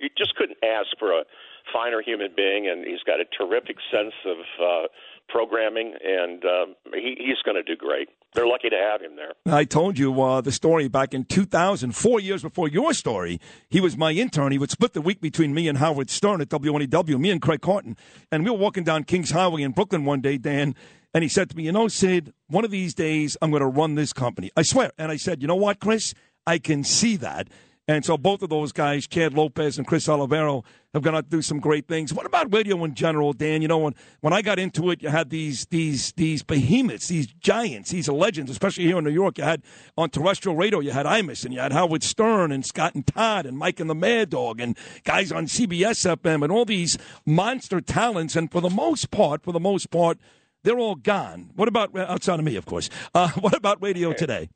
you 0.00 0.08
just 0.16 0.34
couldn't 0.36 0.58
ask 0.62 0.88
for 0.98 1.12
a 1.12 1.24
finer 1.72 2.02
human 2.02 2.30
being, 2.36 2.68
and 2.68 2.86
he's 2.86 3.02
got 3.06 3.20
a 3.20 3.24
terrific 3.24 3.76
sense 3.90 4.14
of 4.24 4.36
uh, 4.62 4.86
programming, 5.28 5.94
and 6.02 6.44
um, 6.44 6.74
he, 6.94 7.16
he's 7.18 7.40
going 7.44 7.56
to 7.56 7.62
do 7.62 7.76
great. 7.76 8.08
They're 8.36 8.46
lucky 8.46 8.68
to 8.68 8.76
have 8.76 9.00
him 9.00 9.16
there. 9.16 9.32
I 9.46 9.64
told 9.64 9.98
you 9.98 10.20
uh, 10.20 10.42
the 10.42 10.52
story 10.52 10.88
back 10.88 11.14
in 11.14 11.24
2000, 11.24 11.92
four 11.92 12.20
years 12.20 12.42
before 12.42 12.68
your 12.68 12.92
story. 12.92 13.40
He 13.70 13.80
was 13.80 13.96
my 13.96 14.12
intern. 14.12 14.52
He 14.52 14.58
would 14.58 14.70
split 14.70 14.92
the 14.92 15.00
week 15.00 15.22
between 15.22 15.54
me 15.54 15.68
and 15.68 15.78
Howard 15.78 16.10
Stern 16.10 16.42
at 16.42 16.50
WNEW, 16.50 17.18
me 17.18 17.30
and 17.30 17.40
Craig 17.40 17.62
Carton. 17.62 17.96
And 18.30 18.44
we 18.44 18.50
were 18.50 18.58
walking 18.58 18.84
down 18.84 19.04
Kings 19.04 19.30
Highway 19.30 19.62
in 19.62 19.72
Brooklyn 19.72 20.04
one 20.04 20.20
day, 20.20 20.36
Dan, 20.36 20.74
and 21.14 21.22
he 21.22 21.30
said 21.30 21.48
to 21.48 21.56
me, 21.56 21.62
You 21.62 21.72
know, 21.72 21.88
Sid, 21.88 22.34
one 22.48 22.66
of 22.66 22.70
these 22.70 22.92
days 22.92 23.38
I'm 23.40 23.50
going 23.50 23.62
to 23.62 23.66
run 23.66 23.94
this 23.94 24.12
company. 24.12 24.50
I 24.54 24.62
swear. 24.62 24.92
And 24.98 25.10
I 25.10 25.16
said, 25.16 25.40
You 25.40 25.48
know 25.48 25.56
what, 25.56 25.80
Chris? 25.80 26.12
I 26.46 26.58
can 26.58 26.84
see 26.84 27.16
that. 27.16 27.48
And 27.88 28.04
so 28.04 28.18
both 28.18 28.42
of 28.42 28.48
those 28.48 28.72
guys, 28.72 29.06
Chad 29.06 29.32
Lopez 29.32 29.78
and 29.78 29.86
Chris 29.86 30.08
Oliviero, 30.08 30.64
have 30.92 31.02
gone 31.02 31.14
out 31.14 31.30
to 31.30 31.36
do 31.36 31.40
some 31.40 31.60
great 31.60 31.86
things. 31.86 32.12
What 32.12 32.26
about 32.26 32.52
radio 32.52 32.82
in 32.82 32.94
general, 32.94 33.32
Dan? 33.32 33.62
You 33.62 33.68
know, 33.68 33.78
when, 33.78 33.94
when 34.22 34.32
I 34.32 34.42
got 34.42 34.58
into 34.58 34.90
it, 34.90 35.02
you 35.02 35.08
had 35.08 35.30
these 35.30 35.66
these 35.66 36.12
these 36.12 36.42
behemoths, 36.42 37.06
these 37.06 37.28
giants, 37.28 37.90
these 37.90 38.08
legends, 38.08 38.50
especially 38.50 38.84
here 38.84 38.98
in 38.98 39.04
New 39.04 39.10
York. 39.10 39.38
You 39.38 39.44
had 39.44 39.62
on 39.96 40.10
terrestrial 40.10 40.56
radio, 40.56 40.80
you 40.80 40.90
had 40.90 41.06
Imus 41.06 41.44
and 41.44 41.54
you 41.54 41.60
had 41.60 41.72
Howard 41.72 42.02
Stern 42.02 42.50
and 42.50 42.66
Scott 42.66 42.96
and 42.96 43.06
Todd 43.06 43.46
and 43.46 43.56
Mike 43.56 43.78
and 43.78 43.88
the 43.88 43.94
Mad 43.94 44.30
Dog 44.30 44.60
and 44.60 44.76
guys 45.04 45.30
on 45.30 45.46
CBS 45.46 46.16
FM 46.16 46.42
and 46.42 46.50
all 46.50 46.64
these 46.64 46.98
monster 47.24 47.80
talents. 47.80 48.34
And 48.34 48.50
for 48.50 48.60
the 48.60 48.70
most 48.70 49.12
part, 49.12 49.44
for 49.44 49.52
the 49.52 49.60
most 49.60 49.90
part, 49.90 50.18
they're 50.64 50.78
all 50.78 50.96
gone. 50.96 51.50
What 51.54 51.68
about 51.68 51.96
outside 51.96 52.40
of 52.40 52.44
me, 52.44 52.56
of 52.56 52.66
course? 52.66 52.90
Uh, 53.14 53.28
what 53.40 53.54
about 53.54 53.80
radio 53.80 54.12
today? 54.12 54.48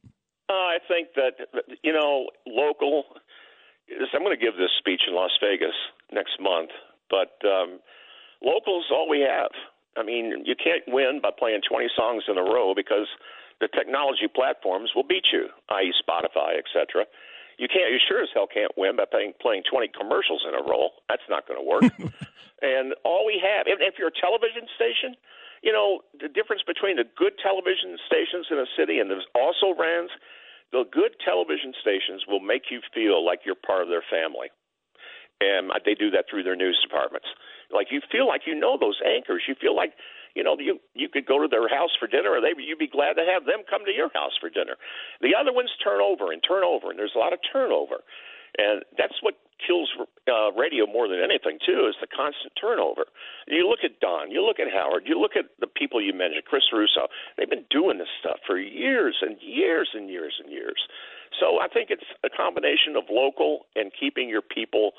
Uh, 0.51 0.75
I 0.75 0.79
think 0.89 1.15
that 1.15 1.39
you 1.83 1.93
know 1.93 2.27
local. 2.45 3.05
I'm 3.87 4.23
going 4.23 4.35
to 4.35 4.45
give 4.45 4.59
this 4.59 4.75
speech 4.79 5.03
in 5.07 5.15
Las 5.15 5.31
Vegas 5.39 5.75
next 6.11 6.39
month, 6.43 6.70
but 7.11 7.39
um, 7.47 7.79
local's 8.43 8.87
all 8.91 9.09
we 9.09 9.23
have. 9.23 9.51
I 9.97 10.03
mean, 10.03 10.43
you 10.47 10.55
can't 10.55 10.83
win 10.87 11.19
by 11.23 11.31
playing 11.35 11.62
20 11.67 11.87
songs 11.95 12.23
in 12.31 12.39
a 12.39 12.43
row 12.43 12.75
because 12.75 13.07
the 13.61 13.67
technology 13.67 14.27
platforms 14.27 14.91
will 14.95 15.07
beat 15.07 15.27
you, 15.33 15.51
i.e., 15.70 15.93
Spotify, 15.99 16.59
etc. 16.59 17.07
You 17.59 17.69
can't. 17.69 17.93
You 17.93 17.99
sure 18.03 18.23
as 18.23 18.31
hell 18.35 18.49
can't 18.51 18.73
win 18.77 18.97
by 18.97 19.07
playing 19.07 19.39
playing 19.39 19.62
20 19.70 19.91
commercials 19.95 20.43
in 20.49 20.59
a 20.59 20.62
row. 20.67 20.91
That's 21.09 21.27
not 21.31 21.47
going 21.47 21.62
to 21.62 21.67
work. 21.67 21.87
and 22.62 22.95
all 23.05 23.23
we 23.23 23.39
have, 23.39 23.70
if, 23.70 23.79
if 23.79 24.03
you're 24.03 24.11
a 24.11 24.19
television 24.19 24.67
station, 24.75 25.15
you 25.62 25.70
know 25.70 26.03
the 26.19 26.27
difference 26.27 26.62
between 26.67 26.97
the 26.97 27.07
good 27.15 27.39
television 27.39 28.01
stations 28.09 28.51
in 28.51 28.59
a 28.59 28.67
city 28.75 28.99
and 28.99 29.11
the 29.11 29.23
also 29.39 29.79
rans. 29.79 30.11
The 30.73 30.84
good 30.90 31.18
television 31.24 31.74
stations 31.81 32.24
will 32.28 32.40
make 32.40 32.70
you 32.70 32.81
feel 32.94 33.24
like 33.24 33.40
you're 33.44 33.58
part 33.58 33.82
of 33.82 33.89
their 33.89 34.05
family 34.10 34.49
and 35.40 35.73
they 35.84 35.94
do 35.94 36.10
that 36.12 36.26
through 36.28 36.44
their 36.44 36.57
news 36.57 36.78
departments. 36.84 37.26
Like 37.73 37.89
you 37.90 38.00
feel 38.12 38.28
like 38.28 38.42
you 38.47 38.55
know 38.55 38.76
those 38.78 39.00
anchors. 39.05 39.42
You 39.49 39.55
feel 39.57 39.74
like 39.74 39.92
you 40.34 40.44
know 40.44 40.57
you 40.58 40.78
you 40.94 41.08
could 41.08 41.24
go 41.24 41.40
to 41.40 41.49
their 41.49 41.68
house 41.68 41.97
for 41.99 42.07
dinner, 42.07 42.31
or 42.31 42.40
they 42.40 42.52
you'd 42.60 42.78
be 42.78 42.90
glad 42.90 43.15
to 43.15 43.24
have 43.24 43.47
them 43.47 43.65
come 43.68 43.84
to 43.86 43.92
your 43.92 44.10
house 44.12 44.36
for 44.39 44.50
dinner. 44.50 44.76
The 45.20 45.32
other 45.34 45.52
ones 45.52 45.70
turn 45.82 46.00
over 46.00 46.32
and 46.32 46.42
turn 46.44 46.62
over, 46.62 46.90
and 46.90 46.99
there's 46.99 47.16
a 47.16 47.23
lot 47.23 47.32
of 47.32 47.40
turnover, 47.52 48.05
and 48.59 48.83
that's 48.97 49.19
what 49.23 49.35
kills 49.61 49.91
uh, 50.29 50.53
radio 50.57 50.87
more 50.87 51.07
than 51.07 51.20
anything 51.20 51.59
too 51.61 51.87
is 51.89 51.95
the 52.01 52.09
constant 52.09 52.53
turnover. 52.57 53.05
You 53.47 53.69
look 53.69 53.85
at 53.85 54.01
Don, 54.01 54.31
you 54.31 54.45
look 54.45 54.59
at 54.59 54.73
Howard, 54.73 55.05
you 55.07 55.20
look 55.20 55.37
at 55.37 55.47
the 55.61 55.67
people 55.67 56.01
you 56.01 56.12
mentioned, 56.12 56.45
Chris 56.49 56.65
Russo. 56.73 57.09
They've 57.37 57.51
been 57.51 57.69
doing 57.70 57.99
this 57.99 58.11
stuff 58.20 58.41
for 58.47 58.59
years 58.59 59.17
and 59.20 59.37
years 59.41 59.91
and 59.95 60.09
years 60.09 60.41
and 60.43 60.51
years. 60.51 60.81
So 61.39 61.61
I 61.61 61.69
think 61.69 61.91
it's 61.91 62.09
a 62.25 62.31
combination 62.31 62.97
of 62.97 63.05
local 63.11 63.67
and 63.77 63.93
keeping 63.99 64.29
your 64.29 64.43
people 64.43 64.93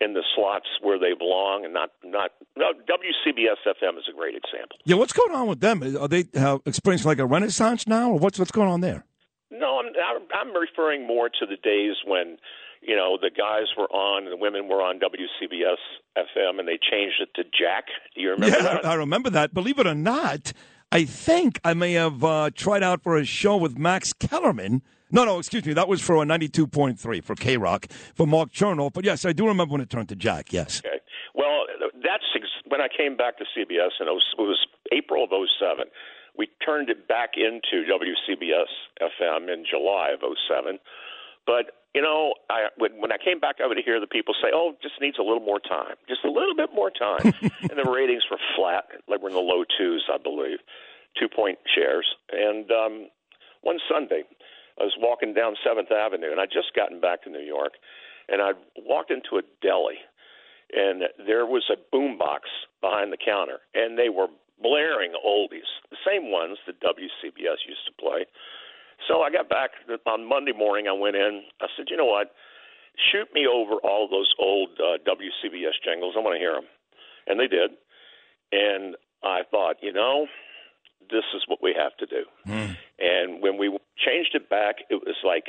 in 0.00 0.14
the 0.14 0.22
slots 0.34 0.66
where 0.80 0.98
they 0.98 1.12
belong, 1.12 1.64
and 1.64 1.74
not 1.74 1.90
not 2.04 2.30
no, 2.56 2.72
WCBS 2.72 3.58
FM 3.66 3.98
is 3.98 4.04
a 4.08 4.16
great 4.16 4.36
example. 4.36 4.78
Yeah, 4.84 4.96
what's 4.96 5.12
going 5.12 5.34
on 5.34 5.48
with 5.48 5.60
them? 5.60 5.82
Are 5.82 6.06
they 6.06 6.26
uh, 6.36 6.58
experiencing 6.66 7.08
like 7.08 7.18
a 7.18 7.26
renaissance 7.26 7.86
now, 7.86 8.12
or 8.12 8.18
what's 8.18 8.38
what's 8.38 8.52
going 8.52 8.68
on 8.68 8.80
there? 8.80 9.04
No, 9.50 9.80
I'm 9.80 10.22
I'm 10.32 10.54
referring 10.54 11.06
more 11.06 11.28
to 11.28 11.46
the 11.46 11.56
days 11.56 11.96
when 12.06 12.36
you 12.82 12.96
know 12.96 13.18
the 13.20 13.30
guys 13.30 13.66
were 13.76 13.88
on 13.90 14.24
and 14.24 14.32
the 14.32 14.36
women 14.36 14.68
were 14.68 14.82
on 14.82 14.98
WCBS 14.98 15.76
FM, 16.16 16.58
and 16.58 16.68
they 16.68 16.78
changed 16.78 17.20
it 17.20 17.30
to 17.36 17.44
Jack. 17.44 17.84
Do 18.14 18.20
you 18.20 18.30
remember 18.30 18.56
yeah, 18.56 18.62
that? 18.62 18.86
I 18.86 18.94
remember 18.94 19.30
that. 19.30 19.54
Believe 19.54 19.78
it 19.78 19.86
or 19.86 19.94
not, 19.94 20.52
I 20.90 21.04
think 21.04 21.60
I 21.64 21.74
may 21.74 21.92
have 21.92 22.24
uh, 22.24 22.50
tried 22.54 22.82
out 22.82 23.02
for 23.02 23.16
a 23.16 23.24
show 23.24 23.56
with 23.56 23.78
Max 23.78 24.12
Kellerman. 24.12 24.82
No, 25.10 25.24
no, 25.24 25.38
excuse 25.38 25.64
me. 25.64 25.72
That 25.72 25.88
was 25.88 26.02
for 26.02 26.16
a 26.16 26.26
92.3 26.26 27.24
for 27.24 27.34
K 27.34 27.56
Rock 27.56 27.86
for 28.14 28.26
Mark 28.26 28.52
Chernoff. 28.52 28.92
But 28.92 29.04
yes, 29.04 29.24
I 29.24 29.32
do 29.32 29.46
remember 29.46 29.72
when 29.72 29.80
it 29.80 29.90
turned 29.90 30.08
to 30.10 30.16
Jack. 30.16 30.52
Yes. 30.52 30.82
Okay. 30.84 31.00
Well, 31.34 31.64
that's 32.02 32.24
ex- 32.34 32.62
when 32.68 32.80
I 32.80 32.88
came 32.94 33.16
back 33.16 33.38
to 33.38 33.44
CBS, 33.56 33.96
and 34.00 34.08
it 34.08 34.12
was, 34.12 34.24
it 34.38 34.42
was 34.42 34.66
April 34.92 35.24
of 35.24 35.30
'07. 35.30 35.86
We 36.36 36.48
turned 36.64 36.90
it 36.90 37.08
back 37.08 37.30
into 37.36 37.86
WCBS 37.88 38.70
FM 39.00 39.52
in 39.52 39.64
July 39.68 40.10
of 40.12 40.20
'07. 40.20 40.78
But 41.46 41.72
you 41.94 42.02
know, 42.02 42.34
I 42.50 42.68
when, 42.76 43.00
when 43.00 43.12
I 43.12 43.16
came 43.16 43.40
back, 43.40 43.56
I 43.62 43.66
would 43.66 43.78
hear 43.84 44.00
the 44.00 44.06
people 44.06 44.34
say, 44.42 44.48
"Oh, 44.52 44.74
just 44.82 45.00
needs 45.00 45.18
a 45.18 45.22
little 45.22 45.44
more 45.44 45.60
time, 45.60 45.96
just 46.08 46.24
a 46.24 46.30
little 46.30 46.54
bit 46.54 46.70
more 46.74 46.90
time," 46.90 47.32
and 47.42 47.76
the 47.76 47.90
ratings 47.90 48.24
were 48.30 48.38
flat. 48.56 48.84
Like 49.08 49.22
we're 49.22 49.30
in 49.30 49.34
the 49.34 49.40
low 49.40 49.64
twos, 49.78 50.04
I 50.12 50.18
believe, 50.18 50.58
two 51.18 51.28
point 51.28 51.58
shares. 51.74 52.06
And 52.32 52.70
um, 52.70 53.08
one 53.62 53.78
Sunday, 53.90 54.24
I 54.78 54.84
was 54.84 54.94
walking 54.98 55.34
down 55.34 55.56
Seventh 55.64 55.90
Avenue, 55.90 56.30
and 56.30 56.40
I'd 56.40 56.52
just 56.52 56.74
gotten 56.74 57.00
back 57.00 57.22
to 57.22 57.30
New 57.30 57.44
York, 57.44 57.72
and 58.28 58.42
I 58.42 58.52
walked 58.76 59.10
into 59.10 59.38
a 59.38 59.42
deli, 59.62 59.98
and 60.72 61.04
there 61.26 61.46
was 61.46 61.64
a 61.72 61.96
boombox 61.96 62.46
behind 62.80 63.12
the 63.12 63.18
counter, 63.18 63.58
and 63.74 63.98
they 63.98 64.08
were 64.08 64.28
blaring 64.62 65.12
oldies, 65.24 65.70
the 65.90 65.96
same 66.06 66.30
ones 66.30 66.58
that 66.66 66.80
WCBS 66.80 67.64
used 67.66 67.86
to 67.86 67.92
play. 67.98 68.26
So 69.06 69.22
I 69.22 69.30
got 69.30 69.48
back 69.48 69.70
on 70.06 70.28
Monday 70.28 70.52
morning. 70.52 70.86
I 70.88 70.92
went 70.92 71.16
in. 71.16 71.42
I 71.60 71.66
said, 71.76 71.86
you 71.88 71.96
know 71.96 72.04
what? 72.06 72.32
Shoot 73.12 73.28
me 73.32 73.46
over 73.46 73.74
all 73.84 74.08
those 74.10 74.32
old 74.38 74.70
uh, 74.80 74.98
WCBS 75.08 75.78
jingles. 75.84 76.14
I 76.16 76.20
want 76.20 76.34
to 76.34 76.38
hear 76.40 76.52
them, 76.54 76.64
and 77.26 77.38
they 77.38 77.46
did. 77.46 77.70
And 78.50 78.96
I 79.22 79.42
thought, 79.50 79.76
you 79.82 79.92
know, 79.92 80.26
this 81.10 81.24
is 81.34 81.42
what 81.46 81.62
we 81.62 81.74
have 81.78 81.96
to 81.98 82.06
do. 82.06 82.24
And 82.98 83.40
when 83.40 83.56
we 83.56 83.68
changed 84.04 84.34
it 84.34 84.50
back, 84.50 84.76
it 84.90 84.96
was 84.96 85.14
like 85.24 85.44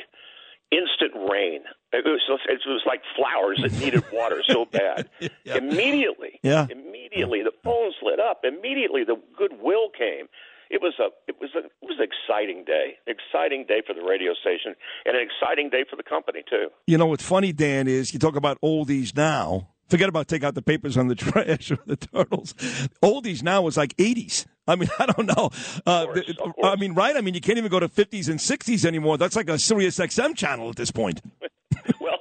instant 0.70 1.12
rain. 1.28 1.62
It 1.92 2.04
was 2.04 2.20
it 2.48 2.60
was 2.66 2.82
like 2.86 3.02
flowers 3.16 3.58
that 3.62 3.72
needed 3.80 4.04
water 4.12 4.42
so 4.46 4.64
bad. 4.70 5.08
Immediately, 5.44 6.38
Yeah. 6.44 6.66
immediately 6.70 7.42
the 7.42 7.52
phones 7.64 7.96
lit 8.02 8.20
up. 8.20 8.42
Immediately 8.44 9.02
the 9.04 9.16
goodwill 9.36 9.88
came. 9.96 10.26
It 10.70 10.80
was 10.80 10.94
a 11.00 11.08
it 11.26 11.36
was 11.40 11.50
a 11.56 11.66
it 11.66 11.72
was 11.82 11.98
an 11.98 12.06
exciting 12.06 12.64
day. 12.64 12.94
Exciting 13.06 13.66
day 13.66 13.82
for 13.84 13.92
the 13.92 14.02
radio 14.02 14.32
station 14.34 14.74
and 15.04 15.16
an 15.16 15.22
exciting 15.22 15.68
day 15.68 15.84
for 15.88 15.96
the 15.96 16.04
company 16.04 16.44
too. 16.48 16.68
You 16.86 16.96
know 16.96 17.06
what's 17.06 17.24
funny, 17.24 17.52
Dan, 17.52 17.88
is 17.88 18.12
you 18.14 18.20
talk 18.20 18.36
about 18.36 18.60
oldies 18.60 19.14
now. 19.16 19.68
Forget 19.88 20.08
about 20.08 20.28
take 20.28 20.44
out 20.44 20.54
the 20.54 20.62
papers 20.62 20.96
on 20.96 21.08
the 21.08 21.14
trash 21.16 21.72
or 21.72 21.78
the 21.84 21.96
turtles. 21.96 22.54
Oldies 23.02 23.42
now 23.42 23.66
is 23.66 23.76
like 23.76 23.96
80s. 23.96 24.46
I 24.68 24.76
mean, 24.76 24.88
I 25.00 25.06
don't 25.06 25.26
know. 25.26 25.50
Uh, 25.84 26.14
th- 26.14 26.38
I 26.62 26.76
mean, 26.76 26.94
right? 26.94 27.16
I 27.16 27.20
mean, 27.20 27.34
you 27.34 27.40
can't 27.40 27.58
even 27.58 27.70
go 27.70 27.80
to 27.80 27.88
50s 27.88 28.28
and 28.28 28.38
60s 28.38 28.84
anymore. 28.84 29.18
That's 29.18 29.34
like 29.34 29.48
a 29.48 29.58
Sirius 29.58 29.98
XM 29.98 30.36
channel 30.36 30.70
at 30.70 30.76
this 30.76 30.92
point. 30.92 31.20
well, 32.00 32.20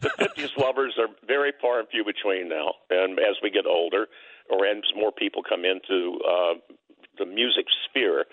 the 0.00 0.10
50s 0.10 0.56
lovers 0.56 0.94
are 0.98 1.08
very 1.26 1.52
far 1.60 1.80
and 1.80 1.88
few 1.88 2.04
between 2.04 2.48
now. 2.48 2.74
And 2.90 3.18
as 3.18 3.36
we 3.42 3.50
get 3.50 3.66
older, 3.66 4.06
or 4.48 4.66
as 4.66 4.82
more 4.94 5.12
people 5.12 5.42
come 5.42 5.64
into 5.64 6.18
uh, 6.28 6.54
the 7.20 7.26
music 7.26 7.66
sphere, 7.86 8.24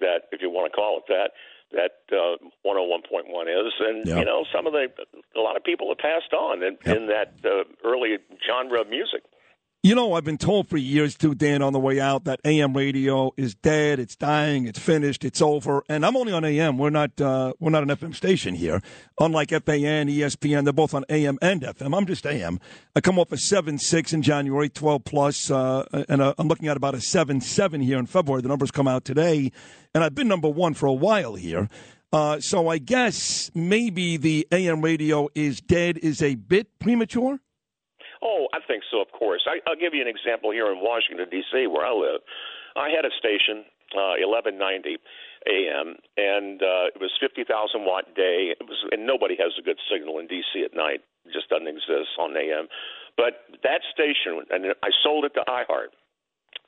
that 0.00 0.30
if 0.32 0.40
you 0.40 0.48
want 0.48 0.70
to 0.70 0.74
call 0.74 1.02
it 1.02 1.06
that, 1.08 1.32
that 1.72 2.00
uh, 2.16 2.38
101.1 2.64 3.66
is, 3.66 3.72
and 3.80 4.06
Yeah. 4.06 4.18
you 4.20 4.24
know, 4.24 4.44
some 4.54 4.66
of 4.66 4.72
the 4.72 4.88
a 5.36 5.40
lot 5.40 5.56
of 5.56 5.62
people 5.64 5.88
have 5.90 5.98
passed 5.98 6.32
on 6.32 6.62
in, 6.62 6.78
in 6.86 7.06
that 7.08 7.34
uh, 7.44 7.64
early 7.84 8.16
genre 8.46 8.80
of 8.80 8.88
music. 8.88 9.22
You 9.80 9.94
know, 9.94 10.14
I've 10.14 10.24
been 10.24 10.38
told 10.38 10.68
for 10.68 10.76
years 10.76 11.16
too, 11.16 11.36
Dan, 11.36 11.62
on 11.62 11.72
the 11.72 11.78
way 11.78 12.00
out 12.00 12.24
that 12.24 12.40
AM 12.44 12.76
radio 12.76 13.32
is 13.36 13.54
dead, 13.54 14.00
it's 14.00 14.16
dying, 14.16 14.66
it's 14.66 14.80
finished, 14.80 15.24
it's 15.24 15.40
over. 15.40 15.84
And 15.88 16.04
I'm 16.04 16.16
only 16.16 16.32
on 16.32 16.44
AM. 16.44 16.78
We're 16.78 16.90
not 16.90 17.20
uh, 17.20 17.52
we're 17.60 17.70
not 17.70 17.84
an 17.84 17.90
FM 17.90 18.12
station 18.12 18.56
here. 18.56 18.82
Unlike 19.20 19.50
FAN, 19.50 20.08
ESPN, 20.08 20.64
they're 20.64 20.72
both 20.72 20.94
on 20.94 21.04
AM 21.08 21.38
and 21.40 21.62
FM. 21.62 21.96
I'm 21.96 22.06
just 22.06 22.26
AM. 22.26 22.58
I 22.96 23.00
come 23.00 23.20
off 23.20 23.30
a 23.30 23.36
seven 23.36 23.78
six 23.78 24.12
in 24.12 24.20
January, 24.20 24.68
twelve 24.68 25.04
plus, 25.04 25.48
uh, 25.48 25.86
and 26.08 26.20
uh, 26.20 26.34
I'm 26.38 26.48
looking 26.48 26.66
at 26.66 26.76
about 26.76 26.96
a 26.96 27.00
seven 27.00 27.40
seven 27.40 27.80
here 27.80 28.00
in 28.00 28.06
February. 28.06 28.42
The 28.42 28.48
numbers 28.48 28.72
come 28.72 28.88
out 28.88 29.04
today, 29.04 29.52
and 29.94 30.02
I've 30.02 30.14
been 30.16 30.26
number 30.26 30.48
one 30.48 30.74
for 30.74 30.86
a 30.86 30.92
while 30.92 31.36
here. 31.36 31.68
Uh, 32.12 32.40
so 32.40 32.66
I 32.66 32.78
guess 32.78 33.52
maybe 33.54 34.16
the 34.16 34.48
AM 34.50 34.82
radio 34.82 35.28
is 35.36 35.60
dead 35.60 35.98
is 35.98 36.20
a 36.20 36.34
bit 36.34 36.80
premature. 36.80 37.38
Oh, 38.22 38.48
I 38.52 38.58
think 38.66 38.82
so, 38.90 39.00
of 39.00 39.10
course. 39.12 39.46
I, 39.46 39.60
I'll 39.68 39.78
give 39.78 39.94
you 39.94 40.02
an 40.02 40.08
example 40.08 40.50
here 40.50 40.70
in 40.72 40.80
Washington, 40.80 41.26
D.C., 41.30 41.66
where 41.66 41.86
I 41.86 41.92
live. 41.92 42.20
I 42.76 42.90
had 42.90 43.04
a 43.04 43.12
station, 43.18 43.64
uh, 43.94 44.18
1190 44.18 44.98
AM, 45.46 45.96
and 46.18 46.58
uh, 46.62 46.90
it 46.94 47.00
was 47.00 47.14
50,000 47.20 47.46
watt 47.86 48.10
day. 48.14 48.54
It 48.58 48.66
was, 48.66 48.78
and 48.90 49.06
nobody 49.06 49.36
has 49.38 49.54
a 49.58 49.62
good 49.62 49.78
signal 49.90 50.18
in 50.18 50.26
D.C. 50.26 50.64
at 50.64 50.74
night. 50.74 51.00
It 51.26 51.32
just 51.32 51.48
doesn't 51.48 51.68
exist 51.68 52.18
on 52.18 52.36
AM. 52.36 52.66
But 53.16 53.46
that 53.62 53.82
station, 53.90 54.42
and 54.50 54.74
I 54.82 54.90
sold 55.02 55.24
it 55.24 55.34
to 55.34 55.42
iHeart. 55.48 55.94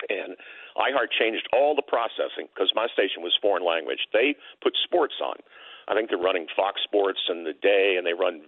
and 0.08 0.36
iHeart 0.78 1.10
changed 1.18 1.46
all 1.52 1.74
the 1.74 1.82
processing 1.82 2.46
because 2.54 2.72
my 2.74 2.86
station 2.92 3.22
was 3.22 3.36
foreign 3.42 3.64
language. 3.66 4.06
They 4.12 4.34
put 4.62 4.74
sports 4.84 5.14
on. 5.22 5.36
I 5.88 5.94
think 5.94 6.08
they're 6.08 6.18
running 6.18 6.46
Fox 6.54 6.80
Sports 6.84 7.20
in 7.28 7.44
the 7.44 7.52
day, 7.52 7.96
and 7.98 8.06
they 8.06 8.14
run 8.14 8.42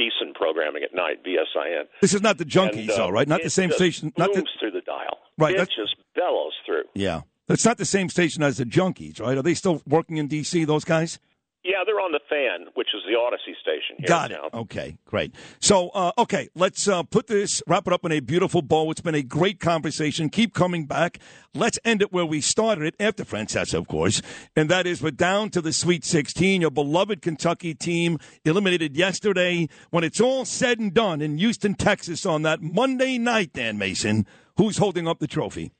decent 0.00 0.34
programming 0.34 0.82
at 0.82 0.94
night. 0.94 1.22
VSIN. 1.24 1.84
This 2.00 2.14
is 2.14 2.22
not 2.22 2.38
the 2.38 2.44
junkies, 2.46 2.80
And, 2.88 2.90
uh, 2.90 2.96
though, 2.96 3.10
right? 3.10 3.28
Not 3.28 3.42
the 3.42 3.50
same 3.50 3.70
station. 3.70 4.12
Not 4.16 4.32
the, 4.32 4.44
through 4.58 4.70
the 4.72 4.80
dial. 4.80 5.18
Right, 5.38 5.54
It 5.54 5.58
that's- 5.58 5.76
just 5.76 5.96
bellows 6.14 6.54
through. 6.66 6.84
yeah. 6.94 7.22
It's 7.48 7.64
not 7.64 7.78
the 7.78 7.84
same 7.84 8.08
station 8.08 8.44
as 8.44 8.58
the 8.58 8.64
junkies, 8.64 9.20
right? 9.20 9.36
Are 9.36 9.42
they 9.42 9.54
still 9.54 9.82
working 9.84 10.18
in 10.18 10.28
D.C., 10.28 10.64
those 10.64 10.84
guys? 10.84 11.18
Yeah, 11.62 11.84
they're 11.84 12.00
on 12.00 12.12
the 12.12 12.20
fan, 12.26 12.72
which 12.74 12.88
is 12.94 13.02
the 13.06 13.12
Audacy 13.18 13.54
station 13.60 13.96
here 13.98 14.08
Got 14.08 14.30
it. 14.30 14.36
town. 14.36 14.48
Okay, 14.54 14.96
great. 15.04 15.34
So, 15.60 15.90
uh, 15.90 16.10
okay, 16.16 16.48
let's 16.54 16.88
uh, 16.88 17.02
put 17.02 17.26
this, 17.26 17.62
wrap 17.66 17.86
it 17.86 17.92
up 17.92 18.02
in 18.06 18.12
a 18.12 18.20
beautiful 18.20 18.62
bow. 18.62 18.90
It's 18.90 19.02
been 19.02 19.14
a 19.14 19.22
great 19.22 19.60
conversation. 19.60 20.30
Keep 20.30 20.54
coming 20.54 20.86
back. 20.86 21.18
Let's 21.54 21.78
end 21.84 22.00
it 22.00 22.14
where 22.14 22.24
we 22.24 22.40
started 22.40 22.84
it, 22.84 22.94
after 22.98 23.26
Francesa, 23.26 23.74
of 23.74 23.88
course. 23.88 24.22
And 24.56 24.70
that 24.70 24.86
is 24.86 25.02
we're 25.02 25.10
down 25.10 25.50
to 25.50 25.60
the 25.60 25.74
Sweet 25.74 26.02
16. 26.02 26.62
Your 26.62 26.70
beloved 26.70 27.20
Kentucky 27.20 27.74
team 27.74 28.18
eliminated 28.46 28.96
yesterday. 28.96 29.68
When 29.90 30.02
it's 30.02 30.20
all 30.20 30.46
said 30.46 30.78
and 30.78 30.94
done 30.94 31.20
in 31.20 31.36
Houston, 31.36 31.74
Texas 31.74 32.24
on 32.24 32.40
that 32.42 32.62
Monday 32.62 33.18
night, 33.18 33.52
Dan 33.52 33.76
Mason, 33.76 34.26
who's 34.56 34.78
holding 34.78 35.06
up 35.06 35.18
the 35.18 35.26
trophy? 35.26 35.72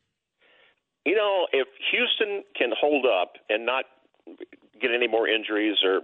You 1.07 1.17
know, 1.17 1.47
if 1.53 1.69
Houston 1.91 2.43
can 2.55 2.69
hold 2.79 3.07
up 3.07 3.33
and 3.49 3.65
not 3.65 3.87
get 4.81 4.91
any 4.95 5.09
more 5.09 5.29
injuries 5.29 5.77
or 5.85 6.01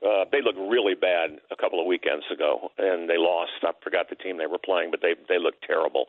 uh, 0.00 0.24
they 0.32 0.40
looked 0.40 0.58
really 0.58 0.94
bad 0.94 1.36
a 1.50 1.56
couple 1.56 1.80
of 1.80 1.86
weekends 1.86 2.24
ago, 2.32 2.70
and 2.78 3.10
they 3.10 3.18
lost. 3.18 3.52
I 3.62 3.72
forgot 3.84 4.08
the 4.08 4.16
team 4.16 4.38
they 4.38 4.46
were 4.46 4.62
playing, 4.62 4.90
but 4.90 5.00
they 5.02 5.14
they 5.28 5.38
looked 5.38 5.64
terrible. 5.66 6.06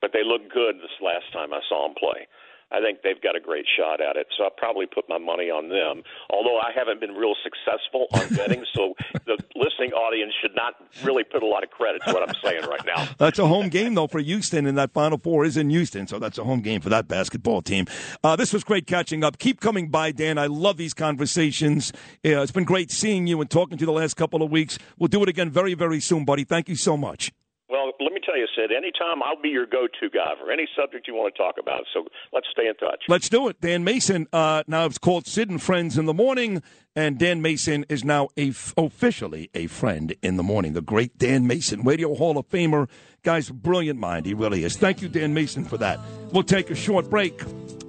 But 0.00 0.12
they 0.12 0.24
looked 0.24 0.52
good 0.52 0.76
this 0.76 0.96
last 1.00 1.32
time 1.32 1.52
I 1.52 1.60
saw 1.68 1.86
them 1.86 1.94
play. 1.98 2.26
I 2.72 2.80
think 2.80 3.02
they've 3.02 3.20
got 3.22 3.36
a 3.36 3.40
great 3.40 3.64
shot 3.78 4.00
at 4.00 4.16
it, 4.16 4.26
so 4.36 4.44
I'll 4.44 4.50
probably 4.50 4.86
put 4.86 5.08
my 5.08 5.18
money 5.18 5.50
on 5.50 5.68
them. 5.68 6.02
Although 6.30 6.58
I 6.58 6.72
haven't 6.74 7.00
been 7.00 7.12
real 7.14 7.34
successful 7.42 8.06
on 8.12 8.34
betting, 8.34 8.64
so 8.74 8.94
the 9.24 9.38
listening 9.54 9.92
audience 9.92 10.32
should 10.42 10.54
not 10.56 10.74
really 11.04 11.22
put 11.22 11.44
a 11.44 11.46
lot 11.46 11.62
of 11.62 11.70
credit 11.70 12.02
to 12.06 12.12
what 12.12 12.28
I'm 12.28 12.34
saying 12.42 12.64
right 12.66 12.84
now. 12.84 13.08
That's 13.18 13.38
a 13.38 13.46
home 13.46 13.68
game, 13.68 13.94
though, 13.94 14.08
for 14.08 14.18
Houston, 14.18 14.66
and 14.66 14.76
that 14.78 14.92
Final 14.92 15.18
Four 15.18 15.44
is 15.44 15.56
in 15.56 15.70
Houston, 15.70 16.06
so 16.08 16.18
that's 16.18 16.38
a 16.38 16.44
home 16.44 16.60
game 16.60 16.80
for 16.80 16.88
that 16.88 17.08
basketball 17.08 17.62
team. 17.62 17.86
Uh, 18.24 18.36
this 18.36 18.52
was 18.52 18.64
great 18.64 18.86
catching 18.86 19.22
up. 19.22 19.38
Keep 19.38 19.60
coming 19.60 19.88
by, 19.88 20.10
Dan. 20.10 20.38
I 20.38 20.46
love 20.46 20.76
these 20.76 20.94
conversations. 20.94 21.92
Yeah, 22.22 22.42
it's 22.42 22.52
been 22.52 22.64
great 22.64 22.90
seeing 22.90 23.26
you 23.26 23.40
and 23.40 23.48
talking 23.48 23.78
to 23.78 23.82
you 23.82 23.86
the 23.86 23.92
last 23.92 24.14
couple 24.14 24.42
of 24.42 24.50
weeks. 24.50 24.78
We'll 24.98 25.08
do 25.08 25.22
it 25.22 25.28
again 25.28 25.50
very, 25.50 25.74
very 25.74 26.00
soon, 26.00 26.24
buddy. 26.24 26.44
Thank 26.44 26.68
you 26.68 26.76
so 26.76 26.96
much. 26.96 27.32
Well, 27.68 27.90
let 27.98 28.12
me 28.12 28.20
tell 28.24 28.36
you, 28.38 28.46
Sid, 28.54 28.70
anytime 28.70 29.22
I'll 29.24 29.40
be 29.42 29.48
your 29.48 29.66
go 29.66 29.88
to 29.88 30.10
guy 30.10 30.34
for 30.40 30.52
any 30.52 30.68
subject 30.78 31.08
you 31.08 31.14
want 31.14 31.34
to 31.34 31.38
talk 31.42 31.56
about. 31.60 31.82
So 31.92 32.04
let's 32.32 32.46
stay 32.52 32.68
in 32.68 32.74
touch. 32.76 33.02
Let's 33.08 33.28
do 33.28 33.48
it. 33.48 33.60
Dan 33.60 33.82
Mason, 33.82 34.28
uh, 34.32 34.62
now 34.68 34.86
it's 34.86 34.98
called 34.98 35.26
Sid 35.26 35.50
and 35.50 35.60
Friends 35.60 35.98
in 35.98 36.04
the 36.06 36.14
Morning, 36.14 36.62
and 36.94 37.18
Dan 37.18 37.42
Mason 37.42 37.84
is 37.88 38.04
now 38.04 38.28
a 38.36 38.50
f- 38.50 38.72
officially 38.76 39.50
a 39.52 39.66
friend 39.66 40.14
in 40.22 40.36
the 40.36 40.44
morning. 40.44 40.74
The 40.74 40.80
great 40.80 41.18
Dan 41.18 41.48
Mason, 41.48 41.82
Radio 41.82 42.14
Hall 42.14 42.38
of 42.38 42.48
Famer. 42.48 42.88
Guy's 43.24 43.50
brilliant 43.50 43.98
mind. 43.98 44.26
He 44.26 44.34
really 44.34 44.62
is. 44.62 44.76
Thank 44.76 45.02
you, 45.02 45.08
Dan 45.08 45.34
Mason, 45.34 45.64
for 45.64 45.76
that. 45.78 45.98
We'll 46.30 46.44
take 46.44 46.70
a 46.70 46.76
short 46.76 47.10
break. 47.10 47.42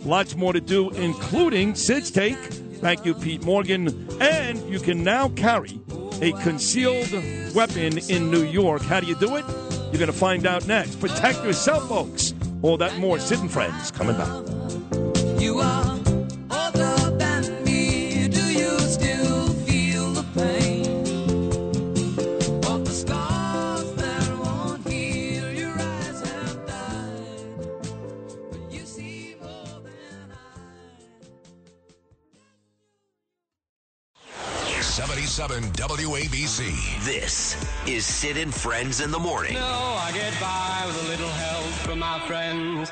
Lots 0.04 0.36
more 0.36 0.54
to 0.54 0.62
do, 0.62 0.90
including 0.90 1.76
Sid's 1.76 2.10
Take. 2.10 2.38
Thank 2.38 3.06
you, 3.06 3.14
Pete 3.14 3.44
Morgan. 3.44 4.08
And 4.20 4.60
you 4.72 4.80
can 4.80 5.04
now 5.04 5.30
carry 5.30 5.80
a 6.22 6.32
concealed 6.42 7.12
weapon 7.54 8.00
in 8.10 8.32
New 8.32 8.44
York. 8.44 8.82
How 8.82 9.00
do 9.00 9.06
you 9.06 9.16
do 9.16 9.36
it? 9.36 9.46
You're 9.92 10.00
going 10.00 10.08
to 10.08 10.14
find 10.14 10.46
out 10.46 10.68
next. 10.68 11.00
Protect 11.00 11.44
yourself, 11.44 11.88
folks. 11.88 12.34
All 12.62 12.78
that 12.78 12.98
more. 12.98 13.20
Sid 13.20 13.40
and 13.40 13.52
Friends 13.52 13.92
coming 13.92 14.18
back. 14.18 15.42
You 15.42 15.60
are 15.60 16.07
77 35.38 35.72
WABC. 35.74 37.06
This 37.06 37.56
is 37.88 38.08
Sid 38.08 38.38
and 38.38 38.52
Friends 38.52 39.02
in 39.02 39.12
the 39.12 39.20
Morning. 39.20 39.54
No, 39.54 39.60
I 39.62 40.12
get 40.12 40.34
by 40.42 40.84
with 40.88 41.06
a 41.06 41.08
little 41.10 41.30
help 41.30 41.72
from 41.86 42.00
my 42.00 42.20
friends. 42.22 42.92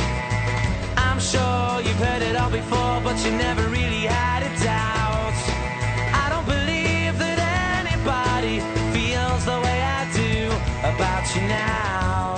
Sure 1.21 1.79
you've 1.81 1.97
heard 1.97 2.23
it 2.23 2.35
all 2.35 2.49
before, 2.49 2.99
but 3.03 3.23
you 3.23 3.31
never 3.31 3.61
really 3.69 4.05
had 4.07 4.41
a 4.41 4.49
doubt. 4.63 5.33
I 6.13 6.27
don't 6.29 6.45
believe 6.47 7.17
that 7.19 7.37
anybody 7.85 8.59
feels 8.91 9.45
the 9.45 9.59
way 9.61 9.81
I 9.81 10.11
do 10.13 10.47
about 10.81 11.35
you 11.35 11.41
now. 11.47 12.35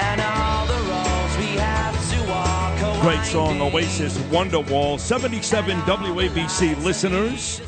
And 0.00 0.20
all 0.22 0.66
the 0.66 0.80
roads 0.88 1.36
we 1.36 1.58
have 1.60 1.94
to 2.10 2.30
walk 2.30 2.82
are 2.82 3.02
Great 3.02 3.24
song, 3.26 3.60
Oasis 3.60 4.16
Wonderwall. 4.32 4.98
77 4.98 5.80
WABC 5.82 6.82
listeners. 6.82 7.60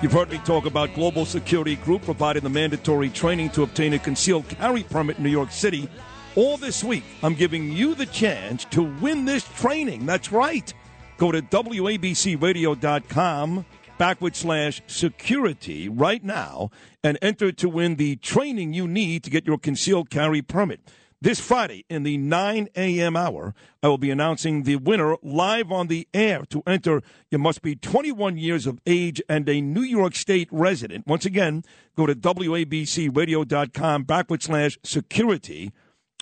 You've 0.00 0.12
heard 0.12 0.30
me 0.30 0.38
talk 0.38 0.66
about 0.66 0.94
Global 0.94 1.24
Security 1.24 1.76
Group 1.76 2.02
providing 2.02 2.42
the 2.44 2.50
mandatory 2.50 3.08
training 3.08 3.50
to 3.50 3.64
obtain 3.64 3.92
a 3.92 3.98
concealed 3.98 4.48
carry 4.48 4.84
permit 4.84 5.18
in 5.18 5.24
New 5.24 5.30
York 5.30 5.50
City. 5.50 5.88
All 6.34 6.56
this 6.56 6.82
week, 6.82 7.04
I'm 7.22 7.34
giving 7.34 7.72
you 7.72 7.94
the 7.94 8.06
chance 8.06 8.64
to 8.70 8.82
win 8.82 9.26
this 9.26 9.44
training. 9.60 10.06
That's 10.06 10.32
right. 10.32 10.72
Go 11.18 11.30
to 11.30 11.42
WABCRadio.com 11.42 13.66
backward 13.98 14.34
slash 14.34 14.80
security 14.86 15.90
right 15.90 16.24
now 16.24 16.70
and 17.04 17.18
enter 17.20 17.52
to 17.52 17.68
win 17.68 17.96
the 17.96 18.16
training 18.16 18.72
you 18.72 18.88
need 18.88 19.24
to 19.24 19.30
get 19.30 19.46
your 19.46 19.58
concealed 19.58 20.08
carry 20.08 20.40
permit. 20.40 20.80
This 21.20 21.38
Friday 21.38 21.84
in 21.90 22.02
the 22.02 22.16
9 22.16 22.68
a.m. 22.76 23.14
hour, 23.14 23.54
I 23.82 23.88
will 23.88 23.98
be 23.98 24.10
announcing 24.10 24.62
the 24.62 24.76
winner 24.76 25.16
live 25.22 25.70
on 25.70 25.88
the 25.88 26.08
air. 26.14 26.44
To 26.48 26.62
enter, 26.66 27.02
you 27.30 27.38
must 27.38 27.60
be 27.60 27.76
21 27.76 28.38
years 28.38 28.66
of 28.66 28.80
age 28.86 29.20
and 29.28 29.46
a 29.50 29.60
New 29.60 29.82
York 29.82 30.14
State 30.14 30.48
resident. 30.50 31.06
Once 31.06 31.26
again, 31.26 31.62
go 31.94 32.06
to 32.06 32.14
WABCRadio.com 32.14 34.04
backward 34.04 34.42
slash 34.42 34.78
security 34.82 35.72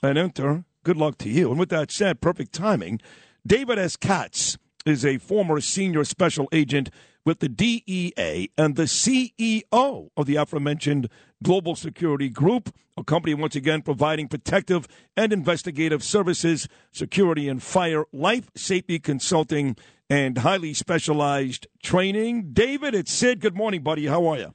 and 0.03 0.19
enter. 0.19 0.65
Good 0.85 0.97
luck 0.97 1.19
to 1.19 1.29
you. 1.29 1.51
And 1.51 1.59
with 1.59 1.69
that 1.71 1.91
said, 1.91 2.21
perfect 2.21 2.53
timing. 2.53 3.01
David 3.47 3.79
S. 3.79 3.97
Katz 3.97 4.59
is 4.87 5.05
a 5.05 5.19
former 5.19 5.61
senior 5.61 6.05
special 6.05 6.49
agent 6.53 6.91
with 7.25 7.41
the 7.41 7.49
DEA 7.49 8.51
and 8.57 8.77
the 8.77 8.85
CEO 8.85 10.11
of 10.17 10.27
the 10.27 10.37
aforementioned 10.37 11.09
Global 11.43 11.77
Security 11.77 12.29
Group, 12.29 12.75
a 12.97 13.05
company 13.05 13.35
once 13.35 13.57
again 13.57 13.83
providing 13.83 14.29
protective 14.29 14.89
and 15.17 15.33
investigative 15.33 16.03
services, 16.03 16.67
security 16.93 17.49
and 17.49 17.63
fire, 17.63 18.05
life 18.13 18.51
safety 18.57 18.99
consulting, 18.99 19.77
and 20.09 20.39
highly 20.39 20.75
specialized 20.75 21.67
training. 21.83 22.51
David, 22.53 22.95
it's 22.95 23.13
Sid. 23.13 23.41
Good 23.41 23.55
morning, 23.55 23.83
buddy. 23.83 24.07
How 24.07 24.27
are 24.27 24.39
you? 24.39 24.55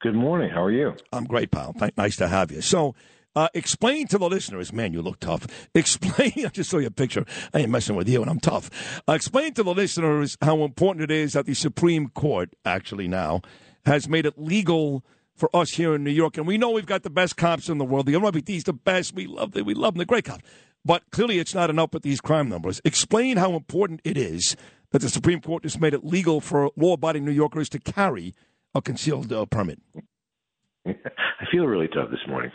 Good 0.00 0.14
morning. 0.14 0.50
How 0.50 0.64
are 0.64 0.72
you? 0.72 0.94
I'm 1.12 1.24
great, 1.24 1.50
pal. 1.50 1.76
Nice 1.96 2.16
to 2.16 2.26
have 2.26 2.50
you. 2.50 2.60
So, 2.60 2.94
uh, 3.34 3.48
explain 3.54 4.06
to 4.08 4.18
the 4.18 4.28
listeners, 4.28 4.72
man, 4.72 4.92
you 4.92 5.02
look 5.02 5.20
tough. 5.20 5.46
Explain, 5.74 6.32
I 6.36 6.48
just 6.48 6.70
saw 6.70 6.78
your 6.78 6.90
picture. 6.90 7.24
I 7.54 7.60
ain't 7.60 7.70
messing 7.70 7.96
with 7.96 8.08
you, 8.08 8.20
and 8.20 8.30
I'm 8.30 8.40
tough. 8.40 9.02
Uh, 9.08 9.12
explain 9.12 9.54
to 9.54 9.62
the 9.62 9.74
listeners 9.74 10.36
how 10.42 10.62
important 10.64 11.04
it 11.04 11.10
is 11.10 11.32
that 11.32 11.46
the 11.46 11.54
Supreme 11.54 12.08
Court, 12.08 12.54
actually 12.64 13.08
now, 13.08 13.40
has 13.86 14.08
made 14.08 14.26
it 14.26 14.38
legal 14.38 15.04
for 15.34 15.48
us 15.54 15.72
here 15.72 15.94
in 15.94 16.04
New 16.04 16.10
York. 16.10 16.36
And 16.36 16.46
we 16.46 16.58
know 16.58 16.70
we've 16.70 16.86
got 16.86 17.02
the 17.02 17.10
best 17.10 17.36
cops 17.36 17.68
in 17.68 17.78
the 17.78 17.84
world. 17.84 18.06
The 18.06 18.14
NYPD's 18.14 18.64
the 18.64 18.72
best. 18.72 19.14
We 19.14 19.26
love 19.26 19.52
them. 19.52 19.64
We 19.64 19.74
love 19.74 19.94
them. 19.94 19.98
They're 19.98 20.06
great 20.06 20.24
cops. 20.24 20.44
But 20.84 21.10
clearly, 21.10 21.38
it's 21.38 21.54
not 21.54 21.70
enough 21.70 21.92
with 21.92 22.02
these 22.02 22.20
crime 22.20 22.48
numbers. 22.48 22.80
Explain 22.84 23.36
how 23.36 23.54
important 23.54 24.00
it 24.04 24.16
is 24.16 24.56
that 24.90 25.00
the 25.00 25.08
Supreme 25.08 25.40
Court 25.40 25.62
has 25.62 25.80
made 25.80 25.94
it 25.94 26.04
legal 26.04 26.40
for 26.40 26.70
law-abiding 26.76 27.24
New 27.24 27.32
Yorkers 27.32 27.68
to 27.70 27.78
carry 27.78 28.34
a 28.74 28.82
concealed 28.82 29.32
uh, 29.32 29.46
permit. 29.46 29.80
I 30.86 30.92
feel 31.50 31.66
really 31.66 31.88
tough 31.88 32.10
this 32.10 32.20
morning. 32.28 32.50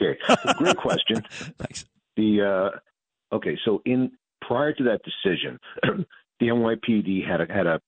Okay, 0.00 0.18
great 0.58 0.76
question. 0.78 1.22
Thanks. 1.58 1.84
The 2.16 2.72
uh, 2.72 3.34
okay, 3.36 3.58
so 3.64 3.82
in 3.84 4.12
prior 4.42 4.72
to 4.72 4.84
that 4.84 5.00
decision, 5.02 5.58
the 6.40 6.46
NYPD 6.46 7.26
had 7.28 7.40
a, 7.40 7.52
had 7.52 7.66
a 7.66 7.80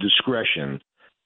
discretion 0.00 0.80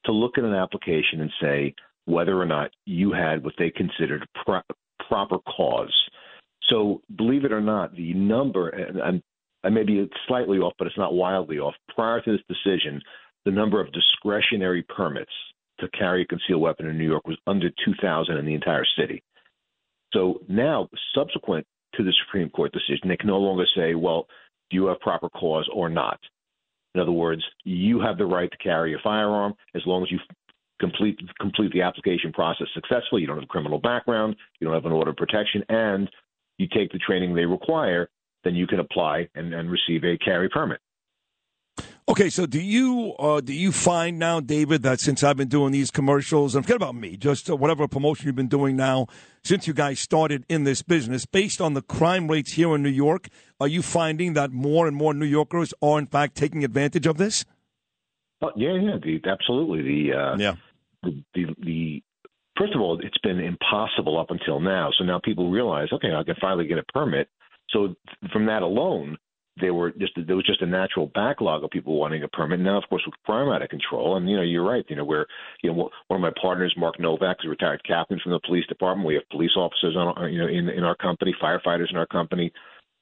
to 0.06 0.12
look 0.12 0.38
at 0.38 0.44
an 0.44 0.54
application 0.54 1.20
and 1.20 1.30
say 1.40 1.74
whether 2.06 2.40
or 2.40 2.46
not 2.46 2.70
you 2.84 3.12
had 3.12 3.44
what 3.44 3.54
they 3.58 3.70
considered 3.70 4.26
pro- 4.44 4.60
proper 5.08 5.38
cause. 5.56 5.94
So, 6.68 7.00
believe 7.16 7.44
it 7.44 7.52
or 7.52 7.60
not, 7.60 7.94
the 7.94 8.14
number, 8.14 8.70
and 8.70 9.00
I'm, 9.00 9.22
I 9.64 9.70
may 9.70 9.82
be 9.82 10.08
slightly 10.26 10.58
off, 10.58 10.74
but 10.78 10.86
it's 10.86 10.98
not 10.98 11.14
wildly 11.14 11.58
off. 11.58 11.74
Prior 11.94 12.20
to 12.22 12.32
this 12.32 12.40
decision, 12.48 13.00
the 13.44 13.50
number 13.50 13.80
of 13.80 13.92
discretionary 13.92 14.82
permits 14.82 15.32
to 15.80 15.88
carry 15.88 16.22
a 16.22 16.26
concealed 16.26 16.62
weapon 16.62 16.86
in 16.86 16.96
New 16.96 17.08
York 17.08 17.26
was 17.26 17.38
under 17.46 17.68
2,000 17.84 18.36
in 18.36 18.46
the 18.46 18.54
entire 18.54 18.86
city. 18.98 19.22
So 20.15 20.41
now, 20.49 20.89
subsequent 21.15 21.67
to 21.97 22.05
the 22.05 22.12
Supreme 22.25 22.49
Court 22.49 22.73
decision, 22.73 23.09
they 23.09 23.17
can 23.17 23.28
no 23.28 23.39
longer 23.39 23.67
say, 23.76 23.94
well, 23.94 24.26
do 24.70 24.76
you 24.76 24.86
have 24.86 25.01
proper 25.01 25.28
cause 25.28 25.68
or 25.75 25.91
not? 25.91 26.18
In 26.94 27.01
other 27.01 27.12
words, 27.12 27.43
you 27.65 28.01
have 28.01 28.17
the 28.17 28.25
right 28.25 28.51
to 28.51 28.57
carry 28.59 28.94
a 28.94 28.99
firearm 29.02 29.55
as 29.75 29.83
long 29.84 30.02
as 30.02 30.10
you 30.10 30.18
complete 30.81 31.18
complete 31.41 31.73
the 31.73 31.83
application 31.83 32.33
process 32.33 32.68
successfully. 32.75 33.20
You 33.20 33.26
don't 33.26 33.36
have 33.36 33.44
a 33.44 33.49
criminal 33.49 33.78
background, 33.78 34.36
you 34.59 34.67
don't 34.67 34.75
have 34.75 34.86
an 34.86 34.93
order 34.93 35.10
of 35.10 35.17
protection, 35.17 35.62
and 35.68 36.09
you 36.59 36.68
take 36.73 36.93
the 36.93 36.99
training 36.99 37.34
they 37.34 37.44
require. 37.44 38.09
Then 38.44 38.55
you 38.55 38.67
can 38.67 38.81
apply 38.81 39.28
and, 39.34 39.52
and 39.55 39.70
receive 39.70 40.05
a 40.05 40.18
carry 40.18 40.49
permit. 40.49 40.81
Okay, 42.07 42.28
so 42.28 42.44
do 42.44 42.60
you 42.60 43.15
uh, 43.18 43.41
do 43.41 43.55
you 43.55 43.73
find 43.73 44.18
now, 44.18 44.39
David, 44.39 44.83
that 44.83 45.00
since 45.00 45.24
I've 45.24 45.39
been 45.39 45.49
doing 45.49 45.73
these 45.73 45.91
commercials, 45.91 46.55
and 46.55 46.62
forget 46.62 46.76
about 46.76 46.94
me, 46.94 47.16
just 47.16 47.49
uh, 47.49 47.57
whatever 47.57 47.89
promotion 47.89 48.26
you've 48.26 48.36
been 48.36 48.47
doing 48.47 48.76
now 48.76 49.07
since 49.42 49.66
you 49.66 49.73
guys 49.73 50.00
started 50.00 50.44
in 50.50 50.65
this 50.65 50.83
business, 50.83 51.24
based 51.24 51.62
on 51.62 51.73
the 51.73 51.81
crime 51.81 52.28
rates 52.28 52.52
here 52.52 52.74
in 52.74 52.83
New 52.83 52.91
York, 52.91 53.28
are 53.58 53.68
you 53.68 53.81
finding 53.81 54.34
that 54.34 54.52
more 54.52 54.86
and 54.86 54.94
more 54.94 55.15
New 55.15 55.24
Yorkers 55.24 55.73
are 55.81 55.99
in 55.99 56.07
fact 56.07 56.34
taking 56.34 56.62
advantage 56.62 57.07
of 57.07 57.16
this? 57.16 57.47
Oh, 58.42 58.50
yeah, 58.55 58.74
yeah, 58.74 58.97
the, 59.02 59.20
absolutely. 59.26 59.83
The 59.83 60.12
uh, 60.15 60.36
yeah, 60.36 60.57
the, 61.02 61.24
the 61.34 61.55
the 61.62 62.02
first 62.58 62.74
of 62.74 62.83
all, 62.83 63.00
it's 63.02 63.18
been 63.23 63.41
impossible 63.41 64.20
up 64.20 64.31
until 64.31 64.60
now. 64.60 64.91
So 64.99 65.05
now 65.05 65.20
people 65.24 65.50
realize, 65.50 65.89
okay, 65.91 66.12
I 66.15 66.23
can 66.23 66.36
finally 66.39 66.66
get 66.66 66.76
a 66.76 66.84
permit. 66.92 67.28
So 67.70 67.94
from 68.31 68.44
that 68.47 68.60
alone, 68.60 69.16
there 69.60 69.74
were 69.74 69.92
just 69.92 70.12
there 70.26 70.36
was 70.36 70.47
just 70.47 70.62
a 70.62 70.66
natural 70.66 71.10
backlog 71.15 71.62
of 71.62 71.70
people 71.70 71.99
wanting 71.99 72.23
a 72.23 72.28
permit. 72.28 72.60
Now, 72.60 72.78
of 72.78 72.84
course, 72.89 73.02
with 73.07 73.15
crime 73.24 73.49
out 73.49 73.62
of 73.62 73.68
control, 73.68 74.16
and 74.16 74.28
you 74.28 74.36
know, 74.36 74.42
you're 74.42 74.66
right. 74.66 74.84
You 74.89 74.97
know, 74.97 75.05
where 75.05 75.26
you 75.62 75.73
know 75.73 75.91
one 76.08 76.18
of 76.18 76.20
my 76.20 76.33
partners, 76.41 76.74
Mark 76.76 76.99
Novak, 76.99 77.36
is 77.41 77.47
a 77.47 77.50
retired 77.50 77.83
captain 77.86 78.18
from 78.23 78.33
the 78.33 78.41
police 78.47 78.66
department. 78.66 79.07
We 79.07 79.15
have 79.15 79.28
police 79.31 79.52
officers 79.57 79.97
on, 79.97 80.33
you 80.33 80.41
know, 80.41 80.49
in 80.49 80.68
in 80.68 80.83
our 80.84 80.97
company, 80.97 81.34
firefighters 81.42 81.91
in 81.91 81.97
our 81.97 82.07
company. 82.07 82.52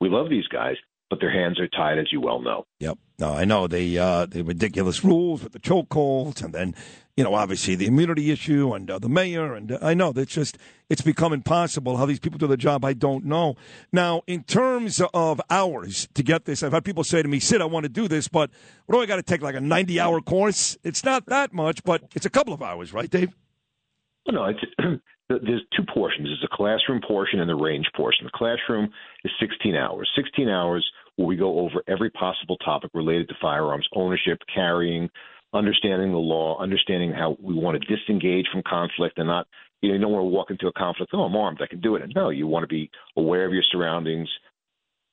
We 0.01 0.09
love 0.09 0.29
these 0.29 0.49
guys, 0.49 0.77
but 1.13 1.21
their 1.21 1.31
hands 1.31 1.61
are 1.61 1.69
tied, 1.69 1.99
as 1.99 2.11
you 2.11 2.23
well 2.23 2.41
know. 2.41 2.65
Yep. 2.81 2.97
No, 3.19 3.35
I 3.35 3.45
know 3.45 3.67
they 3.67 3.99
uh, 3.99 4.25
the 4.25 4.41
ridiculous 4.41 5.05
rules 5.05 5.45
with 5.45 5.53
the 5.53 5.59
chokeholds, 5.59 6.43
and 6.43 6.55
then 6.55 6.75
you 7.19 7.23
know 7.23 7.35
obviously 7.35 7.75
the 7.75 7.85
immunity 7.85 8.31
issue 8.31 8.73
and 8.73 8.91
uh, 8.91 8.99
the 8.99 9.11
mayor, 9.11 9.53
and 9.53 9.73
uh, 9.73 9.79
I 9.83 9.93
know 9.93 10.13
that's 10.13 10.33
just 10.33 10.57
it's 10.89 11.03
become 11.03 11.35
impossible 11.35 11.99
how 11.99 12.07
these 12.07 12.19
people 12.19 12.39
do 12.39 12.47
the 12.47 12.57
job. 12.57 12.83
I 12.83 12.95
don't 12.95 13.27
know. 13.27 13.57
Now, 13.93 14.23
in 14.27 14.43
terms 14.45 15.03
of 15.13 15.39
hours 15.51 16.09
to 16.15 16.23
get 16.23 16.47
this, 16.47 16.63
I've 16.63 16.73
had 16.73 16.83
people 16.83 17.05
say 17.05 17.21
to 17.21 17.29
me, 17.29 17.41
"Sid, 17.41 17.61
I 17.61 17.67
want 17.67 17.85
to 17.85 17.91
do 17.91 18.09
this, 18.09 18.27
but 18.27 18.51
what 18.87 18.97
do 18.97 19.03
I 19.03 19.05
got 19.05 19.17
to 19.17 19.23
take 19.23 19.43
like 19.43 19.55
a 19.55 19.61
ninety-hour 19.61 20.23
course?" 20.23 20.79
It's 20.83 21.05
not 21.05 21.27
that 21.27 21.53
much, 21.53 21.85
but 21.85 22.05
it's 22.15 22.25
a 22.25 22.31
couple 22.31 22.55
of 22.55 22.63
hours, 22.63 22.95
right, 22.95 23.11
Dave? 23.11 23.35
Well, 24.25 24.35
no, 24.35 24.45
it's 24.47 24.65
there's 25.29 25.63
two 25.77 25.85
portions. 25.93 26.29
There's 26.29 26.45
a 26.51 26.57
classroom 26.57 27.01
portion 27.07 27.41
and 27.41 27.49
the 27.49 27.55
range 27.55 27.87
portion. 27.97 28.25
The 28.25 28.31
classroom 28.35 28.91
is 29.25 29.33
16 29.41 29.75
hours. 29.75 30.11
16 30.17 30.49
hours 30.49 30.87
where 31.17 31.29
we 31.29 31.37
go 31.37 31.61
over 31.61 31.83
every 31.89 32.11
possible 32.11 32.57
topic 32.59 32.91
related 32.95 33.29
to 33.29 33.35
firearms 33.41 33.87
ownership, 33.95 34.39
carrying, 34.53 35.11
understanding 35.53 36.13
the 36.13 36.19
law, 36.19 36.59
understanding 36.61 37.13
how 37.13 37.37
we 37.41 37.55
want 37.55 37.81
to 37.81 37.97
disengage 37.97 38.47
from 38.51 38.63
conflict 38.67 39.19
and 39.19 39.29
not, 39.29 39.47
you 39.81 39.89
know, 39.89 39.95
you 39.95 40.01
don't 40.01 40.13
want 40.13 40.23
to 40.23 40.29
walk 40.29 40.51
into 40.51 40.67
a 40.67 40.73
conflict, 40.73 41.13
oh, 41.15 41.23
I'm 41.23 41.37
armed, 41.37 41.61
I 41.61 41.67
can 41.67 41.81
do 41.81 41.97
it. 41.97 42.03
And 42.03 42.13
no, 42.15 42.31
you 42.31 42.47
want 42.47 42.63
to 42.63 42.69
be 42.69 42.91
aware 43.17 43.45
of 43.45 43.53
your 43.53 43.65
surroundings, 43.71 44.29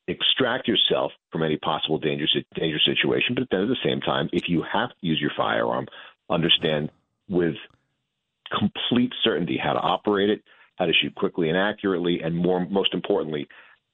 extract 0.08 0.68
yourself 0.68 1.12
from 1.32 1.44
any 1.44 1.58
possible 1.58 1.98
danger, 1.98 2.26
danger 2.56 2.80
situation, 2.86 3.36
but 3.36 3.48
then 3.52 3.62
at 3.62 3.68
the 3.68 3.78
same 3.84 4.00
time, 4.00 4.30
if 4.32 4.48
you 4.48 4.64
have 4.72 4.90
to 4.90 4.96
use 5.02 5.20
your 5.20 5.32
firearm, 5.36 5.88
understand 6.30 6.90
with 7.28 7.56
complete 8.58 9.12
certainty 9.24 9.60
how 9.62 9.74
to 9.74 9.80
operate 9.80 10.30
it, 10.30 10.42
how 10.78 10.86
to 10.86 10.94
shoot 10.94 11.14
quickly 11.16 11.50
and 11.50 11.58
accurately, 11.58 12.22
and 12.24 12.36
more, 12.36 12.66
most 12.70 12.94
importantly, 12.94 13.48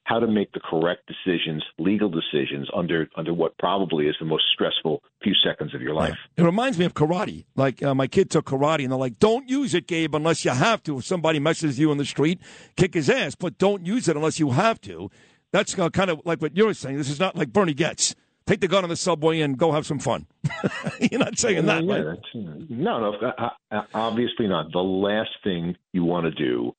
how 0.06 0.20
to 0.20 0.28
make 0.28 0.52
the 0.54 0.60
correct 0.60 1.08
decisions, 1.08 1.64
legal 1.78 2.10
decisions 2.10 2.70
under 2.74 3.10
under 3.16 3.34
what 3.34 3.58
probably 3.58 4.06
is 4.08 4.16
the 4.20 4.26
most 4.26 4.46
stressful 4.54 5.04
few 5.22 5.34
seconds 5.44 5.74
of 5.74 5.82
your 5.82 5.94
life. 5.94 6.16
It 6.38 6.44
reminds 6.44 6.78
me 6.78 6.86
of 6.86 6.94
karate. 6.94 7.46
Like 7.56 7.84
uh, 7.84 7.94
my 7.94 8.08
kid 8.08 8.30
took 8.30 8.46
karate, 8.46 8.84
and 8.84 8.92
they're 8.92 9.00
like, 9.00 9.20
"Don't 9.20 9.50
use 9.50 9.74
it, 9.74 9.88
Gabe, 9.88 10.16
unless 10.16 10.46
you 10.46 10.52
have 10.52 10.84
to. 10.84 11.00
If 11.00 11.06
somebody 11.06 11.40
messes 11.40 11.78
you 11.80 11.92
in 11.92 11.98
the 11.98 12.06
street, 12.06 12.40
kick 12.78 12.94
his 12.94 13.10
ass, 13.10 13.36
but 13.36 13.58
don't 13.58 13.86
use 13.86 14.08
it 14.08 14.16
unless 14.16 14.40
you 14.40 14.52
have 14.52 14.80
to." 14.82 15.10
That's 15.52 15.78
uh, 15.78 15.90
kind 15.90 16.10
of 16.12 16.22
like 16.24 16.42
what 16.42 16.56
you're 16.56 16.74
saying. 16.74 16.98
This 16.98 17.10
is 17.10 17.20
not 17.20 17.36
like 17.36 17.52
Bernie 17.52 17.74
Goetz. 17.74 18.16
Take 18.46 18.60
the 18.60 18.68
gun 18.68 18.84
on 18.84 18.92
the 18.92 18.96
subway 18.96 19.40
and 19.40 19.58
go 19.58 19.72
have 19.72 19.88
some 19.88 19.98
fun. 19.98 20.28
you're 21.00 21.20
not 21.20 21.40
saying 21.40 21.66
that, 21.66 21.84
yeah, 21.84 21.96
right? 21.96 22.20
No, 22.36 23.00
no, 23.00 23.14
uh, 23.16 23.50
uh, 23.72 23.82
obviously 23.96 24.48
not. 24.48 24.72
The 24.72 24.84
last 24.84 25.32
thing 25.44 25.76
you 25.94 26.04
want 26.04 26.26
to 26.26 26.32
do 26.32 26.76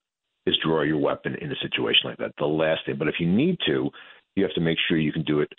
is 0.47 0.57
draw 0.65 0.83
your 0.83 0.99
weapon 0.99 1.35
in 1.41 1.51
a 1.51 1.57
situation 1.63 2.03
like 2.05 2.19
that. 2.19 2.33
The 2.39 2.47
last 2.47 2.87
thing. 2.87 2.97
But 2.99 3.09
if 3.09 3.17
you 3.19 3.27
need 3.27 3.59
to, 3.67 3.91
you 4.35 4.43
have 4.45 4.55
to 4.55 4.61
make 4.61 4.79
sure 4.87 4.99
you 4.99 5.13
can 5.13 5.25
do 5.25 5.41
it 5.41 5.53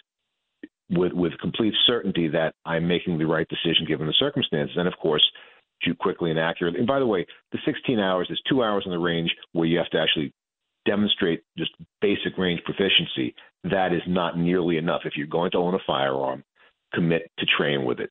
with 0.90 1.12
with 1.14 1.34
complete 1.42 1.74
certainty 1.86 2.28
that 2.30 2.56
I'm 2.66 2.88
making 2.88 3.18
the 3.18 3.26
right 3.26 3.48
decision 3.48 3.86
given 3.88 4.08
the 4.08 4.14
circumstances. 4.14 4.78
And 4.78 4.88
of 4.88 4.94
course, 5.02 5.26
shoot 5.82 5.98
quickly 5.98 6.32
and 6.32 6.40
accurately. 6.40 6.80
And 6.80 6.88
by 6.88 7.00
the 7.00 7.06
way, 7.06 7.26
the 7.52 7.60
16 7.66 8.00
hours 8.00 8.28
is 8.30 8.42
two 8.50 8.64
hours 8.64 8.84
on 8.86 8.92
the 8.92 9.00
range 9.00 9.34
where 9.52 9.68
you 9.68 9.78
have 9.78 9.90
to 9.90 10.00
actually 10.00 10.34
demonstrate 10.86 11.44
just 11.58 11.72
basic 12.02 12.38
range 12.38 12.62
proficiency. 12.64 13.36
That 13.66 13.94
is 13.94 14.02
not 14.08 14.38
nearly 14.38 14.78
enough. 14.78 15.02
If 15.06 15.14
you're 15.18 15.28
going 15.28 15.52
to 15.52 15.58
own 15.58 15.76
a 15.76 15.80
firearm, 15.86 16.44
commit 16.94 17.30
to 17.40 17.46
train 17.58 17.84
with 17.84 18.00
it. 18.00 18.10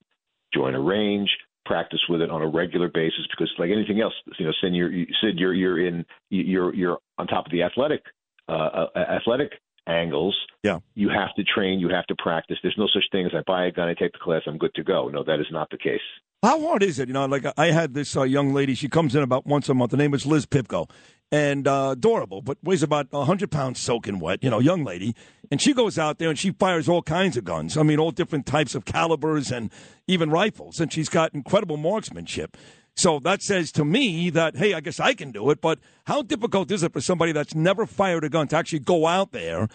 Join 0.54 0.74
a 0.74 0.80
range, 0.80 1.30
practice 1.66 2.00
with 2.08 2.20
it 2.22 2.30
on 2.30 2.40
a 2.42 2.48
regular 2.48 2.88
basis 2.88 3.26
because 3.30 3.50
like 3.58 3.70
anything 3.70 4.00
else, 4.00 4.14
you 4.38 4.46
know, 4.46 4.52
Sid, 4.62 4.74
you're, 4.74 4.90
you- 4.92 5.06
Sid, 5.20 5.34
you're 5.38 5.54
you're 5.54 5.86
in 5.86 6.04
you're 6.30 6.74
you're 6.74 6.98
on 7.18 7.26
top 7.26 7.46
of 7.46 7.52
the 7.52 7.62
athletic 7.62 8.02
uh, 8.48 8.52
uh, 8.52 8.98
athletic 8.98 9.52
angles. 9.86 10.36
Yeah, 10.62 10.78
you 10.94 11.08
have 11.10 11.34
to 11.36 11.44
train, 11.44 11.78
you 11.80 11.88
have 11.90 12.06
to 12.06 12.16
practice. 12.16 12.56
There's 12.62 12.76
no 12.78 12.88
such 12.92 13.04
thing 13.12 13.26
as 13.26 13.32
I 13.34 13.42
buy 13.46 13.66
a 13.66 13.72
gun, 13.72 13.88
I 13.88 13.94
take 13.94 14.12
the 14.12 14.18
class, 14.22 14.42
I'm 14.46 14.58
good 14.58 14.74
to 14.76 14.82
go. 14.84 15.08
No, 15.08 15.22
that 15.24 15.40
is 15.40 15.46
not 15.50 15.68
the 15.70 15.78
case. 15.78 16.00
How 16.42 16.60
hard 16.60 16.82
is 16.82 16.98
it? 16.98 17.08
You 17.08 17.14
know, 17.14 17.24
like 17.26 17.44
I 17.56 17.66
had 17.70 17.94
this 17.94 18.16
uh, 18.16 18.22
young 18.22 18.52
lady. 18.52 18.74
She 18.74 18.88
comes 18.88 19.14
in 19.16 19.22
about 19.22 19.46
once 19.46 19.68
a 19.68 19.74
month. 19.74 19.92
Her 19.92 19.96
name 19.96 20.14
is 20.14 20.26
Liz 20.26 20.44
Pipko, 20.46 20.88
and 21.32 21.66
uh, 21.66 21.90
adorable, 21.92 22.40
but 22.40 22.58
weighs 22.62 22.82
about 22.82 23.08
hundred 23.12 23.50
pounds, 23.50 23.80
soaking 23.80 24.18
wet. 24.18 24.42
You 24.42 24.50
know, 24.50 24.58
young 24.58 24.84
lady, 24.84 25.14
and 25.50 25.60
she 25.60 25.74
goes 25.74 25.98
out 25.98 26.18
there 26.18 26.28
and 26.28 26.38
she 26.38 26.50
fires 26.52 26.88
all 26.88 27.02
kinds 27.02 27.36
of 27.36 27.44
guns. 27.44 27.76
I 27.76 27.82
mean, 27.82 27.98
all 27.98 28.10
different 28.10 28.46
types 28.46 28.74
of 28.74 28.84
calibers 28.84 29.50
and 29.50 29.70
even 30.06 30.30
rifles, 30.30 30.80
and 30.80 30.92
she's 30.92 31.08
got 31.08 31.34
incredible 31.34 31.76
marksmanship. 31.76 32.56
So 32.96 33.18
that 33.20 33.42
says 33.42 33.72
to 33.72 33.84
me 33.84 34.30
that 34.30 34.56
hey, 34.56 34.72
I 34.72 34.80
guess 34.80 35.00
I 35.00 35.14
can 35.14 35.30
do 35.32 35.50
it. 35.50 35.60
But 35.60 35.80
how 36.06 36.22
difficult 36.22 36.70
is 36.70 36.82
it 36.82 36.92
for 36.92 37.00
somebody 37.00 37.32
that's 37.32 37.54
never 37.54 37.86
fired 37.86 38.24
a 38.24 38.28
gun 38.28 38.48
to 38.48 38.56
actually 38.56 38.80
go 38.80 39.06
out 39.06 39.32
there 39.32 39.68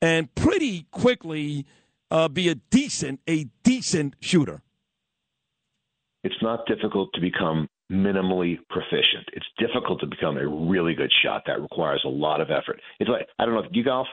and 0.00 0.32
pretty 0.34 0.86
quickly 0.92 1.66
uh, 2.10 2.28
be 2.28 2.48
a 2.48 2.54
decent, 2.54 3.20
a 3.28 3.48
decent 3.64 4.14
shooter? 4.20 4.62
It's 6.22 6.40
not 6.42 6.66
difficult 6.66 7.10
to 7.14 7.20
become 7.20 7.68
minimally 7.90 8.58
proficient. 8.68 9.28
It's 9.32 9.46
difficult 9.58 10.00
to 10.00 10.06
become 10.06 10.36
a 10.36 10.46
really 10.46 10.94
good 10.94 11.10
shot. 11.22 11.42
That 11.46 11.60
requires 11.60 12.02
a 12.04 12.08
lot 12.08 12.40
of 12.40 12.50
effort. 12.50 12.80
It's 13.00 13.08
like 13.08 13.28
I 13.38 13.46
don't 13.46 13.54
know. 13.54 13.62
Do 13.62 13.78
you 13.78 13.84
golf? 13.84 14.06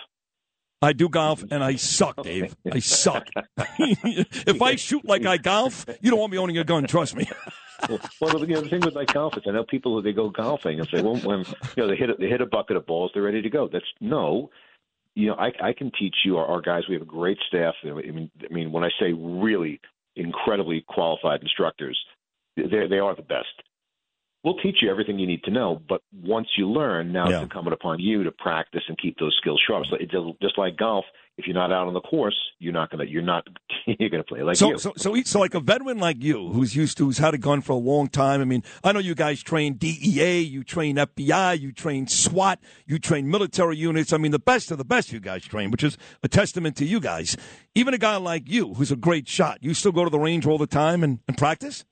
I 0.81 0.93
do 0.93 1.09
golf 1.09 1.43
and 1.49 1.63
I 1.63 1.75
suck, 1.75 2.21
Dave. 2.23 2.55
I 2.71 2.79
suck. 2.79 3.27
if 3.57 4.61
I 4.61 4.75
shoot 4.75 5.05
like 5.05 5.25
I 5.25 5.37
golf, 5.37 5.85
you 6.01 6.11
don't 6.11 6.19
want 6.19 6.31
me 6.31 6.37
owning 6.37 6.57
a 6.57 6.63
gun. 6.63 6.85
Trust 6.85 7.15
me. 7.15 7.27
well, 7.89 7.99
well, 8.21 8.39
you 8.39 8.55
know, 8.55 8.61
the 8.61 8.69
thing 8.69 8.81
with 8.81 8.95
like 8.95 9.13
golf 9.13 9.37
is 9.37 9.43
I 9.47 9.51
know 9.51 9.63
people 9.63 9.95
who 9.95 10.01
they 10.01 10.13
go 10.13 10.29
golfing 10.29 10.79
and 10.79 10.87
say, 10.89 11.01
well, 11.01 11.17
when 11.17 11.39
you 11.39 11.83
know 11.83 11.87
they 11.87 11.95
hit 11.95 12.09
a, 12.09 12.15
they 12.19 12.27
hit 12.27 12.41
a 12.41 12.45
bucket 12.45 12.77
of 12.77 12.85
balls, 12.85 13.11
they're 13.13 13.23
ready 13.23 13.41
to 13.41 13.49
go. 13.49 13.69
That's 13.71 13.85
no. 13.99 14.49
You 15.15 15.27
know, 15.27 15.35
I, 15.35 15.69
I 15.69 15.73
can 15.73 15.91
teach 15.97 16.15
you 16.25 16.37
our, 16.37 16.45
our 16.45 16.61
guys. 16.61 16.83
We 16.89 16.95
have 16.95 17.01
a 17.01 17.05
great 17.05 17.37
staff. 17.47 17.73
I 17.83 17.93
mean, 17.93 18.29
I 18.43 18.53
mean, 18.53 18.71
when 18.71 18.83
I 18.83 18.89
say 18.99 19.13
really 19.13 19.79
incredibly 20.15 20.83
qualified 20.87 21.41
instructors, 21.41 21.97
they 22.55 22.87
they 22.89 22.99
are 22.99 23.15
the 23.15 23.21
best. 23.21 23.47
We'll 24.43 24.57
teach 24.57 24.77
you 24.83 24.91
everything 24.91 25.17
you 25.17 25.25
need 25.25 25.43
to 25.45 25.51
know, 25.51 25.81
but 25.89 26.01
once 26.13 26.47
you 26.55 26.69
learn, 26.69 27.11
now 27.11 27.27
Yeah. 27.27 27.37
it's 27.37 27.43
incumbent 27.45 27.73
upon 27.73 27.99
you 27.99 28.23
to 28.25 28.31
practice 28.31 28.83
and 28.87 28.95
keep 28.95 29.17
those 29.17 29.35
skills 29.41 29.59
sharp. 29.67 29.87
So 29.89 29.95
it's 29.99 30.11
just- 30.39 30.57
like 30.59 30.77
golf. 30.77 31.03
If 31.37 31.47
you're 31.47 31.55
not 31.55 31.69
out 31.71 31.87
on 31.87 31.93
the 31.93 31.99
course, 31.99 32.37
you're 32.59 32.71
not 32.71 32.89
gonna 32.91 33.03
you're 33.05 33.21
not 33.23 33.45
you're 33.87 34.09
gonna 34.09 34.23
play 34.23 34.41
like 34.43 34.55
so, 34.55 34.69
you. 34.69 34.77
so, 34.77 34.93
so, 34.95 35.15
so, 35.23 35.39
like 35.39 35.53
a 35.53 35.59
veteran 35.59 35.97
like 35.97 36.23
you, 36.23 36.47
who's 36.49 36.75
used 36.77 36.97
to, 36.99 37.05
who's 37.05 37.17
had 37.17 37.33
a 37.33 37.37
gun 37.37 37.59
for 37.59 37.73
a 37.73 37.77
long 37.77 38.07
time. 38.07 38.39
I 38.39 38.45
mean, 38.45 38.63
I 38.85 38.93
know 38.93 38.99
you 38.99 39.15
guys 39.15 39.43
train 39.43 39.73
DEA, 39.73 40.39
you 40.39 40.63
train 40.63 40.95
FBI, 40.95 41.59
you 41.59 41.73
train 41.73 42.07
SWAT, 42.07 42.59
you 42.85 42.99
train 42.99 43.29
military 43.29 43.75
units. 43.75 44.13
I 44.13 44.17
mean, 44.17 44.31
the 44.31 44.39
best 44.39 44.71
of 44.71 44.77
the 44.77 44.85
best 44.85 45.11
you 45.11 45.19
guys 45.19 45.43
train, 45.43 45.71
which 45.71 45.83
is 45.83 45.97
a 46.23 46.29
testament 46.29 46.77
to 46.77 46.85
you 46.85 47.01
guys. 47.01 47.35
Even 47.73 47.93
a 47.93 47.97
guy 47.97 48.15
like 48.15 48.47
you, 48.49 48.73
who's 48.75 48.91
a 48.91 48.95
great 48.95 49.27
shot, 49.27 49.57
you 49.61 49.73
still 49.73 49.91
go 49.91 50.05
to 50.05 50.09
the 50.09 50.19
range 50.19 50.45
all 50.47 50.57
the 50.57 50.67
time 50.67 51.03
and, 51.03 51.19
and 51.27 51.37
practice. 51.37 51.83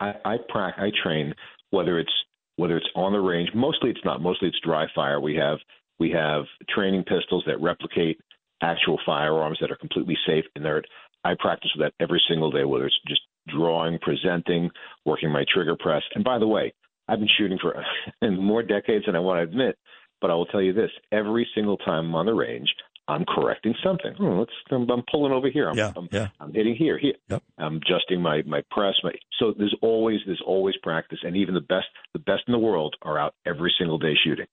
I 0.00 0.14
I, 0.24 0.36
prac- 0.48 0.78
I 0.78 0.90
train 1.02 1.34
whether 1.70 1.98
it's 1.98 2.12
whether 2.56 2.76
it's 2.76 2.88
on 2.94 3.12
the 3.12 3.20
range. 3.20 3.50
Mostly 3.54 3.90
it's 3.90 4.04
not. 4.04 4.20
Mostly 4.20 4.48
it's 4.48 4.60
dry 4.60 4.86
fire. 4.94 5.20
We 5.20 5.36
have 5.36 5.58
we 5.98 6.10
have 6.10 6.44
training 6.68 7.04
pistols 7.04 7.44
that 7.46 7.60
replicate 7.60 8.18
actual 8.62 8.98
firearms 9.06 9.58
that 9.60 9.70
are 9.70 9.76
completely 9.76 10.16
safe 10.26 10.44
and 10.54 10.64
they're 10.64 10.82
I 11.24 11.34
practice 11.38 11.70
with 11.76 11.86
that 11.86 12.02
every 12.02 12.22
single 12.28 12.50
day, 12.50 12.64
whether 12.64 12.86
it's 12.86 13.00
just 13.06 13.20
drawing, 13.48 13.98
presenting, 14.00 14.70
working 15.04 15.30
my 15.30 15.44
trigger 15.52 15.76
press. 15.78 16.02
And 16.14 16.24
by 16.24 16.38
the 16.38 16.46
way, 16.46 16.72
I've 17.08 17.18
been 17.18 17.28
shooting 17.38 17.58
for 17.60 17.84
more 18.30 18.62
decades 18.62 19.06
than 19.06 19.16
I 19.16 19.20
want 19.20 19.38
to 19.38 19.42
admit, 19.42 19.76
but 20.20 20.30
I 20.30 20.34
will 20.34 20.46
tell 20.46 20.62
you 20.62 20.72
this: 20.72 20.90
every 21.12 21.46
single 21.54 21.76
time 21.78 22.06
I'm 22.06 22.14
on 22.14 22.26
the 22.26 22.34
range, 22.34 22.68
I'm 23.10 23.24
correcting 23.24 23.74
something. 23.82 24.14
Hmm, 24.16 24.38
let's, 24.38 24.52
I'm, 24.70 24.88
I'm 24.90 25.02
pulling 25.10 25.32
over 25.32 25.50
here. 25.50 25.68
I'm, 25.68 25.76
Yeah, 25.76 25.92
I'm, 25.96 26.08
yeah. 26.12 26.28
I'm 26.38 26.52
hitting 26.52 26.76
here, 26.76 26.98
here. 26.98 27.14
I'm 27.58 27.76
adjusting 27.76 28.20
my 28.22 28.42
my 28.42 28.62
press. 28.70 28.94
My, 29.02 29.10
so 29.38 29.52
there's 29.56 29.74
always 29.82 30.20
there's 30.26 30.42
always 30.46 30.76
practice, 30.82 31.18
and 31.22 31.36
even 31.36 31.54
the 31.54 31.60
best 31.60 31.88
the 32.12 32.20
best 32.20 32.42
in 32.46 32.52
the 32.52 32.58
world 32.58 32.94
are 33.02 33.18
out 33.18 33.34
every 33.46 33.72
single 33.78 33.98
day 33.98 34.14
shooting. 34.24 34.46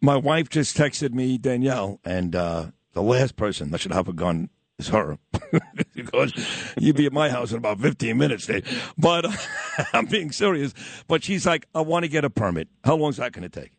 My 0.00 0.16
wife 0.16 0.48
just 0.48 0.76
texted 0.76 1.12
me, 1.12 1.38
Danielle, 1.38 1.98
and 2.04 2.36
uh, 2.36 2.66
the 2.92 3.02
last 3.02 3.36
person 3.36 3.70
that 3.70 3.80
should 3.80 3.92
have 3.92 4.08
a 4.08 4.12
gun 4.12 4.50
is 4.78 4.88
her. 4.88 5.18
because 5.94 6.32
you'd 6.78 6.96
be 6.96 7.06
at 7.06 7.12
my 7.12 7.30
house 7.30 7.52
in 7.52 7.58
about 7.58 7.80
15 7.80 8.16
minutes, 8.16 8.46
Dave. 8.46 8.92
But 8.98 9.26
I'm 9.92 10.06
being 10.06 10.32
serious. 10.32 10.74
But 11.08 11.24
she's 11.24 11.46
like, 11.46 11.66
I 11.74 11.80
want 11.80 12.04
to 12.04 12.08
get 12.08 12.24
a 12.24 12.30
permit. 12.30 12.68
How 12.84 12.96
long 12.96 13.10
is 13.10 13.16
that 13.16 13.32
going 13.32 13.48
to 13.48 13.60
take? 13.60 13.72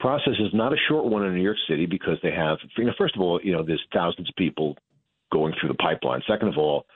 Process 0.00 0.34
is 0.40 0.52
not 0.52 0.72
a 0.72 0.76
short 0.88 1.04
one 1.04 1.24
in 1.24 1.34
New 1.34 1.42
York 1.42 1.58
City 1.68 1.86
because 1.86 2.16
they 2.22 2.32
have, 2.32 2.58
you 2.76 2.84
know, 2.84 2.92
first 2.98 3.14
of 3.14 3.22
all, 3.22 3.40
you 3.42 3.52
know, 3.52 3.62
there's 3.64 3.84
thousands 3.92 4.28
of 4.28 4.34
people 4.36 4.76
going 5.32 5.54
through 5.60 5.68
the 5.68 5.74
pipeline. 5.74 6.22
Second 6.26 6.48
of 6.48 6.58
all, 6.58 6.86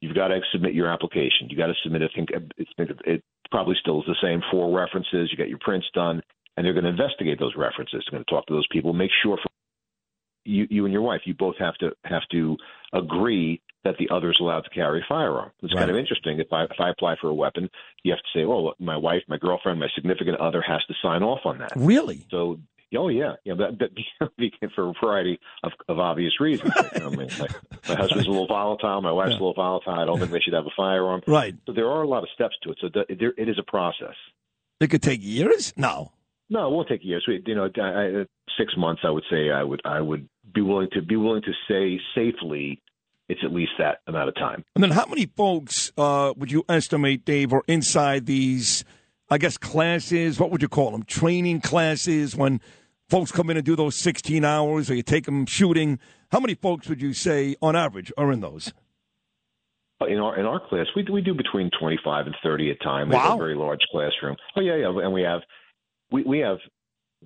you've 0.00 0.14
got 0.14 0.28
to 0.28 0.40
submit 0.52 0.74
your 0.74 0.88
application. 0.88 1.48
You 1.48 1.56
got 1.56 1.66
to 1.66 1.74
submit. 1.82 2.02
I 2.02 2.08
think 2.14 2.30
it's 2.56 2.70
it 3.06 3.22
probably 3.50 3.74
still 3.80 4.00
is 4.00 4.06
the 4.06 4.16
same 4.22 4.40
four 4.50 4.76
references. 4.76 5.30
You 5.30 5.38
got 5.38 5.48
your 5.48 5.58
prints 5.60 5.86
done, 5.94 6.22
and 6.56 6.64
they're 6.64 6.74
going 6.74 6.84
to 6.84 6.90
investigate 6.90 7.38
those 7.38 7.54
references. 7.56 8.04
They're 8.04 8.18
going 8.18 8.24
to 8.24 8.30
talk 8.30 8.46
to 8.46 8.54
those 8.54 8.68
people, 8.70 8.92
make 8.92 9.10
sure 9.22 9.36
for 9.36 9.48
you, 10.44 10.66
you 10.70 10.84
and 10.84 10.92
your 10.92 11.02
wife, 11.02 11.22
you 11.24 11.34
both 11.34 11.56
have 11.58 11.74
to 11.78 11.90
have 12.04 12.22
to 12.32 12.56
agree 12.92 13.60
that 13.86 13.96
the 13.98 14.12
other 14.14 14.30
is 14.30 14.38
allowed 14.40 14.62
to 14.62 14.70
carry 14.70 15.00
a 15.00 15.04
firearm. 15.08 15.50
It's 15.62 15.72
kind 15.72 15.90
of 15.90 15.96
interesting. 15.96 16.40
If 16.40 16.52
I 16.52 16.64
if 16.64 16.80
I 16.80 16.90
apply 16.90 17.16
for 17.20 17.28
a 17.28 17.34
weapon, 17.34 17.70
you 18.02 18.12
have 18.12 18.18
to 18.18 18.38
say, 18.38 18.44
"Oh, 18.44 18.64
look, 18.64 18.80
my 18.80 18.96
wife, 18.96 19.22
my 19.28 19.38
girlfriend, 19.38 19.80
my 19.80 19.88
significant 19.94 20.38
other 20.38 20.62
has 20.62 20.84
to 20.88 20.94
sign 21.02 21.22
off 21.22 21.40
on 21.44 21.58
that." 21.58 21.72
Really? 21.76 22.26
So, 22.30 22.58
oh 22.96 23.08
yeah, 23.08 23.34
yeah, 23.44 23.54
that, 23.54 23.78
that 23.78 24.70
for 24.74 24.90
a 24.90 24.92
variety 25.02 25.38
of, 25.62 25.72
of 25.88 25.98
obvious 25.98 26.40
reasons. 26.40 26.72
You 26.94 27.00
know, 27.00 27.10
my, 27.10 27.28
my, 27.38 27.48
my 27.88 27.94
husband's 27.94 28.26
a 28.26 28.30
little 28.30 28.48
volatile, 28.48 29.00
my 29.00 29.12
wife's 29.12 29.30
a 29.30 29.34
little 29.34 29.54
volatile. 29.54 29.94
I 29.94 30.04
don't 30.04 30.18
think 30.18 30.32
they 30.32 30.40
should 30.40 30.54
have 30.54 30.66
a 30.66 30.74
firearm. 30.76 31.22
Right. 31.26 31.54
So 31.66 31.72
there 31.72 31.88
are 31.88 32.02
a 32.02 32.08
lot 32.08 32.22
of 32.22 32.28
steps 32.34 32.56
to 32.62 32.70
it. 32.70 32.78
So 32.80 32.88
th- 32.88 33.18
there, 33.18 33.34
it 33.36 33.48
is 33.48 33.58
a 33.58 33.70
process. 33.70 34.14
It 34.80 34.88
could 34.88 35.02
take 35.02 35.20
years? 35.22 35.72
No. 35.76 36.12
No, 36.48 36.68
it 36.68 36.70
won't 36.70 36.88
take 36.88 37.04
years. 37.04 37.24
We, 37.26 37.42
you 37.46 37.54
know, 37.54 37.68
I, 37.76 38.20
I, 38.20 38.26
six 38.58 38.74
months. 38.76 39.02
I 39.04 39.10
would 39.10 39.24
say 39.30 39.50
I 39.50 39.62
would 39.62 39.82
I 39.84 40.00
would 40.00 40.28
be 40.54 40.60
willing 40.60 40.88
to 40.92 41.02
be 41.02 41.16
willing 41.16 41.42
to 41.42 41.52
say 41.68 42.00
safely. 42.14 42.82
It's 43.28 43.40
at 43.44 43.52
least 43.52 43.72
that 43.78 43.98
amount 44.06 44.28
of 44.28 44.34
time. 44.36 44.64
And 44.74 44.84
then 44.84 44.92
how 44.92 45.06
many 45.06 45.26
folks 45.26 45.90
uh, 45.98 46.32
would 46.36 46.52
you 46.52 46.64
estimate, 46.68 47.24
Dave, 47.24 47.52
are 47.52 47.64
inside 47.66 48.26
these, 48.26 48.84
I 49.28 49.38
guess, 49.38 49.58
classes? 49.58 50.38
What 50.38 50.50
would 50.52 50.62
you 50.62 50.68
call 50.68 50.92
them? 50.92 51.02
Training 51.02 51.60
classes 51.60 52.36
when 52.36 52.60
folks 53.08 53.32
come 53.32 53.50
in 53.50 53.56
and 53.56 53.66
do 53.66 53.74
those 53.74 53.96
16 53.96 54.44
hours 54.44 54.90
or 54.90 54.94
you 54.94 55.02
take 55.02 55.24
them 55.24 55.44
shooting. 55.46 55.98
How 56.30 56.38
many 56.38 56.54
folks 56.54 56.88
would 56.88 57.02
you 57.02 57.12
say, 57.12 57.56
on 57.60 57.74
average, 57.74 58.12
are 58.16 58.30
in 58.30 58.40
those? 58.40 58.72
In 60.06 60.18
our 60.18 60.38
in 60.38 60.44
our 60.44 60.60
class, 60.68 60.86
we 60.94 61.06
we 61.10 61.22
do 61.22 61.32
between 61.32 61.70
twenty 61.80 61.98
five 62.04 62.26
and 62.26 62.34
thirty 62.42 62.70
at 62.70 62.82
time. 62.82 63.08
We 63.08 63.16
have 63.16 63.30
Wow. 63.30 63.34
a 63.36 63.38
very 63.38 63.54
large 63.54 63.80
classroom. 63.90 64.36
Oh 64.54 64.60
yeah, 64.60 64.76
yeah, 64.76 64.88
and 64.88 65.10
we 65.10 65.22
have 65.22 65.40
we 66.10 66.22
we 66.22 66.38
have 66.40 66.58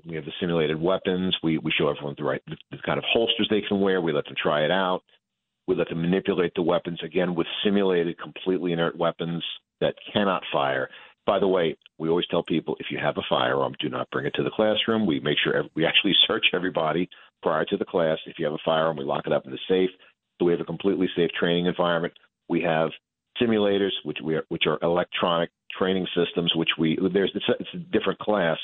we 0.06 0.14
have 0.14 0.24
the 0.24 0.30
simulated 0.38 0.80
weapons. 0.80 1.36
We 1.42 1.58
we 1.58 1.72
show 1.76 1.88
everyone 1.88 2.14
the 2.16 2.22
right 2.22 2.40
the, 2.46 2.56
the 2.70 2.76
kind 2.86 2.96
of 2.96 3.02
holsters 3.12 3.48
they 3.50 3.62
can 3.62 3.80
wear. 3.80 4.00
We 4.00 4.12
let 4.12 4.24
them 4.26 4.36
try 4.40 4.64
it 4.64 4.70
out. 4.70 5.02
We 5.70 5.76
let 5.76 5.88
them 5.88 6.02
manipulate 6.02 6.52
the 6.56 6.62
weapons 6.62 6.98
again 7.04 7.36
with 7.36 7.46
simulated, 7.62 8.18
completely 8.18 8.72
inert 8.72 8.98
weapons 8.98 9.40
that 9.80 9.94
cannot 10.12 10.42
fire. 10.52 10.90
By 11.26 11.38
the 11.38 11.46
way, 11.46 11.76
we 11.96 12.08
always 12.08 12.26
tell 12.26 12.42
people 12.42 12.76
if 12.80 12.86
you 12.90 12.98
have 12.98 13.18
a 13.18 13.22
firearm, 13.28 13.74
do 13.78 13.88
not 13.88 14.10
bring 14.10 14.26
it 14.26 14.34
to 14.34 14.42
the 14.42 14.50
classroom. 14.50 15.06
We 15.06 15.20
make 15.20 15.38
sure 15.38 15.54
ev- 15.54 15.70
we 15.76 15.86
actually 15.86 16.14
search 16.26 16.46
everybody 16.52 17.08
prior 17.40 17.64
to 17.66 17.76
the 17.76 17.84
class. 17.84 18.18
If 18.26 18.36
you 18.36 18.46
have 18.46 18.54
a 18.54 18.64
firearm, 18.64 18.96
we 18.96 19.04
lock 19.04 19.28
it 19.28 19.32
up 19.32 19.44
in 19.44 19.52
the 19.52 19.60
safe. 19.68 19.90
So 20.40 20.46
we 20.46 20.50
have 20.50 20.60
a 20.60 20.64
completely 20.64 21.08
safe 21.14 21.30
training 21.38 21.66
environment. 21.66 22.14
We 22.48 22.62
have 22.62 22.90
simulators, 23.40 23.92
which 24.02 24.18
we 24.24 24.34
are, 24.34 24.44
which 24.48 24.64
are 24.66 24.76
electronic 24.82 25.50
training 25.78 26.08
systems, 26.16 26.52
which 26.56 26.70
we 26.80 26.98
there's 27.12 27.30
it's 27.32 27.48
a, 27.48 27.52
it's 27.60 27.74
a 27.74 27.78
different 27.78 28.18
class. 28.18 28.58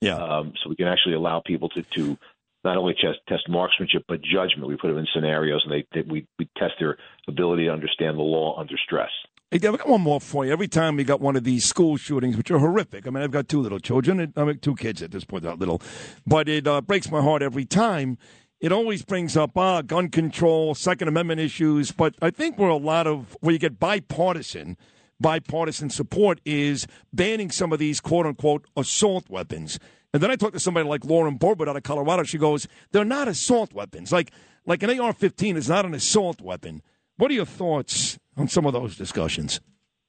Yeah. 0.00 0.18
Um, 0.18 0.52
so 0.62 0.70
we 0.70 0.76
can 0.76 0.86
actually 0.86 1.14
allow 1.14 1.42
people 1.44 1.68
to 1.70 1.82
to 1.82 2.16
not 2.64 2.76
only 2.76 2.94
test 2.94 3.18
test 3.28 3.48
marksmanship 3.48 4.04
but 4.08 4.20
judgment. 4.22 4.68
We 4.68 4.76
put 4.76 4.88
them 4.88 4.98
in 4.98 5.06
scenarios, 5.14 5.62
and 5.64 5.72
they, 5.72 5.86
they 5.92 6.08
we 6.08 6.26
we 6.38 6.48
test 6.56 6.74
their 6.78 6.96
ability 7.28 7.66
to 7.66 7.72
understand 7.72 8.18
the 8.18 8.22
law 8.22 8.58
under 8.58 8.76
stress. 8.84 9.10
Hey, 9.50 9.58
Dave, 9.58 9.74
I 9.74 9.76
got 9.76 9.88
one 9.88 10.00
more 10.00 10.20
for 10.20 10.44
you. 10.44 10.52
Every 10.52 10.66
time 10.66 10.96
we 10.96 11.04
got 11.04 11.20
one 11.20 11.36
of 11.36 11.44
these 11.44 11.64
school 11.64 11.96
shootings, 11.96 12.36
which 12.36 12.50
are 12.50 12.58
horrific. 12.58 13.06
I 13.06 13.10
mean, 13.10 13.22
I've 13.22 13.30
got 13.30 13.48
two 13.48 13.60
little 13.60 13.78
children. 13.78 14.32
I 14.36 14.52
two 14.54 14.74
kids 14.74 15.00
at 15.02 15.12
this 15.12 15.24
point, 15.24 15.44
not 15.44 15.60
little. 15.60 15.80
But 16.26 16.48
it 16.48 16.66
uh, 16.66 16.80
breaks 16.80 17.10
my 17.10 17.22
heart 17.22 17.42
every 17.42 17.64
time. 17.64 18.18
It 18.60 18.72
always 18.72 19.04
brings 19.04 19.36
up 19.36 19.56
ah, 19.56 19.82
gun 19.82 20.08
control, 20.08 20.74
Second 20.74 21.08
Amendment 21.08 21.40
issues. 21.40 21.92
But 21.92 22.14
I 22.22 22.30
think 22.30 22.58
where 22.58 22.70
a 22.70 22.76
lot 22.76 23.06
of 23.06 23.36
where 23.40 23.52
you 23.52 23.58
get 23.58 23.78
bipartisan, 23.78 24.76
bipartisan 25.20 25.90
support 25.90 26.40
is 26.44 26.86
banning 27.12 27.50
some 27.50 27.72
of 27.72 27.78
these 27.78 28.00
quote 28.00 28.26
unquote 28.26 28.66
assault 28.76 29.28
weapons. 29.28 29.78
And 30.14 30.22
then 30.22 30.30
I 30.30 30.36
talked 30.36 30.54
to 30.54 30.60
somebody 30.60 30.88
like 30.88 31.04
Lauren 31.04 31.38
Boebert 31.38 31.68
out 31.68 31.76
of 31.76 31.82
Colorado. 31.82 32.22
She 32.22 32.38
goes, 32.38 32.68
"They're 32.92 33.04
not 33.04 33.26
assault 33.26 33.74
weapons. 33.74 34.12
Like 34.12 34.30
like 34.64 34.82
an 34.84 34.88
AR-15 34.98 35.56
is 35.56 35.68
not 35.68 35.84
an 35.84 35.92
assault 35.92 36.40
weapon." 36.40 36.82
What 37.16 37.32
are 37.32 37.34
your 37.34 37.44
thoughts 37.44 38.18
on 38.36 38.46
some 38.46 38.64
of 38.64 38.72
those 38.72 38.96
discussions? 38.96 39.60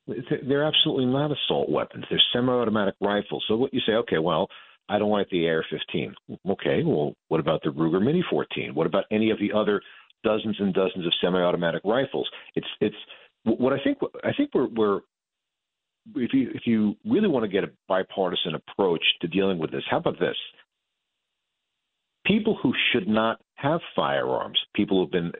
They're 0.08 0.64
absolutely 0.64 1.08
not 1.08 1.32
assault 1.32 1.69
weapons. 1.69 2.06
They're 2.09 2.22
semi-automatic 2.32 2.93
rifles. 3.01 3.43
So 3.48 3.56
what 3.56 3.74
you 3.74 3.82
say? 3.85 3.93
Okay, 3.93 4.19
well, 4.19 4.48
I 4.88 5.00
don't 5.00 5.09
like 5.09 5.30
the 5.30 5.48
AR-15. 5.50 6.14
Okay, 6.51 6.84
well, 6.84 7.16
what 7.30 7.40
about 7.40 7.64
the 7.64 7.69
Ruger 7.72 8.00
Mini 8.00 8.24
14? 8.30 8.75
What 8.75 8.85
about 8.85 9.06
any 9.11 9.32
of 9.32 9.40
the 9.40 9.51
other 9.51 9.82
dozens 10.24 10.58
and 10.59 10.72
dozens 10.72 11.08
of 11.08 11.14
semi-automatic 11.19 11.82
rifles? 11.84 12.30
It's 12.53 12.67
it's 12.80 12.95
what 13.43 13.74
I 13.74 13.80
think. 13.84 13.98
I 14.24 14.34
think 14.34 14.51
we're 14.53 14.67
we're 14.67 15.01
if 16.16 16.34
you 16.34 16.50
if 16.53 16.64
you 16.66 16.95
really 17.06 17.27
want 17.27 17.43
to 17.43 17.50
get 17.50 17.64
a 17.64 17.72
bipartisan 17.88 18.56
approach 18.56 19.03
to 19.22 19.27
dealing 19.27 19.58
with 19.58 19.72
this, 19.72 19.84
how 19.90 19.98
about 19.98 20.19
this? 20.19 20.35
People 22.25 22.58
who 22.61 22.74
should 22.92 23.08
not 23.08 23.40
have 23.56 23.80
firearms, 23.95 24.59
people 24.75 25.00
who've 25.01 25.11
been 25.11 25.32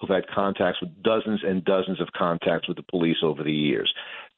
who've 0.00 0.10
had 0.10 0.26
contacts 0.34 0.80
with 0.80 1.02
dozens 1.02 1.40
and 1.44 1.64
dozens 1.64 2.00
of 2.00 2.08
contacts 2.16 2.68
with 2.68 2.76
the 2.76 2.84
police 2.90 3.18
over 3.22 3.42
the 3.42 3.52
years, 3.52 3.92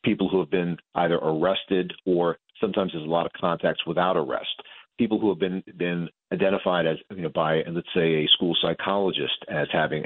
people 0.05 0.29
who 0.29 0.39
have 0.41 0.51
been 0.51 0.77
either 0.97 1.17
arrested 1.17 1.93
or 2.05 2.39
sometimes 2.61 2.93
there's 2.93 3.07
a 3.07 3.11
lot 3.11 3.27
of 3.27 3.33
contacts 3.33 3.87
without 3.87 4.17
arrest, 4.17 4.63
people 4.99 5.19
who 5.19 5.29
have 5.29 5.39
been 5.39 5.63
been 5.77 6.09
identified 6.33 6.87
as 6.87 6.97
you 7.11 7.23
know 7.23 7.31
by 7.35 7.63
let's 7.71 7.89
say 7.95 8.25
a 8.25 8.29
school 8.35 8.57
psychologist 8.61 9.45
as 9.49 9.69
having 9.73 10.05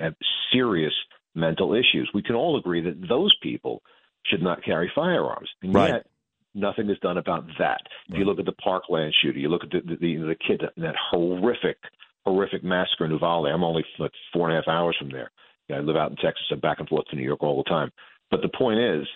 serious 0.53 0.95
mental 1.35 1.75
issues. 1.75 2.11
We 2.15 2.23
can 2.23 2.35
all 2.35 2.59
agree 2.59 2.83
that 2.83 3.09
those 3.09 3.35
people 3.43 3.83
should 4.28 4.42
not 4.42 4.62
carry 4.65 4.90
firearms, 4.94 5.48
and 5.62 5.74
Right. 5.74 5.90
yet 5.94 6.07
nothing 6.55 6.89
is 6.90 6.98
done 7.00 7.18
about 7.18 7.44
that. 7.58 7.81
If 8.08 8.18
you 8.18 8.24
look 8.24 8.39
at 8.39 8.44
the 8.47 8.52
Parkland 8.52 9.15
shooter, 9.20 9.39
you 9.39 9.48
look 9.48 9.65
at 9.65 9.70
the 9.70 9.81
the, 9.81 9.97
the, 9.97 10.16
the 10.16 10.34
kid 10.36 10.62
in 10.76 10.82
that 10.82 10.97
horrific 11.10 11.78
horrific 12.26 12.62
massacre 12.62 13.05
in 13.07 13.10
Uvalde. 13.12 13.47
I'm 13.48 13.65
only 13.65 13.84
like 13.98 14.12
four 14.32 14.48
and 14.48 14.57
a 14.57 14.60
half 14.60 14.68
hours 14.68 14.97
from 14.98 15.10
there. 15.10 15.31
I 15.70 15.78
live 15.81 15.97
out 15.97 16.10
in 16.10 16.16
Texas. 16.16 16.47
I'm 16.50 16.60
back 16.60 16.78
and 16.81 16.89
forth 16.89 17.07
to 17.07 17.16
New 17.16 17.23
York 17.23 17.42
all 17.42 17.57
the 17.62 17.68
time. 17.68 17.90
But 18.31 18.42
the 18.42 18.48
point 18.48 18.78
is, 18.81 19.07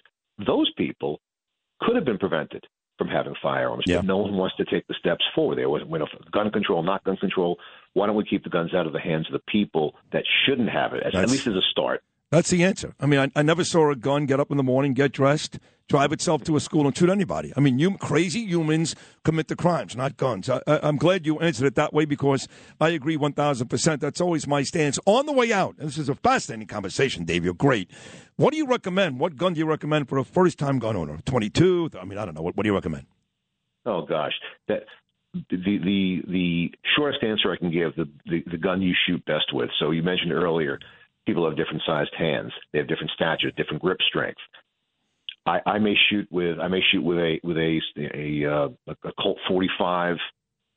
those 0.47 0.71
people 0.77 1.21
could 1.81 1.97
have 1.97 2.05
been 2.05 2.19
prevented 2.19 2.67
from 2.99 3.09
having 3.09 3.35
firearms, 3.43 3.85
Yeah. 3.87 3.97
but 3.97 4.05
no 4.05 4.19
one 4.19 4.35
wants 4.37 4.57
to 4.57 4.65
take 4.67 4.87
the 4.87 4.95
steps 4.99 5.25
forward. 5.35 5.57
There 5.59 5.69
was 5.69 5.83
you 5.91 5.99
know, 5.99 6.07
gun 6.31 6.51
control, 6.51 6.83
not 6.83 7.05
gun 7.05 7.17
control. 7.17 7.59
Why 7.95 8.07
don't 8.07 8.17
we 8.17 8.25
keep 8.25 8.45
the 8.45 8.51
guns 8.51 8.73
out 8.75 8.87
of 8.87 8.93
the 8.93 9.01
hands 9.01 9.27
of 9.27 9.33
the 9.33 9.43
people 9.51 9.95
that 10.13 10.25
shouldn't 10.47 10.69
have 10.71 10.93
it? 10.95 11.03
At, 11.05 11.15
at 11.15 11.29
least 11.31 11.47
as 11.47 11.55
a 11.55 11.63
start. 11.71 12.03
That's 12.33 12.49
the 12.49 12.65
answer. 12.65 12.95
I 12.99 13.05
mean, 13.05 13.21
I, 13.21 13.41
I 13.41 13.43
never 13.43 13.63
saw 13.63 13.91
a 13.91 13.95
gun 13.95 14.25
get 14.25 14.41
up 14.41 14.51
in 14.51 14.57
the 14.57 14.63
morning, 14.63 14.95
get 14.95 15.13
dressed, 15.13 15.59
drive 15.87 16.13
itself 16.13 16.43
to 16.45 16.57
a 16.57 16.61
school, 16.61 16.87
and 16.87 16.97
shoot 16.97 17.11
anybody. 17.11 17.53
I 17.59 17.61
mean, 17.61 17.79
you 17.79 17.99
crazy 17.99 18.41
humans 18.41 18.97
commit 19.23 19.49
the 19.49 19.55
crimes, 19.55 19.95
not 19.95 20.17
guns. 20.17 20.49
I, 20.49 20.63
I'm 20.67 20.97
glad 20.97 21.27
you 21.27 21.39
answered 21.41 21.67
it 21.67 21.75
that 21.75 21.93
way 21.93 22.07
because 22.07 22.49
I 22.81 22.89
agree 22.89 23.19
1,000%. 23.19 24.01
That's 24.01 24.19
always 24.19 24.47
my 24.47 24.63
stance. 24.63 24.99
On 25.05 25.27
the 25.27 25.33
way 25.33 25.53
out, 25.53 25.77
this 25.77 25.99
is 25.99 26.09
a 26.09 26.15
fascinating 26.15 26.69
conversation, 26.69 27.27
Dave. 27.27 27.45
You're 27.45 27.53
great. 27.53 27.91
What 28.37 28.53
do 28.53 28.57
you 28.57 28.67
recommend? 28.67 29.21
What 29.21 29.37
gun 29.37 29.53
do 29.53 29.59
you 29.59 29.67
recommend 29.67 30.09
for 30.09 30.17
a 30.17 30.25
first 30.25 30.59
time 30.59 30.79
gun 30.79 30.97
owner? 30.97 31.19
22? 31.27 31.91
I 32.01 32.07
mean, 32.07 32.17
I 32.17 32.25
don't 32.25 32.35
know. 32.35 32.41
What, 32.41 32.57
what 32.57 32.63
do 32.63 32.71
you 32.71 32.75
recommend? 32.75 33.05
Oh 33.85 34.07
gosh, 34.07 34.33
that 34.69 34.85
the 35.35 35.57
the 35.59 36.23
the 36.29 36.71
shortest 36.97 37.23
answer 37.23 37.53
I 37.53 37.57
can 37.57 37.71
give 37.71 37.95
the, 37.97 38.09
the 38.25 38.43
the 38.51 38.57
gun 38.57 38.81
you 38.81 38.95
shoot 39.07 39.23
best 39.27 39.53
with. 39.53 39.69
So 39.79 39.91
you 39.91 40.03
mentioned 40.03 40.33
earlier, 40.33 40.79
people 41.27 41.45
have 41.47 41.57
different 41.57 41.83
sized 41.87 42.15
hands. 42.17 42.53
They 42.73 42.79
have 42.79 42.89
different 42.89 43.13
statures, 43.15 43.53
different 43.57 43.83
grip 43.83 43.99
strength. 44.09 44.41
I, 45.47 45.61
I 45.67 45.79
may 45.79 45.95
shoot 46.09 46.27
with 46.31 46.59
I 46.61 46.69
may 46.69 46.81
shoot 46.93 47.03
with 47.03 47.19
a 47.19 47.39
with 47.43 47.57
a 47.57 47.81
a, 47.99 48.53
uh, 48.53 48.69
a 49.05 49.13
Colt 49.21 49.39
45 49.49 50.17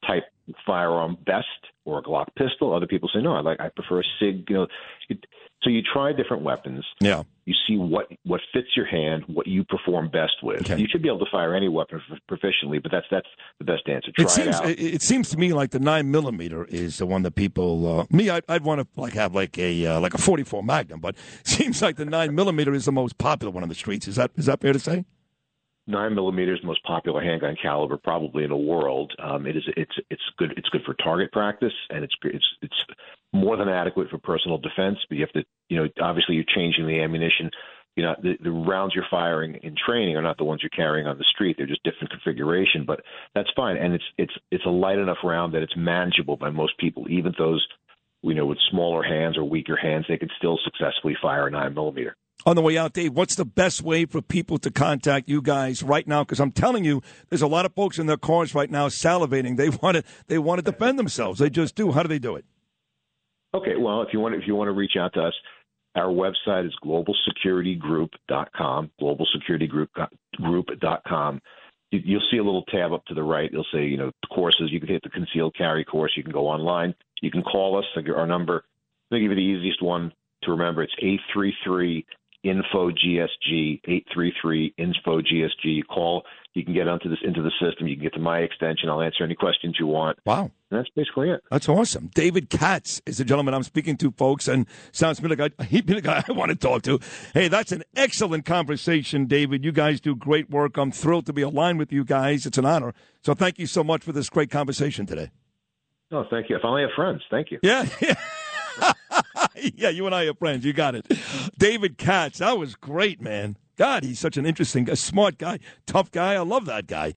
type 0.07 0.23
firearm 0.65 1.17
best 1.25 1.45
or 1.85 1.99
a 1.99 2.03
Glock 2.03 2.27
pistol. 2.35 2.73
Other 2.73 2.87
people 2.87 3.09
say 3.13 3.21
no, 3.21 3.33
I 3.33 3.41
like 3.41 3.59
I 3.59 3.69
prefer 3.69 3.99
a 3.99 4.03
Sig. 4.19 4.45
You 4.49 4.55
know, 4.55 4.67
it, 5.09 5.25
so 5.65 5.71
you 5.71 5.81
try 5.81 6.13
different 6.13 6.43
weapons. 6.43 6.85
Yeah. 7.01 7.23
You 7.45 7.55
see 7.67 7.77
what 7.77 8.07
what 8.23 8.39
fits 8.53 8.67
your 8.75 8.85
hand, 8.85 9.23
what 9.27 9.47
you 9.47 9.63
perform 9.65 10.09
best 10.09 10.33
with. 10.41 10.69
You 10.69 10.87
should 10.89 11.01
be 11.01 11.09
able 11.09 11.19
to 11.19 11.31
fire 11.31 11.53
any 11.55 11.67
weapon 11.67 12.01
proficiently, 12.29 12.81
but 12.81 12.91
that's 12.91 13.05
that's 13.11 13.27
the 13.59 13.65
best 13.65 13.87
answer. 13.87 14.11
Try 14.15 14.25
It 14.25 14.29
seems 14.29 14.55
out. 14.55 14.69
it, 14.69 14.79
it 14.79 15.01
seems 15.01 15.29
to 15.29 15.37
me 15.37 15.53
like 15.53 15.71
the 15.71 15.79
nine 15.79 16.09
millimeter 16.11 16.65
is 16.65 16.99
the 16.99 17.05
one 17.05 17.23
that 17.23 17.35
people. 17.35 17.99
Uh, 18.01 18.05
me, 18.09 18.29
I, 18.29 18.41
I'd 18.47 18.63
want 18.63 18.81
to 18.81 18.87
like 18.99 19.13
have 19.13 19.35
like 19.35 19.57
a 19.57 19.85
uh, 19.85 19.99
like 19.99 20.13
a 20.13 20.19
forty 20.19 20.43
four 20.43 20.63
Magnum, 20.63 21.01
but 21.01 21.15
it 21.39 21.47
seems 21.47 21.81
like 21.81 21.97
the 21.97 22.05
nine 22.05 22.33
millimeter 22.33 22.73
is 22.73 22.85
the 22.85 22.91
most 22.91 23.17
popular 23.17 23.51
one 23.51 23.63
on 23.63 23.69
the 23.69 23.75
streets. 23.75 24.07
Is 24.07 24.15
that 24.15 24.31
is 24.35 24.45
that 24.45 24.61
fair 24.61 24.73
to 24.73 24.79
say? 24.79 25.05
nine 25.87 26.15
millimeters, 26.15 26.59
most 26.63 26.83
popular 26.83 27.21
handgun 27.21 27.55
caliber 27.61 27.97
probably 27.97 28.43
in 28.43 28.49
the 28.49 28.55
world. 28.55 29.13
Um, 29.19 29.45
it 29.45 29.55
is 29.55 29.63
it's 29.77 29.91
it's 30.09 30.21
good 30.37 30.53
it's 30.57 30.69
good 30.69 30.81
for 30.85 30.93
target 30.95 31.31
practice 31.31 31.73
and 31.89 32.03
it's 32.03 32.15
it's 32.23 32.45
it's 32.61 32.75
more 33.35 33.57
than 33.57 33.69
adequate 33.69 34.09
for 34.09 34.17
personal 34.17 34.57
defense. 34.57 34.97
But 35.09 35.17
you 35.17 35.25
have 35.25 35.33
to 35.33 35.43
you 35.69 35.77
know 35.77 35.87
obviously 36.01 36.35
you're 36.35 36.45
changing 36.55 36.87
the 36.87 37.01
ammunition. 37.01 37.51
You 37.95 38.03
know 38.03 38.15
the, 38.21 38.37
the 38.43 38.51
rounds 38.51 38.93
you're 38.93 39.05
firing 39.09 39.55
in 39.63 39.75
training 39.85 40.17
are 40.17 40.21
not 40.21 40.37
the 40.37 40.43
ones 40.43 40.61
you're 40.61 40.69
carrying 40.69 41.07
on 41.07 41.17
the 41.17 41.25
street. 41.33 41.55
They're 41.57 41.67
just 41.67 41.83
different 41.83 42.11
configuration, 42.11 42.85
but 42.85 43.01
that's 43.33 43.49
fine. 43.55 43.77
And 43.77 43.93
it's 43.93 44.03
it's 44.17 44.33
it's 44.51 44.65
a 44.65 44.69
light 44.69 44.99
enough 44.99 45.17
round 45.23 45.53
that 45.53 45.61
it's 45.63 45.75
manageable 45.77 46.37
by 46.37 46.49
most 46.49 46.77
people, 46.77 47.05
even 47.09 47.33
those 47.37 47.65
you 48.21 48.33
know 48.33 48.45
with 48.45 48.57
smaller 48.71 49.03
hands 49.03 49.37
or 49.37 49.43
weaker 49.43 49.77
hands. 49.77 50.05
They 50.07 50.17
can 50.17 50.29
still 50.37 50.59
successfully 50.63 51.15
fire 51.21 51.47
a 51.47 51.51
nine 51.51 51.73
millimeter. 51.73 52.15
On 52.45 52.55
the 52.55 52.61
way 52.61 52.77
out, 52.77 52.93
Dave, 52.93 53.13
what's 53.13 53.35
the 53.35 53.45
best 53.45 53.81
way 53.81 54.05
for 54.05 54.21
people 54.21 54.59
to 54.59 54.69
contact 54.69 55.29
you 55.29 55.41
guys 55.41 55.81
right 55.81 56.07
now? 56.07 56.23
Because 56.23 56.39
I'm 56.39 56.51
telling 56.51 56.83
you, 56.83 57.01
there's 57.29 57.41
a 57.41 57.47
lot 57.47 57.65
of 57.65 57.73
folks 57.73 57.97
in 57.97 58.05
their 58.05 58.17
cars 58.17 58.53
right 58.53 58.69
now 58.69 58.87
salivating. 58.87 59.57
They 59.57 59.69
want 59.69 59.97
to 59.97 60.03
they 60.27 60.37
want 60.37 60.63
to 60.63 60.71
defend 60.71 60.99
themselves. 60.99 61.39
They 61.39 61.49
just 61.49 61.75
do. 61.75 61.91
How 61.91 62.03
do 62.03 62.09
they 62.09 62.19
do 62.19 62.35
it? 62.35 62.45
Okay, 63.55 63.75
well, 63.77 64.01
if 64.01 64.09
you 64.11 64.19
want 64.19 64.35
if 64.35 64.45
you 64.45 64.55
want 64.55 64.67
to 64.67 64.73
reach 64.73 64.97
out 64.99 65.13
to 65.13 65.21
us, 65.21 65.33
our 65.95 66.09
website 66.09 66.67
is 66.67 66.75
globalsecuritygroup.com, 66.83 68.91
globalsecuritygroup.com. 69.01 71.41
You, 71.91 72.01
you'll 72.03 72.27
see 72.29 72.37
a 72.37 72.43
little 72.43 72.63
tab 72.63 72.91
up 72.91 73.05
to 73.05 73.13
the 73.13 73.23
right. 73.23 73.49
You'll 73.49 73.65
say, 73.71 73.85
you 73.85 73.95
know, 73.95 74.11
courses. 74.33 74.73
You 74.73 74.81
can 74.81 74.89
hit 74.89 75.03
the 75.03 75.09
concealed 75.09 75.55
carry 75.55 75.85
course. 75.85 76.11
You 76.17 76.23
can 76.23 76.33
go 76.33 76.47
online. 76.47 76.93
You 77.21 77.31
can 77.31 77.43
call 77.43 77.77
us. 77.77 77.85
Our 77.95 78.27
number, 78.27 78.65
I'll 79.09 79.19
give 79.19 79.29
you 79.29 79.35
the 79.35 79.41
easiest 79.41 79.81
one 79.81 80.11
to 80.43 80.51
remember. 80.51 80.83
It's 80.83 80.91
833 80.99 82.05
info 82.43 82.91
GSG 82.91 83.79
833 83.85 84.73
info 84.77 85.21
GSG. 85.21 85.87
Call, 85.87 86.25
you 86.55 86.63
can 86.63 86.73
get 86.73 86.87
onto 86.87 87.09
this 87.09 87.19
into 87.21 87.41
the 87.41 87.51
system. 87.61 87.85
You 87.85 87.95
can 87.95 88.03
get 88.03 88.13
to 88.13 88.19
my 88.19 88.39
extension. 88.39 88.89
I'll 88.89 89.01
answer 89.01 89.25
any 89.25 89.35
questions 89.35 89.75
you 89.77 89.87
want. 89.87 90.17
Wow. 90.25 90.51
And 90.71 90.79
that's 90.79 90.89
basically 90.95 91.29
it. 91.29 91.41
That's 91.51 91.67
awesome. 91.67 92.09
David 92.15 92.49
Katz 92.49 93.01
is 93.05 93.17
the 93.17 93.25
gentleman 93.25 93.53
I'm 93.53 93.63
speaking 93.63 93.97
to, 93.97 94.11
folks, 94.11 94.47
and 94.47 94.65
sounds 94.93 95.17
to 95.17 95.23
me 95.23 95.35
like 95.35 95.53
I, 95.59 95.63
he'd 95.65 95.85
be 95.85 95.93
the 95.93 96.01
guy 96.01 96.23
I 96.27 96.31
want 96.31 96.49
to 96.49 96.55
talk 96.55 96.83
to. 96.83 96.99
Hey, 97.33 97.49
that's 97.49 97.73
an 97.73 97.83
excellent 97.95 98.45
conversation, 98.45 99.25
David. 99.25 99.65
You 99.65 99.73
guys 99.73 99.99
do 99.99 100.15
great 100.15 100.49
work. 100.49 100.77
I'm 100.77 100.91
thrilled 100.91 101.25
to 101.25 101.33
be 101.33 101.41
aligned 101.41 101.77
with 101.77 101.91
you 101.91 102.05
guys. 102.05 102.45
It's 102.45 102.57
an 102.57 102.65
honor. 102.65 102.93
So 103.21 103.33
thank 103.33 103.59
you 103.59 103.67
so 103.67 103.83
much 103.83 104.03
for 104.03 104.13
this 104.13 104.29
great 104.29 104.49
conversation 104.49 105.05
today. 105.05 105.31
Oh, 106.11 106.23
thank 106.29 106.49
you. 106.49 106.55
If 106.55 106.61
I 106.61 106.63
finally 106.63 106.81
have 106.83 106.91
friends. 106.95 107.21
Thank 107.29 107.51
you. 107.51 107.59
Yeah. 107.61 107.85
yeah, 109.55 109.89
you 109.89 110.05
and 110.05 110.15
I 110.15 110.23
are 110.23 110.33
friends. 110.33 110.63
You 110.63 110.71
got 110.71 110.95
it. 110.95 111.05
David 111.57 111.97
Katz, 111.97 112.39
that 112.39 112.57
was 112.57 112.75
great, 112.75 113.19
man. 113.21 113.57
God, 113.77 114.03
he's 114.03 114.19
such 114.19 114.37
an 114.37 114.45
interesting, 114.45 114.89
a 114.89 114.95
smart 114.95 115.37
guy, 115.37 115.59
tough 115.85 116.09
guy. 116.11 116.35
I 116.35 116.39
love 116.39 116.65
that 116.65 116.87
guy. 116.87 117.15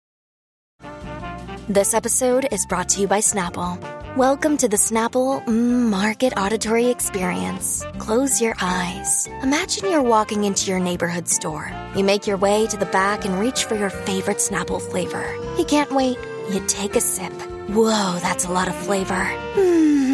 This 1.69 1.95
episode 1.95 2.49
is 2.51 2.67
brought 2.67 2.89
to 2.91 3.01
you 3.01 3.07
by 3.07 3.21
Snapple. 3.21 3.79
Welcome 4.17 4.57
to 4.57 4.69
the 4.69 4.77
Snapple 4.77 5.47
Market 5.47 6.33
Auditory 6.37 6.87
Experience. 6.87 7.85
Close 7.99 8.41
your 8.41 8.55
eyes. 8.61 9.29
Imagine 9.43 9.91
you're 9.91 10.03
walking 10.03 10.45
into 10.45 10.71
your 10.71 10.81
neighborhood 10.81 11.29
store. 11.29 11.71
You 11.95 12.03
make 12.03 12.27
your 12.27 12.39
way 12.39 12.67
to 12.67 12.77
the 12.77 12.87
back 12.87 13.25
and 13.25 13.39
reach 13.39 13.65
for 13.65 13.77
your 13.77 13.91
favorite 13.91 14.39
Snapple 14.39 14.81
flavor. 14.81 15.37
You 15.59 15.65
can't 15.65 15.93
wait. 15.93 16.19
You 16.51 16.65
take 16.67 16.97
a 16.97 17.01
sip. 17.01 17.33
Whoa, 17.69 18.19
that's 18.21 18.47
a 18.47 18.53
lot 18.53 18.67
of 18.69 18.75
flavor. 18.75 19.25
Hmm. 19.55 20.08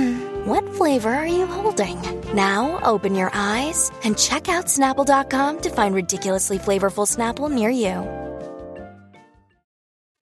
What 0.44 0.74
flavor 0.74 1.08
are 1.08 1.26
you 1.26 1.46
holding? 1.46 1.98
Now 2.34 2.78
open 2.82 3.14
your 3.14 3.30
eyes 3.32 3.90
and 4.04 4.18
check 4.18 4.50
out 4.50 4.66
Snapple.com 4.66 5.62
to 5.62 5.70
find 5.70 5.94
ridiculously 5.94 6.58
flavorful 6.58 7.06
Snapple 7.08 7.50
near 7.50 7.70
you. 7.70 7.94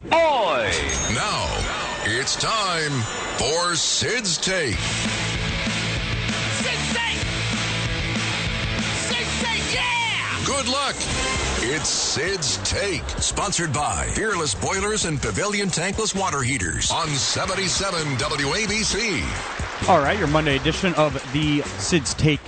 Boy! 0.08 0.70
Now, 1.12 1.48
it's 2.04 2.36
time 2.36 2.92
for 3.36 3.74
Sid's 3.74 4.38
Take. 4.38 4.76
Sid's 6.62 6.92
Take! 6.94 7.18
Sid's 8.94 9.42
Take, 9.42 9.74
yeah! 9.74 10.44
Good 10.46 10.68
luck. 10.68 10.94
It's 11.64 11.88
Sid's 11.88 12.58
Take, 12.58 13.02
sponsored 13.18 13.72
by 13.72 14.08
Peerless 14.14 14.54
Boilers 14.54 15.04
and 15.04 15.20
Pavilion 15.20 15.68
Tankless 15.68 16.14
Water 16.14 16.42
Heaters 16.42 16.92
on 16.92 17.08
77 17.08 18.06
WABC. 18.18 19.71
All 19.88 19.98
right, 19.98 20.16
your 20.16 20.28
Monday 20.28 20.56
edition 20.56 20.94
of 20.94 21.12
the 21.32 21.60
Sid's 21.62 22.14
Take 22.14 22.40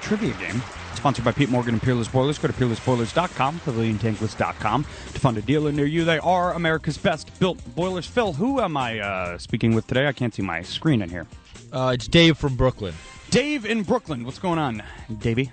trivia 0.00 0.34
game. 0.34 0.60
Sponsored 0.96 1.24
by 1.24 1.30
Pete 1.30 1.48
Morgan 1.48 1.74
and 1.74 1.82
Peerless 1.82 2.08
Boilers. 2.08 2.38
Go 2.38 2.48
to 2.48 2.54
peerlessboilers.com, 2.54 3.60
paviliontankless.com 3.60 4.82
to 4.84 5.20
find 5.20 5.38
a 5.38 5.42
dealer 5.42 5.70
near 5.70 5.86
you. 5.86 6.04
They 6.04 6.18
are 6.18 6.52
America's 6.54 6.98
best 6.98 7.38
built 7.38 7.58
boilers. 7.76 8.06
Phil, 8.06 8.32
who 8.32 8.60
am 8.60 8.76
I 8.76 8.98
uh, 8.98 9.38
speaking 9.38 9.74
with 9.74 9.86
today? 9.86 10.08
I 10.08 10.12
can't 10.12 10.34
see 10.34 10.42
my 10.42 10.62
screen 10.62 11.02
in 11.02 11.08
here. 11.08 11.26
Uh, 11.72 11.92
it's 11.94 12.08
Dave 12.08 12.36
from 12.36 12.56
Brooklyn. 12.56 12.94
Dave 13.30 13.64
in 13.64 13.84
Brooklyn. 13.84 14.24
What's 14.24 14.40
going 14.40 14.58
on, 14.58 14.82
Davey? 15.20 15.52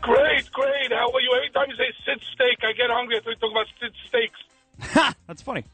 Great, 0.00 0.50
great. 0.50 0.92
How 0.92 1.10
are 1.12 1.20
you? 1.20 1.34
Every 1.36 1.50
time 1.50 1.66
you 1.68 1.76
say 1.76 1.92
Sid's 2.06 2.26
steak, 2.32 2.58
I 2.62 2.72
get 2.72 2.88
hungry. 2.90 3.18
I 3.18 3.20
thought 3.20 3.30
you 3.30 3.36
talk 3.36 3.50
about 3.50 3.66
Sid 3.80 3.92
steaks. 4.08 4.40
Ha! 4.92 5.14
That's 5.26 5.42
funny. 5.42 5.64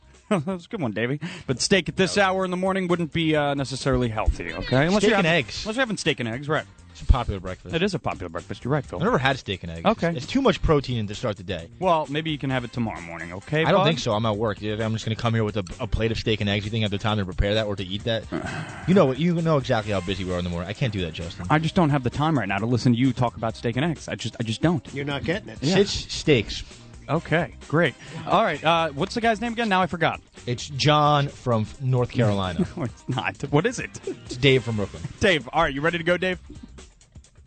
That's 0.47 0.67
a 0.67 0.69
good 0.69 0.81
one, 0.81 0.93
Davey. 0.93 1.20
But 1.47 1.61
steak 1.61 1.89
at 1.89 1.97
this 1.97 2.19
hour 2.19 2.44
in 2.44 2.51
the 2.51 2.57
morning 2.57 2.89
wouldn't 2.89 3.12
be 3.12 3.36
uh, 3.36 3.55
necessarily 3.55 4.09
healthy, 4.09 4.52
okay? 4.52 4.89
Steak 4.89 5.02
you're 5.02 5.17
and 5.17 5.27
having, 5.27 5.27
eggs. 5.27 5.65
Unless 5.65 5.77
you're 5.77 5.83
having 5.83 5.97
steak 5.97 6.20
and 6.20 6.28
eggs, 6.28 6.49
right. 6.49 6.65
It's 6.93 7.01
a 7.01 7.07
popular 7.07 7.41
breakfast. 7.41 7.75
It 7.75 7.83
is 7.83 7.94
a 7.94 7.99
popular 7.99 8.28
breakfast. 8.28 8.65
You're 8.65 8.73
right, 8.73 8.85
Phil. 8.85 8.99
I've 8.99 9.05
never 9.05 9.17
had 9.17 9.39
steak 9.39 9.62
and 9.62 9.73
eggs. 9.73 9.86
Okay. 9.86 10.15
It's 10.15 10.27
too 10.27 10.43
much 10.43 10.61
protein 10.61 11.07
to 11.07 11.15
start 11.15 11.39
the 11.39 11.43
day. 11.43 11.69
Well, 11.78 12.07
maybe 12.11 12.31
you 12.31 12.36
can 12.36 12.51
have 12.51 12.65
it 12.65 12.73
tomorrow 12.73 13.01
morning, 13.01 13.33
okay? 13.33 13.65
I 13.65 13.73
don't 13.73 13.81
bud? 13.81 13.85
think 13.85 13.99
so. 13.99 14.12
I'm 14.12 14.27
at 14.27 14.36
work. 14.36 14.59
I'm 14.62 14.93
just 14.93 15.07
going 15.07 15.17
to 15.17 15.20
come 15.20 15.33
here 15.33 15.43
with 15.43 15.57
a, 15.57 15.65
a 15.81 15.86
plate 15.86 16.12
of 16.12 16.19
steak 16.19 16.43
and 16.43 16.51
eggs. 16.51 16.67
You 16.67 16.70
think 16.70 16.83
I 16.83 16.85
have 16.85 16.91
the 16.91 16.99
time 16.99 17.17
to 17.17 17.25
prepare 17.25 17.55
that 17.55 17.67
or 17.67 17.77
to 17.77 17.85
eat 17.85 18.05
that? 18.05 18.25
You 18.89 18.94
know 18.94 19.07
what? 19.07 19.19
You 19.19 19.41
know 19.41 19.59
exactly 19.59 19.93
how 19.93 20.01
busy 20.01 20.25
we 20.25 20.33
are 20.35 20.39
in 20.39 20.44
the 20.44 20.51
morning. 20.51 20.69
I 20.69 20.73
can't 20.73 20.93
do 20.93 21.02
that, 21.02 21.12
Justin. 21.12 21.47
I 21.49 21.61
just 21.61 21.77
don't 21.77 21.91
have 21.91 22.02
the 22.02 22.11
time 22.11 22.36
right 22.36 22.49
now 22.49 22.59
to 22.59 22.67
listen 22.67 22.93
to 22.93 22.99
you 22.99 23.12
talk 23.12 23.36
about 23.36 23.57
steak 23.57 23.77
and 23.77 23.85
eggs. 23.85 24.09
I 24.09 24.17
just, 24.17 24.35
I 24.41 24.43
just 24.43 24.61
don't. 24.61 24.86
You're 24.93 25.05
not 25.05 25.23
getting 25.23 25.49
it. 25.49 25.59
Yeah. 25.62 25.75
Sitch 25.75 26.11
steaks. 26.12 26.65
Okay, 27.08 27.55
great. 27.68 27.94
All 28.26 28.42
right, 28.42 28.62
uh, 28.62 28.90
what's 28.90 29.14
the 29.14 29.20
guy's 29.20 29.40
name 29.40 29.52
again? 29.52 29.68
Now 29.68 29.82
I 29.82 29.86
forgot. 29.86 30.20
It's 30.47 30.68
John 30.68 31.28
from 31.28 31.66
North 31.81 32.10
Carolina. 32.10 32.66
no, 32.76 32.84
it's 32.84 33.08
not. 33.08 33.36
What 33.50 33.66
is 33.66 33.78
it? 33.78 33.90
It's 34.06 34.36
Dave 34.36 34.64
from 34.64 34.76
Brooklyn. 34.76 35.02
Dave, 35.20 35.48
all 35.52 35.62
right, 35.62 35.74
you 35.74 35.81
ready 35.81 35.98
to 35.98 36.05
go, 36.05 36.16
Dave? 36.16 36.39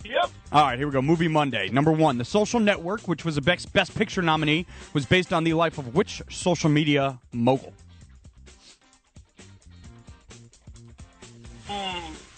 Yep. 0.03 0.29
All 0.51 0.63
right, 0.63 0.77
here 0.77 0.87
we 0.87 0.93
go. 0.93 1.01
Movie 1.01 1.27
Monday. 1.27 1.69
Number 1.69 1.91
one, 1.91 2.17
The 2.17 2.25
Social 2.25 2.59
Network, 2.59 3.07
which 3.07 3.25
was 3.25 3.37
a 3.37 3.41
Best, 3.41 3.73
Best 3.73 3.95
Picture 3.95 4.21
nominee, 4.21 4.67
was 4.93 5.05
based 5.05 5.33
on 5.33 5.43
the 5.43 5.53
life 5.53 5.77
of 5.77 5.95
which 5.95 6.21
social 6.29 6.69
media 6.69 7.19
mogul? 7.31 7.73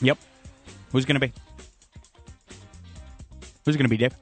Yep. 0.02 0.18
Who's 0.92 1.06
going 1.06 1.20
to 1.20 1.28
be? 1.28 1.34
Who's 3.66 3.76
going 3.76 3.86
to 3.86 3.90
be, 3.90 3.98
Dave? 3.98 4.14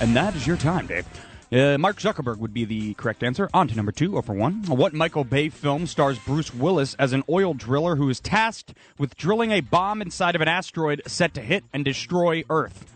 And 0.00 0.16
that 0.16 0.34
is 0.34 0.44
your 0.44 0.56
time, 0.56 0.88
Dave. 0.88 1.06
Uh, 1.52 1.78
Mark 1.78 1.98
Zuckerberg 1.98 2.38
would 2.38 2.52
be 2.52 2.64
the 2.64 2.94
correct 2.94 3.22
answer. 3.22 3.48
On 3.54 3.68
to 3.68 3.76
number 3.76 3.92
two, 3.92 4.16
or 4.16 4.22
for 4.22 4.32
one. 4.32 4.64
What 4.64 4.92
Michael 4.92 5.22
Bay 5.22 5.48
film 5.48 5.86
stars 5.86 6.18
Bruce 6.18 6.52
Willis 6.52 6.94
as 6.94 7.12
an 7.12 7.22
oil 7.28 7.54
driller 7.54 7.94
who 7.94 8.08
is 8.08 8.18
tasked 8.18 8.74
with 8.98 9.16
drilling 9.16 9.52
a 9.52 9.60
bomb 9.60 10.02
inside 10.02 10.34
of 10.34 10.40
an 10.40 10.48
asteroid 10.48 11.02
set 11.06 11.34
to 11.34 11.42
hit 11.42 11.62
and 11.72 11.84
destroy 11.84 12.42
Earth? 12.50 12.86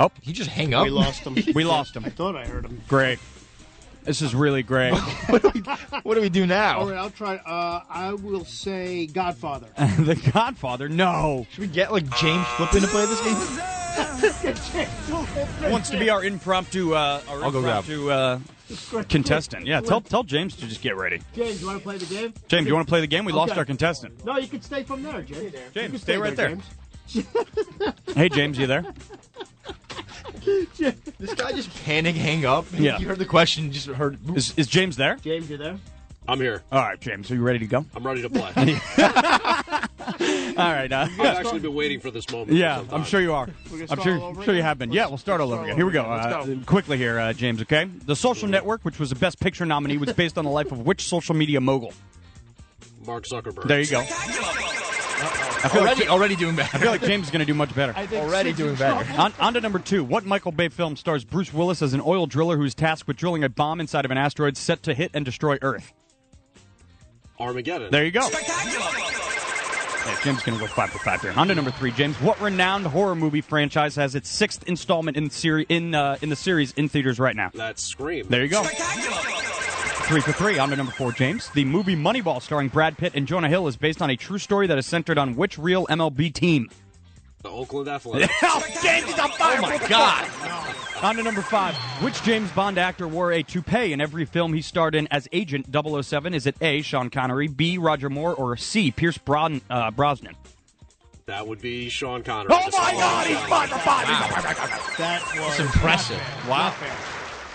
Oh, 0.00 0.10
he 0.22 0.32
just 0.32 0.50
hang 0.50 0.74
up. 0.74 0.84
We 0.84 0.90
lost 0.90 1.22
him. 1.22 1.36
we 1.54 1.64
lost 1.64 1.94
him. 1.94 2.04
I 2.04 2.10
thought 2.10 2.34
I 2.34 2.46
heard 2.46 2.64
him. 2.64 2.80
Great. 2.88 3.18
This 4.06 4.22
is 4.22 4.34
really 4.36 4.62
great. 4.62 4.94
what 6.04 6.14
do 6.14 6.20
we 6.20 6.28
do 6.28 6.46
now? 6.46 6.78
All 6.78 6.88
right, 6.88 6.96
I'll 6.96 7.10
try. 7.10 7.36
Uh, 7.36 7.82
I 7.90 8.14
will 8.14 8.44
say 8.44 9.06
Godfather. 9.06 9.66
the 9.76 10.14
Godfather? 10.32 10.88
No. 10.88 11.44
Should 11.50 11.60
we 11.60 11.66
get 11.66 11.90
like 11.90 12.08
James 12.16 12.46
Flippin 12.56 12.82
to 12.82 12.86
play 12.88 13.04
this 13.06 13.20
game? 13.22 13.72
Wants 15.72 15.90
to 15.90 15.98
be 15.98 16.08
our 16.08 16.22
impromptu, 16.22 16.94
uh, 16.94 17.20
our 17.28 17.42
I'll 17.42 17.50
go 17.50 17.62
grab. 17.62 17.84
impromptu 17.88 18.10
uh, 18.10 18.38
contestant. 19.08 19.66
Yeah, 19.66 19.80
tell 19.80 20.00
tell 20.00 20.22
James 20.22 20.54
to 20.56 20.68
just 20.68 20.82
get 20.82 20.96
ready. 20.96 21.20
James, 21.34 21.60
you 21.60 21.66
want 21.66 21.78
to 21.78 21.82
play 21.82 21.98
the 21.98 22.06
game? 22.06 22.32
James, 22.46 22.68
you 22.68 22.74
want 22.74 22.86
to 22.86 22.90
play 22.90 23.00
the 23.00 23.06
game? 23.08 23.24
We 23.24 23.32
lost 23.32 23.56
our 23.56 23.64
contestant. 23.64 24.24
No, 24.24 24.36
you 24.36 24.46
can 24.46 24.62
stay 24.62 24.84
from 24.84 25.02
there, 25.02 25.22
James. 25.22 25.52
James, 25.74 25.90
can 25.90 25.98
stay 25.98 26.16
right 26.16 26.36
there. 26.36 26.56
James. 27.08 27.26
Hey, 28.14 28.28
James, 28.28 28.58
you 28.58 28.66
there? 28.66 28.84
this 31.18 31.34
guy 31.34 31.52
just 31.52 31.84
panic 31.84 32.16
hang 32.16 32.44
up. 32.44 32.66
Yeah. 32.76 32.98
You 32.98 33.08
heard 33.08 33.18
the 33.18 33.24
question, 33.24 33.72
just 33.72 33.86
heard. 33.88 34.18
Is, 34.36 34.52
is 34.56 34.66
James 34.66 34.96
there? 34.96 35.16
James, 35.16 35.48
you 35.50 35.56
there? 35.56 35.78
I'm 36.28 36.40
here. 36.40 36.62
All 36.72 36.80
right, 36.80 37.00
James, 37.00 37.30
are 37.30 37.36
you 37.36 37.42
ready 37.42 37.60
to 37.60 37.66
go? 37.66 37.84
I'm 37.94 38.04
ready 38.04 38.20
to 38.22 38.28
play. 38.28 38.52
All 40.56 40.72
right. 40.72 40.90
Uh, 40.90 41.06
I've 41.08 41.20
actually 41.20 41.60
been 41.60 41.74
waiting 41.74 42.00
for 42.00 42.10
this 42.10 42.28
moment. 42.30 42.52
Yeah, 42.52 42.82
I'm 42.90 43.04
sure 43.04 43.20
you 43.20 43.32
are. 43.32 43.48
I'm 43.90 44.00
sure, 44.00 44.18
all 44.18 44.28
over 44.30 44.42
sure 44.42 44.54
you 44.54 44.62
have 44.62 44.78
been. 44.78 44.90
Yeah, 44.92 45.06
we'll 45.06 45.18
start 45.18 45.40
all 45.40 45.52
over 45.52 45.64
again. 45.64 45.76
Here 45.76 45.86
we 45.86 45.92
go. 45.92 46.06
Let's 46.08 46.48
Uh, 46.48 46.56
quickly 46.66 46.96
here, 46.96 47.18
uh, 47.18 47.32
James. 47.32 47.60
Okay. 47.62 47.84
The 48.06 48.16
Social 48.16 48.48
Network, 48.48 48.84
which 48.84 48.98
was 48.98 49.12
a 49.12 49.16
Best 49.16 49.38
Picture 49.38 49.66
nominee, 49.66 49.98
was 49.98 50.12
based 50.12 50.38
on 50.38 50.44
the 50.44 50.50
life 50.50 50.72
of 50.72 50.80
which 50.80 51.02
social 51.04 51.34
media 51.34 51.60
mogul? 51.60 51.92
Mark 53.06 53.24
Zuckerberg. 53.24 53.68
There 53.68 53.80
you 53.80 53.90
go. 53.90 54.00
I 54.00 54.04
feel 54.04 55.55
Already- 55.74 56.00
like, 56.02 56.10
already 56.10 56.36
doing 56.36 56.56
better. 56.56 56.76
I 56.76 56.80
feel 56.80 56.90
like 56.90 57.02
James 57.02 57.24
is 57.26 57.30
going 57.30 57.40
to 57.40 57.46
do 57.46 57.54
much 57.54 57.74
better. 57.74 57.92
I 57.96 58.06
think 58.06 58.22
Already 58.24 58.52
doing 58.52 58.74
better. 58.76 59.08
On, 59.20 59.32
on 59.40 59.54
to 59.54 59.60
number 59.60 59.78
two. 59.78 60.04
What 60.04 60.24
Michael 60.24 60.52
Bay 60.52 60.68
film 60.68 60.96
stars 60.96 61.24
Bruce 61.24 61.52
Willis 61.52 61.82
as 61.82 61.94
an 61.94 62.02
oil 62.04 62.26
driller 62.26 62.56
who's 62.56 62.74
tasked 62.74 63.06
with 63.08 63.16
drilling 63.16 63.44
a 63.44 63.48
bomb 63.48 63.80
inside 63.80 64.04
of 64.04 64.10
an 64.10 64.18
asteroid 64.18 64.56
set 64.56 64.82
to 64.84 64.94
hit 64.94 65.10
and 65.14 65.24
destroy 65.24 65.58
Earth? 65.62 65.92
Armageddon. 67.38 67.90
There 67.90 68.04
you 68.04 68.10
go. 68.10 68.28
Yeah, 70.06 70.16
Jim's 70.22 70.42
going 70.42 70.56
to 70.56 70.64
go 70.64 70.68
five 70.70 70.90
for 70.90 70.98
five 71.00 71.20
here. 71.20 71.32
On 71.36 71.48
to 71.48 71.54
number 71.54 71.72
three, 71.72 71.90
James. 71.90 72.16
What 72.20 72.40
renowned 72.40 72.86
horror 72.86 73.16
movie 73.16 73.40
franchise 73.40 73.96
has 73.96 74.14
its 74.14 74.28
sixth 74.30 74.62
installment 74.68 75.16
in 75.16 75.30
seri- 75.30 75.66
in 75.68 75.94
uh, 75.96 76.16
in 76.22 76.28
the 76.28 76.36
series 76.36 76.72
in 76.74 76.88
theaters 76.88 77.18
right 77.18 77.34
now? 77.34 77.50
That's 77.52 77.82
Scream. 77.82 78.26
There 78.28 78.42
you 78.44 78.48
go. 78.48 78.62
Three 80.06 80.20
for 80.20 80.30
three. 80.30 80.56
On 80.60 80.70
to 80.70 80.76
number 80.76 80.92
four, 80.92 81.10
James. 81.10 81.50
The 81.50 81.64
movie 81.64 81.96
Moneyball, 81.96 82.40
starring 82.40 82.68
Brad 82.68 82.96
Pitt 82.96 83.14
and 83.16 83.26
Jonah 83.26 83.48
Hill, 83.48 83.66
is 83.66 83.76
based 83.76 84.00
on 84.00 84.08
a 84.08 84.16
true 84.16 84.38
story 84.38 84.68
that 84.68 84.78
is 84.78 84.86
centered 84.86 85.18
on 85.18 85.34
which 85.34 85.58
real 85.58 85.84
MLB 85.88 86.32
team? 86.32 86.70
The 87.42 87.50
Oakland 87.50 87.88
Athletics. 87.92 88.32
oh, 88.44 88.64
James 88.84 89.08
is 89.08 89.18
on 89.18 89.30
fire! 89.32 89.58
Oh 89.58 89.62
my 89.62 89.78
God! 89.88 90.30
On 91.02 91.16
to 91.16 91.22
number 91.24 91.42
five. 91.42 91.74
Which 92.04 92.22
James 92.22 92.48
Bond 92.52 92.78
actor 92.78 93.08
wore 93.08 93.32
a 93.32 93.42
toupee 93.42 93.92
in 93.92 94.00
every 94.00 94.24
film 94.26 94.54
he 94.54 94.62
starred 94.62 94.94
in 94.94 95.08
as 95.10 95.26
Agent 95.32 95.66
007? 95.74 96.34
Is 96.34 96.46
it 96.46 96.54
A. 96.60 96.82
Sean 96.82 97.10
Connery, 97.10 97.48
B. 97.48 97.76
Roger 97.76 98.08
Moore, 98.08 98.32
or 98.32 98.56
C. 98.56 98.92
Pierce 98.92 99.18
Bron- 99.18 99.60
uh, 99.68 99.90
Brosnan? 99.90 100.36
That 101.26 101.48
would 101.48 101.60
be 101.60 101.88
Sean 101.88 102.22
Connery. 102.22 102.52
Oh 102.54 102.68
my 102.70 102.92
God! 102.92 103.26
He's 103.26 103.38
five 103.40 103.68
for 103.70 103.78
five. 103.80 104.06
That 104.98 105.32
was 105.34 105.58
That's 105.58 105.58
impressive. 105.58 106.22
Wow. 106.48 106.72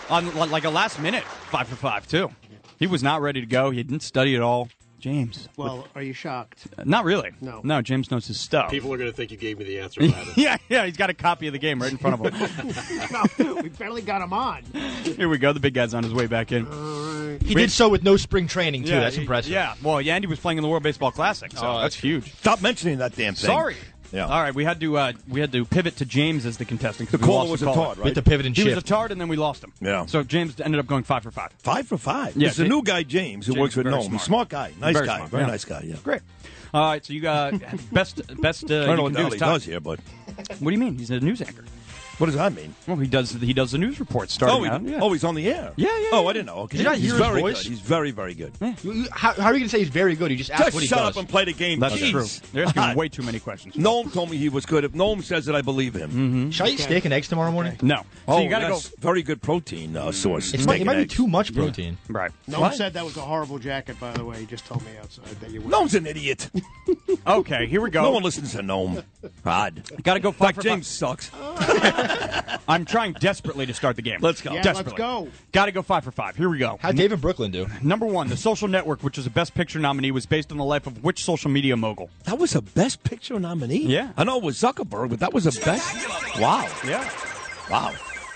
On 0.09 0.35
like 0.51 0.65
a 0.65 0.69
last 0.69 0.99
minute 0.99 1.23
five 1.51 1.67
for 1.67 1.75
five 1.75 2.07
too. 2.07 2.31
He 2.80 2.88
was 2.88 3.03
not 3.03 3.21
ready 3.21 3.41
to 3.41 3.45
go. 3.47 3.69
He 3.69 3.83
didn't 3.83 4.01
study 4.01 4.35
at 4.35 4.41
all. 4.41 4.69
James. 4.99 5.49
Well, 5.57 5.88
are 5.95 6.03
you 6.03 6.13
shocked? 6.13 6.67
Uh, 6.77 6.83
Not 6.85 7.05
really. 7.05 7.31
No. 7.41 7.61
No, 7.63 7.81
James 7.81 8.11
knows 8.11 8.27
his 8.27 8.39
stuff. 8.39 8.69
People 8.69 8.93
are 8.93 8.97
going 8.97 9.09
to 9.09 9.15
think 9.15 9.31
you 9.31 9.38
gave 9.38 9.57
me 9.57 9.65
the 9.65 9.80
answer 9.80 9.99
to 10.01 10.07
yeah, 10.38 10.57
yeah, 10.69 10.85
he's 10.85 10.95
got 10.95 11.09
a 11.09 11.15
copy 11.15 11.47
of 11.47 11.53
the 11.53 11.59
game 11.59 11.81
right 11.81 11.91
in 11.91 11.97
front 11.97 12.23
of 12.23 12.31
him. 12.31 13.55
we 13.63 13.69
barely 13.69 14.03
got 14.03 14.21
him 14.21 14.31
on. 14.31 14.61
Here 15.03 15.27
we 15.27 15.39
go. 15.39 15.53
The 15.53 15.59
big 15.59 15.73
guy's 15.73 15.95
on 15.95 16.03
his 16.03 16.13
way 16.13 16.27
back 16.27 16.51
in. 16.51 16.67
He 17.43 17.55
did 17.55 17.71
so 17.71 17.89
with 17.89 18.03
no 18.03 18.15
spring 18.15 18.45
training 18.47 18.83
too. 18.83 18.91
Yeah, 18.91 18.99
That's 18.99 19.15
he- 19.15 19.21
impressive. 19.23 19.51
Yeah. 19.51 19.73
Well, 19.81 19.99
yeah, 20.01 20.13
Andy 20.15 20.27
was 20.27 20.39
playing 20.39 20.59
in 20.59 20.61
the 20.61 20.69
World 20.69 20.83
Baseball 20.83 21.11
Classic, 21.11 21.51
so 21.51 21.57
Oh, 21.65 21.71
that's 21.81 21.95
that's 21.95 21.95
huge. 21.95 22.31
Stop 22.35 22.61
mentioning 22.61 22.99
that 22.99 23.15
damn 23.15 23.33
thing. 23.33 23.47
Sorry. 23.47 23.77
Yeah. 24.11 24.25
All 24.25 24.41
right, 24.41 24.53
we 24.53 24.64
had 24.65 24.80
to 24.81 24.98
uh, 24.98 25.14
we 25.30 25.40
had 25.40 25.51
to 25.53 25.64
pivot 25.64 25.95
to 25.98 26.06
James 26.06 26.45
as 26.45 26.57
the 26.57 26.65
contestant. 26.65 27.09
'cause 27.09 27.19
The 27.19 27.25
we 27.25 27.31
caller 27.31 27.40
lost 27.40 27.51
was 27.51 27.59
the 27.61 27.69
a 27.69 27.73
caller. 27.73 27.85
tard, 27.85 27.98
right? 27.99 28.03
We 28.06 28.09
had 28.09 28.15
to 28.15 28.22
pivot 28.22 28.45
and 28.45 28.56
He 28.57 28.64
was 28.64 28.73
a 28.73 28.75
shift. 28.77 28.88
tard, 28.88 29.11
and 29.11 29.22
then 29.22 29.27
we 29.30 29.38
lost 29.38 29.64
him. 29.64 29.72
Yeah. 29.80 30.06
So 30.06 30.22
James 30.23 30.59
ended 30.59 30.80
up 30.80 30.88
going 30.88 31.03
five 31.03 31.23
for 31.23 31.31
five. 31.31 31.51
Five 31.59 31.88
for 31.88 31.98
five. 31.98 32.35
Yeah, 32.35 32.49
it's 32.49 32.59
a 32.59 32.67
new 32.67 32.83
guy, 32.83 33.03
James, 33.03 33.45
who 33.48 33.53
James 33.53 33.61
works 33.61 33.75
with 33.77 33.85
very 33.85 33.95
Gnome. 33.95 34.06
smart. 34.09 34.22
Smart 34.23 34.49
guy. 34.49 34.72
Nice 34.81 34.93
Very 34.93 35.06
guy. 35.07 35.15
smart, 35.17 35.31
Very 35.31 35.43
yeah. 35.43 35.48
nice 35.48 35.65
guy, 35.65 35.83
yeah. 35.85 35.95
Great. 36.03 36.22
All 36.73 36.83
right, 36.91 37.06
so 37.06 37.14
you 37.14 37.22
got 37.22 37.53
best 37.91 38.22
best. 38.41 38.69
Uh, 38.69 38.83
I 38.83 38.85
don't 38.85 38.90
you 38.90 38.95
know 38.98 39.03
what 39.03 39.14
can 39.14 39.14
do 39.14 39.22
hell 39.23 39.27
is 39.27 39.33
he 39.33 39.40
does 39.40 39.64
here, 39.65 39.80
but. 39.80 39.99
What 40.59 40.69
do 40.69 40.72
you 40.72 40.77
mean? 40.77 40.98
He's 40.98 41.11
a 41.11 41.19
news 41.19 41.41
anchor. 41.41 41.64
What 42.22 42.27
does 42.27 42.35
that 42.35 42.53
mean? 42.53 42.75
Well, 42.88 42.98
he 42.98 43.08
does 43.08 43.32
he 43.32 43.51
does 43.51 43.72
the 43.72 43.80
news 43.80 44.00
reports 44.00 44.33
starting 44.33 44.59
Oh, 44.59 44.64
he, 44.64 44.69
out. 44.69 44.83
Yeah. 44.83 45.00
oh, 45.01 45.11
he's 45.11 45.24
on 45.24 45.33
the 45.35 45.50
air. 45.50 45.74
Yeah, 45.75 45.90
yeah, 46.00 46.09
Oh. 46.14 46.27
I 46.27 46.33
didn't 46.33 46.45
know. 46.45 46.58
Okay. 46.59 46.77
Did 46.77 46.83
you 46.83 46.90
not 46.90 46.98
he's 46.98 47.09
his 47.11 47.19
very 47.19 47.41
voice? 47.41 47.64
good. 47.64 47.69
He's 47.72 47.80
very, 47.80 48.11
very 48.11 48.33
good. 48.35 48.53
You- 48.61 48.93
you- 48.93 49.08
how, 49.11 49.33
how 49.33 49.45
are 49.45 49.53
you 49.53 49.59
going 49.59 49.64
to 49.64 49.69
say 49.69 49.80
he's 49.80 49.90
very 49.90 50.16
good? 50.16 50.30
You 50.32 50.38
just 50.38 50.51
asked 50.51 50.64
Just 50.66 50.74
what 50.75 50.82
he 50.83 50.88
shut 50.88 51.00
does. 51.00 51.09
up 51.17 51.19
and 51.19 51.27
play 51.27 51.45
the 51.45 51.53
game. 51.53 51.80
That's 51.80 51.95
Jeez. 51.95 52.11
true. 52.11 52.50
They're 52.53 52.66
asking 52.66 52.95
way 52.95 53.09
too 53.09 53.24
many 53.24 53.40
questions. 53.40 53.75
Noam 53.75 54.14
told 54.14 54.30
me 54.30 54.38
he 54.38 54.50
was 54.50 54.66
good. 54.67 54.83
If 54.83 54.91
Noam 54.91 55.24
says 55.24 55.48
it, 55.48 55.56
I 55.56 55.61
believe 55.64 55.95
him. 55.95 56.09
Mm-hmm. 56.11 56.50
Should 56.51 56.67
I 56.67 56.69
eat 56.69 56.80
steak 56.80 57.06
and 57.06 57.14
eggs 57.14 57.27
tomorrow 57.27 57.51
morning? 57.51 57.77
No. 57.82 57.98
So 57.98 58.03
Oh, 58.27 58.40
you 58.41 58.50
got 58.50 58.59
to 58.59 58.67
go. 58.67 58.74
that's 58.75 58.90
very 59.00 59.24
good 59.24 59.41
protein 59.41 59.98
uh, 59.98 60.11
source. 60.11 60.53
It's 60.53 60.61
steak 60.64 60.67
might, 60.67 60.75
it 60.75 60.82
and 60.82 60.85
might 60.88 60.95
be 60.98 61.06
too 61.08 61.27
much 61.27 61.53
protein. 61.56 61.98
Right. 62.08 62.32
No 62.48 62.59
What? 62.59 62.67
one 62.69 62.77
said 62.77 62.93
that 62.93 63.03
was 63.03 63.17
a 63.17 63.22
horrible 63.22 63.58
jacket, 63.58 64.00
by 64.00 64.11
the 64.14 64.24
way. 64.24 64.40
He 64.41 64.45
just 64.45 64.66
told 64.67 64.85
me 64.85 64.91
outside 65.01 65.25
that 65.41 65.50
you 65.50 65.61
were. 65.61 65.72
Noam's 65.72 65.95
an 65.95 66.06
idiot. 66.06 66.50
Okay, 67.27 67.67
here 67.67 67.82
we 67.82 67.90
go. 67.91 68.01
No 68.01 68.11
one 68.11 68.24
listens 68.24 68.53
to 68.53 68.59
Noam. 68.59 69.03
God. 69.43 69.83
Got 70.01 70.16
to 70.16 70.19
go 70.19 70.30
In 70.30 70.33
fact, 70.33 70.59
James 70.61 70.88
sucks. 70.88 71.30
five. 72.19 72.61
I'm 72.67 72.85
trying 72.85 73.14
desperately 73.14 73.65
to 73.65 73.73
start 73.73 73.95
the 73.95 74.01
game. 74.01 74.19
Let's 74.22 74.41
go. 74.41 74.53
Yeah, 74.53 74.61
Desperately. 74.61 74.91
let's 74.91 74.98
go. 74.98 75.27
Got 75.51 75.65
to 75.65 75.72
go 75.72 75.81
five 75.81 76.03
for 76.03 76.11
five. 76.11 76.35
Here 76.35 76.49
we 76.49 76.57
go. 76.57 76.77
How'd 76.81 76.95
David 76.95 77.22
Brooklyn 77.22 77.51
do? 77.51 77.67
Number 77.81 78.06
one, 78.06 78.27
The 78.27 78.38
Social 78.38 78.67
Network, 78.67 79.03
which 79.03 79.17
is 79.17 79.25
a 79.25 79.30
Best 79.30 79.53
Picture 79.53 79.80
nominee, 79.80 80.11
was 80.11 80.25
based 80.25 80.51
on 80.51 80.57
the 80.57 80.64
life 80.65 80.88
of 80.88 81.03
which 81.03 81.23
social 81.23 81.49
media 81.51 81.75
mogul? 81.77 82.09
That 82.25 82.38
was 82.40 82.56
a 82.56 82.61
Best 82.61 83.03
Picture 83.03 83.40
nominee? 83.40 83.85
Yeah. 83.85 84.11
I 84.17 84.23
know 84.23 84.38
it 84.38 84.43
was 84.43 84.57
Zuckerberg, 84.57 85.09
but 85.09 85.19
that 85.19 85.33
was 85.33 85.45
a 85.45 85.51
Best. 85.65 86.40
Wow. 86.40 86.67
Yeah. 86.85 87.09
Wow. 87.69 87.93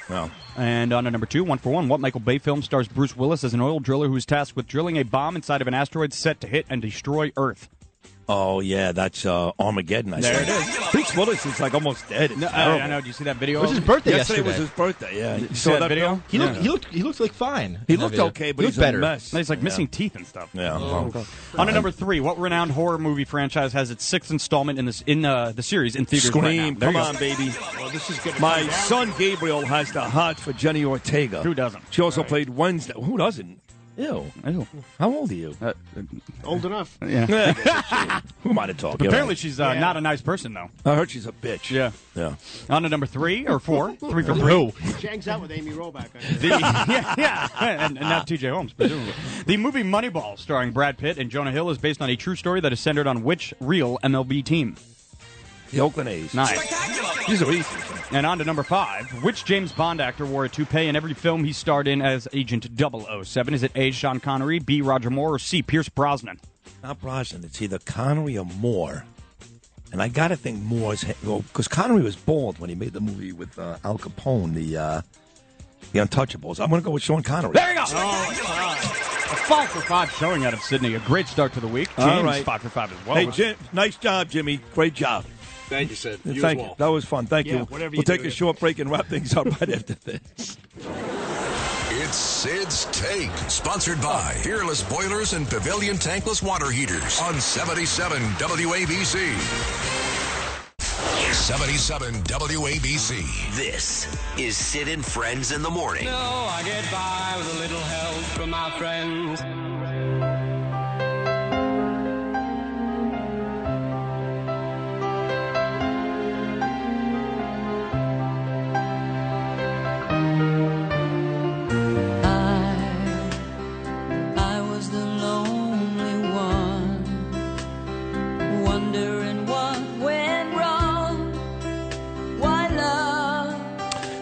Well, 0.10 0.30
And 0.56 0.94
on 0.94 1.06
to 1.06 1.12
number 1.12 1.26
two, 1.26 1.44
one 1.44 1.58
for 1.58 1.72
one, 1.72 1.88
what 1.88 2.00
Michael 2.00 2.20
Bay 2.20 2.38
film 2.38 2.62
stars 2.62 2.88
Bruce 2.88 3.18
Willis 3.18 3.44
as 3.44 3.56
an 3.56 3.62
oil 3.62 3.80
driller 3.80 4.08
who 4.08 4.16
is 4.16 4.26
tasked 4.26 4.56
with 4.56 4.68
drilling 4.68 4.98
a 4.98 5.04
bomb 5.04 5.36
inside 5.36 5.62
of 5.62 5.68
an 5.68 5.74
asteroid 5.74 6.14
set 6.14 6.40
to 6.42 6.48
hit 6.48 6.66
and 6.70 6.80
destroy 6.82 7.32
Earth? 7.36 7.68
Oh, 8.28 8.60
yeah, 8.60 8.92
that's 8.92 9.26
uh, 9.26 9.52
Armageddon. 9.60 10.14
I 10.14 10.22
There 10.22 10.34
said. 10.34 10.50
it 10.50 10.80
is. 10.86 10.92
Bruce 10.92 11.16
Willis 11.16 11.46
is 11.46 11.60
like 11.60 11.74
almost 11.74 12.08
dead. 12.10 12.32
It's 12.32 12.40
No, 12.40 12.48
I. 12.48 12.82
I 12.82 12.88
know. 12.88 13.02
Do 13.02 13.08
you 13.08 13.14
see 13.14 13.24
that 13.26 13.38
video? 13.38 13.60
It 13.60 13.64
was 13.64 13.72
his 13.72 13.80
birthday 13.82 14.12
Yesterday, 14.12 14.40
yesterday. 14.40 14.48
was 14.48 14.58
his 14.58 14.70
birthday, 14.78 15.18
yeah. 15.20 15.36
You 15.38 15.48
You 15.50 15.56
saw 15.56 15.80
that 15.80 15.88
video? 15.90 16.22
He 16.30 16.38
looked, 16.38 16.56
Yeah. 16.56 16.62
he 16.62 16.70
looked, 16.70 16.86
he 16.88 17.04
looked 17.04 17.20
like 17.20 17.34
fine. 17.34 17.80
He 17.88 17.98
looked 17.98 18.12
video. 18.12 18.28
okay, 18.28 18.52
but 18.52 18.64
he 18.64 18.68
he's 18.68 18.78
looked 18.78 18.86
better. 18.86 18.98
a 18.98 19.02
mess. 19.02 19.32
He's 19.32 19.50
like 19.50 19.62
missing 19.62 19.88
teeth 19.88 20.16
and 20.16 20.26
stuff. 20.26 20.50
Yeah. 20.54 20.78
well, 20.78 21.26
On 21.58 21.68
to 21.68 21.74
number 21.74 21.92
three, 21.92 22.20
what 22.20 22.38
renowned 22.40 22.72
horror 22.72 22.98
movie 22.98 23.26
franchise 23.26 23.74
has 23.74 23.92
its 23.92 24.04
sixth 24.04 24.32
installment 24.32 24.80
in 24.80 24.86
this 24.86 25.02
in 25.06 25.26
uh, 25.26 25.52
the 25.52 25.64
series 25.64 25.96
in 25.96 26.06
theaters 26.06 26.32
right 26.34 26.42
Scream. 26.44 26.74
now? 26.76 26.86
Come 26.88 26.96
on, 26.96 27.16
baby. 27.18 27.52
Well, 27.78 27.90
this 27.90 28.10
is 28.10 28.20
good. 28.20 28.40
My 28.40 28.68
son 28.70 29.14
Gabriel 29.18 29.66
has 29.66 29.92
the 29.92 30.02
heart 30.02 30.40
for 30.40 30.54
Jenny 30.54 30.84
Ortega. 30.86 31.44
Who 31.44 31.54
doesn't? 31.54 31.84
She 31.92 32.02
also 32.02 32.24
played 32.24 32.50
Wednesday. 32.50 32.94
Who 32.96 33.18
doesn't? 33.18 33.60
Ew. 33.98 34.26
Ew. 34.46 34.68
How 35.00 35.10
old 35.14 35.32
are 35.32 35.36
you? 35.36 35.56
Uh, 35.62 35.74
Old 36.44 36.66
enough. 36.66 36.98
yeah. 37.06 37.54
Who 38.44 38.50
am 38.50 38.60
I 38.60 38.68
to 38.68 38.74
talk? 38.74 38.96
Apparently, 39.02 39.36
she's 39.36 39.60
uh, 39.60 39.72
Yeah. 39.74 39.80
not 39.80 39.96
a 39.98 40.02
nice 40.02 40.22
person, 40.22 40.54
though. 40.54 40.70
I 40.86 40.96
heard 40.96 41.10
she's 41.10 41.26
a 41.26 41.32
bitch. 41.32 41.72
Yeah. 41.72 41.92
Yeah. 42.14 42.36
On 42.70 42.84
to 42.84 42.90
number 42.90 43.06
three 43.06 43.48
or 43.48 43.60
four, 43.60 43.96
three 44.00 44.24
for 44.24 44.34
three. 44.34 44.52
Who? 44.52 44.74
She 45.00 45.08
hangs 45.08 45.28
out 45.28 45.42
with 45.42 45.52
Amy 45.52 45.72
Robach. 45.72 46.10
I 46.14 46.34
The, 46.36 46.48
yeah, 46.48 47.16
yeah, 47.18 47.48
and, 47.60 47.98
and 47.98 48.10
now 48.10 48.22
T.J. 48.24 48.50
Holmes, 48.50 48.74
presumably. 48.74 49.14
The 49.46 49.58
movie 49.58 49.84
Moneyball, 49.84 50.38
starring 50.38 50.72
Brad 50.72 50.98
Pitt 50.98 51.18
and 51.18 51.30
Jonah 51.32 51.52
Hill, 51.52 51.70
is 51.70 51.78
based 51.78 52.02
on 52.02 52.10
a 52.10 52.16
true 52.18 52.36
story 52.36 52.60
that 52.62 52.74
is 52.74 52.80
centered 52.80 53.08
on 53.08 53.24
which 53.24 53.54
real 53.60 53.98
MLB 54.04 54.44
team? 54.44 54.76
The 55.76 55.82
Oakland 55.82 56.08
A's. 56.08 56.34
Nice. 56.34 57.28
These 57.28 57.42
are 57.42 57.52
easy. 57.52 57.76
And 58.12 58.26
on 58.26 58.38
to 58.38 58.46
number 58.46 58.64
five. 58.64 59.08
Which 59.26 59.44
James 59.44 59.74
Bond 59.74 60.00
actor 60.00 60.26
wore 60.26 60.46
a 60.46 60.50
toupee 60.50 60.88
in 60.88 60.96
every 60.96 61.14
film 61.14 61.44
he 61.44 61.52
starred 61.52 61.86
in 61.86 62.02
as 62.02 62.30
Agent 62.32 62.66
007? 62.78 63.54
Is 63.54 63.62
it 63.62 63.74
A. 63.76 63.92
Sean 63.92 64.22
Connery, 64.22 64.60
B. 64.60 64.82
Roger 64.82 65.10
Moore, 65.10 65.34
or 65.34 65.40
C. 65.40 65.62
Pierce 65.62 65.90
Brosnan? 65.90 66.40
Not 66.82 67.02
Brosnan. 67.02 67.44
It's 67.44 67.62
either 67.62 67.80
Connery 67.80 68.38
or 68.38 68.46
Moore. 68.46 69.04
And 69.92 70.02
I 70.02 70.08
got 70.08 70.30
to 70.30 70.38
think 70.38 70.62
Moore's 70.62 71.04
because 71.04 71.68
Connery 71.68 72.04
was 72.04 72.16
bald 72.16 72.58
when 72.58 72.70
he 72.70 72.76
made 72.76 72.94
the 72.94 73.02
movie 73.02 73.34
with 73.34 73.60
uh, 73.60 73.78
Al 73.84 73.98
Capone, 73.98 74.54
the 74.54 74.78
uh, 74.78 75.02
the 75.92 76.00
Untouchables. 76.00 76.62
I'm 76.62 76.70
going 76.70 76.82
to 76.82 76.86
go 76.86 76.92
with 76.92 77.04
Sean 77.04 77.22
Connery. 77.22 77.52
There 77.54 77.70
you 77.70 77.76
go. 77.76 77.84
A 77.84 79.36
five 79.48 79.70
for 79.70 79.82
five 79.82 80.12
showing 80.12 80.46
out 80.46 80.54
of 80.54 80.62
Sydney. 80.62 80.96
A 80.96 81.00
great 81.00 81.28
start 81.28 81.52
to 81.54 81.60
the 81.60 81.68
week. 81.68 81.90
James, 81.98 82.10
All 82.12 82.24
right. 82.24 82.46
five 82.46 82.62
for 82.62 82.70
five 82.70 82.92
as 82.92 83.06
well. 83.06 83.16
Hey, 83.16 83.28
Jim, 83.28 83.58
nice 83.74 83.98
job, 83.98 84.30
Jimmy. 84.30 84.60
Great 84.74 84.94
job. 84.94 85.26
Thank 85.68 85.90
you, 85.90 85.96
Sid. 85.96 86.20
You 86.26 86.34
as 86.34 86.42
Thank 86.42 86.60
well. 86.60 86.70
you. 86.70 86.76
That 86.78 86.88
was 86.88 87.06
fun. 87.06 87.26
Thank 87.26 87.48
Yeah, 87.48 87.54
you. 87.60 87.60
whatever 87.66 87.92
We'll 87.92 87.98
you 88.00 88.04
take 88.04 88.22
do. 88.22 88.28
a 88.28 88.32
short 88.32 88.60
break 88.60 88.80
and 88.80 88.90
wrap 88.90 89.08
things 89.08 89.36
up 89.36 89.46
right 89.60 89.70
after 89.70 89.94
this. 89.96 90.58
It's 91.98 92.18
Sid's 92.18 92.86
Take, 92.92 93.32
sponsored 93.50 94.02
by 94.02 94.36
Peerless 94.44 94.84
Boilers 94.84 95.34
and 95.34 95.48
Pavilion 95.50 95.96
Tankless 95.98 96.44
Water 96.44 96.70
Heaters 96.70 97.20
on 97.22 97.40
77 97.40 98.22
WABC. 98.38 99.34
77 101.34 102.14
WABC. 102.24 103.56
This 103.56 104.08
is 104.38 104.58
Sid 104.58 104.88
and 104.88 105.04
Friends 105.06 105.52
in 105.52 105.62
the 105.62 105.70
Morning. 105.70 106.06
No, 106.06 106.12
I 106.12 106.62
get 106.64 106.84
by 106.92 107.36
with 107.38 107.56
a 107.56 107.60
little 107.60 107.80
help 107.80 108.16
from 108.36 108.50
my 108.52 108.70
friends. 108.78 109.42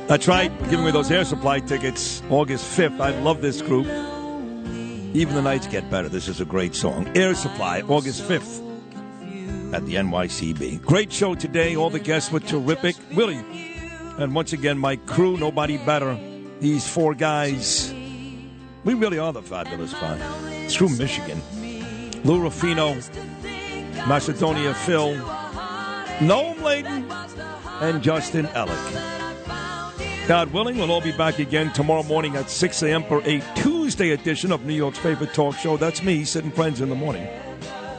That's 0.08 0.28
right. 0.28 0.52
Giving 0.64 0.82
away 0.82 0.92
those 0.92 1.10
air 1.10 1.24
supply 1.24 1.60
tickets 1.60 2.22
August 2.30 2.78
5th. 2.78 3.00
I 3.00 3.18
love 3.22 3.42
this 3.42 3.62
group. 3.62 3.88
Even 5.16 5.36
the 5.36 5.42
nights 5.42 5.68
get 5.68 5.90
better. 5.90 6.10
This 6.10 6.28
is 6.28 6.42
a 6.42 6.46
great 6.46 6.76
song. 6.76 7.10
Air 7.16 7.36
Supply, 7.36 7.82
August 7.82 8.24
5th 8.24 8.62
at 9.74 9.86
the 9.86 9.96
NYCB. 9.96 10.82
Great 10.82 11.12
show 11.12 11.36
today. 11.36 11.76
All 11.76 11.90
the 11.90 12.00
guests 12.00 12.32
were 12.32 12.40
terrific. 12.40 12.96
Willie. 13.14 13.44
And 14.18 14.36
once 14.36 14.54
again, 14.54 14.78
my 14.78 14.96
crew, 14.98 15.38
nobody 15.38 15.78
better. 15.78 16.18
These 16.60 16.88
four 16.88 17.14
guys. 17.14 17.94
We 18.84 18.96
really 18.96 19.20
are 19.20 19.32
the 19.32 19.42
fabulous 19.42 19.94
five. 19.94 20.20
It's 20.64 20.76
from 20.76 20.98
Michigan. 20.98 21.42
Lou 22.24 22.42
Rufino, 22.42 22.96
Macedonia 24.08 24.74
Phil, 24.74 25.16
Noam 26.20 26.62
Laden, 26.62 27.10
and 27.82 28.02
Justin 28.02 28.48
Ellick. 28.48 29.23
God 30.28 30.54
willing, 30.54 30.78
we'll 30.78 30.90
all 30.90 31.02
be 31.02 31.12
back 31.12 31.40
again 31.40 31.74
tomorrow 31.74 32.04
morning 32.04 32.38
at 32.38 32.50
6 32.50 32.82
a.m. 32.84 33.04
for 33.04 33.22
a 33.28 33.42
Tuesday 33.56 34.12
edition 34.12 34.54
of 34.54 34.66
New 34.66 34.74
York's 34.74 34.98
favorite 34.98 35.34
talk 35.34 35.54
show. 35.58 35.76
That's 35.76 36.02
me, 36.02 36.24
Sid 36.24 36.46
and 36.46 36.56
Friends 36.56 36.80
in 36.80 36.88
the 36.88 36.96
morning. 36.96 37.28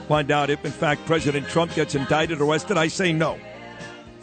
Find 0.09 0.31
out 0.31 0.49
if, 0.49 0.65
in 0.65 0.73
fact, 0.73 1.05
President 1.05 1.47
Trump 1.49 1.75
gets 1.75 1.95
indicted, 1.95 2.41
or 2.41 2.45
arrested. 2.45 2.79
I 2.79 2.89
say 2.89 3.13
no. 3.13 3.39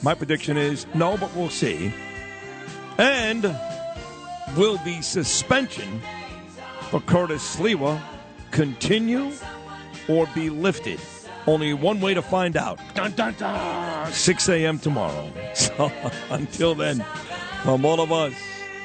My 0.02 0.16
prediction 0.16 0.58
is 0.58 0.88
no, 0.96 1.16
but 1.16 1.36
we'll 1.36 1.50
see. 1.50 1.94
And 2.98 3.44
will 4.58 4.78
the 4.78 5.00
suspension 5.04 6.02
for 6.90 7.02
Curtis 7.02 7.56
Sliwa 7.56 8.02
continue 8.50 9.32
or 10.08 10.28
be 10.34 10.50
lifted? 10.50 11.00
Only 11.46 11.76
one 11.76 12.02
way 12.02 12.16
to 12.16 12.24
find 12.24 12.58
out. 12.58 12.80
Dun, 12.96 13.12
dun, 13.12 13.36
dun. 13.38 14.12
6 14.12 14.50
a.m. 14.50 14.80
tomorrow. 14.80 15.32
So 15.54 15.92
until 16.30 16.74
then, 16.74 17.06
from 17.64 17.86
all 17.86 18.02
of 18.02 18.12
us 18.12 18.34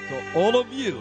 to 0.08 0.38
all 0.38 0.56
of 0.60 0.72
you, 0.72 1.00